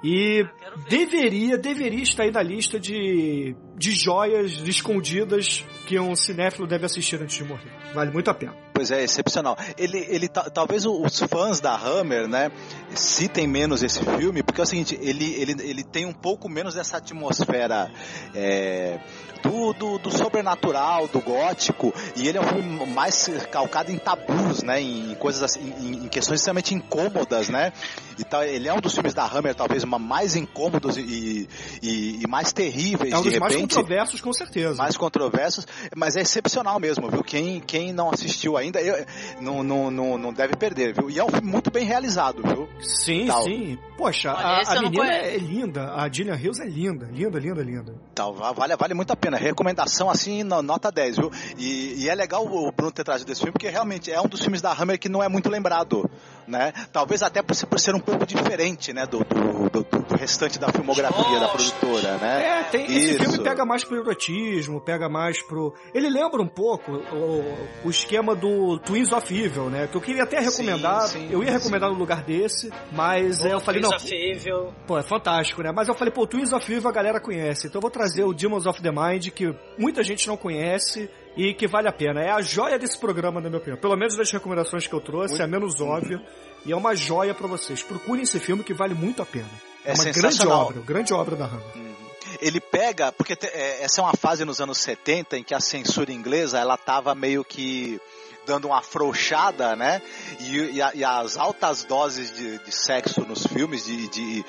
E 0.03 0.47
deveria, 0.89 1.59
deveria 1.59 2.03
estar 2.03 2.23
aí 2.23 2.31
na 2.31 2.41
lista 2.41 2.79
de, 2.79 3.57
de 3.77 3.91
joias 3.91 4.53
escondidas 4.69 5.67
que 5.87 5.99
um 5.99 6.15
cinéfilo 6.15 6.69
deve 6.69 6.87
assistir 6.87 7.21
antes 7.21 7.37
de 7.37 7.43
morrer. 7.43 7.73
Vale 7.93 8.13
muito 8.13 8.31
a 8.31 8.35
pena. 8.35 8.55
Pois 8.79 8.93
é, 8.93 9.03
excepcional. 9.03 9.59
Ele, 9.77 10.07
ele 10.09 10.29
talvez 10.29 10.87
os 10.87 11.19
fãs 11.19 11.59
da 11.59 11.75
Hammer, 11.75 12.29
né, 12.29 12.53
citem 12.95 13.45
menos 13.49 13.83
esse 13.83 13.99
filme, 13.99 14.41
porque 14.41 14.61
é 14.61 14.63
o 14.65 14.67
seguinte, 14.67 14.97
ele, 15.03 15.35
ele, 15.35 15.57
ele 15.69 15.83
tem 15.83 16.07
um 16.07 16.13
pouco 16.13 16.49
menos 16.49 16.75
dessa 16.75 16.99
atmosfera 16.99 17.91
é, 18.33 19.01
do, 19.43 19.73
do, 19.73 19.99
do, 19.99 20.11
sobrenatural, 20.11 21.09
do 21.09 21.21
gótico, 21.21 21.93
e 22.17 22.29
ele 22.29 22.39
é 22.39 22.41
um 22.41 22.45
filme 22.45 22.87
mais 22.87 23.29
calcado 23.51 23.91
em 23.91 23.99
tabus, 23.99 24.63
né, 24.63 24.81
em 24.81 25.15
coisas 25.17 25.43
assim, 25.43 25.73
em, 25.81 26.05
em 26.05 26.09
questões 26.09 26.41
extremamente 26.41 26.75
incômodas, 26.75 27.49
né, 27.49 27.73
e 28.19 28.25
tal, 28.25 28.43
ele 28.45 28.69
é 28.69 28.75
um 28.75 28.81
dos 28.81 28.95
filmes 28.95 29.15
da 29.15 29.25
Hammer 29.25 29.55
talvez 29.55 29.85
mais 29.85 30.35
incômodos 30.35 30.97
e, 30.97 31.49
e, 31.83 32.23
e 32.23 32.27
mais 32.27 32.53
terríveis, 32.53 33.13
é 33.13 33.17
um 33.17 33.23
dos 33.23 33.33
repente, 33.33 33.41
mais 33.41 33.57
controversos, 33.57 34.21
com 34.21 34.33
certeza. 34.33 34.75
Mais 34.75 34.97
controversos, 34.97 35.67
mas 35.97 36.17
é 36.17 36.21
excepcional 36.21 36.81
mesmo, 36.81 37.09
viu, 37.09 37.23
quem, 37.23 37.61
quem 37.61 37.93
não 37.93 38.11
assistiu 38.11 38.57
ainda, 38.57 38.68
eu, 38.77 39.05
não, 39.41 39.63
não, 39.63 39.91
não, 39.91 40.19
não 40.19 40.33
deve 40.33 40.57
perder, 40.57 40.95
viu, 40.95 41.11
e 41.11 41.19
é 41.19 41.25
um 41.25 41.29
filme 41.29 41.51
muito 41.51 41.71
bem 41.71 41.85
realizado, 41.85 42.43
viu. 42.43 42.69
Sim, 42.81 43.27
tal. 43.27 43.43
sim, 43.43 43.79
poxa, 43.97 44.33
Olha, 44.33 44.47
a, 44.47 44.73
a 44.73 44.83
menina 44.83 45.13
é 45.13 45.37
linda, 45.37 45.95
a 45.95 46.09
Gillian 46.11 46.37
Hills 46.37 46.63
é 46.63 46.67
linda, 46.67 47.09
linda, 47.13 47.39
linda, 47.39 47.63
linda. 47.63 47.95
Tal, 48.15 48.35
vale, 48.35 48.77
vale 48.77 48.95
muito 48.95 49.13
a 49.13 49.17
pena, 49.17 49.37
recomendação 49.37 50.11
assim, 50.11 50.43
nota 50.43 50.91
10, 50.91 51.17
viu? 51.17 51.31
E, 51.57 52.05
e, 52.05 52.09
é 52.09 52.15
legal 52.15 52.45
o 52.45 52.73
Bruno 52.73 52.93
ter 52.93 53.05
trazido 53.05 53.31
esse 53.31 53.41
filme, 53.41 53.53
porque 53.53 53.69
realmente 53.69 54.11
é 54.11 54.21
um 54.21 54.27
dos 54.27 54.41
filmes 54.41 54.61
da 54.61 54.73
Hammer 54.73 54.99
que 54.99 55.09
não 55.09 55.23
é 55.23 55.29
muito 55.29 55.49
lembrado, 55.49 56.09
né? 56.49 56.73
Talvez 56.93 57.23
até 57.23 57.43
por, 57.43 57.55
por 57.67 57.79
ser 57.79 57.95
um 57.95 58.01
pouco 58.01 58.27
diferente, 58.27 58.93
né, 58.93 59.07
do, 59.07 59.19
do, 59.19 59.71
do, 59.71 59.83
do 59.83 60.17
restante 60.17 60.59
da 60.59 60.73
filmografia 60.73 61.39
da 61.39 61.49
produtora, 61.49 62.17
né? 62.19 62.61
É, 62.61 62.63
tem, 62.65 62.85
esse 62.87 63.19
filme 63.19 63.39
pega 63.41 63.65
mais 63.65 63.85
pro 63.85 63.97
erotismo, 63.97 64.81
pega 64.81 65.09
mais 65.09 65.43
pro... 65.43 65.75
Ele 65.95 66.09
lembra 66.09 66.43
um 66.43 66.49
pouco 66.49 66.93
o, 66.93 67.69
o 67.85 67.91
esquema 67.91 68.35
do 68.35 68.79
Twins 68.79 69.13
of 69.13 69.33
Evil, 69.33 69.69
né? 69.69 69.87
Que 69.87 69.97
eu 69.97 70.01
queria 70.01 70.23
até 70.23 70.41
recomendar, 70.41 71.03
sim, 71.03 71.21
sim, 71.21 71.33
eu 71.33 71.45
ia 71.45 71.53
recomendar 71.53 71.89
sim. 71.89 71.95
no 71.95 72.01
lugar 72.01 72.23
desse, 72.23 72.73
mas 72.93 73.45
é, 73.45 73.53
eu 73.53 73.61
falei, 73.61 73.83
Twins 73.83 73.91
não... 73.91 73.97
Of 73.99 74.15
Evil. 74.15 74.75
Pô, 74.87 74.99
é 74.99 75.03
fantástico, 75.03 75.63
né? 75.63 75.71
Mas 75.73 75.89
eu 75.89 75.95
falei, 75.95 76.13
pô, 76.13 76.27
Twins 76.27 76.53
of 76.53 76.73
Evil 76.73 76.89
a 76.89 76.93
galera 76.93 77.21
conhece, 77.21 77.67
então 77.67 77.79
eu 77.79 77.83
vou 77.83 77.91
trazer 77.91 78.25
o 78.25 78.33
Demons 78.33 78.67
of 78.67 78.81
the 78.81 78.91
Mind, 78.91 79.29
que 79.29 79.55
muita 79.77 80.03
gente 80.03 80.27
não 80.27 80.37
conhece 80.37 81.11
e 81.39 81.55
que 81.55 81.69
vale 81.69 81.87
a 81.87 81.93
pena. 81.93 82.21
É 82.21 82.31
a 82.31 82.43
joia 82.43 82.77
desse 82.77 82.99
programa, 82.99 83.41
na 83.41 83.49
minha 83.49 83.61
opinião. 83.61 83.79
Pelo 83.79 83.97
menos 83.97 84.17
das 84.17 84.31
recomendações 84.33 84.89
que 84.89 84.93
eu 84.93 85.01
trouxe, 85.01 85.35
muito... 85.35 85.43
é 85.43 85.45
a 85.45 85.49
menos 85.49 85.81
óbvia. 85.81 86.21
E 86.67 86.73
é 86.73 86.77
uma 86.77 86.97
joia 86.97 87.33
para 87.33 87.47
vocês. 87.47 87.81
Procurem 87.81 88.25
esse 88.25 88.41
filme 88.41 88.65
que 88.65 88.75
vale 88.75 88.93
muito 88.93 89.23
a 89.23 89.27
pena. 89.27 89.49
É, 89.85 89.93
é 89.93 89.95
uma 89.95 90.05
grande 90.05 90.47
obra, 90.49 90.81
grande 90.81 91.15
obra 91.15 91.37
da 91.37 91.45
Hammer. 91.45 91.77
Uhum. 91.77 91.95
Ele 92.41 92.61
pega, 92.61 93.13
porque 93.13 93.37
te, 93.37 93.47
é, 93.47 93.85
essa 93.85 94.01
é 94.01 94.05
uma 94.05 94.15
fase 94.15 94.45
nos 94.45 94.61
anos 94.61 94.79
70 94.79 95.39
em 95.39 95.45
que 95.45 95.55
a 95.55 95.61
censura 95.61 96.13
inglesa 96.13 96.59
ela 96.59 96.77
tava 96.77 97.15
meio 97.15 97.45
que 97.45 98.01
dando 98.45 98.67
uma 98.67 98.79
afrouxada, 98.79 99.77
né? 99.77 100.03
E, 100.41 100.57
e, 100.57 100.83
a, 100.83 100.93
e 100.95 101.05
as 101.05 101.37
altas 101.37 101.85
doses 101.85 102.35
de, 102.35 102.59
de, 102.59 102.73
sexo 102.73 103.21
nos 103.21 103.47
filmes 103.47 103.85
de 103.85 104.45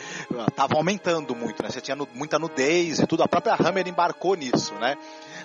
estavam 0.48 0.78
aumentando 0.78 1.36
muito, 1.36 1.62
né? 1.62 1.70
Você 1.70 1.82
tinha 1.82 1.98
muita 2.14 2.40
nudez 2.40 3.00
e 3.00 3.06
tudo. 3.06 3.22
A 3.22 3.28
própria 3.28 3.56
Hammer 3.56 3.88
embarcou 3.88 4.36
nisso, 4.36 4.74
né? 4.76 4.98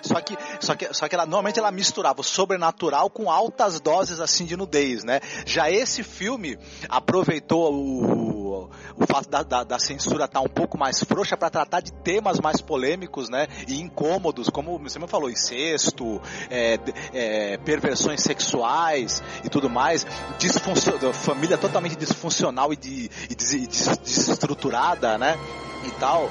Só 0.05 0.21
que, 0.21 0.37
só 0.59 0.75
que, 0.75 0.93
só 0.93 1.07
que 1.07 1.15
ela, 1.15 1.25
normalmente 1.25 1.59
ela 1.59 1.71
misturava 1.71 2.21
o 2.21 2.23
sobrenatural 2.23 3.09
com 3.09 3.29
altas 3.29 3.79
doses 3.79 4.19
assim 4.19 4.45
de 4.45 4.55
nudez, 4.55 5.03
né? 5.03 5.19
Já 5.45 5.69
esse 5.69 6.03
filme 6.03 6.57
aproveitou 6.87 7.73
o, 7.73 8.69
o 8.95 9.05
fato 9.07 9.29
da, 9.29 9.43
da, 9.43 9.63
da 9.63 9.79
censura 9.79 10.25
estar 10.25 10.39
tá 10.39 10.45
um 10.45 10.49
pouco 10.49 10.77
mais 10.77 11.03
frouxa 11.03 11.35
para 11.35 11.49
tratar 11.49 11.81
de 11.81 11.91
temas 11.91 12.39
mais 12.39 12.61
polêmicos, 12.61 13.29
né? 13.29 13.47
E 13.67 13.81
incômodos, 13.81 14.49
como 14.49 14.77
você 14.77 14.99
me 14.99 15.07
falou, 15.07 15.29
incesto, 15.29 16.21
é, 16.49 16.79
é, 17.13 17.57
perversões 17.57 18.21
sexuais 18.21 19.23
e 19.43 19.49
tudo 19.49 19.69
mais, 19.69 20.05
família 21.13 21.57
totalmente 21.57 21.95
disfuncional 21.95 22.71
e, 22.71 22.75
de, 22.75 23.09
e 23.29 23.35
des, 23.35 23.97
desestruturada, 24.03 25.17
né? 25.17 25.37
E 25.85 25.91
tal. 25.99 26.29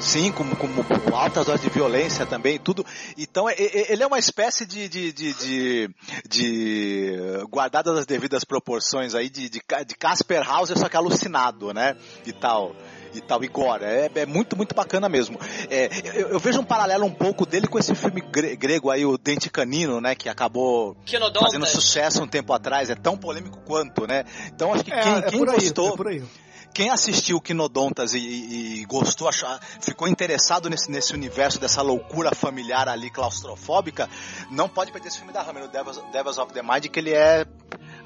Sim, 0.00 0.30
como, 0.30 0.54
como 0.56 0.84
altas 1.14 1.46
doses 1.46 1.62
de 1.62 1.70
violência 1.70 2.26
também, 2.26 2.58
tudo. 2.58 2.84
Então, 3.16 3.48
ele 3.50 4.02
é 4.02 4.06
uma 4.06 4.18
espécie 4.18 4.66
de, 4.66 4.88
de, 4.88 5.12
de, 5.12 5.34
de, 5.34 5.90
de 6.28 7.16
guardadas 7.50 7.98
as 7.98 8.06
devidas 8.06 8.44
proporções 8.44 9.14
aí, 9.14 9.28
de, 9.28 9.48
de, 9.48 9.60
de 9.60 9.94
Casper 9.96 10.42
House, 10.46 10.70
só 10.76 10.88
que 10.88 10.96
alucinado, 10.96 11.72
né? 11.72 11.96
E 12.26 12.32
tal 12.32 12.74
e 13.18 13.20
tal, 13.20 13.42
Igor. 13.42 13.78
É, 13.82 14.10
é 14.14 14.26
muito, 14.26 14.56
muito 14.56 14.74
bacana 14.74 15.08
mesmo. 15.08 15.38
É, 15.70 15.88
eu, 16.14 16.28
eu, 16.28 16.38
vejo 16.38 16.60
um 16.60 16.64
paralelo 16.64 17.04
um 17.04 17.12
pouco 17.12 17.46
dele 17.46 17.66
com 17.66 17.78
esse 17.78 17.94
filme 17.94 18.20
grego 18.20 18.90
aí, 18.90 19.04
o 19.04 19.16
Dente 19.16 19.50
Canino, 19.50 20.00
né? 20.00 20.14
Que 20.14 20.28
acabou 20.28 20.96
fazendo 21.40 21.66
sucesso 21.66 22.22
um 22.22 22.28
tempo 22.28 22.52
atrás. 22.52 22.90
É 22.90 22.94
tão 22.94 23.16
polêmico 23.16 23.58
quanto, 23.64 24.06
né? 24.06 24.24
Então 24.48 24.72
acho 24.72 24.84
que 24.84 24.92
é, 24.92 25.00
quem, 25.00 25.12
é 25.12 25.22
quem 25.22 25.40
aí, 25.40 25.46
gostou. 25.46 25.96
Quem 26.76 26.90
assistiu 26.90 27.40
Quinodontas 27.40 28.12
e, 28.12 28.18
e, 28.18 28.82
e 28.82 28.84
gostou, 28.84 29.26
achar, 29.26 29.58
ficou 29.80 30.06
interessado 30.06 30.68
nesse, 30.68 30.90
nesse 30.90 31.14
universo 31.14 31.58
dessa 31.58 31.80
loucura 31.80 32.34
familiar 32.34 32.86
ali 32.86 33.08
claustrofóbica, 33.08 34.10
não 34.50 34.68
pode 34.68 34.92
perder 34.92 35.08
esse 35.08 35.16
filme 35.16 35.32
da 35.32 35.40
Hammer, 35.40 35.64
o 35.64 35.68
Devils, 35.68 35.98
Devils 36.12 36.36
of 36.36 36.52
the 36.52 36.62
Mind, 36.62 36.88
que 36.88 37.00
ele 37.00 37.14
é 37.14 37.46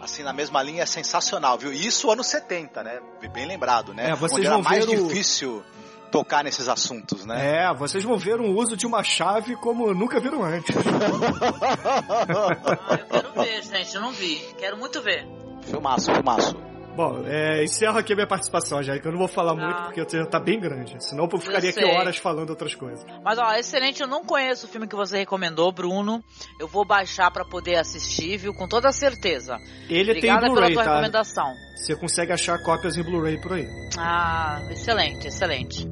assim, 0.01 0.22
na 0.22 0.32
mesma 0.32 0.62
linha, 0.62 0.84
é 0.84 0.86
sensacional, 0.86 1.59
viu? 1.59 1.72
Isso 1.72 2.09
anos 2.12 2.28
70, 2.28 2.84
né? 2.84 3.01
Bem 3.32 3.44
lembrado, 3.44 3.92
né? 3.92 4.10
É, 4.10 4.14
vocês 4.14 4.38
Onde 4.38 4.47
era 4.47 4.55
vão 4.55 4.62
mais 4.62 4.86
ver 4.86 5.01
o- 5.01 5.09
difícil 5.09 5.64
tocar 6.12 6.44
nesses 6.44 6.68
assuntos, 6.68 7.26
né? 7.26 7.64
É, 7.64 7.74
vocês 7.74 8.05
vão 8.05 8.16
ver 8.16 8.40
um 8.40 8.55
uso 8.55 8.76
de 8.76 8.86
uma 8.86 9.02
chave 9.02 9.56
como 9.56 9.92
nunca 9.92 10.20
viram 10.20 10.44
antes. 10.44 10.76
Quero 13.10 13.32
ver, 13.32 13.62
gente, 13.64 13.97
eu 13.97 14.01
não 14.01 14.12
vi. 14.12 14.36
Quero 14.56 14.76
muito 14.76 15.02
ver. 15.02 15.26
Filmaço, 15.62 16.14
filmaço. 16.14 16.69
Bom, 16.96 17.24
é, 17.26 17.64
encerro 17.64 17.98
aqui 17.98 18.12
a 18.12 18.16
minha 18.16 18.26
participação, 18.26 18.82
já 18.82 18.98
que 18.98 19.06
eu 19.06 19.12
não 19.12 19.18
vou 19.18 19.28
falar 19.28 19.54
muito 19.54 19.82
porque 19.84 20.00
o 20.00 20.06
texto 20.06 20.28
tá 20.28 20.40
bem 20.40 20.58
grande. 20.60 20.96
Senão 21.02 21.28
eu 21.30 21.38
ficaria 21.38 21.70
Eu 21.70 21.74
aqui 21.74 21.84
horas 21.84 22.16
falando 22.16 22.50
outras 22.50 22.74
coisas. 22.74 23.04
Mas 23.22 23.38
ó, 23.38 23.52
excelente, 23.54 24.02
eu 24.02 24.08
não 24.08 24.24
conheço 24.24 24.66
o 24.66 24.68
filme 24.68 24.86
que 24.86 24.96
você 24.96 25.18
recomendou, 25.18 25.72
Bruno. 25.72 26.22
Eu 26.58 26.66
vou 26.66 26.84
baixar 26.84 27.30
pra 27.30 27.44
poder 27.44 27.76
assistir, 27.76 28.36
viu? 28.36 28.52
Com 28.52 28.68
toda 28.68 28.92
certeza. 28.92 29.56
Ele 29.88 30.10
Obrigada 30.10 30.46
tem 30.46 30.50
Blu-ray, 30.50 30.74
tá? 30.74 30.82
recomendação. 30.82 31.52
Você 31.76 31.96
consegue 31.96 32.32
achar 32.32 32.62
cópias 32.62 32.96
em 32.96 33.02
Blu-ray 33.02 33.40
por 33.40 33.52
aí. 33.54 33.66
Ah, 33.96 34.60
excelente, 34.70 35.28
excelente. 35.28 35.88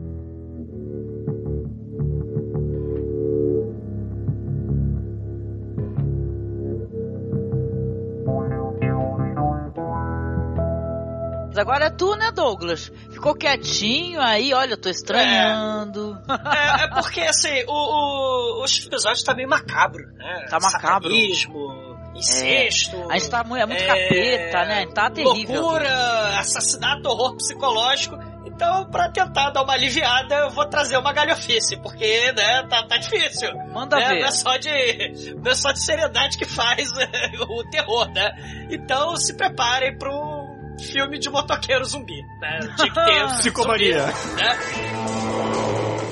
Agora 11.60 11.86
é 11.86 11.90
tu, 11.90 12.14
né, 12.16 12.30
Douglas? 12.32 12.90
Ficou 13.10 13.34
quietinho 13.34 14.20
aí, 14.20 14.52
olha, 14.54 14.72
eu 14.72 14.76
tô 14.80 14.88
estranhando. 14.88 16.18
É, 16.28 16.84
é 16.84 16.88
porque, 16.88 17.20
assim, 17.20 17.64
o, 17.66 17.72
o, 17.72 18.64
os 18.64 18.86
episódios 18.86 19.22
tá 19.22 19.34
meio 19.34 19.48
macabro, 19.48 20.04
né? 20.16 20.46
Tá 20.48 20.58
macabro. 20.60 21.08
Satanismo, 21.10 21.96
incesto. 22.14 22.96
É. 22.96 23.14
A 23.14 23.18
gente 23.18 23.30
tá 23.30 23.44
mu- 23.44 23.56
é 23.56 23.66
muito 23.66 23.84
capeta, 23.86 24.64
né? 24.64 24.86
Tá 24.94 25.10
terrível. 25.10 25.60
Loucura, 25.62 26.38
assassinato, 26.38 27.08
horror 27.08 27.36
psicológico. 27.36 28.16
Então, 28.44 28.86
pra 28.90 29.08
tentar 29.10 29.50
dar 29.50 29.62
uma 29.62 29.72
aliviada, 29.74 30.34
eu 30.34 30.50
vou 30.50 30.66
trazer 30.66 30.96
uma 30.96 31.12
galhofice, 31.12 31.76
porque, 31.80 32.32
né, 32.32 32.66
tá, 32.68 32.82
tá 32.82 32.96
difícil. 32.96 33.54
Manda 33.72 33.96
né? 33.96 34.08
ver. 34.08 34.20
Não 34.20 34.26
é 34.26 34.30
só 34.32 34.56
de, 34.56 35.34
não 35.36 35.52
é 35.52 35.54
só 35.54 35.70
de 35.70 35.80
seriedade 35.80 36.36
que 36.36 36.44
faz 36.44 36.90
o 37.48 37.64
terror, 37.70 38.08
né? 38.12 38.30
Então, 38.68 39.14
se 39.16 39.36
preparem 39.36 39.96
pro 39.96 40.37
filme 40.78 41.18
de 41.18 41.30
motoqueiro 41.30 41.84
zumbi, 41.84 42.22
né? 42.40 42.60
Tinha 42.76 42.88
que 42.92 42.94
ter 43.04 43.26
Psicomania. 43.38 44.06
zumbi, 44.06 44.42
né? 44.42 44.58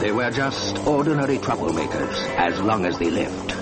They 0.01 0.13
were 0.13 0.31
just 0.31 0.79
ordinary 0.87 1.39
troublemakers 1.39 2.17
as 2.37 2.59
long 2.61 2.85
as 2.85 2.97
they 2.99 3.11
lived. 3.11 3.55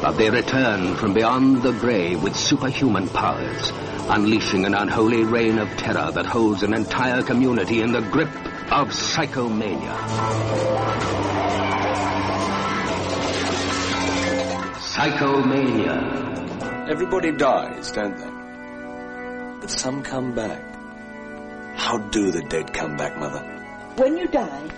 But 0.00 0.16
they 0.16 0.30
returned 0.30 0.98
from 0.98 1.12
beyond 1.14 1.62
the 1.62 1.72
grave 1.72 2.22
with 2.22 2.34
superhuman 2.36 3.08
powers, 3.08 3.72
unleashing 4.08 4.64
an 4.64 4.74
unholy 4.74 5.24
reign 5.24 5.58
of 5.58 5.68
terror 5.76 6.10
that 6.12 6.26
holds 6.26 6.62
an 6.62 6.74
entire 6.74 7.22
community 7.22 7.82
in 7.82 7.92
the 7.92 8.00
grip 8.00 8.30
of 8.72 8.88
psychomania. 8.88 9.92
Psychomania. 15.42 16.88
Everybody 16.88 17.32
dies, 17.32 17.92
don't 17.92 18.16
they? 18.16 18.31
But 19.62 19.70
some 19.70 20.02
come 20.02 20.34
back. 20.34 20.60
How 21.76 21.96
do 21.98 22.32
the 22.32 22.42
dead 22.42 22.74
come 22.74 22.96
back, 22.96 23.16
Mother? 23.16 23.38
When 23.94 24.16
you 24.18 24.26
die, 24.26 24.68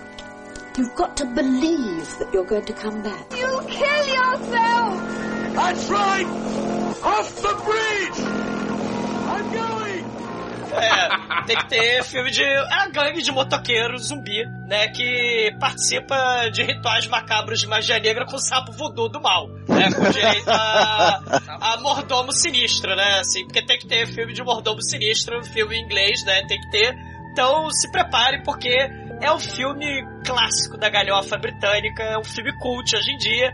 you've 0.77 0.95
got 0.95 1.17
to 1.17 1.25
believe 1.25 2.19
that 2.19 2.29
you're 2.35 2.45
going 2.45 2.67
to 2.67 2.75
come 2.75 3.03
back. 3.03 3.33
You 3.35 3.63
kill 3.67 4.07
yourself! 4.07 5.01
That's 5.55 5.89
right! 5.89 6.27
Off 7.03 7.35
the 7.37 7.55
bridge! 7.65 8.45
É, 10.77 11.45
tem 11.47 11.57
que 11.57 11.69
ter 11.69 12.05
filme 12.05 12.31
de. 12.31 12.43
É 12.43 12.75
a 12.75 12.89
gangue 12.89 13.23
de 13.23 13.31
motoqueiro 13.31 13.99
zumbi, 13.99 14.45
né? 14.67 14.89
Que 14.89 15.55
participa 15.61 16.49
de 16.51 16.63
rituais 16.63 17.07
macabros 17.07 17.61
de 17.61 17.67
magia 17.67 17.99
negra 17.99 18.27
com 18.27 18.37
o 18.37 18.39
sapo 18.39 18.73
voodoo 18.73 19.09
do 19.09 19.21
mal, 19.21 19.49
né? 19.69 19.91
Com 19.93 20.09
direito 20.11 20.49
a, 20.49 21.21
a 21.61 21.77
mordomo 21.81 22.33
sinistro, 22.33 22.95
né? 22.95 23.21
Assim, 23.21 23.45
porque 23.45 23.65
tem 23.65 23.79
que 23.79 23.87
ter 23.87 24.07
filme 24.07 24.33
de 24.33 24.43
mordomo 24.43 24.83
sinistro, 24.83 25.43
filme 25.45 25.77
em 25.77 25.85
inglês, 25.85 26.25
né? 26.25 26.43
Tem 26.47 26.61
que 26.61 26.71
ter. 26.71 26.95
Então 27.33 27.71
se 27.71 27.91
prepare, 27.91 28.43
porque 28.45 28.75
é 29.21 29.33
um 29.33 29.39
filme 29.39 30.05
clássico 30.25 30.79
da 30.79 30.89
galhofa 30.89 31.37
britânica, 31.37 32.03
é 32.03 32.19
um 32.19 32.25
filme 32.25 32.53
cult 32.59 32.95
hoje 32.97 33.11
em 33.11 33.17
dia 33.17 33.53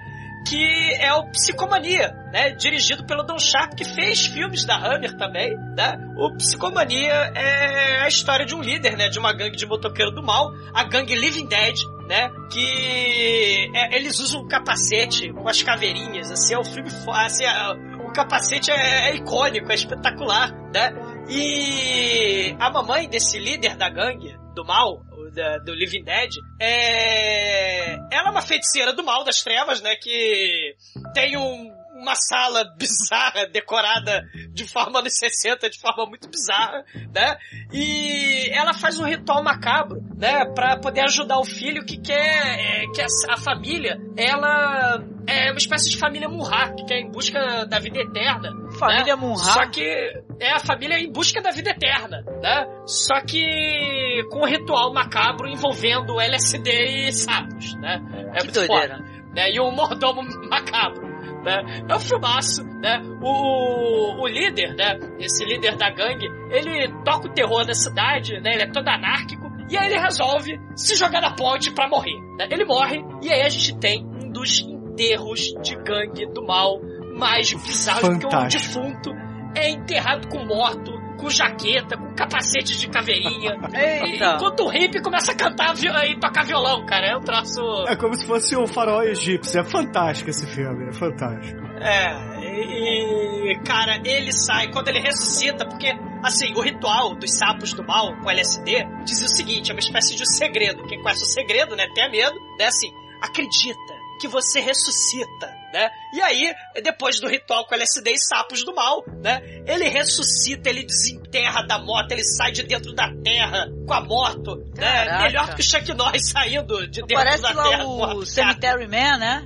que 0.49 0.95
é 0.99 1.13
o 1.15 1.31
Psicomania, 1.31 2.13
né? 2.33 2.51
Dirigido 2.51 3.05
pelo 3.05 3.23
Don 3.23 3.39
Sharp, 3.39 3.75
que 3.75 3.85
fez 3.85 4.27
filmes 4.27 4.65
da 4.65 4.77
Hammer 4.77 5.17
também, 5.17 5.57
né? 5.77 5.99
O 6.17 6.35
Psicomania 6.37 7.13
é 7.35 8.01
a 8.03 8.09
história 8.09 8.45
de 8.47 8.55
um 8.55 8.61
líder, 8.61 8.97
né? 8.97 9.09
De 9.09 9.19
uma 9.19 9.33
gangue 9.33 9.57
de 9.57 9.67
motoqueiro 9.67 10.11
do 10.11 10.23
mal, 10.23 10.53
a 10.75 10.85
gangue 10.85 11.15
Living 11.15 11.47
Dead, 11.47 11.77
né? 12.09 12.31
Que 12.51 13.71
é- 13.75 13.97
eles 13.97 14.19
usam 14.19 14.43
um 14.43 14.49
capacete 14.49 15.33
com 15.33 15.49
as 15.49 15.63
caveirinhas, 15.63 16.31
assim, 16.31 16.55
é 16.55 16.59
um 16.59 16.65
filme, 16.65 16.91
assim, 17.09 17.45
é- 17.45 17.91
o 18.05 18.13
capacete 18.13 18.71
é, 18.71 19.11
é 19.11 19.17
icônico, 19.17 19.71
é 19.71 19.75
espetacular, 19.75 20.53
né? 20.75 20.93
E 21.29 22.57
a 22.59 22.71
mamãe 22.71 23.09
desse 23.09 23.39
líder 23.39 23.77
da 23.77 23.89
gangue 23.89 24.37
do 24.55 24.65
mal, 24.65 25.03
o 25.31 25.35
da- 25.35 25.59
do 25.59 25.73
Living 25.75 26.05
Dead, 26.05 26.31
é 26.61 27.95
ela 28.13 28.29
é 28.29 28.31
uma 28.31 28.43
feiticeira 28.43 28.93
do 28.93 29.05
mal 29.05 29.25
das 29.25 29.43
trevas, 29.43 29.81
né? 29.81 29.95
Que 29.97 30.75
tem 31.15 31.37
um- 31.37 31.79
uma 32.01 32.15
sala 32.15 32.65
bizarra, 32.79 33.47
decorada 33.47 34.25
de 34.55 34.67
forma 34.67 35.01
anos 35.01 35.17
60, 35.19 35.69
de 35.69 35.79
forma 35.79 36.07
muito 36.07 36.29
bizarra, 36.29 36.83
né? 37.15 37.37
E 37.73 38.49
ela 38.53 38.73
faz 38.73 38.99
um 38.99 39.05
ritual 39.05 39.43
macabro, 39.43 40.01
né? 40.17 40.45
Pra 40.55 40.77
poder 40.79 41.03
ajudar 41.03 41.39
o 41.39 41.45
filho 41.45 41.85
que 41.85 41.99
quer 41.99 42.59
é, 42.59 42.87
que 42.95 43.03
a, 43.03 43.07
a 43.35 43.37
família, 43.37 43.99
ela 44.17 45.03
é 45.27 45.51
uma 45.51 45.59
espécie 45.59 45.91
de 45.91 45.99
família 45.99 46.29
Murra, 46.29 46.73
que 46.75 46.85
quer 46.87 46.99
em 47.01 47.11
busca 47.11 47.65
da 47.67 47.79
vida 47.79 47.99
eterna. 48.01 48.51
Família 48.79 49.15
né? 49.47 49.53
Só 49.53 49.67
que 49.71 50.23
é 50.41 50.53
a 50.53 50.59
família 50.59 50.99
em 50.99 51.13
busca 51.13 51.41
da 51.43 51.51
vida 51.51 51.71
eterna, 51.71 52.25
né? 52.43 52.67
Só 52.87 53.21
que 53.27 54.23
com 54.31 54.41
um 54.41 54.47
ritual 54.47 54.93
macabro 54.93 55.49
envolvendo 55.49 56.21
LSD 56.21 56.71
e 57.09 57.13
sapos, 57.13 57.75
né? 57.77 58.01
É 58.35 58.39
Que 58.39 58.45
muito 58.45 58.55
doideira. 58.55 58.97
foda, 58.97 59.05
né? 59.35 59.51
E 59.53 59.61
um 59.61 59.71
mordomo 59.71 60.23
macabro. 60.49 61.09
Né? 61.45 61.85
É 61.89 61.95
um 61.95 62.01
filmaço, 62.01 62.63
né? 62.65 63.01
O, 63.23 64.23
o 64.23 64.27
líder, 64.27 64.75
né? 64.77 64.99
Esse 65.19 65.45
líder 65.45 65.77
da 65.77 65.91
gangue, 65.91 66.27
ele 66.51 66.89
toca 67.05 67.29
o 67.29 67.33
terror 67.33 67.65
na 67.67 67.73
cidade, 67.75 68.39
né? 68.41 68.51
Ele 68.55 68.63
é 68.65 68.71
todo 68.71 68.89
anárquico. 68.89 69.49
E 69.71 69.77
aí 69.79 69.87
ele 69.87 69.99
resolve 70.01 70.59
se 70.75 70.97
jogar 70.97 71.21
na 71.21 71.35
ponte 71.35 71.71
pra 71.73 71.89
morrer. 71.89 72.19
né? 72.37 72.49
Ele 72.51 72.65
morre 72.65 73.03
e 73.23 73.31
aí 73.33 73.43
a 73.43 73.49
gente 73.49 73.79
tem 73.79 74.05
um 74.05 74.31
dos 74.33 74.61
enterros 74.61 75.41
de 75.63 75.77
gangue 75.77 76.27
do 76.33 76.45
mal 76.45 76.79
mais 77.17 77.53
bizarros, 77.53 78.01
porque 78.09 78.27
o 78.27 78.31
Fantástico. 78.31 78.63
defunto 78.83 79.11
é 79.55 79.71
enterrado 79.71 80.29
com 80.29 80.45
morto, 80.45 80.93
com 81.19 81.29
jaqueta, 81.29 81.97
com 81.97 82.15
capacete 82.15 82.79
de 82.79 82.89
caveirinha. 82.89 83.57
Eita. 83.75 84.35
Enquanto 84.37 84.65
o 84.65 84.69
hippie 84.69 85.03
começa 85.03 85.33
a 85.33 85.35
cantar 85.35 85.75
e 85.77 86.19
tocar 86.19 86.45
violão, 86.45 86.85
cara. 86.87 87.07
É 87.09 87.17
um 87.17 87.21
troço. 87.21 87.61
É 87.89 87.97
como 87.97 88.15
se 88.15 88.27
fosse 88.27 88.57
um 88.57 88.67
farol 88.67 89.03
egípcio. 89.03 89.61
É 89.61 89.65
fantástico 89.65 90.31
esse 90.31 90.47
filme, 90.47 90.89
é 90.89 90.93
fantástico. 90.93 91.61
É, 91.81 92.41
e, 92.43 93.53
e, 93.53 93.61
cara, 93.61 94.01
ele 94.05 94.33
sai 94.33 94.71
quando 94.71 94.89
ele 94.89 95.01
ressuscita, 95.01 95.67
porque, 95.67 95.93
assim, 96.23 96.53
o 96.55 96.61
ritual 96.61 97.15
dos 97.15 97.37
sapos 97.39 97.73
do 97.73 97.85
mal 97.87 98.15
com 98.21 98.31
LSD 98.31 98.87
diz 99.05 99.23
o 99.23 99.29
seguinte: 99.29 99.71
é 99.71 99.75
uma 99.75 99.81
espécie 99.81 100.15
de 100.15 100.27
segredo. 100.37 100.83
Quem 100.85 101.01
conhece 101.01 101.23
o 101.23 101.27
segredo, 101.27 101.75
né, 101.77 101.87
tem 101.95 102.11
medo, 102.11 102.39
né, 102.59 102.67
assim, 102.67 102.93
acredita 103.23 104.00
que 104.21 104.29
você 104.29 104.61
ressuscita, 104.61 105.47
né? 105.73 105.91
E 106.13 106.21
aí, 106.21 106.55
depois 106.83 107.19
do 107.21 107.29
ritual 107.29 107.67
com 107.67 107.75
LSD 107.75 108.11
e 108.13 108.19
sapos 108.19 108.65
do 108.65 108.75
mal, 108.75 109.03
né? 109.23 109.41
Ele 109.67 109.89
ressuscita, 109.89 110.69
ele 110.69 110.85
desenterra 110.85 111.63
da 111.67 111.79
moto, 111.79 112.13
ele 112.13 112.23
sai 112.25 112.53
de 112.53 112.63
dentro 112.65 112.93
da 112.95 113.09
terra 113.25 113.67
com 113.87 113.93
a 113.95 114.01
moto, 114.01 114.57
né? 114.77 115.05
Caraca. 115.07 115.23
Melhor 115.25 115.47
do 115.49 115.55
que 115.57 115.63
o 115.63 115.65
Chuck 115.65 115.95
Norris 115.95 116.29
saindo 116.31 116.87
de 116.89 117.01
dentro 117.01 117.15
Parece 117.17 117.43
da 117.43 117.53
lá 117.53 117.69
terra. 117.69 117.85
com 117.85 118.05
a- 118.05 118.15
o 118.15 118.27
Cemetery 118.27 118.87
Man, 118.87 119.19
né? 119.19 119.43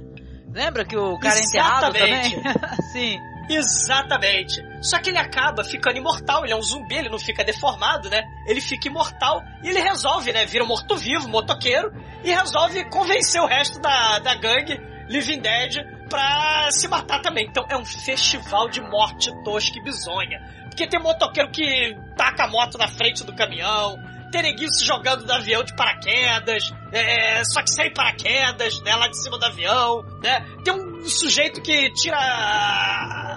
Lembra 0.52 0.84
que 0.84 0.96
o 0.96 1.18
cara 1.18 1.38
é 1.38 1.42
enterrado 1.42 1.92
também? 1.92 2.42
Sim. 2.92 3.18
Exatamente. 3.50 4.60
Só 4.84 4.98
que 4.98 5.08
ele 5.08 5.18
acaba 5.18 5.64
ficando 5.64 5.96
imortal, 5.96 6.44
ele 6.44 6.52
é 6.52 6.56
um 6.56 6.62
zumbi, 6.62 6.94
ele 6.94 7.08
não 7.08 7.18
fica 7.18 7.42
deformado, 7.42 8.10
né? 8.10 8.22
Ele 8.46 8.60
fica 8.60 8.86
imortal 8.86 9.42
e 9.62 9.70
ele 9.70 9.80
resolve, 9.80 10.30
né? 10.30 10.44
Vira 10.44 10.62
morto-vivo, 10.66 11.26
motoqueiro, 11.26 11.90
e 12.22 12.30
resolve 12.30 12.84
convencer 12.90 13.40
o 13.40 13.46
resto 13.46 13.80
da, 13.80 14.18
da 14.18 14.34
gangue 14.34 14.78
Living 15.08 15.40
Dead 15.40 15.82
pra 16.10 16.70
se 16.70 16.86
matar 16.86 17.22
também. 17.22 17.46
Então 17.48 17.64
é 17.70 17.78
um 17.78 17.84
festival 17.84 18.68
de 18.68 18.82
morte 18.82 19.32
tosca 19.42 19.78
e 19.78 19.82
bizonha. 19.82 20.38
Porque 20.64 20.86
tem 20.86 21.00
motoqueiro 21.00 21.50
que 21.50 21.96
taca 22.14 22.44
a 22.44 22.50
moto 22.50 22.76
na 22.76 22.88
frente 22.88 23.24
do 23.24 23.34
caminhão, 23.34 23.96
Tereguinho 24.34 24.68
se 24.72 24.84
jogando 24.84 25.24
do 25.24 25.32
avião 25.32 25.62
de 25.62 25.72
paraquedas, 25.76 26.74
é, 26.90 27.44
só 27.44 27.62
que 27.62 27.70
sem 27.70 27.94
paraquedas, 27.94 28.80
né, 28.80 28.92
lá 28.96 29.06
de 29.06 29.16
cima 29.22 29.38
do 29.38 29.44
avião, 29.44 30.04
né? 30.20 30.44
Tem 30.64 30.74
um 30.74 31.04
sujeito 31.04 31.62
que 31.62 31.88
tira 31.92 32.18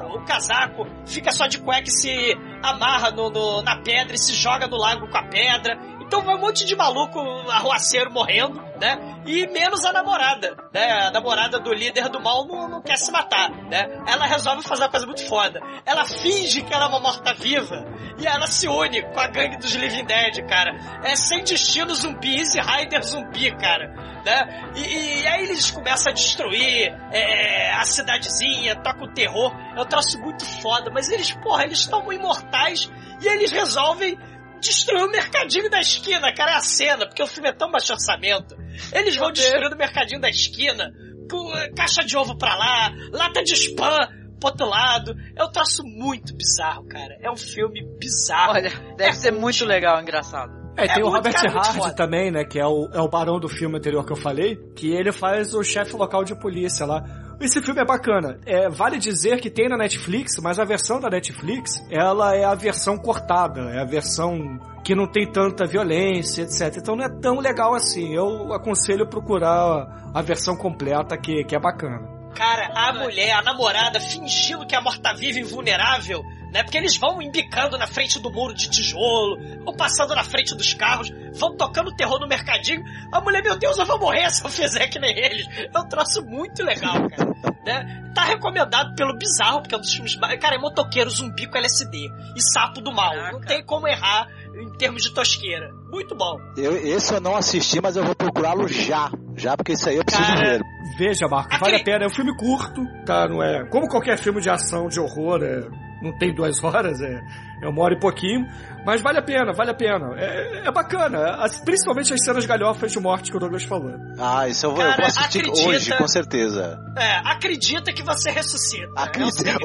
o 0.09 0.25
casaco, 0.25 0.87
fica 1.05 1.31
só 1.31 1.45
de 1.45 1.59
cueca 1.59 1.87
e 1.87 1.91
se 1.91 2.35
amarra 2.63 3.11
no, 3.11 3.29
no, 3.29 3.61
na 3.61 3.79
pedra 3.83 4.15
e 4.15 4.17
se 4.17 4.33
joga 4.33 4.65
no 4.65 4.75
lago 4.75 5.07
com 5.07 5.17
a 5.19 5.23
pedra. 5.27 5.77
Então 6.07 6.23
vai 6.23 6.35
um 6.35 6.39
monte 6.39 6.65
de 6.65 6.73
maluco 6.73 7.19
arruaceiro 7.49 8.09
morrendo, 8.09 8.61
né? 8.79 9.21
E 9.25 9.45
menos 9.47 9.83
a 9.83 9.91
namorada, 9.91 10.55
né? 10.73 11.07
A 11.07 11.11
namorada 11.11 11.59
do 11.59 11.73
líder 11.73 12.07
do 12.07 12.21
mal 12.21 12.47
não, 12.47 12.69
não 12.69 12.81
quer 12.81 12.97
se 12.97 13.11
matar, 13.11 13.49
né? 13.69 13.85
Ela 14.07 14.25
resolve 14.25 14.63
fazer 14.63 14.83
uma 14.83 14.89
coisa 14.89 15.05
muito 15.05 15.27
foda. 15.27 15.59
Ela 15.85 16.05
finge 16.05 16.61
que 16.61 16.73
ela 16.73 16.85
é 16.85 16.87
uma 16.87 17.01
morta-viva 17.01 17.85
e 18.17 18.25
ela 18.25 18.47
se 18.47 18.69
une 18.69 19.01
com 19.01 19.19
a 19.19 19.27
gangue 19.27 19.57
dos 19.57 19.75
Living 19.75 20.05
Dead, 20.05 20.47
cara. 20.47 20.71
É 21.03 21.13
sem 21.17 21.43
destino 21.43 21.93
zumbi, 21.93 22.37
Easy 22.37 22.61
Rider 22.61 23.03
zumbi, 23.03 23.51
cara. 23.57 23.89
Né? 24.25 24.71
E, 24.77 25.21
e 25.21 25.27
aí 25.27 25.43
eles 25.43 25.69
começam 25.71 26.09
a 26.09 26.15
destruir 26.15 26.87
é, 27.11 27.73
a 27.73 27.83
cidadezinha, 27.83 28.77
toca 28.77 29.03
o 29.03 29.13
terror. 29.13 29.53
É 29.75 29.81
um 29.81 29.85
troço 29.85 30.17
muito 30.21 30.45
foda, 30.61 30.89
mas 30.89 31.09
eles, 31.09 31.33
porra, 31.33 31.65
eles 31.65 31.79
estão 31.79 32.11
imortais 32.13 32.89
e 33.21 33.27
eles 33.27 33.51
resolvem 33.51 34.17
destruir 34.59 35.03
o 35.03 35.11
mercadinho 35.11 35.69
da 35.69 35.79
esquina, 35.79 36.33
cara, 36.33 36.51
é 36.51 36.55
a 36.55 36.61
cena, 36.61 37.05
porque 37.05 37.23
o 37.23 37.27
filme 37.27 37.49
é 37.49 37.53
tão 37.53 37.71
baixo 37.71 37.93
orçamento. 37.93 38.55
Eles 38.93 39.15
vão 39.15 39.31
destruindo 39.31 39.75
o 39.75 39.77
mercadinho 39.77 40.21
da 40.21 40.29
esquina, 40.29 40.91
com 41.29 41.51
caixa 41.75 42.03
de 42.03 42.17
ovo 42.17 42.37
pra 42.37 42.55
lá, 42.55 42.91
lata 43.11 43.43
de 43.43 43.53
spam 43.53 44.07
pro 44.39 44.49
outro 44.49 44.67
lado. 44.67 45.15
É 45.35 45.43
um 45.43 45.51
troço 45.51 45.83
muito 45.83 46.35
bizarro, 46.35 46.87
cara. 46.87 47.17
É 47.21 47.29
um 47.29 47.37
filme 47.37 47.83
bizarro. 47.99 48.53
Olha, 48.53 48.69
deve 48.95 49.09
é 49.09 49.13
ser 49.13 49.31
muito 49.31 49.65
legal, 49.65 50.01
engraçado. 50.01 50.56
É, 50.77 50.87
tem 50.87 51.01
É 51.01 51.05
o 51.05 51.09
Robert 51.09 51.33
Hard 51.33 51.95
também, 51.95 52.31
né? 52.31 52.45
Que 52.45 52.59
é 52.59 52.65
o, 52.65 52.87
é 52.93 53.01
o 53.01 53.09
barão 53.09 53.39
do 53.39 53.49
filme 53.49 53.77
anterior 53.77 54.05
que 54.05 54.13
eu 54.13 54.17
falei, 54.17 54.55
que 54.75 54.93
ele 54.93 55.11
faz 55.11 55.53
o 55.55 55.63
chefe 55.63 55.95
local 55.95 56.23
de 56.23 56.35
polícia 56.35 56.85
lá. 56.85 57.03
Esse 57.41 57.61
filme 57.61 57.81
é 57.81 57.85
bacana. 57.85 58.39
É, 58.45 58.69
vale 58.69 58.97
dizer 58.97 59.39
que 59.39 59.49
tem 59.49 59.67
na 59.67 59.77
Netflix, 59.77 60.33
mas 60.41 60.59
a 60.59 60.65
versão 60.65 60.99
da 60.99 61.09
Netflix, 61.09 61.73
ela 61.91 62.35
é 62.35 62.43
a 62.43 62.55
versão 62.55 62.97
cortada, 62.97 63.61
é 63.71 63.81
a 63.81 63.85
versão 63.85 64.59
que 64.83 64.95
não 64.95 65.05
tem 65.05 65.29
tanta 65.31 65.65
violência, 65.65 66.43
etc. 66.43 66.77
Então 66.77 66.95
não 66.95 67.05
é 67.05 67.09
tão 67.21 67.39
legal 67.39 67.73
assim. 67.73 68.13
Eu 68.13 68.53
aconselho 68.53 69.07
procurar 69.07 70.11
a 70.13 70.21
versão 70.21 70.55
completa, 70.55 71.17
que, 71.17 71.43
que 71.43 71.55
é 71.55 71.59
bacana. 71.59 72.17
Cara, 72.35 72.71
a 72.75 72.93
mulher, 72.93 73.31
a 73.31 73.41
namorada, 73.41 73.99
fingindo 73.99 74.65
que 74.65 74.75
é 74.75 74.81
morta-viva 74.81 75.39
invulnerável, 75.39 76.23
né? 76.51 76.63
Porque 76.63 76.77
eles 76.77 76.97
vão 76.97 77.21
embicando 77.21 77.77
na 77.77 77.87
frente 77.87 78.19
do 78.19 78.31
muro 78.31 78.53
de 78.53 78.69
tijolo, 78.69 79.37
ou 79.65 79.75
passando 79.75 80.15
na 80.15 80.23
frente 80.23 80.55
dos 80.55 80.73
carros, 80.73 81.11
vão 81.33 81.55
tocando 81.55 81.95
terror 81.95 82.19
no 82.19 82.27
mercadinho. 82.27 82.83
A 83.11 83.21
mulher, 83.21 83.43
meu 83.43 83.57
Deus, 83.57 83.77
eu 83.77 83.85
vou 83.85 83.99
morrer 83.99 84.29
se 84.31 84.43
eu 84.43 84.49
fizer 84.49 84.87
que 84.87 84.99
nem 84.99 85.17
eles. 85.17 85.45
É 85.73 85.79
um 85.79 85.87
troço 85.87 86.23
muito 86.25 86.63
legal, 86.63 87.09
cara. 87.09 87.35
né? 87.65 88.03
Tá 88.13 88.23
recomendado 88.23 88.95
pelo 88.95 89.15
Bizarro, 89.15 89.61
porque 89.61 89.75
é 89.75 89.77
um 89.77 89.81
dos 89.81 89.93
filmes 89.93 90.15
mais... 90.17 90.39
Cara, 90.39 90.55
é 90.55 90.59
motoqueiro, 90.59 91.09
zumbi 91.09 91.45
com 91.47 91.57
LSD 91.57 92.09
e 92.35 92.41
sapo 92.41 92.81
do 92.81 92.91
mal. 92.91 93.15
Não 93.31 93.41
tem 93.41 93.63
como 93.63 93.87
errar 93.87 94.27
em 94.55 94.71
termos 94.77 95.03
de 95.03 95.13
tosqueira. 95.13 95.69
Muito 95.91 96.15
bom. 96.15 96.37
Eu, 96.57 96.75
esse 96.77 97.13
eu 97.13 97.21
não 97.21 97.35
assisti, 97.35 97.79
mas 97.79 97.95
eu 97.95 98.03
vou 98.03 98.15
procurá-lo 98.15 98.67
já. 98.67 99.11
Já, 99.35 99.55
porque 99.55 99.73
isso 99.73 99.87
aí 99.87 99.97
eu 99.97 100.03
preciso 100.03 100.27
Cara, 100.27 100.57
ver. 100.57 100.61
Veja, 100.97 101.27
Marco, 101.27 101.59
vale 101.59 101.75
a 101.75 101.83
pena. 101.83 102.05
É 102.05 102.07
um 102.07 102.11
filme 102.11 102.35
curto, 102.35 102.81
tá? 103.05 103.27
Não 103.27 103.43
é. 103.43 103.65
Como 103.69 103.87
qualquer 103.87 104.17
filme 104.17 104.41
de 104.41 104.49
ação, 104.49 104.87
de 104.87 104.99
horror, 104.99 105.43
é, 105.43 105.67
não 106.01 106.11
tem 106.11 106.33
duas 106.33 106.63
horas, 106.63 107.01
é, 107.01 107.23
é 107.63 107.67
uma 107.67 107.83
hora 107.83 107.93
e 107.93 107.99
pouquinho. 107.99 108.45
Mas 108.85 109.01
vale 109.01 109.17
a 109.19 109.21
pena, 109.21 109.51
vale 109.51 109.71
a 109.71 109.73
pena. 109.73 110.13
É, 110.17 110.67
é 110.67 110.71
bacana. 110.71 111.35
As- 111.43 111.59
principalmente 111.59 112.13
as 112.13 112.23
cenas 112.23 112.45
galhofas 112.45 112.89
de 112.89 112.99
morte 113.01 113.29
que 113.29 113.35
o 113.35 113.39
Douglas 113.39 113.63
falou. 113.63 113.93
Ah, 114.17 114.47
isso 114.47 114.65
eu 114.65 114.71
vou, 114.71 114.79
eu 114.81 114.85
Cara, 114.91 114.97
vou 115.01 115.05
assistir 115.07 115.39
acredita- 115.39 115.69
hoje, 115.69 115.97
com 115.97 116.07
certeza. 116.07 116.79
É, 116.95 117.15
acredita 117.29 117.91
que 117.91 118.01
você 118.01 118.31
ressuscita. 118.31 118.89
Acredita. 118.95 119.57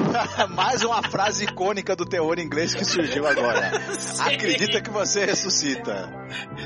Mais 0.56 0.82
uma 0.82 1.02
frase 1.02 1.44
icônica 1.44 1.94
do 1.94 2.06
terror 2.06 2.38
inglês 2.38 2.74
que 2.74 2.84
surgiu 2.84 3.26
agora. 3.26 3.72
Acredita 4.24 4.80
que 4.80 4.88
você 4.90 5.26
ressuscita. 5.26 6.08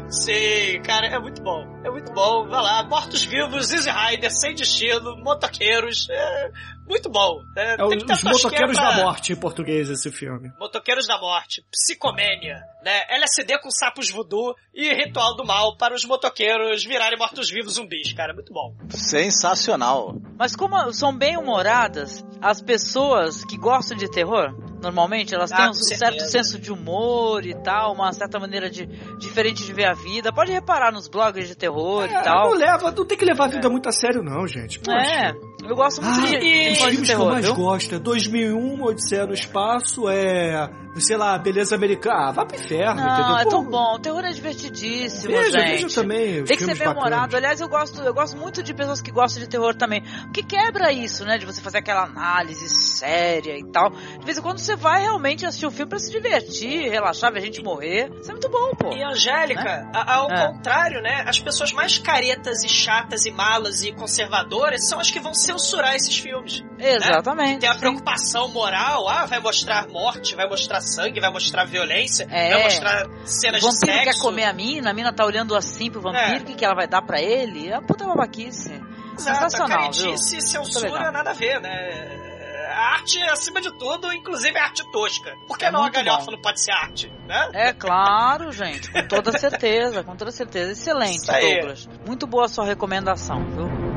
Sim, 0.08 0.80
cara, 0.84 1.06
é 1.08 1.18
muito 1.18 1.42
bom. 1.42 1.64
É 1.84 1.90
muito 1.90 2.12
bom. 2.12 2.46
Vai 2.48 2.62
lá, 2.62 2.84
mortos-vivos, 2.84 3.72
Easy 3.72 3.90
Rider, 3.90 4.30
sem 4.30 4.54
destino, 4.54 5.16
motoqueiros. 5.24 6.06
É 6.10 6.50
muito 6.88 7.10
bom. 7.10 7.42
É, 7.56 7.80
É 7.80 7.84
os 7.84 8.22
motoqueiros 8.22 8.76
pra- 8.76 8.90
da 8.90 8.96
morte 9.02 9.32
em 9.32 9.36
português, 9.36 9.90
esse 9.90 10.10
filme. 10.12 10.52
Motoqueiros 10.66 11.06
da 11.06 11.16
Morte, 11.16 11.64
Psicomênia, 11.70 12.60
né? 12.86 13.02
LSD 13.10 13.58
com 13.60 13.70
sapos 13.70 14.08
voodoo 14.10 14.54
e 14.72 14.88
Ritual 14.94 15.34
do 15.36 15.44
Mal 15.44 15.76
para 15.76 15.92
os 15.94 16.04
motoqueiros 16.04 16.84
virarem 16.84 17.18
mortos-vivos 17.18 17.74
zumbis, 17.74 18.12
cara. 18.12 18.32
Muito 18.32 18.52
bom. 18.52 18.72
Sensacional. 18.88 20.14
Mas 20.38 20.54
como 20.54 20.92
são 20.92 21.16
bem 21.16 21.36
humoradas, 21.36 22.24
as 22.40 22.62
pessoas 22.62 23.44
que 23.44 23.56
gostam 23.58 23.96
de 23.96 24.08
terror, 24.10 24.54
normalmente 24.82 25.34
elas 25.34 25.50
Ah, 25.50 25.56
têm 25.56 25.70
um 25.70 25.72
certeza. 25.74 25.98
certo 25.98 26.30
senso 26.30 26.58
de 26.60 26.72
humor 26.72 27.44
e 27.44 27.54
tal, 27.54 27.92
uma 27.94 28.12
certa 28.12 28.38
maneira 28.38 28.70
de 28.70 28.86
diferente 29.18 29.64
de 29.64 29.72
ver 29.72 29.86
a 29.86 29.94
vida. 29.94 30.32
Pode 30.32 30.52
reparar 30.52 30.92
nos 30.92 31.08
blogs 31.08 31.48
de 31.48 31.54
terror 31.56 32.04
É, 32.04 32.20
e 32.20 32.22
tal. 32.22 32.50
não 32.50 32.56
leva, 32.56 32.90
não 32.92 33.04
tem 33.04 33.18
que 33.18 33.24
levar 33.24 33.46
a 33.46 33.48
vida 33.48 33.68
muito 33.68 33.88
a 33.88 33.92
sério, 33.92 34.22
não, 34.22 34.46
gente. 34.46 34.78
Poxa. 34.78 34.96
É, 34.96 35.32
eu 35.68 35.74
gosto 35.74 36.00
muito 36.02 36.20
Ah, 36.20 36.30
de, 36.30 36.38
de 36.38 36.72
os 36.72 36.78
fã 36.78 36.84
de 36.86 36.90
filmes 36.92 37.08
que 37.08 37.14
eu 37.14 37.18
terror, 37.18 37.32
mais 37.32 37.44
viu? 37.44 37.54
gosto 37.56 37.94
é 37.94 37.98
2001, 37.98 38.82
Odisseia 38.84 39.26
no 39.26 39.34
Espaço, 39.34 40.08
é, 40.08 40.70
sei 40.98 41.16
lá, 41.16 41.36
Beleza 41.38 41.74
Americana. 41.74 42.28
Ah, 42.28 42.32
vai 42.32 42.46
pro 42.46 42.56
inferno, 42.56 42.75
Não, 42.84 42.92
entendeu? 42.92 43.36
é 43.38 43.42
Pô, 43.44 43.50
tão 43.50 43.64
bom. 43.64 43.94
O 43.94 43.98
terror 43.98 44.24
é 44.24 44.30
divertidíssimo, 44.32 45.32
Veja, 45.34 45.50
gente. 45.58 45.82
veja 45.82 45.94
também 46.00 46.44
Tem 46.44 46.56
que 46.56 46.64
ser 46.64 46.76
bem 46.76 46.88
bacanas. 46.94 47.34
Aliás, 47.34 47.60
eu 47.60 47.68
gosto, 47.68 48.00
eu 48.02 48.14
gosto 48.14 48.36
muito 48.36 48.62
de 48.62 48.74
pessoas 48.74 49.00
que 49.00 49.10
gostam 49.10 49.42
de 49.42 49.48
terror 49.48 49.74
também. 49.74 50.02
Porque 50.24 50.42
quebra 50.42 50.92
isso, 50.92 51.24
né? 51.24 51.38
De 51.38 51.46
você 51.46 51.60
fazer 51.60 51.78
aquela 51.78 52.04
análise 52.04 52.68
séria 52.68 53.58
e 53.58 53.64
tal. 53.70 53.90
De 53.90 54.24
vez 54.24 54.38
em 54.38 54.42
quando 54.42 54.58
você 54.58 54.76
vai 54.76 55.02
realmente 55.02 55.44
assistir 55.46 55.66
o 55.66 55.70
filme 55.70 55.88
pra 55.88 55.98
se 55.98 56.10
divertir, 56.10 56.88
relaxar, 56.90 57.32
ver 57.32 57.38
a 57.38 57.42
gente 57.42 57.62
morrer. 57.62 58.10
Isso 58.20 58.30
é 58.30 58.32
muito 58.32 58.48
bom, 58.48 58.70
pô. 58.74 58.92
E 58.92 59.02
Angélica, 59.02 59.88
a- 59.94 60.14
ao 60.16 60.30
É. 60.30 60.46
contrário, 60.52 61.00
né? 61.02 61.24
As 61.26 61.38
pessoas 61.40 61.72
mais 61.72 61.98
caretas 61.98 62.62
e 62.64 62.68
chatas 62.68 63.26
e 63.26 63.30
malas 63.30 63.82
e 63.82 63.92
conservadoras 63.92 64.88
são 64.88 64.98
as 64.98 65.10
que 65.10 65.20
vão 65.20 65.34
censurar 65.34 65.94
esses 65.94 66.16
filmes. 66.18 66.64
Exatamente. 66.78 67.54
Né? 67.54 67.58
Tem 67.58 67.68
a 67.68 67.74
preocupação 67.74 68.48
moral, 68.48 69.08
ah, 69.08 69.26
vai 69.26 69.40
mostrar 69.40 69.88
morte, 69.88 70.34
vai 70.34 70.48
mostrar 70.48 70.80
sangue, 70.80 71.20
vai 71.20 71.30
mostrar 71.30 71.64
violência, 71.64 72.26
É. 72.30 72.52
vai 72.52 72.65
mostrar 72.66 73.06
cenas 73.24 73.62
o 73.62 73.68
de 73.68 73.72
vampiro 73.74 73.92
sexo. 74.02 74.04
quer 74.04 74.22
comer 74.22 74.44
a 74.44 74.52
mina, 74.52 74.90
a 74.90 74.94
mina 74.94 75.12
tá 75.12 75.24
olhando 75.24 75.54
assim 75.56 75.90
pro 75.90 76.00
vampiro, 76.00 76.24
É. 76.24 76.38
o 76.38 76.44
que, 76.44 76.54
que 76.54 76.64
ela 76.64 76.74
vai 76.74 76.86
dar 76.86 77.02
pra 77.02 77.20
ele? 77.20 77.68
É 77.68 77.78
uma 77.78 77.86
puta 77.86 78.04
babaquice. 78.06 78.72
Exato, 78.72 79.22
Sensacional, 79.22 79.78
caretice 79.90 80.32
viu? 80.36 80.40
censura 80.46 80.96
legal. 80.98 81.12
nada 81.12 81.30
a 81.30 81.32
ver, 81.32 81.60
né? 81.60 82.26
A 82.68 82.92
arte, 82.96 83.22
acima 83.22 83.58
de 83.62 83.70
tudo, 83.78 84.12
inclusive 84.12 84.58
a 84.58 84.64
arte 84.64 84.82
tosca. 84.92 85.32
Por 85.48 85.56
que 85.56 85.64
É 85.64 85.70
não 85.70 85.82
a 85.82 85.88
galhofa 85.88 86.26
bom. 86.26 86.32
não 86.32 86.40
pode 86.42 86.60
ser 86.62 86.72
arte, 86.72 87.10
né? 87.26 87.48
É 87.54 87.72
claro, 87.72 88.52
gente, 88.52 88.92
com 88.92 89.08
toda 89.08 89.32
certeza, 89.38 90.04
com 90.04 90.14
toda 90.14 90.30
certeza. 90.30 90.72
Excelente. 90.72 91.26
Douglas. 91.26 91.88
Muito 92.06 92.26
boa 92.26 92.44
a 92.44 92.48
sua 92.48 92.66
recomendação, 92.66 93.42
viu? 93.46 93.95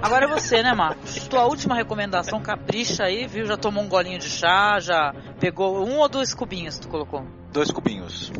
Agora 0.00 0.26
é 0.26 0.28
você, 0.28 0.62
né, 0.62 0.72
Marcos? 0.72 1.26
Tua 1.26 1.44
última 1.44 1.74
recomendação, 1.74 2.40
capricha 2.40 3.04
aí, 3.04 3.26
viu? 3.26 3.44
Já 3.44 3.56
tomou 3.56 3.82
um 3.82 3.88
golinho 3.88 4.18
de 4.18 4.28
chá, 4.30 4.78
já 4.78 5.12
pegou 5.40 5.84
um 5.84 5.98
ou 5.98 6.08
dois 6.08 6.32
cubinhos 6.32 6.78
tu 6.78 6.88
colocou? 6.88 7.26
Dois 7.52 7.70
cubinhos. 7.70 8.30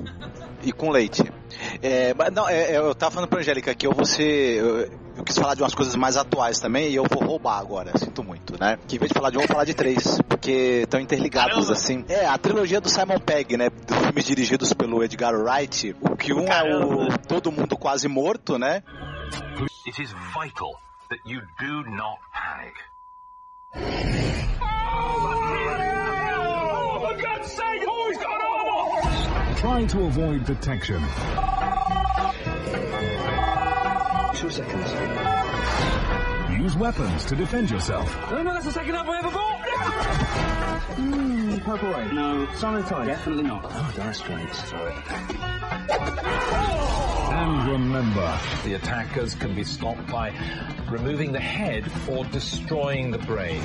E 0.63 0.73
com 0.73 0.91
leite. 0.91 1.23
É, 1.83 2.15
mas 2.15 2.33
não, 2.33 2.49
é, 2.49 2.73
é, 2.73 2.79
eu 2.79 2.95
tava 2.95 3.13
falando 3.13 3.29
pra 3.29 3.41
Angélica 3.41 3.75
que 3.75 3.87
eu 3.87 3.93
vou 3.93 4.05
ser. 4.05 4.59
Eu, 4.59 4.91
eu 5.17 5.25
quis 5.25 5.37
falar 5.37 5.55
de 5.55 5.63
umas 5.63 5.75
coisas 5.75 5.97
mais 5.97 6.17
atuais 6.17 6.61
também 6.61 6.91
e 6.91 6.95
eu 6.95 7.05
vou 7.11 7.25
roubar 7.25 7.59
agora, 7.59 7.97
sinto 7.99 8.23
muito, 8.23 8.59
né? 8.59 8.79
Que 8.87 8.97
em 8.97 8.99
vez 8.99 9.09
de 9.09 9.15
falar 9.15 9.31
de 9.31 9.39
um, 9.39 9.41
eu 9.41 9.47
vou 9.47 9.55
falar 9.55 9.65
de 9.65 9.75
três, 9.75 10.21
porque 10.29 10.83
estão 10.83 11.01
interligados 11.01 11.55
Caramba. 11.55 11.73
assim. 11.73 12.05
É, 12.09 12.27
a 12.27 12.39
trilogia 12.39 12.81
do 12.81 12.89
Simon 12.89 13.19
Pegg, 13.19 13.57
né? 13.57 13.69
Dos 13.69 13.99
filmes 13.99 14.25
dirigidos 14.25 14.73
pelo 14.73 15.03
Edgar 15.03 15.35
Wright. 15.35 15.97
O 16.01 16.17
que 16.17 16.33
um 16.33 16.47
é 16.47 16.63
o 16.63 17.19
Todo 17.27 17.51
Mundo 17.51 17.77
Quase 17.77 18.07
Morto, 18.07 18.59
né? 18.59 18.83
It 19.87 20.03
is 20.03 20.13
vital 20.35 20.88
that 21.11 21.21
you 21.25 21.41
do 21.59 21.85
not 21.85 22.19
panic. 22.33 22.75
Try 29.57 29.85
to 29.87 30.05
avoid 30.05 30.45
detection. 30.45 31.03
Two 34.35 34.51
seconds. 34.51 35.38
Use 36.59 36.77
weapons 36.77 37.25
to 37.27 37.37
defend 37.37 37.71
yourself. 37.71 38.13
Oh 38.33 38.43
no, 38.43 38.53
that's 38.53 38.65
the 38.65 38.73
second 38.73 38.97
up 38.97 39.07
I 39.07 39.19
ever 39.21 39.31
bought! 39.31 39.61
Mmm, 40.97 41.65
Purple 41.65 41.91
Rain. 41.91 42.15
No. 42.17 42.49
Summer 42.55 42.83
Tide. 42.83 43.07
Definitely 43.07 43.45
not. 43.45 43.65
Oh, 43.65 43.93
Dire 43.95 44.13
Straits. 44.13 44.69
Sorry. 44.69 44.95
And 47.31 47.69
remember, 47.71 48.39
the 48.65 48.75
attackers 48.75 49.37
can 49.37 49.55
be 49.55 49.63
stopped 49.63 50.05
by 50.09 50.35
removing 50.91 51.31
the 51.31 51.39
head 51.39 51.89
or 52.11 52.25
destroying 52.25 53.13
the 53.13 53.19
brain. 53.19 53.63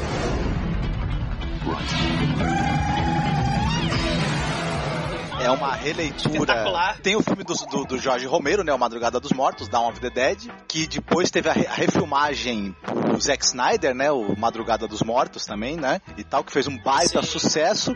É 5.43 5.51
uma 5.51 5.73
releitura. 5.73 6.95
Tem 7.01 7.15
o 7.15 7.21
filme 7.21 7.43
do, 7.43 7.53
do, 7.53 7.85
do 7.85 7.97
Jorge 7.97 8.25
Romero, 8.25 8.63
né? 8.63 8.73
O 8.73 8.79
Madrugada 8.79 9.19
dos 9.19 9.31
Mortos, 9.31 9.67
Dawn 9.67 9.89
of 9.89 9.99
the 9.99 10.09
Dead, 10.09 10.49
que 10.67 10.87
depois 10.87 11.29
teve 11.29 11.49
a, 11.49 11.53
re, 11.53 11.67
a 11.67 11.73
refilmagem 11.73 12.75
do 13.11 13.19
Zack 13.21 13.43
Snyder, 13.43 13.93
né? 13.93 14.11
O 14.11 14.37
Madrugada 14.37 14.87
dos 14.87 15.01
Mortos 15.01 15.45
também, 15.45 15.75
né? 15.75 16.01
E 16.17 16.23
tal, 16.23 16.43
que 16.43 16.51
fez 16.51 16.67
um 16.67 16.77
baita 16.77 17.21
Sim. 17.21 17.27
sucesso. 17.27 17.95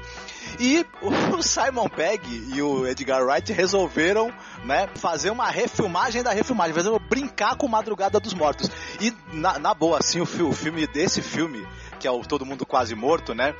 E 0.59 0.85
o 1.01 1.41
Simon 1.43 1.87
Pegg 1.87 2.21
e 2.53 2.61
o 2.61 2.85
Edgar 2.85 3.23
Wright 3.23 3.51
resolveram, 3.53 4.31
né, 4.63 4.89
fazer 4.95 5.29
uma 5.29 5.49
refilmagem 5.49 6.23
da 6.23 6.31
refilmagem, 6.31 6.73
fazer 6.73 6.97
brincar 7.09 7.55
com 7.55 7.67
Madrugada 7.67 8.19
dos 8.19 8.33
Mortos. 8.33 8.69
E 8.99 9.13
na, 9.31 9.59
na 9.59 9.73
boa, 9.73 9.99
assim, 9.99 10.19
o, 10.19 10.23
o 10.23 10.53
filme 10.53 10.87
desse 10.87 11.21
filme, 11.21 11.65
que 11.99 12.07
é 12.07 12.11
o 12.11 12.21
Todo 12.21 12.45
Mundo 12.45 12.65
Quase 12.65 12.95
Morto, 12.95 13.33
né? 13.33 13.53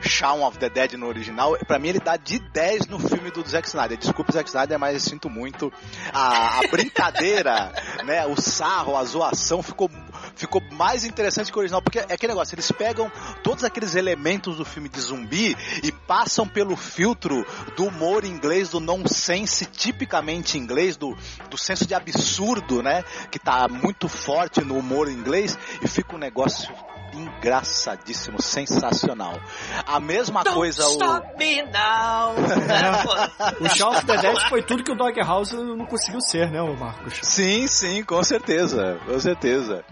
Shaun 0.00 0.42
of 0.44 0.58
the 0.58 0.68
Dead 0.68 0.92
no 0.94 1.06
original, 1.06 1.56
para 1.66 1.78
mim 1.78 1.88
ele 1.88 2.00
dá 2.00 2.16
de 2.16 2.38
10 2.38 2.86
no 2.86 2.98
filme 2.98 3.30
do 3.30 3.46
Zack 3.48 3.68
Snyder. 3.68 3.96
Desculpa, 3.98 4.32
Zack 4.32 4.48
Snyder, 4.48 4.78
mas 4.78 4.94
eu 4.94 5.00
sinto 5.00 5.30
muito 5.30 5.72
a, 6.12 6.58
a 6.58 6.68
brincadeira, 6.68 7.72
né, 8.04 8.26
o 8.26 8.40
sarro, 8.40 8.96
a 8.96 9.04
zoação 9.04 9.62
ficou 9.62 9.90
ficou 10.36 10.60
mais 10.72 11.04
interessante 11.04 11.50
que 11.50 11.56
o 11.56 11.60
original, 11.60 11.80
porque 11.80 11.98
é 11.98 12.14
aquele 12.14 12.32
negócio, 12.32 12.54
eles 12.54 12.70
pegam 12.72 13.10
todos 13.42 13.64
aqueles 13.64 13.94
elementos 13.94 14.56
do 14.56 14.64
filme 14.64 14.88
de 14.88 15.00
zumbi 15.00 15.56
e 15.82 15.92
passam 15.92 16.46
pelo 16.46 16.76
filtro 16.76 17.46
do 17.76 17.86
humor 17.86 18.24
inglês, 18.24 18.70
do 18.70 18.80
nonsense 18.80 19.66
tipicamente 19.66 20.58
inglês, 20.58 20.96
do, 20.96 21.16
do 21.48 21.56
senso 21.56 21.86
de 21.86 21.94
absurdo, 21.94 22.82
né, 22.82 23.04
que 23.30 23.38
tá 23.38 23.68
muito 23.68 24.08
forte 24.08 24.60
no 24.62 24.76
humor 24.76 25.08
inglês, 25.08 25.58
e 25.82 25.88
fica 25.88 26.14
um 26.14 26.18
negócio 26.18 26.74
engraçadíssimo, 27.14 28.40
sensacional. 28.40 29.40
A 29.86 30.00
mesma 30.00 30.42
Don't 30.42 30.56
coisa 30.56 30.82
stop 30.84 31.34
o. 31.34 31.38
Me 31.38 31.62
now. 31.62 32.34
o 33.60 33.68
Shaun 33.68 33.96
of 33.96 34.06
the 34.06 34.16
Dead 34.16 34.48
foi 34.48 34.62
tudo 34.62 34.82
que 34.82 34.92
o 34.92 34.94
Dog 34.94 35.18
House 35.20 35.52
não 35.52 35.86
conseguiu 35.86 36.20
ser, 36.20 36.50
né, 36.50 36.60
Marcos? 36.62 37.20
Sim, 37.22 37.66
sim, 37.66 38.02
com 38.02 38.22
certeza, 38.22 38.98
com 39.06 39.18
certeza. 39.18 39.84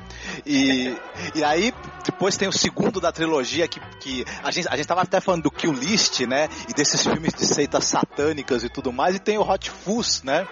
E, 0.46 0.96
e 1.34 1.44
aí, 1.44 1.72
depois 2.04 2.36
tem 2.36 2.48
o 2.48 2.52
segundo 2.52 3.00
da 3.00 3.12
trilogia 3.12 3.68
que, 3.68 3.80
que 4.00 4.24
a, 4.42 4.50
gente, 4.50 4.68
a 4.68 4.76
gente 4.76 4.86
tava 4.86 5.02
até 5.02 5.20
falando 5.20 5.44
do 5.44 5.50
Kill 5.50 5.72
List, 5.72 6.20
né? 6.20 6.48
E 6.68 6.74
desses 6.74 7.02
filmes 7.02 7.32
de 7.34 7.46
seitas 7.46 7.84
satânicas 7.84 8.64
e 8.64 8.68
tudo 8.68 8.92
mais, 8.92 9.16
e 9.16 9.18
tem 9.18 9.38
o 9.38 9.42
Hot 9.42 9.70
Fuzz, 9.70 10.22
né? 10.22 10.46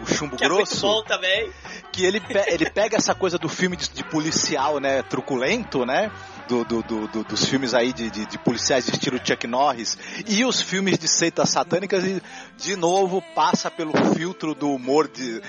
o 0.00 0.06
chumbo 0.06 0.36
que 0.36 0.44
grosso. 0.44 0.86
É 0.86 0.88
muito 0.88 1.02
bom 1.02 1.02
também. 1.04 1.52
Que 1.92 2.04
ele, 2.04 2.20
pe 2.20 2.34
ele 2.48 2.68
pega 2.70 2.96
essa 2.96 3.14
coisa 3.14 3.38
do 3.38 3.48
filme 3.48 3.76
de, 3.76 3.88
de 3.88 4.04
policial, 4.04 4.78
né, 4.78 5.02
truculento, 5.02 5.84
né? 5.84 6.10
Do, 6.46 6.62
do, 6.62 6.82
do, 6.82 7.24
dos 7.24 7.46
filmes 7.46 7.72
aí 7.72 7.90
de, 7.90 8.10
de, 8.10 8.26
de, 8.26 8.38
policiais 8.38 8.84
de 8.84 8.92
estilo 8.92 9.18
Chuck 9.24 9.46
Norris 9.46 9.96
e 10.26 10.44
os 10.44 10.60
filmes 10.60 10.98
de 10.98 11.08
seitas 11.08 11.48
satânicas 11.48 12.04
e 12.04 12.22
de 12.58 12.76
novo 12.76 13.22
passa 13.34 13.70
pelo 13.70 13.92
filtro 14.14 14.54
do 14.54 14.70
humor 14.70 15.08
de 15.08 15.40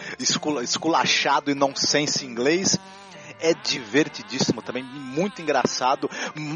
esculachado 0.63 1.51
e 1.51 1.53
nonsense 1.53 2.25
inglês 2.25 2.79
é 3.39 3.53
divertidíssimo 3.53 4.61
também, 4.61 4.83
muito 4.83 5.41
engraçado. 5.41 6.09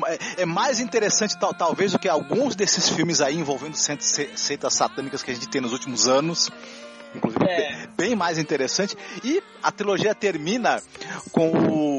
É, 0.08 0.44
é 0.44 0.46
mais 0.46 0.80
interessante, 0.80 1.38
tal, 1.38 1.54
talvez, 1.54 1.92
do 1.92 2.00
que 2.00 2.08
alguns 2.08 2.56
desses 2.56 2.90
filmes 2.90 3.22
aí 3.22 3.36
envolvendo 3.36 3.76
seitas 3.76 4.74
satânicas 4.74 5.22
que 5.22 5.32
a 5.32 5.34
gente 5.34 5.50
tem 5.50 5.62
nos 5.62 5.74
últimos 5.74 6.08
anos 6.08 6.50
inclusive 7.16 7.44
é. 7.44 7.88
bem 7.98 8.16
mais 8.16 8.38
interessante. 8.38 8.96
E 9.24 9.42
a 9.62 9.72
trilogia 9.72 10.14
termina 10.14 10.82
com 11.32 11.50
o 11.50 11.99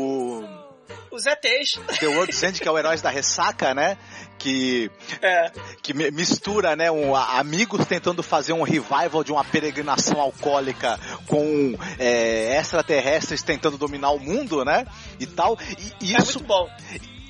os 1.10 1.26
ETs. 1.26 1.80
The 1.98 2.06
World's 2.06 2.42
End, 2.42 2.60
que 2.60 2.68
é 2.68 2.70
o 2.70 2.78
Heróis 2.78 3.02
da 3.02 3.10
Ressaca, 3.10 3.74
né? 3.74 3.97
Que, 4.39 4.90
é. 5.20 5.50
que 5.82 5.92
mistura, 5.92 6.74
né? 6.74 6.90
Um, 6.90 7.14
amigos 7.14 7.84
tentando 7.86 8.22
fazer 8.22 8.52
um 8.52 8.62
revival 8.62 9.22
de 9.22 9.32
uma 9.32 9.44
peregrinação 9.44 10.20
alcoólica 10.20 10.98
com 11.26 11.76
é, 11.98 12.56
extraterrestres 12.58 13.42
tentando 13.42 13.76
dominar 13.76 14.10
o 14.10 14.18
mundo, 14.18 14.64
né? 14.64 14.86
E 15.18 15.26
tal. 15.26 15.58
E, 16.00 16.14
é 16.14 16.18
muito 16.18 16.40
bom 16.40 16.68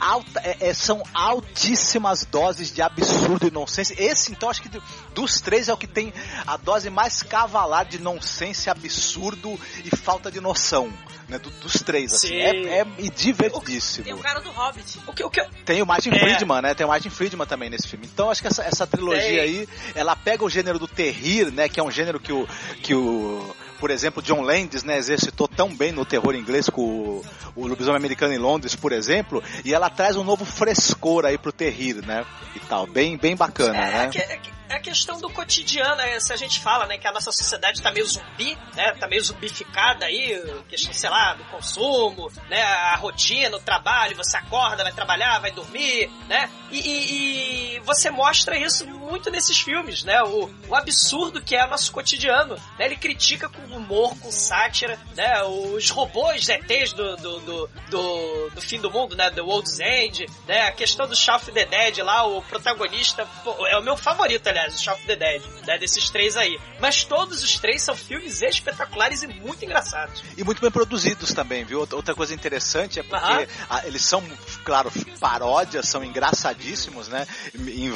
alta, 0.01 0.41
é, 0.41 0.69
é, 0.69 0.75
são 0.75 1.03
altíssimas 1.12 2.25
doses 2.25 2.73
de 2.73 2.81
absurdo 2.81 3.47
e 3.47 3.51
nonsense. 3.51 3.95
Esse, 3.99 4.33
então, 4.33 4.49
acho 4.49 4.62
que 4.62 4.70
dos 5.15 5.41
três 5.41 5.69
é 5.69 5.73
o 5.73 5.77
que 5.77 5.87
tem 5.87 6.12
a 6.47 6.57
dose 6.57 6.89
mais 6.89 7.23
cavalar 7.23 7.85
de 7.85 8.01
nonsense, 8.01 8.70
absurdo 8.70 9.59
e 9.85 9.95
falta 9.95 10.31
de 10.31 10.41
noção. 10.41 10.93
Né, 11.29 11.39
do, 11.39 11.49
dos 11.49 11.75
três, 11.75 12.12
assim, 12.12 12.35
é, 12.35 12.81
é, 12.81 12.85
divertidíssimo. 13.15 14.05
Tem 14.05 14.15
o 14.15 14.19
cara 14.19 14.41
do 14.41 14.51
Hobbit. 14.51 14.99
O 15.07 15.12
que, 15.12 15.23
o 15.23 15.31
que... 15.31 15.41
Tem 15.65 15.81
o 15.81 15.87
Martin 15.87 16.11
é. 16.11 16.19
Friedman, 16.19 16.61
né? 16.61 16.75
Tem 16.75 16.85
o 16.85 16.89
Martin 16.89 17.09
Friedman 17.09 17.47
também 17.47 17.70
nesse 17.70 17.87
filme. 17.87 18.05
Então 18.12 18.33
acho 18.33 18.41
que 18.41 18.49
essa, 18.49 18.65
essa 18.65 18.85
trilogia 18.85 19.43
aí, 19.43 19.69
ela 19.95 20.17
pega 20.17 20.45
o 20.45 20.51
gênero 20.51 20.77
do 20.77 20.89
terrir, 20.89 21.53
né? 21.53 21.69
Que 21.69 21.79
é 21.79 21.85
um 21.85 21.91
gênero 21.91 22.19
que 22.19 22.33
o, 22.33 22.49
que 22.83 22.97
o 22.97 23.55
por 23.81 23.91
exemplo, 23.91 24.23
John 24.23 24.42
Landis, 24.42 24.84
né, 24.84 24.99
exercitou 24.99 25.49
tão 25.49 25.75
bem 25.75 25.91
no 25.91 26.05
terror 26.05 26.34
inglês 26.34 26.68
com 26.68 26.83
o, 26.83 27.25
o 27.57 27.67
lobisomem 27.67 27.97
americano 27.97 28.34
em 28.34 28.39
Londres, 28.39 28.76
por 28.76 28.92
exemplo, 28.92 29.42
e 29.65 29.73
ela 29.73 29.89
traz 29.89 30.17
um 30.17 30.23
novo 30.23 30.44
frescor 30.44 31.25
aí 31.25 31.39
pro 31.39 31.50
terrir, 31.50 31.97
né, 32.07 32.25
e 32.55 32.60
tal, 32.60 32.86
bem, 32.86 33.17
bem 33.17 33.34
bacana, 33.34 33.78
é, 33.78 33.91
né? 33.92 34.09
Que, 34.10 34.18
é 34.18 34.36
que 34.36 34.59
é 34.70 34.76
a 34.76 34.81
questão 34.81 35.20
do 35.20 35.28
cotidiano, 35.28 35.97
né? 35.97 36.20
se 36.20 36.32
a 36.32 36.36
gente 36.36 36.60
fala, 36.60 36.86
né, 36.86 36.97
que 36.97 37.07
a 37.07 37.12
nossa 37.12 37.32
sociedade 37.32 37.82
tá 37.82 37.90
meio 37.90 38.07
zumbi, 38.07 38.57
né, 38.74 38.92
tá 38.92 39.08
meio 39.08 39.23
zumbificada 39.23 40.07
aí, 40.07 40.62
questão, 40.68 40.92
sei 40.92 41.10
lá, 41.10 41.34
do 41.34 41.44
consumo, 41.44 42.31
né, 42.49 42.62
a 42.62 42.94
rotina, 42.94 43.57
o 43.57 43.60
trabalho, 43.60 44.16
você 44.16 44.36
acorda, 44.36 44.84
vai 44.84 44.92
trabalhar, 44.92 45.40
vai 45.40 45.50
dormir, 45.50 46.08
né, 46.28 46.49
e, 46.70 46.78
e, 46.78 47.74
e 47.76 47.81
você 47.81 48.10
mostra 48.10 48.57
isso 48.57 48.86
muito 48.86 49.28
nesses 49.28 49.58
filmes, 49.58 50.05
né, 50.05 50.23
o, 50.23 50.49
o 50.68 50.74
absurdo 50.76 51.42
que 51.42 51.57
é 51.57 51.66
o 51.66 51.70
nosso 51.70 51.90
cotidiano, 51.90 52.55
né, 52.78 52.86
ele 52.86 52.97
critica 52.97 53.49
com 53.49 53.60
humor, 53.76 54.16
com 54.20 54.31
sátira, 54.31 54.99
né, 55.16 55.42
os 55.42 55.90
robôs 55.90 56.49
ETs 56.49 56.92
do, 56.92 57.16
do, 57.16 57.40
do, 57.40 57.70
do, 57.90 58.50
do 58.50 58.62
fim 58.62 58.81
do 58.81 58.90
mundo, 58.90 59.16
né, 59.16 59.31
The 59.31 59.40
World's 59.40 59.81
End, 59.81 60.26
né, 60.47 60.68
a 60.68 60.73
questão 60.73 61.08
do 61.08 61.15
of 61.34 61.52
the 61.52 61.65
Dead 61.65 61.99
lá, 61.99 62.24
o 62.24 62.40
protagonista, 62.42 63.26
pô, 63.42 63.66
é 63.66 63.76
o 63.76 63.82
meu 63.82 63.97
favorito, 63.97 64.47
aliás, 64.49 64.59
aliás, 64.60 64.74
o 64.74 64.82
Shaun 64.82 64.94
of 64.94 65.06
the 65.06 65.16
Dead, 65.16 65.42
né, 65.66 65.78
desses 65.78 66.10
três 66.10 66.36
aí. 66.36 66.58
Mas 66.80 67.05
todos 67.05 67.42
os 67.42 67.58
três 67.58 67.82
são 67.82 67.97
filmes 67.97 68.42
espetaculares 68.42 69.22
e 69.22 69.26
muito 69.26 69.64
engraçados. 69.64 70.22
E 70.36 70.44
muito 70.44 70.60
bem 70.60 70.70
produzidos 70.70 71.32
também, 71.32 71.64
viu? 71.64 71.80
Outra 71.80 72.14
coisa 72.14 72.34
interessante 72.34 73.00
é 73.00 73.02
porque 73.02 73.48
eles 73.84 74.02
são, 74.02 74.22
claro, 74.64 74.92
paródias, 75.18 75.89
são 75.89 76.05
engraçadíssimos, 76.05 77.08
né? 77.08 77.26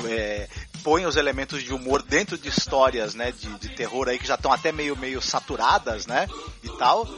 É, 0.08 0.48
põem 0.82 1.06
os 1.06 1.16
elementos 1.16 1.62
de 1.62 1.72
humor 1.72 2.02
dentro 2.02 2.36
de 2.36 2.48
histórias, 2.48 3.14
né, 3.14 3.32
de, 3.32 3.48
de 3.58 3.68
terror 3.70 4.08
aí 4.08 4.18
que 4.18 4.26
já 4.26 4.34
estão 4.34 4.52
até 4.52 4.70
meio, 4.70 4.96
meio 4.96 5.20
saturadas, 5.20 6.06
né, 6.06 6.28
e 6.62 6.68
tal. 6.76 7.08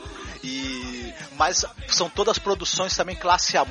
E, 0.45 1.13
mas 1.37 1.65
são 1.89 2.09
todas 2.09 2.39
produções 2.39 2.97
também 2.97 3.17
classe 3.17 3.57
A, 3.57 3.67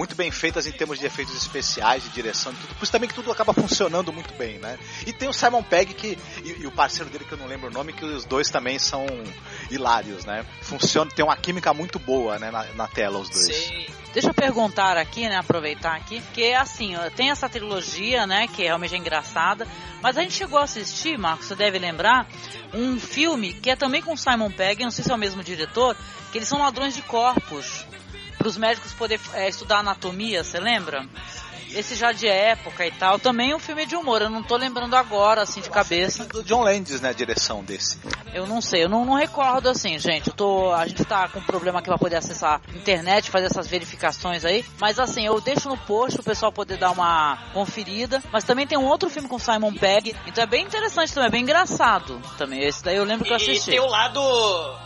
muito 0.00 0.16
bem 0.16 0.30
feitas 0.30 0.66
em 0.66 0.72
termos 0.72 0.98
de 0.98 1.04
efeitos 1.04 1.36
especiais, 1.36 2.02
de 2.02 2.08
direção, 2.08 2.54
tudo. 2.54 2.74
Por 2.74 2.84
isso 2.84 2.90
também 2.90 3.06
que 3.06 3.14
tudo 3.14 3.30
acaba 3.30 3.52
funcionando 3.52 4.10
muito 4.10 4.32
bem, 4.32 4.56
né? 4.58 4.78
E 5.06 5.12
tem 5.12 5.28
o 5.28 5.32
Simon 5.32 5.62
Pegg 5.62 5.92
que, 5.92 6.16
e, 6.42 6.62
e, 6.62 6.66
o 6.66 6.70
parceiro 6.70 7.10
dele 7.10 7.26
que 7.26 7.32
eu 7.32 7.36
não 7.36 7.46
lembro 7.46 7.68
o 7.68 7.70
nome, 7.70 7.92
que 7.92 8.02
os 8.02 8.24
dois 8.24 8.48
também 8.48 8.78
são 8.78 9.04
hilários, 9.70 10.24
né? 10.24 10.46
Funciona, 10.62 11.10
tem 11.10 11.22
uma 11.22 11.36
química 11.36 11.74
muito 11.74 11.98
boa, 11.98 12.38
né, 12.38 12.50
na, 12.50 12.64
na 12.72 12.88
tela 12.88 13.18
os 13.18 13.28
dois. 13.28 13.54
Sim. 13.54 13.86
Deixa 14.14 14.28
eu 14.28 14.34
perguntar 14.34 14.96
aqui, 14.96 15.28
né, 15.28 15.36
aproveitar 15.36 15.94
aqui, 15.96 16.22
que 16.32 16.54
assim, 16.54 16.94
tem 17.14 17.30
essa 17.30 17.46
trilogia, 17.46 18.26
né, 18.26 18.48
que 18.48 18.62
realmente 18.62 18.94
é 18.94 18.98
engraçada, 18.98 19.68
mas 20.00 20.16
a 20.16 20.22
gente 20.22 20.32
chegou 20.32 20.58
a 20.58 20.64
assistir, 20.64 21.18
Marcos, 21.18 21.46
você 21.46 21.54
deve 21.54 21.78
lembrar, 21.78 22.26
um 22.72 22.98
filme 22.98 23.52
que 23.52 23.68
é 23.68 23.76
também 23.76 24.00
com 24.00 24.16
Simon 24.16 24.50
Pegg, 24.50 24.82
não 24.82 24.90
sei 24.90 25.04
se 25.04 25.12
é 25.12 25.14
o 25.14 25.18
mesmo 25.18 25.44
diretor, 25.44 25.94
que 26.32 26.38
eles 26.38 26.48
são 26.48 26.58
ladrões 26.58 26.94
de 26.94 27.02
corpos 27.02 27.84
para 28.40 28.48
os 28.48 28.56
médicos 28.56 28.94
poder 28.94 29.20
é, 29.34 29.50
estudar 29.50 29.80
anatomia, 29.80 30.42
você 30.42 30.58
lembra? 30.58 31.06
Esse 31.74 31.94
já 31.94 32.12
de 32.12 32.26
época 32.26 32.86
e 32.86 32.90
tal. 32.90 33.18
Também 33.18 33.54
um 33.54 33.58
filme 33.58 33.86
de 33.86 33.96
humor, 33.96 34.22
eu 34.22 34.30
não 34.30 34.42
tô 34.42 34.56
lembrando 34.56 34.94
agora, 34.94 35.42
assim, 35.42 35.60
de 35.60 35.70
cabeça. 35.70 36.24
Do 36.24 36.42
John 36.42 36.62
Landis, 36.62 37.00
né, 37.00 37.10
a 37.10 37.12
direção 37.12 37.62
desse. 37.62 37.98
Eu 38.32 38.46
não 38.46 38.60
sei, 38.60 38.84
eu 38.84 38.88
não, 38.88 39.04
não 39.04 39.14
recordo 39.14 39.68
assim, 39.68 39.98
gente. 39.98 40.28
Eu 40.28 40.34
tô, 40.34 40.72
a 40.72 40.86
gente 40.86 41.04
tá 41.04 41.28
com 41.28 41.40
um 41.40 41.42
problema 41.42 41.78
aqui 41.78 41.88
pra 41.88 41.98
poder 41.98 42.16
acessar 42.16 42.60
a 42.66 42.76
internet, 42.76 43.30
fazer 43.30 43.46
essas 43.46 43.66
verificações 43.66 44.44
aí. 44.44 44.64
Mas 44.80 44.98
assim, 44.98 45.26
eu 45.26 45.40
deixo 45.40 45.68
no 45.68 45.76
post 45.76 46.20
o 46.20 46.22
pessoal 46.22 46.52
poder 46.52 46.76
dar 46.76 46.90
uma 46.90 47.38
conferida. 47.52 48.22
Mas 48.32 48.44
também 48.44 48.66
tem 48.66 48.78
um 48.78 48.86
outro 48.86 49.10
filme 49.10 49.28
com 49.28 49.38
Simon 49.38 49.74
Pegg. 49.74 50.14
Então 50.26 50.44
é 50.44 50.46
bem 50.46 50.64
interessante 50.64 51.12
também, 51.12 51.28
é 51.28 51.30
bem 51.30 51.42
engraçado 51.42 52.20
também. 52.38 52.60
Esse 52.60 52.84
daí 52.84 52.96
eu 52.96 53.04
lembro 53.04 53.24
que 53.24 53.32
eu 53.32 53.36
assisti. 53.36 53.70
E 53.70 53.72
tem 53.72 53.80
o 53.80 53.86
lado. 53.86 54.20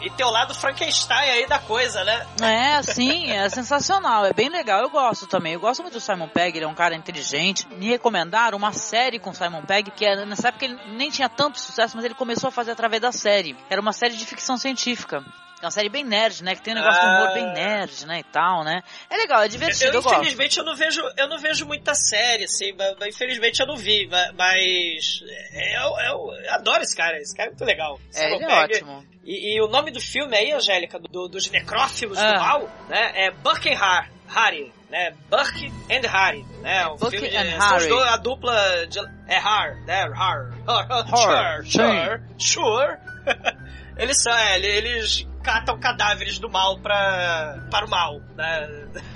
E 0.00 0.10
tem 0.10 0.24
o 0.24 0.30
lado 0.30 0.54
Frankenstein 0.54 1.30
aí 1.30 1.46
da 1.46 1.58
coisa, 1.58 2.04
né? 2.04 2.26
É, 2.40 2.82
sim, 2.82 3.30
é 3.30 3.48
sensacional. 3.48 4.24
É 4.24 4.32
bem 4.32 4.48
legal. 4.48 4.80
Eu 4.80 4.90
gosto 4.90 5.26
também. 5.26 5.54
Eu 5.54 5.60
gosto 5.60 5.82
muito 5.82 5.94
do 5.94 6.00
Simon 6.00 6.28
Pegg, 6.28 6.56
ele 6.56 6.64
é 6.64 6.68
um 6.68 6.73
um 6.74 6.76
cara 6.76 6.94
inteligente, 6.94 7.66
me 7.68 7.86
recomendaram 7.86 8.58
uma 8.58 8.72
série 8.72 9.18
com 9.18 9.32
Simon 9.32 9.62
Pegg, 9.62 9.92
que 9.92 10.04
é, 10.04 10.26
nessa 10.26 10.48
época 10.48 10.64
ele 10.64 10.78
nem 10.96 11.08
tinha 11.08 11.28
tanto 11.28 11.58
sucesso, 11.58 11.96
mas 11.96 12.04
ele 12.04 12.14
começou 12.14 12.48
a 12.48 12.50
fazer 12.50 12.72
através 12.72 13.00
da 13.00 13.12
série. 13.12 13.56
Era 13.70 13.80
uma 13.80 13.92
série 13.92 14.16
de 14.16 14.26
ficção 14.26 14.58
científica. 14.58 15.24
É 15.62 15.64
uma 15.64 15.70
série 15.70 15.88
bem 15.88 16.04
nerd, 16.04 16.42
né? 16.42 16.54
Que 16.54 16.60
tem 16.60 16.74
um 16.74 16.76
negócio 16.76 17.00
ah. 17.00 17.06
de 17.06 17.22
humor 17.22 17.32
bem 17.32 17.54
nerd, 17.54 18.06
né? 18.06 18.18
E 18.18 18.24
tal, 18.24 18.64
né? 18.64 18.82
É 19.08 19.16
legal, 19.16 19.42
é 19.42 19.48
divertido, 19.48 19.96
eu, 19.96 20.02
eu 20.02 20.12
Infelizmente 20.12 20.58
eu 20.58 20.64
não 20.64 20.76
vejo, 20.76 21.00
eu 21.16 21.28
não 21.28 21.38
vejo 21.38 21.64
muita 21.64 21.94
série, 21.94 22.44
assim, 22.44 22.74
mas, 22.76 23.14
infelizmente 23.14 23.60
eu 23.60 23.66
não 23.66 23.76
vi, 23.76 24.06
mas 24.36 25.22
eu, 25.54 25.98
eu, 26.00 26.44
eu 26.44 26.54
adoro 26.54 26.82
esse 26.82 26.94
cara, 26.94 27.16
esse 27.18 27.34
cara 27.34 27.48
é 27.48 27.52
muito 27.52 27.64
legal. 27.64 27.98
É, 28.14 28.34
ele 28.34 28.44
é 28.44 28.48
ótimo. 28.48 29.06
E, 29.24 29.54
e, 29.54 29.62
o 29.62 29.68
nome 29.68 29.90
do 29.90 30.02
filme 30.02 30.36
aí, 30.36 30.52
Angélica, 30.52 30.98
do, 30.98 31.28
dos 31.28 31.48
necrófilos 31.50 32.18
ah. 32.18 32.32
do 32.32 32.40
mal, 32.40 32.70
né? 32.88 33.12
É 33.14 33.30
Buck 33.30 33.66
and 33.66 33.78
Har, 33.78 34.10
Harry, 34.28 34.72
né? 34.90 35.12
Buck 35.30 35.72
and 35.90 36.08
Harry, 36.08 36.44
né? 36.60 36.86
Um 36.88 36.96
Buck 36.96 37.10
filme 37.10 37.36
and 37.36 37.42
de, 37.42 37.56
Harry. 37.58 37.88
São 37.88 38.00
a 38.00 38.16
dupla 38.16 38.86
de, 38.86 38.98
é 39.28 39.38
Har, 39.38 39.76
né? 39.86 40.04
Har. 40.14 40.52
Har. 40.66 41.64
Sure, 41.64 41.70
sure, 41.70 42.22
sure. 42.38 42.98
eles 43.96 44.22
são, 44.22 44.32
é, 44.32 44.58
eles 44.58 45.26
catam 45.42 45.78
cadáveres 45.78 46.38
do 46.38 46.48
mal 46.48 46.78
pra, 46.78 47.58
para 47.70 47.86
o 47.86 47.90
mal, 47.90 48.20
né? 48.34 48.68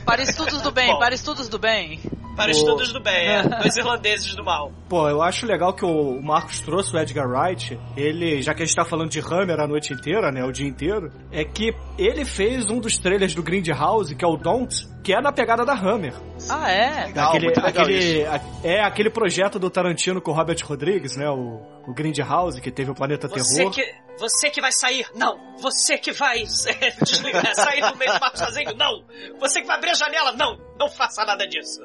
Para 0.05 0.23
estudos 0.23 0.61
do 0.63 0.71
bem, 0.73 0.97
para 0.99 1.15
estudos 1.15 1.49
do 1.49 1.59
bem. 1.59 2.01
Para 2.39 2.53
estudos 2.53 2.93
do 2.93 3.01
bem, 3.01 3.27
é. 3.27 3.43
Dois 3.43 3.77
irlandeses 3.77 4.33
do 4.37 4.45
mal. 4.45 4.71
Pô, 4.89 5.09
eu 5.09 5.21
acho 5.21 5.45
legal 5.45 5.75
que 5.75 5.85
o 5.85 6.23
Marcos 6.23 6.61
trouxe 6.61 6.95
o 6.95 6.99
Edgar 7.01 7.29
Wright. 7.29 7.77
Ele, 7.97 8.41
já 8.41 8.55
que 8.55 8.63
a 8.63 8.65
gente 8.65 8.77
tá 8.77 8.85
falando 8.85 9.11
de 9.11 9.19
Hammer 9.19 9.59
a 9.59 9.67
noite 9.67 9.93
inteira, 9.93 10.31
né? 10.31 10.45
O 10.45 10.53
dia 10.53 10.69
inteiro, 10.69 11.11
é 11.33 11.45
que 11.45 11.75
ele 11.99 12.25
fez 12.25 12.71
um 12.71 12.79
dos 12.79 12.97
trailers 12.97 13.35
do 13.35 13.43
Grindhouse, 13.43 14.15
que 14.15 14.25
é 14.25 14.29
o 14.29 14.37
Don't, 14.37 14.73
que 15.03 15.13
é 15.13 15.21
na 15.21 15.33
pegada 15.33 15.65
da 15.65 15.73
Hammer. 15.73 16.15
Ah, 16.49 16.71
é? 16.71 17.07
Legal, 17.07 17.29
aquele, 17.29 17.53
aquele, 17.59 18.23
é 18.63 18.85
aquele 18.85 19.11
projeto 19.11 19.59
do 19.59 19.69
Tarantino 19.69 20.21
com 20.21 20.31
o 20.31 20.35
Robert 20.35 20.59
Rodrigues, 20.65 21.17
né? 21.17 21.29
O, 21.29 21.61
o 21.89 21.93
Grindhouse, 21.93 22.61
que 22.61 22.71
teve 22.71 22.93
o 22.93 22.95
Planeta 22.95 23.27
você 23.27 23.57
Terror. 23.57 23.73
Que, 23.73 23.83
você 24.19 24.51
que 24.51 24.61
vai 24.61 24.73
sair, 24.73 25.07
não. 25.15 25.57
Você 25.59 25.97
que 25.97 26.13
vai 26.13 26.43
desligar, 27.03 27.55
sair 27.55 27.81
do 27.81 27.97
meio 27.97 28.13
do 28.13 28.21
mato 28.21 28.39
sozinho, 28.39 28.75
não. 28.77 29.05
Você 29.39 29.61
que 29.61 29.67
vai 29.67 29.77
abrir 29.77 29.91
a 29.91 29.95
janela, 29.95 30.33
não. 30.33 30.59
Não 30.79 30.89
faça 30.89 31.25
nada 31.25 31.47
disso. 31.47 31.81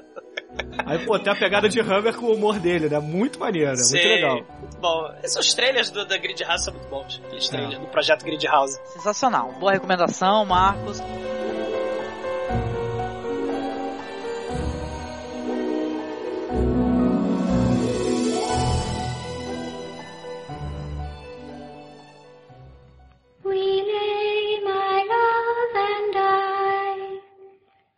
Aí, 0.85 1.03
pô, 1.05 1.17
tem 1.17 1.31
a 1.31 1.35
pegada 1.35 1.67
de 1.67 1.79
Hammer 1.79 2.15
com 2.15 2.27
o 2.27 2.35
humor 2.35 2.59
dele, 2.59 2.89
né? 2.89 2.99
Muito 2.99 3.39
maneiro, 3.39 3.75
Sim. 3.75 3.95
muito 3.95 4.07
legal. 4.07 4.35
Muito 4.59 4.77
bom. 4.77 5.13
Esses 5.23 5.53
trailers 5.53 5.89
do, 5.89 6.05
da 6.05 6.17
Grid 6.17 6.43
House 6.43 6.65
são 6.65 6.73
muito 6.73 6.89
bons. 6.89 7.21
Aqueles 7.25 7.49
trailers 7.49 7.75
é. 7.75 7.79
do 7.79 7.87
projeto 7.87 8.23
Grid 8.23 8.45
House. 8.47 8.79
Sensacional. 8.85 9.51
Boa 9.53 9.73
recomendação, 9.73 10.45
Marcos. 10.45 10.99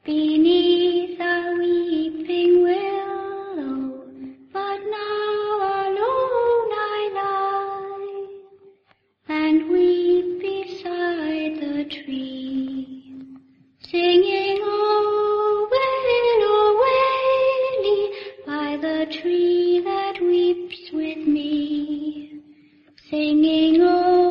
Beneath 0.05 1.19
a 1.19 1.55
weeping 1.57 2.61
willow, 2.61 4.03
but 4.53 4.77
now 4.77 5.57
alone 5.81 6.69
I 6.77 7.09
lie 7.15 8.27
and 9.29 9.67
weep 9.67 10.41
beside 10.41 11.55
the 11.59 11.85
tree, 11.89 13.17
singing 13.89 14.59
oh 14.61 15.67
wail, 15.71 16.39
oh 16.53 16.69
waily, 16.85 18.45
by 18.45 18.77
the 18.77 19.07
tree 19.11 19.81
that 19.83 20.21
weeps 20.21 20.91
with 20.93 21.27
me, 21.27 22.41
singing 23.09 23.81
oh. 23.81 24.24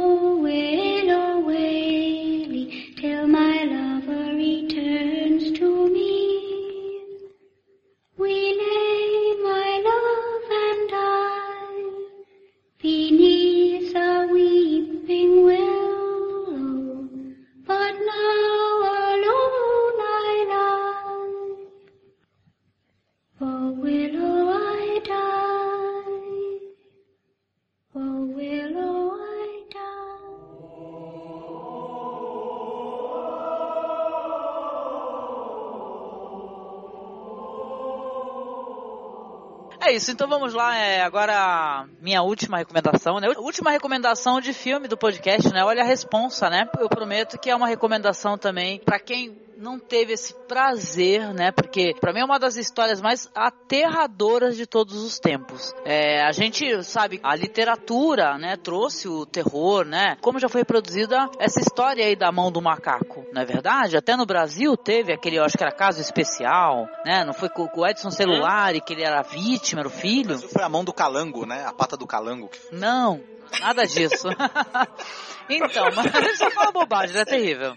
Isso, 39.94 40.10
então 40.10 40.28
vamos 40.28 40.52
lá. 40.52 40.76
É, 40.76 41.02
agora, 41.02 41.86
minha 42.00 42.22
última 42.22 42.58
recomendação, 42.58 43.20
né? 43.20 43.28
Última 43.36 43.70
recomendação 43.70 44.40
de 44.40 44.52
filme 44.52 44.88
do 44.88 44.96
podcast, 44.96 45.52
né? 45.52 45.64
Olha 45.64 45.82
a 45.82 45.86
responsa, 45.86 46.50
né? 46.50 46.68
Eu 46.78 46.88
prometo 46.88 47.38
que 47.38 47.50
é 47.50 47.56
uma 47.56 47.68
recomendação 47.68 48.36
também 48.36 48.80
para 48.80 48.98
quem 48.98 49.43
não 49.56 49.78
teve 49.78 50.12
esse 50.12 50.34
prazer, 50.46 51.32
né? 51.32 51.50
Porque 51.52 51.94
para 52.00 52.12
mim 52.12 52.20
é 52.20 52.24
uma 52.24 52.38
das 52.38 52.56
histórias 52.56 53.00
mais 53.00 53.30
aterradoras 53.34 54.56
de 54.56 54.66
todos 54.66 55.02
os 55.02 55.18
tempos. 55.18 55.72
É, 55.84 56.22
a 56.22 56.32
gente 56.32 56.82
sabe, 56.82 57.20
a 57.22 57.34
literatura, 57.34 58.38
né, 58.38 58.56
trouxe 58.56 59.08
o 59.08 59.26
terror, 59.26 59.84
né? 59.84 60.16
Como 60.20 60.38
já 60.38 60.48
foi 60.48 60.62
reproduzida 60.62 61.28
essa 61.38 61.60
história 61.60 62.04
aí 62.04 62.16
da 62.16 62.30
mão 62.32 62.50
do 62.50 62.60
macaco, 62.60 63.24
não 63.32 63.42
é 63.42 63.44
verdade? 63.44 63.96
Até 63.96 64.16
no 64.16 64.26
Brasil 64.26 64.76
teve 64.76 65.12
aquele, 65.12 65.36
eu 65.36 65.44
acho 65.44 65.56
que 65.56 65.64
era 65.64 65.72
caso 65.72 66.00
especial, 66.00 66.88
né? 67.04 67.24
Não 67.24 67.32
foi 67.32 67.48
com 67.48 67.68
o 67.74 67.86
Edson 67.86 68.10
Celular 68.10 68.74
e 68.74 68.80
que 68.80 68.92
ele 68.92 69.02
era 69.02 69.22
vítima, 69.22 69.80
era 69.80 69.88
o 69.88 69.90
filho. 69.90 70.38
Foi 70.38 70.62
a 70.62 70.68
mão 70.68 70.84
do 70.84 70.92
calango, 70.92 71.46
né? 71.46 71.64
A 71.66 71.72
pata 71.72 71.96
do 71.96 72.06
calango. 72.06 72.50
Não, 72.72 73.20
nada 73.60 73.86
disso. 73.86 74.28
então, 75.48 75.86
mas 75.94 76.38
só 76.38 76.50
fala 76.50 76.72
bobagem, 76.72 77.16
é 77.18 77.24
terrível. 77.24 77.74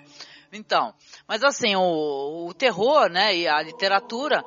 Então, 0.52 0.94
mas 1.28 1.44
assim, 1.44 1.76
o, 1.76 2.48
o 2.48 2.54
terror, 2.54 3.10
né, 3.10 3.36
e 3.36 3.48
a 3.48 3.62
literatura 3.62 4.44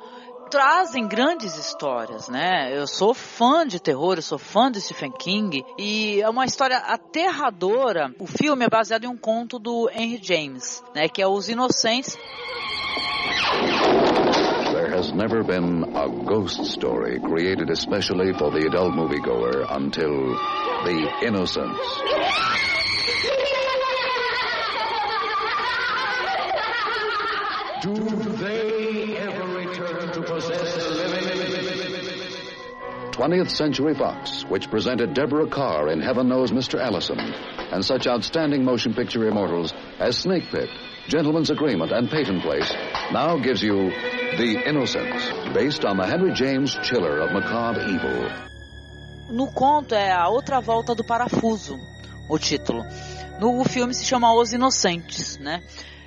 trazem 0.50 1.06
grandes 1.06 1.56
histórias, 1.56 2.28
né? 2.28 2.76
Eu 2.76 2.86
sou 2.86 3.14
fã 3.14 3.64
de 3.66 3.80
terror, 3.80 4.16
eu 4.16 4.22
sou 4.22 4.38
fã 4.38 4.70
de 4.70 4.80
Stephen 4.80 5.12
King 5.12 5.64
e 5.78 6.20
é 6.20 6.28
uma 6.28 6.44
história 6.44 6.76
aterradora. 6.76 8.12
O 8.18 8.26
filme 8.26 8.64
é 8.64 8.68
baseado 8.68 9.04
em 9.04 9.08
um 9.08 9.16
conto 9.16 9.58
do 9.58 9.88
Henry 9.90 10.18
James, 10.20 10.82
né? 10.94 11.08
Que 11.08 11.22
é 11.22 11.26
Os 11.26 11.48
Inocentes. 11.48 12.18
There 14.72 14.92
has 14.92 15.12
never 15.12 15.44
been 15.44 15.84
a 15.94 16.08
ghost 16.08 16.60
story 16.62 17.20
created 17.20 17.70
especially 17.70 18.32
for 18.36 18.50
the 18.50 18.66
adult 18.66 18.92
moviegoer 18.94 19.66
until 19.70 20.34
The 20.84 21.26
Innocents. 21.26 22.69
Do 27.82 27.94
they 27.94 29.16
ever 29.16 29.46
return 29.56 30.12
to 30.12 30.22
possess 30.22 30.74
the 30.74 30.90
living? 30.90 31.20
20th 33.20 33.50
Century 33.50 33.94
Fox, 33.94 34.44
which 34.48 34.70
presented 34.70 35.12
Deborah 35.12 35.46
Carr 35.46 35.88
in 35.88 36.00
Heaven 36.00 36.28
Knows 36.28 36.52
Mr. 36.52 36.80
Allison, 36.80 37.18
and 37.18 37.84
such 37.84 38.06
outstanding 38.06 38.64
motion 38.64 38.94
picture 38.94 39.26
immortals 39.28 39.74
as 39.98 40.16
Snake 40.16 40.44
Pit, 40.50 40.70
Gentleman's 41.06 41.50
Agreement, 41.50 41.92
and 41.92 42.10
Peyton 42.10 42.40
Place, 42.40 42.72
now 43.12 43.36
gives 43.36 43.62
you 43.62 43.90
The 44.38 44.62
Innocents, 44.66 45.30
based 45.52 45.84
on 45.84 45.98
the 45.98 46.06
Henry 46.06 46.32
James 46.32 46.74
chiller 46.82 47.20
of 47.20 47.32
macabre 47.32 47.82
evil. 47.82 48.30
No 49.30 49.48
conto 49.48 49.94
é 49.94 50.10
A 50.10 50.28
Outra 50.28 50.60
Volta 50.62 50.94
do 50.94 51.04
Parafuso, 51.04 51.78
o 52.28 52.38
título. 52.38 52.84
No 53.38 53.62
filme 53.64 53.92
se 53.92 54.04
chama 54.04 54.34
Os 54.34 54.54
Inocentes, 54.54 55.38
né? 55.38 55.62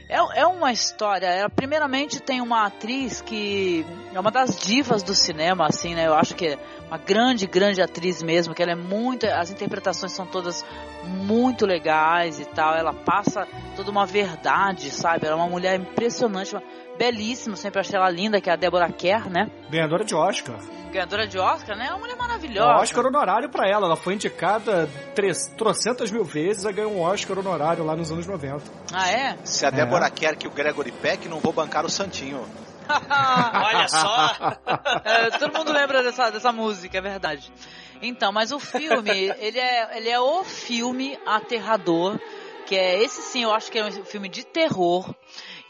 É, 0.10 0.42
é 0.42 0.46
uma 0.46 0.72
história. 0.72 1.28
Ela, 1.28 1.50
primeiramente 1.50 2.22
tem 2.22 2.42
uma 2.42 2.66
atriz 2.66 3.22
que 3.22 3.86
é 4.14 4.20
uma 4.20 4.32
das 4.32 4.60
divas 4.60 5.02
do 5.02 5.16
cinema, 5.16 5.66
assim, 5.68 5.96
né? 5.96 6.08
Eu 6.08 6.14
acho 6.14 6.36
que 6.36 6.58
uma 6.94 7.00
grande, 7.00 7.48
grande 7.48 7.82
atriz 7.82 8.22
mesmo, 8.22 8.54
que 8.54 8.62
ela 8.62 8.74
é 8.74 8.76
muito. 8.76 9.26
As 9.26 9.50
interpretações 9.50 10.12
são 10.12 10.28
todas 10.28 10.64
muito 11.04 11.66
legais 11.66 12.40
e 12.40 12.46
tal. 12.46 12.76
Ela 12.76 12.94
passa 12.94 13.48
toda 13.76 13.90
uma 13.90 14.06
verdade, 14.06 14.92
sabe? 14.92 15.26
Ela 15.26 15.36
é 15.36 15.40
uma 15.40 15.50
mulher 15.50 15.80
impressionante, 15.80 16.54
uma, 16.54 16.62
belíssima, 16.96 17.56
sempre 17.56 17.80
achei 17.80 17.98
ela 17.98 18.12
linda, 18.12 18.40
que 18.40 18.48
é 18.48 18.54
a 18.54 18.56
Deborah 18.56 18.92
Kerr, 18.92 19.28
né? 19.28 19.50
Ganhadora 19.72 20.06
de 20.06 20.14
Oscar 20.14 20.56
ganhadora 20.94 21.26
de 21.26 21.40
Oscar, 21.40 21.76
né? 21.76 21.88
É 21.88 21.90
uma 21.90 22.02
mulher 22.02 22.16
maravilhosa. 22.16 22.84
Oscar 22.84 23.08
honorário 23.08 23.50
para 23.50 23.68
ela. 23.68 23.88
Ela 23.88 23.96
foi 23.96 24.14
indicada 24.14 24.88
três, 25.16 25.48
trocentas 25.58 26.12
mil 26.12 26.24
vezes 26.24 26.66
e 26.66 26.72
ganhou 26.72 26.92
um 26.92 27.02
Oscar 27.02 27.40
honorário 27.40 27.84
lá 27.84 27.96
nos 27.96 28.12
anos 28.12 28.28
90. 28.28 28.62
Ah, 28.94 29.10
é? 29.10 29.36
Se 29.44 29.66
a 29.66 29.72
Débora 29.72 30.06
é. 30.06 30.12
quer 30.12 30.36
que 30.36 30.48
o 30.48 30.52
Gregory 30.52 30.92
Peck, 30.92 31.28
não 31.28 31.40
vou 31.40 31.52
bancar 31.52 31.84
o 31.84 31.90
Santinho. 31.90 32.46
Olha 33.66 33.88
só. 33.88 34.58
É, 35.06 35.30
todo 35.38 35.58
mundo 35.58 35.72
lembra 35.72 36.02
dessa, 36.04 36.30
dessa 36.30 36.52
música, 36.52 36.98
é 36.98 37.02
verdade. 37.02 37.52
Então, 38.02 38.32
mas 38.32 38.52
o 38.52 38.60
filme, 38.60 39.12
ele 39.40 39.60
é, 39.60 39.98
ele 39.98 40.10
é 40.10 40.20
o 40.20 40.44
filme 40.44 41.18
aterrador, 41.26 42.20
que 42.66 42.76
é 42.76 43.02
esse 43.02 43.22
sim, 43.22 43.44
eu 43.44 43.54
acho 43.54 43.72
que 43.72 43.80
é 43.80 43.86
um 43.86 44.06
filme 44.06 44.30
de 44.30 44.46
terror 44.46 45.14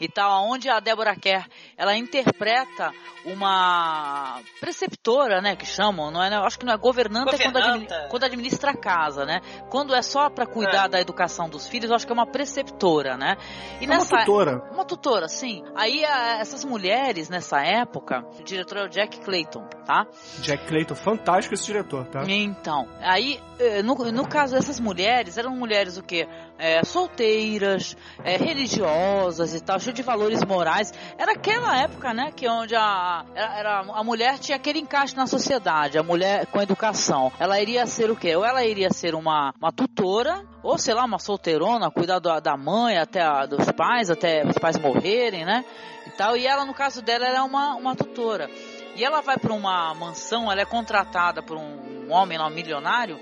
e 0.00 0.08
tal, 0.08 0.44
onde 0.48 0.68
a 0.68 0.80
Débora 0.80 1.14
Kerr, 1.16 1.46
ela 1.76 1.96
interpreta 1.96 2.92
uma 3.24 4.40
preceptora, 4.60 5.40
né, 5.40 5.56
que 5.56 5.64
chamam, 5.66 6.10
não 6.10 6.22
é, 6.22 6.34
eu 6.34 6.44
acho 6.44 6.58
que 6.58 6.66
não 6.66 6.72
é 6.74 6.76
governanta, 6.76 7.34
É 7.34 7.38
quando, 7.38 7.54
Governanta. 7.54 7.94
admi- 7.96 8.08
quando 8.10 8.24
administra 8.24 8.70
a 8.72 8.76
casa, 8.76 9.24
né? 9.24 9.40
Quando 9.70 9.94
é 9.94 10.02
só 10.02 10.28
pra 10.28 10.46
cuidar 10.46 10.86
É. 10.86 10.88
da 10.88 11.00
educação 11.00 11.48
dos 11.48 11.66
filhos, 11.68 11.90
eu 11.90 11.96
acho 11.96 12.06
que 12.06 12.12
é 12.12 12.14
uma 12.14 12.26
preceptora, 12.26 13.16
né? 13.16 13.36
E 13.80 13.84
É 13.84 13.88
uma 13.88 14.04
tutora. 14.04 14.62
Uma 14.72 14.84
tutora, 14.84 15.28
sim. 15.28 15.62
Aí 15.74 16.04
a- 16.04 16.38
essas 16.40 16.64
mulheres 16.64 17.28
nessa 17.28 17.60
época, 17.64 18.24
o 18.38 18.42
diretor 18.42 18.78
é 18.78 18.84
o 18.84 18.88
Jack 18.88 19.20
Clayton, 19.20 19.66
tá? 19.86 20.06
Jack 20.40 20.66
Clayton, 20.66 20.94
fantástico 20.94 21.54
esse 21.54 21.64
diretor, 21.66 22.06
tá? 22.06 22.22
Então, 22.28 22.88
aí, 23.00 23.40
eh, 23.58 23.82
no, 23.82 23.94
no 23.94 24.28
caso 24.28 24.54
dessas 24.54 24.78
mulheres, 24.80 25.38
eram 25.38 25.50
mulheres 25.56 25.96
o 25.96 26.02
quê? 26.02 26.26
É, 26.56 26.84
solteiras, 26.84 27.96
é, 28.22 28.36
religiosas 28.36 29.52
e 29.54 29.60
tal, 29.60 29.80
cheias 29.80 29.94
de 29.96 30.02
valores 30.02 30.42
morais. 30.44 30.92
Era 31.18 31.32
aquela 31.32 31.76
época, 31.80 32.14
né, 32.14 32.30
que 32.34 32.48
onde 32.48 32.76
a, 32.76 33.24
era, 33.34 33.80
a 33.80 34.04
mulher 34.04 34.38
tinha 34.38 34.56
aquele 34.56 34.78
encaixe 34.78 35.16
na 35.16 35.26
sociedade, 35.26 35.98
a 35.98 36.02
mulher 36.02 36.46
com 36.46 36.60
educação. 36.62 37.32
Ela 37.40 37.60
iria 37.60 37.86
ser 37.86 38.10
o 38.10 38.16
quê? 38.16 38.36
Ou 38.36 38.44
ela 38.44 38.64
iria 38.64 38.90
ser 38.92 39.14
uma, 39.16 39.52
uma 39.60 39.72
tutora, 39.72 40.44
ou 40.62 40.78
sei 40.78 40.94
lá, 40.94 41.04
uma 41.04 41.18
solteirona, 41.18 41.90
cuidar 41.90 42.20
da, 42.20 42.38
da 42.38 42.56
mãe, 42.56 42.98
até 42.98 43.20
a- 43.20 43.46
dos 43.46 43.70
pais, 43.72 44.08
até 44.08 44.46
os 44.46 44.56
pais 44.56 44.78
morrerem, 44.78 45.44
né? 45.44 45.64
E 46.06 46.10
tal. 46.10 46.36
E 46.36 46.46
ela, 46.46 46.64
no 46.64 46.72
caso 46.72 47.02
dela, 47.02 47.26
era 47.26 47.42
uma, 47.42 47.74
uma 47.74 47.96
tutora. 47.96 48.48
E 48.94 49.04
ela 49.04 49.20
vai 49.20 49.36
para 49.36 49.52
uma 49.52 49.92
mansão, 49.94 50.50
ela 50.52 50.60
é 50.60 50.64
contratada 50.64 51.42
por 51.42 51.56
um 51.56 52.12
homem 52.12 52.38
lá, 52.38 52.46
um 52.46 52.50
milionário, 52.50 53.18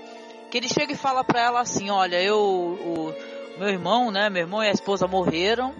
que 0.53 0.59
ele 0.59 0.69
chega 0.69 0.93
e 0.93 0.95
fala 0.95 1.23
para 1.23 1.41
ela 1.41 1.61
assim, 1.61 1.89
olha, 1.89 2.21
eu, 2.21 2.37
o 2.37 3.11
meu 3.57 3.69
irmão, 3.69 4.11
né, 4.11 4.29
meu 4.29 4.43
irmão 4.43 4.63
e 4.63 4.67
a 4.67 4.71
esposa 4.71 5.07
morreram 5.07 5.73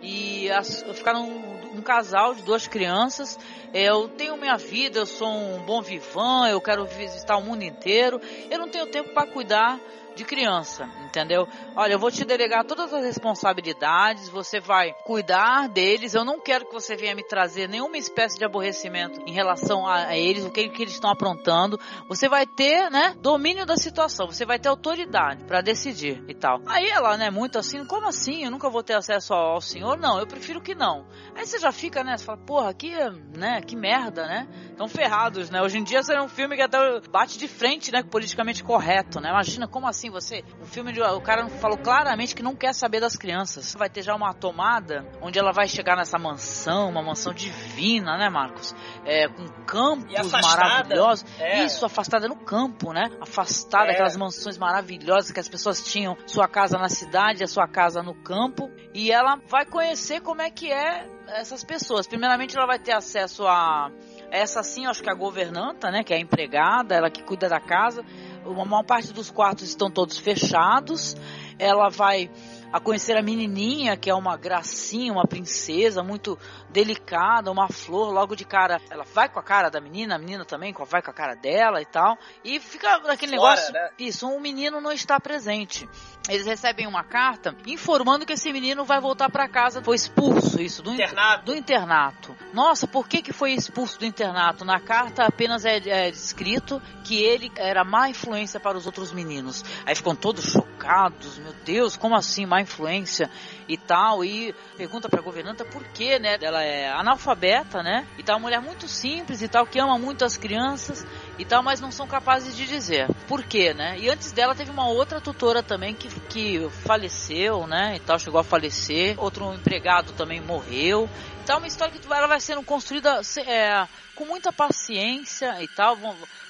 e 0.00 0.48
as, 0.48 0.80
ficaram 0.94 1.28
um, 1.28 1.78
um 1.78 1.82
casal 1.82 2.32
de 2.32 2.40
duas 2.42 2.68
crianças. 2.68 3.36
Eu 3.74 4.08
tenho 4.10 4.36
minha 4.36 4.56
vida, 4.56 5.00
eu 5.00 5.06
sou 5.06 5.26
um 5.26 5.64
bom 5.64 5.82
vivan, 5.82 6.46
eu 6.48 6.60
quero 6.60 6.86
visitar 6.86 7.36
o 7.36 7.42
mundo 7.42 7.64
inteiro. 7.64 8.20
Eu 8.48 8.60
não 8.60 8.68
tenho 8.68 8.86
tempo 8.86 9.12
para 9.12 9.26
cuidar 9.26 9.80
de 10.14 10.24
criança, 10.24 10.88
entendeu? 11.12 11.46
Olha, 11.76 11.92
eu 11.92 11.98
vou 11.98 12.10
te 12.10 12.24
delegar 12.24 12.64
todas 12.64 12.92
as 12.92 13.04
responsabilidades, 13.04 14.30
você 14.30 14.58
vai 14.58 14.94
cuidar 15.04 15.68
deles. 15.68 16.14
Eu 16.14 16.24
não 16.24 16.40
quero 16.40 16.64
que 16.64 16.72
você 16.72 16.96
venha 16.96 17.14
me 17.14 17.22
trazer 17.22 17.68
nenhuma 17.68 17.98
espécie 17.98 18.38
de 18.38 18.44
aborrecimento 18.44 19.20
em 19.26 19.32
relação 19.32 19.86
a, 19.86 20.16
eles, 20.16 20.44
o 20.44 20.50
que, 20.50 20.68
que 20.70 20.82
eles 20.82 20.94
estão 20.94 21.10
aprontando. 21.10 21.78
Você 22.08 22.28
vai 22.28 22.46
ter, 22.46 22.90
né, 22.90 23.14
domínio 23.20 23.66
da 23.66 23.76
situação, 23.76 24.26
você 24.26 24.46
vai 24.46 24.58
ter 24.58 24.68
autoridade 24.68 25.44
para 25.44 25.60
decidir 25.60 26.24
e 26.26 26.34
tal. 26.34 26.60
Aí 26.66 26.88
ela, 26.88 27.16
né, 27.18 27.30
muito 27.30 27.58
assim, 27.58 27.84
como 27.84 28.08
assim? 28.08 28.44
Eu 28.44 28.50
nunca 28.50 28.70
vou 28.70 28.82
ter 28.82 28.94
acesso 28.94 29.34
ao, 29.34 29.54
ao 29.54 29.60
senhor? 29.60 29.98
Não, 29.98 30.18
eu 30.18 30.26
prefiro 30.26 30.62
que 30.62 30.74
não. 30.74 31.06
Aí 31.36 31.44
você 31.44 31.58
já 31.58 31.70
fica, 31.70 32.02
né, 32.02 32.16
você 32.16 32.24
fala, 32.24 32.38
porra, 32.38 32.72
que, 32.72 32.94
né, 33.36 33.60
que 33.60 33.76
merda, 33.76 34.26
né? 34.26 34.48
Estão 34.70 34.88
ferrados, 34.88 35.50
né? 35.50 35.60
Hoje 35.60 35.78
em 35.78 35.84
dia 35.84 36.02
seria 36.02 36.22
um 36.22 36.28
filme 36.28 36.56
que 36.56 36.62
até 36.62 36.78
bate 37.10 37.38
de 37.38 37.46
frente, 37.46 37.92
né, 37.92 38.02
politicamente 38.02 38.64
correto, 38.64 39.20
né? 39.20 39.28
Imagina 39.28 39.68
como 39.68 39.86
assim 39.86 40.10
você, 40.10 40.42
um 40.60 40.66
filme 40.66 40.92
de 40.92 41.01
o 41.16 41.20
cara 41.20 41.48
falou 41.48 41.76
claramente 41.78 42.34
que 42.34 42.42
não 42.42 42.54
quer 42.54 42.72
saber 42.74 43.00
das 43.00 43.16
crianças. 43.16 43.74
Vai 43.74 43.88
ter 43.90 44.02
já 44.02 44.14
uma 44.14 44.32
tomada 44.32 45.04
onde 45.20 45.38
ela 45.38 45.52
vai 45.52 45.68
chegar 45.68 45.96
nessa 45.96 46.18
mansão, 46.18 46.88
uma 46.88 47.02
mansão 47.02 47.32
divina, 47.34 48.16
né, 48.16 48.28
Marcos? 48.28 48.74
É, 49.04 49.28
com 49.28 49.46
campos 49.66 50.32
maravilhosos. 50.32 51.24
é. 51.38 51.64
Isso, 51.64 51.84
afastada 51.84 52.28
no 52.28 52.36
campo, 52.36 52.92
né? 52.92 53.10
Afastada, 53.20 53.86
É. 53.90 53.92
aquelas 53.92 54.16
mansões 54.16 54.58
maravilhosas 54.58 55.30
que 55.30 55.40
as 55.40 55.48
pessoas 55.48 55.82
tinham 55.82 56.16
sua 56.26 56.48
casa 56.48 56.78
na 56.78 56.88
cidade, 56.88 57.42
a 57.42 57.48
sua 57.48 57.66
casa 57.66 58.02
no 58.02 58.14
campo. 58.14 58.70
E 58.94 59.10
ela 59.10 59.38
vai 59.48 59.64
conhecer 59.64 60.20
como 60.20 60.42
é 60.42 60.50
que 60.50 60.70
é 60.70 61.06
essas 61.28 61.64
pessoas. 61.64 62.06
Primeiramente, 62.06 62.56
ela 62.56 62.66
vai 62.66 62.78
ter 62.78 62.92
acesso 62.92 63.46
a 63.46 63.90
essa 64.30 64.62
sim, 64.62 64.86
acho 64.86 65.02
que 65.02 65.08
é 65.08 65.12
a 65.12 65.16
governanta, 65.16 65.90
né, 65.90 66.02
que 66.02 66.12
é 66.12 66.16
a 66.16 66.20
empregada, 66.20 66.94
ela 66.94 67.10
que 67.10 67.22
cuida 67.22 67.48
da 67.48 67.60
casa. 67.60 68.02
Uma 68.44 68.64
maior 68.64 68.82
parte 68.82 69.12
dos 69.12 69.30
quartos 69.30 69.68
estão 69.68 69.90
todos 69.90 70.18
fechados. 70.18 71.16
Ela 71.58 71.88
vai 71.88 72.30
a 72.72 72.80
conhecer 72.80 73.16
a 73.16 73.22
menininha, 73.22 73.96
que 73.96 74.08
é 74.08 74.14
uma 74.14 74.36
gracinha, 74.36 75.12
uma 75.12 75.26
princesa 75.26 76.02
muito 76.02 76.38
delicada, 76.70 77.50
uma 77.50 77.68
flor, 77.68 78.10
logo 78.12 78.34
de 78.34 78.44
cara. 78.44 78.80
Ela 78.90 79.04
vai 79.04 79.28
com 79.28 79.38
a 79.38 79.42
cara 79.42 79.68
da 79.68 79.80
menina, 79.80 80.16
a 80.16 80.18
menina 80.18 80.44
também 80.44 80.74
vai 80.88 81.02
com 81.02 81.10
a 81.10 81.14
cara 81.14 81.34
dela 81.34 81.82
e 81.82 81.84
tal. 81.84 82.16
E 82.42 82.58
fica 82.58 82.98
naquele 83.00 83.36
Fora, 83.36 83.54
negócio. 83.56 83.72
né? 83.74 83.90
Isso, 83.98 84.26
um 84.26 84.40
menino 84.40 84.80
não 84.80 84.90
está 84.90 85.20
presente. 85.20 85.88
Eles 86.28 86.46
recebem 86.46 86.86
uma 86.86 87.02
carta 87.02 87.54
informando 87.66 88.24
que 88.24 88.32
esse 88.32 88.52
menino 88.52 88.84
vai 88.84 89.00
voltar 89.00 89.28
para 89.28 89.48
casa. 89.48 89.82
Foi 89.82 89.96
expulso, 89.96 90.60
isso, 90.60 90.82
do 90.82 90.94
internato. 90.94 91.44
do 91.44 91.54
internato. 91.54 92.36
Nossa, 92.54 92.86
por 92.86 93.08
que, 93.08 93.20
que 93.20 93.32
foi 93.32 93.52
expulso 93.52 93.98
do 93.98 94.06
internato? 94.06 94.64
Na 94.64 94.80
carta 94.80 95.24
apenas 95.24 95.64
é, 95.64 95.76
é 95.76 96.10
descrito 96.10 96.80
que 97.04 97.22
ele 97.22 97.50
era 97.56 97.84
má 97.84 98.08
influência 98.08 98.60
para 98.60 98.78
os 98.78 98.86
outros 98.86 99.12
meninos. 99.12 99.64
Aí 99.84 99.94
ficam 99.94 100.14
todos 100.14 100.44
chocados, 100.44 101.38
meu 101.38 101.52
Deus, 101.64 101.96
como 101.96 102.14
assim 102.14 102.46
má 102.46 102.61
influência 102.62 103.30
e 103.68 103.76
tal? 103.76 104.24
E 104.24 104.54
pergunta 104.76 105.08
pra 105.08 105.20
governanta 105.20 105.64
por 105.64 105.84
que, 105.84 106.18
né? 106.18 106.38
Ela 106.40 106.62
é 106.62 106.90
analfabeta, 106.90 107.82
né? 107.82 108.06
E 108.18 108.22
tal, 108.22 108.36
uma 108.36 108.42
mulher 108.42 108.60
muito 108.60 108.88
simples 108.88 109.42
e 109.42 109.48
tal, 109.48 109.66
que 109.66 109.78
ama 109.78 109.98
muito 109.98 110.24
as 110.24 110.36
crianças 110.36 111.06
e 111.38 111.44
tal, 111.44 111.62
mas 111.62 111.80
não 111.80 111.90
são 111.90 112.06
capazes 112.06 112.56
de 112.56 112.66
dizer 112.66 113.08
por 113.28 113.42
quê, 113.42 113.74
né? 113.74 113.98
E 113.98 114.08
antes 114.08 114.32
dela 114.32 114.54
teve 114.54 114.70
uma 114.70 114.88
outra 114.88 115.20
tutora 115.20 115.62
também 115.62 115.94
que, 115.94 116.08
que 116.28 116.68
faleceu, 116.84 117.66
né? 117.66 117.96
E 117.96 118.00
tal, 118.00 118.18
chegou 118.18 118.40
a 118.40 118.44
falecer. 118.44 119.14
Outro 119.18 119.52
empregado 119.54 120.12
também 120.12 120.40
morreu. 120.40 121.08
Então, 121.42 121.58
uma 121.58 121.66
história 121.66 121.92
que 121.92 122.06
ela 122.06 122.26
vai 122.26 122.40
sendo 122.40 122.62
construída 122.62 123.20
é, 123.46 123.86
com 124.14 124.24
muita 124.24 124.52
paciência 124.52 125.60
e 125.62 125.68
tal, 125.68 125.96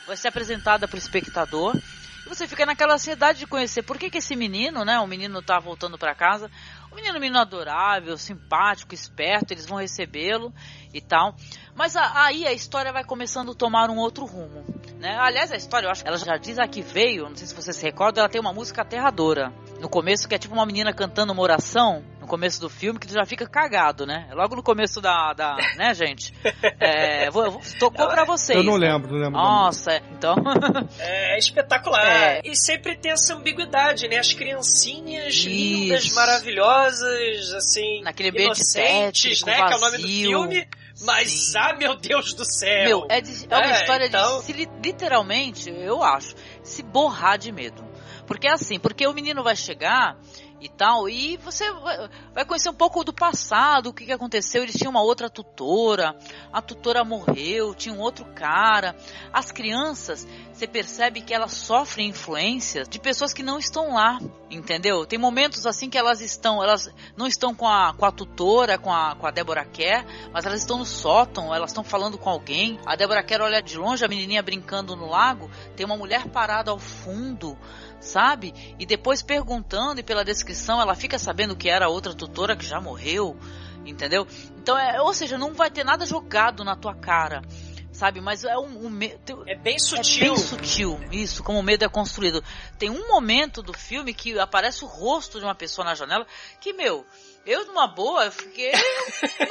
vai 0.07 0.16
ser 0.16 0.28
apresentada 0.28 0.86
para 0.86 0.97
o 0.97 0.99
espectador. 0.99 1.74
Você 2.33 2.49
fica 2.49 2.65
naquela 2.65 2.94
ansiedade 2.94 3.41
de 3.41 3.47
conhecer 3.47 3.83
por 3.83 3.99
que, 3.99 4.09
que 4.09 4.17
esse 4.17 4.35
menino, 4.35 4.86
né? 4.86 4.99
O 5.01 5.07
menino 5.07 5.43
tá 5.43 5.61
voltando 5.61 5.99
para 5.99 6.15
casa. 6.15 6.51
O 6.91 6.94
menino, 6.94 7.20
menino 7.20 7.39
adorável, 7.39 8.17
simpático, 8.17 8.94
esperto, 8.94 9.52
eles 9.52 9.67
vão 9.67 9.77
recebê-lo 9.77 10.51
e 10.93 11.01
tal. 11.01 11.35
Mas 11.75 11.97
a- 11.97 12.25
aí 12.25 12.47
a 12.47 12.53
história 12.53 12.93
vai 12.93 13.03
começando 13.05 13.53
a 13.53 13.55
tomar 13.55 13.89
um 13.91 13.97
outro 13.99 14.25
rumo, 14.27 14.65
né? 14.99 15.17
Aliás, 15.19 15.51
a 15.51 15.57
história, 15.57 15.87
eu 15.87 15.91
acho 15.91 16.03
que 16.03 16.09
ela 16.09 16.19
já 16.19 16.37
diz 16.37 16.59
aqui 16.59 16.83
veio, 16.83 17.29
não 17.29 17.37
sei 17.37 17.47
se 17.47 17.55
você 17.55 17.73
se 17.73 17.83
recorda, 17.83 18.21
ela 18.21 18.29
tem 18.29 18.41
uma 18.41 18.53
música 18.53 18.83
aterradora. 18.83 19.53
No 19.81 19.89
começo, 19.89 20.29
que 20.29 20.35
é 20.35 20.39
tipo 20.39 20.55
uma 20.55 20.67
menina 20.67 20.93
cantando 20.93 21.33
uma 21.33 21.43
oração, 21.43 22.05
no 22.21 22.27
começo 22.29 22.61
do 22.61 22.69
filme, 22.71 23.01
que 23.01 23.07
tu 23.07 23.15
já 23.15 23.25
fica 23.27 23.49
cagado, 23.49 24.07
né? 24.07 24.29
Logo 24.33 24.55
no 24.55 24.62
começo 24.62 25.01
da, 25.01 25.33
da 25.33 25.57
né, 25.77 25.93
gente? 25.95 26.33
É, 26.79 27.29
vou, 27.31 27.51
vou- 27.53 27.62
tocou 27.81 28.07
pra 28.07 28.25
vocês. 28.25 28.57
Eu 28.57 28.62
não 28.62 28.79
né? 28.79 28.93
lembro, 28.93 29.11
não 29.11 29.19
lembro. 29.19 29.33
Nossa, 29.33 29.93
é, 29.93 30.03
então... 30.17 30.37
É 31.01 31.39
espetacular. 31.39 32.07
É. 32.07 32.41
E 32.45 32.55
sempre 32.55 32.97
tem 32.97 33.12
essa 33.12 33.35
ambiguidade, 33.35 34.07
né? 34.09 34.19
As 34.19 34.33
criancinhas 34.33 35.35
lindas, 35.37 36.05
Isso. 36.05 36.15
maravilhosas, 36.15 37.53
assim. 37.55 38.03
Naquele 38.03 38.29
ambiente 38.31 38.59
inocentes, 38.59 39.41
tétrico, 39.41 39.47
né? 39.47 39.57
Que 39.69 39.73
é 39.75 39.77
o 39.77 39.81
nome 39.81 39.97
do 39.97 40.03
vazio. 40.03 40.29
filme. 40.29 40.69
Mas, 41.05 41.55
ah, 41.57 41.75
meu 41.75 41.97
Deus 41.97 42.33
do 42.35 42.45
céu! 42.45 42.85
Meu, 42.85 43.07
é, 43.09 43.21
de- 43.21 43.47
é 43.51 43.57
uma 43.57 43.67
É, 43.67 43.81
história 43.81 44.07
então- 44.07 44.39
de 44.41 44.45
se 44.47 44.53
li- 44.53 44.69
literalmente, 44.85 45.69
eu 45.71 46.03
acho, 46.03 46.35
se 46.63 46.83
borrar 46.83 47.39
de 47.39 47.51
medo. 47.51 47.85
Porque 48.27 48.47
é 48.47 48.53
assim, 48.53 48.79
porque 48.79 49.07
o 49.07 49.13
menino 49.13 49.43
vai 49.43 49.57
chegar 49.57 50.17
e 50.62 50.68
tal, 50.68 51.08
e 51.08 51.36
você 51.39 51.70
vai- 51.73 52.44
conhecer 52.47 52.68
um 52.68 52.74
pouco 52.74 53.02
do 53.02 53.12
passado, 53.12 53.89
o 53.89 53.92
que, 53.92 54.07
que 54.07 54.12
aconteceu. 54.12 54.62
Eles 54.62 54.76
tinham 54.76 54.91
uma 54.91 55.02
outra 55.02 55.28
tutora, 55.28 56.16
a 56.52 56.62
tutora 56.62 57.05
morreu, 57.05 57.74
tinha 57.74 57.92
um 57.92 57.99
outro 57.99 58.24
cara. 58.26 58.94
As 59.32 59.50
crianças, 59.50 60.26
você 60.52 60.66
percebe 60.66 61.20
que 61.20 61.34
elas 61.34 61.52
sofrem 61.52 62.10
influência 62.10 62.84
de 62.84 63.00
pessoas 63.00 63.32
que 63.32 63.42
não 63.42 63.58
estão 63.58 63.94
lá, 63.94 64.20
entendeu? 64.50 65.05
Tem 65.05 65.18
momentos 65.18 65.66
assim 65.66 65.91
que 65.91 65.99
elas 65.99 66.20
estão, 66.20 66.62
elas 66.62 66.89
não 67.16 67.26
estão 67.26 67.52
com 67.55 67.66
a, 67.66 67.92
com 67.92 68.05
a 68.05 68.12
tutora, 68.12 68.78
com 68.78 68.92
a, 68.92 69.16
com 69.16 69.26
a 69.26 69.31
Débora 69.32 69.65
Kerr, 69.65 70.05
mas 70.32 70.47
elas 70.47 70.60
estão 70.60 70.78
no 70.78 70.86
sótão, 70.86 71.52
elas 71.52 71.70
estão 71.70 71.82
falando 71.82 72.16
com 72.16 72.31
alguém. 72.31 72.78
A 72.86 72.94
Débora 72.94 73.24
Kerr 73.24 73.42
olha 73.42 73.60
de 73.60 73.76
longe, 73.76 74.05
a 74.05 74.08
menininha 74.08 74.42
brincando 74.42 74.94
no 74.94 75.08
lago, 75.08 75.50
tem 75.74 75.84
uma 75.84 75.97
mulher 75.97 76.28
parada 76.28 76.70
ao 76.70 76.78
fundo, 76.78 77.58
sabe? 78.03 78.53
E 78.79 78.85
depois 78.85 79.23
perguntando 79.23 80.01
e 80.01 80.03
pela 80.03 80.25
descrição 80.25 80.81
ela 80.81 80.95
fica 80.95 81.19
sabendo 81.19 81.57
que 81.57 81.69
era 81.69 81.89
outra 81.89 82.13
tutora 82.15 82.57
que 82.57 82.67
já 82.67 82.81
morreu, 82.81 83.37
entendeu? 83.87 84.27
Então 84.59 84.79
é, 84.79 85.01
ou 85.01 85.15
seja, 85.15 85.39
não 85.39 85.55
vai 85.55 85.71
ter 85.71 85.85
nada 85.85 86.05
jogado 86.05 86.65
na 86.65 86.77
tua 86.77 86.95
cara. 86.95 87.43
Sabe, 87.93 88.23
mas 88.23 88.43
é 88.43 88.57
um, 88.57 88.87
um 88.87 89.03
É 89.47 89.55
bem 89.55 89.77
é 89.77 89.79
sutil. 89.79 90.29
bem 90.29 90.37
sutil, 90.37 91.01
isso, 91.13 91.45
como 91.45 91.59
o 91.59 91.63
medo 91.63 91.85
é 91.85 91.89
construído. 91.89 92.43
Tem 92.79 92.89
um 92.89 93.07
momento 93.07 93.63
do 93.63 93.75
filme 93.75 94.15
que 94.15 94.39
aparece 94.39 94.83
o 94.83 94.89
rosto 94.89 95.39
de 95.39 95.45
uma 95.45 95.55
pessoa 95.55 95.85
na 95.85 95.95
janela 95.95 96.27
que, 96.59 96.73
meu, 96.73 97.07
Eu, 97.45 97.67
numa 97.67 97.89
boa, 97.89 98.27
eu 98.27 98.33
fiquei. 98.33 98.71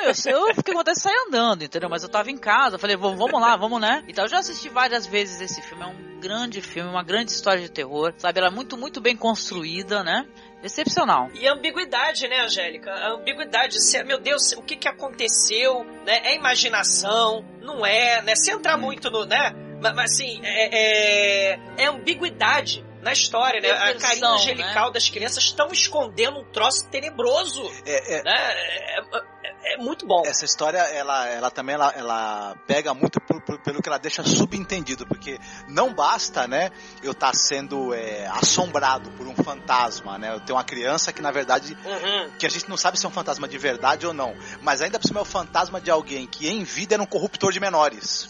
meu, 0.01 0.13
se 0.15 0.29
eu 0.29 0.47
fiquei 0.55 0.73
com 0.73 0.79
vontade 0.79 0.95
de 0.97 1.03
sair 1.03 1.15
andando, 1.27 1.63
entendeu? 1.63 1.89
Mas 1.89 2.03
eu 2.03 2.09
tava 2.09 2.31
em 2.31 2.37
casa, 2.37 2.77
falei, 2.77 2.95
"Vamos- 2.95 3.41
lá, 3.41 3.57
vamos 3.57 3.81
né? 3.81 4.03
Então 4.07 4.23
eu 4.25 4.29
já 4.29 4.39
assisti 4.39 4.69
várias 4.69 5.05
vezes 5.05 5.41
esse 5.41 5.61
filme. 5.61 5.83
É 5.83 5.87
um 5.87 6.19
grande 6.21 6.61
filme, 6.61 6.89
uma 6.89 7.03
grande 7.03 7.31
história 7.31 7.61
de 7.61 7.69
terror, 7.69 8.13
sabe? 8.17 8.39
Ela 8.39 8.47
é 8.47 8.51
muito, 8.51 8.77
muito 8.77 9.01
bem 9.01 9.15
construída, 9.17 10.03
né? 10.03 10.25
Excepcional. 10.63 11.29
E 11.33 11.47
a 11.47 11.53
ambiguidade, 11.53 12.27
né, 12.27 12.41
Angélica? 12.41 12.91
A 12.91 13.13
ambiguidade, 13.13 13.81
se, 13.83 14.01
meu 14.03 14.19
Deus, 14.19 14.53
o 14.53 14.61
que 14.61 14.75
que 14.77 14.87
aconteceu, 14.87 15.83
né? 16.05 16.21
É 16.23 16.35
imaginação, 16.35 17.43
não 17.61 17.85
é, 17.85 18.21
né? 18.21 18.35
Se 18.35 18.51
entrar 18.51 18.77
muito 18.77 19.09
no, 19.09 19.25
né? 19.25 19.51
Mas, 19.81 19.93
mas, 19.95 20.11
assim, 20.13 20.39
é, 20.43 21.53
é, 21.55 21.59
é 21.77 21.85
ambiguidade 21.87 22.85
na 23.01 23.11
história, 23.13 23.59
né? 23.61 23.71
A 23.71 23.95
carinha 23.95 24.27
angelical 24.29 24.91
das 24.91 25.09
crianças 25.09 25.43
estão 25.45 25.69
escondendo 25.71 26.39
um 26.39 26.45
troço 26.45 26.87
tenebroso, 26.89 27.63
É, 27.85 28.19
é- 28.19 28.23
né? 28.23 28.53
É, 28.53 28.99
é- 29.17 29.73
é 29.73 29.77
muito 29.77 30.05
bom. 30.07 30.23
Essa 30.25 30.43
história, 30.45 30.79
ela, 30.79 31.27
ela 31.27 31.51
também 31.51 31.75
ela, 31.75 31.91
ela 31.95 32.55
pega 32.67 32.93
muito 32.93 33.19
por- 33.21 33.41
por- 33.41 33.59
pelo 33.61 33.81
que 33.81 33.87
ela 33.89 33.97
deixa 33.99 34.23
subentendido, 34.23 35.05
porque 35.07 35.39
não 35.67 35.93
basta, 35.93 36.47
né, 36.47 36.71
eu 37.03 37.11
estar 37.11 37.33
sendo 37.35 37.93
é, 37.93 38.25
assombrado 38.27 39.11
por 39.11 39.27
um 39.27 39.35
fantasma, 39.35 40.17
né? 40.17 40.33
Eu 40.33 40.39
tenho 40.39 40.57
uma 40.57 40.63
criança 40.63 41.13
que 41.13 41.21
na 41.21 41.31
verdade 41.31 41.77
Uhum. 41.85 42.31
que 42.37 42.45
a 42.45 42.49
gente 42.49 42.67
não 42.69 42.77
sabe 42.77 42.99
se 42.99 43.05
é 43.05 43.09
um 43.09 43.11
fantasma 43.11 43.47
de 43.47 43.57
verdade 43.57 44.05
ou 44.07 44.13
não, 44.13 44.35
mas 44.61 44.81
ainda 44.81 44.99
por 44.99 45.07
cima 45.07 45.19
é 45.19 45.23
o 45.23 45.25
fantasma 45.25 45.79
de 45.79 45.91
alguém 45.91 46.25
que 46.27 46.47
em 46.49 46.63
vida 46.63 46.95
era 46.95 47.03
um 47.03 47.05
corruptor 47.07 47.51
de 47.51 47.59
menores. 47.59 48.29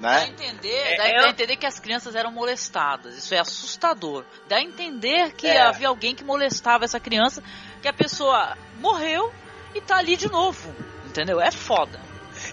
Dá 0.00 0.08
a 0.08 0.20
Né? 0.20 0.26
entender, 0.28 0.96
dá, 0.96 1.04
é- 1.08 1.20
dá 1.20 1.26
a 1.26 1.30
entender 1.30 1.56
que 1.56 1.66
as 1.66 1.78
crianças 1.80 2.14
eram 2.14 2.30
molestadas. 2.30 3.16
Isso 3.16 3.34
é 3.34 3.38
assustador. 3.38 4.24
Dá 4.48 4.56
a 4.56 4.62
entender 4.62 5.32
que 5.32 5.46
É. 5.46 5.60
havia 5.60 5.88
alguém 5.88 6.14
que 6.14 6.22
molestava 6.24 6.84
essa 6.84 7.00
criança, 7.00 7.42
que 7.82 7.88
a 7.88 7.92
pessoa 7.92 8.56
morreu 8.78 9.32
e 9.74 9.80
tá 9.80 9.96
ali 9.96 10.16
de 10.16 10.28
novo. 10.30 10.74
Entendeu? 11.06 11.40
É 11.40 11.50
foda. 11.50 12.00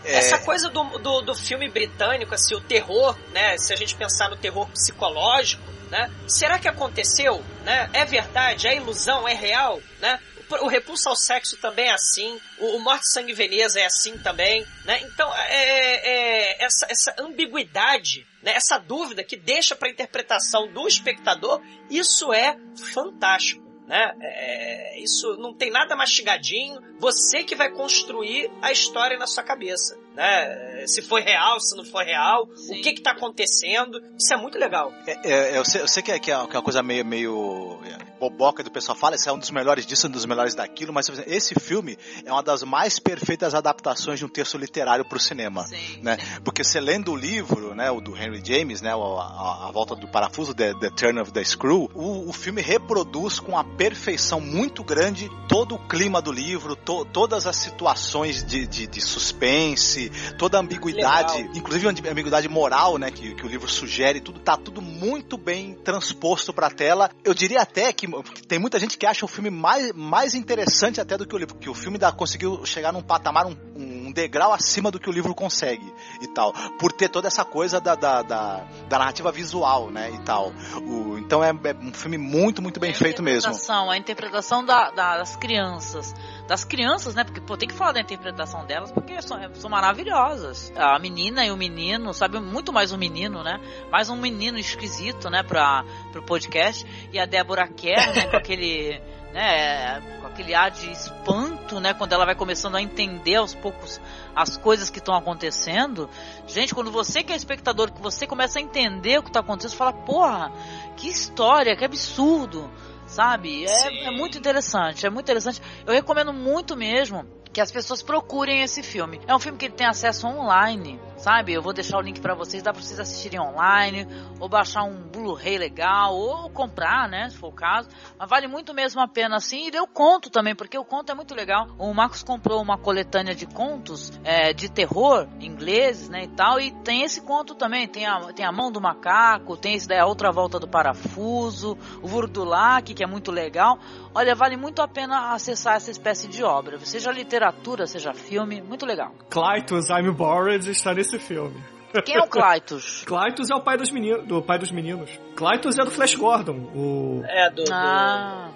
Essa 0.03 0.39
coisa 0.39 0.69
do, 0.69 0.83
do, 0.97 1.21
do 1.21 1.35
filme 1.35 1.69
britânico, 1.69 2.33
assim, 2.33 2.55
o 2.55 2.61
terror, 2.61 3.15
né? 3.31 3.55
Se 3.57 3.71
a 3.71 3.75
gente 3.75 3.95
pensar 3.95 4.29
no 4.29 4.35
terror 4.35 4.67
psicológico, 4.69 5.61
né? 5.91 6.09
Será 6.27 6.57
que 6.57 6.67
aconteceu? 6.67 7.43
Né? 7.63 7.87
É 7.93 8.03
verdade? 8.05 8.67
É 8.67 8.75
ilusão? 8.75 9.27
É 9.27 9.33
real? 9.35 9.79
Né? 9.99 10.19
O, 10.61 10.67
Repulso 10.67 11.09
ao 11.09 11.15
Sexo 11.15 11.57
também 11.57 11.87
é 11.87 11.93
assim. 11.93 12.39
O, 12.59 12.77
o 12.77 12.79
Morte, 12.79 13.11
Sangue 13.11 13.33
Veneza 13.33 13.79
é 13.79 13.85
assim 13.85 14.17
também, 14.17 14.65
né? 14.85 15.01
Então, 15.01 15.31
é, 15.35 16.55
é- 16.57 16.63
essa, 16.63 16.87
essa 16.89 17.15
ambiguidade, 17.19 18.25
né? 18.41 18.53
essa 18.53 18.77
dúvida 18.77 19.23
que 19.23 19.35
deixa 19.35 19.75
para 19.75 19.89
interpretação 19.89 20.71
do 20.71 20.87
espectador, 20.87 21.61
isso 21.89 22.33
é 22.33 22.57
fantástico. 22.93 23.63
Né? 23.87 24.13
É, 24.19 24.99
isso 24.99 25.37
não 25.37 25.53
tem 25.53 25.69
nada 25.69 25.95
mastigadinho. 25.95 26.81
Você 26.99 27.43
que 27.43 27.55
vai 27.55 27.69
construir 27.71 28.51
a 28.61 28.71
história 28.71 29.17
na 29.17 29.27
sua 29.27 29.43
cabeça, 29.43 29.97
né? 30.15 30.85
Se 30.87 31.01
foi 31.01 31.21
real, 31.21 31.59
se 31.59 31.75
não 31.75 31.83
foi 31.85 32.03
real, 32.05 32.43
o 32.43 32.81
que 32.81 32.93
que 32.93 33.01
tá 33.01 33.11
acontecendo. 33.11 33.99
Isso 34.19 34.33
é 34.33 34.37
muito 34.37 34.57
legal. 34.57 34.93
É, 35.07 35.31
é, 35.53 35.57
eu, 35.57 35.65
sei, 35.65 35.81
eu 35.81 35.87
sei 35.87 36.03
que 36.03 36.11
é, 36.11 36.19
que 36.19 36.31
é 36.31 36.37
uma 36.37 36.61
coisa 36.61 36.81
meio, 36.83 37.03
meio 37.05 37.79
é, 37.85 37.97
boboca 38.19 38.63
do 38.63 38.69
pessoal 38.71 38.95
fala, 38.97 39.15
esse 39.15 39.27
é 39.27 39.31
um 39.31 39.39
dos 39.39 39.49
melhores 39.51 39.85
disso, 39.85 40.07
um 40.07 40.11
dos 40.11 40.25
melhores 40.25 40.53
daquilo, 40.55 40.93
mas 40.93 41.07
esse 41.27 41.55
filme 41.59 41.97
é 42.23 42.31
uma 42.31 42.43
das 42.43 42.63
mais 42.63 42.99
perfeitas 42.99 43.53
adaptações 43.55 44.19
de 44.19 44.25
um 44.25 44.29
texto 44.29 44.57
literário 44.57 45.03
para 45.05 45.17
o 45.17 45.19
cinema, 45.19 45.65
né? 46.01 46.17
Porque 46.43 46.63
você 46.63 46.79
lendo 46.79 47.11
o 47.11 47.15
livro, 47.15 47.73
né, 47.75 47.89
o 47.91 47.99
do 47.99 48.15
Henry 48.15 48.41
James, 48.45 48.81
né, 48.81 48.95
o- 48.95 49.17
a, 49.19 49.67
a 49.67 49.71
volta 49.71 49.95
do 49.95 50.07
parafuso, 50.07 50.53
The, 50.53 50.73
the 50.75 50.89
Turn 50.91 51.19
of 51.19 51.31
the 51.31 51.43
Screw, 51.43 51.89
o, 51.93 52.29
o 52.29 52.33
filme 52.33 52.61
reproduz 52.61 53.39
com 53.39 53.57
a 53.57 53.63
perfeição 53.63 54.39
muito 54.39 54.83
grande 54.83 55.29
todo 55.49 55.75
o 55.75 55.79
clima 55.87 56.21
do 56.21 56.31
livro, 56.31 56.75
to- 56.75 57.05
todas 57.05 57.45
as 57.47 57.55
situações 57.57 58.43
de, 58.45 58.65
de, 58.67 58.87
de 58.87 59.01
suspense, 59.01 60.04
toda 60.37 60.57
a 60.57 60.61
ambiguidade, 60.61 61.37
Legal. 61.37 61.55
inclusive 61.55 61.87
a 61.87 62.11
ambiguidade 62.11 62.47
moral, 62.49 62.97
né, 62.97 63.11
que, 63.11 63.35
que 63.35 63.45
o 63.45 63.47
livro 63.47 63.69
sugere, 63.69 64.19
tudo 64.21 64.39
tá 64.39 64.57
tudo 64.57 64.81
muito 64.81 65.37
bem 65.37 65.73
transposto 65.75 66.53
pra 66.53 66.69
tela. 66.69 67.09
Eu 67.23 67.33
diria 67.33 67.61
até 67.61 67.91
que 67.93 68.07
tem 68.47 68.59
muita 68.59 68.79
gente 68.79 68.97
que 68.97 69.05
acha 69.05 69.25
o 69.25 69.27
filme 69.27 69.49
mais, 69.49 69.91
mais 69.93 70.33
interessante 70.33 70.99
até 71.01 71.17
do 71.17 71.25
que 71.27 71.35
o 71.35 71.37
livro, 71.37 71.55
porque 71.55 71.69
o 71.69 71.73
filme 71.73 71.97
dá, 71.97 72.11
conseguiu 72.11 72.65
chegar 72.65 72.91
num 72.91 73.01
patamar, 73.01 73.45
um, 73.45 73.55
um 73.75 74.11
degrau 74.11 74.53
acima 74.53 74.89
do 74.91 74.99
que 74.99 75.09
o 75.09 75.11
livro 75.13 75.33
consegue 75.35 75.85
e 76.21 76.27
tal, 76.27 76.53
por 76.79 76.91
ter 76.91 77.09
toda 77.09 77.27
essa 77.27 77.43
coisa 77.43 77.79
da, 77.81 77.95
da, 77.95 78.21
da, 78.21 78.63
da 78.87 78.99
narrativa 78.99 79.31
visual, 79.31 79.89
né, 79.91 80.11
e 80.11 80.19
tal. 80.23 80.53
O, 80.81 81.17
então 81.17 81.43
é, 81.43 81.49
é 81.49 81.75
um 81.81 81.93
filme 81.93 82.17
muito, 82.17 82.61
muito 82.61 82.79
bem 82.79 82.93
feito 82.93 83.21
mesmo. 83.21 83.49
interpretação, 83.49 83.89
a 83.91 83.97
interpretação 83.97 84.65
da- 84.65 84.91
da- 84.91 85.17
das 85.17 85.35
crianças. 85.35 86.13
Das 86.47 86.63
crianças, 86.63 87.15
né? 87.15 87.23
Porque 87.23 87.41
pô, 87.41 87.57
tem 87.57 87.67
que 87.67 87.73
falar 87.73 87.93
da 87.93 88.01
interpretação 88.01 88.65
delas, 88.65 88.91
porque 88.91 89.19
são, 89.21 89.37
são 89.55 89.69
maravilhosas. 89.69 90.71
A 90.75 90.99
menina 90.99 91.45
e 91.45 91.51
o 91.51 91.57
menino, 91.57 92.13
sabe? 92.13 92.39
Muito 92.39 92.71
mais 92.71 92.91
um 92.91 92.97
menino, 92.97 93.43
né? 93.43 93.59
Mais 93.91 94.09
um 94.09 94.15
menino 94.15 94.59
esquisito, 94.59 95.29
né? 95.29 95.41
Pra, 95.41 95.83
pro 96.11 96.21
podcast. 96.21 96.85
E 97.11 97.19
a 97.19 97.25
Débora 97.25 97.67
Kerr, 97.67 98.13
né? 98.15 98.27
Com 98.27 98.37
aquele. 98.37 99.01
Né, 99.33 99.99
com 100.21 100.27
aquele 100.27 100.55
ar 100.55 100.71
de 100.71 100.89
espanto, 100.89 101.81
né, 101.81 101.93
quando 101.93 102.13
ela 102.13 102.25
vai 102.25 102.35
começando 102.35 102.75
a 102.75 102.81
entender 102.81 103.35
aos 103.35 103.53
poucos 103.53 103.99
as 104.33 104.55
coisas 104.55 104.89
que 104.89 104.99
estão 104.99 105.13
acontecendo. 105.13 106.09
Gente, 106.47 106.73
quando 106.73 106.89
você 106.89 107.21
que 107.21 107.33
é 107.33 107.35
espectador, 107.35 107.91
que 107.91 108.01
você 108.01 108.25
começa 108.25 108.59
a 108.59 108.61
entender 108.61 109.19
o 109.19 109.23
que 109.23 109.27
está 109.27 109.41
acontecendo, 109.41 109.71
você 109.71 109.75
fala, 109.75 109.91
porra, 109.91 110.53
que 110.95 111.09
história, 111.09 111.75
que 111.75 111.83
absurdo, 111.83 112.71
sabe? 113.07 113.65
É, 113.65 114.07
é 114.07 114.11
muito 114.11 114.37
interessante, 114.37 115.05
é 115.05 115.09
muito 115.09 115.25
interessante. 115.25 115.61
Eu 115.85 115.93
recomendo 115.93 116.33
muito 116.33 116.75
mesmo 116.75 117.25
que 117.55 117.61
as 117.61 117.71
pessoas 117.71 118.03
procurem 118.03 118.63
esse 118.63 118.83
filme. 118.83 119.21
É 119.25 119.33
um 119.33 119.39
filme 119.39 119.57
que 119.57 119.63
ele 119.63 119.73
tem 119.73 119.87
acesso 119.87 120.27
online, 120.27 120.99
sabe? 121.15 121.53
Eu 121.53 121.61
vou 121.61 121.71
deixar 121.71 121.97
o 121.97 122.01
link 122.01 122.19
pra 122.19 122.35
vocês, 122.35 122.61
dá 122.61 122.73
pra 122.73 122.81
vocês 122.81 122.99
assistirem 122.99 123.39
online, 123.39 124.05
ou 124.41 124.49
baixar 124.49 124.83
um 124.83 125.07
Blu-ray 125.07 125.57
legal, 125.57 126.13
ou 126.13 126.49
comprar, 126.49 127.07
né, 127.07 127.29
se 127.29 127.37
for 127.37 127.47
o 127.47 127.53
caso. 127.53 127.87
Mas 128.19 128.29
vale 128.29 128.45
muito 128.47 128.73
mesmo 128.73 128.99
a 128.99 129.07
pena, 129.07 129.37
assim. 129.37 129.69
E 129.69 129.71
eu 129.73 129.87
conto 129.87 130.29
também, 130.29 130.53
porque 130.53 130.77
o 130.77 130.83
conto 130.83 131.13
é 131.13 131.15
muito 131.15 131.33
legal. 131.33 131.67
O 131.79 131.93
Marcos 131.93 132.23
comprou 132.23 132.61
uma 132.61 132.77
coletânea 132.77 133.33
de 133.33 133.45
contos 133.45 134.11
é, 134.25 134.51
de 134.51 134.69
terror 134.69 135.25
ingleses, 135.39 136.09
né, 136.09 136.23
e 136.23 136.27
tal, 136.27 136.59
e 136.59 136.71
tem 136.83 137.03
esse 137.03 137.21
conto 137.21 137.55
também. 137.55 137.87
Tem 137.87 138.05
a, 138.05 138.19
tem 138.33 138.45
a 138.45 138.51
Mão 138.51 138.69
do 138.69 138.81
Macaco, 138.81 139.55
tem 139.55 139.75
esse 139.75 139.87
daí, 139.87 139.99
a 139.99 140.05
Outra 140.05 140.29
Volta 140.29 140.59
do 140.59 140.67
Parafuso, 140.67 141.77
o 142.01 142.07
Vurdulac, 142.07 142.93
que 142.93 143.01
é 143.01 143.07
muito 143.07 143.31
legal. 143.31 143.79
Olha, 144.15 144.33
vale 144.33 144.55
muito 144.55 144.81
a 144.81 144.87
pena 144.87 145.33
acessar 145.33 145.75
essa 145.75 145.91
espécie 145.91 146.27
de 146.29 146.41
obra. 146.41 146.79
Seja 146.79 147.11
literatura, 147.11 147.85
seja 147.85 148.13
filme, 148.13 148.61
muito 148.61 148.85
legal. 148.85 149.11
Clytus, 149.29 149.89
I'm 149.89 150.09
Bored 150.13 150.69
está 150.71 150.93
nesse 150.93 151.19
filme. 151.19 151.61
Quem 152.05 152.15
é 152.15 152.19
o 152.21 152.27
Clytus? 152.27 153.03
Clytus 153.07 153.49
é 153.49 153.55
o 153.55 153.61
pai 153.61 153.77
dos 153.77 153.91
meninos, 153.91 154.25
do 154.25 154.41
pai 154.41 154.57
dos 154.57 154.71
meninos. 154.71 155.09
Clytus 155.35 155.77
é 155.77 155.83
do 155.83 155.91
Flash 155.91 156.15
Gordon, 156.15 156.69
o 156.73 157.23
É, 157.25 157.49
do. 157.49 157.63
do- 157.65 157.73
Ah, 157.73 158.49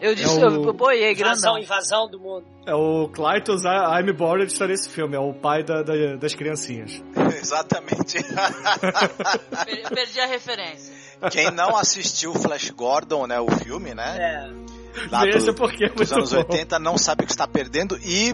eu 0.00 0.14
disse, 0.14 0.40
É 0.40 0.46
o- 0.46 0.64
eu 0.66 0.72
boiei, 0.72 1.12
invasão, 1.12 1.54
grandão. 1.54 1.58
invasão 1.58 2.08
do 2.08 2.18
mundo. 2.20 2.46
é 2.66 2.74
o 2.74 3.08
Clytus 3.08 3.62
I'm 3.64 4.12
Bored 4.12 4.52
está 4.52 4.66
nesse 4.68 4.88
filme, 4.88 5.16
é 5.16 5.20
o 5.20 5.32
pai 5.34 5.64
da- 5.64 5.82
da- 5.82 6.14
das 6.16 6.34
criancinhas. 6.34 7.02
Exatamente. 7.42 8.18
Per- 8.22 9.88
Perdi 9.94 10.20
a 10.20 10.26
referência. 10.26 10.92
Quem 11.30 11.50
não 11.52 11.76
assistiu 11.76 12.34
Flash 12.34 12.70
Gordon, 12.70 13.26
né, 13.28 13.38
o 13.40 13.48
filme, 13.50 13.94
né? 13.94 14.16
É. 14.18 14.71
lá 15.10 15.20
Veja 15.20 15.38
do- 15.52 15.54
porque 15.54 15.84
é 15.84 15.88
dos 15.88 16.12
anos 16.12 16.32
bom. 16.32 16.38
80 16.38 16.78
não 16.78 16.96
sabe 16.98 17.24
o 17.24 17.26
que 17.26 17.32
está 17.32 17.46
perdendo 17.46 17.98
e 18.02 18.32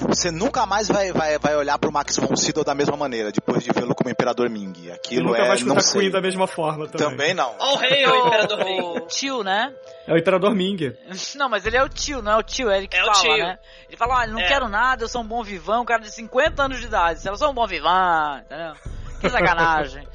você 0.00 0.30
nunca 0.30 0.66
mais 0.66 0.88
vai, 0.88 1.12
vai, 1.12 1.38
vai 1.38 1.56
olhar 1.56 1.78
pro 1.78 1.92
Max 1.92 2.16
von 2.16 2.34
Sydow 2.36 2.64
da 2.64 2.74
mesma 2.74 2.96
maneira 2.96 3.30
depois 3.30 3.62
de 3.62 3.70
vê-lo 3.72 3.94
como 3.94 4.10
Imperador 4.10 4.48
Ming. 4.50 4.72
E 4.82 4.90
Aquilo 4.90 5.26
nunca 5.26 5.38
é, 5.38 5.40
vai 5.40 5.48
não 5.50 5.54
escutar 5.56 5.80
sei. 5.82 6.00
Queen 6.02 6.10
da 6.12 6.20
mesma 6.20 6.46
forma 6.46 6.86
também. 6.88 7.08
Também 7.10 7.34
não. 7.34 7.54
Ó 7.58 7.74
o 7.74 7.76
rei, 7.76 8.06
o 8.06 8.16
imperador 8.26 8.60
O 8.60 8.64
rei. 8.94 9.00
tio, 9.08 9.42
né? 9.42 9.72
É 10.06 10.12
o 10.12 10.18
Imperador 10.18 10.54
Ming. 10.54 10.92
Não, 11.36 11.48
mas 11.48 11.64
ele 11.66 11.76
é 11.76 11.82
o 11.82 11.88
tio, 11.88 12.20
não 12.22 12.32
é 12.32 12.36
o 12.36 12.42
tio, 12.42 12.68
é 12.70 12.78
ele 12.78 12.88
que 12.88 12.96
É 12.96 13.02
o 13.02 13.06
fala, 13.06 13.18
tio. 13.20 13.36
né? 13.38 13.58
Ele 13.88 13.96
fala, 13.96 14.16
olha, 14.16 14.32
não 14.32 14.40
É. 14.40 14.46
quero 14.48 14.68
nada, 14.68 15.04
eu 15.04 15.08
sou 15.08 15.22
um 15.22 15.26
bom 15.26 15.42
vivão, 15.42 15.82
um 15.82 15.84
cara 15.84 16.00
de 16.02 16.10
50 16.12 16.62
anos 16.64 16.80
de 16.80 16.86
idade. 16.86 17.20
Eu 17.26 17.36
sou 17.36 17.50
um 17.50 17.54
bom 17.54 17.66
vivão, 17.66 18.38
entendeu? 18.38 18.74
Que 19.20 19.30
sacanagem. 19.30 20.06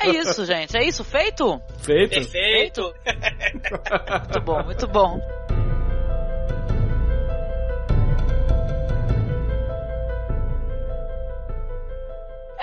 É 0.00 0.08
isso, 0.10 0.44
gente. 0.44 0.76
É 0.76 0.84
isso, 0.84 1.02
feito? 1.04 1.60
Feito? 1.78 2.10
Perfeito. 2.10 2.94
Muito 4.24 4.40
bom, 4.40 4.62
muito 4.64 4.88
bom. 4.88 5.20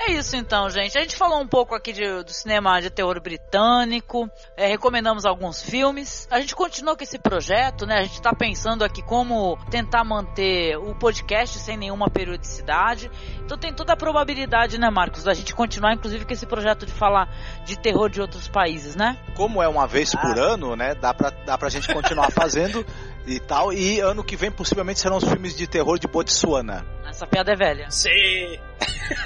É 0.06 0.12
isso 0.12 0.36
então, 0.36 0.68
gente. 0.68 0.98
A 0.98 1.00
gente 1.00 1.16
falou 1.16 1.40
um 1.40 1.46
pouco 1.46 1.74
aqui 1.74 1.92
de- 1.92 2.22
do 2.22 2.30
cinema 2.30 2.78
de 2.80 2.90
terror 2.90 3.18
britânico, 3.22 4.28
é, 4.56 4.66
recomendamos 4.66 5.24
alguns 5.24 5.62
filmes. 5.62 6.28
A 6.30 6.40
gente 6.40 6.54
continua 6.54 6.94
com 6.96 7.02
esse 7.02 7.18
projeto, 7.18 7.86
né? 7.86 8.00
A 8.00 8.02
gente 8.02 8.20
tá 8.20 8.34
pensando 8.34 8.84
aqui 8.84 9.02
como 9.02 9.56
tentar 9.70 10.04
manter 10.04 10.76
o 10.76 10.94
podcast 10.94 11.58
sem 11.58 11.76
nenhuma 11.78 12.10
periodicidade. 12.10 13.10
Então 13.42 13.56
tem 13.56 13.72
toda 13.72 13.94
a 13.94 13.96
probabilidade, 13.96 14.78
né, 14.78 14.90
Marcos, 14.90 15.24
da 15.24 15.32
gente 15.32 15.54
continuar, 15.54 15.94
inclusive, 15.94 16.24
com 16.26 16.32
esse 16.32 16.46
projeto 16.46 16.84
de 16.84 16.92
falar 16.92 17.28
de 17.64 17.78
terror 17.78 18.10
de 18.10 18.20
outros 18.20 18.46
países, 18.46 18.94
né? 18.94 19.16
Como 19.36 19.62
é 19.62 19.68
uma 19.68 19.86
vez 19.86 20.14
por 20.14 20.38
ano, 20.38 20.76
né? 20.76 20.94
Dá 20.94 21.14
pra, 21.14 21.30
dá 21.30 21.56
pra 21.56 21.68
gente 21.70 21.92
continuar 21.92 22.30
fazendo. 22.30 22.84
e 23.26 23.40
tal. 23.40 23.72
E 23.72 24.00
ano 24.00 24.24
que 24.24 24.36
vem 24.36 24.50
possivelmente 24.50 25.00
serão 25.00 25.16
os 25.16 25.24
filmes 25.24 25.56
de 25.56 25.66
terror 25.66 25.98
de 25.98 26.06
Botsuana. 26.06 26.84
Essa 27.06 27.26
piada 27.26 27.52
é 27.52 27.56
velha. 27.56 27.90
Sim. 27.90 28.58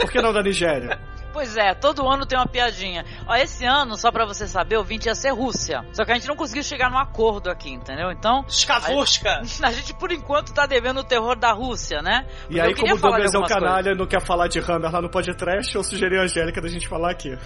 Por 0.01 0.10
que 0.10 0.20
não 0.20 0.33
da 0.33 0.43
Nigéria? 0.43 0.99
Pois 1.32 1.57
é, 1.57 1.74
todo 1.74 2.08
ano 2.08 2.26
tem 2.26 2.39
uma 2.39 2.47
piadinha. 2.47 3.05
Ó, 3.26 3.34
esse 3.34 3.65
ano, 3.65 3.97
só 3.97 4.10
pra 4.10 4.24
você 4.24 4.47
saber, 4.47 4.78
o 4.78 4.84
20 4.84 5.07
ia 5.07 5.15
ser 5.15 5.31
Rússia. 5.31 5.84
Só 5.92 6.05
que 6.05 6.12
a 6.12 6.15
gente 6.15 6.28
não 6.28 6.36
conseguiu 6.36 6.62
chegar 6.62 6.90
num 6.90 6.98
acordo 6.98 7.50
aqui, 7.50 7.70
entendeu? 7.70 8.10
Então. 8.10 8.44
Skavurska! 8.48 9.42
A, 9.62 9.66
a 9.68 9.73
gente, 9.73 9.94
por 9.94 10.10
enquanto, 10.12 10.52
tá 10.52 10.66
devendo 10.66 11.00
o 11.00 11.05
terror 11.05 11.36
da 11.36 11.52
Rússia, 11.52 12.00
né? 12.02 12.26
E 12.48 12.55
Porque 12.55 12.60
aí, 12.60 12.70
eu 12.70 12.74
queria 12.74 12.90
como 12.90 13.07
o 13.07 13.10
Douglas 13.10 13.34
é 13.34 13.39
o 13.39 13.40
algumas 13.42 13.52
canalha 13.52 13.94
não 13.94 14.07
quer 14.07 14.20
falar 14.20 14.48
de 14.48 14.58
Hammer 14.58 14.90
lá 14.90 15.02
no 15.02 15.10
podcast, 15.10 15.74
eu 15.74 15.82
sugeri 15.82 16.18
a 16.18 16.23
Angélica 16.23 16.60
da 16.60 16.68
gente 16.68 16.89
falar 16.89 17.10
aqui. 17.10 17.36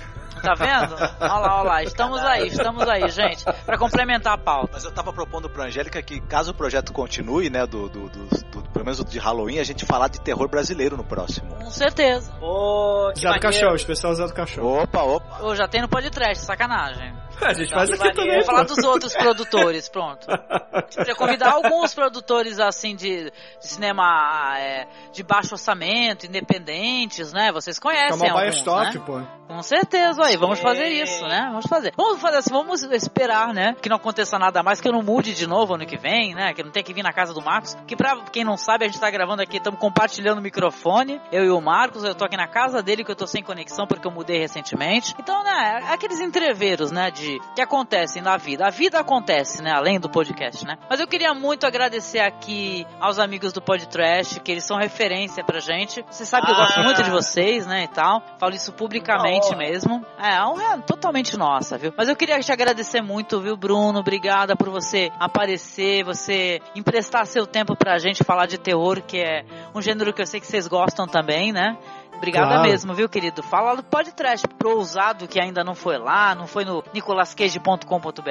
Tá 0.43 0.55
vendo? 0.55 0.94
Olha 1.20 1.33
lá, 1.35 1.61
olha 1.61 1.69
lá. 1.69 1.83
Estamos 1.85 2.20
aí, 2.20 2.49
estamos 2.49 2.89
aí, 2.89 3.09
gente. 3.09 3.44
Pra 3.65 3.78
complementar 3.78 4.35
a 4.35 4.39
pauta. 4.39 4.70
Mas 4.73 4.85
eu 4.85 4.91
tava 4.91 5.12
propondo 5.12 5.49
pra 5.49 5.67
Angélica 5.67 6.02
que, 6.02 6.20
caso 6.20 6.51
o 6.51 6.55
projeto 6.55 6.93
continue, 6.93 7.49
né, 7.49 7.65
do, 7.65 7.89
do, 7.89 8.09
do, 8.09 8.27
do 8.27 8.62
pelo 8.70 8.85
menos 8.85 9.05
de 9.05 9.19
Halloween, 9.19 9.59
a 9.61 9.65
gente 9.65 9.86
falar 9.86 10.09
de 10.09 10.20
terror 10.20 10.49
brasileiro 10.49 10.97
no 10.97 11.05
próximo. 11.05 11.55
Com 11.55 11.70
certeza. 11.70 12.33
Ô, 12.41 13.12
que 13.15 13.20
do 13.20 13.28
maneiro. 13.28 13.72
Caixão, 13.73 13.76
especial 13.76 14.15
Zé 14.15 14.26
do 14.26 14.34
Caixão. 14.34 14.65
Opa, 14.65 15.02
opa. 15.02 15.42
Ô, 15.42 15.55
já 15.55 15.67
tem 15.67 15.81
no 15.81 15.89
podcast, 15.89 16.44
sacanagem. 16.44 17.15
A 17.45 17.53
gente 17.53 17.71
faz 17.71 17.91
aqui 17.91 17.99
maneiro. 17.99 18.17
também. 18.17 18.37
Vou 18.37 18.45
falar 18.45 18.62
dos 18.65 18.85
outros 18.85 19.15
produtores, 19.15 19.89
pronto. 19.89 20.27
Podia 20.97 21.15
convidar 21.15 21.53
alguns 21.53 21.95
produtores 21.95 22.59
assim 22.61 22.95
de, 22.95 23.31
de 23.31 23.67
cinema 23.67 24.55
é, 24.59 24.87
de 25.12 25.23
baixo 25.23 25.55
orçamento, 25.55 26.27
independentes, 26.27 27.33
né? 27.33 27.51
Vocês 27.53 27.79
conhecem 27.79 28.19
Baia 28.19 28.33
alguns, 28.33 28.57
Stock, 28.57 28.99
né? 28.99 29.05
pô. 29.05 29.43
Com 29.53 29.62
certeza, 29.62 30.25
aí, 30.25 30.37
vamos 30.37 30.61
fazer 30.61 30.89
isso, 30.89 31.27
né? 31.27 31.47
Vamos 31.51 31.67
fazer. 31.67 31.93
Vamos 31.95 32.21
fazer 32.23 32.39
assim, 32.39 32.51
vamos 32.51 32.83
esperar, 32.85 33.53
né? 33.53 33.75
Que 33.83 33.89
não 33.89 33.97
aconteça 33.97 34.39
nada 34.39 34.62
mais, 34.62 34.81
que 34.81 34.89
eu 34.89 34.93
não 34.93 35.03
mude 35.03 35.35
de 35.35 35.47
novo 35.47 35.75
ano 35.75 35.85
que 35.85 35.99
vem, 35.99 36.35
né? 36.35 36.55
Que 36.55 36.62
não 36.62 36.71
tenha 36.71 36.83
que 36.83 36.95
vir 36.95 37.03
na 37.03 37.12
casa 37.12 37.35
do 37.35 37.43
Marcos. 37.43 37.77
Que 37.87 37.95
pra 37.95 38.17
quem 38.33 38.45
não 38.45 38.57
sabe, 38.57 38.85
a 38.85 38.89
gente 38.89 38.99
tá 38.99 39.11
gravando 39.11 39.43
aqui, 39.43 39.59
estamos 39.59 39.79
compartilhando 39.79 40.39
o 40.39 40.43
microfone. 40.43 41.21
Eu 41.31 41.45
e 41.45 41.51
o 41.51 41.61
Marcos, 41.61 42.03
eu 42.03 42.15
tô 42.15 42.25
aqui 42.25 42.37
na 42.37 42.49
casa 42.49 42.83
dele, 42.83 43.05
que 43.05 43.11
eu 43.11 43.17
tô 43.17 43.27
sem 43.27 43.43
conexão 43.43 43.87
porque 43.87 44.07
eu 44.07 44.11
mudei 44.11 44.39
recentemente. 44.39 45.15
Então, 45.19 45.45
né, 45.45 45.83
aqueles 45.91 46.21
entreveros, 46.21 46.91
né, 46.91 47.11
de 47.11 47.32
que 47.55 47.61
acontecem 47.61 48.23
na 48.23 48.36
vida. 48.36 48.67
A 48.67 48.70
vida 48.70 48.99
acontece, 48.99 49.62
né, 49.62 49.70
além 49.73 49.99
do 50.01 50.09
podcast, 50.09 50.65
né? 50.67 50.77
Mas 50.89 51.01
eu 51.01 51.07
queria 51.07 51.33
muito 51.35 51.67
agradecer 51.67 52.20
aqui 52.20 52.86
aos 53.01 53.19
amigos 53.19 53.52
do 53.52 53.61
Podtrash, 53.62 54.41
que 54.43 54.51
eles 54.52 54.65
são 54.65 54.77
referência 54.77 55.44
pra 55.44 55.61
gente. 55.61 56.05
Você 56.11 56.25
sabe 56.25 56.47
que 56.47 56.52
eu 56.52 56.57
gosto 56.57 56.81
Ah. 56.81 56.85
muito 56.85 57.02
de 57.02 57.11
vocês, 57.11 57.67
né, 57.67 57.85
e 57.85 57.89
tal. 57.89 58.23
Falo 58.39 58.55
isso 58.55 58.73
publicamente 58.73 59.55
mesmo. 59.57 60.05
É, 60.19 60.36
a 60.36 60.49
honra 60.49 60.75
é 60.75 60.78
totalmente 60.78 61.36
nossa, 61.36 61.77
viu? 61.78 61.93
Mas 61.97 62.09
eu 62.09 62.17
queria 62.17 62.39
te 62.41 62.52
agradecer 62.52 63.01
muito, 63.02 63.41
viu, 63.41 63.57
Bruno? 63.57 63.99
Obrigada 64.01 64.57
por 64.57 64.69
você 64.70 65.11
aparecer, 65.19 66.05
você 66.05 66.61
emprestar 66.75 67.27
seu 67.27 67.47
tempo 67.47 67.77
pra 67.77 67.99
gente 67.99 68.25
falar 68.25 68.47
de 68.47 68.59
terror, 68.59 69.02
que 69.02 69.19
é 69.19 69.44
um 69.75 69.83
gênero 69.83 70.12
que 70.12 70.23
eu 70.23 70.27
sei 70.27 70.41
que 70.41 70.47
vocês 70.47 70.67
gostam 70.67 71.07
também, 71.07 71.52
né? 71.52 71.77
Obrigada 72.23 72.47
Claro. 72.55 72.62
mesmo, 72.70 72.94
viu, 72.94 73.09
querido? 73.09 73.42
Fala 73.42 73.75
do 73.75 73.83
podcast 73.83 74.47
pro 74.57 74.76
ousado 74.76 75.26
que 75.26 75.41
ainda 75.41 75.65
não 75.65 75.75
foi 75.75 75.99
lá, 75.99 76.36
não 76.36 76.47
foi 76.47 76.65
no 76.65 76.81
nicolascage.com.br, 76.94 78.23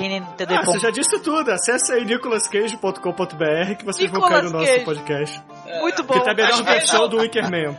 nem 0.00 0.20
no 0.20 0.26
TD. 0.32 0.54
Ah, 0.54 0.62
você 0.66 0.78
já 0.80 0.90
disse 0.90 1.18
tudo. 1.20 1.50
Acesse 1.50 1.90
aí 1.94 2.04
nicolascage.com.br 2.04 3.74
que 3.78 3.84
vocês 3.86 4.10
vão 4.10 4.20
Nicolas 4.20 4.40
cair 4.42 4.44
no 4.44 4.58
nosso 4.58 4.66
Cage. 4.72 4.84
podcast. 4.84 5.42
Muito 5.80 6.02
bom. 6.04 6.14
Que 6.14 6.24
tá 6.24 6.32
a 6.32 6.34
melhor 6.34 6.62
versão 6.62 7.08
do 7.08 7.18
Wickerman. 7.20 7.74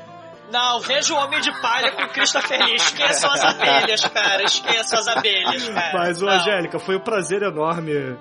Não, 0.51 0.79
veja 0.79 1.13
o 1.13 1.17
Homem 1.17 1.39
de 1.41 1.51
Palha 1.61 1.91
com 1.91 2.01
o 2.01 2.09
Christopher 2.09 2.59
Lee. 2.65 2.75
Esqueçam 2.75 3.31
as 3.31 3.43
abelhas, 3.43 4.01
cara. 4.07 4.43
Esqueçam 4.43 4.97
as 4.97 5.07
abelhas, 5.07 5.69
cara. 5.69 5.91
Mas, 5.93 6.19
ô. 6.23 6.27
Angélica, 6.27 6.79
foi 6.79 6.95
um 6.97 6.99
prazer 6.99 7.43
enorme 7.43 8.17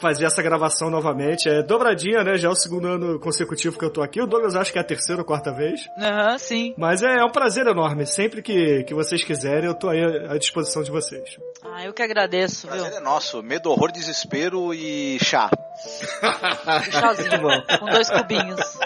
fazer 0.00 0.24
essa 0.24 0.42
gravação 0.42 0.90
novamente. 0.90 1.48
É 1.48 1.62
dobradinha, 1.62 2.24
né? 2.24 2.36
Já 2.36 2.48
é 2.48 2.50
o 2.50 2.54
segundo 2.54 2.88
ano 2.88 3.20
consecutivo 3.20 3.78
que 3.78 3.84
eu 3.84 3.90
tô 3.90 4.02
aqui. 4.02 4.20
O 4.20 4.26
Douglas 4.26 4.56
acho 4.56 4.72
que 4.72 4.78
é 4.78 4.80
a 4.80 4.84
terceira 4.84 5.20
ou 5.20 5.26
quarta 5.26 5.52
vez. 5.52 5.80
Aham, 5.98 6.38
sim. 6.38 6.74
Mas 6.76 7.02
é, 7.02 7.18
é 7.18 7.24
um 7.24 7.30
prazer 7.30 7.66
enorme. 7.66 8.06
Sempre 8.06 8.42
que, 8.42 8.84
que 8.84 8.94
vocês 8.94 9.22
quiserem, 9.22 9.66
eu 9.66 9.74
tô 9.74 9.88
aí 9.88 10.02
à 10.28 10.36
disposição 10.38 10.82
de 10.82 10.90
vocês. 10.90 11.36
Ah, 11.62 11.84
eu 11.84 11.92
que 11.92 12.02
agradeço, 12.02 12.66
viu? 12.66 12.80
Prazer 12.80 12.98
é 12.98 13.00
nosso. 13.00 13.42
Medo, 13.42 13.70
horror, 13.70 13.92
desespero 13.92 14.72
e 14.74 15.18
chá. 15.20 15.50
Um 16.88 16.92
chazinho, 16.92 17.40
com 17.78 17.86
dois 17.86 18.10
cubinhos. 18.10 18.78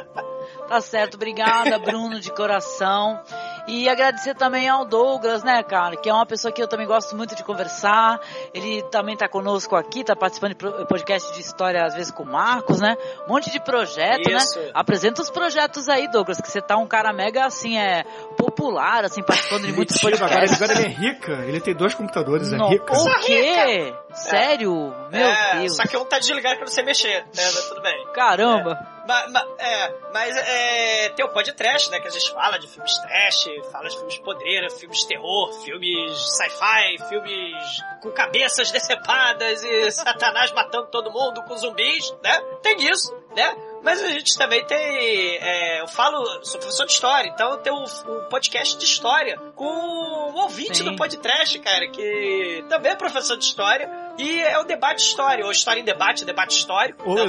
Tá 0.69 0.81
certo, 0.81 1.15
obrigada, 1.15 1.79
Bruno, 1.79 2.19
de 2.21 2.31
coração. 2.31 3.21
E 3.67 3.89
agradecer 3.89 4.35
também 4.35 4.69
ao 4.69 4.85
Douglas, 4.85 5.43
né, 5.43 5.63
cara, 5.63 5.97
que 5.97 6.09
é 6.09 6.13
uma 6.13 6.27
pessoa 6.27 6.53
que 6.53 6.63
eu 6.63 6.69
também 6.69 6.87
gosto 6.87 7.17
muito 7.17 7.35
de 7.35 7.43
conversar. 7.43 8.21
Ele 8.53 8.83
também 8.91 9.17
tá 9.17 9.27
conosco 9.29 9.75
aqui, 9.75 10.05
tá 10.05 10.15
participando 10.15 10.55
de 10.55 10.87
podcast 10.87 11.33
de 11.33 11.41
história, 11.41 11.83
às 11.85 11.95
vezes 11.95 12.11
com 12.13 12.25
o 12.25 12.27
Marcos, 12.27 12.81
né? 12.81 12.97
Um 13.27 13.33
monte 13.33 13.51
de 13.51 13.59
projeto, 13.61 14.31
Isso. 14.31 14.59
né? 14.59 14.71
Apresenta 14.75 15.23
os 15.23 15.31
projetos 15.31 15.89
aí, 15.89 16.09
Douglas, 16.11 16.41
que 16.41 16.49
você 16.51 16.61
tá 16.61 16.77
um 16.77 16.87
cara 16.87 17.13
mega, 17.13 17.47
assim, 17.47 17.79
é 17.79 18.05
popular, 18.37 19.05
assim, 19.05 19.23
participando 19.23 19.63
de 19.67 19.73
muitos 19.73 19.97
Mentira, 19.97 20.17
agora, 20.17 20.41
podcasts. 20.41 20.63
agora 20.63 20.79
ele 20.81 20.87
é 20.87 20.97
rica. 20.97 21.33
Ele 21.47 21.61
tem 21.61 21.75
dois 21.75 21.95
computadores, 21.95 22.53
é 22.53 22.57
Não, 22.57 22.69
rica. 22.69 22.93
o 22.93 23.21
quê? 23.21 23.95
Sério? 24.13 24.95
Meu 25.11 25.27
é, 25.27 25.59
Deus. 25.61 25.77
Só 25.77 25.85
que 25.85 25.97
um 25.97 26.05
tá 26.05 26.19
desligado 26.19 26.57
pra 26.59 26.67
você 26.67 26.83
mexer, 26.83 27.21
né? 27.23 27.27
Mas 27.35 27.69
tudo 27.69 27.81
bem. 27.81 28.07
Caramba. 28.15 28.79
Mas, 29.07 29.33
mas- 29.33 29.47
é, 29.59 29.95
mas 30.13 30.37
é, 30.37 31.09
tem 31.11 31.25
o 31.25 31.29
podcast, 31.29 31.91
né? 31.91 32.01
Que 32.01 32.09
a 32.09 32.11
gente 32.11 32.33
fala 32.33 32.59
de 32.59 32.67
filmes 32.69 32.97
trash, 32.99 33.47
fala 33.71 33.89
de 33.89 33.97
filmes 33.97 34.19
podreira, 34.19 34.71
filmes 34.71 34.99
de 34.99 35.09
terror, 35.09 35.53
filmes 35.65 36.37
sci-fi, 36.37 37.09
filmes 37.09 37.83
com 38.03 38.11
cabeças 38.11 38.71
decepadas 38.71 39.63
e 39.65 39.91
satanás 39.93 40.53
matando 40.53 40.89
todo 40.91 41.11
mundo 41.11 41.43
com 41.45 41.57
zumbis, 41.57 42.15
né? 42.23 42.41
Tem 42.63 42.77
isso, 42.91 43.15
né? 43.35 43.57
Mas 43.83 44.03
a 44.03 44.09
gente 44.09 44.37
também 44.39 44.65
tem. 44.65 44.79
é, 44.79 45.83
eu 45.83 45.89
falo, 45.89 46.25
sou 46.43 46.59
professor 46.59 46.87
de 46.87 46.93
história, 46.93 47.29
então 47.29 47.59
tem 47.59 47.71
um, 47.71 47.85
um 47.85 48.29
podcast 48.31 48.79
de 48.79 48.85
história 48.85 49.39
com 49.55 49.67
um 49.67 50.41
ouvinte 50.43 50.79
Sim. 50.79 50.85
do 50.85 50.97
podcast, 50.97 51.59
cara, 51.59 51.87
que 51.91 52.65
também 52.69 52.93
é 52.93 52.97
professor 52.97 53.37
de 53.37 53.45
história. 53.45 54.05
E 54.17 54.41
é 54.41 54.59
o 54.61 54.65
debate 54.65 55.03
história, 55.03 55.45
ou 55.45 55.51
história 55.51 55.81
em 55.81 55.85
debate, 55.85 56.25
debate 56.25 56.57
histórico. 56.57 57.03
Ou 57.09 57.19
é 57.19 57.25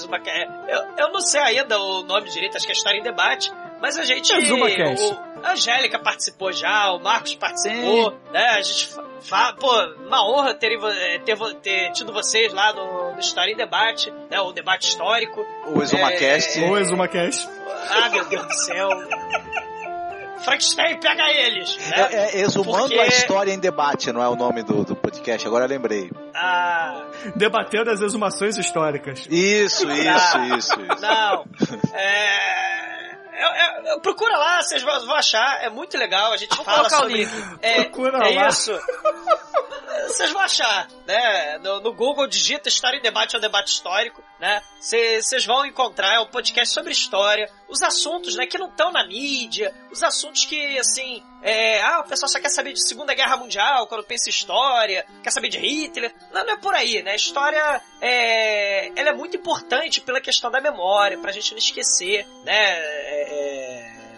Exuma 0.00 0.20
Cast. 0.20 0.66
Eu, 0.68 0.82
eu 0.98 1.12
não 1.12 1.20
sei 1.20 1.40
ainda 1.40 1.80
o 1.80 2.02
nome 2.02 2.28
direito, 2.28 2.56
acho 2.56 2.66
que 2.66 2.72
é 2.72 2.74
História 2.74 2.98
em 2.98 3.02
Debate, 3.02 3.50
mas 3.84 3.98
a 3.98 4.04
gente. 4.04 4.32
O- 4.32 5.34
a 5.44 5.52
Angélica 5.52 5.98
participou 5.98 6.50
já, 6.52 6.90
o 6.92 7.00
Marcos 7.02 7.34
participou, 7.34 8.14
né? 8.32 8.46
A 8.56 8.62
gente 8.62 8.88
pô, 9.60 9.70
uma 10.06 10.26
honra 10.26 10.54
ter, 10.54 10.78
ter, 11.22 11.34
vo- 11.34 11.52
ter 11.54 11.92
tido 11.92 12.10
vocês 12.10 12.50
lá 12.54 12.72
no, 12.72 13.12
no 13.12 13.20
História 13.20 13.52
em 13.52 13.56
Debate, 13.56 14.10
né? 14.30 14.40
O 14.40 14.52
debate 14.52 14.88
histórico. 14.88 15.44
O 15.66 15.82
ExumaCast. 15.82 16.64
É, 16.64 16.66
Ou 16.70 16.78
ExumaCast. 16.78 17.46
Ah, 17.90 18.08
meu 18.08 18.24
Deus 18.24 18.46
do 18.46 18.54
céu. 18.54 18.88
Frankenstein, 20.44 20.98
pega 21.00 21.30
eles! 21.30 21.76
Né? 21.88 22.08
É, 22.10 22.16
é, 22.38 22.40
exumando 22.42 22.88
Porque- 22.88 22.98
a 23.00 23.06
história 23.06 23.52
em 23.52 23.58
debate, 23.58 24.12
não 24.12 24.22
é 24.22 24.28
o 24.28 24.36
nome 24.36 24.62
do, 24.62 24.84
do 24.84 24.94
podcast, 24.96 25.46
agora 25.46 25.64
eu 25.64 25.68
lembrei. 25.68 26.10
Ah, 26.34 27.02
Debatendo 27.36 27.90
as 27.90 28.00
exumações 28.00 28.56
históricas. 28.58 29.26
Isso, 29.30 29.90
isso, 29.90 30.38
isso, 30.56 30.80
isso. 30.80 31.00
Não. 31.00 31.44
É. 31.94 32.93
eu- 33.34 33.48
eu- 33.48 33.84
eu- 33.92 34.00
procura 34.00 34.36
lá, 34.36 34.62
vocês 34.62 34.82
vão 34.82 35.14
achar. 35.14 35.62
É 35.62 35.68
muito 35.68 35.96
legal. 35.98 36.32
A 36.32 36.36
gente 36.36 36.54
Vou 36.56 36.64
fala 36.64 36.88
sobre. 36.88 37.24
link. 37.24 37.30
É, 37.62 37.82
Procura 37.84 38.28
é 38.28 38.34
lá. 38.40 38.48
isso. 38.48 38.72
Vocês 40.08 40.30
vão 40.32 40.42
achar, 40.42 40.88
né? 41.06 41.58
No, 41.58 41.80
no 41.80 41.92
Google 41.94 42.26
digita 42.26 42.68
História 42.68 42.98
em 42.98 43.02
Debate 43.02 43.34
é 43.34 43.38
um 43.38 43.40
debate 43.40 43.68
histórico, 43.72 44.22
né? 44.38 44.62
Vocês 44.80 45.46
vão 45.46 45.64
encontrar 45.64 46.14
é 46.14 46.20
um 46.20 46.26
podcast 46.26 46.72
sobre 46.74 46.92
história, 46.92 47.50
os 47.68 47.82
assuntos, 47.82 48.36
né, 48.36 48.46
que 48.46 48.58
não 48.58 48.68
estão 48.68 48.92
na 48.92 49.06
mídia, 49.06 49.74
os 49.90 50.02
assuntos 50.02 50.44
que, 50.44 50.78
assim, 50.78 51.22
é, 51.44 51.82
ah, 51.82 52.00
o 52.00 52.08
pessoal 52.08 52.26
só 52.26 52.40
quer 52.40 52.48
saber 52.48 52.72
de 52.72 52.82
Segunda 52.82 53.12
Guerra 53.12 53.36
Mundial 53.36 53.86
quando 53.86 54.02
pensa 54.02 54.30
em 54.30 54.32
história, 54.32 55.04
quer 55.22 55.30
saber 55.30 55.50
de 55.50 55.58
Hitler. 55.58 56.10
Não, 56.32 56.42
não 56.42 56.54
é 56.54 56.56
por 56.56 56.74
aí, 56.74 57.02
né? 57.02 57.14
História 57.14 57.82
é, 58.00 58.88
ela 58.98 59.10
é 59.10 59.12
muito 59.12 59.36
importante 59.36 60.00
pela 60.00 60.22
questão 60.22 60.50
da 60.50 60.58
memória, 60.58 61.18
pra 61.18 61.32
gente 61.32 61.50
não 61.52 61.58
esquecer, 61.58 62.26
né? 62.44 62.54
É, 62.54 63.26
é, 63.28 63.73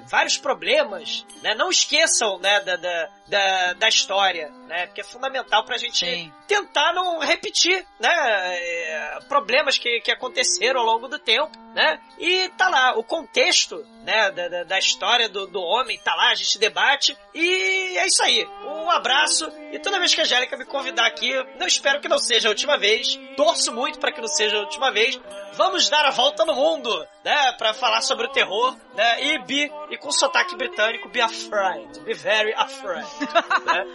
vários 0.08 0.38
problemas, 0.38 1.26
né? 1.42 1.54
Não 1.54 1.70
esqueçam, 1.70 2.38
né, 2.38 2.60
da, 2.60 2.76
da, 2.76 3.08
da, 3.26 3.72
da 3.74 3.88
história, 3.88 4.50
né? 4.66 4.86
Porque 4.86 5.00
é 5.00 5.04
fundamental 5.04 5.64
pra 5.64 5.76
gente 5.76 6.04
Sim. 6.04 6.32
tentar 6.46 6.92
não 6.92 7.18
repetir, 7.18 7.86
né? 7.98 8.56
é, 8.56 9.18
problemas 9.28 9.78
que, 9.78 10.00
que 10.00 10.10
aconteceram 10.10 10.80
ao 10.80 10.86
longo 10.86 11.08
do 11.08 11.18
tempo, 11.18 11.50
né? 11.74 12.00
E 12.18 12.48
tá 12.50 12.68
lá, 12.68 12.96
o 12.96 13.04
contexto, 13.04 13.84
né, 14.02 14.30
da, 14.30 14.64
da, 14.64 14.78
história 14.78 15.28
do, 15.28 15.46
do 15.46 15.60
homem, 15.60 15.98
tá 15.98 16.14
lá, 16.14 16.30
a 16.30 16.34
gente 16.34 16.58
debate, 16.58 17.16
e 17.34 17.98
é 17.98 18.06
isso 18.06 18.22
aí. 18.22 18.46
Um 18.64 18.90
abraço, 18.90 19.50
e 19.72 19.78
toda 19.78 19.98
vez 19.98 20.14
que 20.14 20.20
a 20.20 20.24
Angélica 20.24 20.56
me 20.56 20.64
convidar 20.64 21.06
aqui, 21.06 21.30
eu 21.30 21.66
espero 21.66 22.00
que 22.00 22.08
não 22.08 22.18
seja 22.18 22.48
a 22.48 22.50
última 22.50 22.78
vez, 22.78 23.18
torço 23.36 23.72
muito 23.72 23.98
para 23.98 24.12
que 24.12 24.20
não 24.20 24.28
seja 24.28 24.56
a 24.56 24.60
última 24.60 24.90
vez, 24.90 25.20
vamos 25.56 25.88
dar 25.88 26.04
a 26.04 26.10
volta 26.10 26.44
no 26.44 26.54
mundo, 26.54 27.06
né? 27.24 27.52
Pra 27.52 27.74
falar 27.74 28.02
sobre 28.02 28.26
o 28.26 28.30
terror, 28.30 28.76
né? 28.94 29.24
E 29.24 29.38
be, 29.44 29.72
e 29.90 29.96
com 29.96 30.12
sotaque 30.12 30.56
britânico, 30.56 31.08
be 31.08 31.20
afraid. 31.20 32.00
Be 32.00 32.14
very 32.14 32.52
afraid. 32.54 33.06
né? 33.66 33.86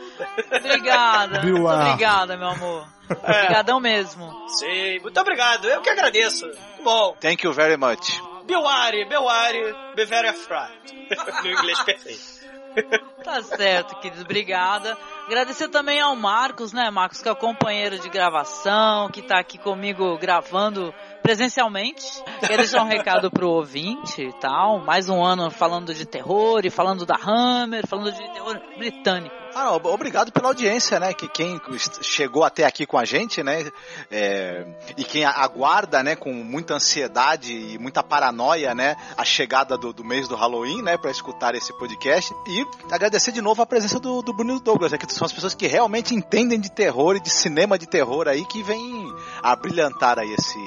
Obrigada. 0.57 1.41
Muito 1.41 1.55
Beware. 1.55 1.89
obrigada, 1.89 2.37
meu 2.37 2.49
amor. 2.49 2.87
É. 3.09 3.13
Obrigadão 3.13 3.79
mesmo. 3.79 4.49
Sim, 4.49 4.99
muito 4.99 5.19
obrigado. 5.19 5.67
Eu 5.67 5.81
que 5.81 5.89
agradeço. 5.89 6.45
Muito 6.45 6.83
bom. 6.83 7.15
Thank 7.19 7.45
you 7.45 7.53
very 7.53 7.77
much. 7.77 8.21
Beware, 8.45 9.05
beware, 9.05 9.75
be 9.95 10.05
very 10.05 10.27
afraid. 10.29 10.71
no 11.43 11.49
inglês 11.49 11.79
perfeito. 11.83 12.41
Tá 13.23 13.41
certo, 13.43 13.95
querido. 13.99 14.21
Obrigada. 14.21 14.97
Agradecer 15.27 15.67
também 15.67 15.99
ao 15.99 16.15
Marcos, 16.15 16.73
né, 16.73 16.89
Marcos, 16.89 17.21
que 17.21 17.27
é 17.27 17.31
o 17.31 17.35
companheiro 17.35 17.99
de 17.99 18.09
gravação, 18.09 19.09
que 19.09 19.21
tá 19.21 19.39
aqui 19.39 19.57
comigo 19.57 20.17
gravando 20.17 20.93
presencialmente. 21.21 22.05
Quer 22.39 22.57
deixar 22.57 22.83
um 22.83 22.87
recado 22.87 23.29
pro 23.31 23.49
ouvinte 23.49 24.21
e 24.21 24.33
tal. 24.39 24.79
Mais 24.79 25.09
um 25.09 25.23
ano 25.23 25.49
falando 25.49 25.93
de 25.93 26.05
terror 26.05 26.61
e 26.63 26.69
falando 26.69 27.05
da 27.05 27.15
Hammer, 27.15 27.85
falando 27.87 28.11
de 28.11 28.33
terror 28.33 28.59
britânico. 28.77 29.41
Ah, 29.53 29.65
não, 29.65 29.75
obrigado 29.91 30.31
pela 30.31 30.47
audiência, 30.47 30.97
né? 30.97 31.13
Que 31.13 31.27
quem 31.27 31.59
chegou 32.01 32.43
até 32.43 32.63
aqui 32.63 32.85
com 32.85 32.97
a 32.97 33.03
gente, 33.03 33.43
né? 33.43 33.69
é, 34.09 34.65
e 34.97 35.03
quem 35.03 35.25
aguarda, 35.25 36.01
né? 36.01 36.15
Com 36.15 36.31
muita 36.31 36.75
ansiedade 36.75 37.51
e 37.51 37.77
muita 37.77 38.01
paranoia, 38.01 38.73
né? 38.73 38.95
A 39.17 39.25
chegada 39.25 39.77
do, 39.77 39.91
do 39.91 40.05
mês 40.05 40.27
do 40.27 40.35
Halloween, 40.35 40.81
né? 40.81 40.97
Para 40.97 41.11
escutar 41.11 41.53
esse 41.53 41.77
podcast 41.77 42.33
e 42.47 42.65
agradecer 42.91 43.31
de 43.31 43.41
novo 43.41 43.61
a 43.61 43.65
presença 43.65 43.99
do, 43.99 44.21
do 44.21 44.33
Bruno 44.33 44.59
Douglas, 44.59 44.91
né, 44.91 44.97
que 44.97 45.11
são 45.13 45.25
as 45.25 45.33
pessoas 45.33 45.53
que 45.53 45.67
realmente 45.67 46.15
entendem 46.15 46.59
de 46.59 46.71
terror 46.71 47.15
e 47.15 47.19
de 47.19 47.29
cinema 47.29 47.77
de 47.77 47.87
terror 47.87 48.27
aí 48.27 48.45
que 48.45 48.63
vem 48.63 49.13
a 49.43 49.55
brilhantar 49.55 50.17
aí 50.17 50.33
esse 50.33 50.59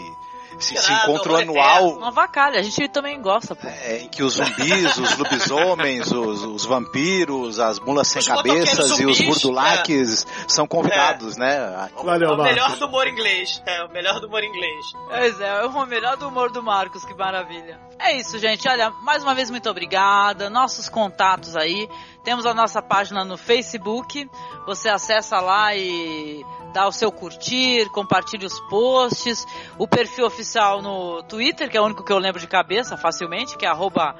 esse, 0.59 0.75
esse 0.75 0.91
Irado, 0.91 1.13
encontro 1.13 1.37
é, 1.37 1.43
anual 1.43 1.89
Uma 1.91 2.11
vacalha, 2.11 2.59
a 2.59 2.63
gente 2.63 2.89
também 2.89 3.21
gosta, 3.21 3.55
pô. 3.55 3.67
é, 3.67 3.99
em 3.99 4.09
que 4.09 4.23
os 4.23 4.35
zumbis, 4.35 4.97
os 4.97 5.19
lobisomens, 5.19 6.11
os, 6.13 6.43
os 6.43 6.65
vampiros, 6.65 7.59
as 7.59 7.79
mulas 7.81 8.09
sem 8.09 8.21
Os 8.21 8.29
cabeças 8.29 8.79
motoqueiros 8.79 9.01
e 9.01 9.07
os 9.07 9.17
zumbis, 9.17 9.43
burdulaques 9.43 10.27
são 10.49 10.67
convidados, 10.67 11.37
né? 11.37 11.89
Valeu, 12.03 12.31
É 12.31 12.33
o 12.33 12.43
melhor 12.43 12.77
do 12.77 12.87
humor 12.87 13.07
inglês. 13.07 13.63
É, 13.67 13.85
o 13.85 13.89
melhor 13.91 14.21
do 14.21 14.27
humor 14.27 14.43
inglês. 14.43 14.87
Pois 15.09 15.41
é, 15.41 15.49
é 15.49 15.67
o 15.67 15.87
melhor 15.87 16.17
do 16.17 16.29
humor 16.29 16.51
do 16.51 16.63
Marcos, 16.63 17.05
que 17.05 17.15
maravilha. 17.15 17.79
É 17.99 18.17
isso, 18.17 18.39
gente. 18.39 18.69
Olha, 18.69 18.91
mais 19.03 19.23
uma 19.23 19.35
vez, 19.35 19.51
muito 19.51 19.69
obrigada. 19.69 20.51
Nossos 20.51 20.89
contatos 20.89 21.57
aí. 21.57 21.89
Temos 22.25 22.47
a 22.47 22.55
nossa 22.55 22.83
página 22.83 23.25
no 23.25 23.37
Facebook. 23.37 24.29
Você 24.67 24.89
acessa 24.89 25.41
lá 25.41 25.75
e 25.75 26.45
dá 26.75 26.89
o 26.89 26.93
seu 26.93 27.13
curtir, 27.13 27.89
compartilha 27.91 28.47
os 28.47 28.59
posts. 28.69 29.47
O 29.79 29.87
perfil 29.87 30.27
oficial 30.27 30.83
no 30.83 31.23
Twitter, 31.23 31.71
que 31.71 31.77
é 31.77 31.81
o 31.81 31.85
único 31.85 32.05
que 32.05 32.13
eu 32.13 32.19
lembro 32.19 32.41
de 32.41 32.49
cabeça 32.49 32.97
facilmente, 32.97 33.57
que 33.57 33.65
é 33.65 33.69
arroba. 33.69 34.17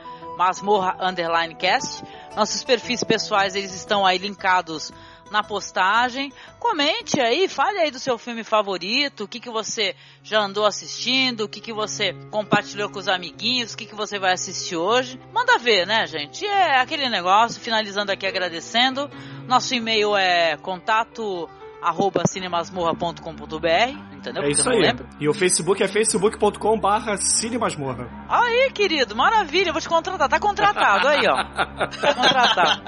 Nossos 2.37 2.65
perfis 2.65 3.05
pessoais, 3.05 3.55
eles 3.55 3.73
estão 3.73 4.05
aí 4.05 4.19
linkados 4.19 4.93
na 5.31 5.43
postagem. 5.43 6.33
Comente 6.59 7.21
aí, 7.21 7.49
fale 7.49 7.79
aí 7.79 7.91
do 7.91 8.01
seu 8.01 8.19
filme 8.19 8.43
favorito, 8.43 9.25
o 9.25 9.29
que, 9.29 9.39
que 9.39 9.51
você 9.51 9.95
já 10.23 10.41
andou 10.41 10.67
assistindo, 10.67 11.43
o 11.43 11.49
que, 11.49 11.61
que 11.61 11.73
você 11.73 12.13
compartilhou 12.31 12.91
com 12.91 12.99
os 12.99 13.07
amiguinhos, 13.07 13.75
o 13.75 13.77
que, 13.77 13.87
que 13.87 13.95
você 13.95 14.19
vai 14.19 14.33
assistir 14.33 14.77
hoje. 14.77 15.21
Manda 15.33 15.57
ver, 15.57 15.87
né, 15.87 16.05
gente? 16.07 16.45
É 16.45 16.81
aquele 16.81 17.09
negócio, 17.09 17.61
finalizando 17.61 18.11
aqui 18.11 18.27
agradecendo. 18.27 19.09
Nosso 19.47 19.73
e-mail 19.75 20.17
é 20.17 20.57
contato 20.57 21.49
arroba 21.85 22.23
cinemasmorra.com.br, 22.27 23.67
entendeu? 24.13 24.43
É 24.43 24.47
Porque 24.47 24.53
isso 24.53 24.71
aí. 24.71 24.95
E 25.21 25.29
o 25.29 25.35
Facebook 25.35 25.83
é 25.83 25.89
facebook.com 25.89 26.79
barra 26.79 27.17
cinemasmorra. 27.17 28.09
Aí, 28.29 28.71
querido, 28.73 29.15
maravilha, 29.15 29.69
eu 29.69 29.73
vou 29.73 29.83
te 29.83 29.89
contratar. 29.89 30.29
Tá 30.29 30.41
contratado 30.41 31.09
aí, 31.09 31.27
ó. 31.29 31.45
Tá 31.89 32.15
contratado. 32.15 32.83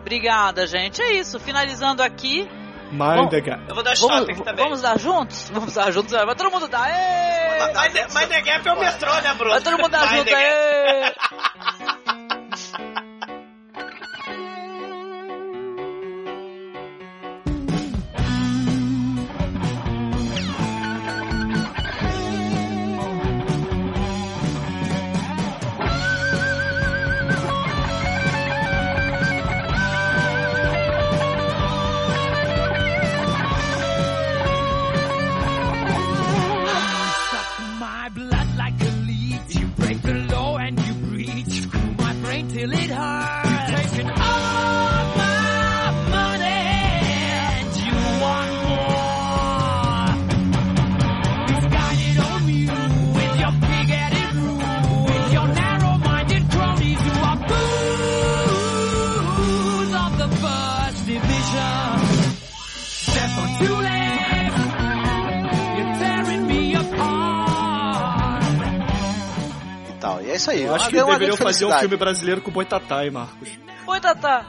Obrigada, 0.00 0.66
gente. 0.66 1.02
É 1.02 1.12
isso, 1.12 1.38
finalizando 1.40 2.02
aqui. 2.02 2.48
Mind 2.90 3.28
the 3.28 3.40
gap. 3.40 3.62
Eu 3.68 3.74
vou 3.74 3.84
dar 3.84 3.94
Vamos, 3.96 4.18
shopping 4.18 4.42
também. 4.42 4.64
vamos 4.64 4.80
dar 4.80 4.98
juntos? 4.98 5.50
Vamos 5.52 5.74
dar 5.74 5.90
juntos? 5.90 6.12
Vai 6.12 6.34
todo 6.34 6.50
mundo 6.50 6.68
dar. 6.68 6.88
Ê! 6.88 7.48
Mind 7.74 7.92
the, 7.92 8.06
Mind 8.18 8.28
the 8.28 8.40
Gap 8.40 8.68
é 8.68 8.72
o 8.72 8.80
metrô, 8.80 9.12
né, 9.20 9.34
Bruno? 9.34 9.50
Vai 9.50 9.60
todo 9.60 9.76
mundo 9.76 9.90
dar 9.90 10.10
Mind 10.10 10.26
junto. 10.26 10.30
isso 70.38 70.50
aí. 70.50 70.62
Eu 70.62 70.74
acho 70.74 70.84
Uma- 70.86 70.90
que 70.90 71.04
deveriam 71.12 71.36
fazer 71.36 71.64
um 71.66 71.78
filme 71.78 71.96
brasileiro 71.96 72.40
com 72.40 72.50
Boitatá, 72.50 72.98
Marcos. 73.10 73.48
Oi, 73.86 74.00
Tatá. 74.00 74.44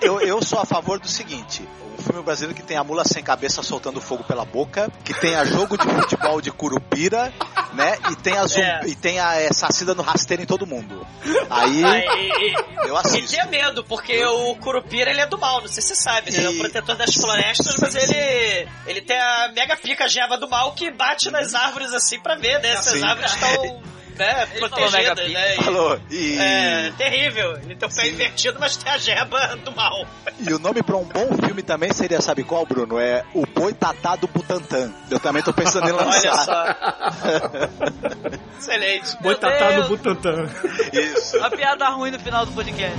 Eu, 0.00 0.18
eu 0.20 0.42
sou 0.42 0.58
a 0.58 0.64
favor 0.64 0.98
do 0.98 1.06
seguinte: 1.06 1.62
um 1.98 2.02
filme 2.02 2.22
brasileiro 2.22 2.54
que 2.54 2.62
tem 2.62 2.74
a 2.76 2.82
mula 2.82 3.04
sem 3.04 3.22
cabeça 3.22 3.62
soltando 3.62 4.00
fogo 4.00 4.24
pela 4.24 4.46
boca, 4.46 4.90
que 5.04 5.12
tenha 5.12 5.44
jogo 5.44 5.76
de 5.76 5.86
futebol 5.86 6.40
de 6.40 6.50
curupira, 6.50 7.30
né? 7.74 7.98
E 8.10 8.16
tem 8.16 8.32
a, 8.38 8.46
zum- 8.46 8.62
É. 8.62 8.80
e 8.86 8.94
tem 8.94 9.20
a 9.20 9.34
é, 9.34 9.52
sacida 9.52 9.94
no 9.94 10.02
rasteiro 10.02 10.42
em 10.42 10.46
todo 10.46 10.66
mundo. 10.66 11.06
Aí 11.50 11.84
Ah, 11.84 11.98
e, 11.98 12.50
e- 12.50 12.88
eu 12.88 12.94
e 12.94 12.96
assisto. 12.98 13.30
tenha 13.30 13.44
medo, 13.44 13.84
porque 13.84 14.24
o 14.24 14.54
Curupira 14.56 15.10
ele 15.10 15.20
é 15.20 15.26
do 15.26 15.36
mal, 15.36 15.60
não 15.60 15.68
sei 15.68 15.82
se 15.82 15.88
você 15.88 15.94
sabe, 15.96 16.30
né? 16.30 16.38
Ele 16.38 16.46
é 16.46 16.50
o 16.50 16.52
E- 16.54 16.58
protetor 16.60 16.96
das 16.96 17.14
florestas, 17.14 17.76
mas 17.78 17.94
ele 17.94 18.68
ele 18.86 19.02
tem 19.02 19.18
a 19.20 19.52
mega 19.54 19.76
pica 19.76 20.08
geva 20.08 20.38
do 20.38 20.48
mal 20.48 20.72
que 20.72 20.90
bate 20.90 21.30
nas 21.30 21.54
árvores 21.54 21.92
assim 21.92 22.18
pra 22.20 22.36
ver, 22.36 22.58
né? 22.62 22.74
Se 22.76 22.88
as 22.88 23.00
Sim. 23.00 23.04
árvores 23.04 23.32
estão 23.34 23.82
né, 24.18 24.48
Ele 24.52 24.68
falou 24.68 24.90
mega 24.90 25.14
protegidas, 25.14 25.26
pica. 25.26 25.38
né? 25.38 25.54
E- 25.56 25.62
Falou. 25.64 26.00
E, 26.10 26.38
É 26.38 26.92
terrível. 26.98 27.52
Ele 27.62 27.74
tem 27.76 27.88
o 27.88 27.94
pé 27.94 28.08
invertido, 28.08 28.58
mas 28.60 28.76
tem 28.76 28.92
a 28.92 28.98
jeba 28.98 29.56
do 29.64 29.72
mal. 29.72 30.06
e 30.40 30.52
o 30.52 30.58
nome 30.58 30.82
pra 30.82 30.96
um 30.96 31.04
bom 31.04 31.28
filme 31.44 31.62
também 31.62 31.92
seria, 31.92 32.20
sabe 32.20 32.42
qual, 32.44 32.66
Bruno? 32.66 32.98
É 32.98 33.24
O 33.34 33.46
Boitatá 33.46 34.16
do 34.16 34.26
Butantan. 34.28 34.92
Eu 35.10 35.18
também 35.20 35.42
tô 35.42 35.52
pensando 35.52 35.88
em 35.88 35.92
Olha 35.92 36.04
lançar. 36.04 36.44
só. 36.44 36.64
Excelente. 38.58 39.16
Boitatá 39.22 39.68
Deus. 39.70 39.82
no 39.88 39.96
Butantã. 39.96 40.46
Isso. 40.92 41.36
Uma 41.38 41.50
piada 41.50 41.88
ruim 41.90 42.10
no 42.10 42.18
final 42.18 42.44
do 42.44 42.52
podcast. 42.52 42.96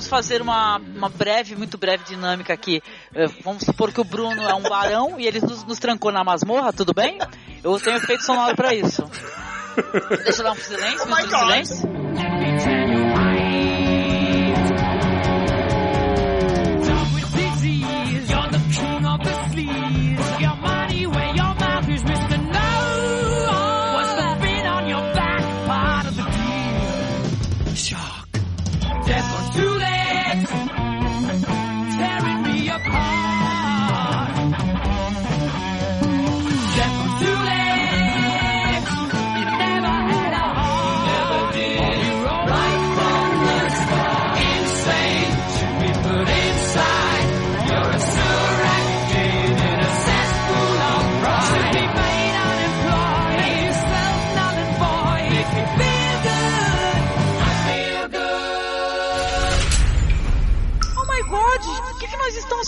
Vamos 0.00 0.08
fazer 0.08 0.40
uma, 0.40 0.78
uma 0.78 1.10
breve, 1.10 1.54
muito 1.54 1.76
breve 1.76 2.04
dinâmica 2.04 2.54
aqui. 2.54 2.82
Eh, 3.14 3.26
Vamos 3.44 3.64
supor 3.64 3.92
que 3.92 4.00
o 4.00 4.04
Bruno 4.04 4.48
é 4.48 4.54
um 4.54 4.62
barão 4.62 5.20
e 5.20 5.26
ele 5.26 5.42
nos, 5.42 5.62
nos 5.62 5.78
trancou 5.78 6.10
na 6.10 6.24
masmorra, 6.24 6.72
tudo 6.72 6.94
bem? 6.94 7.18
Eu 7.62 7.78
tenho 7.78 7.98
efeito 7.98 8.24
sonoro 8.24 8.56
pra 8.56 8.74
isso. 8.74 9.04
Deixa 10.24 10.40
eu 10.40 10.44
dar 10.44 10.52
um 10.52 10.56
silêncio, 10.56 11.06
Oh 11.06 11.12
um 11.12 11.28
silêncio. 11.28 12.89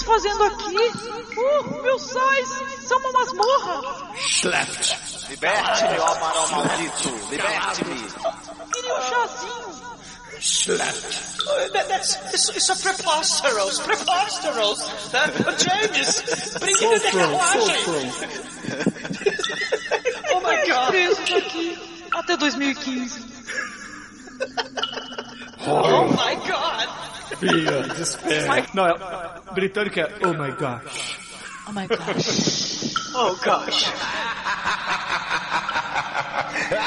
Fazendo 0.05 0.45
aqui? 0.45 0.77
Uh, 1.39 1.83
meus 1.83 2.03
sais 2.03 2.49
são 2.87 2.99
uma 2.99 3.13
masmorra. 3.13 4.15
Slept. 4.17 4.99
Liberte-me, 5.31 5.99
ó 5.99 6.21
marão 6.21 6.49
maldito. 6.49 7.09
Liberte-me. 7.31 8.07
Queria 8.73 8.95
um 8.95 9.03
chazinho. 9.03 9.73
Oh, 11.45 11.69
it's, 12.33 12.49
it's 12.51 12.69
a 12.69 12.75
preposterous, 12.77 13.81
preposterous. 13.81 15.11
That, 15.13 15.33
James, 15.59 16.21
in 16.83 16.91
the 16.91 17.01
carruagem. 17.13 18.13
Oh 20.33 20.41
my 20.41 20.67
god. 20.67 20.89
Preso 20.91 21.23
daqui 21.31 21.79
até 22.13 22.37
2015. 22.37 23.25
Oh 25.65 26.09
my 26.09 26.35
god. 26.49 26.89
Fear, 27.39 27.83
despair. 27.97 28.49
Like, 28.49 28.75
no, 28.75 28.97
oh 30.23 30.33
my 30.35 30.51
gosh. 30.51 31.19
Oh 31.69 31.73
my 31.73 31.87
gosh. 31.87 32.93
oh 33.15 33.39
gosh. 33.45 33.85